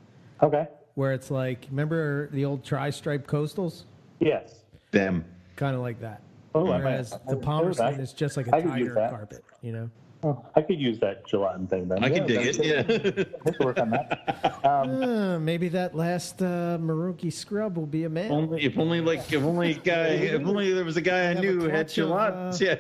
Okay. 0.42 0.66
where 0.94 1.12
it's 1.12 1.30
like 1.30 1.66
remember 1.70 2.28
the 2.30 2.44
old 2.44 2.64
tri-stripe 2.64 3.26
coastals, 3.26 3.84
Yes. 4.20 4.60
Them. 4.90 5.24
kind 5.56 5.74
of 5.74 5.82
like 5.82 6.00
that. 6.00 6.22
Oh, 6.54 6.66
I 6.66 6.68
might- 6.78 6.84
Whereas 6.84 7.12
I- 7.12 7.18
the 7.32 7.38
I- 7.38 7.40
Palmerston 7.44 7.94
is 8.00 8.12
just 8.12 8.36
like 8.36 8.46
a 8.48 8.54
I 8.56 8.60
could 8.62 8.70
use 8.78 8.88
tiger 8.88 8.94
that. 8.94 9.10
carpet, 9.10 9.44
you 9.62 9.72
know. 9.72 9.90
Oh, 10.26 10.42
I 10.54 10.62
could 10.62 10.80
use 10.80 10.98
that 11.00 11.26
gelatin 11.26 11.66
thing 11.66 11.86
then. 11.86 12.02
I 12.02 12.08
can 12.08 12.26
dig 12.26 12.46
it. 12.46 12.64
Yeah. 12.64 13.24
Let's 13.44 13.58
work 13.58 13.78
on 13.78 13.90
that. 13.90 14.20
Um, 14.64 15.02
Uh, 15.02 15.38
maybe 15.38 15.68
that 15.68 15.94
last 15.94 16.40
uh, 16.40 16.78
Merauke 16.80 17.30
scrub 17.30 17.76
will 17.76 17.84
be 17.84 18.04
a 18.04 18.08
male. 18.08 18.32
only 18.32 18.62
if 18.64 18.78
only 18.78 19.02
like 19.02 19.30
if 19.30 19.42
only 19.42 19.74
guy 19.74 20.06
if 20.08 20.40
only 20.46 20.72
there 20.72 20.84
was 20.86 20.96
a 20.96 21.02
guy 21.02 21.28
I 21.30 21.34
knew 21.34 21.60
who 21.60 21.68
had 21.68 21.88
clutch 21.88 21.98
of, 21.98 22.08
gelatins. 22.08 22.62
uh, 22.62 22.64
yeah. 22.64 22.76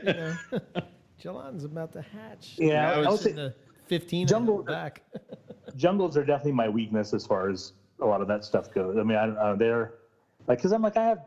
you 0.52 0.60
know, 0.80 0.82
Gelatin's 1.18 1.64
about 1.64 1.92
to 1.92 2.02
hatch. 2.02 2.54
yeah, 2.58 2.92
I 2.92 3.08
was 3.08 3.26
in 3.26 3.36
the 3.36 3.54
15 3.86 4.26
Jungle- 4.26 4.62
back. 4.62 5.02
jungles 5.76 6.16
are 6.16 6.24
definitely 6.24 6.52
my 6.52 6.68
weakness 6.68 7.14
as 7.14 7.26
far 7.26 7.50
as 7.50 7.72
a 8.00 8.06
lot 8.06 8.20
of 8.20 8.28
that 8.28 8.44
stuff 8.44 8.72
goes. 8.72 8.96
I 8.98 9.02
mean, 9.02 9.16
I 9.16 9.26
don't 9.26 9.34
know. 9.34 9.56
They're 9.56 9.94
like, 10.46 10.58
because 10.58 10.72
I'm 10.72 10.82
like, 10.82 10.96
I 10.96 11.04
have 11.04 11.24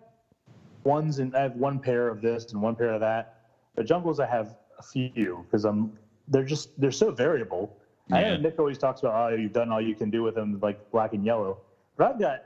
ones 0.83 1.19
and 1.19 1.35
I 1.35 1.41
have 1.41 1.55
one 1.55 1.79
pair 1.79 2.07
of 2.07 2.21
this 2.21 2.51
and 2.51 2.61
one 2.61 2.75
pair 2.75 2.93
of 2.93 3.01
that. 3.01 3.41
The 3.75 3.83
jungles, 3.83 4.19
I 4.19 4.25
have 4.25 4.55
a 4.79 4.83
few 4.83 5.45
because 5.45 5.65
I'm, 5.65 5.97
they're 6.27 6.43
just, 6.43 6.79
they're 6.79 6.91
so 6.91 7.11
variable. 7.11 7.77
I 8.11 8.21
know 8.21 8.37
Nick 8.37 8.57
always 8.57 8.77
talks 8.77 9.01
about, 9.01 9.33
oh, 9.33 9.35
you've 9.35 9.51
done 9.51 9.69
all 9.69 9.81
you 9.81 9.93
can 9.93 10.09
do 10.09 10.23
with 10.23 10.35
them, 10.35 10.57
like 10.61 10.91
black 10.91 11.13
and 11.13 11.25
yellow. 11.25 11.59
But 11.97 12.11
I've 12.11 12.19
got 12.19 12.43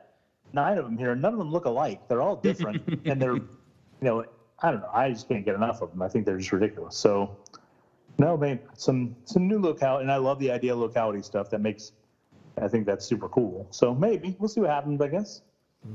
nine 0.53 0.77
of 0.79 0.85
them 0.85 0.97
here. 0.97 1.13
None 1.13 1.33
of 1.33 1.39
them 1.39 1.51
look 1.51 1.65
alike. 1.65 2.07
They're 2.07 2.21
all 2.21 2.35
different. 2.35 3.01
and 3.05 3.21
they're, 3.21 3.35
you 3.35 3.47
know, 4.01 4.25
I 4.61 4.71
don't 4.71 4.81
know. 4.81 4.89
I 4.93 5.09
just 5.09 5.27
can't 5.27 5.43
get 5.43 5.55
enough 5.55 5.81
of 5.81 5.91
them. 5.91 6.01
I 6.01 6.07
think 6.07 6.25
they're 6.25 6.37
just 6.37 6.51
ridiculous. 6.51 6.95
So, 6.95 7.35
no, 8.19 8.37
man, 8.37 8.59
some 8.75 9.15
some 9.25 9.47
new 9.47 9.59
locality, 9.59 10.03
and 10.03 10.11
I 10.11 10.17
love 10.17 10.39
the 10.39 10.51
idea 10.51 10.73
of 10.73 10.79
locality 10.79 11.21
stuff. 11.23 11.49
That 11.49 11.61
makes, 11.61 11.93
I 12.61 12.67
think 12.67 12.85
that's 12.85 13.05
super 13.05 13.27
cool. 13.29 13.67
So 13.71 13.93
maybe 13.95 14.35
we'll 14.39 14.49
see 14.49 14.61
what 14.61 14.69
happens. 14.69 15.01
I 15.01 15.07
guess. 15.07 15.41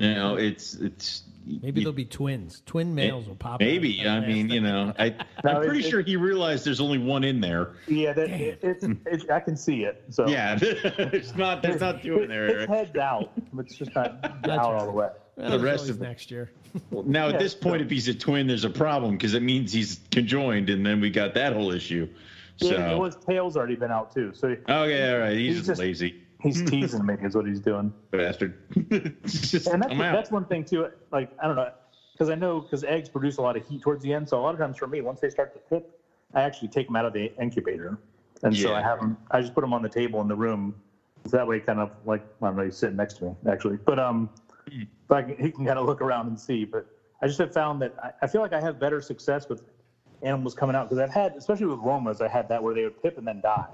You 0.01 0.15
know, 0.15 0.35
it's 0.35 0.75
it's 0.75 1.23
Maybe 1.63 1.85
they'll 1.85 1.93
be 1.93 2.05
twins. 2.05 2.61
Twin 2.67 2.93
males 2.93 3.29
will 3.29 3.37
pop 3.37 3.53
out. 3.55 3.61
Maybe. 3.61 4.01
at 4.01 4.09
I 4.09 4.27
mean, 4.27 4.51
you 4.51 4.61
know, 4.61 4.93
I 4.99 5.11
No, 5.45 5.51
I'm 5.61 5.63
pretty 5.65 5.87
it- 5.87 5.89
sure 5.89 6.01
he 6.01 6.17
realized 6.17 6.67
there's 6.67 6.81
only 6.81 6.99
one 6.99 7.23
in 7.23 7.41
there. 7.41 7.75
Yeah, 7.87 8.13
that 8.15 8.29
it, 8.31 8.59
it's 8.63 8.85
it's 9.07 9.31
I 9.31 9.39
can 9.39 9.57
see 9.57 9.85
it. 9.85 10.03
So 10.11 10.27
Yeah, 10.27 10.59
it's 10.61 11.37
not 11.37 11.63
there's 11.63 11.81
not 11.81 12.03
two 12.03 12.19
in 12.21 12.29
there. 12.29 12.47
His 12.47 12.55
Eric. 12.57 12.69
head's 12.69 12.97
out. 12.97 13.31
It's 13.61 13.77
just 13.77 13.95
not 13.95 14.19
out 14.49 14.59
all 14.75 14.87
the 14.87 14.91
way. 14.91 15.09
Well, 15.37 15.51
the 15.51 15.59
rest 15.59 15.81
always 15.83 15.91
of- 15.91 16.01
next 16.01 16.31
year. 16.31 16.51
Well, 16.91 17.03
now 17.07 17.29
Yeah, 17.29 17.35
at 17.35 17.39
this 17.39 17.55
point, 17.55 17.81
so- 17.81 17.85
if 17.85 17.91
he's 17.91 18.09
a 18.09 18.15
twin, 18.15 18.47
there's 18.47 18.65
a 18.65 18.71
problem 18.71 19.13
because 19.17 19.35
it 19.35 19.43
means 19.43 19.73
he's 19.73 20.01
conjoined, 20.11 20.71
and 20.71 20.85
then 20.85 21.01
we 21.01 21.11
got 21.11 21.35
that 21.35 21.53
whole 21.53 21.73
issue. 21.73 22.09
So, 22.57 22.71
Yeah, 22.71 22.95
well, 22.95 23.05
his 23.05 23.17
tail's 23.17 23.57
already 23.57 23.77
been 23.77 23.91
out 23.91 24.13
too. 24.13 24.33
So 24.35 24.49
okay, 24.69 25.13
all 25.13 25.19
right, 25.19 25.37
he's, 25.37 25.49
He's 25.49 25.57
just 25.59 25.67
just- 25.69 25.81
lazy 25.81 26.17
he's 26.43 26.63
teasing 26.71 27.05
me 27.05 27.15
is 27.23 27.35
what 27.35 27.47
he's 27.47 27.61
doing. 27.61 27.93
bastard. 28.11 28.55
just 29.27 29.67
And 29.69 29.83
that's 29.83 29.97
that's 29.97 30.31
one 30.31 30.45
thing 30.45 30.65
too. 30.65 30.89
Like 31.11 31.31
I 31.43 31.47
don't 31.47 31.57
know, 31.57 31.71
because 32.13 32.29
I 32.31 32.35
know 32.35 32.61
because 32.61 32.85
eggs 32.85 33.09
produce 33.09 33.39
a 33.39 33.43
lot 33.43 33.57
of 33.57 33.67
heat 33.67 33.83
towards 33.83 34.03
the 34.03 34.13
end. 34.13 34.29
So 34.29 34.39
a 34.39 34.43
lot 34.43 34.55
of 34.55 34.61
times 34.61 34.77
for 34.77 34.87
me, 34.87 35.01
once 35.01 35.21
they 35.21 35.31
start 35.31 35.53
to 35.55 35.59
pip, 35.71 35.99
I 36.35 36.43
actually 36.43 36.69
take 36.69 36.87
them 36.87 36.97
out 36.97 37.05
of 37.07 37.13
the 37.15 37.33
incubator, 37.41 37.99
and 38.43 38.57
so 38.57 38.75
I 38.75 38.81
have 38.83 39.01
them. 39.01 39.17
I 39.31 39.41
just 39.41 39.55
put 39.55 39.63
them 39.63 39.73
on 39.73 39.83
the 39.83 39.89
table 39.89 40.21
in 40.21 40.29
the 40.29 40.37
room. 40.37 40.75
So 41.27 41.37
that 41.39 41.47
way, 41.47 41.59
kind 41.61 41.81
of 41.81 41.91
like 42.05 42.23
I 42.43 42.47
don't 42.47 42.57
know, 42.57 42.65
he's 42.65 42.77
sitting 42.77 42.97
next 42.97 43.15
to 43.19 43.25
me 43.25 43.31
actually, 43.51 43.79
but 43.85 43.99
um, 43.99 44.31
I 45.11 45.23
can, 45.23 45.37
he 45.39 45.51
can 45.51 45.65
kind 45.65 45.79
of 45.79 45.87
look 45.87 46.01
around 46.01 46.27
and 46.27 46.39
see. 46.39 46.65
But 46.65 46.85
I 47.23 47.27
just 47.27 47.39
have 47.39 47.53
found 47.53 47.81
that 47.83 47.93
I, 48.03 48.11
I 48.23 48.27
feel 48.27 48.41
like 48.41 48.53
I 48.53 48.61
have 48.61 48.79
better 48.79 49.01
success 49.01 49.49
with 49.49 49.63
animals 50.23 50.55
coming 50.55 50.75
out 50.75 50.89
because 50.89 50.99
I've 50.99 51.11
had, 51.13 51.35
especially 51.37 51.67
with 51.67 51.79
Womas, 51.79 52.21
I 52.21 52.29
had 52.29 52.49
that 52.49 52.63
where 52.63 52.75
they 52.75 52.85
would 52.85 53.01
pip 53.03 53.19
and 53.19 53.27
then 53.27 53.41
die. 53.41 53.67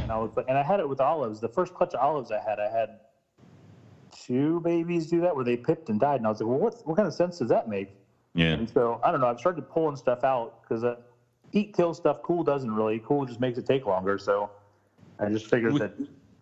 And 0.00 0.10
I 0.10 0.18
was 0.18 0.30
like, 0.36 0.46
and 0.48 0.58
I 0.58 0.62
had 0.62 0.80
it 0.80 0.88
with 0.88 1.00
olives. 1.00 1.40
The 1.40 1.48
first 1.48 1.72
clutch 1.74 1.94
of 1.94 2.00
olives 2.00 2.30
I 2.30 2.40
had, 2.40 2.58
I 2.58 2.68
had 2.68 2.90
two 4.12 4.60
babies 4.60 5.06
do 5.06 5.20
that 5.20 5.34
where 5.34 5.44
they 5.44 5.56
pipped 5.56 5.88
and 5.88 6.00
died. 6.00 6.16
And 6.16 6.26
I 6.26 6.30
was 6.30 6.40
like, 6.40 6.48
well, 6.48 6.58
what 6.58 6.74
what 6.84 6.96
kind 6.96 7.06
of 7.06 7.14
sense 7.14 7.38
does 7.38 7.48
that 7.48 7.68
make? 7.68 7.88
Yeah. 8.34 8.52
And 8.54 8.68
so 8.68 8.98
I 9.02 9.10
don't 9.10 9.20
know. 9.20 9.28
I've 9.28 9.38
started 9.38 9.68
pulling 9.68 9.96
stuff 9.96 10.24
out 10.24 10.52
because 10.62 10.82
uh, 10.84 10.96
heat 11.52 11.72
kills 11.72 11.98
stuff. 11.98 12.18
Cool 12.22 12.42
doesn't 12.42 12.70
really. 12.70 13.00
Cool 13.00 13.24
just 13.24 13.40
makes 13.40 13.58
it 13.58 13.66
take 13.66 13.86
longer. 13.86 14.18
So 14.18 14.50
I 15.18 15.28
just 15.28 15.46
figured 15.46 15.74
We- 15.74 15.78
that. 15.80 15.92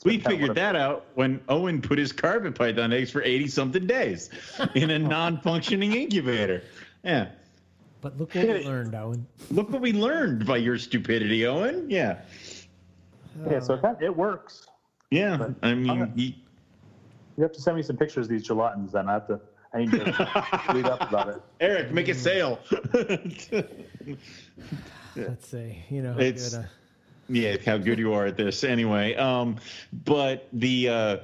We 0.04 0.18
figured 0.18 0.50
what 0.50 0.54
that 0.56 0.76
out 0.76 1.06
when 1.14 1.40
Owen 1.48 1.82
put 1.82 1.98
his 1.98 2.12
carpet 2.12 2.54
python 2.54 2.92
eggs 2.92 3.10
for 3.10 3.22
80 3.22 3.48
something 3.48 3.86
days 3.86 4.30
in 4.74 4.90
a 4.90 4.98
non 5.14 5.40
functioning 5.40 5.92
incubator. 5.92 6.62
Yeah. 7.04 7.28
But 8.00 8.16
look 8.16 8.32
what 8.34 8.46
we 8.46 8.64
learned, 8.64 8.94
Owen. 8.94 9.26
Look 9.50 9.70
what 9.70 9.80
we 9.80 9.92
learned 9.92 10.46
by 10.46 10.58
your 10.58 10.78
stupidity, 10.78 11.46
Owen. 11.46 11.90
Yeah. 11.90 12.20
Yeah, 13.50 13.58
so 13.60 13.74
it, 13.74 13.84
it 14.00 14.16
works. 14.16 14.66
Yeah. 15.10 15.36
But- 15.36 15.54
I 15.62 15.74
mean, 15.74 16.02
Okay. 16.02 16.12
he, 16.14 16.42
You 17.36 17.42
have 17.42 17.52
to 17.52 17.60
send 17.60 17.76
me 17.76 17.82
some 17.82 17.96
pictures 17.96 18.26
of 18.26 18.30
these 18.30 18.46
gelatins. 18.46 18.92
Then 18.92 19.08
I 19.08 19.14
have 19.14 19.26
to. 19.28 19.40
I 19.74 19.78
need 19.78 19.90
to 19.90 19.98
read 20.74 20.86
up 20.86 21.02
about 21.02 21.28
it. 21.28 21.42
Eric, 21.60 21.90
make 21.92 22.08
a 22.08 22.14
sale. 22.14 22.58
Let's 25.16 25.48
see. 25.48 25.84
You 25.90 26.02
know, 26.02 26.18
It's- 26.18 26.54
good, 26.54 26.64
uh, 26.64 26.68
yeah, 27.28 27.56
how 27.64 27.78
good 27.78 27.98
you 27.98 28.12
are 28.12 28.26
at 28.26 28.36
this. 28.36 28.64
Anyway, 28.64 29.14
um, 29.16 29.56
but 30.04 30.48
the 30.52 30.88
uh, 30.88 31.16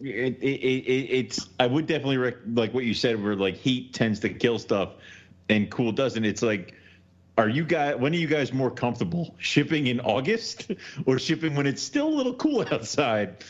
it, 0.00 0.38
it, 0.40 0.44
it, 0.44 1.10
it's 1.10 1.48
I 1.58 1.66
would 1.66 1.86
definitely 1.86 2.18
rec- 2.18 2.36
like 2.54 2.72
what 2.72 2.84
you 2.84 2.94
said, 2.94 3.22
where 3.22 3.34
like 3.34 3.54
heat 3.54 3.92
tends 3.92 4.20
to 4.20 4.28
kill 4.28 4.58
stuff, 4.58 4.90
and 5.48 5.70
cool 5.70 5.92
doesn't. 5.92 6.24
It's 6.24 6.42
like, 6.42 6.74
are 7.38 7.48
you 7.48 7.64
guys? 7.64 7.96
When 7.96 8.12
are 8.12 8.16
you 8.16 8.28
guys 8.28 8.52
more 8.52 8.70
comfortable 8.70 9.34
shipping 9.38 9.88
in 9.88 10.00
August 10.00 10.70
or 11.06 11.18
shipping 11.18 11.54
when 11.54 11.66
it's 11.66 11.82
still 11.82 12.08
a 12.08 12.14
little 12.14 12.34
cool 12.34 12.64
outside? 12.70 13.44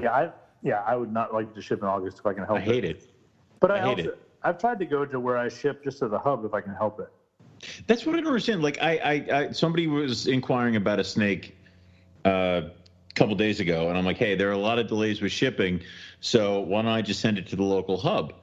Yeah, 0.00 0.12
I 0.12 0.30
yeah 0.62 0.82
I 0.86 0.96
would 0.96 1.12
not 1.12 1.32
like 1.32 1.54
to 1.54 1.62
ship 1.62 1.80
in 1.80 1.88
August 1.88 2.18
if 2.18 2.26
I 2.26 2.34
can 2.34 2.44
help 2.44 2.58
I 2.58 2.62
hate 2.62 2.84
it. 2.84 3.08
But 3.60 3.70
I, 3.70 3.76
I 3.76 3.80
hate 3.80 3.98
also, 4.00 4.10
it. 4.10 4.18
I've 4.42 4.58
tried 4.58 4.78
to 4.80 4.86
go 4.86 5.06
to 5.06 5.20
where 5.20 5.38
I 5.38 5.48
ship 5.48 5.84
just 5.84 6.00
to 6.00 6.08
the 6.08 6.18
hub 6.18 6.44
if 6.44 6.52
I 6.52 6.60
can 6.60 6.74
help 6.74 7.00
it. 7.00 7.12
That's 7.86 8.04
what 8.04 8.14
I 8.14 8.18
don't 8.18 8.28
understand. 8.28 8.62
Like 8.62 8.78
I, 8.80 8.96
I, 8.96 9.36
I 9.38 9.52
somebody 9.52 9.86
was 9.86 10.26
inquiring 10.26 10.76
about 10.76 10.98
a 10.98 11.04
snake 11.04 11.56
uh, 12.24 12.62
a 12.64 13.14
couple 13.14 13.34
days 13.34 13.60
ago, 13.60 13.88
and 13.88 13.98
I'm 13.98 14.04
like, 14.04 14.16
hey, 14.16 14.34
there 14.34 14.48
are 14.48 14.52
a 14.52 14.58
lot 14.58 14.78
of 14.78 14.88
delays 14.88 15.20
with 15.20 15.32
shipping, 15.32 15.82
so 16.20 16.60
why 16.60 16.82
don't 16.82 16.90
I 16.90 17.02
just 17.02 17.20
send 17.20 17.38
it 17.38 17.46
to 17.48 17.56
the 17.56 17.62
local 17.62 17.96
hub? 17.96 18.34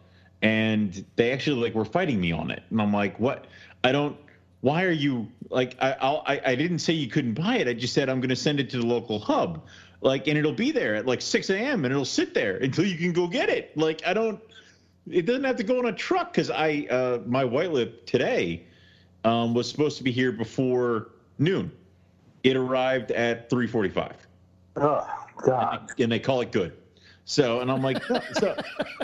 And 0.42 1.06
they 1.16 1.32
actually 1.32 1.62
like 1.62 1.74
were 1.74 1.86
fighting 1.86 2.20
me 2.20 2.32
on 2.32 2.52
it, 2.52 2.64
and 2.70 2.82
I'm 2.82 2.94
like, 2.94 3.20
what? 3.20 3.48
I 3.84 3.92
don't. 3.92 4.18
Why 4.62 4.84
are 4.84 4.92
you 4.92 5.30
like? 5.50 5.76
I, 5.82 5.96
I'll, 6.00 6.24
I, 6.26 6.42
I 6.46 6.56
didn't 6.56 6.80
say 6.80 6.94
you 6.94 7.10
couldn't 7.10 7.34
buy 7.34 7.58
it. 7.58 7.68
I 7.68 7.74
just 7.74 7.94
said 7.94 8.10
I'm 8.10 8.20
going 8.20 8.30
to 8.30 8.36
send 8.36 8.60
it 8.60 8.70
to 8.72 8.78
the 8.78 8.86
local 8.86 9.20
hub, 9.20 9.64
like, 10.02 10.28
and 10.28 10.38
it'll 10.38 10.54
be 10.54 10.72
there 10.72 10.96
at 10.96 11.06
like 11.06 11.22
6 11.22 11.50
a.m. 11.50 11.84
and 11.86 11.92
it'll 11.92 12.06
sit 12.06 12.34
there 12.34 12.58
until 12.58 12.86
you 12.86 12.98
can 12.98 13.12
go 13.12 13.28
get 13.28 13.50
it. 13.50 13.76
Like, 13.78 14.02
I 14.06 14.14
don't. 14.14 14.40
It 15.10 15.26
doesn't 15.26 15.44
have 15.44 15.56
to 15.58 15.64
go 15.64 15.80
on 15.80 15.88
a 15.88 15.94
truck 15.94 16.32
because 16.32 16.52
I, 16.52 16.86
uh, 16.90 17.20
my 17.26 17.44
white 17.44 17.72
lip 17.72 18.06
today 18.06 18.68
um, 19.24 19.54
was 19.54 19.70
supposed 19.70 19.98
to 19.98 20.04
be 20.04 20.12
here 20.12 20.32
before 20.32 21.10
noon. 21.38 21.72
It 22.44 22.56
arrived 22.56 23.12
at 23.12 23.50
3:45, 23.50 24.14
Oh 24.78 25.08
God. 25.38 25.92
and 26.00 26.12
they 26.12 26.20
call 26.20 26.42
it 26.42 26.52
good. 26.52 26.74
So, 27.26 27.60
and 27.60 27.72
I'm 27.72 27.82
like, 27.82 28.02
so, 28.34 28.56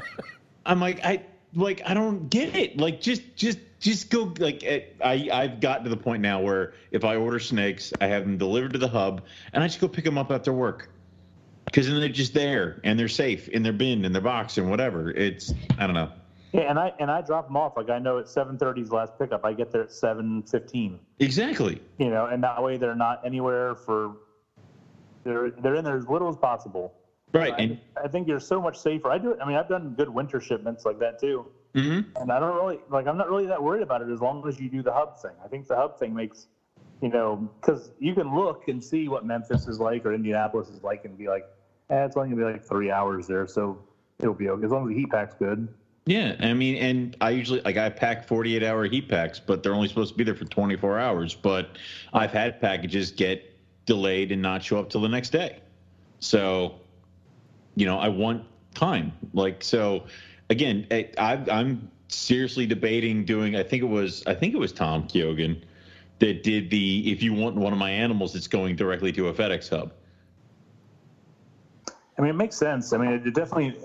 I'm 0.66 0.80
like, 0.80 1.04
I 1.04 1.24
like, 1.54 1.82
I 1.86 1.94
don't 1.94 2.30
get 2.30 2.56
it. 2.56 2.78
Like, 2.78 3.02
just, 3.02 3.36
just, 3.36 3.60
just 3.80 4.10
go. 4.10 4.34
Like, 4.40 4.64
it, 4.64 4.96
I, 5.04 5.30
I've 5.32 5.60
gotten 5.60 5.84
to 5.84 5.90
the 5.90 5.98
point 5.98 6.22
now 6.22 6.42
where 6.42 6.74
if 6.92 7.04
I 7.04 7.16
order 7.18 7.40
snakes, 7.40 7.94
I 8.02 8.08
have 8.08 8.24
them 8.24 8.38
delivered 8.38 8.74
to 8.74 8.80
the 8.80 8.88
hub, 8.88 9.24
and 9.54 9.64
I 9.64 9.68
just 9.68 9.80
go 9.80 9.88
pick 9.88 10.06
them 10.06 10.18
up 10.18 10.32
after 10.32 10.52
work. 10.54 10.90
Because 11.66 11.88
then 11.88 12.00
they're 12.00 12.10
just 12.10 12.34
there 12.34 12.80
and 12.84 12.98
they're 12.98 13.08
safe 13.10 13.50
in 13.50 13.64
their 13.64 13.74
bin, 13.74 14.06
in 14.06 14.12
their 14.14 14.22
box, 14.22 14.58
and 14.58 14.70
whatever. 14.70 15.12
It's, 15.12 15.54
I 15.78 15.86
don't 15.88 15.96
know. 15.96 16.12
Yeah, 16.56 16.70
and 16.70 16.80
I 16.80 16.94
and 17.00 17.12
I 17.12 17.22
drop 17.22 17.48
them 17.48 17.58
off 17.58 17.74
like 17.76 17.90
I 17.90 18.00
know 18.00 18.18
at 18.18 18.28
7:30 18.28 18.80
is 18.82 18.90
the 18.90 18.96
last 18.96 19.12
pickup. 19.20 19.44
I 19.44 19.52
get 19.52 19.72
there 19.72 19.82
at 19.84 19.90
7:15. 19.92 21.00
Exactly. 21.20 21.82
You 21.98 22.10
know, 22.10 22.28
and 22.28 22.42
that 22.44 22.64
way 22.64 22.78
they're 22.78 22.96
not 22.96 23.20
anywhere 23.24 23.76
for. 23.76 24.16
They're 25.26 25.52
they're 25.52 25.76
in 25.76 25.84
there 25.84 25.98
as 25.98 26.08
little 26.08 26.30
as 26.30 26.38
possible. 26.38 26.94
Right. 27.34 27.54
I, 27.58 27.62
And, 27.64 27.78
I 28.02 28.08
think 28.08 28.28
you're 28.30 28.40
so 28.40 28.62
much 28.62 28.78
safer. 28.78 29.10
I 29.10 29.18
do 29.18 29.32
it. 29.32 29.40
I 29.42 29.46
mean, 29.46 29.58
I've 29.58 29.68
done 29.68 29.94
good 29.98 30.08
winter 30.08 30.40
shipments 30.40 30.86
like 30.86 30.98
that 31.00 31.18
too, 31.18 31.50
Mhm. 31.76 32.06
and 32.22 32.32
I 32.32 32.40
don't 32.40 32.56
really 32.56 32.80
like. 32.88 33.06
I'm 33.06 33.18
not 33.18 33.30
really 33.30 33.48
that 33.48 33.62
worried 33.62 33.82
about 33.84 34.02
it 34.02 34.10
as 34.10 34.22
long 34.22 34.48
as 34.48 34.58
you 34.58 34.70
do 34.70 34.82
the 34.82 34.94
hub 34.94 35.14
thing. 35.18 35.36
I 35.44 35.50
think 35.50 35.68
the 35.68 35.76
hub 35.76 35.98
thing 35.98 36.14
makes, 36.14 36.48
you 37.02 37.10
know, 37.10 37.50
because 37.60 37.92
you 38.00 38.14
can 38.14 38.34
look 38.34 38.60
and 38.70 38.82
see 38.82 39.10
what 39.10 39.26
Memphis 39.26 39.68
is 39.68 39.78
like 39.82 40.06
or 40.06 40.14
Indianapolis 40.14 40.70
is 40.70 40.84
like, 40.84 41.04
and 41.04 41.18
be 41.18 41.28
like, 41.28 41.46
eh, 41.90 42.06
it's 42.06 42.16
only 42.16 42.30
gonna 42.30 42.46
be 42.46 42.52
like 42.54 42.64
three 42.64 42.92
hours 42.92 43.28
there, 43.28 43.46
so 43.46 43.78
it'll 44.20 44.34
be 44.34 44.48
okay 44.48 44.64
as 44.64 44.72
long 44.72 44.84
as 44.84 44.90
the 44.90 44.96
heat 44.96 45.10
pack's 45.10 45.34
good. 45.34 45.68
Yeah, 46.08 46.36
I 46.40 46.54
mean, 46.54 46.76
and 46.76 47.18
I 47.20 47.32
usually 47.32 47.62
like 47.62 47.78
I 47.78 47.90
pack 47.90 48.28
48 48.28 48.62
hour 48.62 48.86
heat 48.86 49.10
packs, 49.10 49.40
but 49.40 49.64
they're 49.64 49.74
only 49.74 49.88
supposed 49.88 50.14
to 50.14 50.18
be 50.18 50.24
there 50.24 50.36
for 50.36 50.46
24 50.46 51.00
hours. 51.00 51.34
But 51.34 51.78
I've 52.14 52.32
had 52.32 52.62
packages 52.62 53.10
get 53.12 53.52
delayed 53.88 54.32
and 54.32 54.42
not 54.42 54.62
show 54.62 54.78
up 54.80 54.90
till 54.90 55.02
the 55.02 55.10
next 55.10 55.32
day. 55.32 55.60
So, 56.20 56.76
you 57.76 57.88
know, 57.88 57.98
I 57.98 58.10
want 58.10 58.46
time. 58.76 59.14
Like, 59.34 59.64
so 59.64 60.06
again, 60.52 60.86
I, 60.92 61.10
I'm 61.52 61.90
seriously 62.08 62.68
debating 62.68 63.26
doing. 63.26 63.56
I 63.56 63.64
think 63.64 63.82
it 63.82 63.88
was 63.88 64.24
I 64.28 64.36
think 64.36 64.54
it 64.54 64.60
was 64.60 64.72
Tom 64.72 65.08
Kyogan 65.08 65.60
that 66.20 66.44
did 66.44 66.70
the 66.70 67.12
if 67.12 67.24
you 67.24 67.34
want 67.34 67.56
one 67.56 67.74
of 67.74 67.80
my 67.80 67.90
animals, 67.90 68.36
it's 68.36 68.48
going 68.48 68.76
directly 68.76 69.12
to 69.14 69.30
a 69.30 69.34
FedEx 69.34 69.70
hub. 69.70 69.92
I 72.18 72.22
mean, 72.22 72.30
it 72.30 72.36
makes 72.36 72.56
sense. 72.58 72.94
I 72.94 72.98
mean, 72.98 73.12
it 73.12 73.34
definitely. 73.34 73.76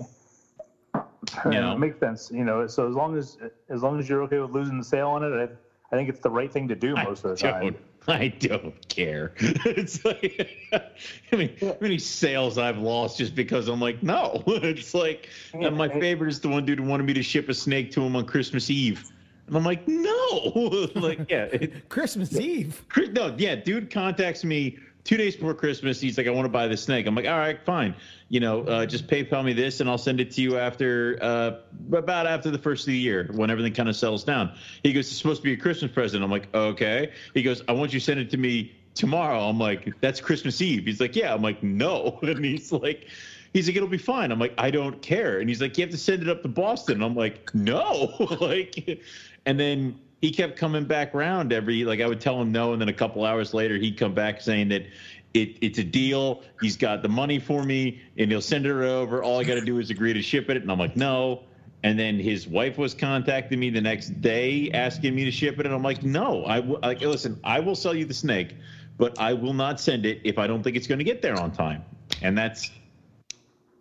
You 1.44 1.50
know, 1.52 1.60
Yeah. 1.68 1.72
it 1.74 1.78
makes 1.78 1.98
sense. 1.98 2.30
You 2.32 2.44
know, 2.44 2.66
so 2.66 2.88
as 2.88 2.94
long 2.94 3.16
as 3.16 3.38
as 3.68 3.82
long 3.82 3.98
as 3.98 4.08
you're 4.08 4.22
okay 4.24 4.38
with 4.38 4.50
losing 4.50 4.78
the 4.78 4.84
sale 4.84 5.08
on 5.08 5.22
it, 5.24 5.32
I, 5.34 5.48
I 5.94 5.96
think 5.96 6.08
it's 6.08 6.20
the 6.20 6.30
right 6.30 6.52
thing 6.52 6.68
to 6.68 6.74
do 6.76 6.94
most 6.94 7.24
of 7.24 7.30
the 7.30 7.36
time. 7.36 7.62
don't, 7.62 7.76
I 8.08 8.28
don't 8.28 8.88
care. 8.88 9.32
it's 9.38 10.04
like, 10.04 10.58
I 11.32 11.36
mean, 11.36 11.56
how 11.60 11.76
many 11.80 11.98
sales 11.98 12.58
I've 12.58 12.78
lost 12.78 13.18
just 13.18 13.34
because 13.34 13.68
I'm 13.68 13.80
like, 13.80 14.02
no. 14.02 14.42
It's 14.46 14.94
like, 14.94 15.28
and 15.52 15.76
my 15.76 15.88
favorite 15.88 16.28
is 16.30 16.40
the 16.40 16.48
one 16.48 16.64
dude 16.64 16.78
who 16.78 16.84
wanted 16.86 17.04
me 17.06 17.12
to 17.14 17.22
ship 17.22 17.48
a 17.48 17.54
snake 17.54 17.90
to 17.92 18.02
him 18.02 18.14
on 18.16 18.24
Christmas 18.24 18.70
Eve. 18.70 19.10
And 19.46 19.56
I'm 19.56 19.64
like, 19.64 19.86
no. 19.88 20.88
like, 20.94 21.28
yeah. 21.28 21.44
It, 21.46 21.88
Christmas 21.88 22.36
Eve. 22.36 22.84
No, 23.12 23.34
yeah, 23.36 23.56
dude 23.56 23.90
contacts 23.90 24.44
me 24.44 24.78
two 25.04 25.16
days 25.16 25.36
before 25.36 25.54
Christmas. 25.54 26.00
He's 26.00 26.18
like, 26.18 26.26
I 26.26 26.30
want 26.30 26.44
to 26.44 26.50
buy 26.50 26.68
this 26.68 26.82
snake. 26.82 27.06
I'm 27.06 27.14
like, 27.14 27.26
all 27.26 27.38
right, 27.38 27.62
fine. 27.64 27.94
You 28.28 28.40
know, 28.40 28.62
uh, 28.62 28.86
just 28.86 29.06
PayPal 29.06 29.44
me 29.44 29.52
this, 29.52 29.80
and 29.80 29.88
I'll 29.88 29.98
send 29.98 30.20
it 30.20 30.30
to 30.32 30.42
you 30.42 30.58
after 30.58 31.18
uh, 31.20 31.52
about 31.92 32.26
after 32.26 32.50
the 32.50 32.58
first 32.58 32.82
of 32.82 32.92
the 32.92 32.98
year 32.98 33.30
when 33.34 33.50
everything 33.50 33.72
kind 33.72 33.88
of 33.88 33.96
settles 33.96 34.24
down. 34.24 34.52
He 34.82 34.92
goes, 34.92 35.06
it's 35.08 35.16
supposed 35.16 35.42
to 35.42 35.44
be 35.44 35.52
a 35.52 35.56
Christmas 35.56 35.92
present. 35.92 36.22
I'm 36.22 36.30
like, 36.30 36.54
okay. 36.54 37.12
He 37.34 37.42
goes, 37.42 37.62
I 37.68 37.72
want 37.72 37.92
you 37.92 38.00
to 38.00 38.04
send 38.04 38.20
it 38.20 38.30
to 38.30 38.36
me 38.36 38.72
tomorrow. 38.94 39.40
I'm 39.48 39.58
like, 39.58 40.00
that's 40.00 40.20
Christmas 40.20 40.60
Eve. 40.60 40.84
He's 40.84 41.00
like, 41.00 41.16
yeah. 41.16 41.34
I'm 41.34 41.42
like, 41.42 41.62
no. 41.62 42.18
And 42.22 42.44
he's 42.44 42.72
like. 42.72 43.08
He's 43.52 43.66
like, 43.66 43.74
it'll 43.74 43.88
be 43.88 43.98
fine. 43.98 44.30
I'm 44.30 44.38
like, 44.38 44.54
I 44.58 44.70
don't 44.70 45.02
care. 45.02 45.40
And 45.40 45.48
he's 45.48 45.60
like, 45.60 45.76
you 45.76 45.82
have 45.82 45.90
to 45.90 45.98
send 45.98 46.22
it 46.22 46.28
up 46.28 46.42
to 46.42 46.48
Boston. 46.48 47.02
I'm 47.02 47.16
like, 47.16 47.52
no. 47.52 48.14
like, 48.40 49.00
and 49.44 49.58
then 49.58 49.98
he 50.20 50.30
kept 50.30 50.56
coming 50.56 50.84
back 50.84 51.14
around 51.14 51.52
every 51.52 51.84
like 51.84 52.00
I 52.00 52.06
would 52.06 52.20
tell 52.20 52.40
him 52.40 52.52
no, 52.52 52.72
and 52.72 52.80
then 52.80 52.88
a 52.88 52.92
couple 52.94 53.24
hours 53.24 53.54
later 53.54 53.76
he'd 53.76 53.98
come 53.98 54.14
back 54.14 54.40
saying 54.40 54.68
that 54.68 54.86
it, 55.32 55.56
it's 55.60 55.78
a 55.78 55.84
deal. 55.84 56.42
He's 56.60 56.76
got 56.76 57.02
the 57.02 57.08
money 57.08 57.38
for 57.38 57.62
me, 57.62 58.00
and 58.18 58.30
he'll 58.30 58.40
send 58.40 58.66
it 58.66 58.72
over. 58.72 59.22
All 59.22 59.38
I 59.40 59.44
got 59.44 59.54
to 59.54 59.60
do 59.64 59.78
is 59.78 59.90
agree 59.90 60.12
to 60.12 60.20
ship 60.22 60.50
it, 60.50 60.56
and 60.58 60.70
I'm 60.70 60.78
like, 60.78 60.96
no. 60.96 61.44
And 61.82 61.98
then 61.98 62.18
his 62.18 62.46
wife 62.46 62.76
was 62.76 62.92
contacting 62.92 63.58
me 63.58 63.70
the 63.70 63.80
next 63.80 64.20
day 64.20 64.70
asking 64.72 65.14
me 65.14 65.24
to 65.24 65.30
ship 65.30 65.58
it, 65.58 65.66
and 65.66 65.74
I'm 65.74 65.82
like, 65.82 66.02
no. 66.02 66.44
I 66.44 66.56
w- 66.56 66.78
like 66.82 67.00
listen. 67.00 67.40
I 67.44 67.60
will 67.60 67.76
sell 67.76 67.94
you 67.94 68.04
the 68.04 68.12
snake, 68.12 68.56
but 68.98 69.18
I 69.18 69.32
will 69.32 69.54
not 69.54 69.80
send 69.80 70.04
it 70.04 70.20
if 70.24 70.36
I 70.36 70.46
don't 70.46 70.62
think 70.62 70.76
it's 70.76 70.86
going 70.86 70.98
to 70.98 71.04
get 71.04 71.22
there 71.22 71.38
on 71.38 71.52
time. 71.52 71.82
And 72.20 72.36
that's 72.36 72.70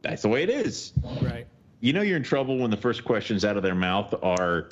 that's 0.01 0.21
the 0.21 0.29
way 0.29 0.43
it 0.43 0.49
is 0.49 0.93
Right. 1.21 1.45
you 1.81 1.91
know 1.91 2.01
you're 2.01 2.15
in 2.15 2.23
trouble 2.23 2.57
when 2.57 2.71
the 2.71 2.77
first 2.77 3.03
questions 3.03 3.43
out 3.43 3.57
of 3.57 3.63
their 3.63 3.75
mouth 3.75 4.13
are 4.23 4.69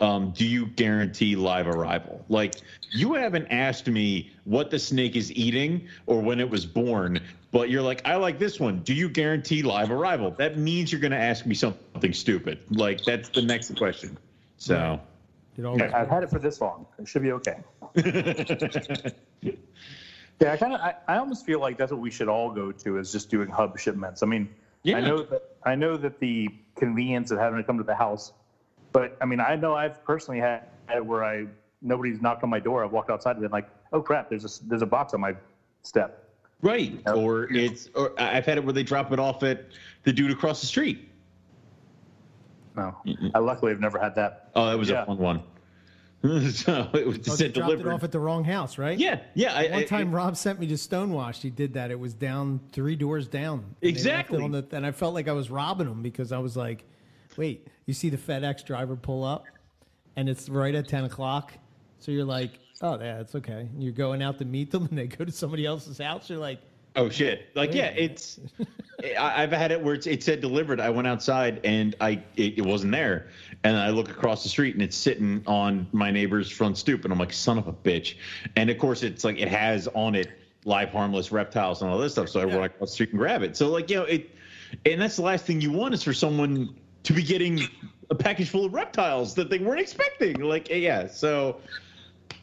um, 0.00 0.30
do 0.30 0.46
you 0.46 0.66
guarantee 0.66 1.36
live 1.36 1.66
arrival 1.66 2.24
like 2.28 2.56
you 2.92 3.14
haven't 3.14 3.46
asked 3.48 3.86
me 3.86 4.30
what 4.44 4.70
the 4.70 4.78
snake 4.78 5.16
is 5.16 5.32
eating 5.32 5.88
or 6.06 6.20
when 6.20 6.40
it 6.40 6.48
was 6.48 6.66
born 6.66 7.20
but 7.50 7.70
you're 7.70 7.82
like 7.82 8.02
i 8.04 8.16
like 8.16 8.38
this 8.38 8.60
one 8.60 8.80
do 8.80 8.92
you 8.92 9.08
guarantee 9.08 9.62
live 9.62 9.90
arrival 9.90 10.30
that 10.32 10.58
means 10.58 10.92
you're 10.92 11.00
going 11.00 11.10
to 11.12 11.16
ask 11.18 11.46
me 11.46 11.54
something 11.54 12.12
stupid 12.12 12.58
like 12.70 13.02
that's 13.04 13.28
the 13.30 13.42
next 13.42 13.76
question 13.76 14.18
so 14.58 15.00
It 15.56 15.64
always 15.64 15.90
I've 15.92 16.08
had 16.08 16.22
it 16.22 16.30
for 16.30 16.38
this 16.38 16.60
long. 16.60 16.86
It 16.98 17.08
should 17.08 17.22
be 17.22 17.32
okay. 17.32 17.56
Yeah, 20.40 20.52
I 20.52 20.56
kind 20.58 20.74
of, 20.74 20.80
I, 20.80 20.94
I 21.08 21.16
almost 21.16 21.46
feel 21.46 21.60
like 21.60 21.78
that's 21.78 21.90
what 21.90 22.00
we 22.00 22.10
should 22.10 22.28
all 22.28 22.50
go 22.50 22.70
to 22.70 22.98
is 22.98 23.10
just 23.10 23.30
doing 23.30 23.48
hub 23.48 23.78
shipments. 23.78 24.22
I 24.22 24.26
mean, 24.26 24.50
Yeah. 24.82 24.98
I 24.98 25.00
know 25.00 25.22
that 25.22 25.42
I 25.64 25.74
know 25.74 25.96
that 25.96 26.20
the 26.20 26.48
convenience 26.76 27.30
of 27.30 27.38
having 27.38 27.58
to 27.58 27.64
come 27.64 27.78
to 27.78 27.84
the 27.84 27.94
house, 27.94 28.32
but 28.96 29.14
I 29.20 29.26
mean, 29.26 29.40
I 29.40 29.56
know 29.56 29.74
I've 29.74 30.02
personally 30.04 30.40
had 30.40 30.62
had 30.86 30.96
it 30.96 31.04
where 31.04 31.22
I 31.22 31.44
nobody's 31.82 32.22
knocked 32.22 32.42
on 32.44 32.48
my 32.48 32.58
door. 32.58 32.82
I've 32.82 32.92
walked 32.92 33.10
outside 33.10 33.32
and 33.32 33.42
been 33.42 33.50
like, 33.50 33.68
oh 33.92 34.00
crap, 34.00 34.30
there's 34.30 34.46
a 34.46 34.64
there's 34.66 34.80
a 34.80 34.86
box 34.86 35.12
on 35.12 35.20
my 35.20 35.34
step. 35.82 36.24
right 36.62 36.92
Yep. 37.06 37.14
or 37.16 37.52
it's 37.52 37.90
or 37.94 38.12
i've 38.18 38.46
had 38.46 38.56
it 38.56 38.64
where 38.64 38.72
they 38.72 38.82
drop 38.82 39.12
it 39.12 39.18
off 39.18 39.42
at 39.42 39.66
the 40.04 40.12
dude 40.14 40.30
across 40.30 40.62
the 40.62 40.66
street 40.66 41.10
no. 42.74 42.94
I 43.34 43.38
luckily 43.38 43.72
have 43.72 43.80
never 43.80 43.98
had 43.98 44.14
that. 44.16 44.50
Oh, 44.54 44.66
that 44.70 44.78
was 44.78 44.88
Yeah. 44.88 45.02
a 45.02 45.06
fun 45.06 45.18
one. 45.18 45.42
so 46.52 46.88
it 46.92 47.04
oh, 47.04 47.08
was 47.08 47.18
Oh, 47.28 47.34
said 47.34 47.52
dropped 47.52 47.70
delivered. 47.70 47.90
it 47.90 47.92
off 47.94 48.04
at 48.04 48.12
the 48.12 48.18
wrong 48.20 48.44
house, 48.44 48.76
right? 48.78 48.98
yeah, 48.98 49.20
yeah. 49.34 49.54
I, 49.54 49.64
One 49.70 49.72
I- 49.80 49.84
time, 49.84 50.12
Rob 50.14 50.36
sent 50.36 50.58
me 50.60 50.66
to 50.68 50.76
Stonewashed. 50.78 51.42
He 51.42 51.50
did 51.50 51.74
that. 51.74 51.90
It 51.90 51.98
was 51.98 52.12
down 52.14 52.60
three 52.72 52.96
doors 52.96 53.28
down. 53.28 53.58
And 53.60 53.60
they 53.60 53.66
left 53.72 53.82
it 53.84 53.88
Exactly. 53.88 54.42
on 54.42 54.50
the- 54.52 54.66
and 54.72 54.84
I 54.84 54.90
felt 54.92 55.14
like 55.14 55.26
I 55.28 55.32
was 55.32 55.50
robbing 55.50 55.86
him 55.86 56.02
because 56.02 56.32
I 56.32 56.38
was 56.38 56.54
like, 56.56 56.84
"Wait, 57.36 57.68
you 57.86 57.94
see 57.94 58.10
the 58.10 58.16
FedEx 58.16 58.64
driver 58.64 58.96
pull 58.96 59.24
up, 59.24 59.44
and 60.16 60.28
it's 60.28 60.48
right 60.48 60.74
at 60.74 60.88
ten 60.88 61.04
o'clock. 61.04 61.52
So 61.98 62.12
you're 62.12 62.24
like, 62.24 62.58
oh 62.82 62.98
yeah, 62.98 63.20
it's 63.20 63.34
okay. 63.34 63.68
And 63.72 63.82
you're 63.82 63.92
going 63.92 64.22
out 64.22 64.38
to 64.38 64.44
meet 64.44 64.70
them, 64.70 64.86
and 64.90 64.98
they 64.98 65.06
go 65.06 65.24
to 65.24 65.32
somebody 65.32 65.66
else's 65.66 65.98
house. 65.98 66.28
You're 66.30 66.38
like, 66.38 66.60
Oh 66.96 67.10
shit! 67.10 67.50
Like 67.54 67.74
yeah, 67.74 67.92
it's. 67.94 68.40
I, 69.18 69.42
I've 69.42 69.52
had 69.52 69.70
it 69.70 69.80
where 69.80 69.94
it's, 69.94 70.06
it 70.06 70.22
said 70.22 70.40
delivered. 70.40 70.80
I 70.80 70.88
went 70.88 71.06
outside 71.06 71.60
and 71.62 71.94
I 72.00 72.22
it, 72.36 72.58
it 72.58 72.64
wasn't 72.64 72.92
there, 72.92 73.28
and 73.64 73.76
I 73.76 73.90
look 73.90 74.08
across 74.08 74.42
the 74.42 74.48
street 74.48 74.74
and 74.74 74.82
it's 74.82 74.96
sitting 74.96 75.42
on 75.46 75.86
my 75.92 76.10
neighbor's 76.10 76.50
front 76.50 76.78
stoop, 76.78 77.04
and 77.04 77.12
I'm 77.12 77.18
like, 77.18 77.34
son 77.34 77.58
of 77.58 77.68
a 77.68 77.72
bitch. 77.72 78.16
And 78.56 78.70
of 78.70 78.78
course, 78.78 79.02
it's 79.02 79.24
like 79.24 79.38
it 79.38 79.48
has 79.48 79.88
on 79.88 80.14
it 80.14 80.28
live 80.64 80.88
harmless 80.88 81.30
reptiles 81.30 81.82
and 81.82 81.90
all 81.90 81.98
this 81.98 82.12
stuff. 82.12 82.30
So 82.30 82.40
I 82.40 82.44
run 82.44 82.64
across 82.64 82.88
the 82.88 82.94
street 82.94 83.10
and 83.10 83.18
grab 83.18 83.42
it. 83.42 83.58
So 83.58 83.68
like 83.68 83.90
you 83.90 83.96
know 83.96 84.04
it, 84.04 84.30
and 84.86 84.98
that's 84.98 85.16
the 85.16 85.22
last 85.22 85.44
thing 85.44 85.60
you 85.60 85.72
want 85.72 85.92
is 85.92 86.02
for 86.02 86.14
someone 86.14 86.74
to 87.06 87.12
be 87.12 87.22
getting 87.22 87.62
a 88.10 88.14
package 88.14 88.50
full 88.50 88.64
of 88.64 88.72
reptiles 88.72 89.34
that 89.34 89.50
they 89.50 89.58
weren't 89.58 89.80
expecting. 89.80 90.40
Like 90.40 90.68
yeah, 90.68 91.08
so. 91.08 91.60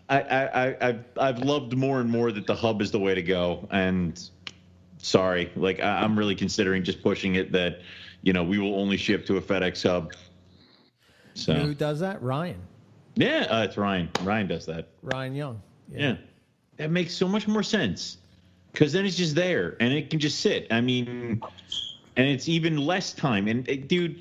I, 0.09 0.19
I, 0.19 0.65
I, 0.65 0.77
I've, 0.81 1.05
I've 1.17 1.39
loved 1.39 1.77
more 1.77 2.01
and 2.01 2.09
more 2.09 2.31
that 2.33 2.45
the 2.45 2.53
hub 2.53 2.81
is 2.81 2.91
the 2.91 2.99
way 2.99 3.15
to 3.15 3.21
go. 3.21 3.65
And 3.71 4.21
sorry, 4.97 5.49
like 5.55 5.79
I, 5.79 6.01
I'm 6.01 6.19
really 6.19 6.35
considering 6.35 6.83
just 6.83 7.01
pushing 7.01 7.35
it 7.35 7.53
that, 7.53 7.79
you 8.21 8.33
know, 8.33 8.43
we 8.43 8.59
will 8.59 8.75
only 8.75 8.97
ship 8.97 9.25
to 9.27 9.37
a 9.37 9.41
FedEx 9.41 9.81
hub. 9.89 10.13
So 11.35 11.53
who 11.53 11.73
does 11.73 12.01
that? 12.01 12.21
Ryan, 12.21 12.59
yeah, 13.15 13.47
uh, 13.49 13.63
it's 13.63 13.77
Ryan. 13.77 14.09
Ryan 14.23 14.47
does 14.47 14.65
that. 14.65 14.89
Ryan 15.01 15.35
Young. 15.35 15.61
Yeah, 15.89 16.17
that 16.77 16.91
makes 16.91 17.13
so 17.13 17.27
much 17.27 17.47
more 17.47 17.63
sense 17.63 18.17
because 18.73 18.91
then 18.91 19.05
it's 19.05 19.15
just 19.15 19.35
there 19.35 19.77
and 19.79 19.93
it 19.93 20.09
can 20.09 20.19
just 20.19 20.41
sit. 20.41 20.67
I 20.69 20.81
mean, 20.81 21.41
and 22.17 22.27
it's 22.27 22.49
even 22.49 22.77
less 22.77 23.13
time. 23.13 23.47
And 23.47 23.87
dude, 23.87 24.19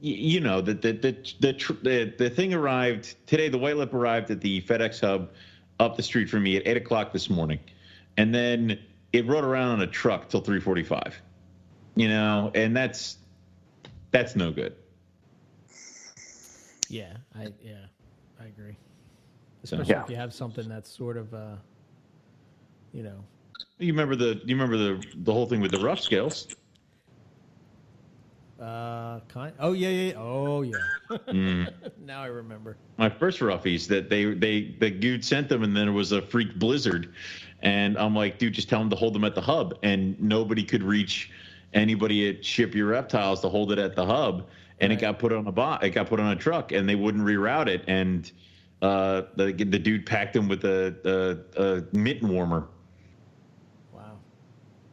you 0.00 0.40
know 0.40 0.60
the 0.60 0.74
the 0.74 0.92
the 0.92 1.12
the 1.40 1.78
the, 1.82 2.14
the 2.18 2.30
thing 2.30 2.54
arrived 2.54 3.16
today. 3.26 3.48
The 3.48 3.58
white 3.58 3.76
lip 3.76 3.92
arrived 3.94 4.30
at 4.30 4.40
the 4.40 4.62
FedEx 4.62 5.00
hub 5.00 5.30
up 5.78 5.96
the 5.96 6.02
street 6.02 6.28
from 6.28 6.42
me 6.42 6.56
at 6.56 6.66
eight 6.66 6.76
o'clock 6.76 7.12
this 7.12 7.28
morning, 7.30 7.60
and 8.16 8.34
then 8.34 8.78
it 9.12 9.26
rode 9.26 9.44
around 9.44 9.70
on 9.72 9.80
a 9.82 9.86
truck 9.86 10.28
till 10.28 10.40
three 10.40 10.60
forty 10.60 10.82
five. 10.82 11.20
You 11.96 12.08
know, 12.08 12.50
and 12.54 12.76
that's 12.76 13.18
that's 14.10 14.36
no 14.36 14.50
good. 14.50 14.74
Yeah, 16.88 17.16
I 17.34 17.52
yeah, 17.62 17.86
I 18.40 18.46
agree. 18.46 18.76
So 19.64 19.76
Especially 19.76 19.94
Yeah. 19.94 20.02
if 20.04 20.10
you 20.10 20.16
have 20.16 20.32
something 20.32 20.68
that's 20.68 20.90
sort 20.90 21.16
of, 21.18 21.32
uh, 21.34 21.56
you 22.92 23.02
know, 23.02 23.22
you 23.78 23.92
remember 23.92 24.16
the 24.16 24.40
you 24.44 24.56
remember 24.56 24.76
the 24.76 25.04
the 25.16 25.32
whole 25.32 25.46
thing 25.46 25.60
with 25.60 25.70
the 25.70 25.78
rough 25.78 26.00
scales. 26.00 26.48
Uh, 28.60 29.20
kind. 29.28 29.52
Oh 29.58 29.72
yeah, 29.72 29.88
yeah. 29.88 30.12
yeah. 30.12 30.18
Oh 30.18 30.62
yeah. 30.62 30.72
Mm. 31.28 31.72
now 32.04 32.22
I 32.22 32.26
remember. 32.26 32.76
my 32.96 33.08
first 33.10 33.40
roughies 33.40 33.88
that 33.88 34.08
they 34.10 34.26
they 34.34 34.76
the 34.78 34.90
dude 34.90 35.24
sent 35.24 35.48
them 35.48 35.62
and 35.64 35.76
then 35.76 35.88
it 35.88 35.92
was 35.92 36.12
a 36.12 36.22
freak 36.22 36.56
blizzard 36.56 37.12
and 37.62 37.98
i'm 37.98 38.14
like 38.14 38.38
dude 38.38 38.52
just 38.54 38.68
tell 38.68 38.78
them 38.78 38.88
to 38.90 38.94
hold 38.96 39.12
them 39.12 39.24
at 39.24 39.34
the 39.34 39.40
hub 39.40 39.76
and 39.82 40.20
nobody 40.20 40.62
could 40.62 40.82
reach 40.84 41.30
anybody 41.74 42.28
at 42.28 42.44
ship 42.44 42.74
your 42.76 42.86
reptiles 42.86 43.40
to 43.40 43.48
hold 43.48 43.72
it 43.72 43.78
at 43.80 43.96
the 43.96 44.06
hub 44.06 44.46
and 44.80 44.92
it 44.92 45.00
got 45.00 45.18
put 45.18 45.32
on 45.32 45.46
a 45.48 45.52
bot 45.52 45.82
it 45.82 45.90
got 45.90 46.06
put 46.08 46.20
on 46.20 46.30
a 46.32 46.36
truck 46.36 46.70
and 46.70 46.88
they 46.88 46.94
wouldn't 46.94 47.24
reroute 47.24 47.66
it 47.66 47.82
and 47.88 48.30
uh 48.82 49.22
the 49.36 49.52
the 49.52 49.78
dude 49.78 50.06
packed 50.06 50.32
them 50.32 50.46
with 50.48 50.64
a, 50.64 51.42
a, 51.56 51.62
a 51.62 51.96
mitten 51.96 52.28
warmer 52.28 52.68
Wow. 53.92 54.18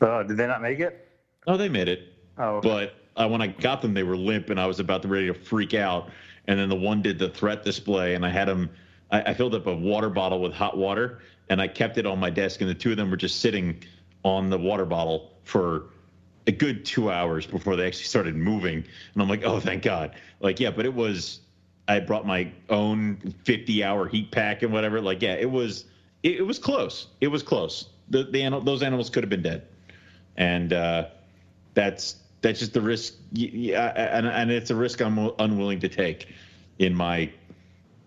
Uh, 0.02 0.24
did 0.24 0.36
they 0.38 0.48
not 0.48 0.62
make 0.64 0.80
it? 0.80 1.08
oh 1.46 1.58
they 1.58 1.70
made 1.70 1.88
it 1.88 2.14
Oh, 2.40 2.60
but 2.62 2.97
when 3.26 3.42
I 3.42 3.48
got 3.48 3.82
them, 3.82 3.94
they 3.94 4.04
were 4.04 4.18
limp, 4.18 4.50
and 4.50 4.60
I 4.60 4.66
was 4.68 4.80
about 4.80 5.02
to 5.04 5.08
ready 5.08 5.28
to 5.28 5.34
freak 5.34 5.74
out. 5.74 6.10
And 6.48 6.60
then 6.60 6.70
the 6.70 6.76
one 6.76 7.02
did 7.02 7.20
the 7.20 7.30
threat 7.30 7.64
display, 7.64 8.16
and 8.16 8.26
I 8.26 8.30
had 8.30 8.48
them. 8.48 8.70
I, 9.12 9.22
I 9.22 9.34
filled 9.34 9.56
up 9.56 9.68
a 9.68 9.76
water 9.76 10.10
bottle 10.10 10.42
with 10.42 10.54
hot 10.54 10.78
water, 10.78 11.20
and 11.50 11.62
I 11.62 11.68
kept 11.68 11.98
it 11.98 12.06
on 12.06 12.20
my 12.20 12.30
desk. 12.30 12.62
And 12.62 12.70
the 12.70 12.76
two 12.76 12.92
of 12.92 12.98
them 12.98 13.10
were 13.10 13.18
just 13.18 13.40
sitting 13.40 13.84
on 14.24 14.50
the 14.50 14.58
water 14.58 14.86
bottle 14.86 15.32
for 15.44 15.88
a 16.48 16.52
good 16.52 16.86
two 16.86 17.12
hours 17.12 17.46
before 17.46 17.76
they 17.76 17.88
actually 17.88 18.06
started 18.06 18.36
moving. 18.36 18.78
And 19.14 19.22
I'm 19.22 19.30
like, 19.30 19.44
oh, 19.44 19.60
thank 19.60 19.84
God. 19.84 20.16
Like, 20.40 20.60
yeah, 20.60 20.72
but 20.72 20.86
it 20.86 20.94
was. 20.94 21.42
I 21.90 22.00
brought 22.02 22.26
my 22.28 22.52
own 22.70 23.34
50 23.46 23.84
hour 23.84 24.08
heat 24.08 24.32
pack 24.32 24.62
and 24.64 24.74
whatever. 24.74 25.02
Like, 25.02 25.22
yeah, 25.22 25.36
it 25.36 25.50
was. 25.50 25.86
It, 26.24 26.38
it 26.38 26.44
was 26.44 26.60
close. 26.60 27.08
It 27.22 27.28
was 27.30 27.44
close. 27.44 27.90
The 28.10 28.24
the 28.26 28.62
those 28.64 28.84
animals 28.84 29.10
could 29.10 29.24
have 29.24 29.30
been 29.30 29.44
dead, 29.44 29.68
and. 30.38 30.74
uh 30.74 31.08
that's 31.74 32.16
that's 32.42 32.60
just 32.60 32.74
the 32.74 32.82
risk 32.82 33.14
yeah 33.32 33.92
and, 33.96 34.28
and 34.28 34.52
it's 34.52 34.70
a 34.70 34.76
risk 34.76 35.02
i'm 35.02 35.32
unwilling 35.40 35.80
to 35.80 35.90
take 35.90 36.28
in 36.80 36.94
my 36.94 37.30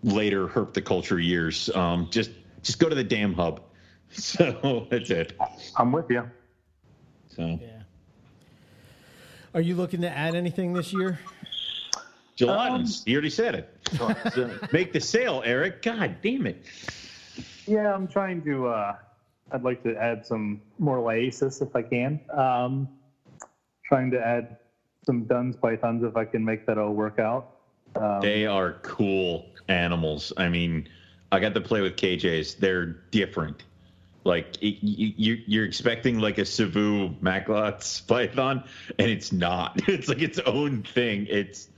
later 0.03 0.47
herpetoculture 0.47 1.23
years 1.25 1.69
um 1.75 2.09
just 2.11 2.31
just 2.63 2.79
go 2.79 2.89
to 2.89 2.95
the 2.95 3.05
damn 3.05 3.33
hub 3.33 3.61
so 4.11 4.87
that's 4.91 5.11
it 5.11 5.33
I'm 5.77 5.93
with 5.93 6.11
you. 6.11 6.29
so 7.29 7.59
Yeah. 7.61 7.83
Are 9.55 9.61
you 9.61 9.75
looking 9.75 10.01
to 10.03 10.09
add 10.11 10.35
anything 10.35 10.73
this 10.73 10.93
year? 10.93 11.19
gelatinous 12.37 13.03
you 13.07 13.15
already 13.15 13.31
said 13.31 13.55
it 13.55 14.73
make 14.73 14.93
the 14.93 15.01
sale 15.01 15.43
eric 15.45 15.83
god 15.83 16.17
damn 16.23 16.47
it 16.47 16.65
Yeah, 17.67 17.95
I'm 17.95 18.09
trying 18.09 18.43
to. 18.45 18.67
Uh, 18.69 18.97
I'd 19.53 19.63
like 19.63 19.83
to 19.85 19.95
add 19.97 20.27
some 20.27 20.61
more 20.79 20.99
Liasis 20.99 21.61
if 21.63 21.75
I 21.77 21.83
can. 21.83 22.19
Um, 22.33 22.89
trying 23.91 24.11
to 24.13 24.25
add 24.25 24.57
some 25.05 25.25
Duns 25.25 25.57
pythons 25.57 26.05
if 26.05 26.17
I 26.17 26.25
can 26.25 26.45
make 26.45 26.65
that 26.67 26.79
all 26.79 26.93
work 26.95 27.19
out. 27.19 27.45
Um, 27.97 28.21
they 28.23 28.47
are 28.47 28.75
cool 28.83 29.45
animals 29.69 30.33
i 30.37 30.49
mean 30.49 30.87
i 31.33 31.41
got 31.41 31.55
to 31.55 31.61
play 31.61 31.81
with 31.81 31.97
kjs 31.97 32.57
they're 32.57 32.87
different 33.11 33.65
like 34.25 34.57
it, 34.61 34.77
you, 34.81 35.13
you- 35.17 35.43
you're 35.47 35.65
expecting 35.65 36.19
like 36.21 36.39
a 36.39 36.45
Savu 36.45 37.09
Macklots 37.23 38.07
python, 38.07 38.63
and 38.99 39.11
it's 39.11 39.33
not. 39.33 39.81
It's 39.89 40.09
like 40.09 40.21
its 40.21 40.39
own 40.45 40.83
thing. 40.83 41.27
It's 41.31 41.71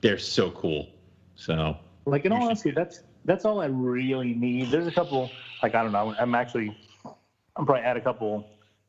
they're 0.00 0.18
so 0.18 0.50
cool. 0.50 0.88
So 1.36 1.76
Like 2.04 2.24
in 2.24 2.32
all 2.32 2.42
honesty, 2.42 2.72
that's 2.72 3.04
that's 3.24 3.44
all 3.44 3.60
I 3.60 3.66
really 3.66 4.34
need. 4.34 4.72
There's 4.72 4.88
a 4.88 4.90
couple 4.90 5.30
like 5.62 5.76
I 5.76 5.84
don't 5.84 5.92
know. 5.92 6.12
I'm 6.18 6.34
actually 6.34 6.74
I'm 7.56 7.64
probably 7.64 7.82
add 7.84 7.96
a 7.96 8.00
couple 8.00 8.44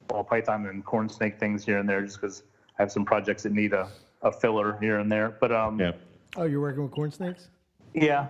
ball 0.07 0.23
python 0.23 0.65
and 0.65 0.83
corn 0.83 1.09
snake 1.09 1.37
things 1.39 1.63
here 1.63 1.77
and 1.77 1.87
there 1.87 2.01
just 2.01 2.19
because 2.19 2.41
I 2.79 2.83
have 2.83 2.91
some 2.91 3.03
projects 3.05 3.43
that 3.43 3.51
need 3.51 3.73
a, 3.73 3.89
a 4.21 4.31
filler 4.31 4.77
here 4.79 4.99
and 4.99 5.11
there. 5.11 5.35
But 5.39 5.51
um 5.51 5.79
yeah, 5.79 5.91
Oh, 6.37 6.45
you're 6.45 6.61
working 6.61 6.81
with 6.83 6.91
corn 6.91 7.11
snakes? 7.11 7.49
yeah. 7.93 8.27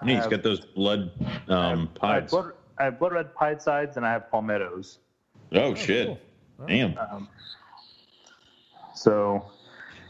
and 0.00 0.08
he's 0.10 0.20
have- 0.20 0.30
got 0.30 0.42
those 0.42 0.60
blood 0.60 1.10
um, 1.48 1.88
I 2.00 2.14
have 2.14 2.24
pies. 2.24 2.30
blood, 2.30 2.52
I 2.78 2.84
have 2.84 2.98
blood 2.98 3.12
red 3.12 3.34
pied 3.34 3.60
sides 3.60 3.96
and 3.96 4.06
I 4.06 4.12
have 4.12 4.30
palmettos. 4.30 4.98
Oh 5.52 5.74
shit! 5.74 6.06
cool. 6.06 6.20
Damn. 6.68 6.96
Um, 6.98 7.28
so 8.94 9.44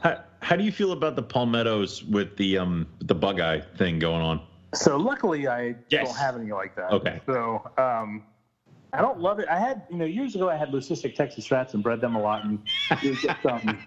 How, 0.01 0.21
how 0.41 0.57
do 0.57 0.65
you 0.65 0.73
feel 0.73 0.93
about 0.93 1.17
the 1.17 1.23
palmettos 1.23 2.05
with 2.05 2.37
the 2.37 2.59
um 2.59 2.87
the 3.01 3.15
bug 3.15 3.41
eye 3.41 3.61
thing 3.79 3.99
going 3.99 4.23
on? 4.23 4.41
So 4.75 4.97
luckily, 4.99 5.49
I 5.49 5.75
Yes. 5.89 6.07
don't 6.07 6.17
have 6.19 6.37
any 6.37 6.53
like 6.53 6.75
that. 6.77 6.91
Okay. 6.93 7.21
So 7.27 7.71
um, 7.79 8.25
I 8.97 9.03
don't 9.03 9.19
love 9.21 9.39
it. 9.39 9.47
I 9.49 9.59
had, 9.59 9.83
you 9.91 9.99
know, 9.99 10.07
years 10.07 10.35
ago 10.35 10.49
I 10.49 10.57
had 10.57 10.71
leucistic 10.71 11.15
Texas 11.15 11.51
rats 11.51 11.75
and 11.75 11.83
bred 11.83 12.01
them 12.01 12.17
a 12.17 12.21
lot, 12.21 12.45
and 12.45 12.59
you 13.03 13.11
would 13.11 13.21
get 13.21 13.37
some. 13.43 13.79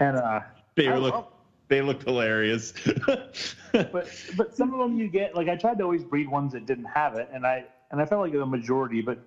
and 0.00 0.16
uh, 0.16 0.40
They 0.76 0.88
I 0.88 0.96
look 0.96 1.28
they 1.68 1.82
look 1.82 2.02
hilarious. 2.04 2.72
but 3.72 4.08
but 4.36 4.54
some 4.54 4.72
of 4.72 4.78
them 4.78 4.96
you 4.96 5.08
get 5.08 5.34
like 5.34 5.48
I 5.48 5.56
tried 5.56 5.78
to 5.78 5.84
always 5.84 6.04
breed 6.04 6.28
ones 6.28 6.52
that 6.52 6.66
didn't 6.66 6.86
have 6.86 7.16
it, 7.16 7.28
and 7.32 7.44
I 7.44 7.64
and 7.90 8.00
I 8.00 8.04
felt 8.04 8.22
like 8.22 8.32
the 8.32 8.46
majority. 8.46 9.00
But 9.00 9.18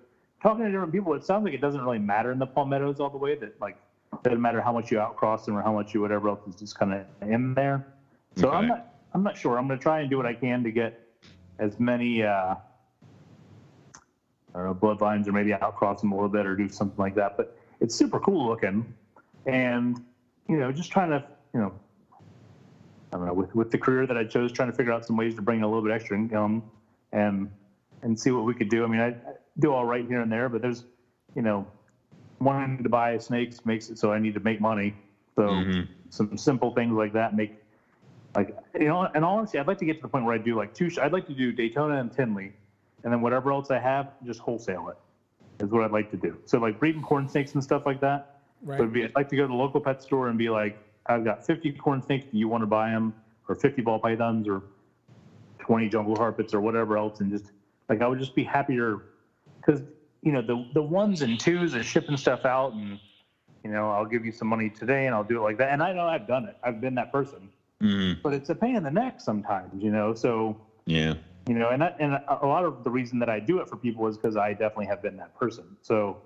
talking 0.42 0.64
to 0.64 0.70
different 0.70 0.92
people, 0.92 1.12
it 1.14 1.24
sounds 1.24 1.44
like 1.44 1.52
it 1.52 1.60
doesn't 1.60 1.82
really 1.82 1.98
matter 1.98 2.32
in 2.32 2.38
the 2.38 2.46
palmettos 2.46 2.98
all 2.98 3.10
the 3.10 3.18
way. 3.18 3.34
That 3.34 3.52
like 3.60 3.76
it 4.12 4.22
doesn't 4.22 4.40
matter 4.40 4.62
how 4.62 4.72
much 4.72 4.90
you 4.90 4.98
outcross 4.98 5.44
them 5.44 5.56
or 5.56 5.62
how 5.62 5.72
much 5.72 5.92
you 5.92 6.00
whatever 6.00 6.28
else 6.28 6.40
is 6.46 6.56
just 6.56 6.78
kind 6.78 6.92
of 6.92 7.04
in 7.20 7.54
there. 7.54 7.82
So 8.36 8.50
I'm 8.50 8.66
not 8.66 8.86
I'm 9.12 9.22
not 9.22 9.36
sure. 9.36 9.58
I'm 9.58 9.66
going 9.66 9.78
to 9.78 9.82
try 9.82 10.00
and 10.00 10.08
do 10.10 10.16
what 10.16 10.26
I 10.26 10.34
can 10.34 10.64
to 10.64 10.70
get 10.70 10.94
as 11.58 11.78
many. 11.78 12.22
Uh, 12.22 12.54
I 14.54 14.58
don't 14.58 14.66
know, 14.66 14.74
bloodlines 14.74 15.26
or 15.28 15.32
maybe 15.32 15.50
outcross 15.52 16.00
them 16.00 16.12
a 16.12 16.14
little 16.14 16.28
bit 16.28 16.46
or 16.46 16.56
do 16.56 16.68
something 16.68 17.00
like 17.02 17.14
that. 17.14 17.32
But 17.36 17.48
it's 17.80 17.94
super 17.94 18.20
cool 18.20 18.46
looking. 18.46 18.94
And, 19.46 19.98
you 20.48 20.58
know, 20.58 20.72
just 20.72 20.92
trying 20.92 21.10
to, 21.10 21.22
you 21.54 21.60
know, 21.60 21.74
I 23.12 23.16
don't 23.18 23.26
know, 23.26 23.34
with, 23.34 23.54
with 23.54 23.70
the 23.70 23.78
career 23.78 24.06
that 24.06 24.16
I 24.16 24.24
chose, 24.24 24.52
trying 24.52 24.68
to 24.68 24.72
figure 24.74 24.92
out 24.92 25.04
some 25.04 25.16
ways 25.16 25.34
to 25.36 25.42
bring 25.42 25.62
a 25.62 25.66
little 25.66 25.82
bit 25.82 25.92
extra 25.92 26.16
income 26.16 26.62
and 27.12 27.50
and 28.02 28.18
see 28.18 28.32
what 28.32 28.44
we 28.44 28.54
could 28.54 28.68
do. 28.68 28.84
I 28.84 28.88
mean, 28.88 29.00
I, 29.00 29.08
I 29.08 29.34
do 29.58 29.72
all 29.72 29.84
right 29.84 30.04
here 30.06 30.20
and 30.20 30.32
there, 30.32 30.48
but 30.48 30.60
there's, 30.62 30.84
you 31.36 31.42
know, 31.42 31.66
wanting 32.40 32.82
to 32.82 32.88
buy 32.88 33.16
snakes 33.18 33.64
makes 33.64 33.88
it 33.90 33.98
so 33.98 34.12
I 34.12 34.18
need 34.18 34.34
to 34.34 34.40
make 34.40 34.60
money. 34.60 34.94
So 35.36 35.44
Mhm. 35.44 35.88
some 36.10 36.36
simple 36.36 36.72
things 36.72 36.94
like 36.94 37.12
that 37.12 37.32
make 37.34 37.52
Like 38.34 38.50
you 38.78 38.86
know, 38.86 39.08
and 39.14 39.24
honestly, 39.24 39.60
I'd 39.60 39.66
like 39.66 39.78
to 39.78 39.84
get 39.84 39.96
to 39.98 40.02
the 40.02 40.08
point 40.08 40.24
where 40.24 40.34
I 40.34 40.38
do 40.38 40.56
like 40.56 40.72
two. 40.74 40.88
sh- 40.90 40.98
I'd 40.98 41.12
like 41.12 41.26
to 41.26 41.34
do 41.34 41.52
Daytona 41.52 42.00
and 42.00 42.12
Tinley, 42.12 42.54
and 43.04 43.12
then 43.12 43.20
whatever 43.20 43.52
else 43.52 43.70
I 43.70 43.78
have, 43.78 44.06
just 44.24 44.40
wholesale 44.40 44.88
it. 44.88 44.96
Is 45.62 45.70
what 45.70 45.84
I'd 45.84 45.92
like 45.92 46.10
to 46.10 46.16
do. 46.16 46.38
So 46.44 46.58
like 46.58 46.78
breeding 46.78 47.02
corn 47.02 47.28
snakes 47.28 47.54
and 47.54 47.62
stuff 47.62 47.82
like 47.86 48.00
that. 48.00 48.22
Right. 48.62 48.78
So 48.78 48.82
it'd 48.82 48.92
be, 48.92 49.04
I'd 49.04 49.10
like 49.14 49.28
to 49.28 49.36
go 49.36 49.42
to 49.42 49.48
the 49.48 49.54
local 49.54 49.80
pet 49.80 50.02
store 50.02 50.28
and 50.28 50.36
be 50.38 50.50
like, 50.50 50.74
I've 51.06 51.24
got 51.24 51.44
50 51.44 51.72
corn 51.72 52.02
snakes. 52.02 52.26
Do 52.32 52.38
you 52.38 52.48
want 52.48 52.62
to 52.62 52.66
buy 52.66 52.90
them? 52.90 53.14
Or 53.48 53.54
50 53.54 53.82
ball 53.82 53.98
pythons 53.98 54.48
or 54.48 54.62
20 55.60 55.88
jungle 55.88 56.16
carpets 56.16 56.54
or 56.54 56.60
whatever 56.60 56.96
else. 56.96 57.20
And 57.20 57.30
just 57.30 57.52
like, 57.88 58.00
I 58.00 58.08
would 58.08 58.18
just 58.18 58.34
be 58.34 58.44
happier 58.44 58.98
because, 59.60 59.82
you 60.22 60.32
know, 60.32 60.42
the, 60.42 60.64
the 60.72 60.82
ones 60.82 61.22
and 61.22 61.38
twos 61.38 61.74
are 61.74 61.82
shipping 61.82 62.16
stuff 62.16 62.44
out 62.44 62.72
and, 62.72 62.98
you 63.64 63.70
know, 63.70 63.90
I'll 63.90 64.06
give 64.06 64.24
you 64.24 64.32
some 64.32 64.48
money 64.48 64.70
today 64.70 65.06
and 65.06 65.14
I'll 65.14 65.24
do 65.24 65.38
it 65.38 65.42
like 65.42 65.58
that. 65.58 65.70
And 65.70 65.82
I 65.82 65.92
know 65.92 66.06
I've 66.06 66.26
done 66.26 66.46
it. 66.46 66.56
I've 66.62 66.80
been 66.80 66.94
that 66.94 67.12
person, 67.12 67.50
Mm, 67.82 68.16
but 68.22 68.32
it's 68.32 68.48
a 68.48 68.54
pain 68.54 68.76
in 68.76 68.84
the 68.84 68.90
neck 68.90 69.14
sometimes, 69.18 69.82
you 69.82 69.90
know? 69.90 70.14
So, 70.14 70.56
yeah. 70.86 71.14
You 71.48 71.54
know, 71.54 71.70
and, 71.70 71.82
that, 71.82 71.96
and 71.98 72.18
a 72.28 72.46
lot 72.46 72.64
of 72.64 72.84
the 72.84 72.90
reason 72.90 73.18
that 73.18 73.28
I 73.28 73.40
do 73.40 73.58
it 73.58 73.68
for 73.68 73.76
people 73.76 74.06
is 74.06 74.16
because 74.16 74.36
I 74.36 74.52
definitely 74.52 74.86
have 74.86 75.02
been 75.02 75.16
that 75.16 75.34
person. 75.34 75.76
So, 75.82 76.18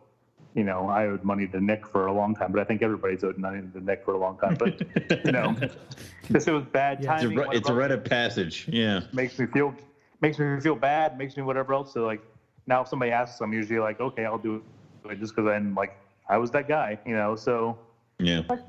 you 0.54 0.64
know, 0.64 0.88
I 0.88 1.06
owed 1.06 1.24
money 1.24 1.46
to 1.48 1.60
Nick 1.60 1.86
for 1.86 2.06
a 2.06 2.12
long 2.12 2.34
time, 2.34 2.52
but 2.52 2.60
I 2.60 2.64
think 2.64 2.82
everybody's 2.82 3.24
owed 3.24 3.38
money 3.38 3.62
to 3.72 3.80
Nick 3.80 4.04
for 4.04 4.14
a 4.14 4.18
long 4.18 4.38
time. 4.38 4.54
But 4.54 4.80
you 5.24 5.32
know, 5.32 5.54
because 6.26 6.46
it 6.46 6.52
was 6.52 6.64
bad 6.64 7.02
Yeah. 7.02 7.14
It's 7.14 7.24
a, 7.24 7.28
timing. 7.28 7.46
it's 7.52 7.68
a 7.68 7.74
rite 7.74 7.90
of 7.90 8.04
passage. 8.04 8.66
Yeah. 8.68 9.00
makes 9.12 9.38
me 9.38 9.46
feel 9.46 9.74
makes 10.20 10.38
me 10.38 10.60
feel 10.60 10.76
bad, 10.76 11.16
makes 11.18 11.36
me 11.36 11.42
whatever 11.42 11.72
else. 11.74 11.92
So 11.92 12.04
like 12.06 12.20
now, 12.66 12.82
if 12.82 12.88
somebody 12.88 13.10
asks, 13.12 13.40
I'm 13.40 13.52
usually 13.52 13.78
like, 13.78 14.00
okay, 14.00 14.24
I'll 14.24 14.38
do 14.38 14.62
it 15.08 15.18
just 15.20 15.34
because 15.34 15.48
I'm 15.48 15.74
like 15.74 15.96
I 16.28 16.36
was 16.38 16.50
that 16.52 16.68
guy, 16.68 16.98
you 17.06 17.14
know. 17.14 17.36
So, 17.36 17.78
Yeah. 18.18 18.42
but 18.48 18.66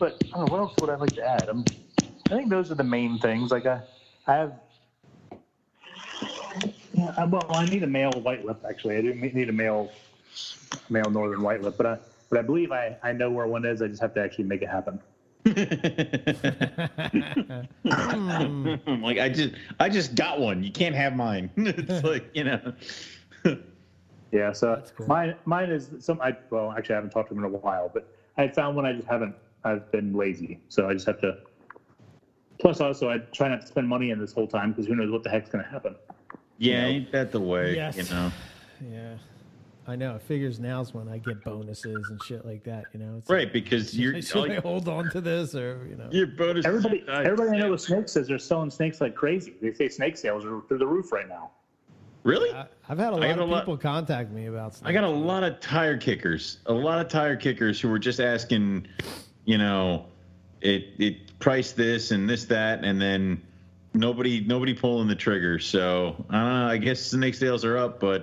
I 0.00 0.08
don't 0.36 0.46
know 0.46 0.46
what 0.46 0.60
else 0.60 0.74
would 0.80 0.90
I 0.90 0.96
like 0.96 1.14
to 1.14 1.22
add. 1.24 1.48
i 1.48 1.52
I 2.30 2.36
think 2.36 2.50
those 2.50 2.70
are 2.70 2.74
the 2.74 2.84
main 2.84 3.18
things. 3.18 3.50
Like 3.50 3.66
I, 3.66 3.80
I 4.26 4.34
have. 4.34 4.52
Yeah, 6.98 7.14
I, 7.16 7.24
well, 7.24 7.46
I 7.50 7.64
need 7.66 7.84
a 7.84 7.86
male 7.86 8.10
white 8.10 8.44
lip. 8.44 8.64
Actually, 8.68 8.96
I 8.96 9.02
do 9.02 9.14
need 9.14 9.48
a 9.48 9.52
male, 9.52 9.92
male 10.90 11.08
northern 11.10 11.42
white 11.42 11.62
lip. 11.62 11.74
But 11.76 11.86
I, 11.86 11.98
but 12.28 12.40
I 12.40 12.42
believe 12.42 12.72
I, 12.72 12.96
I 13.04 13.12
know 13.12 13.30
where 13.30 13.46
one 13.46 13.64
is. 13.64 13.80
I 13.80 13.86
just 13.86 14.02
have 14.02 14.14
to 14.14 14.20
actually 14.20 14.44
make 14.44 14.62
it 14.62 14.68
happen. 14.68 14.98
like 19.00 19.18
I 19.18 19.28
just 19.32 19.54
I 19.78 19.88
just 19.88 20.16
got 20.16 20.40
one. 20.40 20.64
You 20.64 20.72
can't 20.72 20.94
have 20.94 21.14
mine. 21.14 21.50
it's 21.56 22.04
like, 22.04 22.28
you 22.34 22.44
know. 22.44 22.72
Yeah, 24.30 24.52
so 24.52 24.82
cool. 24.94 25.06
mine 25.06 25.36
mine 25.46 25.70
is 25.70 25.88
some. 26.00 26.20
I 26.20 26.36
well, 26.50 26.74
actually, 26.76 26.96
I 26.96 26.96
haven't 26.96 27.12
talked 27.12 27.30
to 27.30 27.34
him 27.34 27.42
in 27.42 27.50
a 27.50 27.56
while, 27.56 27.90
but 27.94 28.12
I 28.36 28.46
found 28.48 28.76
one. 28.76 28.84
I 28.84 28.92
just 28.92 29.08
haven't. 29.08 29.34
I've 29.64 29.90
been 29.90 30.12
lazy, 30.12 30.60
so 30.68 30.86
I 30.86 30.92
just 30.92 31.06
have 31.06 31.18
to. 31.22 31.38
Plus, 32.60 32.82
also, 32.82 33.08
I 33.08 33.18
try 33.32 33.48
not 33.48 33.62
to 33.62 33.66
spend 33.66 33.88
money 33.88 34.10
in 34.10 34.18
this 34.18 34.34
whole 34.34 34.46
time 34.46 34.72
because 34.72 34.86
who 34.86 34.96
knows 34.96 35.10
what 35.10 35.22
the 35.22 35.30
heck's 35.30 35.48
going 35.48 35.64
to 35.64 35.70
happen. 35.70 35.94
Yeah, 36.58 36.84
ain't 36.86 37.12
that 37.12 37.32
the 37.32 37.40
way? 37.40 37.74
Yes. 37.74 37.96
You 37.96 38.14
know. 38.14 38.32
yeah. 38.90 39.14
I 39.86 39.96
know. 39.96 40.16
It 40.16 40.22
figures 40.22 40.60
now's 40.60 40.92
when 40.92 41.08
I 41.08 41.16
get 41.16 41.42
bonuses 41.42 42.10
and 42.10 42.22
shit 42.22 42.44
like 42.44 42.62
that. 42.64 42.84
You 42.92 43.00
know, 43.00 43.16
it's 43.18 43.30
Right, 43.30 43.50
because 43.50 43.98
you're 43.98 44.12
Like, 44.14 44.22
should 44.24 44.50
I 44.50 44.54
like, 44.54 44.62
hold 44.62 44.86
on 44.86 45.08
to 45.10 45.20
this 45.22 45.54
or 45.54 45.86
you 45.88 45.96
know? 45.96 46.08
your 46.10 46.26
bonus. 46.26 46.66
Everybody, 46.66 47.04
everybody 47.08 47.56
I 47.56 47.60
know 47.60 47.70
with 47.70 47.80
snakes 47.80 48.12
says 48.12 48.28
they're 48.28 48.38
selling 48.38 48.70
snakes 48.70 49.00
like 49.00 49.14
crazy. 49.14 49.54
They 49.62 49.72
say 49.72 49.88
snake 49.88 50.18
sales 50.18 50.44
are 50.44 50.60
through 50.68 50.78
the 50.78 50.86
roof 50.86 51.10
right 51.10 51.26
now. 51.28 51.52
Really? 52.24 52.52
I, 52.52 52.66
I've 52.88 52.98
had 52.98 53.14
a 53.14 53.16
lot 53.16 53.30
of 53.30 53.38
a 53.38 53.44
lot- 53.44 53.60
people 53.60 53.78
contact 53.78 54.30
me 54.30 54.46
about. 54.46 54.74
Snakes. 54.74 54.86
I 54.88 54.92
got 54.92 55.04
a 55.04 55.08
lot 55.08 55.42
of 55.42 55.58
tire 55.60 55.96
kickers, 55.96 56.58
a 56.66 56.72
lot 56.72 57.00
of 57.00 57.08
tire 57.08 57.36
kickers 57.36 57.80
who 57.80 57.88
were 57.88 57.98
just 57.98 58.20
asking, 58.20 58.86
you 59.46 59.56
know, 59.56 60.04
it 60.60 60.88
it 60.98 61.38
price 61.38 61.72
this 61.72 62.10
and 62.10 62.28
this 62.28 62.44
that, 62.46 62.84
and 62.84 63.00
then 63.00 63.40
nobody 63.98 64.40
nobody 64.40 64.74
pulling 64.74 65.08
the 65.08 65.14
trigger. 65.16 65.58
So 65.58 66.14
uh, 66.32 66.36
I 66.36 66.76
guess 66.78 67.00
snake 67.00 67.34
sales 67.34 67.64
are 67.64 67.76
up, 67.76 67.98
but 67.98 68.22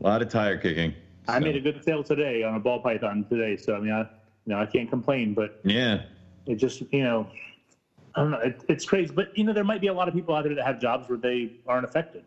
a 0.00 0.04
lot 0.04 0.22
of 0.22 0.28
tire 0.28 0.56
kicking. 0.56 0.94
I 1.28 1.38
made 1.38 1.56
a 1.56 1.60
good 1.60 1.82
sale 1.82 2.04
today 2.04 2.42
on 2.42 2.54
a 2.54 2.60
ball 2.60 2.78
python 2.78 3.24
today, 3.28 3.56
so 3.56 3.74
I 3.74 3.80
mean, 3.80 3.92
I, 3.92 4.00
you 4.00 4.06
know, 4.46 4.58
I 4.58 4.66
can't 4.66 4.88
complain. 4.88 5.32
But 5.32 5.50
yeah, 5.64 6.00
it 6.46 6.56
just, 6.56 6.82
you 6.92 7.02
know, 7.02 7.26
I 8.14 8.20
don't 8.20 8.30
know. 8.30 8.38
It, 8.38 8.54
it's 8.68 8.84
crazy, 8.84 9.10
but 9.12 9.28
you 9.34 9.44
know, 9.44 9.52
there 9.52 9.64
might 9.64 9.80
be 9.80 9.86
a 9.88 9.94
lot 9.94 10.06
of 10.08 10.14
people 10.14 10.34
out 10.34 10.44
there 10.44 10.54
that 10.54 10.64
have 10.64 10.78
jobs 10.78 11.08
where 11.08 11.18
they 11.18 11.48
aren't 11.66 11.84
affected, 11.84 12.24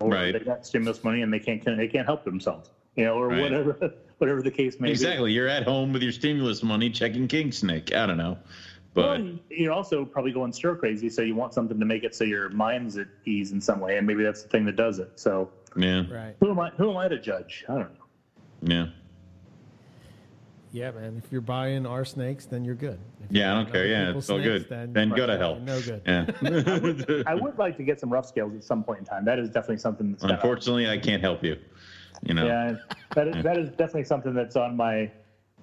or 0.00 0.10
Right. 0.10 0.32
they 0.32 0.40
got 0.40 0.64
stimulus 0.64 1.02
money 1.02 1.22
and 1.22 1.32
they 1.32 1.40
can't 1.40 1.64
they 1.64 1.88
can't 1.88 2.06
help 2.06 2.22
themselves, 2.24 2.70
you 2.94 3.04
know, 3.04 3.14
or 3.16 3.28
Right. 3.28 3.40
whatever 3.40 3.76
whatever 4.18 4.42
the 4.42 4.50
case 4.50 4.78
may 4.78 4.88
be. 4.88 4.92
exactly. 4.92 5.32
You're 5.32 5.48
at 5.48 5.64
home 5.64 5.92
with 5.92 6.02
your 6.02 6.12
stimulus 6.12 6.62
money 6.62 6.90
checking 6.90 7.26
king 7.26 7.52
snake. 7.52 7.94
I 7.94 8.04
don't 8.06 8.18
know, 8.18 8.36
but 8.96 9.20
Well, 9.20 9.38
you're 9.50 9.72
also 9.72 10.06
probably 10.06 10.32
going 10.32 10.52
stir 10.54 10.74
crazy, 10.74 11.10
so 11.10 11.20
you 11.20 11.34
want 11.34 11.52
something 11.52 11.78
to 11.78 11.84
make 11.84 12.02
it 12.02 12.14
so 12.14 12.24
your 12.24 12.48
mind's 12.48 12.96
at 12.96 13.06
ease 13.26 13.52
in 13.52 13.60
some 13.60 13.78
way, 13.78 13.98
and 13.98 14.06
maybe 14.06 14.24
that's 14.24 14.42
the 14.42 14.48
thing 14.48 14.64
that 14.64 14.74
does 14.74 14.98
it. 14.98 15.10
So 15.16 15.50
yeah, 15.76 16.04
Right. 16.08 16.34
who 16.40 16.50
am 16.50 16.58
I? 16.58 16.70
Who 16.78 16.90
am 16.90 16.96
I 16.96 17.06
to 17.06 17.18
judge? 17.18 17.64
I 17.68 17.74
don't 17.74 17.92
know. 17.92 18.06
yeah. 18.62 18.86
Yeah, 20.72 20.90
man. 20.90 21.20
If 21.24 21.30
you're 21.30 21.40
buying 21.42 21.86
our 21.86 22.04
snakes, 22.04 22.44
then 22.46 22.64
you're 22.64 22.74
good. 22.74 22.98
If 23.24 23.34
Yeah, 23.34 23.52
I 23.52 23.54
you're 23.56 23.64
don't 23.64 23.72
care. 23.72 23.86
Yeah, 23.86 24.08
other 24.08 24.18
it's 24.18 24.30
all 24.30 24.38
people's 24.38 24.60
good. 24.62 24.66
snakes, 24.66 24.92
Then 24.92 25.08
go 25.10 25.26
to 25.26 25.36
hell. 25.38 25.58
No 25.60 25.80
good. 25.80 26.02
Yeah. 26.06 27.22
I 27.26 27.34
would 27.34 27.56
like 27.58 27.76
to 27.76 27.82
get 27.84 28.00
some 28.00 28.10
rough 28.10 28.26
scales 28.26 28.54
at 28.54 28.64
some 28.64 28.82
point 28.82 29.00
in 29.00 29.04
time. 29.04 29.24
That 29.24 29.38
is 29.38 29.48
definitely 29.48 29.78
something 29.78 30.12
that's 30.12 30.24
Unfortunately, 30.24 30.88
I 30.88 30.98
can't 30.98 31.22
help 31.22 31.44
you. 31.44 31.56
You 32.22 32.34
know. 32.34 32.46
Yeah, 32.46 32.74
that 33.14 33.28
is, 33.28 33.34
that 33.42 33.58
is 33.58 33.68
definitely 33.70 34.04
something 34.04 34.32
that's 34.34 34.56
on 34.56 34.74
my. 34.76 35.10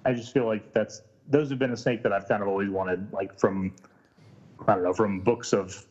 I 0.04 0.12
just 0.14 0.32
feel 0.32 0.46
like 0.46 0.72
that's 0.72 1.02
those 1.28 1.50
have 1.50 1.58
been 1.58 1.72
a 1.72 1.76
snake 1.76 2.02
that 2.02 2.12
I've 2.12 2.28
kind 2.28 2.42
of 2.42 2.48
always 2.48 2.70
wanted, 2.70 3.12
like 3.12 3.38
from 3.38 3.72
I 4.66 4.74
don't 4.74 4.84
know, 4.84 4.92
from 4.92 5.20
books 5.20 5.52
of 5.52 5.84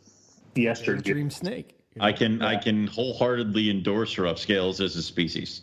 yesteryear. 0.55 1.01
Dream 1.01 1.29
snake. 1.29 1.75
you 1.95 2.01
I 2.01 2.11
know? 2.11 2.17
can 2.17 2.41
I 2.41 2.55
can 2.57 2.87
wholeheartedly 2.87 3.69
endorse 3.69 4.17
rough 4.17 4.37
scales 4.39 4.79
as 4.81 4.95
a 4.95 5.03
species. 5.03 5.61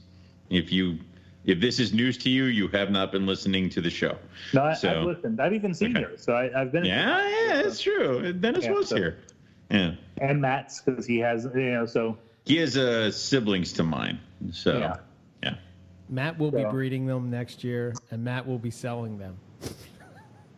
If 0.50 0.72
you 0.72 0.98
if 1.44 1.60
this 1.60 1.78
is 1.78 1.92
news 1.94 2.18
to 2.18 2.30
you, 2.30 2.44
you 2.44 2.68
have 2.68 2.90
not 2.90 3.12
been 3.12 3.26
listening 3.26 3.70
to 3.70 3.80
the 3.80 3.88
show. 3.90 4.16
No, 4.52 4.64
I, 4.64 4.74
So- 4.74 4.90
I've 5.00 5.06
listened. 5.06 5.40
I've 5.40 5.54
even 5.54 5.72
seen 5.72 5.92
Okay. 5.96 6.00
yours, 6.06 6.22
so 6.22 6.34
I, 6.34 6.60
I've 6.60 6.70
been. 6.72 6.84
Yeah, 6.84 7.26
yeah, 7.26 7.60
it's 7.60 7.80
true. 7.80 8.32
Dennis 8.32 8.64
Yeah, 8.64 8.72
was 8.72 8.88
so- 8.88 8.96
here. 8.96 9.18
Yeah, 9.70 9.94
And 10.18 10.40
Matt's 10.40 10.80
because 10.80 11.06
he 11.06 11.18
has, 11.20 11.44
you 11.54 11.70
know, 11.70 11.86
so 11.86 12.18
he 12.44 12.56
has 12.56 12.76
uh, 12.76 13.12
siblings 13.12 13.72
to 13.74 13.84
mine. 13.84 14.18
So 14.52 14.76
Yeah. 14.78 14.96
yeah, 15.44 15.54
Matt 16.08 16.36
will 16.38 16.50
be 16.50 16.64
breeding 16.64 17.06
them 17.06 17.30
next 17.30 17.62
year, 17.62 17.94
and 18.10 18.24
Matt 18.24 18.44
will 18.46 18.58
be 18.58 18.72
selling 18.72 19.16
them. 19.16 19.36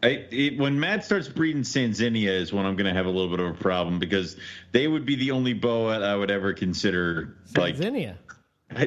I, 0.03 0.27
it, 0.31 0.59
when 0.59 0.81
Matt 0.81 1.05
starts 1.05 1.29
breeding 1.29 1.63
Sanzinia 1.63 2.29
is 2.29 2.53
when 2.53 2.67
I'm 2.67 2.75
going 2.75 2.93
to 2.93 2.93
have 2.93 3.07
a 3.07 3.11
little 3.11 3.29
bit 3.29 3.39
of 3.39 3.55
a 3.55 3.59
problem 3.59 3.99
because 4.01 4.37
they 4.73 4.89
would 4.89 5.07
be 5.07 5.15
the 5.15 5.31
only 5.31 5.53
boa 5.53 6.01
I 6.01 6.17
would 6.17 6.31
ever 6.31 6.53
consider 6.53 7.37
like 7.57 7.77
Sanzinia. 7.77 8.17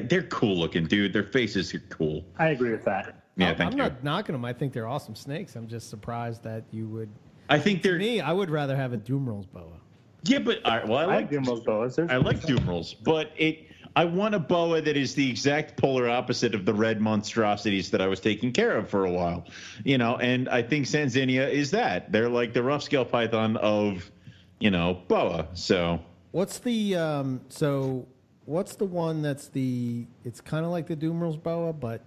they're 0.08 0.24
cool 0.24 0.56
looking, 0.56 0.86
dude. 0.86 1.12
Their 1.12 1.24
faces 1.24 1.74
are 1.74 1.78
cool. 1.88 2.24
I 2.38 2.48
agree 2.48 2.70
with 2.70 2.84
that. 2.84 3.22
Yeah, 3.36 3.50
I'm, 3.50 3.56
thank 3.56 3.72
I'm 3.72 3.78
you. 3.78 3.84
not 3.84 4.04
knocking 4.04 4.34
them. 4.34 4.44
I 4.44 4.52
think 4.52 4.72
they're 4.72 4.88
awesome 4.88 5.14
snakes. 5.14 5.56
I'm 5.56 5.66
just 5.66 5.88
surprised 5.88 6.42
that 6.44 6.64
you 6.70 6.86
would. 6.88 7.08
I 7.48 7.58
think 7.58 7.82
they're 7.82 7.98
me, 7.98 8.20
I 8.20 8.32
would 8.32 8.50
rather 8.50 8.76
have 8.76 8.92
a 8.92 8.96
Dumeril's 8.96 9.46
boa. 9.46 9.80
yeah, 10.24 10.40
but 10.40 10.64
all 10.64 10.76
right, 10.76 10.88
well, 10.88 10.98
I 10.98 11.02
I 11.02 11.06
like 11.06 11.14
like 11.16 11.30
Jimbo's 11.30 11.60
boas. 11.60 11.96
There's, 11.96 12.10
I 12.10 12.16
like 12.16 12.42
Dumeril's, 12.42 12.92
but 12.92 13.30
it 13.36 13.66
I 13.96 14.04
want 14.04 14.34
a 14.34 14.38
boa 14.38 14.82
that 14.82 14.96
is 14.96 15.14
the 15.14 15.28
exact 15.28 15.76
polar 15.76 16.08
opposite 16.08 16.54
of 16.54 16.66
the 16.66 16.74
red 16.74 17.00
monstrosities 17.00 17.90
that 17.90 18.02
I 18.02 18.06
was 18.06 18.20
taking 18.20 18.52
care 18.52 18.76
of 18.76 18.90
for 18.90 19.06
a 19.06 19.10
while. 19.10 19.46
You 19.84 19.96
know, 19.96 20.16
and 20.18 20.50
I 20.50 20.62
think 20.62 20.86
Sanzinia 20.86 21.50
is 21.50 21.70
that. 21.70 22.12
They're 22.12 22.28
like 22.28 22.52
the 22.52 22.62
rough 22.62 22.82
scale 22.82 23.06
python 23.06 23.56
of, 23.56 24.10
you 24.58 24.70
know, 24.70 25.02
boa. 25.08 25.48
So 25.54 26.00
What's 26.36 26.58
the 26.58 26.96
um? 26.96 27.40
So 27.48 28.06
what's 28.44 28.76
the 28.76 28.84
one 28.84 29.22
that's 29.22 29.48
the? 29.48 30.04
It's 30.22 30.42
kind 30.42 30.66
of 30.66 30.70
like 30.70 30.86
the 30.86 30.94
Dumeril's 30.94 31.38
boa, 31.38 31.72
but 31.72 32.02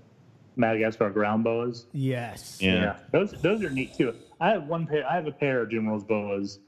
Madagascar 0.55 1.09
ground 1.09 1.43
boas. 1.43 1.87
yes. 1.93 2.59
yeah. 2.61 2.97
those 3.11 3.31
those 3.41 3.63
are 3.63 3.71
neat 3.71 3.95
too. 3.95 4.13
I 4.39 4.49
have 4.49 4.67
one 4.67 4.85
pair. 4.85 5.03
I 5.09 5.15
have 5.15 5.25
a 5.25 5.31
pair 5.31 5.63
of 5.63 5.69
Jimbo's 5.69 6.03
boas. 6.03 6.59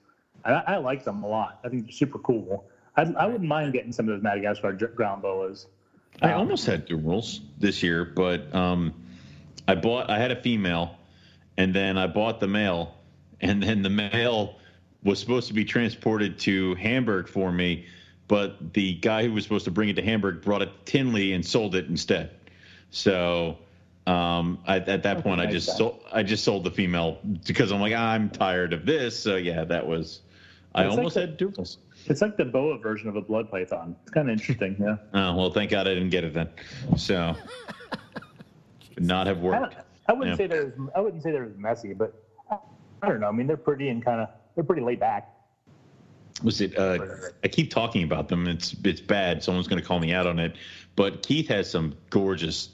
I, 0.43 0.53
I 0.53 0.77
like 0.77 1.03
them 1.03 1.23
a 1.23 1.27
lot. 1.27 1.59
I 1.63 1.69
think 1.69 1.83
they're 1.83 1.91
super 1.91 2.17
cool. 2.17 2.65
I, 2.95 3.03
I 3.03 3.25
wouldn't 3.27 3.47
mind 3.47 3.73
getting 3.73 3.91
some 3.91 4.07
of 4.09 4.15
those 4.15 4.23
Madagascar 4.23 4.73
ground 4.73 5.21
boas. 5.21 5.67
I 6.21 6.33
Um, 6.33 6.41
almost 6.41 6.65
had 6.65 6.85
Dumeril's 6.85 7.39
this 7.57 7.81
year, 7.83 8.03
but 8.05 8.53
um 8.53 8.93
I 9.67 9.75
bought 9.75 10.09
I 10.09 10.17
had 10.19 10.31
a 10.31 10.35
female 10.41 10.95
and 11.57 11.73
then 11.73 11.97
I 11.97 12.07
bought 12.07 12.39
the 12.39 12.47
male 12.47 12.95
and 13.39 13.61
then 13.63 13.81
the 13.81 13.89
male 13.89 14.55
was 15.03 15.19
supposed 15.19 15.47
to 15.47 15.53
be 15.53 15.65
transported 15.65 16.37
to 16.39 16.75
Hamburg 16.75 17.27
for 17.27 17.51
me, 17.51 17.85
but 18.27 18.73
the 18.73 18.93
guy 18.95 19.23
who 19.25 19.33
was 19.33 19.43
supposed 19.43 19.65
to 19.65 19.71
bring 19.71 19.89
it 19.89 19.95
to 19.95 20.01
Hamburg 20.03 20.41
brought 20.43 20.61
it 20.61 20.65
to 20.85 20.91
Tinley 20.91 21.33
and 21.33 21.43
sold 21.45 21.73
it 21.75 21.87
instead. 21.87 22.29
So 22.91 23.57
um, 24.05 24.59
I, 24.67 24.77
at 24.77 25.03
that 25.03 25.23
point, 25.23 25.41
I 25.41 25.45
just 25.47 25.67
guy. 25.69 25.75
sold, 25.75 26.03
I 26.11 26.23
just 26.23 26.43
sold 26.43 26.63
the 26.65 26.71
female 26.71 27.19
because 27.47 27.71
I'm 27.71 27.79
like 27.81 27.93
I'm 27.93 28.29
tired 28.29 28.73
of 28.73 28.85
this. 28.85 29.17
So 29.17 29.37
yeah, 29.37 29.63
that 29.63 29.87
was 29.87 30.19
I 30.75 30.83
It's 30.83 30.89
like 30.89 30.97
almost 30.97 31.15
the- 31.15 31.21
had 31.21 31.37
Dumeril's. 31.37 31.77
It's 32.07 32.21
like 32.21 32.37
the 32.37 32.45
boa 32.45 32.77
version 32.77 33.09
of 33.09 33.15
a 33.15 33.21
blood 33.21 33.49
python. 33.49 33.95
It's 34.03 34.11
kind 34.11 34.29
of 34.29 34.33
interesting. 34.33 34.75
Yeah. 34.79 34.95
Oh 35.13 35.35
well, 35.35 35.49
thank 35.51 35.71
God 35.71 35.87
I 35.87 35.93
didn't 35.93 36.09
get 36.09 36.23
it 36.23 36.33
then. 36.33 36.49
So 36.97 37.35
not 38.97 39.27
have 39.27 39.39
worked. 39.39 39.73
don't, 39.73 39.85
I 40.07 40.13
wouldn't 40.13 40.33
Yeah. 40.39 40.43
say 40.43 40.47
they're. 40.47 40.73
I 40.95 40.99
wouldn't 41.01 41.23
say 41.23 41.31
they're 41.31 41.43
as 41.45 41.57
messy, 41.57 41.93
but 41.93 42.13
I, 42.49 42.57
I 43.01 43.07
don't 43.07 43.19
know. 43.19 43.27
I 43.27 43.31
mean, 43.31 43.47
they're 43.47 43.57
pretty 43.57 43.89
and 43.89 44.03
kind 44.03 44.21
of. 44.21 44.29
they're 44.55 44.63
pretty 44.63 44.81
laid 44.81 44.99
back. 44.99 45.27
Was 46.43 46.59
it? 46.61 46.77
Uh, 46.77 46.97
I 47.43 47.47
keep 47.47 47.69
talking 47.69 48.03
about 48.03 48.27
them. 48.27 48.47
It's 48.47 48.75
it's 48.83 49.01
bad. 49.01 49.43
Someone's 49.43 49.67
going 49.67 49.81
to 49.81 49.87
call 49.87 49.99
me 49.99 50.13
out 50.13 50.25
on 50.27 50.39
it. 50.39 50.55
But 50.95 51.21
Keith 51.23 51.47
has 51.49 51.69
some 51.69 51.93
gorgeous 52.09 52.69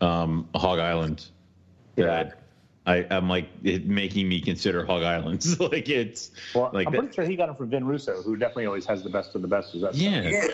um, 0.00 0.48
Hog 0.54 0.78
Island 0.78 1.26
that 1.96 2.41
I, 2.84 3.06
I'm 3.10 3.28
like 3.28 3.48
it 3.62 3.86
making 3.86 4.28
me 4.28 4.40
consider 4.40 4.84
Hog 4.84 5.02
Islands. 5.02 5.58
like 5.60 5.88
it's 5.88 6.30
Well, 6.54 6.70
like 6.72 6.86
I'm 6.88 6.92
that- 6.92 6.98
pretty 7.00 7.14
sure 7.14 7.24
he 7.24 7.36
got 7.36 7.46
them 7.46 7.56
from 7.56 7.70
Vin 7.70 7.86
Russo, 7.86 8.22
who 8.22 8.36
definitely 8.36 8.66
always 8.66 8.86
has 8.86 9.02
the 9.02 9.10
best 9.10 9.34
of 9.34 9.42
the 9.42 9.48
best. 9.48 9.74
Is 9.74 9.82
that 9.82 9.94
Yeah. 9.94 10.46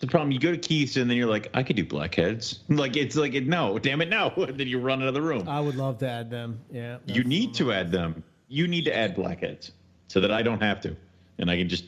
The 0.00 0.06
problem, 0.06 0.30
you 0.30 0.38
go 0.38 0.52
to 0.52 0.58
Keith's 0.58 0.96
and 0.96 1.10
then 1.10 1.16
you're 1.16 1.28
like, 1.28 1.50
I 1.54 1.64
could 1.64 1.74
do 1.74 1.84
blackheads. 1.84 2.60
Like 2.68 2.96
it's 2.96 3.16
like 3.16 3.32
no, 3.34 3.78
damn 3.80 4.00
it, 4.00 4.08
no. 4.08 4.32
And 4.36 4.56
then 4.56 4.68
you 4.68 4.78
run 4.78 5.02
out 5.02 5.08
of 5.08 5.14
the 5.14 5.22
room. 5.22 5.48
I 5.48 5.58
would 5.60 5.74
love 5.74 5.98
to 5.98 6.08
add 6.08 6.30
them. 6.30 6.60
Yeah. 6.70 6.98
you 7.06 7.24
need 7.24 7.54
to 7.54 7.72
add 7.72 7.90
them. 7.90 8.22
You 8.48 8.68
need 8.68 8.84
to 8.84 8.96
add 8.96 9.16
blackheads 9.16 9.72
so 10.06 10.20
that 10.20 10.30
I 10.30 10.42
don't 10.42 10.62
have 10.62 10.80
to, 10.82 10.96
and 11.38 11.50
I 11.50 11.56
can 11.58 11.68
just 11.68 11.84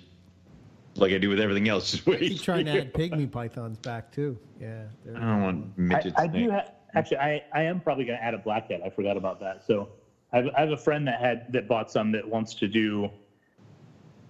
like 0.96 1.12
I 1.12 1.18
do 1.18 1.28
with 1.28 1.38
everything 1.40 1.68
else. 1.68 1.92
Just 1.92 2.06
wait. 2.06 2.18
Keep 2.20 2.42
trying 2.42 2.64
to 2.66 2.72
add 2.80 2.92
pygmy 2.92 3.30
pythons 3.30 3.78
back 3.78 4.10
too. 4.10 4.36
Yeah. 4.60 4.82
I 5.14 5.20
don't 5.20 5.42
want 5.42 5.78
midgets. 5.78 6.18
I, 6.18 6.24
I 6.24 6.26
do 6.26 6.50
ha- 6.50 6.66
actually. 6.94 7.18
I, 7.18 7.40
I 7.52 7.62
am 7.62 7.80
probably 7.80 8.04
going 8.04 8.18
to 8.18 8.24
add 8.24 8.34
a 8.34 8.38
blackhead. 8.38 8.80
I 8.84 8.90
forgot 8.90 9.16
about 9.16 9.38
that. 9.40 9.62
So 9.64 9.88
I 10.32 10.36
have, 10.36 10.46
I 10.56 10.60
have 10.60 10.70
a 10.70 10.76
friend 10.76 11.06
that 11.08 11.20
had 11.20 11.42
that 11.48 11.66
bought 11.66 11.90
some 11.90 12.12
that 12.12 12.26
wants 12.26 12.54
to 12.56 12.68
do. 12.68 13.08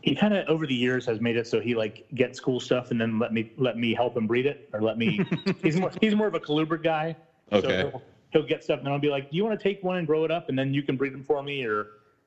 He 0.02 0.14
kind 0.14 0.32
of 0.32 0.46
over 0.48 0.66
the 0.66 0.74
years 0.74 1.04
has 1.06 1.20
made 1.20 1.36
it 1.36 1.46
so 1.46 1.60
he 1.60 1.74
like 1.74 2.02
gets 2.14 2.40
cool 2.40 2.58
stuff 2.58 2.90
and 2.90 2.98
then 2.98 3.18
let 3.18 3.32
me 3.32 3.46
let 3.58 3.76
me 3.76 3.92
help 3.92 4.16
him 4.16 4.26
breed 4.26 4.46
it 4.46 4.58
or 4.72 4.80
let 4.80 4.96
me. 4.96 5.20
he's 5.62 5.76
more 5.78 5.90
he's 6.00 6.14
more 6.14 6.26
of 6.26 6.34
a 6.34 6.40
colubrid 6.40 6.82
guy. 6.82 7.16
Okay. 7.52 7.68
So 7.68 7.76
he'll, 7.76 8.02
he'll 8.30 8.42
get 8.44 8.62
stuff 8.62 8.78
and 8.78 8.86
then 8.86 8.92
I'll 8.92 8.98
be 8.98 9.10
like, 9.10 9.28
"Do 9.28 9.36
you 9.36 9.44
want 9.44 9.58
to 9.58 9.62
take 9.62 9.82
one 9.82 9.96
and 9.96 10.06
grow 10.06 10.24
it 10.24 10.30
up 10.30 10.48
and 10.48 10.58
then 10.58 10.72
you 10.72 10.82
can 10.82 10.96
breed 10.96 11.12
them 11.12 11.22
for 11.22 11.42
me?" 11.42 11.64
Or 11.64 11.86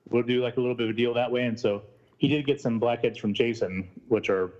we'll 0.09 0.23
do 0.23 0.41
like 0.41 0.57
a 0.57 0.59
little 0.59 0.75
bit 0.75 0.83
of 0.83 0.89
a 0.91 0.93
deal 0.93 1.13
that 1.15 1.31
way. 1.31 1.45
And 1.45 1.59
so 1.59 1.83
he 2.17 2.27
did 2.27 2.45
get 2.45 2.61
some 2.61 2.79
blackheads 2.79 3.17
from 3.17 3.33
Jason, 3.33 3.87
which 4.07 4.29
are 4.29 4.51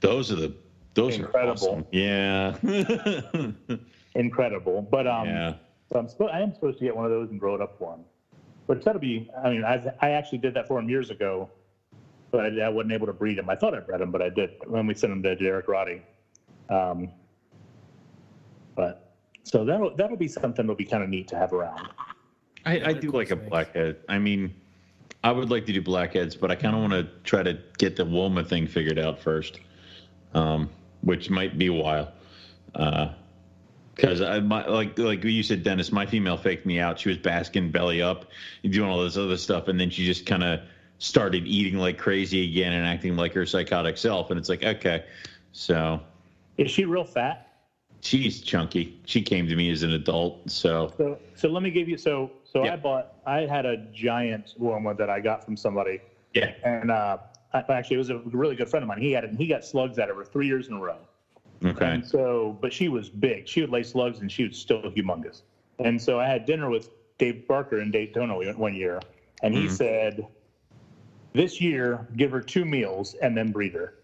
Those 0.00 0.30
are 0.30 0.36
the 0.36 0.54
those 0.94 1.16
Incredible. 1.18 1.50
are 1.50 1.70
awesome. 1.70 1.86
Yeah. 1.90 3.76
incredible. 4.16 4.82
But 4.82 5.06
um, 5.06 5.28
yeah. 5.28 5.54
So 5.92 5.98
I'm 5.98 6.08
supposed 6.08 6.32
I 6.32 6.40
am 6.40 6.52
supposed 6.52 6.78
to 6.78 6.84
get 6.84 6.96
one 6.96 7.04
of 7.04 7.10
those 7.10 7.30
and 7.30 7.38
grow 7.38 7.54
it 7.54 7.60
up 7.60 7.78
for 7.78 7.94
him. 7.94 8.00
Which 8.66 8.82
that'll 8.84 9.00
be. 9.00 9.30
I 9.42 9.50
mean, 9.50 9.64
I 9.64 9.92
I 10.00 10.10
actually 10.10 10.38
did 10.38 10.54
that 10.54 10.66
for 10.66 10.78
him 10.78 10.88
years 10.88 11.10
ago, 11.10 11.48
but 12.30 12.40
I, 12.40 12.62
I 12.62 12.68
wasn't 12.68 12.92
able 12.92 13.06
to 13.06 13.12
breed 13.12 13.38
him. 13.38 13.48
I 13.48 13.54
thought 13.54 13.74
I 13.74 13.80
bred 13.80 14.00
him, 14.00 14.10
but 14.10 14.22
I 14.22 14.28
did 14.28 14.50
when 14.66 14.86
we 14.86 14.94
sent 14.94 15.12
him 15.12 15.22
to 15.22 15.36
Derek 15.36 15.68
Roddy. 15.68 16.02
Um, 16.68 17.10
but 18.74 19.14
so 19.44 19.64
that'll 19.64 19.94
that'll 19.94 20.16
be 20.16 20.28
something 20.28 20.66
that'll 20.66 20.74
be 20.74 20.84
kind 20.84 21.04
of 21.04 21.08
neat 21.08 21.28
to 21.28 21.36
have 21.36 21.52
around. 21.52 21.88
I, 22.64 22.80
I 22.86 22.92
do 22.94 23.12
like 23.12 23.30
a 23.30 23.36
blackhead. 23.36 23.98
I 24.08 24.18
mean, 24.18 24.52
I 25.22 25.30
would 25.30 25.50
like 25.50 25.66
to 25.66 25.72
do 25.72 25.80
blackheads, 25.80 26.34
but 26.34 26.50
I 26.50 26.56
kind 26.56 26.74
of 26.74 26.80
want 26.80 26.92
to 26.94 27.08
try 27.22 27.44
to 27.44 27.56
get 27.78 27.94
the 27.94 28.04
Woma 28.04 28.44
thing 28.44 28.66
figured 28.66 28.98
out 28.98 29.20
first, 29.20 29.60
um, 30.34 30.68
which 31.02 31.30
might 31.30 31.56
be 31.58 31.68
a 31.68 31.72
while. 31.72 32.12
Because 33.96 34.20
I 34.20 34.40
my, 34.40 34.64
like 34.66 34.98
like 34.98 35.24
you 35.24 35.42
said, 35.42 35.62
Dennis, 35.62 35.90
my 35.90 36.04
female 36.04 36.36
faked 36.36 36.66
me 36.66 36.78
out. 36.78 37.00
She 37.00 37.08
was 37.08 37.18
basking 37.18 37.70
belly 37.70 38.02
up, 38.02 38.26
doing 38.62 38.88
all 38.88 39.02
this 39.02 39.16
other 39.16 39.38
stuff, 39.38 39.68
and 39.68 39.80
then 39.80 39.88
she 39.90 40.04
just 40.04 40.26
kind 40.26 40.44
of 40.44 40.60
started 40.98 41.46
eating 41.46 41.78
like 41.78 41.98
crazy 41.98 42.44
again 42.50 42.72
and 42.72 42.86
acting 42.86 43.16
like 43.16 43.32
her 43.32 43.46
psychotic 43.46 43.96
self. 43.96 44.30
And 44.30 44.38
it's 44.38 44.50
like, 44.50 44.62
okay, 44.62 45.04
so 45.52 46.00
Is 46.58 46.70
she 46.70 46.84
real 46.84 47.04
fat? 47.04 47.46
she's 48.00 48.40
chunky. 48.40 48.98
She 49.04 49.22
came 49.22 49.48
to 49.48 49.56
me 49.56 49.70
as 49.70 49.82
an 49.82 49.92
adult, 49.92 50.50
so 50.50 50.92
So 50.96 51.18
so 51.34 51.48
let 51.48 51.62
me 51.62 51.70
give 51.70 51.88
you. 51.88 51.96
So 51.96 52.30
so 52.44 52.64
Yeah. 52.64 52.74
I 52.74 52.76
bought. 52.76 53.14
I 53.26 53.40
had 53.40 53.66
a 53.66 53.78
giant 53.92 54.54
Woma 54.60 54.96
that 54.96 55.10
I 55.10 55.20
got 55.20 55.44
from 55.44 55.56
somebody, 55.56 56.00
yeah. 56.34 56.52
and 56.64 56.90
uh, 56.90 57.18
I, 57.52 57.64
actually 57.68 57.96
it 57.96 57.98
was 57.98 58.10
a 58.10 58.18
really 58.18 58.56
good 58.56 58.68
friend 58.68 58.82
of 58.82 58.88
mine. 58.88 59.00
He 59.00 59.12
had 59.12 59.24
it, 59.24 59.30
and 59.30 59.38
he 59.38 59.46
got 59.46 59.64
slugs 59.64 59.98
at 59.98 60.08
her 60.08 60.14
for 60.14 60.24
three 60.24 60.46
years 60.46 60.68
in 60.68 60.74
a 60.74 60.80
row. 60.80 60.98
Okay. 61.64 61.86
And 61.86 62.04
so, 62.04 62.56
but 62.60 62.72
she 62.72 62.88
was 62.88 63.08
big. 63.08 63.48
She 63.48 63.60
would 63.60 63.70
lay 63.70 63.82
slugs, 63.82 64.20
and 64.20 64.30
she 64.30 64.44
was 64.44 64.56
still 64.56 64.82
humongous. 64.82 65.42
And 65.78 66.00
so, 66.00 66.18
I 66.20 66.26
had 66.26 66.44
dinner 66.44 66.70
with 66.70 66.88
Dave 67.18 67.46
Barker 67.46 67.80
in 67.80 67.90
Daytona 67.90 68.34
one 68.54 68.74
year, 68.74 69.00
and 69.42 69.54
he 69.54 69.64
Mhm. 69.64 69.70
said, 69.70 70.26
"This 71.32 71.60
year, 71.60 72.06
give 72.16 72.30
her 72.30 72.40
two 72.40 72.64
meals 72.64 73.14
and 73.22 73.36
then 73.36 73.50
breed 73.50 73.72
her." 73.74 73.94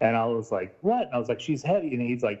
And 0.00 0.16
I 0.16 0.26
was 0.26 0.52
like, 0.52 0.70
"What?" 0.80 1.02
And 1.06 1.14
I 1.14 1.18
was 1.18 1.28
like, 1.28 1.40
"She's 1.40 1.62
heavy," 1.62 1.92
and 1.92 2.02
he's 2.02 2.22
like, 2.22 2.40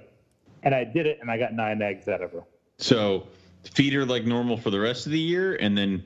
and 0.62 0.74
I 0.74 0.84
did 0.84 1.06
it, 1.06 1.18
and 1.20 1.30
I 1.30 1.38
got 1.38 1.52
nine 1.54 1.80
eggs 1.80 2.08
out 2.08 2.20
of 2.20 2.32
her. 2.32 2.42
So 2.78 3.26
feed 3.74 3.92
her 3.92 4.04
like 4.04 4.24
normal 4.24 4.56
for 4.56 4.70
the 4.70 4.80
rest 4.80 5.06
of 5.06 5.12
the 5.12 5.18
year, 5.20 5.56
and 5.60 5.76
then 5.76 6.02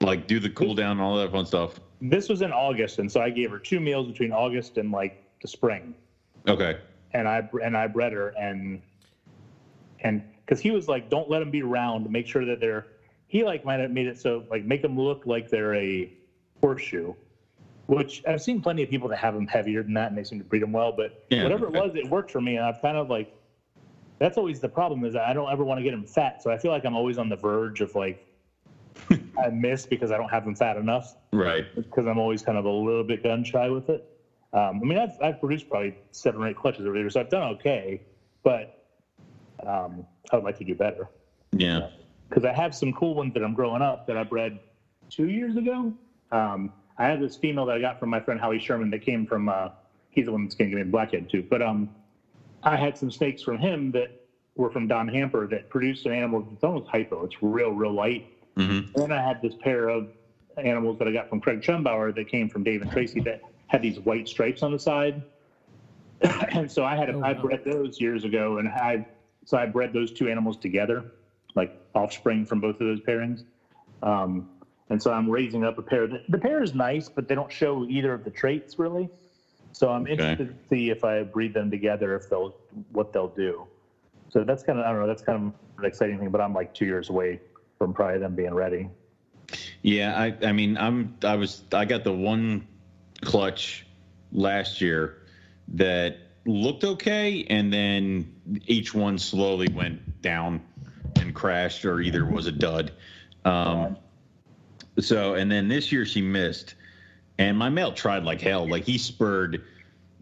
like 0.00 0.26
do 0.26 0.38
the 0.38 0.50
cool 0.50 0.74
down 0.74 0.92
and 0.92 1.00
all 1.00 1.16
that 1.16 1.30
fun 1.30 1.46
stuff. 1.46 1.80
This 2.00 2.28
was 2.28 2.42
in 2.42 2.52
August, 2.52 2.98
and 2.98 3.10
so 3.10 3.20
I 3.20 3.30
gave 3.30 3.50
her 3.50 3.58
two 3.58 3.80
meals 3.80 4.06
between 4.06 4.32
August 4.32 4.76
and 4.78 4.90
like 4.90 5.14
the 5.42 5.48
spring. 5.48 5.94
Okay. 6.48 6.76
And 7.14 7.26
I 7.28 7.42
and 7.62 7.76
I 7.76 7.86
bred 7.86 8.12
her 8.12 8.28
and 8.38 8.80
and 10.00 10.22
because 10.44 10.60
he 10.60 10.70
was 10.70 10.88
like, 10.88 11.08
don't 11.08 11.30
let 11.30 11.38
them 11.38 11.50
be 11.50 11.62
round. 11.62 12.08
Make 12.10 12.26
sure 12.26 12.44
that 12.44 12.60
they're. 12.60 12.84
He 13.28 13.42
like 13.42 13.64
might 13.64 13.80
have 13.80 13.90
made 13.90 14.06
it 14.06 14.18
so 14.18 14.44
like 14.50 14.64
make 14.64 14.82
them 14.82 14.98
look 14.98 15.22
like 15.24 15.48
they're 15.48 15.74
a 15.74 16.10
horseshoe, 16.60 17.14
which 17.86 18.20
I've 18.28 18.42
seen 18.42 18.60
plenty 18.60 18.82
of 18.82 18.90
people 18.90 19.08
that 19.08 19.16
have 19.16 19.32
them 19.34 19.46
heavier 19.46 19.82
than 19.82 19.94
that 19.94 20.08
and 20.08 20.18
they 20.18 20.24
seem 20.24 20.38
to 20.38 20.44
breed 20.44 20.62
them 20.62 20.72
well. 20.72 20.92
But 20.92 21.12
Yeah, 21.30 21.42
whatever 21.44 21.66
it 21.66 21.72
was, 21.72 21.94
it 21.94 22.08
worked 22.08 22.30
for 22.30 22.40
me, 22.40 22.56
and 22.56 22.66
I've 22.66 22.80
kind 22.80 22.96
of 22.96 23.08
like. 23.08 23.28
That's 24.20 24.36
always 24.38 24.60
the 24.60 24.68
problem 24.68 25.04
is 25.04 25.14
that 25.14 25.22
I 25.26 25.32
don't 25.32 25.50
ever 25.50 25.64
want 25.64 25.78
to 25.78 25.82
get 25.82 25.90
them 25.90 26.04
fat, 26.04 26.40
so 26.40 26.50
I 26.50 26.56
feel 26.56 26.70
like 26.70 26.84
I'm 26.84 26.94
always 26.94 27.18
on 27.18 27.28
the 27.28 27.36
verge 27.36 27.80
of 27.80 27.94
like. 27.94 28.18
I 29.10 29.50
miss 29.50 29.84
because 29.86 30.12
I 30.12 30.16
don't 30.16 30.30
have 30.30 30.44
them 30.44 30.54
fat 30.54 30.76
enough 30.76 31.16
Right. 31.32 31.64
because 31.74 32.06
I'm 32.06 32.18
always 32.18 32.42
kind 32.42 32.56
of 32.56 32.64
a 32.64 32.70
little 32.70 33.02
bit 33.02 33.22
gun 33.24 33.42
shy 33.42 33.68
with 33.68 33.88
it. 33.88 34.04
Um, 34.54 34.80
I 34.82 34.86
mean, 34.86 34.98
I've, 34.98 35.12
I've 35.20 35.40
produced 35.40 35.68
probably 35.68 35.94
seven 36.12 36.40
or 36.40 36.46
eight 36.48 36.56
clutches 36.56 36.86
over 36.86 36.94
there, 36.96 37.10
so 37.10 37.18
I've 37.20 37.28
done 37.28 37.42
okay, 37.54 38.00
but 38.44 38.68
um, 39.66 40.06
I 40.30 40.36
would 40.36 40.44
like 40.44 40.56
to 40.58 40.64
do 40.64 40.74
better 40.76 41.08
Yeah. 41.52 41.88
because 42.28 42.44
I 42.44 42.52
have 42.52 42.74
some 42.74 42.92
cool 42.92 43.14
ones 43.16 43.34
that 43.34 43.42
I'm 43.42 43.52
growing 43.52 43.82
up 43.82 44.06
that 44.06 44.16
I 44.16 44.22
bred 44.22 44.56
two 45.10 45.28
years 45.28 45.56
ago. 45.56 45.92
Um, 46.30 46.70
I 46.96 47.06
have 47.06 47.18
this 47.18 47.36
female 47.36 47.66
that 47.66 47.76
I 47.76 47.80
got 47.80 47.98
from 47.98 48.10
my 48.10 48.20
friend 48.20 48.40
Howie 48.40 48.60
Sherman 48.60 48.90
that 48.90 49.00
came 49.02 49.26
from, 49.26 49.48
uh, 49.48 49.70
he's 50.10 50.26
the 50.26 50.32
one 50.32 50.44
that's 50.44 50.54
going 50.54 50.70
to 50.70 50.76
give 50.76 50.78
me 50.78 50.88
the 50.88 50.90
blackhead 50.92 51.28
too. 51.28 51.44
But 51.50 51.60
um, 51.60 51.88
I 52.62 52.76
had 52.76 52.96
some 52.96 53.10
snakes 53.10 53.42
from 53.42 53.58
him 53.58 53.90
that 53.92 54.10
were 54.54 54.70
from 54.70 54.86
Don 54.86 55.08
Hamper 55.08 55.48
that 55.48 55.68
produced 55.68 56.06
an 56.06 56.12
animal. 56.12 56.42
that's 56.48 56.62
almost 56.62 56.86
hypo. 56.86 57.24
It's 57.24 57.34
real, 57.40 57.72
real 57.72 57.92
light. 57.92 58.24
hmm 58.56 58.80
Then 58.94 59.10
I 59.10 59.20
had 59.20 59.40
this 59.42 59.54
pair 59.56 59.88
of 59.88 60.06
animals 60.56 60.98
that 60.98 61.08
I 61.08 61.10
got 61.10 61.28
from 61.28 61.40
Craig 61.40 61.60
Chumbauer 61.60 62.14
that 62.14 62.28
came 62.28 62.48
from 62.48 62.62
Dave 62.62 62.82
and 62.82 62.90
Tracy 62.92 63.18
that 63.22 63.40
had 63.68 63.82
these 63.82 63.98
white 64.00 64.28
stripes 64.28 64.62
on 64.62 64.72
the 64.72 64.78
side. 64.78 65.22
and 66.52 66.70
so 66.70 66.84
I 66.84 66.96
had 66.96 67.10
Oh, 67.10 67.20
I 67.22 67.32
wow. 67.32 67.42
bred 67.42 67.60
those 67.64 68.00
years 68.00 68.24
ago, 68.24 68.58
and 68.58 68.68
I 68.68 69.04
so 69.44 69.58
I 69.58 69.66
bred 69.66 69.92
those 69.92 70.10
two 70.12 70.28
animals 70.28 70.56
together, 70.56 71.04
like 71.54 71.70
offspring 71.94 72.44
from 72.46 72.60
both 72.60 72.80
of 72.80 72.86
those 72.86 73.00
pairings. 73.00 73.44
Um, 74.02 74.46
and 74.90 75.02
so 75.02 75.12
I'm 75.12 75.28
raising 75.28 75.64
up 75.64 75.78
a 75.78 75.82
pair. 75.82 76.06
The, 76.06 76.20
the 76.28 76.38
pair 76.38 76.62
is 76.62 76.74
nice, 76.74 77.08
but 77.08 77.28
they 77.28 77.34
don't 77.34 77.50
show 77.52 77.84
either 77.86 78.12
of 78.12 78.24
the 78.24 78.30
traits 78.30 78.78
really. 78.78 79.10
So 79.72 79.90
I'm 79.90 80.06
interested 80.06 80.48
to 80.48 80.54
see 80.68 80.90
if 80.90 81.04
I 81.04 81.22
breed 81.24 81.52
them 81.54 81.70
together, 81.70 82.14
if 82.14 82.28
they'll 82.28 82.54
what 82.92 83.12
they'll 83.12 83.28
do. 83.28 83.66
So 84.30 84.44
that's 84.44 84.62
kind 84.62 84.78
of 84.78 84.84
I 84.86 84.90
don't 84.92 85.00
know. 85.00 85.06
That's 85.06 85.22
kind 85.22 85.38
of 85.48 85.54
an 85.78 85.84
exciting 85.84 86.18
thing, 86.18 86.30
but 86.30 86.40
I'm 86.40 86.54
like 86.54 86.72
two 86.74 86.86
years 86.86 87.10
away 87.10 87.40
from 87.78 87.92
probably 87.92 88.18
them 88.20 88.34
being 88.34 88.54
ready. 88.54 88.88
Yeah. 89.82 90.16
I. 90.18 90.34
I 90.46 90.52
mean, 90.52 90.76
I'm. 90.76 91.14
I 91.24 91.36
was. 91.36 91.64
I 91.72 91.84
got 91.84 92.04
the 92.04 92.12
one 92.12 92.66
clutch 93.24 93.86
last 94.32 94.80
year 94.80 95.22
that 95.68 96.18
looked 96.46 96.84
okay, 96.84 97.44
and 97.48 97.72
then 97.72 98.32
each 98.66 98.94
one 98.94 99.18
slowly 99.18 99.68
went 99.68 100.22
down 100.22 100.60
and 101.16 101.34
crashed, 101.34 101.84
or 101.84 102.00
either 102.00 102.24
was 102.24 102.46
a 102.46 102.52
dud. 102.52 102.92
Um, 103.44 103.96
so, 104.98 105.34
and 105.34 105.50
then 105.50 105.68
this 105.68 105.90
year 105.90 106.04
she 106.04 106.22
missed, 106.22 106.74
and 107.38 107.56
my 107.58 107.68
male 107.68 107.92
tried 107.92 108.24
like 108.24 108.40
hell. 108.40 108.68
Like 108.68 108.84
he 108.84 108.98
spurred, 108.98 109.64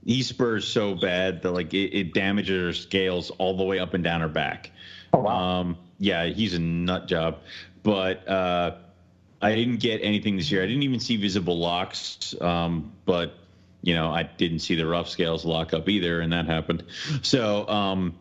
he 0.04 0.22
spurs 0.22 0.66
so 0.66 0.94
bad 0.94 1.42
that 1.42 1.52
like 1.52 1.74
it, 1.74 1.96
it 1.96 2.14
damages 2.14 2.62
her 2.62 2.72
scales 2.72 3.30
all 3.30 3.56
the 3.56 3.64
way 3.64 3.78
up 3.78 3.94
and 3.94 4.02
down 4.02 4.20
her 4.20 4.28
back. 4.28 4.70
Oh 5.12 5.20
wow! 5.20 5.60
Um, 5.60 5.76
yeah, 5.98 6.26
he's 6.26 6.54
a 6.54 6.58
nut 6.58 7.06
job, 7.06 7.40
but 7.82 8.26
uh, 8.28 8.76
I 9.42 9.54
didn't 9.56 9.78
get 9.78 10.00
anything 10.02 10.36
this 10.36 10.50
year. 10.50 10.62
I 10.62 10.66
didn't 10.66 10.84
even 10.84 11.00
see 11.00 11.16
visible 11.16 11.58
locks, 11.58 12.34
um, 12.40 12.92
but 13.04 13.34
you 13.82 13.94
know, 13.94 14.12
I 14.12 14.22
didn't 14.22 14.60
see 14.60 14.76
the 14.76 14.86
rough 14.86 15.08
scales 15.08 15.44
lock 15.44 15.74
up 15.74 15.88
either, 15.88 16.20
and 16.20 16.32
that 16.32 16.46
happened. 16.46 16.84
So 17.22 17.66
um, 17.68 18.14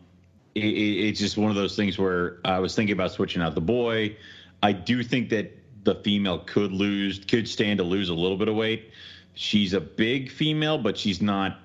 it, 0.56 0.64
it, 0.64 1.08
it's 1.08 1.20
just 1.20 1.36
one 1.36 1.50
of 1.50 1.56
those 1.56 1.76
things 1.76 1.96
where 1.96 2.38
I 2.44 2.58
was 2.58 2.74
thinking 2.74 2.92
about 2.92 3.12
switching 3.12 3.40
out 3.40 3.54
the 3.54 3.60
boy. 3.60 4.16
I 4.62 4.72
do 4.72 5.04
think 5.04 5.30
that 5.30 5.56
the 5.84 5.94
female 5.96 6.40
could 6.40 6.72
lose, 6.72 7.20
could 7.20 7.48
stand 7.48 7.78
to 7.78 7.84
lose 7.84 8.08
a 8.08 8.14
little 8.14 8.36
bit 8.36 8.48
of 8.48 8.56
weight. 8.56 8.90
She's 9.34 9.72
a 9.72 9.80
big 9.80 10.30
female, 10.30 10.78
but 10.78 10.98
she's 10.98 11.22
not. 11.22 11.58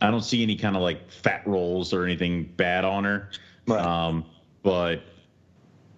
I 0.00 0.10
don't 0.10 0.24
see 0.24 0.42
any 0.42 0.56
kind 0.56 0.74
of 0.74 0.82
like 0.82 1.10
fat 1.10 1.46
rolls 1.46 1.92
or 1.92 2.04
anything 2.04 2.44
bad 2.56 2.84
on 2.84 3.04
her. 3.04 3.28
Right. 3.66 3.80
Um, 3.80 4.24
but 4.62 5.02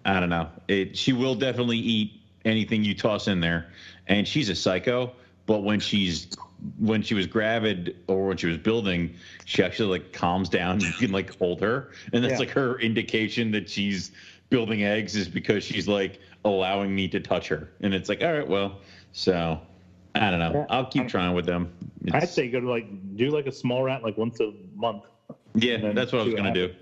I 0.05 0.21
don't 0.21 0.29
know. 0.29 0.49
It 0.69 0.97
she 0.97 1.13
will 1.13 1.35
definitely 1.35 1.79
eat 1.79 2.21
anything 2.45 2.85
you 2.85 2.95
toss 2.95 3.29
in 3.29 3.41
there, 3.41 3.67
and 4.07 4.27
she's 4.27 4.49
a 4.49 4.55
psycho. 4.55 5.13
but 5.47 5.63
when 5.63 5.79
she's 5.79 6.29
when 6.79 7.03
she 7.03 7.13
was 7.13 7.27
gravid 7.27 7.95
or 8.07 8.29
when 8.29 8.37
she 8.39 8.47
was 8.47 8.57
building, 8.57 9.13
she 9.45 9.63
actually 9.63 9.91
like 9.91 10.11
calms 10.15 10.49
down. 10.49 10.81
You 10.81 10.91
can 10.95 11.13
like 11.13 11.37
hold 11.39 11.61
her, 11.61 11.91
and 12.15 12.25
that's 12.25 12.33
Yeah. 12.35 12.39
like 12.39 12.51
her 12.51 12.79
indication 12.81 13.51
that 13.51 13.69
she's 13.69 14.11
building 14.49 14.85
eggs 14.85 15.15
is 15.17 15.29
because 15.29 15.63
she's 15.63 15.87
like 15.87 16.19
allowing 16.47 16.95
me 16.95 17.09
to 17.09 17.21
touch 17.21 17.49
her, 17.49 17.71
and 17.83 17.93
it's 17.93 18.09
like, 18.09 18.23
all 18.23 18.33
right, 18.33 18.49
well, 18.49 18.81
so 19.13 19.61
I 20.15 20.31
don't 20.31 20.39
know. 20.39 20.65
I'll 20.71 20.87
keep 20.87 21.09
trying 21.09 21.35
with 21.35 21.45
them. 21.45 21.71
I'd 22.13 22.17
It's- 22.23 22.35
say 22.35 22.49
go 22.49 22.61
to 22.61 22.71
like 22.71 22.87
do 23.17 23.31
like 23.31 23.47
a 23.47 23.53
small 23.53 23.83
rat 23.83 24.03
like 24.03 24.17
once 24.17 24.41
a 24.41 24.53
month. 24.75 25.03
yeah, 25.55 25.93
that's 25.93 26.11
what 26.13 26.23
I 26.23 26.25
was 26.25 26.35
gonna 26.35 26.55
do. 26.55 26.73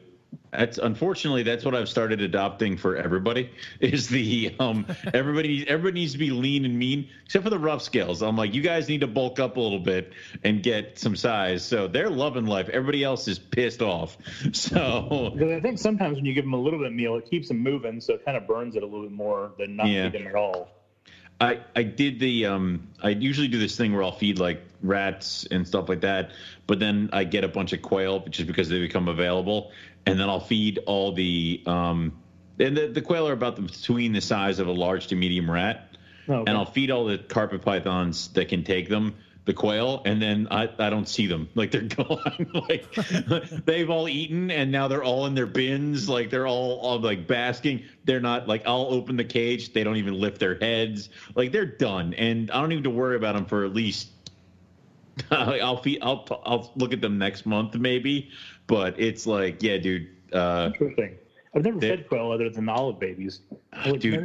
That's 0.53 0.77
unfortunately 0.79 1.43
that's 1.43 1.65
what 1.65 1.75
I've 1.75 1.89
started 1.89 2.21
adopting 2.21 2.77
for 2.77 2.97
everybody. 2.97 3.51
Is 3.81 4.09
the 4.09 4.55
um 4.59 4.87
everybody 5.15 5.67
everybody 5.67 6.01
needs 6.01 6.13
to 6.13 6.19
be 6.19 6.31
lean 6.31 6.65
and 6.67 6.79
mean 6.79 7.09
except 7.25 7.45
for 7.45 7.51
the 7.51 7.59
rough 7.59 7.83
scales. 7.83 8.23
I'm 8.23 8.37
like 8.37 8.53
you 8.55 8.61
guys 8.63 8.89
need 8.89 9.01
to 9.01 9.07
bulk 9.07 9.39
up 9.41 9.57
a 9.57 9.61
little 9.61 9.79
bit 9.79 10.13
and 10.45 10.63
get 10.63 10.99
some 10.99 11.17
size. 11.17 11.65
So 11.65 11.87
they're 11.89 12.11
loving 12.11 12.45
life. 12.47 12.69
Everybody 12.69 13.03
else 13.03 13.29
is 13.29 13.39
pissed 13.39 13.83
off. 13.83 14.17
So 14.53 15.31
Because 15.33 15.53
I 15.53 15.61
think 15.61 15.79
sometimes 15.79 16.17
when 16.17 16.25
you 16.27 16.35
give 16.35 16.45
them 16.45 16.53
a 16.53 16.61
little 16.61 16.79
bit 16.79 16.87
of 16.89 16.93
meal, 16.93 17.17
it 17.17 17.25
keeps 17.29 17.49
them 17.49 17.59
moving, 17.59 18.01
so 18.01 18.15
it 18.15 18.25
kind 18.25 18.37
of 18.37 18.47
burns 18.47 18.77
it 18.77 18.83
a 18.83 18.87
little 18.87 19.03
bit 19.03 19.13
more 19.13 19.53
than 19.59 19.77
not 19.77 19.89
Yeah. 19.89 20.11
feed 20.11 20.21
them 20.21 20.27
at 20.27 20.35
all. 20.35 20.69
I 21.41 21.61
I 21.75 21.83
did 21.83 22.21
the 22.21 22.47
um 22.47 22.89
I 23.03 23.11
usually 23.11 23.49
do 23.49 23.59
this 23.59 23.77
thing 23.77 23.93
where 23.93 24.03
I'll 24.03 24.13
feed 24.13 24.39
like 24.39 24.63
rats 24.83 25.47
and 25.51 25.67
stuff 25.67 25.89
like 25.89 26.01
that, 26.03 26.33
but 26.67 26.79
then 26.79 27.11
I 27.13 27.25
get 27.25 27.45
a 27.45 27.49
bunch 27.49 27.73
of 27.73 27.83
quail 27.83 28.21
just 28.29 28.47
because 28.47 28.69
they 28.69 28.81
become 28.81 29.09
available, 29.09 29.71
and 30.07 30.19
then 30.19 30.29
I'll 30.29 30.41
feed 30.41 30.79
all 30.87 31.13
the 31.13 31.63
um 31.67 32.13
and 32.59 32.77
the, 32.77 32.87
the 32.89 33.01
quail 33.03 33.27
are 33.29 33.33
about 33.33 33.57
the, 33.57 33.63
between 33.63 34.13
the 34.13 34.21
size 34.21 34.59
of 34.59 34.67
a 34.69 34.73
large 34.73 35.09
to 35.09 35.17
medium 35.17 35.51
rat, 35.51 35.89
Oh, 36.29 36.35
okay. 36.35 36.51
and 36.51 36.57
I'll 36.57 36.71
feed 36.71 36.91
all 36.91 37.07
the 37.07 37.19
carpet 37.19 37.63
pythons 37.63 38.29
that 38.35 38.49
can 38.49 38.63
take 38.63 38.89
them 38.89 39.15
the 39.45 39.53
quail 39.53 40.03
and 40.05 40.23
then 40.23 40.47
I, 40.53 40.69
I 40.79 40.89
don't 40.89 41.09
see 41.09 41.27
them. 41.27 41.49
Like 41.57 41.73
they're 41.73 41.83
gone. 41.83 42.63
Like 42.69 42.93
they've 43.65 43.91
all 43.91 44.09
eaten 44.09 44.53
and 44.53 44.71
now 44.71 44.87
they're 44.87 45.03
all 45.03 45.27
in 45.27 45.35
their 45.35 45.47
bins. 45.47 46.09
Like 46.09 46.31
they're 46.31 46.47
all, 46.47 46.79
all 46.79 47.01
like 47.01 47.27
basking. 47.27 47.83
They're 48.05 48.21
not 48.21 48.47
like 48.47 48.63
i'll 48.67 48.87
open 48.91 49.17
the 49.17 49.25
cage. 49.25 49.73
They 49.73 49.83
don't 49.83 49.97
even 49.97 50.15
lift 50.15 50.39
their 50.39 50.57
heads. 50.57 51.09
Like 51.35 51.51
they're 51.51 51.67
done. 51.67 52.15
And 52.15 52.53
i 52.53 52.61
don't 52.61 52.71
even 52.71 52.85
to 52.85 52.91
worry 52.91 53.17
about 53.17 53.35
them 53.35 53.47
for 53.47 53.65
at 53.65 53.75
least 53.75 54.11
i'll 55.31 55.77
feed 55.77 55.99
i'll 56.03 56.27
i'll 56.45 56.73
look 56.77 56.93
at 56.93 57.01
them 57.01 57.19
next 57.19 57.47
month 57.47 57.75
maybe 57.77 58.31
but 58.67 58.99
it's 58.99 59.27
like 59.27 59.63
yeah 59.63 59.79
dude 59.79 60.09
uh 60.33 60.71
Interesting. 60.73 61.19
I've 61.55 61.65
never 61.65 61.81
fed 61.81 62.09
quail 62.09 62.31
other 62.31 62.49
than 62.49 62.69
olive 62.69 62.99
babies. 62.99 63.41
I 63.73 63.91
would 63.91 64.01
Dude. 64.01 64.23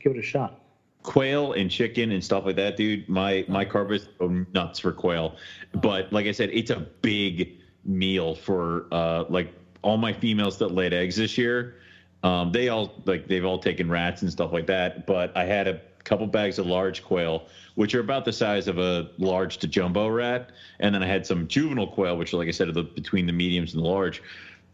give 0.00 0.12
it 0.12 0.18
a 0.18 0.22
shot. 0.22 0.60
quail 1.02 1.52
and 1.52 1.70
chicken 1.70 2.10
and 2.12 2.22
stuff 2.24 2.44
like 2.44 2.56
that, 2.56 2.76
dude. 2.76 3.08
My 3.08 3.44
my 3.48 3.64
carpets 3.64 4.08
go 4.18 4.44
nuts 4.52 4.78
for 4.80 4.92
quail, 4.92 5.36
but 5.74 6.12
like 6.12 6.26
I 6.26 6.32
said, 6.32 6.50
it's 6.52 6.70
a 6.70 6.80
big 7.02 7.52
meal 7.84 8.34
for 8.34 8.86
uh 8.92 9.24
like 9.28 9.54
all 9.82 9.96
my 9.96 10.12
females 10.12 10.58
that 10.58 10.68
laid 10.72 10.92
eggs 10.92 11.16
this 11.16 11.38
year. 11.38 11.76
Um, 12.22 12.52
they 12.52 12.68
all 12.68 13.02
like 13.06 13.28
they've 13.28 13.44
all 13.44 13.58
taken 13.58 13.88
rats 13.88 14.22
and 14.22 14.30
stuff 14.30 14.52
like 14.52 14.66
that, 14.66 15.06
but 15.06 15.34
I 15.36 15.44
had 15.44 15.68
a 15.68 15.80
couple 16.10 16.26
bags 16.26 16.58
of 16.58 16.66
large 16.66 17.04
quail, 17.04 17.46
which 17.76 17.94
are 17.94 18.00
about 18.00 18.24
the 18.24 18.32
size 18.32 18.66
of 18.66 18.78
a 18.78 19.08
large 19.18 19.58
to 19.58 19.68
jumbo 19.68 20.08
rat, 20.08 20.50
and 20.80 20.92
then 20.92 21.04
I 21.04 21.06
had 21.06 21.24
some 21.24 21.46
juvenile 21.46 21.86
quail, 21.86 22.16
which, 22.16 22.32
like 22.32 22.48
I 22.48 22.50
said, 22.50 22.68
are 22.68 22.72
the, 22.72 22.82
between 22.82 23.26
the 23.26 23.32
mediums 23.32 23.74
and 23.74 23.84
the 23.84 23.86
large. 23.88 24.20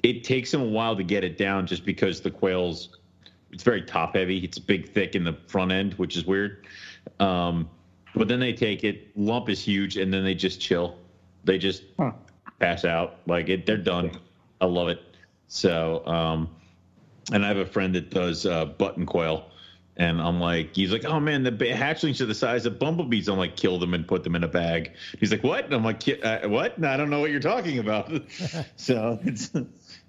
It 0.03 0.25
takes 0.25 0.51
them 0.51 0.63
a 0.63 0.67
while 0.67 0.97
to 0.97 1.03
get 1.03 1.25
it 1.25 1.37
down, 1.37 1.67
just 1.67 1.85
because 1.85 2.23
the 2.23 2.31
quails 2.31 2.89
it's 3.53 3.63
very 3.63 3.83
top 3.83 4.17
heavy. 4.17 4.39
It's 4.39 4.59
big, 4.59 4.89
thick 4.89 5.15
in 5.15 5.25
the 5.25 5.35
front 5.47 5.73
end, 5.73 5.93
which 5.95 6.17
is 6.17 6.25
weird. 6.25 6.67
Um, 7.21 7.69
but 8.15 8.29
then 8.29 8.41
they 8.41 8.55
take 8.55 8.83
it. 8.83 9.15
Lump 9.15 9.51
is 9.51 9.61
huge, 9.61 9.99
and 9.99 10.13
then 10.13 10.25
they 10.25 10.35
just 10.35 10.59
chill. 10.59 10.97
They 11.45 11.59
just 11.59 11.83
Huh. 11.99 12.13
pass 12.59 12.87
out. 12.87 13.19
Like 13.27 13.51
it, 13.51 13.67
they're 13.67 13.77
done. 13.77 14.11
I 14.63 14.65
love 14.65 14.89
it. 14.89 15.01
So, 15.49 16.03
um, 16.07 16.49
and 17.31 17.45
I 17.45 17.49
have 17.49 17.59
a 17.59 17.67
friend 17.67 17.95
that 17.95 18.09
does 18.11 18.47
uh, 18.47 18.65
button 18.65 19.05
quail, 19.05 19.45
and 19.97 20.21
I'm 20.21 20.41
like, 20.41 20.77
he's 20.77 20.93
like, 20.93 21.05
oh 21.05 21.19
man, 21.21 21.43
the 21.43 21.51
hatchlings 21.53 22.21
are 22.21 22.27
the 22.27 22.35
size 22.35 22.67
of 22.67 22.79
bumblebees. 22.79 23.29
I'm 23.29 23.39
like, 23.39 23.57
kill 23.57 23.79
them 23.79 23.95
and 23.95 24.07
put 24.07 24.25
them 24.25 24.37
in 24.37 24.45
a 24.45 24.49
bag. 24.49 24.93
He's 25.19 25.31
like, 25.31 25.43
what? 25.43 25.65
And 25.65 25.75
I'm 25.75 25.85
like, 25.85 26.01
"Ki- 26.01 26.21
uh, 26.21 26.49
what? 26.49 26.83
I 26.85 26.97
don't 26.97 27.09
know 27.11 27.21
what 27.21 27.31
you're 27.31 27.41
talking 27.41 27.79
about. 27.79 28.11
so 28.77 29.19
it's. 29.25 29.51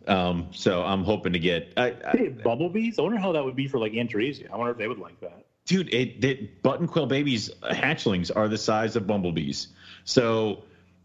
Um, 0.08 0.48
so 0.52 0.84
I'm 0.84 1.04
hoping 1.04 1.34
to 1.34 1.40
get. 1.40 1.74
I, 1.78 1.96
I, 2.06 2.18
Hey, 2.18 2.28
bumblebees? 2.30 2.98
I 3.00 3.02
wonder 3.02 3.18
how 3.18 3.32
that 3.34 3.44
would 3.44 3.56
be 3.56 3.68
for 3.68 3.78
like 3.80 3.94
Antaresia. 3.94 4.50
I 4.52 4.56
wonder 4.58 4.72
if 4.72 4.78
they 4.78 4.88
would 4.88 5.00
like 5.00 5.20
that. 5.22 5.46
dude 5.66 5.94
it, 5.94 6.24
it 6.24 6.62
button 6.64 6.88
quill 6.88 7.06
babies 7.08 7.50
uh, 7.64 7.74
hatchlings 7.74 8.32
are 8.34 8.48
the 8.48 8.58
size 8.58 8.96
of 8.96 9.06
bumblebees 9.06 9.68
so 10.06 10.64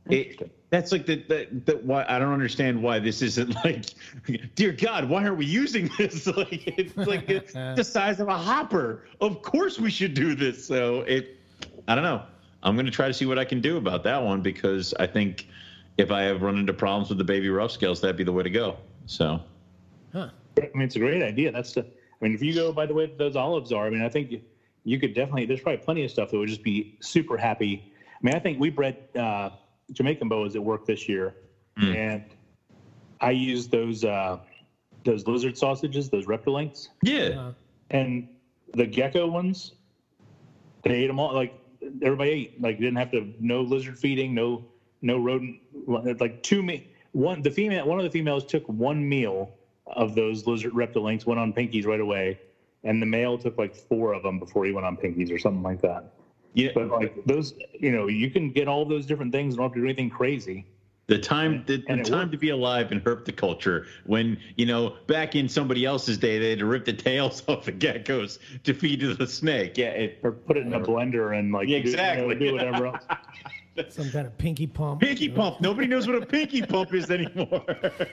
Interesting. 0.09 0.47
it, 0.49 0.57
that's 0.73 0.91
like 0.91 1.07
the, 1.07 1.23
the, 1.29 1.47
the 1.67 1.77
why 1.79 2.05
i 2.09 2.19
don't 2.19 2.33
understand 2.33 2.83
why 2.83 2.99
this 2.99 3.23
isn't 3.23 3.55
like 3.65 3.87
dear 4.57 4.73
god 4.73 5.05
why 5.09 5.23
aren't 5.23 5.37
we 5.37 5.47
using 5.47 5.89
this 5.99 6.27
like 6.37 6.67
it's 6.79 6.97
like 6.97 7.29
it's 7.31 7.53
the 7.77 7.85
size 7.85 8.19
of 8.19 8.27
a 8.29 8.37
hopper 8.37 9.07
of 9.21 9.41
course 9.43 9.79
we 9.79 9.91
should 9.91 10.15
do 10.15 10.35
this 10.35 10.67
so 10.67 11.03
it 11.03 11.37
i 11.87 11.95
don't 11.95 12.05
know 12.05 12.23
i'm 12.65 12.75
going 12.75 12.87
to 12.87 12.93
try 12.93 13.07
to 13.07 13.15
see 13.15 13.27
what 13.27 13.39
i 13.39 13.45
can 13.45 13.61
do 13.61 13.77
about 13.77 14.03
that 14.03 14.21
one 14.21 14.41
because 14.41 14.93
i 14.99 15.07
think 15.07 15.47
if 15.99 16.11
i 16.11 16.23
have 16.23 16.43
run 16.43 16.57
into 16.57 16.73
problems 16.73 17.09
with 17.09 17.19
the 17.19 17.25
baby 17.25 17.49
rough 17.49 17.71
scales 17.71 18.01
that'd 18.01 18.17
be 18.17 18.25
the 18.25 18.33
way 18.33 18.43
to 18.43 18.51
go 18.51 18.77
so 19.07 19.41
Huh. 20.13 20.29
I 20.59 20.69
mean, 20.75 20.83
it's 20.83 20.97
a 20.97 20.99
great 20.99 21.23
idea. 21.23 21.51
That's 21.51 21.73
the. 21.73 21.81
I 21.81 22.25
mean, 22.25 22.35
if 22.35 22.43
you 22.43 22.55
go 22.55 22.73
by 22.73 22.87
the 22.87 22.95
way 22.95 23.07
that 23.07 23.19
those 23.19 23.35
olives 23.35 23.73
are, 23.73 23.87
I 23.87 23.91
mean, 23.91 24.03
I 24.03 24.09
think 24.09 24.31
you, 24.31 24.41
you 24.85 24.99
could 24.99 25.15
definitely. 25.15 25.47
There's 25.47 25.61
probably 25.61 25.79
plenty 25.79 26.05
of 26.05 26.11
stuff 26.11 26.31
that 26.31 26.39
would 26.39 26.49
just 26.49 26.63
be 26.63 26.95
super 27.01 27.37
happy. 27.37 27.83
I 28.09 28.19
mean, 28.23 28.35
I 28.35 28.39
think 28.39 28.61
we 28.61 28.71
bred 28.71 28.99
uh, 29.17 29.51
Jamaican 29.93 30.29
boas 30.29 30.55
at 30.57 30.63
work 30.63 30.85
this 30.87 31.09
year, 31.09 31.35
Mm. 31.79 31.95
and 31.97 32.23
I 33.21 33.31
used 33.31 33.71
those 33.71 34.05
uh, 34.05 34.37
those 35.05 35.27
lizard 35.27 35.57
sausages, 35.57 36.09
those 36.11 36.27
reptilinks, 36.27 36.89
yeah 37.03 37.29
Uh, 37.39 37.53
and 37.91 38.25
the 38.75 38.87
gecko 38.87 39.27
ones. 39.29 39.73
They 40.83 40.95
ate 40.95 41.07
them 41.07 41.19
all. 41.19 41.33
Like 41.35 41.53
everybody 42.03 42.31
ate. 42.31 42.51
Like 42.61 42.79
didn't 42.79 42.97
have 42.97 43.11
to. 43.11 43.33
No 43.39 43.63
lizard 43.63 43.99
feeding. 43.99 44.35
No 44.35 44.63
no 45.01 45.19
rodent. 45.19 45.59
Like 46.21 46.41
two 46.43 46.63
me. 46.63 46.83
One 47.13 47.43
the 47.43 47.51
female. 47.51 47.87
One 47.87 47.99
of 47.99 48.05
the 48.05 48.11
females 48.11 48.45
took 48.45 48.69
one 48.69 49.07
meal 49.09 49.51
of 49.87 50.15
those 50.15 50.47
lizard 50.47 50.73
reptilinks. 50.73 51.25
Went 51.27 51.39
on 51.41 51.53
pinkies 51.53 51.87
right 51.87 52.01
away, 52.01 52.39
and 52.85 53.01
the 53.01 53.07
male 53.07 53.39
took 53.39 53.57
like 53.59 53.75
four 53.75 54.13
of 54.13 54.23
them 54.23 54.39
before 54.39 54.65
he 54.65 54.73
went 54.73 54.87
on 54.87 54.97
pinkies 54.97 55.31
or 55.33 55.39
something 55.39 55.63
like 55.63 55.81
that. 55.83 56.05
Yeah 56.55 56.71
But 56.75 56.89
like 56.91 57.25
those, 57.27 57.55
you 57.79 57.91
know, 57.93 58.09
you 58.09 58.31
can 58.31 58.51
get 58.51 58.69
all 58.69 58.85
those 58.85 59.07
different 59.07 59.33
things. 59.33 59.55
and 59.55 59.59
don't 59.59 59.67
have 59.71 59.75
to 59.75 59.81
do 59.81 59.87
anything 59.87 60.11
crazy. 60.11 60.67
The 61.09 61.19
time, 61.19 61.65
the, 61.67 61.79
the 61.79 62.03
time 62.05 62.19
worked. 62.21 62.33
to 62.33 62.39
be 62.39 62.51
alive 62.51 62.93
and 62.93 63.03
herpetoculture. 63.03 63.87
When 64.07 64.39
you 64.57 64.67
know, 64.67 64.97
back 65.09 65.35
in 65.35 65.49
somebody 65.49 65.85
else's 65.85 66.17
day, 66.17 66.39
they 66.39 66.51
had 66.51 66.61
to 66.61 66.65
rip 66.67 66.85
the 66.85 66.93
tails 66.93 67.43
off 67.49 67.65
the 67.65 67.73
geckos 67.73 68.39
to 68.65 68.73
feed 68.73 69.01
to 69.01 69.15
the 69.15 69.27
snake. 69.27 69.77
Yeah, 69.77 69.89
it, 69.89 70.21
Or 70.23 70.31
put 70.33 70.57
it 70.57 70.65
in 70.67 70.73
a 70.75 70.81
blender 70.81 71.37
and 71.39 71.53
like 71.53 71.69
Yeah, 71.69 71.81
do- 71.83 71.91
you 71.91 71.97
know, 71.97 72.31
exactly. 72.31 72.35
do 72.37 72.53
whatever 72.55 72.87
else. 72.87 73.03
some 73.89 74.11
kind 74.11 74.27
of 74.27 74.37
pinky 74.39 74.67
pump. 74.67 75.01
pinky 75.01 75.25
you 75.25 75.31
know? 75.31 75.37
pump. 75.37 75.61
Nobody 75.61 75.87
knows 75.89 76.07
what 76.07 76.23
a 76.23 76.25
pinky 76.27 76.63
pump 76.63 76.95
is 76.95 77.11
anymore. 77.11 77.65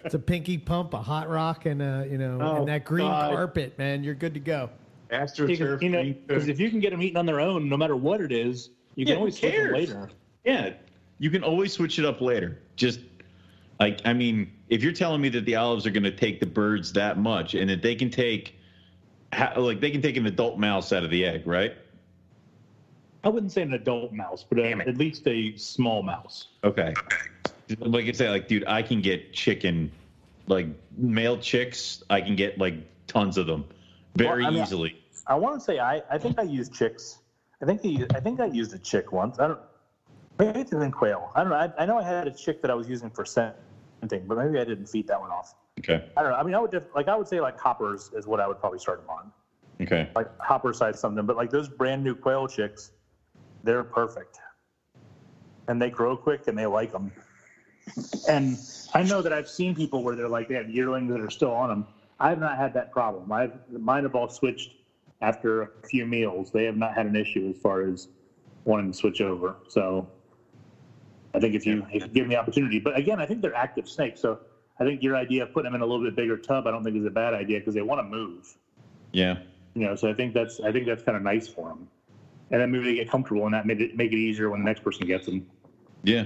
It's 0.04 0.16
a 0.16 0.20
pinky 0.20 0.58
pump, 0.58 0.94
a 0.94 1.02
hot 1.02 1.30
rock, 1.30 1.66
and 1.68 1.82
a 1.82 2.08
you 2.10 2.18
know, 2.18 2.40
Oh, 2.42 2.56
and 2.58 2.68
that 2.70 2.86
green 2.86 3.06
God. 3.08 3.34
carpet, 3.36 3.78
man. 3.78 4.04
You're 4.04 4.16
good 4.16 4.34
to 4.34 4.40
go. 4.40 4.70
AstroTurf. 5.12 5.82
You 5.82 5.90
know, 5.90 6.04
because 6.28 6.48
if 6.48 6.60
you 6.60 6.70
can 6.70 6.80
get 6.80 6.92
them 6.92 7.02
eating 7.02 7.18
on 7.18 7.26
their 7.26 7.40
own, 7.40 7.68
no 7.70 7.78
matter 7.78 7.96
what 7.96 8.22
it 8.22 8.32
is, 8.32 8.70
you 8.96 9.06
can 9.06 9.14
Yeah, 9.14 9.20
always 9.20 9.38
switch 9.40 9.54
them 9.56 9.72
later. 9.74 10.10
yeah, 10.46 10.74
you 11.20 11.30
can 11.30 11.44
always 11.44 11.74
switch 11.74 12.00
it 12.00 12.06
up 12.06 12.22
later. 12.22 12.60
Just 12.76 13.00
like 13.80 14.02
I 14.06 14.14
mean, 14.14 14.52
if 14.70 14.84
you're 14.84 14.94
telling 14.94 15.22
me 15.22 15.30
that 15.30 15.46
the 15.46 15.56
olives 15.56 15.86
are 15.86 15.92
going 15.92 16.04
to 16.04 16.12
take 16.12 16.40
the 16.40 16.46
birds 16.46 16.94
that 16.94 17.18
much, 17.18 17.56
and 17.56 17.70
that 17.70 17.82
they 17.82 17.96
can 17.96 18.10
take, 18.10 18.56
like 19.58 19.80
they 19.80 19.92
can 19.92 20.02
take 20.02 20.18
an 20.18 20.26
adult 20.26 20.58
mouse 20.60 20.92
out 20.94 21.04
of 21.04 21.10
the 21.10 21.26
egg, 21.26 21.46
right? 21.48 21.74
I 23.24 23.30
wouldn't 23.30 23.52
say 23.52 23.64
an 23.64 23.74
adult 23.74 24.14
mouse, 24.14 24.46
but 24.48 24.60
a, 24.60 24.72
at 24.72 24.98
least 24.98 25.28
a 25.28 25.56
small 25.58 26.04
mouse. 26.04 26.48
Okay. 26.64 26.94
Like 27.80 28.06
I 28.08 28.12
say, 28.14 28.30
like, 28.30 28.48
dude, 28.48 28.64
I 28.66 28.82
can 28.82 29.02
get 29.02 29.34
chicken, 29.34 29.92
like 30.48 30.68
male 30.98 31.38
chicks. 31.38 32.02
I 32.10 32.22
can 32.22 32.36
get 32.36 32.58
like 32.58 32.76
tons 33.08 33.38
of 33.38 33.46
them, 33.46 33.66
very 34.16 34.44
Well, 34.44 34.48
I 34.48 34.52
mean, 34.52 34.64
easily. 34.64 34.99
I 35.30 35.36
want 35.36 35.56
to 35.56 35.60
say 35.64 35.80
I, 35.80 36.02
I 36.10 36.18
think 36.18 36.40
I 36.40 36.42
used 36.44 36.74
chicks. 36.74 37.20
I 37.62 37.66
think 37.66 37.82
I, 37.86 38.06
I 38.16 38.20
think 38.20 38.40
I 38.40 38.46
used 38.46 38.74
a 38.74 38.80
chick 38.80 39.12
once. 39.12 39.40
I 39.40 39.48
don't. 39.48 39.60
Maybe 40.40 40.60
it's 40.62 40.72
in 40.72 40.92
quail. 40.92 41.32
I 41.36 41.42
don't 41.44 41.50
know. 41.52 41.56
I, 41.58 41.70
I 41.78 41.86
know 41.86 42.00
I 42.00 42.04
had 42.04 42.28
a 42.28 42.32
chick 42.32 42.62
that 42.62 42.72
I 42.72 42.74
was 42.74 42.88
using 42.90 43.10
for 43.12 43.26
scenting, 43.26 44.24
but 44.26 44.38
maybe 44.38 44.58
I 44.60 44.64
didn't 44.64 44.88
feed 44.88 45.06
that 45.08 45.20
one 45.20 45.30
off. 45.30 45.54
Okay. 45.80 46.02
I 46.18 46.24
don't 46.24 46.32
know. 46.32 46.38
I 46.38 46.44
mean, 46.44 46.56
I 46.56 46.60
would 46.60 46.72
def- 46.72 46.94
like 46.96 47.08
I 47.08 47.16
would 47.16 47.28
say 47.28 47.40
like 47.42 47.58
hoppers 47.60 48.10
is 48.14 48.26
what 48.26 48.40
I 48.40 48.48
would 48.48 48.58
probably 48.60 48.80
start 48.80 48.98
them 49.00 49.10
on, 49.10 49.32
Okay. 49.82 50.10
like 50.16 50.28
hopper 50.40 50.74
size 50.74 51.00
something. 51.00 51.26
But 51.26 51.36
like 51.36 51.52
those 51.52 51.70
brand 51.70 52.04
new 52.04 52.16
quail 52.16 52.48
chicks, 52.48 52.92
they're 53.64 53.84
perfect, 53.84 54.40
and 55.68 55.80
they 55.82 55.92
grow 55.92 56.18
quick 56.18 56.48
and 56.48 56.58
they 56.58 56.66
like 56.66 56.92
them. 56.92 57.12
And 58.28 58.58
I 58.94 59.04
know 59.04 59.22
that 59.22 59.34
I've 59.34 59.48
seen 59.48 59.76
people 59.76 60.04
where 60.04 60.16
they're 60.16 60.30
like 60.30 60.48
they 60.48 60.56
have 60.56 60.70
yearlings 60.70 61.12
that 61.12 61.20
are 61.20 61.30
still 61.30 61.52
on 61.52 61.70
them. 61.70 61.86
I 62.20 62.30
have 62.30 62.40
not 62.40 62.58
had 62.58 62.74
that 62.74 62.92
problem. 62.92 63.32
I've 63.32 63.54
mine 63.70 64.04
have 64.04 64.16
all 64.16 64.30
switched 64.30 64.72
after 65.22 65.64
a 65.64 65.70
few 65.88 66.06
meals. 66.06 66.52
They 66.52 66.66
have 66.66 66.78
not 66.78 66.96
had 66.96 67.06
an 67.06 67.16
issue 67.16 67.50
as 67.50 67.62
far 67.62 67.82
as 67.82 68.10
wanting 68.66 68.92
to 68.92 68.98
switch 68.98 69.22
over. 69.22 69.58
So 69.68 70.08
I 71.34 71.40
think 71.40 71.56
if 71.56 71.66
you 71.66 71.86
if 71.92 72.04
you 72.04 72.08
give 72.10 72.24
them 72.24 72.30
the 72.30 72.38
opportunity, 72.38 72.80
but 72.80 72.98
again, 72.98 73.20
I 73.20 73.26
think 73.26 73.42
they're 73.42 73.56
active 73.56 73.88
snakes. 73.88 74.22
So 74.22 74.40
I 74.80 74.84
think 74.84 75.04
your 75.04 75.16
idea 75.16 75.44
of 75.44 75.54
putting 75.54 75.72
them 75.72 75.76
in 75.76 75.82
a 75.82 75.86
little 75.86 76.04
bit 76.04 76.16
bigger 76.16 76.38
tub, 76.38 76.68
I 76.68 76.72
don't 76.72 76.84
think 76.84 76.96
is 76.96 77.06
a 77.06 77.10
bad 77.10 77.34
idea 77.34 77.60
because 77.60 77.74
they 77.74 77.82
want 77.82 78.00
to 78.00 78.04
move. 78.04 78.56
Yeah. 79.12 79.40
You 79.76 79.86
know, 79.86 79.96
so 79.96 80.10
I 80.10 80.14
think 80.14 80.34
that's 80.34 80.60
I 80.60 80.72
think 80.72 80.88
that's 80.88 81.04
kind 81.04 81.16
of 81.16 81.24
nice 81.24 81.48
for 81.48 81.70
them. 81.70 81.88
And 82.52 82.62
then 82.62 82.72
maybe 82.72 82.86
they 82.86 82.96
get 82.96 83.10
comfortable 83.10 83.46
and 83.46 83.54
that 83.54 83.66
make 83.66 83.80
it 83.80 83.96
make 83.96 84.12
it 84.12 84.18
easier 84.18 84.50
when 84.50 84.62
the 84.62 84.66
next 84.66 84.84
person 84.84 85.06
gets 85.06 85.26
them. 85.26 85.46
Yeah. 86.04 86.26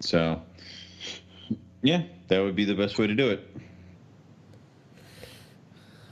So, 0.00 0.42
yeah, 1.82 2.02
that 2.28 2.40
would 2.40 2.54
be 2.54 2.66
the 2.66 2.74
best 2.74 2.98
way 2.98 3.06
to 3.06 3.14
do 3.14 3.30
it. 3.30 3.56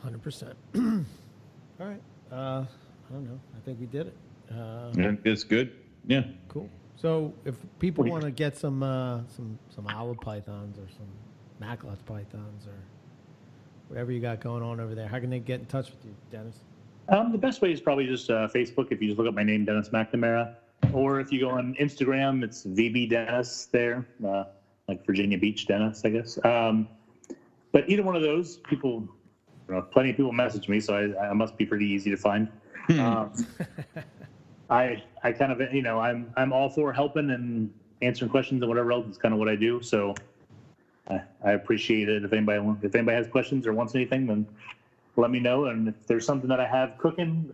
Hundred 0.03 0.23
percent. 0.23 0.57
All 1.81 1.87
right. 1.87 2.03
Uh, 2.31 2.65
I 2.65 3.13
don't 3.13 3.25
know. 3.25 3.41
I 3.57 3.61
think 3.65 3.81
we 3.81 3.87
did 3.87 4.09
it. 4.09 4.17
Uh, 4.51 4.93
Yeah, 4.97 5.15
it's 5.25 5.45
good. 5.45 5.73
Yeah. 6.07 6.25
Cool. 6.49 6.69
So 6.97 7.33
if 7.45 7.57
people 7.79 8.05
want 8.05 8.23
to 8.23 8.31
get 8.31 8.57
some 8.57 8.83
uh, 8.83 9.21
some 9.29 9.59
some 9.75 9.87
olive 9.89 10.21
pythons 10.21 10.79
or 10.79 10.89
some 10.97 11.07
Macklot's 11.61 12.03
pythons 12.03 12.67
or 12.67 12.79
whatever 13.89 14.13
you 14.13 14.21
got 14.21 14.41
going 14.41 14.63
on 14.63 14.81
over 14.81 14.95
there, 14.95 15.09
how 15.09 15.19
can 15.19 15.31
they 15.31 15.41
get 15.41 15.61
in 15.61 15.67
touch 15.67 15.91
with 15.91 16.05
you, 16.05 16.15
Dennis? 16.31 16.61
Um, 17.09 17.33
the 17.33 17.39
best 17.39 17.61
way 17.61 17.73
is 17.73 17.81
probably 17.81 18.07
just 18.07 18.31
uh, 18.31 18.49
Facebook. 18.55 18.91
If 18.91 19.03
you 19.03 19.09
just 19.09 19.19
look 19.19 19.29
up 19.29 19.35
my 19.35 19.43
name, 19.43 19.65
Dennis 19.65 19.91
McNamara, 19.91 20.55
or 20.93 21.21
if 21.21 21.31
you 21.33 21.41
go 21.41 21.51
on 21.51 21.75
Instagram, 21.81 22.43
it's 22.43 22.65
VB 22.65 23.11
Dennis 23.11 23.67
there, 23.67 24.07
uh, 24.27 24.45
like 24.89 25.05
Virginia 25.05 25.37
Beach 25.37 25.67
Dennis, 25.67 26.03
I 26.05 26.11
guess. 26.11 26.39
Um, 26.45 26.89
but 27.73 27.89
either 27.91 28.03
one 28.03 28.17
of 28.17 28.23
those, 28.23 28.59
people, 28.59 29.01
you 29.01 29.09
know, 29.69 29.83
plenty 29.83 30.11
of 30.11 30.17
people 30.17 30.33
message 30.33 30.69
me, 30.69 30.81
so 30.81 30.95
I, 30.95 31.31
I 31.31 31.33
must 31.33 31.57
be 31.57 31.65
pretty 31.65 31.87
easy 31.87 32.11
to 32.11 32.17
find. 32.17 32.49
um, 32.99 33.31
I 34.71 35.03
I 35.23 35.33
kind 35.33 35.53
of 35.53 35.61
you 35.73 35.83
know 35.83 35.99
I'm 36.01 36.33
I'm 36.37 36.53
all 36.53 36.69
for 36.69 36.93
helping 36.93 37.31
and 37.31 37.71
answering 38.03 38.31
questions 38.31 38.63
and 38.63 38.69
whatever 38.69 38.93
else 38.93 39.07
is 39.07 39.17
kind 39.17 39.33
of 39.33 39.39
what 39.39 39.49
I 39.49 39.57
do. 39.57 39.81
So 39.83 40.15
I, 41.09 41.21
I 41.43 41.53
appreciate 41.53 42.09
it. 42.09 42.25
If 42.25 42.33
anybody 42.33 42.63
if 42.83 42.95
anybody 42.95 43.17
has 43.17 43.27
questions 43.27 43.67
or 43.67 43.73
wants 43.73 43.95
anything, 43.95 44.27
then 44.27 44.47
let 45.17 45.31
me 45.31 45.39
know. 45.41 45.67
And 45.67 45.89
if 45.89 45.95
there's 46.07 46.25
something 46.25 46.49
that 46.49 46.61
I 46.61 46.67
have 46.67 46.97
cooking, 46.99 47.53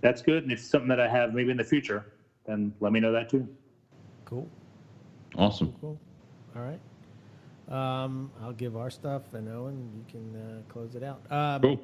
that's 0.00 0.20
good. 0.22 0.44
And 0.44 0.52
if 0.52 0.58
it's 0.60 0.68
something 0.68 0.88
that 0.88 1.00
I 1.00 1.08
have 1.08 1.32
maybe 1.32 1.50
in 1.50 1.56
the 1.56 1.64
future, 1.64 2.04
then 2.46 2.72
let 2.80 2.92
me 2.92 3.00
know 3.00 3.12
that 3.12 3.28
too. 3.28 3.48
Cool. 4.24 4.48
Awesome. 5.36 5.72
Cool. 5.80 5.98
All 6.54 6.62
right. 6.62 6.80
Um, 7.72 8.30
I'll 8.42 8.52
give 8.52 8.76
our 8.76 8.90
stuff 8.90 9.22
and 9.32 9.48
Owen, 9.48 9.90
you 9.96 10.04
can 10.10 10.36
uh, 10.36 10.60
close 10.72 10.94
it 10.94 11.02
out. 11.02 11.22
Um, 11.30 11.62
Cool. 11.62 11.80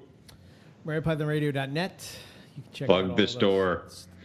MoreliaPythonRadio.net. 0.87 2.17
You 2.57 2.63
can 2.63 2.73
check 2.73 2.87
Plug 2.87 3.05
out 3.05 3.11
all 3.11 3.17
the 3.17 3.23
of 3.25 3.31
store. 3.31 3.83
us. 3.87 4.07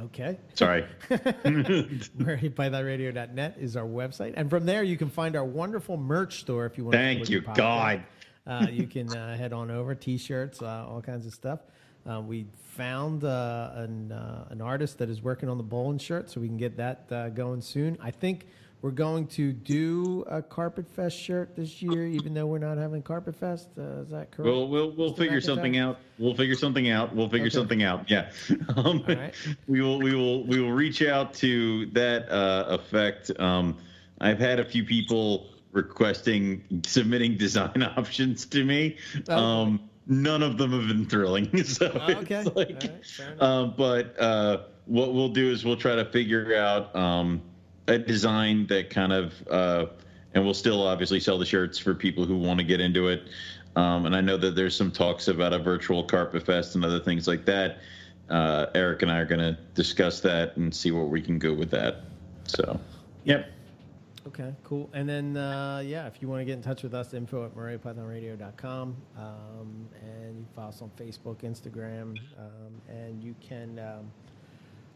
Okay. 0.00 0.38
Sorry. 0.54 0.86
MoreliaPythonRadio.net 1.10 3.56
is 3.60 3.76
our 3.76 3.84
website. 3.84 4.32
And 4.34 4.48
from 4.48 4.64
there, 4.64 4.82
you 4.82 4.96
can 4.96 5.10
find 5.10 5.36
our 5.36 5.44
wonderful 5.44 5.98
merch 5.98 6.40
store 6.40 6.64
if 6.64 6.78
you 6.78 6.84
want 6.84 6.94
Thank 6.94 7.26
to. 7.26 7.26
Thank 7.26 7.46
you, 7.48 7.54
God. 7.54 8.02
Uh, 8.46 8.66
you 8.70 8.86
can 8.86 9.14
uh, 9.14 9.36
head 9.36 9.52
on 9.52 9.70
over, 9.70 9.94
t-shirts, 9.94 10.62
uh, 10.62 10.86
all 10.88 11.02
kinds 11.02 11.26
of 11.26 11.34
stuff. 11.34 11.60
Uh, 12.10 12.22
we 12.22 12.46
found 12.76 13.24
uh, 13.24 13.72
an, 13.74 14.10
uh, 14.10 14.46
an 14.48 14.62
artist 14.62 14.96
that 14.98 15.10
is 15.10 15.20
working 15.20 15.50
on 15.50 15.58
the 15.58 15.62
bowling 15.62 15.98
shirt, 15.98 16.30
so 16.30 16.40
we 16.40 16.48
can 16.48 16.56
get 16.56 16.78
that 16.78 17.04
uh, 17.10 17.28
going 17.28 17.60
soon. 17.60 17.98
I 18.00 18.10
think 18.10 18.46
we're 18.82 18.90
going 18.90 19.26
to 19.28 19.52
do 19.52 20.24
a 20.28 20.40
Carpet 20.40 20.88
Fest 20.88 21.18
shirt 21.18 21.54
this 21.54 21.82
year, 21.82 22.06
even 22.06 22.32
though 22.32 22.46
we're 22.46 22.58
not 22.58 22.78
having 22.78 23.02
Carpet 23.02 23.36
Fest. 23.36 23.68
Uh, 23.78 24.00
is 24.02 24.08
that 24.10 24.30
correct? 24.30 24.46
We'll 24.46 24.68
we'll 24.68 24.90
we'll 24.92 25.12
Mr. 25.12 25.18
figure 25.18 25.38
McIntyre? 25.40 25.44
something 25.44 25.76
out. 25.78 25.98
We'll 26.18 26.34
figure 26.34 26.54
something 26.56 26.88
out. 26.90 27.14
We'll 27.14 27.28
figure 27.28 27.46
Okay. 27.46 27.54
something 27.54 27.82
out. 27.82 28.10
Yeah. 28.10 28.30
Um, 28.76 29.04
right. 29.06 29.34
We 29.66 29.80
will 29.82 29.98
we 29.98 30.14
will 30.14 30.44
we 30.46 30.60
will 30.60 30.72
reach 30.72 31.02
out 31.02 31.34
to 31.34 31.86
that 31.92 32.30
uh, 32.30 32.66
effect. 32.70 33.30
Um, 33.38 33.76
I've 34.20 34.38
had 34.38 34.58
a 34.60 34.64
few 34.64 34.84
people 34.84 35.48
requesting 35.72 36.64
submitting 36.86 37.36
design 37.36 37.82
options 37.96 38.46
to 38.46 38.64
me. 38.64 38.96
Um, 39.28 39.88
none 40.06 40.42
of 40.42 40.56
them 40.58 40.72
have 40.72 40.88
been 40.88 41.06
thrilling. 41.06 41.50
So 41.64 41.90
Oh, 41.94 42.12
okay. 42.20 42.44
like, 42.54 42.82
right. 43.18 43.42
Um, 43.42 43.74
but 43.76 44.18
uh, 44.20 44.62
what 44.86 45.12
we'll 45.14 45.28
do 45.28 45.50
is 45.50 45.64
we'll 45.64 45.76
try 45.76 45.94
to 45.96 46.04
figure 46.06 46.56
out 46.56 46.94
um, 46.96 47.42
a 47.90 47.98
design 47.98 48.66
that 48.68 48.88
kind 48.88 49.12
of, 49.12 49.34
uh, 49.48 49.86
and 50.32 50.44
we'll 50.44 50.54
still 50.54 50.86
obviously 50.86 51.20
sell 51.20 51.38
the 51.38 51.44
shirts 51.44 51.78
for 51.78 51.94
people 51.94 52.24
who 52.24 52.38
want 52.38 52.58
to 52.58 52.64
get 52.64 52.80
into 52.80 53.08
it. 53.08 53.24
Um, 53.76 54.06
and 54.06 54.16
I 54.16 54.20
know 54.20 54.36
that 54.36 54.54
there's 54.54 54.76
some 54.76 54.90
talks 54.90 55.28
about 55.28 55.52
a 55.52 55.58
virtual 55.58 56.04
carpet 56.04 56.46
fest 56.46 56.74
and 56.74 56.84
other 56.84 57.00
things 57.00 57.26
like 57.28 57.44
that. 57.46 57.78
Uh, 58.28 58.66
Eric 58.74 59.02
and 59.02 59.10
I 59.10 59.18
are 59.18 59.24
going 59.24 59.40
to 59.40 59.58
discuss 59.74 60.20
that 60.20 60.56
and 60.56 60.74
see 60.74 60.92
what 60.92 61.08
we 61.08 61.20
can 61.20 61.38
go 61.38 61.52
with 61.52 61.70
that. 61.72 62.04
So, 62.46 62.80
yep. 63.24 63.50
Okay, 64.26 64.54
cool. 64.64 64.88
And 64.92 65.08
then, 65.08 65.36
uh, 65.36 65.82
yeah, 65.84 66.06
if 66.06 66.22
you 66.22 66.28
want 66.28 66.40
to 66.40 66.44
get 66.44 66.52
in 66.52 66.62
touch 66.62 66.82
with 66.82 66.94
us, 66.94 67.14
info 67.14 67.44
at 67.44 67.56
MoreliaPythonRadio.com. 67.56 68.96
Um, 69.16 69.88
and 70.00 70.38
you 70.38 70.44
can 70.44 70.54
follow 70.54 70.68
us 70.68 70.82
on 70.82 70.90
Facebook, 70.96 71.38
Instagram, 71.38 72.18
um, 72.38 72.80
and 72.88 73.22
you 73.24 73.34
can 73.40 73.78
um, 73.78 74.10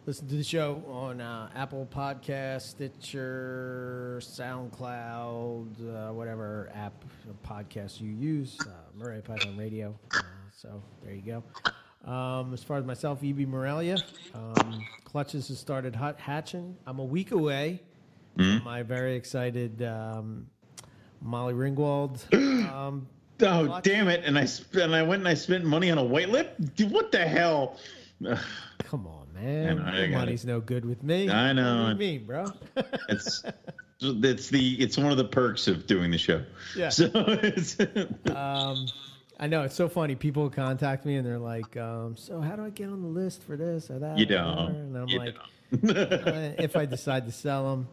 listen 0.06 0.28
to 0.28 0.34
the 0.36 0.44
show 0.44 0.82
on 0.88 1.20
uh, 1.20 1.48
Apple 1.54 1.88
Podcast, 1.92 2.62
Stitcher, 2.62 4.18
SoundCloud, 4.22 6.08
uh, 6.10 6.12
whatever 6.12 6.70
app 6.74 7.04
podcast 7.46 8.00
you 8.00 8.10
use, 8.10 8.58
uh, 8.62 8.70
Morelia 8.96 9.22
Python 9.22 9.56
Radio. 9.56 9.94
Uh, 10.14 10.20
so 10.54 10.82
there 11.02 11.14
you 11.14 11.22
go. 11.22 12.10
Um, 12.10 12.52
as 12.52 12.62
far 12.62 12.76
as 12.76 12.84
myself, 12.84 13.20
EB 13.24 13.40
Morelia, 13.48 13.96
um, 14.34 14.84
Clutches 15.04 15.48
has 15.48 15.58
started 15.58 15.96
hot 15.96 16.20
hatching. 16.20 16.76
I'm 16.86 16.98
a 16.98 17.04
week 17.04 17.30
away. 17.32 17.80
My 18.36 18.82
very 18.82 19.14
excited 19.14 19.82
um, 19.82 20.46
Molly 21.22 21.54
Ringwald. 21.54 22.20
Um, 22.74 23.06
Oh, 23.42 23.66
What? 23.66 23.82
damn 23.84 24.06
it. 24.08 24.22
And 24.24 24.38
I, 24.38 24.44
sp- 24.46 24.76
and 24.78 24.94
I 24.94 25.02
went 25.02 25.20
and 25.20 25.28
I 25.28 25.34
spent 25.34 25.64
money 25.64 25.90
on 25.90 25.98
a 25.98 26.04
white 26.04 26.28
lip. 26.28 26.54
Dude, 26.76 26.90
What 26.92 27.10
the 27.10 27.18
hell? 27.26 27.76
come 28.78 29.06
on, 29.08 29.23
man. 29.44 29.78
I 29.80 29.90
know, 29.90 29.96
I 29.96 29.98
Your 30.00 30.08
got 30.08 30.18
money's 30.18 30.44
no 30.44 30.60
good 30.60 30.84
with 30.84 31.02
me. 31.02 31.30
I 31.30 31.52
know. 31.52 31.84
What 31.84 31.98
do 31.98 32.04
you 32.04 32.12
mean, 32.18 32.26
bro? 32.26 32.46
It's 33.08 33.42
it's 34.00 34.48
the 34.48 34.74
it's 34.82 34.96
one 34.98 35.10
of 35.10 35.16
the 35.16 35.24
perks 35.24 35.68
of 35.68 35.86
doing 35.86 36.10
the 36.10 36.18
show. 36.18 36.42
Yeah. 36.76 36.88
So 36.90 37.10
it's, 37.14 37.78
um, 38.34 38.86
I 39.38 39.46
know 39.48 39.62
it's 39.62 39.74
so 39.74 39.88
funny. 39.88 40.14
People 40.14 40.48
contact 40.50 41.04
me 41.04 41.16
and 41.16 41.26
they're 41.26 41.38
like, 41.38 41.76
um, 41.76 42.16
"So 42.16 42.40
how 42.40 42.56
do 42.56 42.64
I 42.64 42.70
get 42.70 42.88
on 42.88 43.02
the 43.02 43.08
list 43.08 43.42
for 43.42 43.56
this 43.56 43.90
or 43.90 43.98
that?" 43.98 44.18
you 44.18 44.26
don't. 44.26 44.56
whatever?" 44.56 44.70
And 44.78 44.96
I'm 44.96 45.08
You 45.08 45.18
like, 45.18 45.34
don't. 45.82 45.96
uh, 45.96 46.52
"If 46.58 46.76
I 46.76 46.86
decide 46.86 47.26
to 47.26 47.32
sell 47.32 47.70
them." 47.70 47.88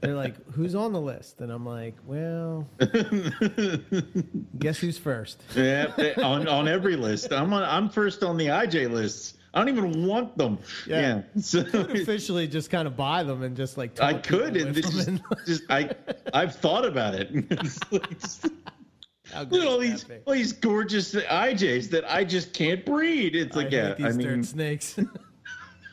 They're 0.00 0.14
like, 0.14 0.36
"Who's 0.52 0.76
on 0.76 0.92
the 0.92 1.00
list?" 1.00 1.40
And 1.40 1.50
I'm 1.50 1.66
like, 1.66 1.96
"Well, 2.06 2.68
guess 4.58 4.78
who's 4.78 4.98
first? 4.98 5.42
yeah, 5.56 5.86
on 6.22 6.46
on 6.48 6.68
every 6.68 6.94
list. 6.96 7.32
I'm 7.32 7.52
on, 7.52 7.62
I'm 7.64 7.88
first 7.88 8.22
on 8.22 8.36
the 8.36 8.46
IJ 8.46 8.88
lists. 8.90 9.34
I 9.54 9.58
don't 9.58 9.68
even 9.68 10.06
want 10.06 10.36
them. 10.38 10.58
Yeah. 10.86 11.00
Yeah. 11.00 11.22
So 11.42 11.60
Officially, 11.60 12.48
just 12.48 12.70
kind 12.70 12.86
of 12.86 12.96
buy 12.96 13.22
them 13.22 13.42
and 13.42 13.56
just 13.56 13.76
like 13.76 14.00
I 14.00 14.14
could, 14.14 14.56
and 14.56 14.74
with 14.74 14.76
this 14.76 14.90
them 14.90 14.98
is 15.00 15.08
and- 15.08 15.22
just 15.46 15.62
I 15.70 15.90
I've 16.32 16.54
thought 16.56 16.84
about 16.86 17.14
it. 17.14 17.30
Look 17.90 19.62
at 19.62 19.66
all 19.66 19.78
these 19.78 20.04
be? 20.04 20.16
all 20.26 20.34
these 20.34 20.52
gorgeous 20.52 21.14
IJs 21.14 21.90
that 21.90 22.10
I 22.12 22.24
just 22.24 22.52
can't 22.52 22.84
breed. 22.84 23.34
It's 23.34 23.56
I 23.56 23.60
like 23.62 23.72
yeah, 23.72 23.94
these 23.94 24.06
I 24.06 24.12
mean, 24.12 24.42
snakes. 24.44 24.98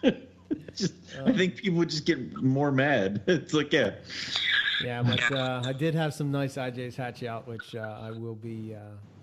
just 0.75 0.93
I 1.25 1.31
think 1.31 1.55
people 1.57 1.79
would 1.79 1.89
just 1.89 2.05
get 2.05 2.19
more 2.41 2.71
mad. 2.71 3.21
It's 3.27 3.53
like 3.53 3.71
yeah, 3.71 3.95
yeah, 4.83 5.03
but 5.03 5.31
uh, 5.31 5.61
I 5.65 5.73
did 5.73 5.93
have 5.95 6.13
some 6.13 6.31
nice 6.31 6.55
IJs 6.55 6.95
hatch 6.95 7.23
out, 7.23 7.47
which 7.47 7.75
uh, 7.75 7.99
I 8.01 8.11
will 8.11 8.35
be 8.35 8.75
uh, 8.75 8.79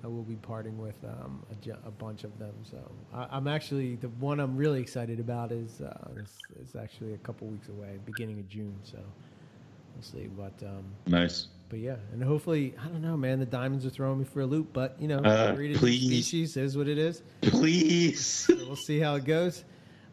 I 0.06 0.08
will 0.08 0.22
be 0.22 0.36
parting 0.36 0.78
with 0.78 0.94
um, 1.04 1.42
a, 1.50 1.88
a 1.88 1.90
bunch 1.90 2.22
of 2.22 2.38
them. 2.38 2.54
So 2.62 2.78
I, 3.12 3.26
I'm 3.32 3.48
actually 3.48 3.96
the 3.96 4.08
one 4.08 4.38
I'm 4.38 4.56
really 4.56 4.80
excited 4.80 5.18
about 5.18 5.50
is 5.50 5.80
uh, 5.80 6.10
is, 6.16 6.30
is 6.68 6.76
actually 6.76 7.14
a 7.14 7.18
couple 7.18 7.48
weeks 7.48 7.68
away, 7.68 7.98
beginning 8.04 8.38
of 8.38 8.48
June. 8.48 8.76
So 8.84 8.98
we'll 9.94 10.02
see. 10.02 10.28
But 10.28 10.54
um, 10.64 10.84
nice. 11.08 11.48
but 11.68 11.80
yeah, 11.80 11.96
and 12.12 12.22
hopefully 12.22 12.72
I 12.80 12.86
don't 12.86 13.02
know, 13.02 13.16
man. 13.16 13.40
The 13.40 13.46
diamonds 13.46 13.84
are 13.84 13.90
throwing 13.90 14.20
me 14.20 14.24
for 14.24 14.42
a 14.42 14.46
loop, 14.46 14.68
but 14.72 14.94
you 15.00 15.08
know, 15.08 15.18
Uh, 15.18 15.56
please. 15.56 16.06
species 16.06 16.56
is 16.56 16.76
what 16.76 16.86
it 16.86 16.98
is. 16.98 17.22
Please. 17.42 18.24
So 18.24 18.54
we'll 18.54 18.76
see 18.76 19.00
how 19.00 19.16
it 19.16 19.24
goes. 19.24 19.64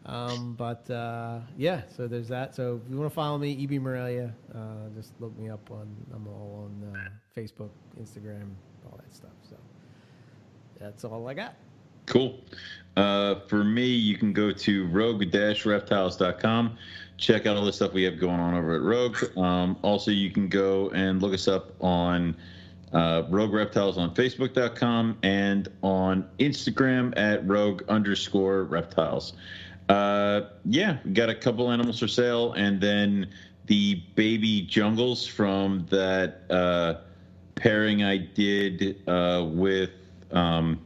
Um, 0.06 0.54
but 0.58 0.90
uh, 0.90 1.38
yeah, 1.56 1.82
so 1.96 2.08
there's 2.08 2.28
that. 2.28 2.56
So 2.56 2.80
if 2.84 2.90
you 2.90 2.98
want 2.98 3.10
to 3.10 3.14
follow 3.14 3.38
me, 3.38 3.62
EB 3.62 3.80
Morelia, 3.80 4.34
uh, 4.52 4.88
just 4.96 5.12
look 5.20 5.38
me 5.38 5.48
up 5.48 5.70
on. 5.70 5.86
I'm 6.12 6.26
all 6.26 6.66
on 6.68 6.92
uh, 6.96 7.08
Facebook, 7.40 7.70
Instagram, 7.98 8.50
all 8.84 8.98
that 8.98 9.14
stuff. 9.14 9.30
So 9.48 9.56
that's 10.84 11.04
all 11.04 11.26
I 11.26 11.34
got. 11.34 11.54
Cool. 12.06 12.38
Uh, 12.96 13.36
for 13.48 13.64
me, 13.64 13.86
you 13.86 14.16
can 14.16 14.32
go 14.32 14.52
to 14.52 14.86
rogue-reptiles.com. 14.88 16.76
Check 17.16 17.46
out 17.46 17.56
all 17.56 17.64
the 17.64 17.72
stuff 17.72 17.92
we 17.92 18.02
have 18.04 18.18
going 18.18 18.38
on 18.38 18.54
over 18.54 18.74
at 18.74 18.82
Rogue. 18.82 19.16
Um, 19.38 19.76
also, 19.82 20.10
you 20.10 20.30
can 20.30 20.48
go 20.48 20.90
and 20.90 21.22
look 21.22 21.32
us 21.32 21.48
up 21.48 21.72
on 21.82 22.36
uh, 22.92 23.22
Rogue 23.28 23.52
Reptiles 23.52 23.98
on 23.98 24.14
Facebook.com 24.14 25.18
and 25.22 25.68
on 25.82 26.28
Instagram 26.38 27.16
at 27.16 27.46
Rogue 27.46 27.82
underscore 27.88 28.64
Reptiles. 28.64 29.32
Uh, 29.88 30.42
yeah, 30.64 30.98
got 31.12 31.30
a 31.30 31.34
couple 31.34 31.70
animals 31.70 31.98
for 31.98 32.08
sale, 32.08 32.52
and 32.52 32.80
then 32.80 33.28
the 33.66 34.02
baby 34.14 34.62
jungles 34.62 35.26
from 35.26 35.86
that 35.90 36.42
uh, 36.50 36.94
pairing 37.54 38.02
I 38.02 38.18
did 38.18 39.02
uh, 39.08 39.46
with 39.48 39.90
um, 40.34 40.80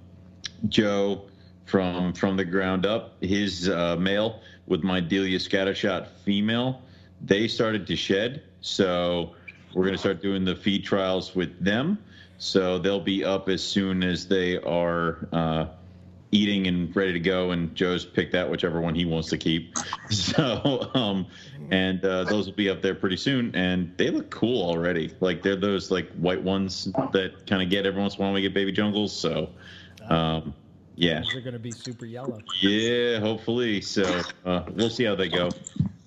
Joe 0.68 1.22
from 1.66 2.12
from 2.12 2.36
the 2.36 2.44
ground 2.44 2.86
up. 2.86 3.22
His 3.22 3.68
uh, 3.68 3.96
male 3.96 4.40
with 4.66 4.82
my 4.82 5.00
Delia 5.00 5.38
Scattershot 5.38 6.06
female, 6.24 6.82
they 7.20 7.48
started 7.48 7.86
to 7.86 7.96
shed, 7.96 8.42
so 8.60 9.34
we're 9.74 9.84
going 9.84 9.94
to 9.94 9.98
start 9.98 10.22
doing 10.22 10.44
the 10.44 10.54
feed 10.54 10.84
trials 10.84 11.34
with 11.34 11.62
them. 11.62 11.98
So 12.38 12.78
they'll 12.78 13.00
be 13.00 13.24
up 13.24 13.48
as 13.48 13.64
soon 13.64 14.04
as 14.04 14.28
they 14.28 14.58
are 14.58 15.28
uh, 15.32 15.66
eating 16.30 16.66
and 16.66 16.94
ready 16.94 17.12
to 17.12 17.20
go. 17.20 17.50
And 17.50 17.74
Joe's 17.74 18.04
picked 18.04 18.34
out 18.34 18.50
whichever 18.50 18.80
one 18.80 18.94
he 18.94 19.04
wants 19.04 19.28
to 19.30 19.38
keep. 19.38 19.76
So, 20.10 20.90
um, 20.94 21.26
and 21.70 22.02
uh, 22.02 22.24
those 22.24 22.46
will 22.46 22.54
be 22.54 22.70
up 22.70 22.80
there 22.80 22.94
pretty 22.94 23.18
soon. 23.18 23.54
And 23.54 23.92
they 23.98 24.10
look 24.10 24.30
cool 24.30 24.62
already. 24.62 25.14
Like 25.20 25.42
they're 25.42 25.54
those 25.54 25.90
like 25.90 26.10
white 26.12 26.42
ones 26.42 26.84
that 27.12 27.46
kind 27.46 27.62
of 27.62 27.68
get 27.68 27.84
every 27.84 28.00
once 28.00 28.14
in 28.14 28.22
a 28.22 28.24
while 28.24 28.32
we 28.32 28.40
get 28.40 28.54
baby 28.54 28.72
jungles. 28.72 29.12
So, 29.12 29.50
um, 30.08 30.54
yeah. 30.96 31.22
They're 31.32 31.42
going 31.42 31.52
to 31.52 31.58
be 31.58 31.72
super 31.72 32.06
yellow. 32.06 32.40
Yeah, 32.60 33.20
hopefully. 33.20 33.82
So 33.82 34.22
uh, 34.46 34.64
we'll 34.74 34.90
see 34.90 35.04
how 35.04 35.14
they 35.14 35.28
go. 35.28 35.50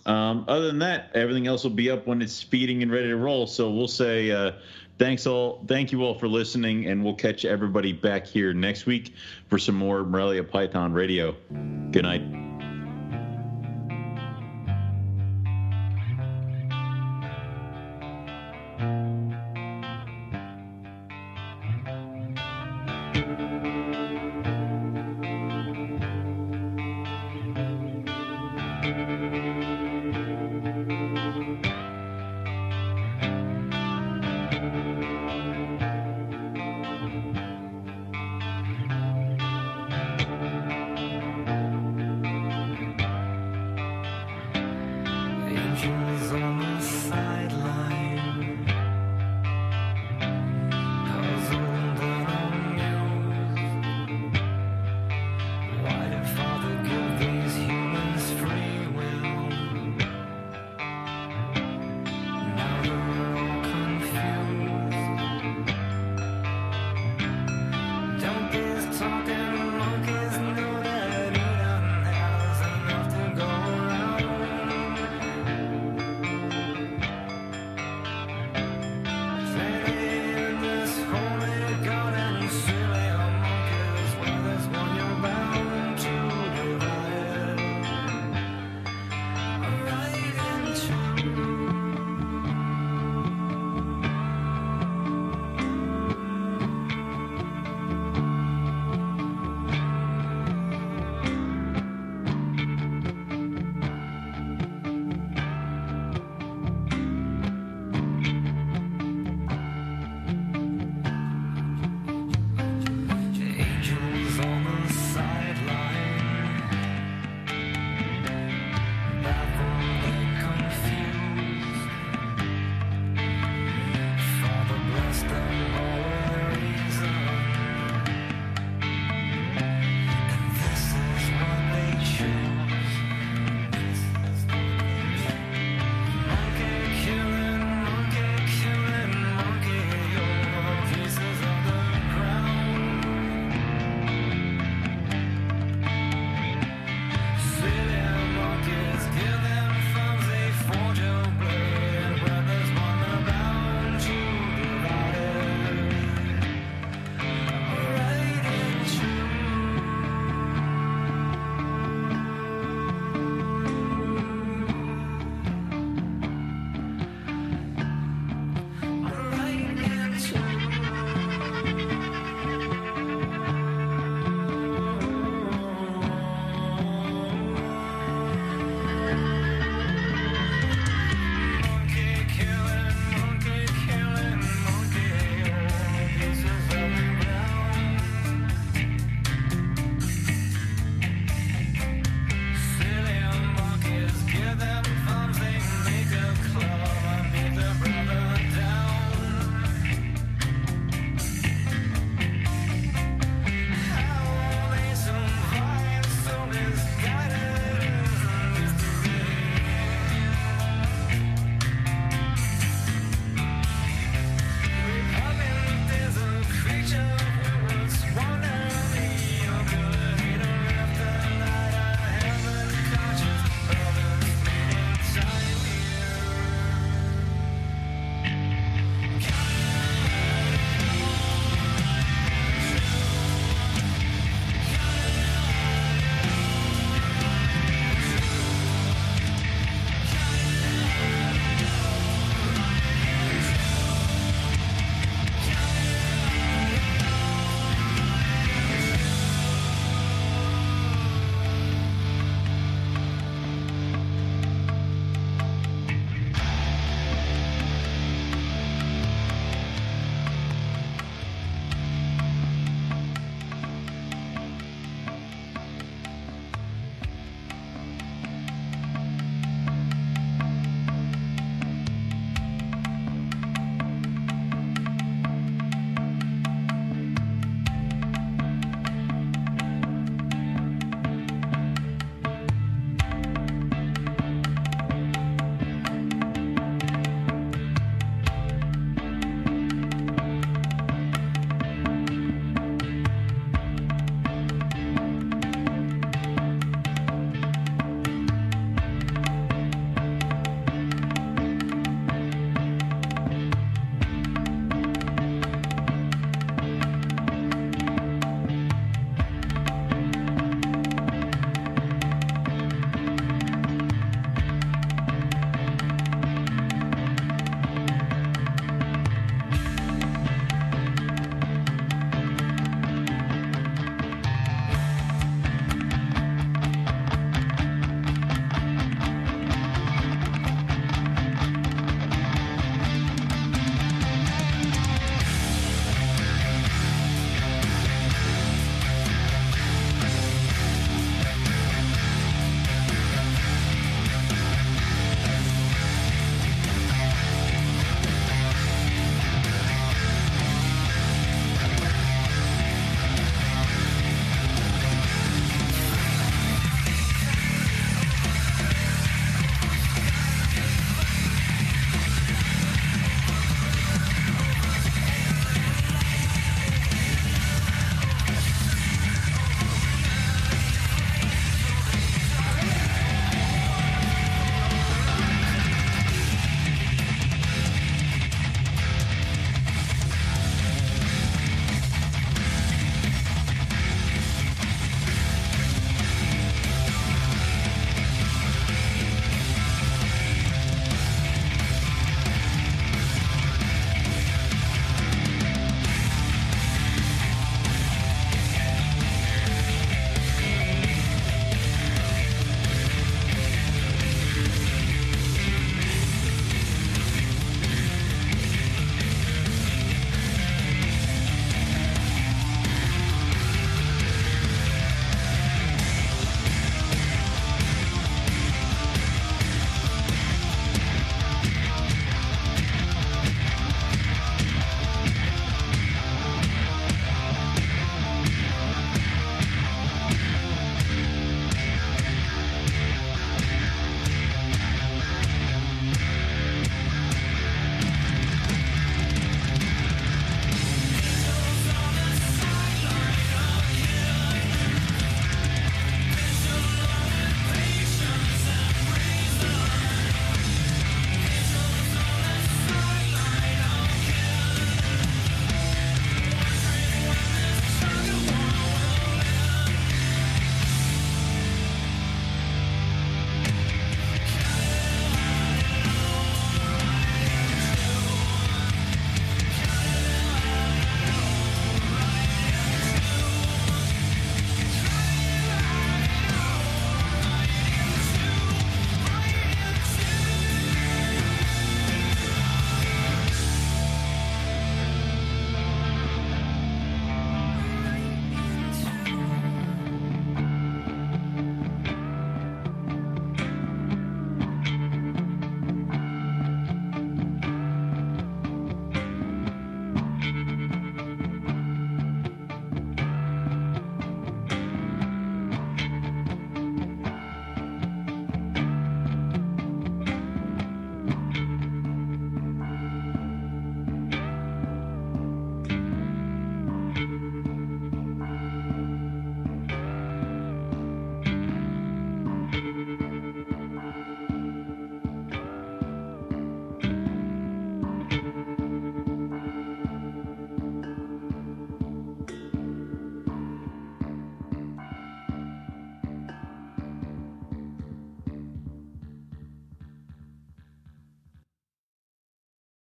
Um, 0.06 0.46
other 0.48 0.68
than 0.68 0.80
that, 0.80 1.12
everything 1.14 1.48
else 1.48 1.64
will 1.64 1.72
be 1.72 1.90
up 1.92 2.08
when 2.08 2.22
it's 2.22 2.42
feeding 2.42 2.82
and 2.82 2.92
ready 2.92 3.08
to 3.08 3.16
roll. 3.16 3.46
So 3.48 3.70
we'll 3.70 3.88
say 3.88 4.32
uh, 4.32 4.54
thanks 5.02 5.26
all, 5.26 5.64
thank 5.68 5.92
you 5.92 6.04
all 6.04 6.14
for 6.14 6.28
listening, 6.28 6.86
and 6.86 7.04
we'll 7.04 7.16
catch 7.16 7.44
everybody 7.44 7.92
back 7.92 8.28
here 8.28 8.54
next 8.54 8.86
week 8.86 9.16
for 9.48 9.58
some 9.58 9.74
more 9.74 10.04
Morelia 10.04 10.44
Python 10.44 10.94
Radio. 10.94 11.36
Good 11.92 12.04
night. 12.04 12.51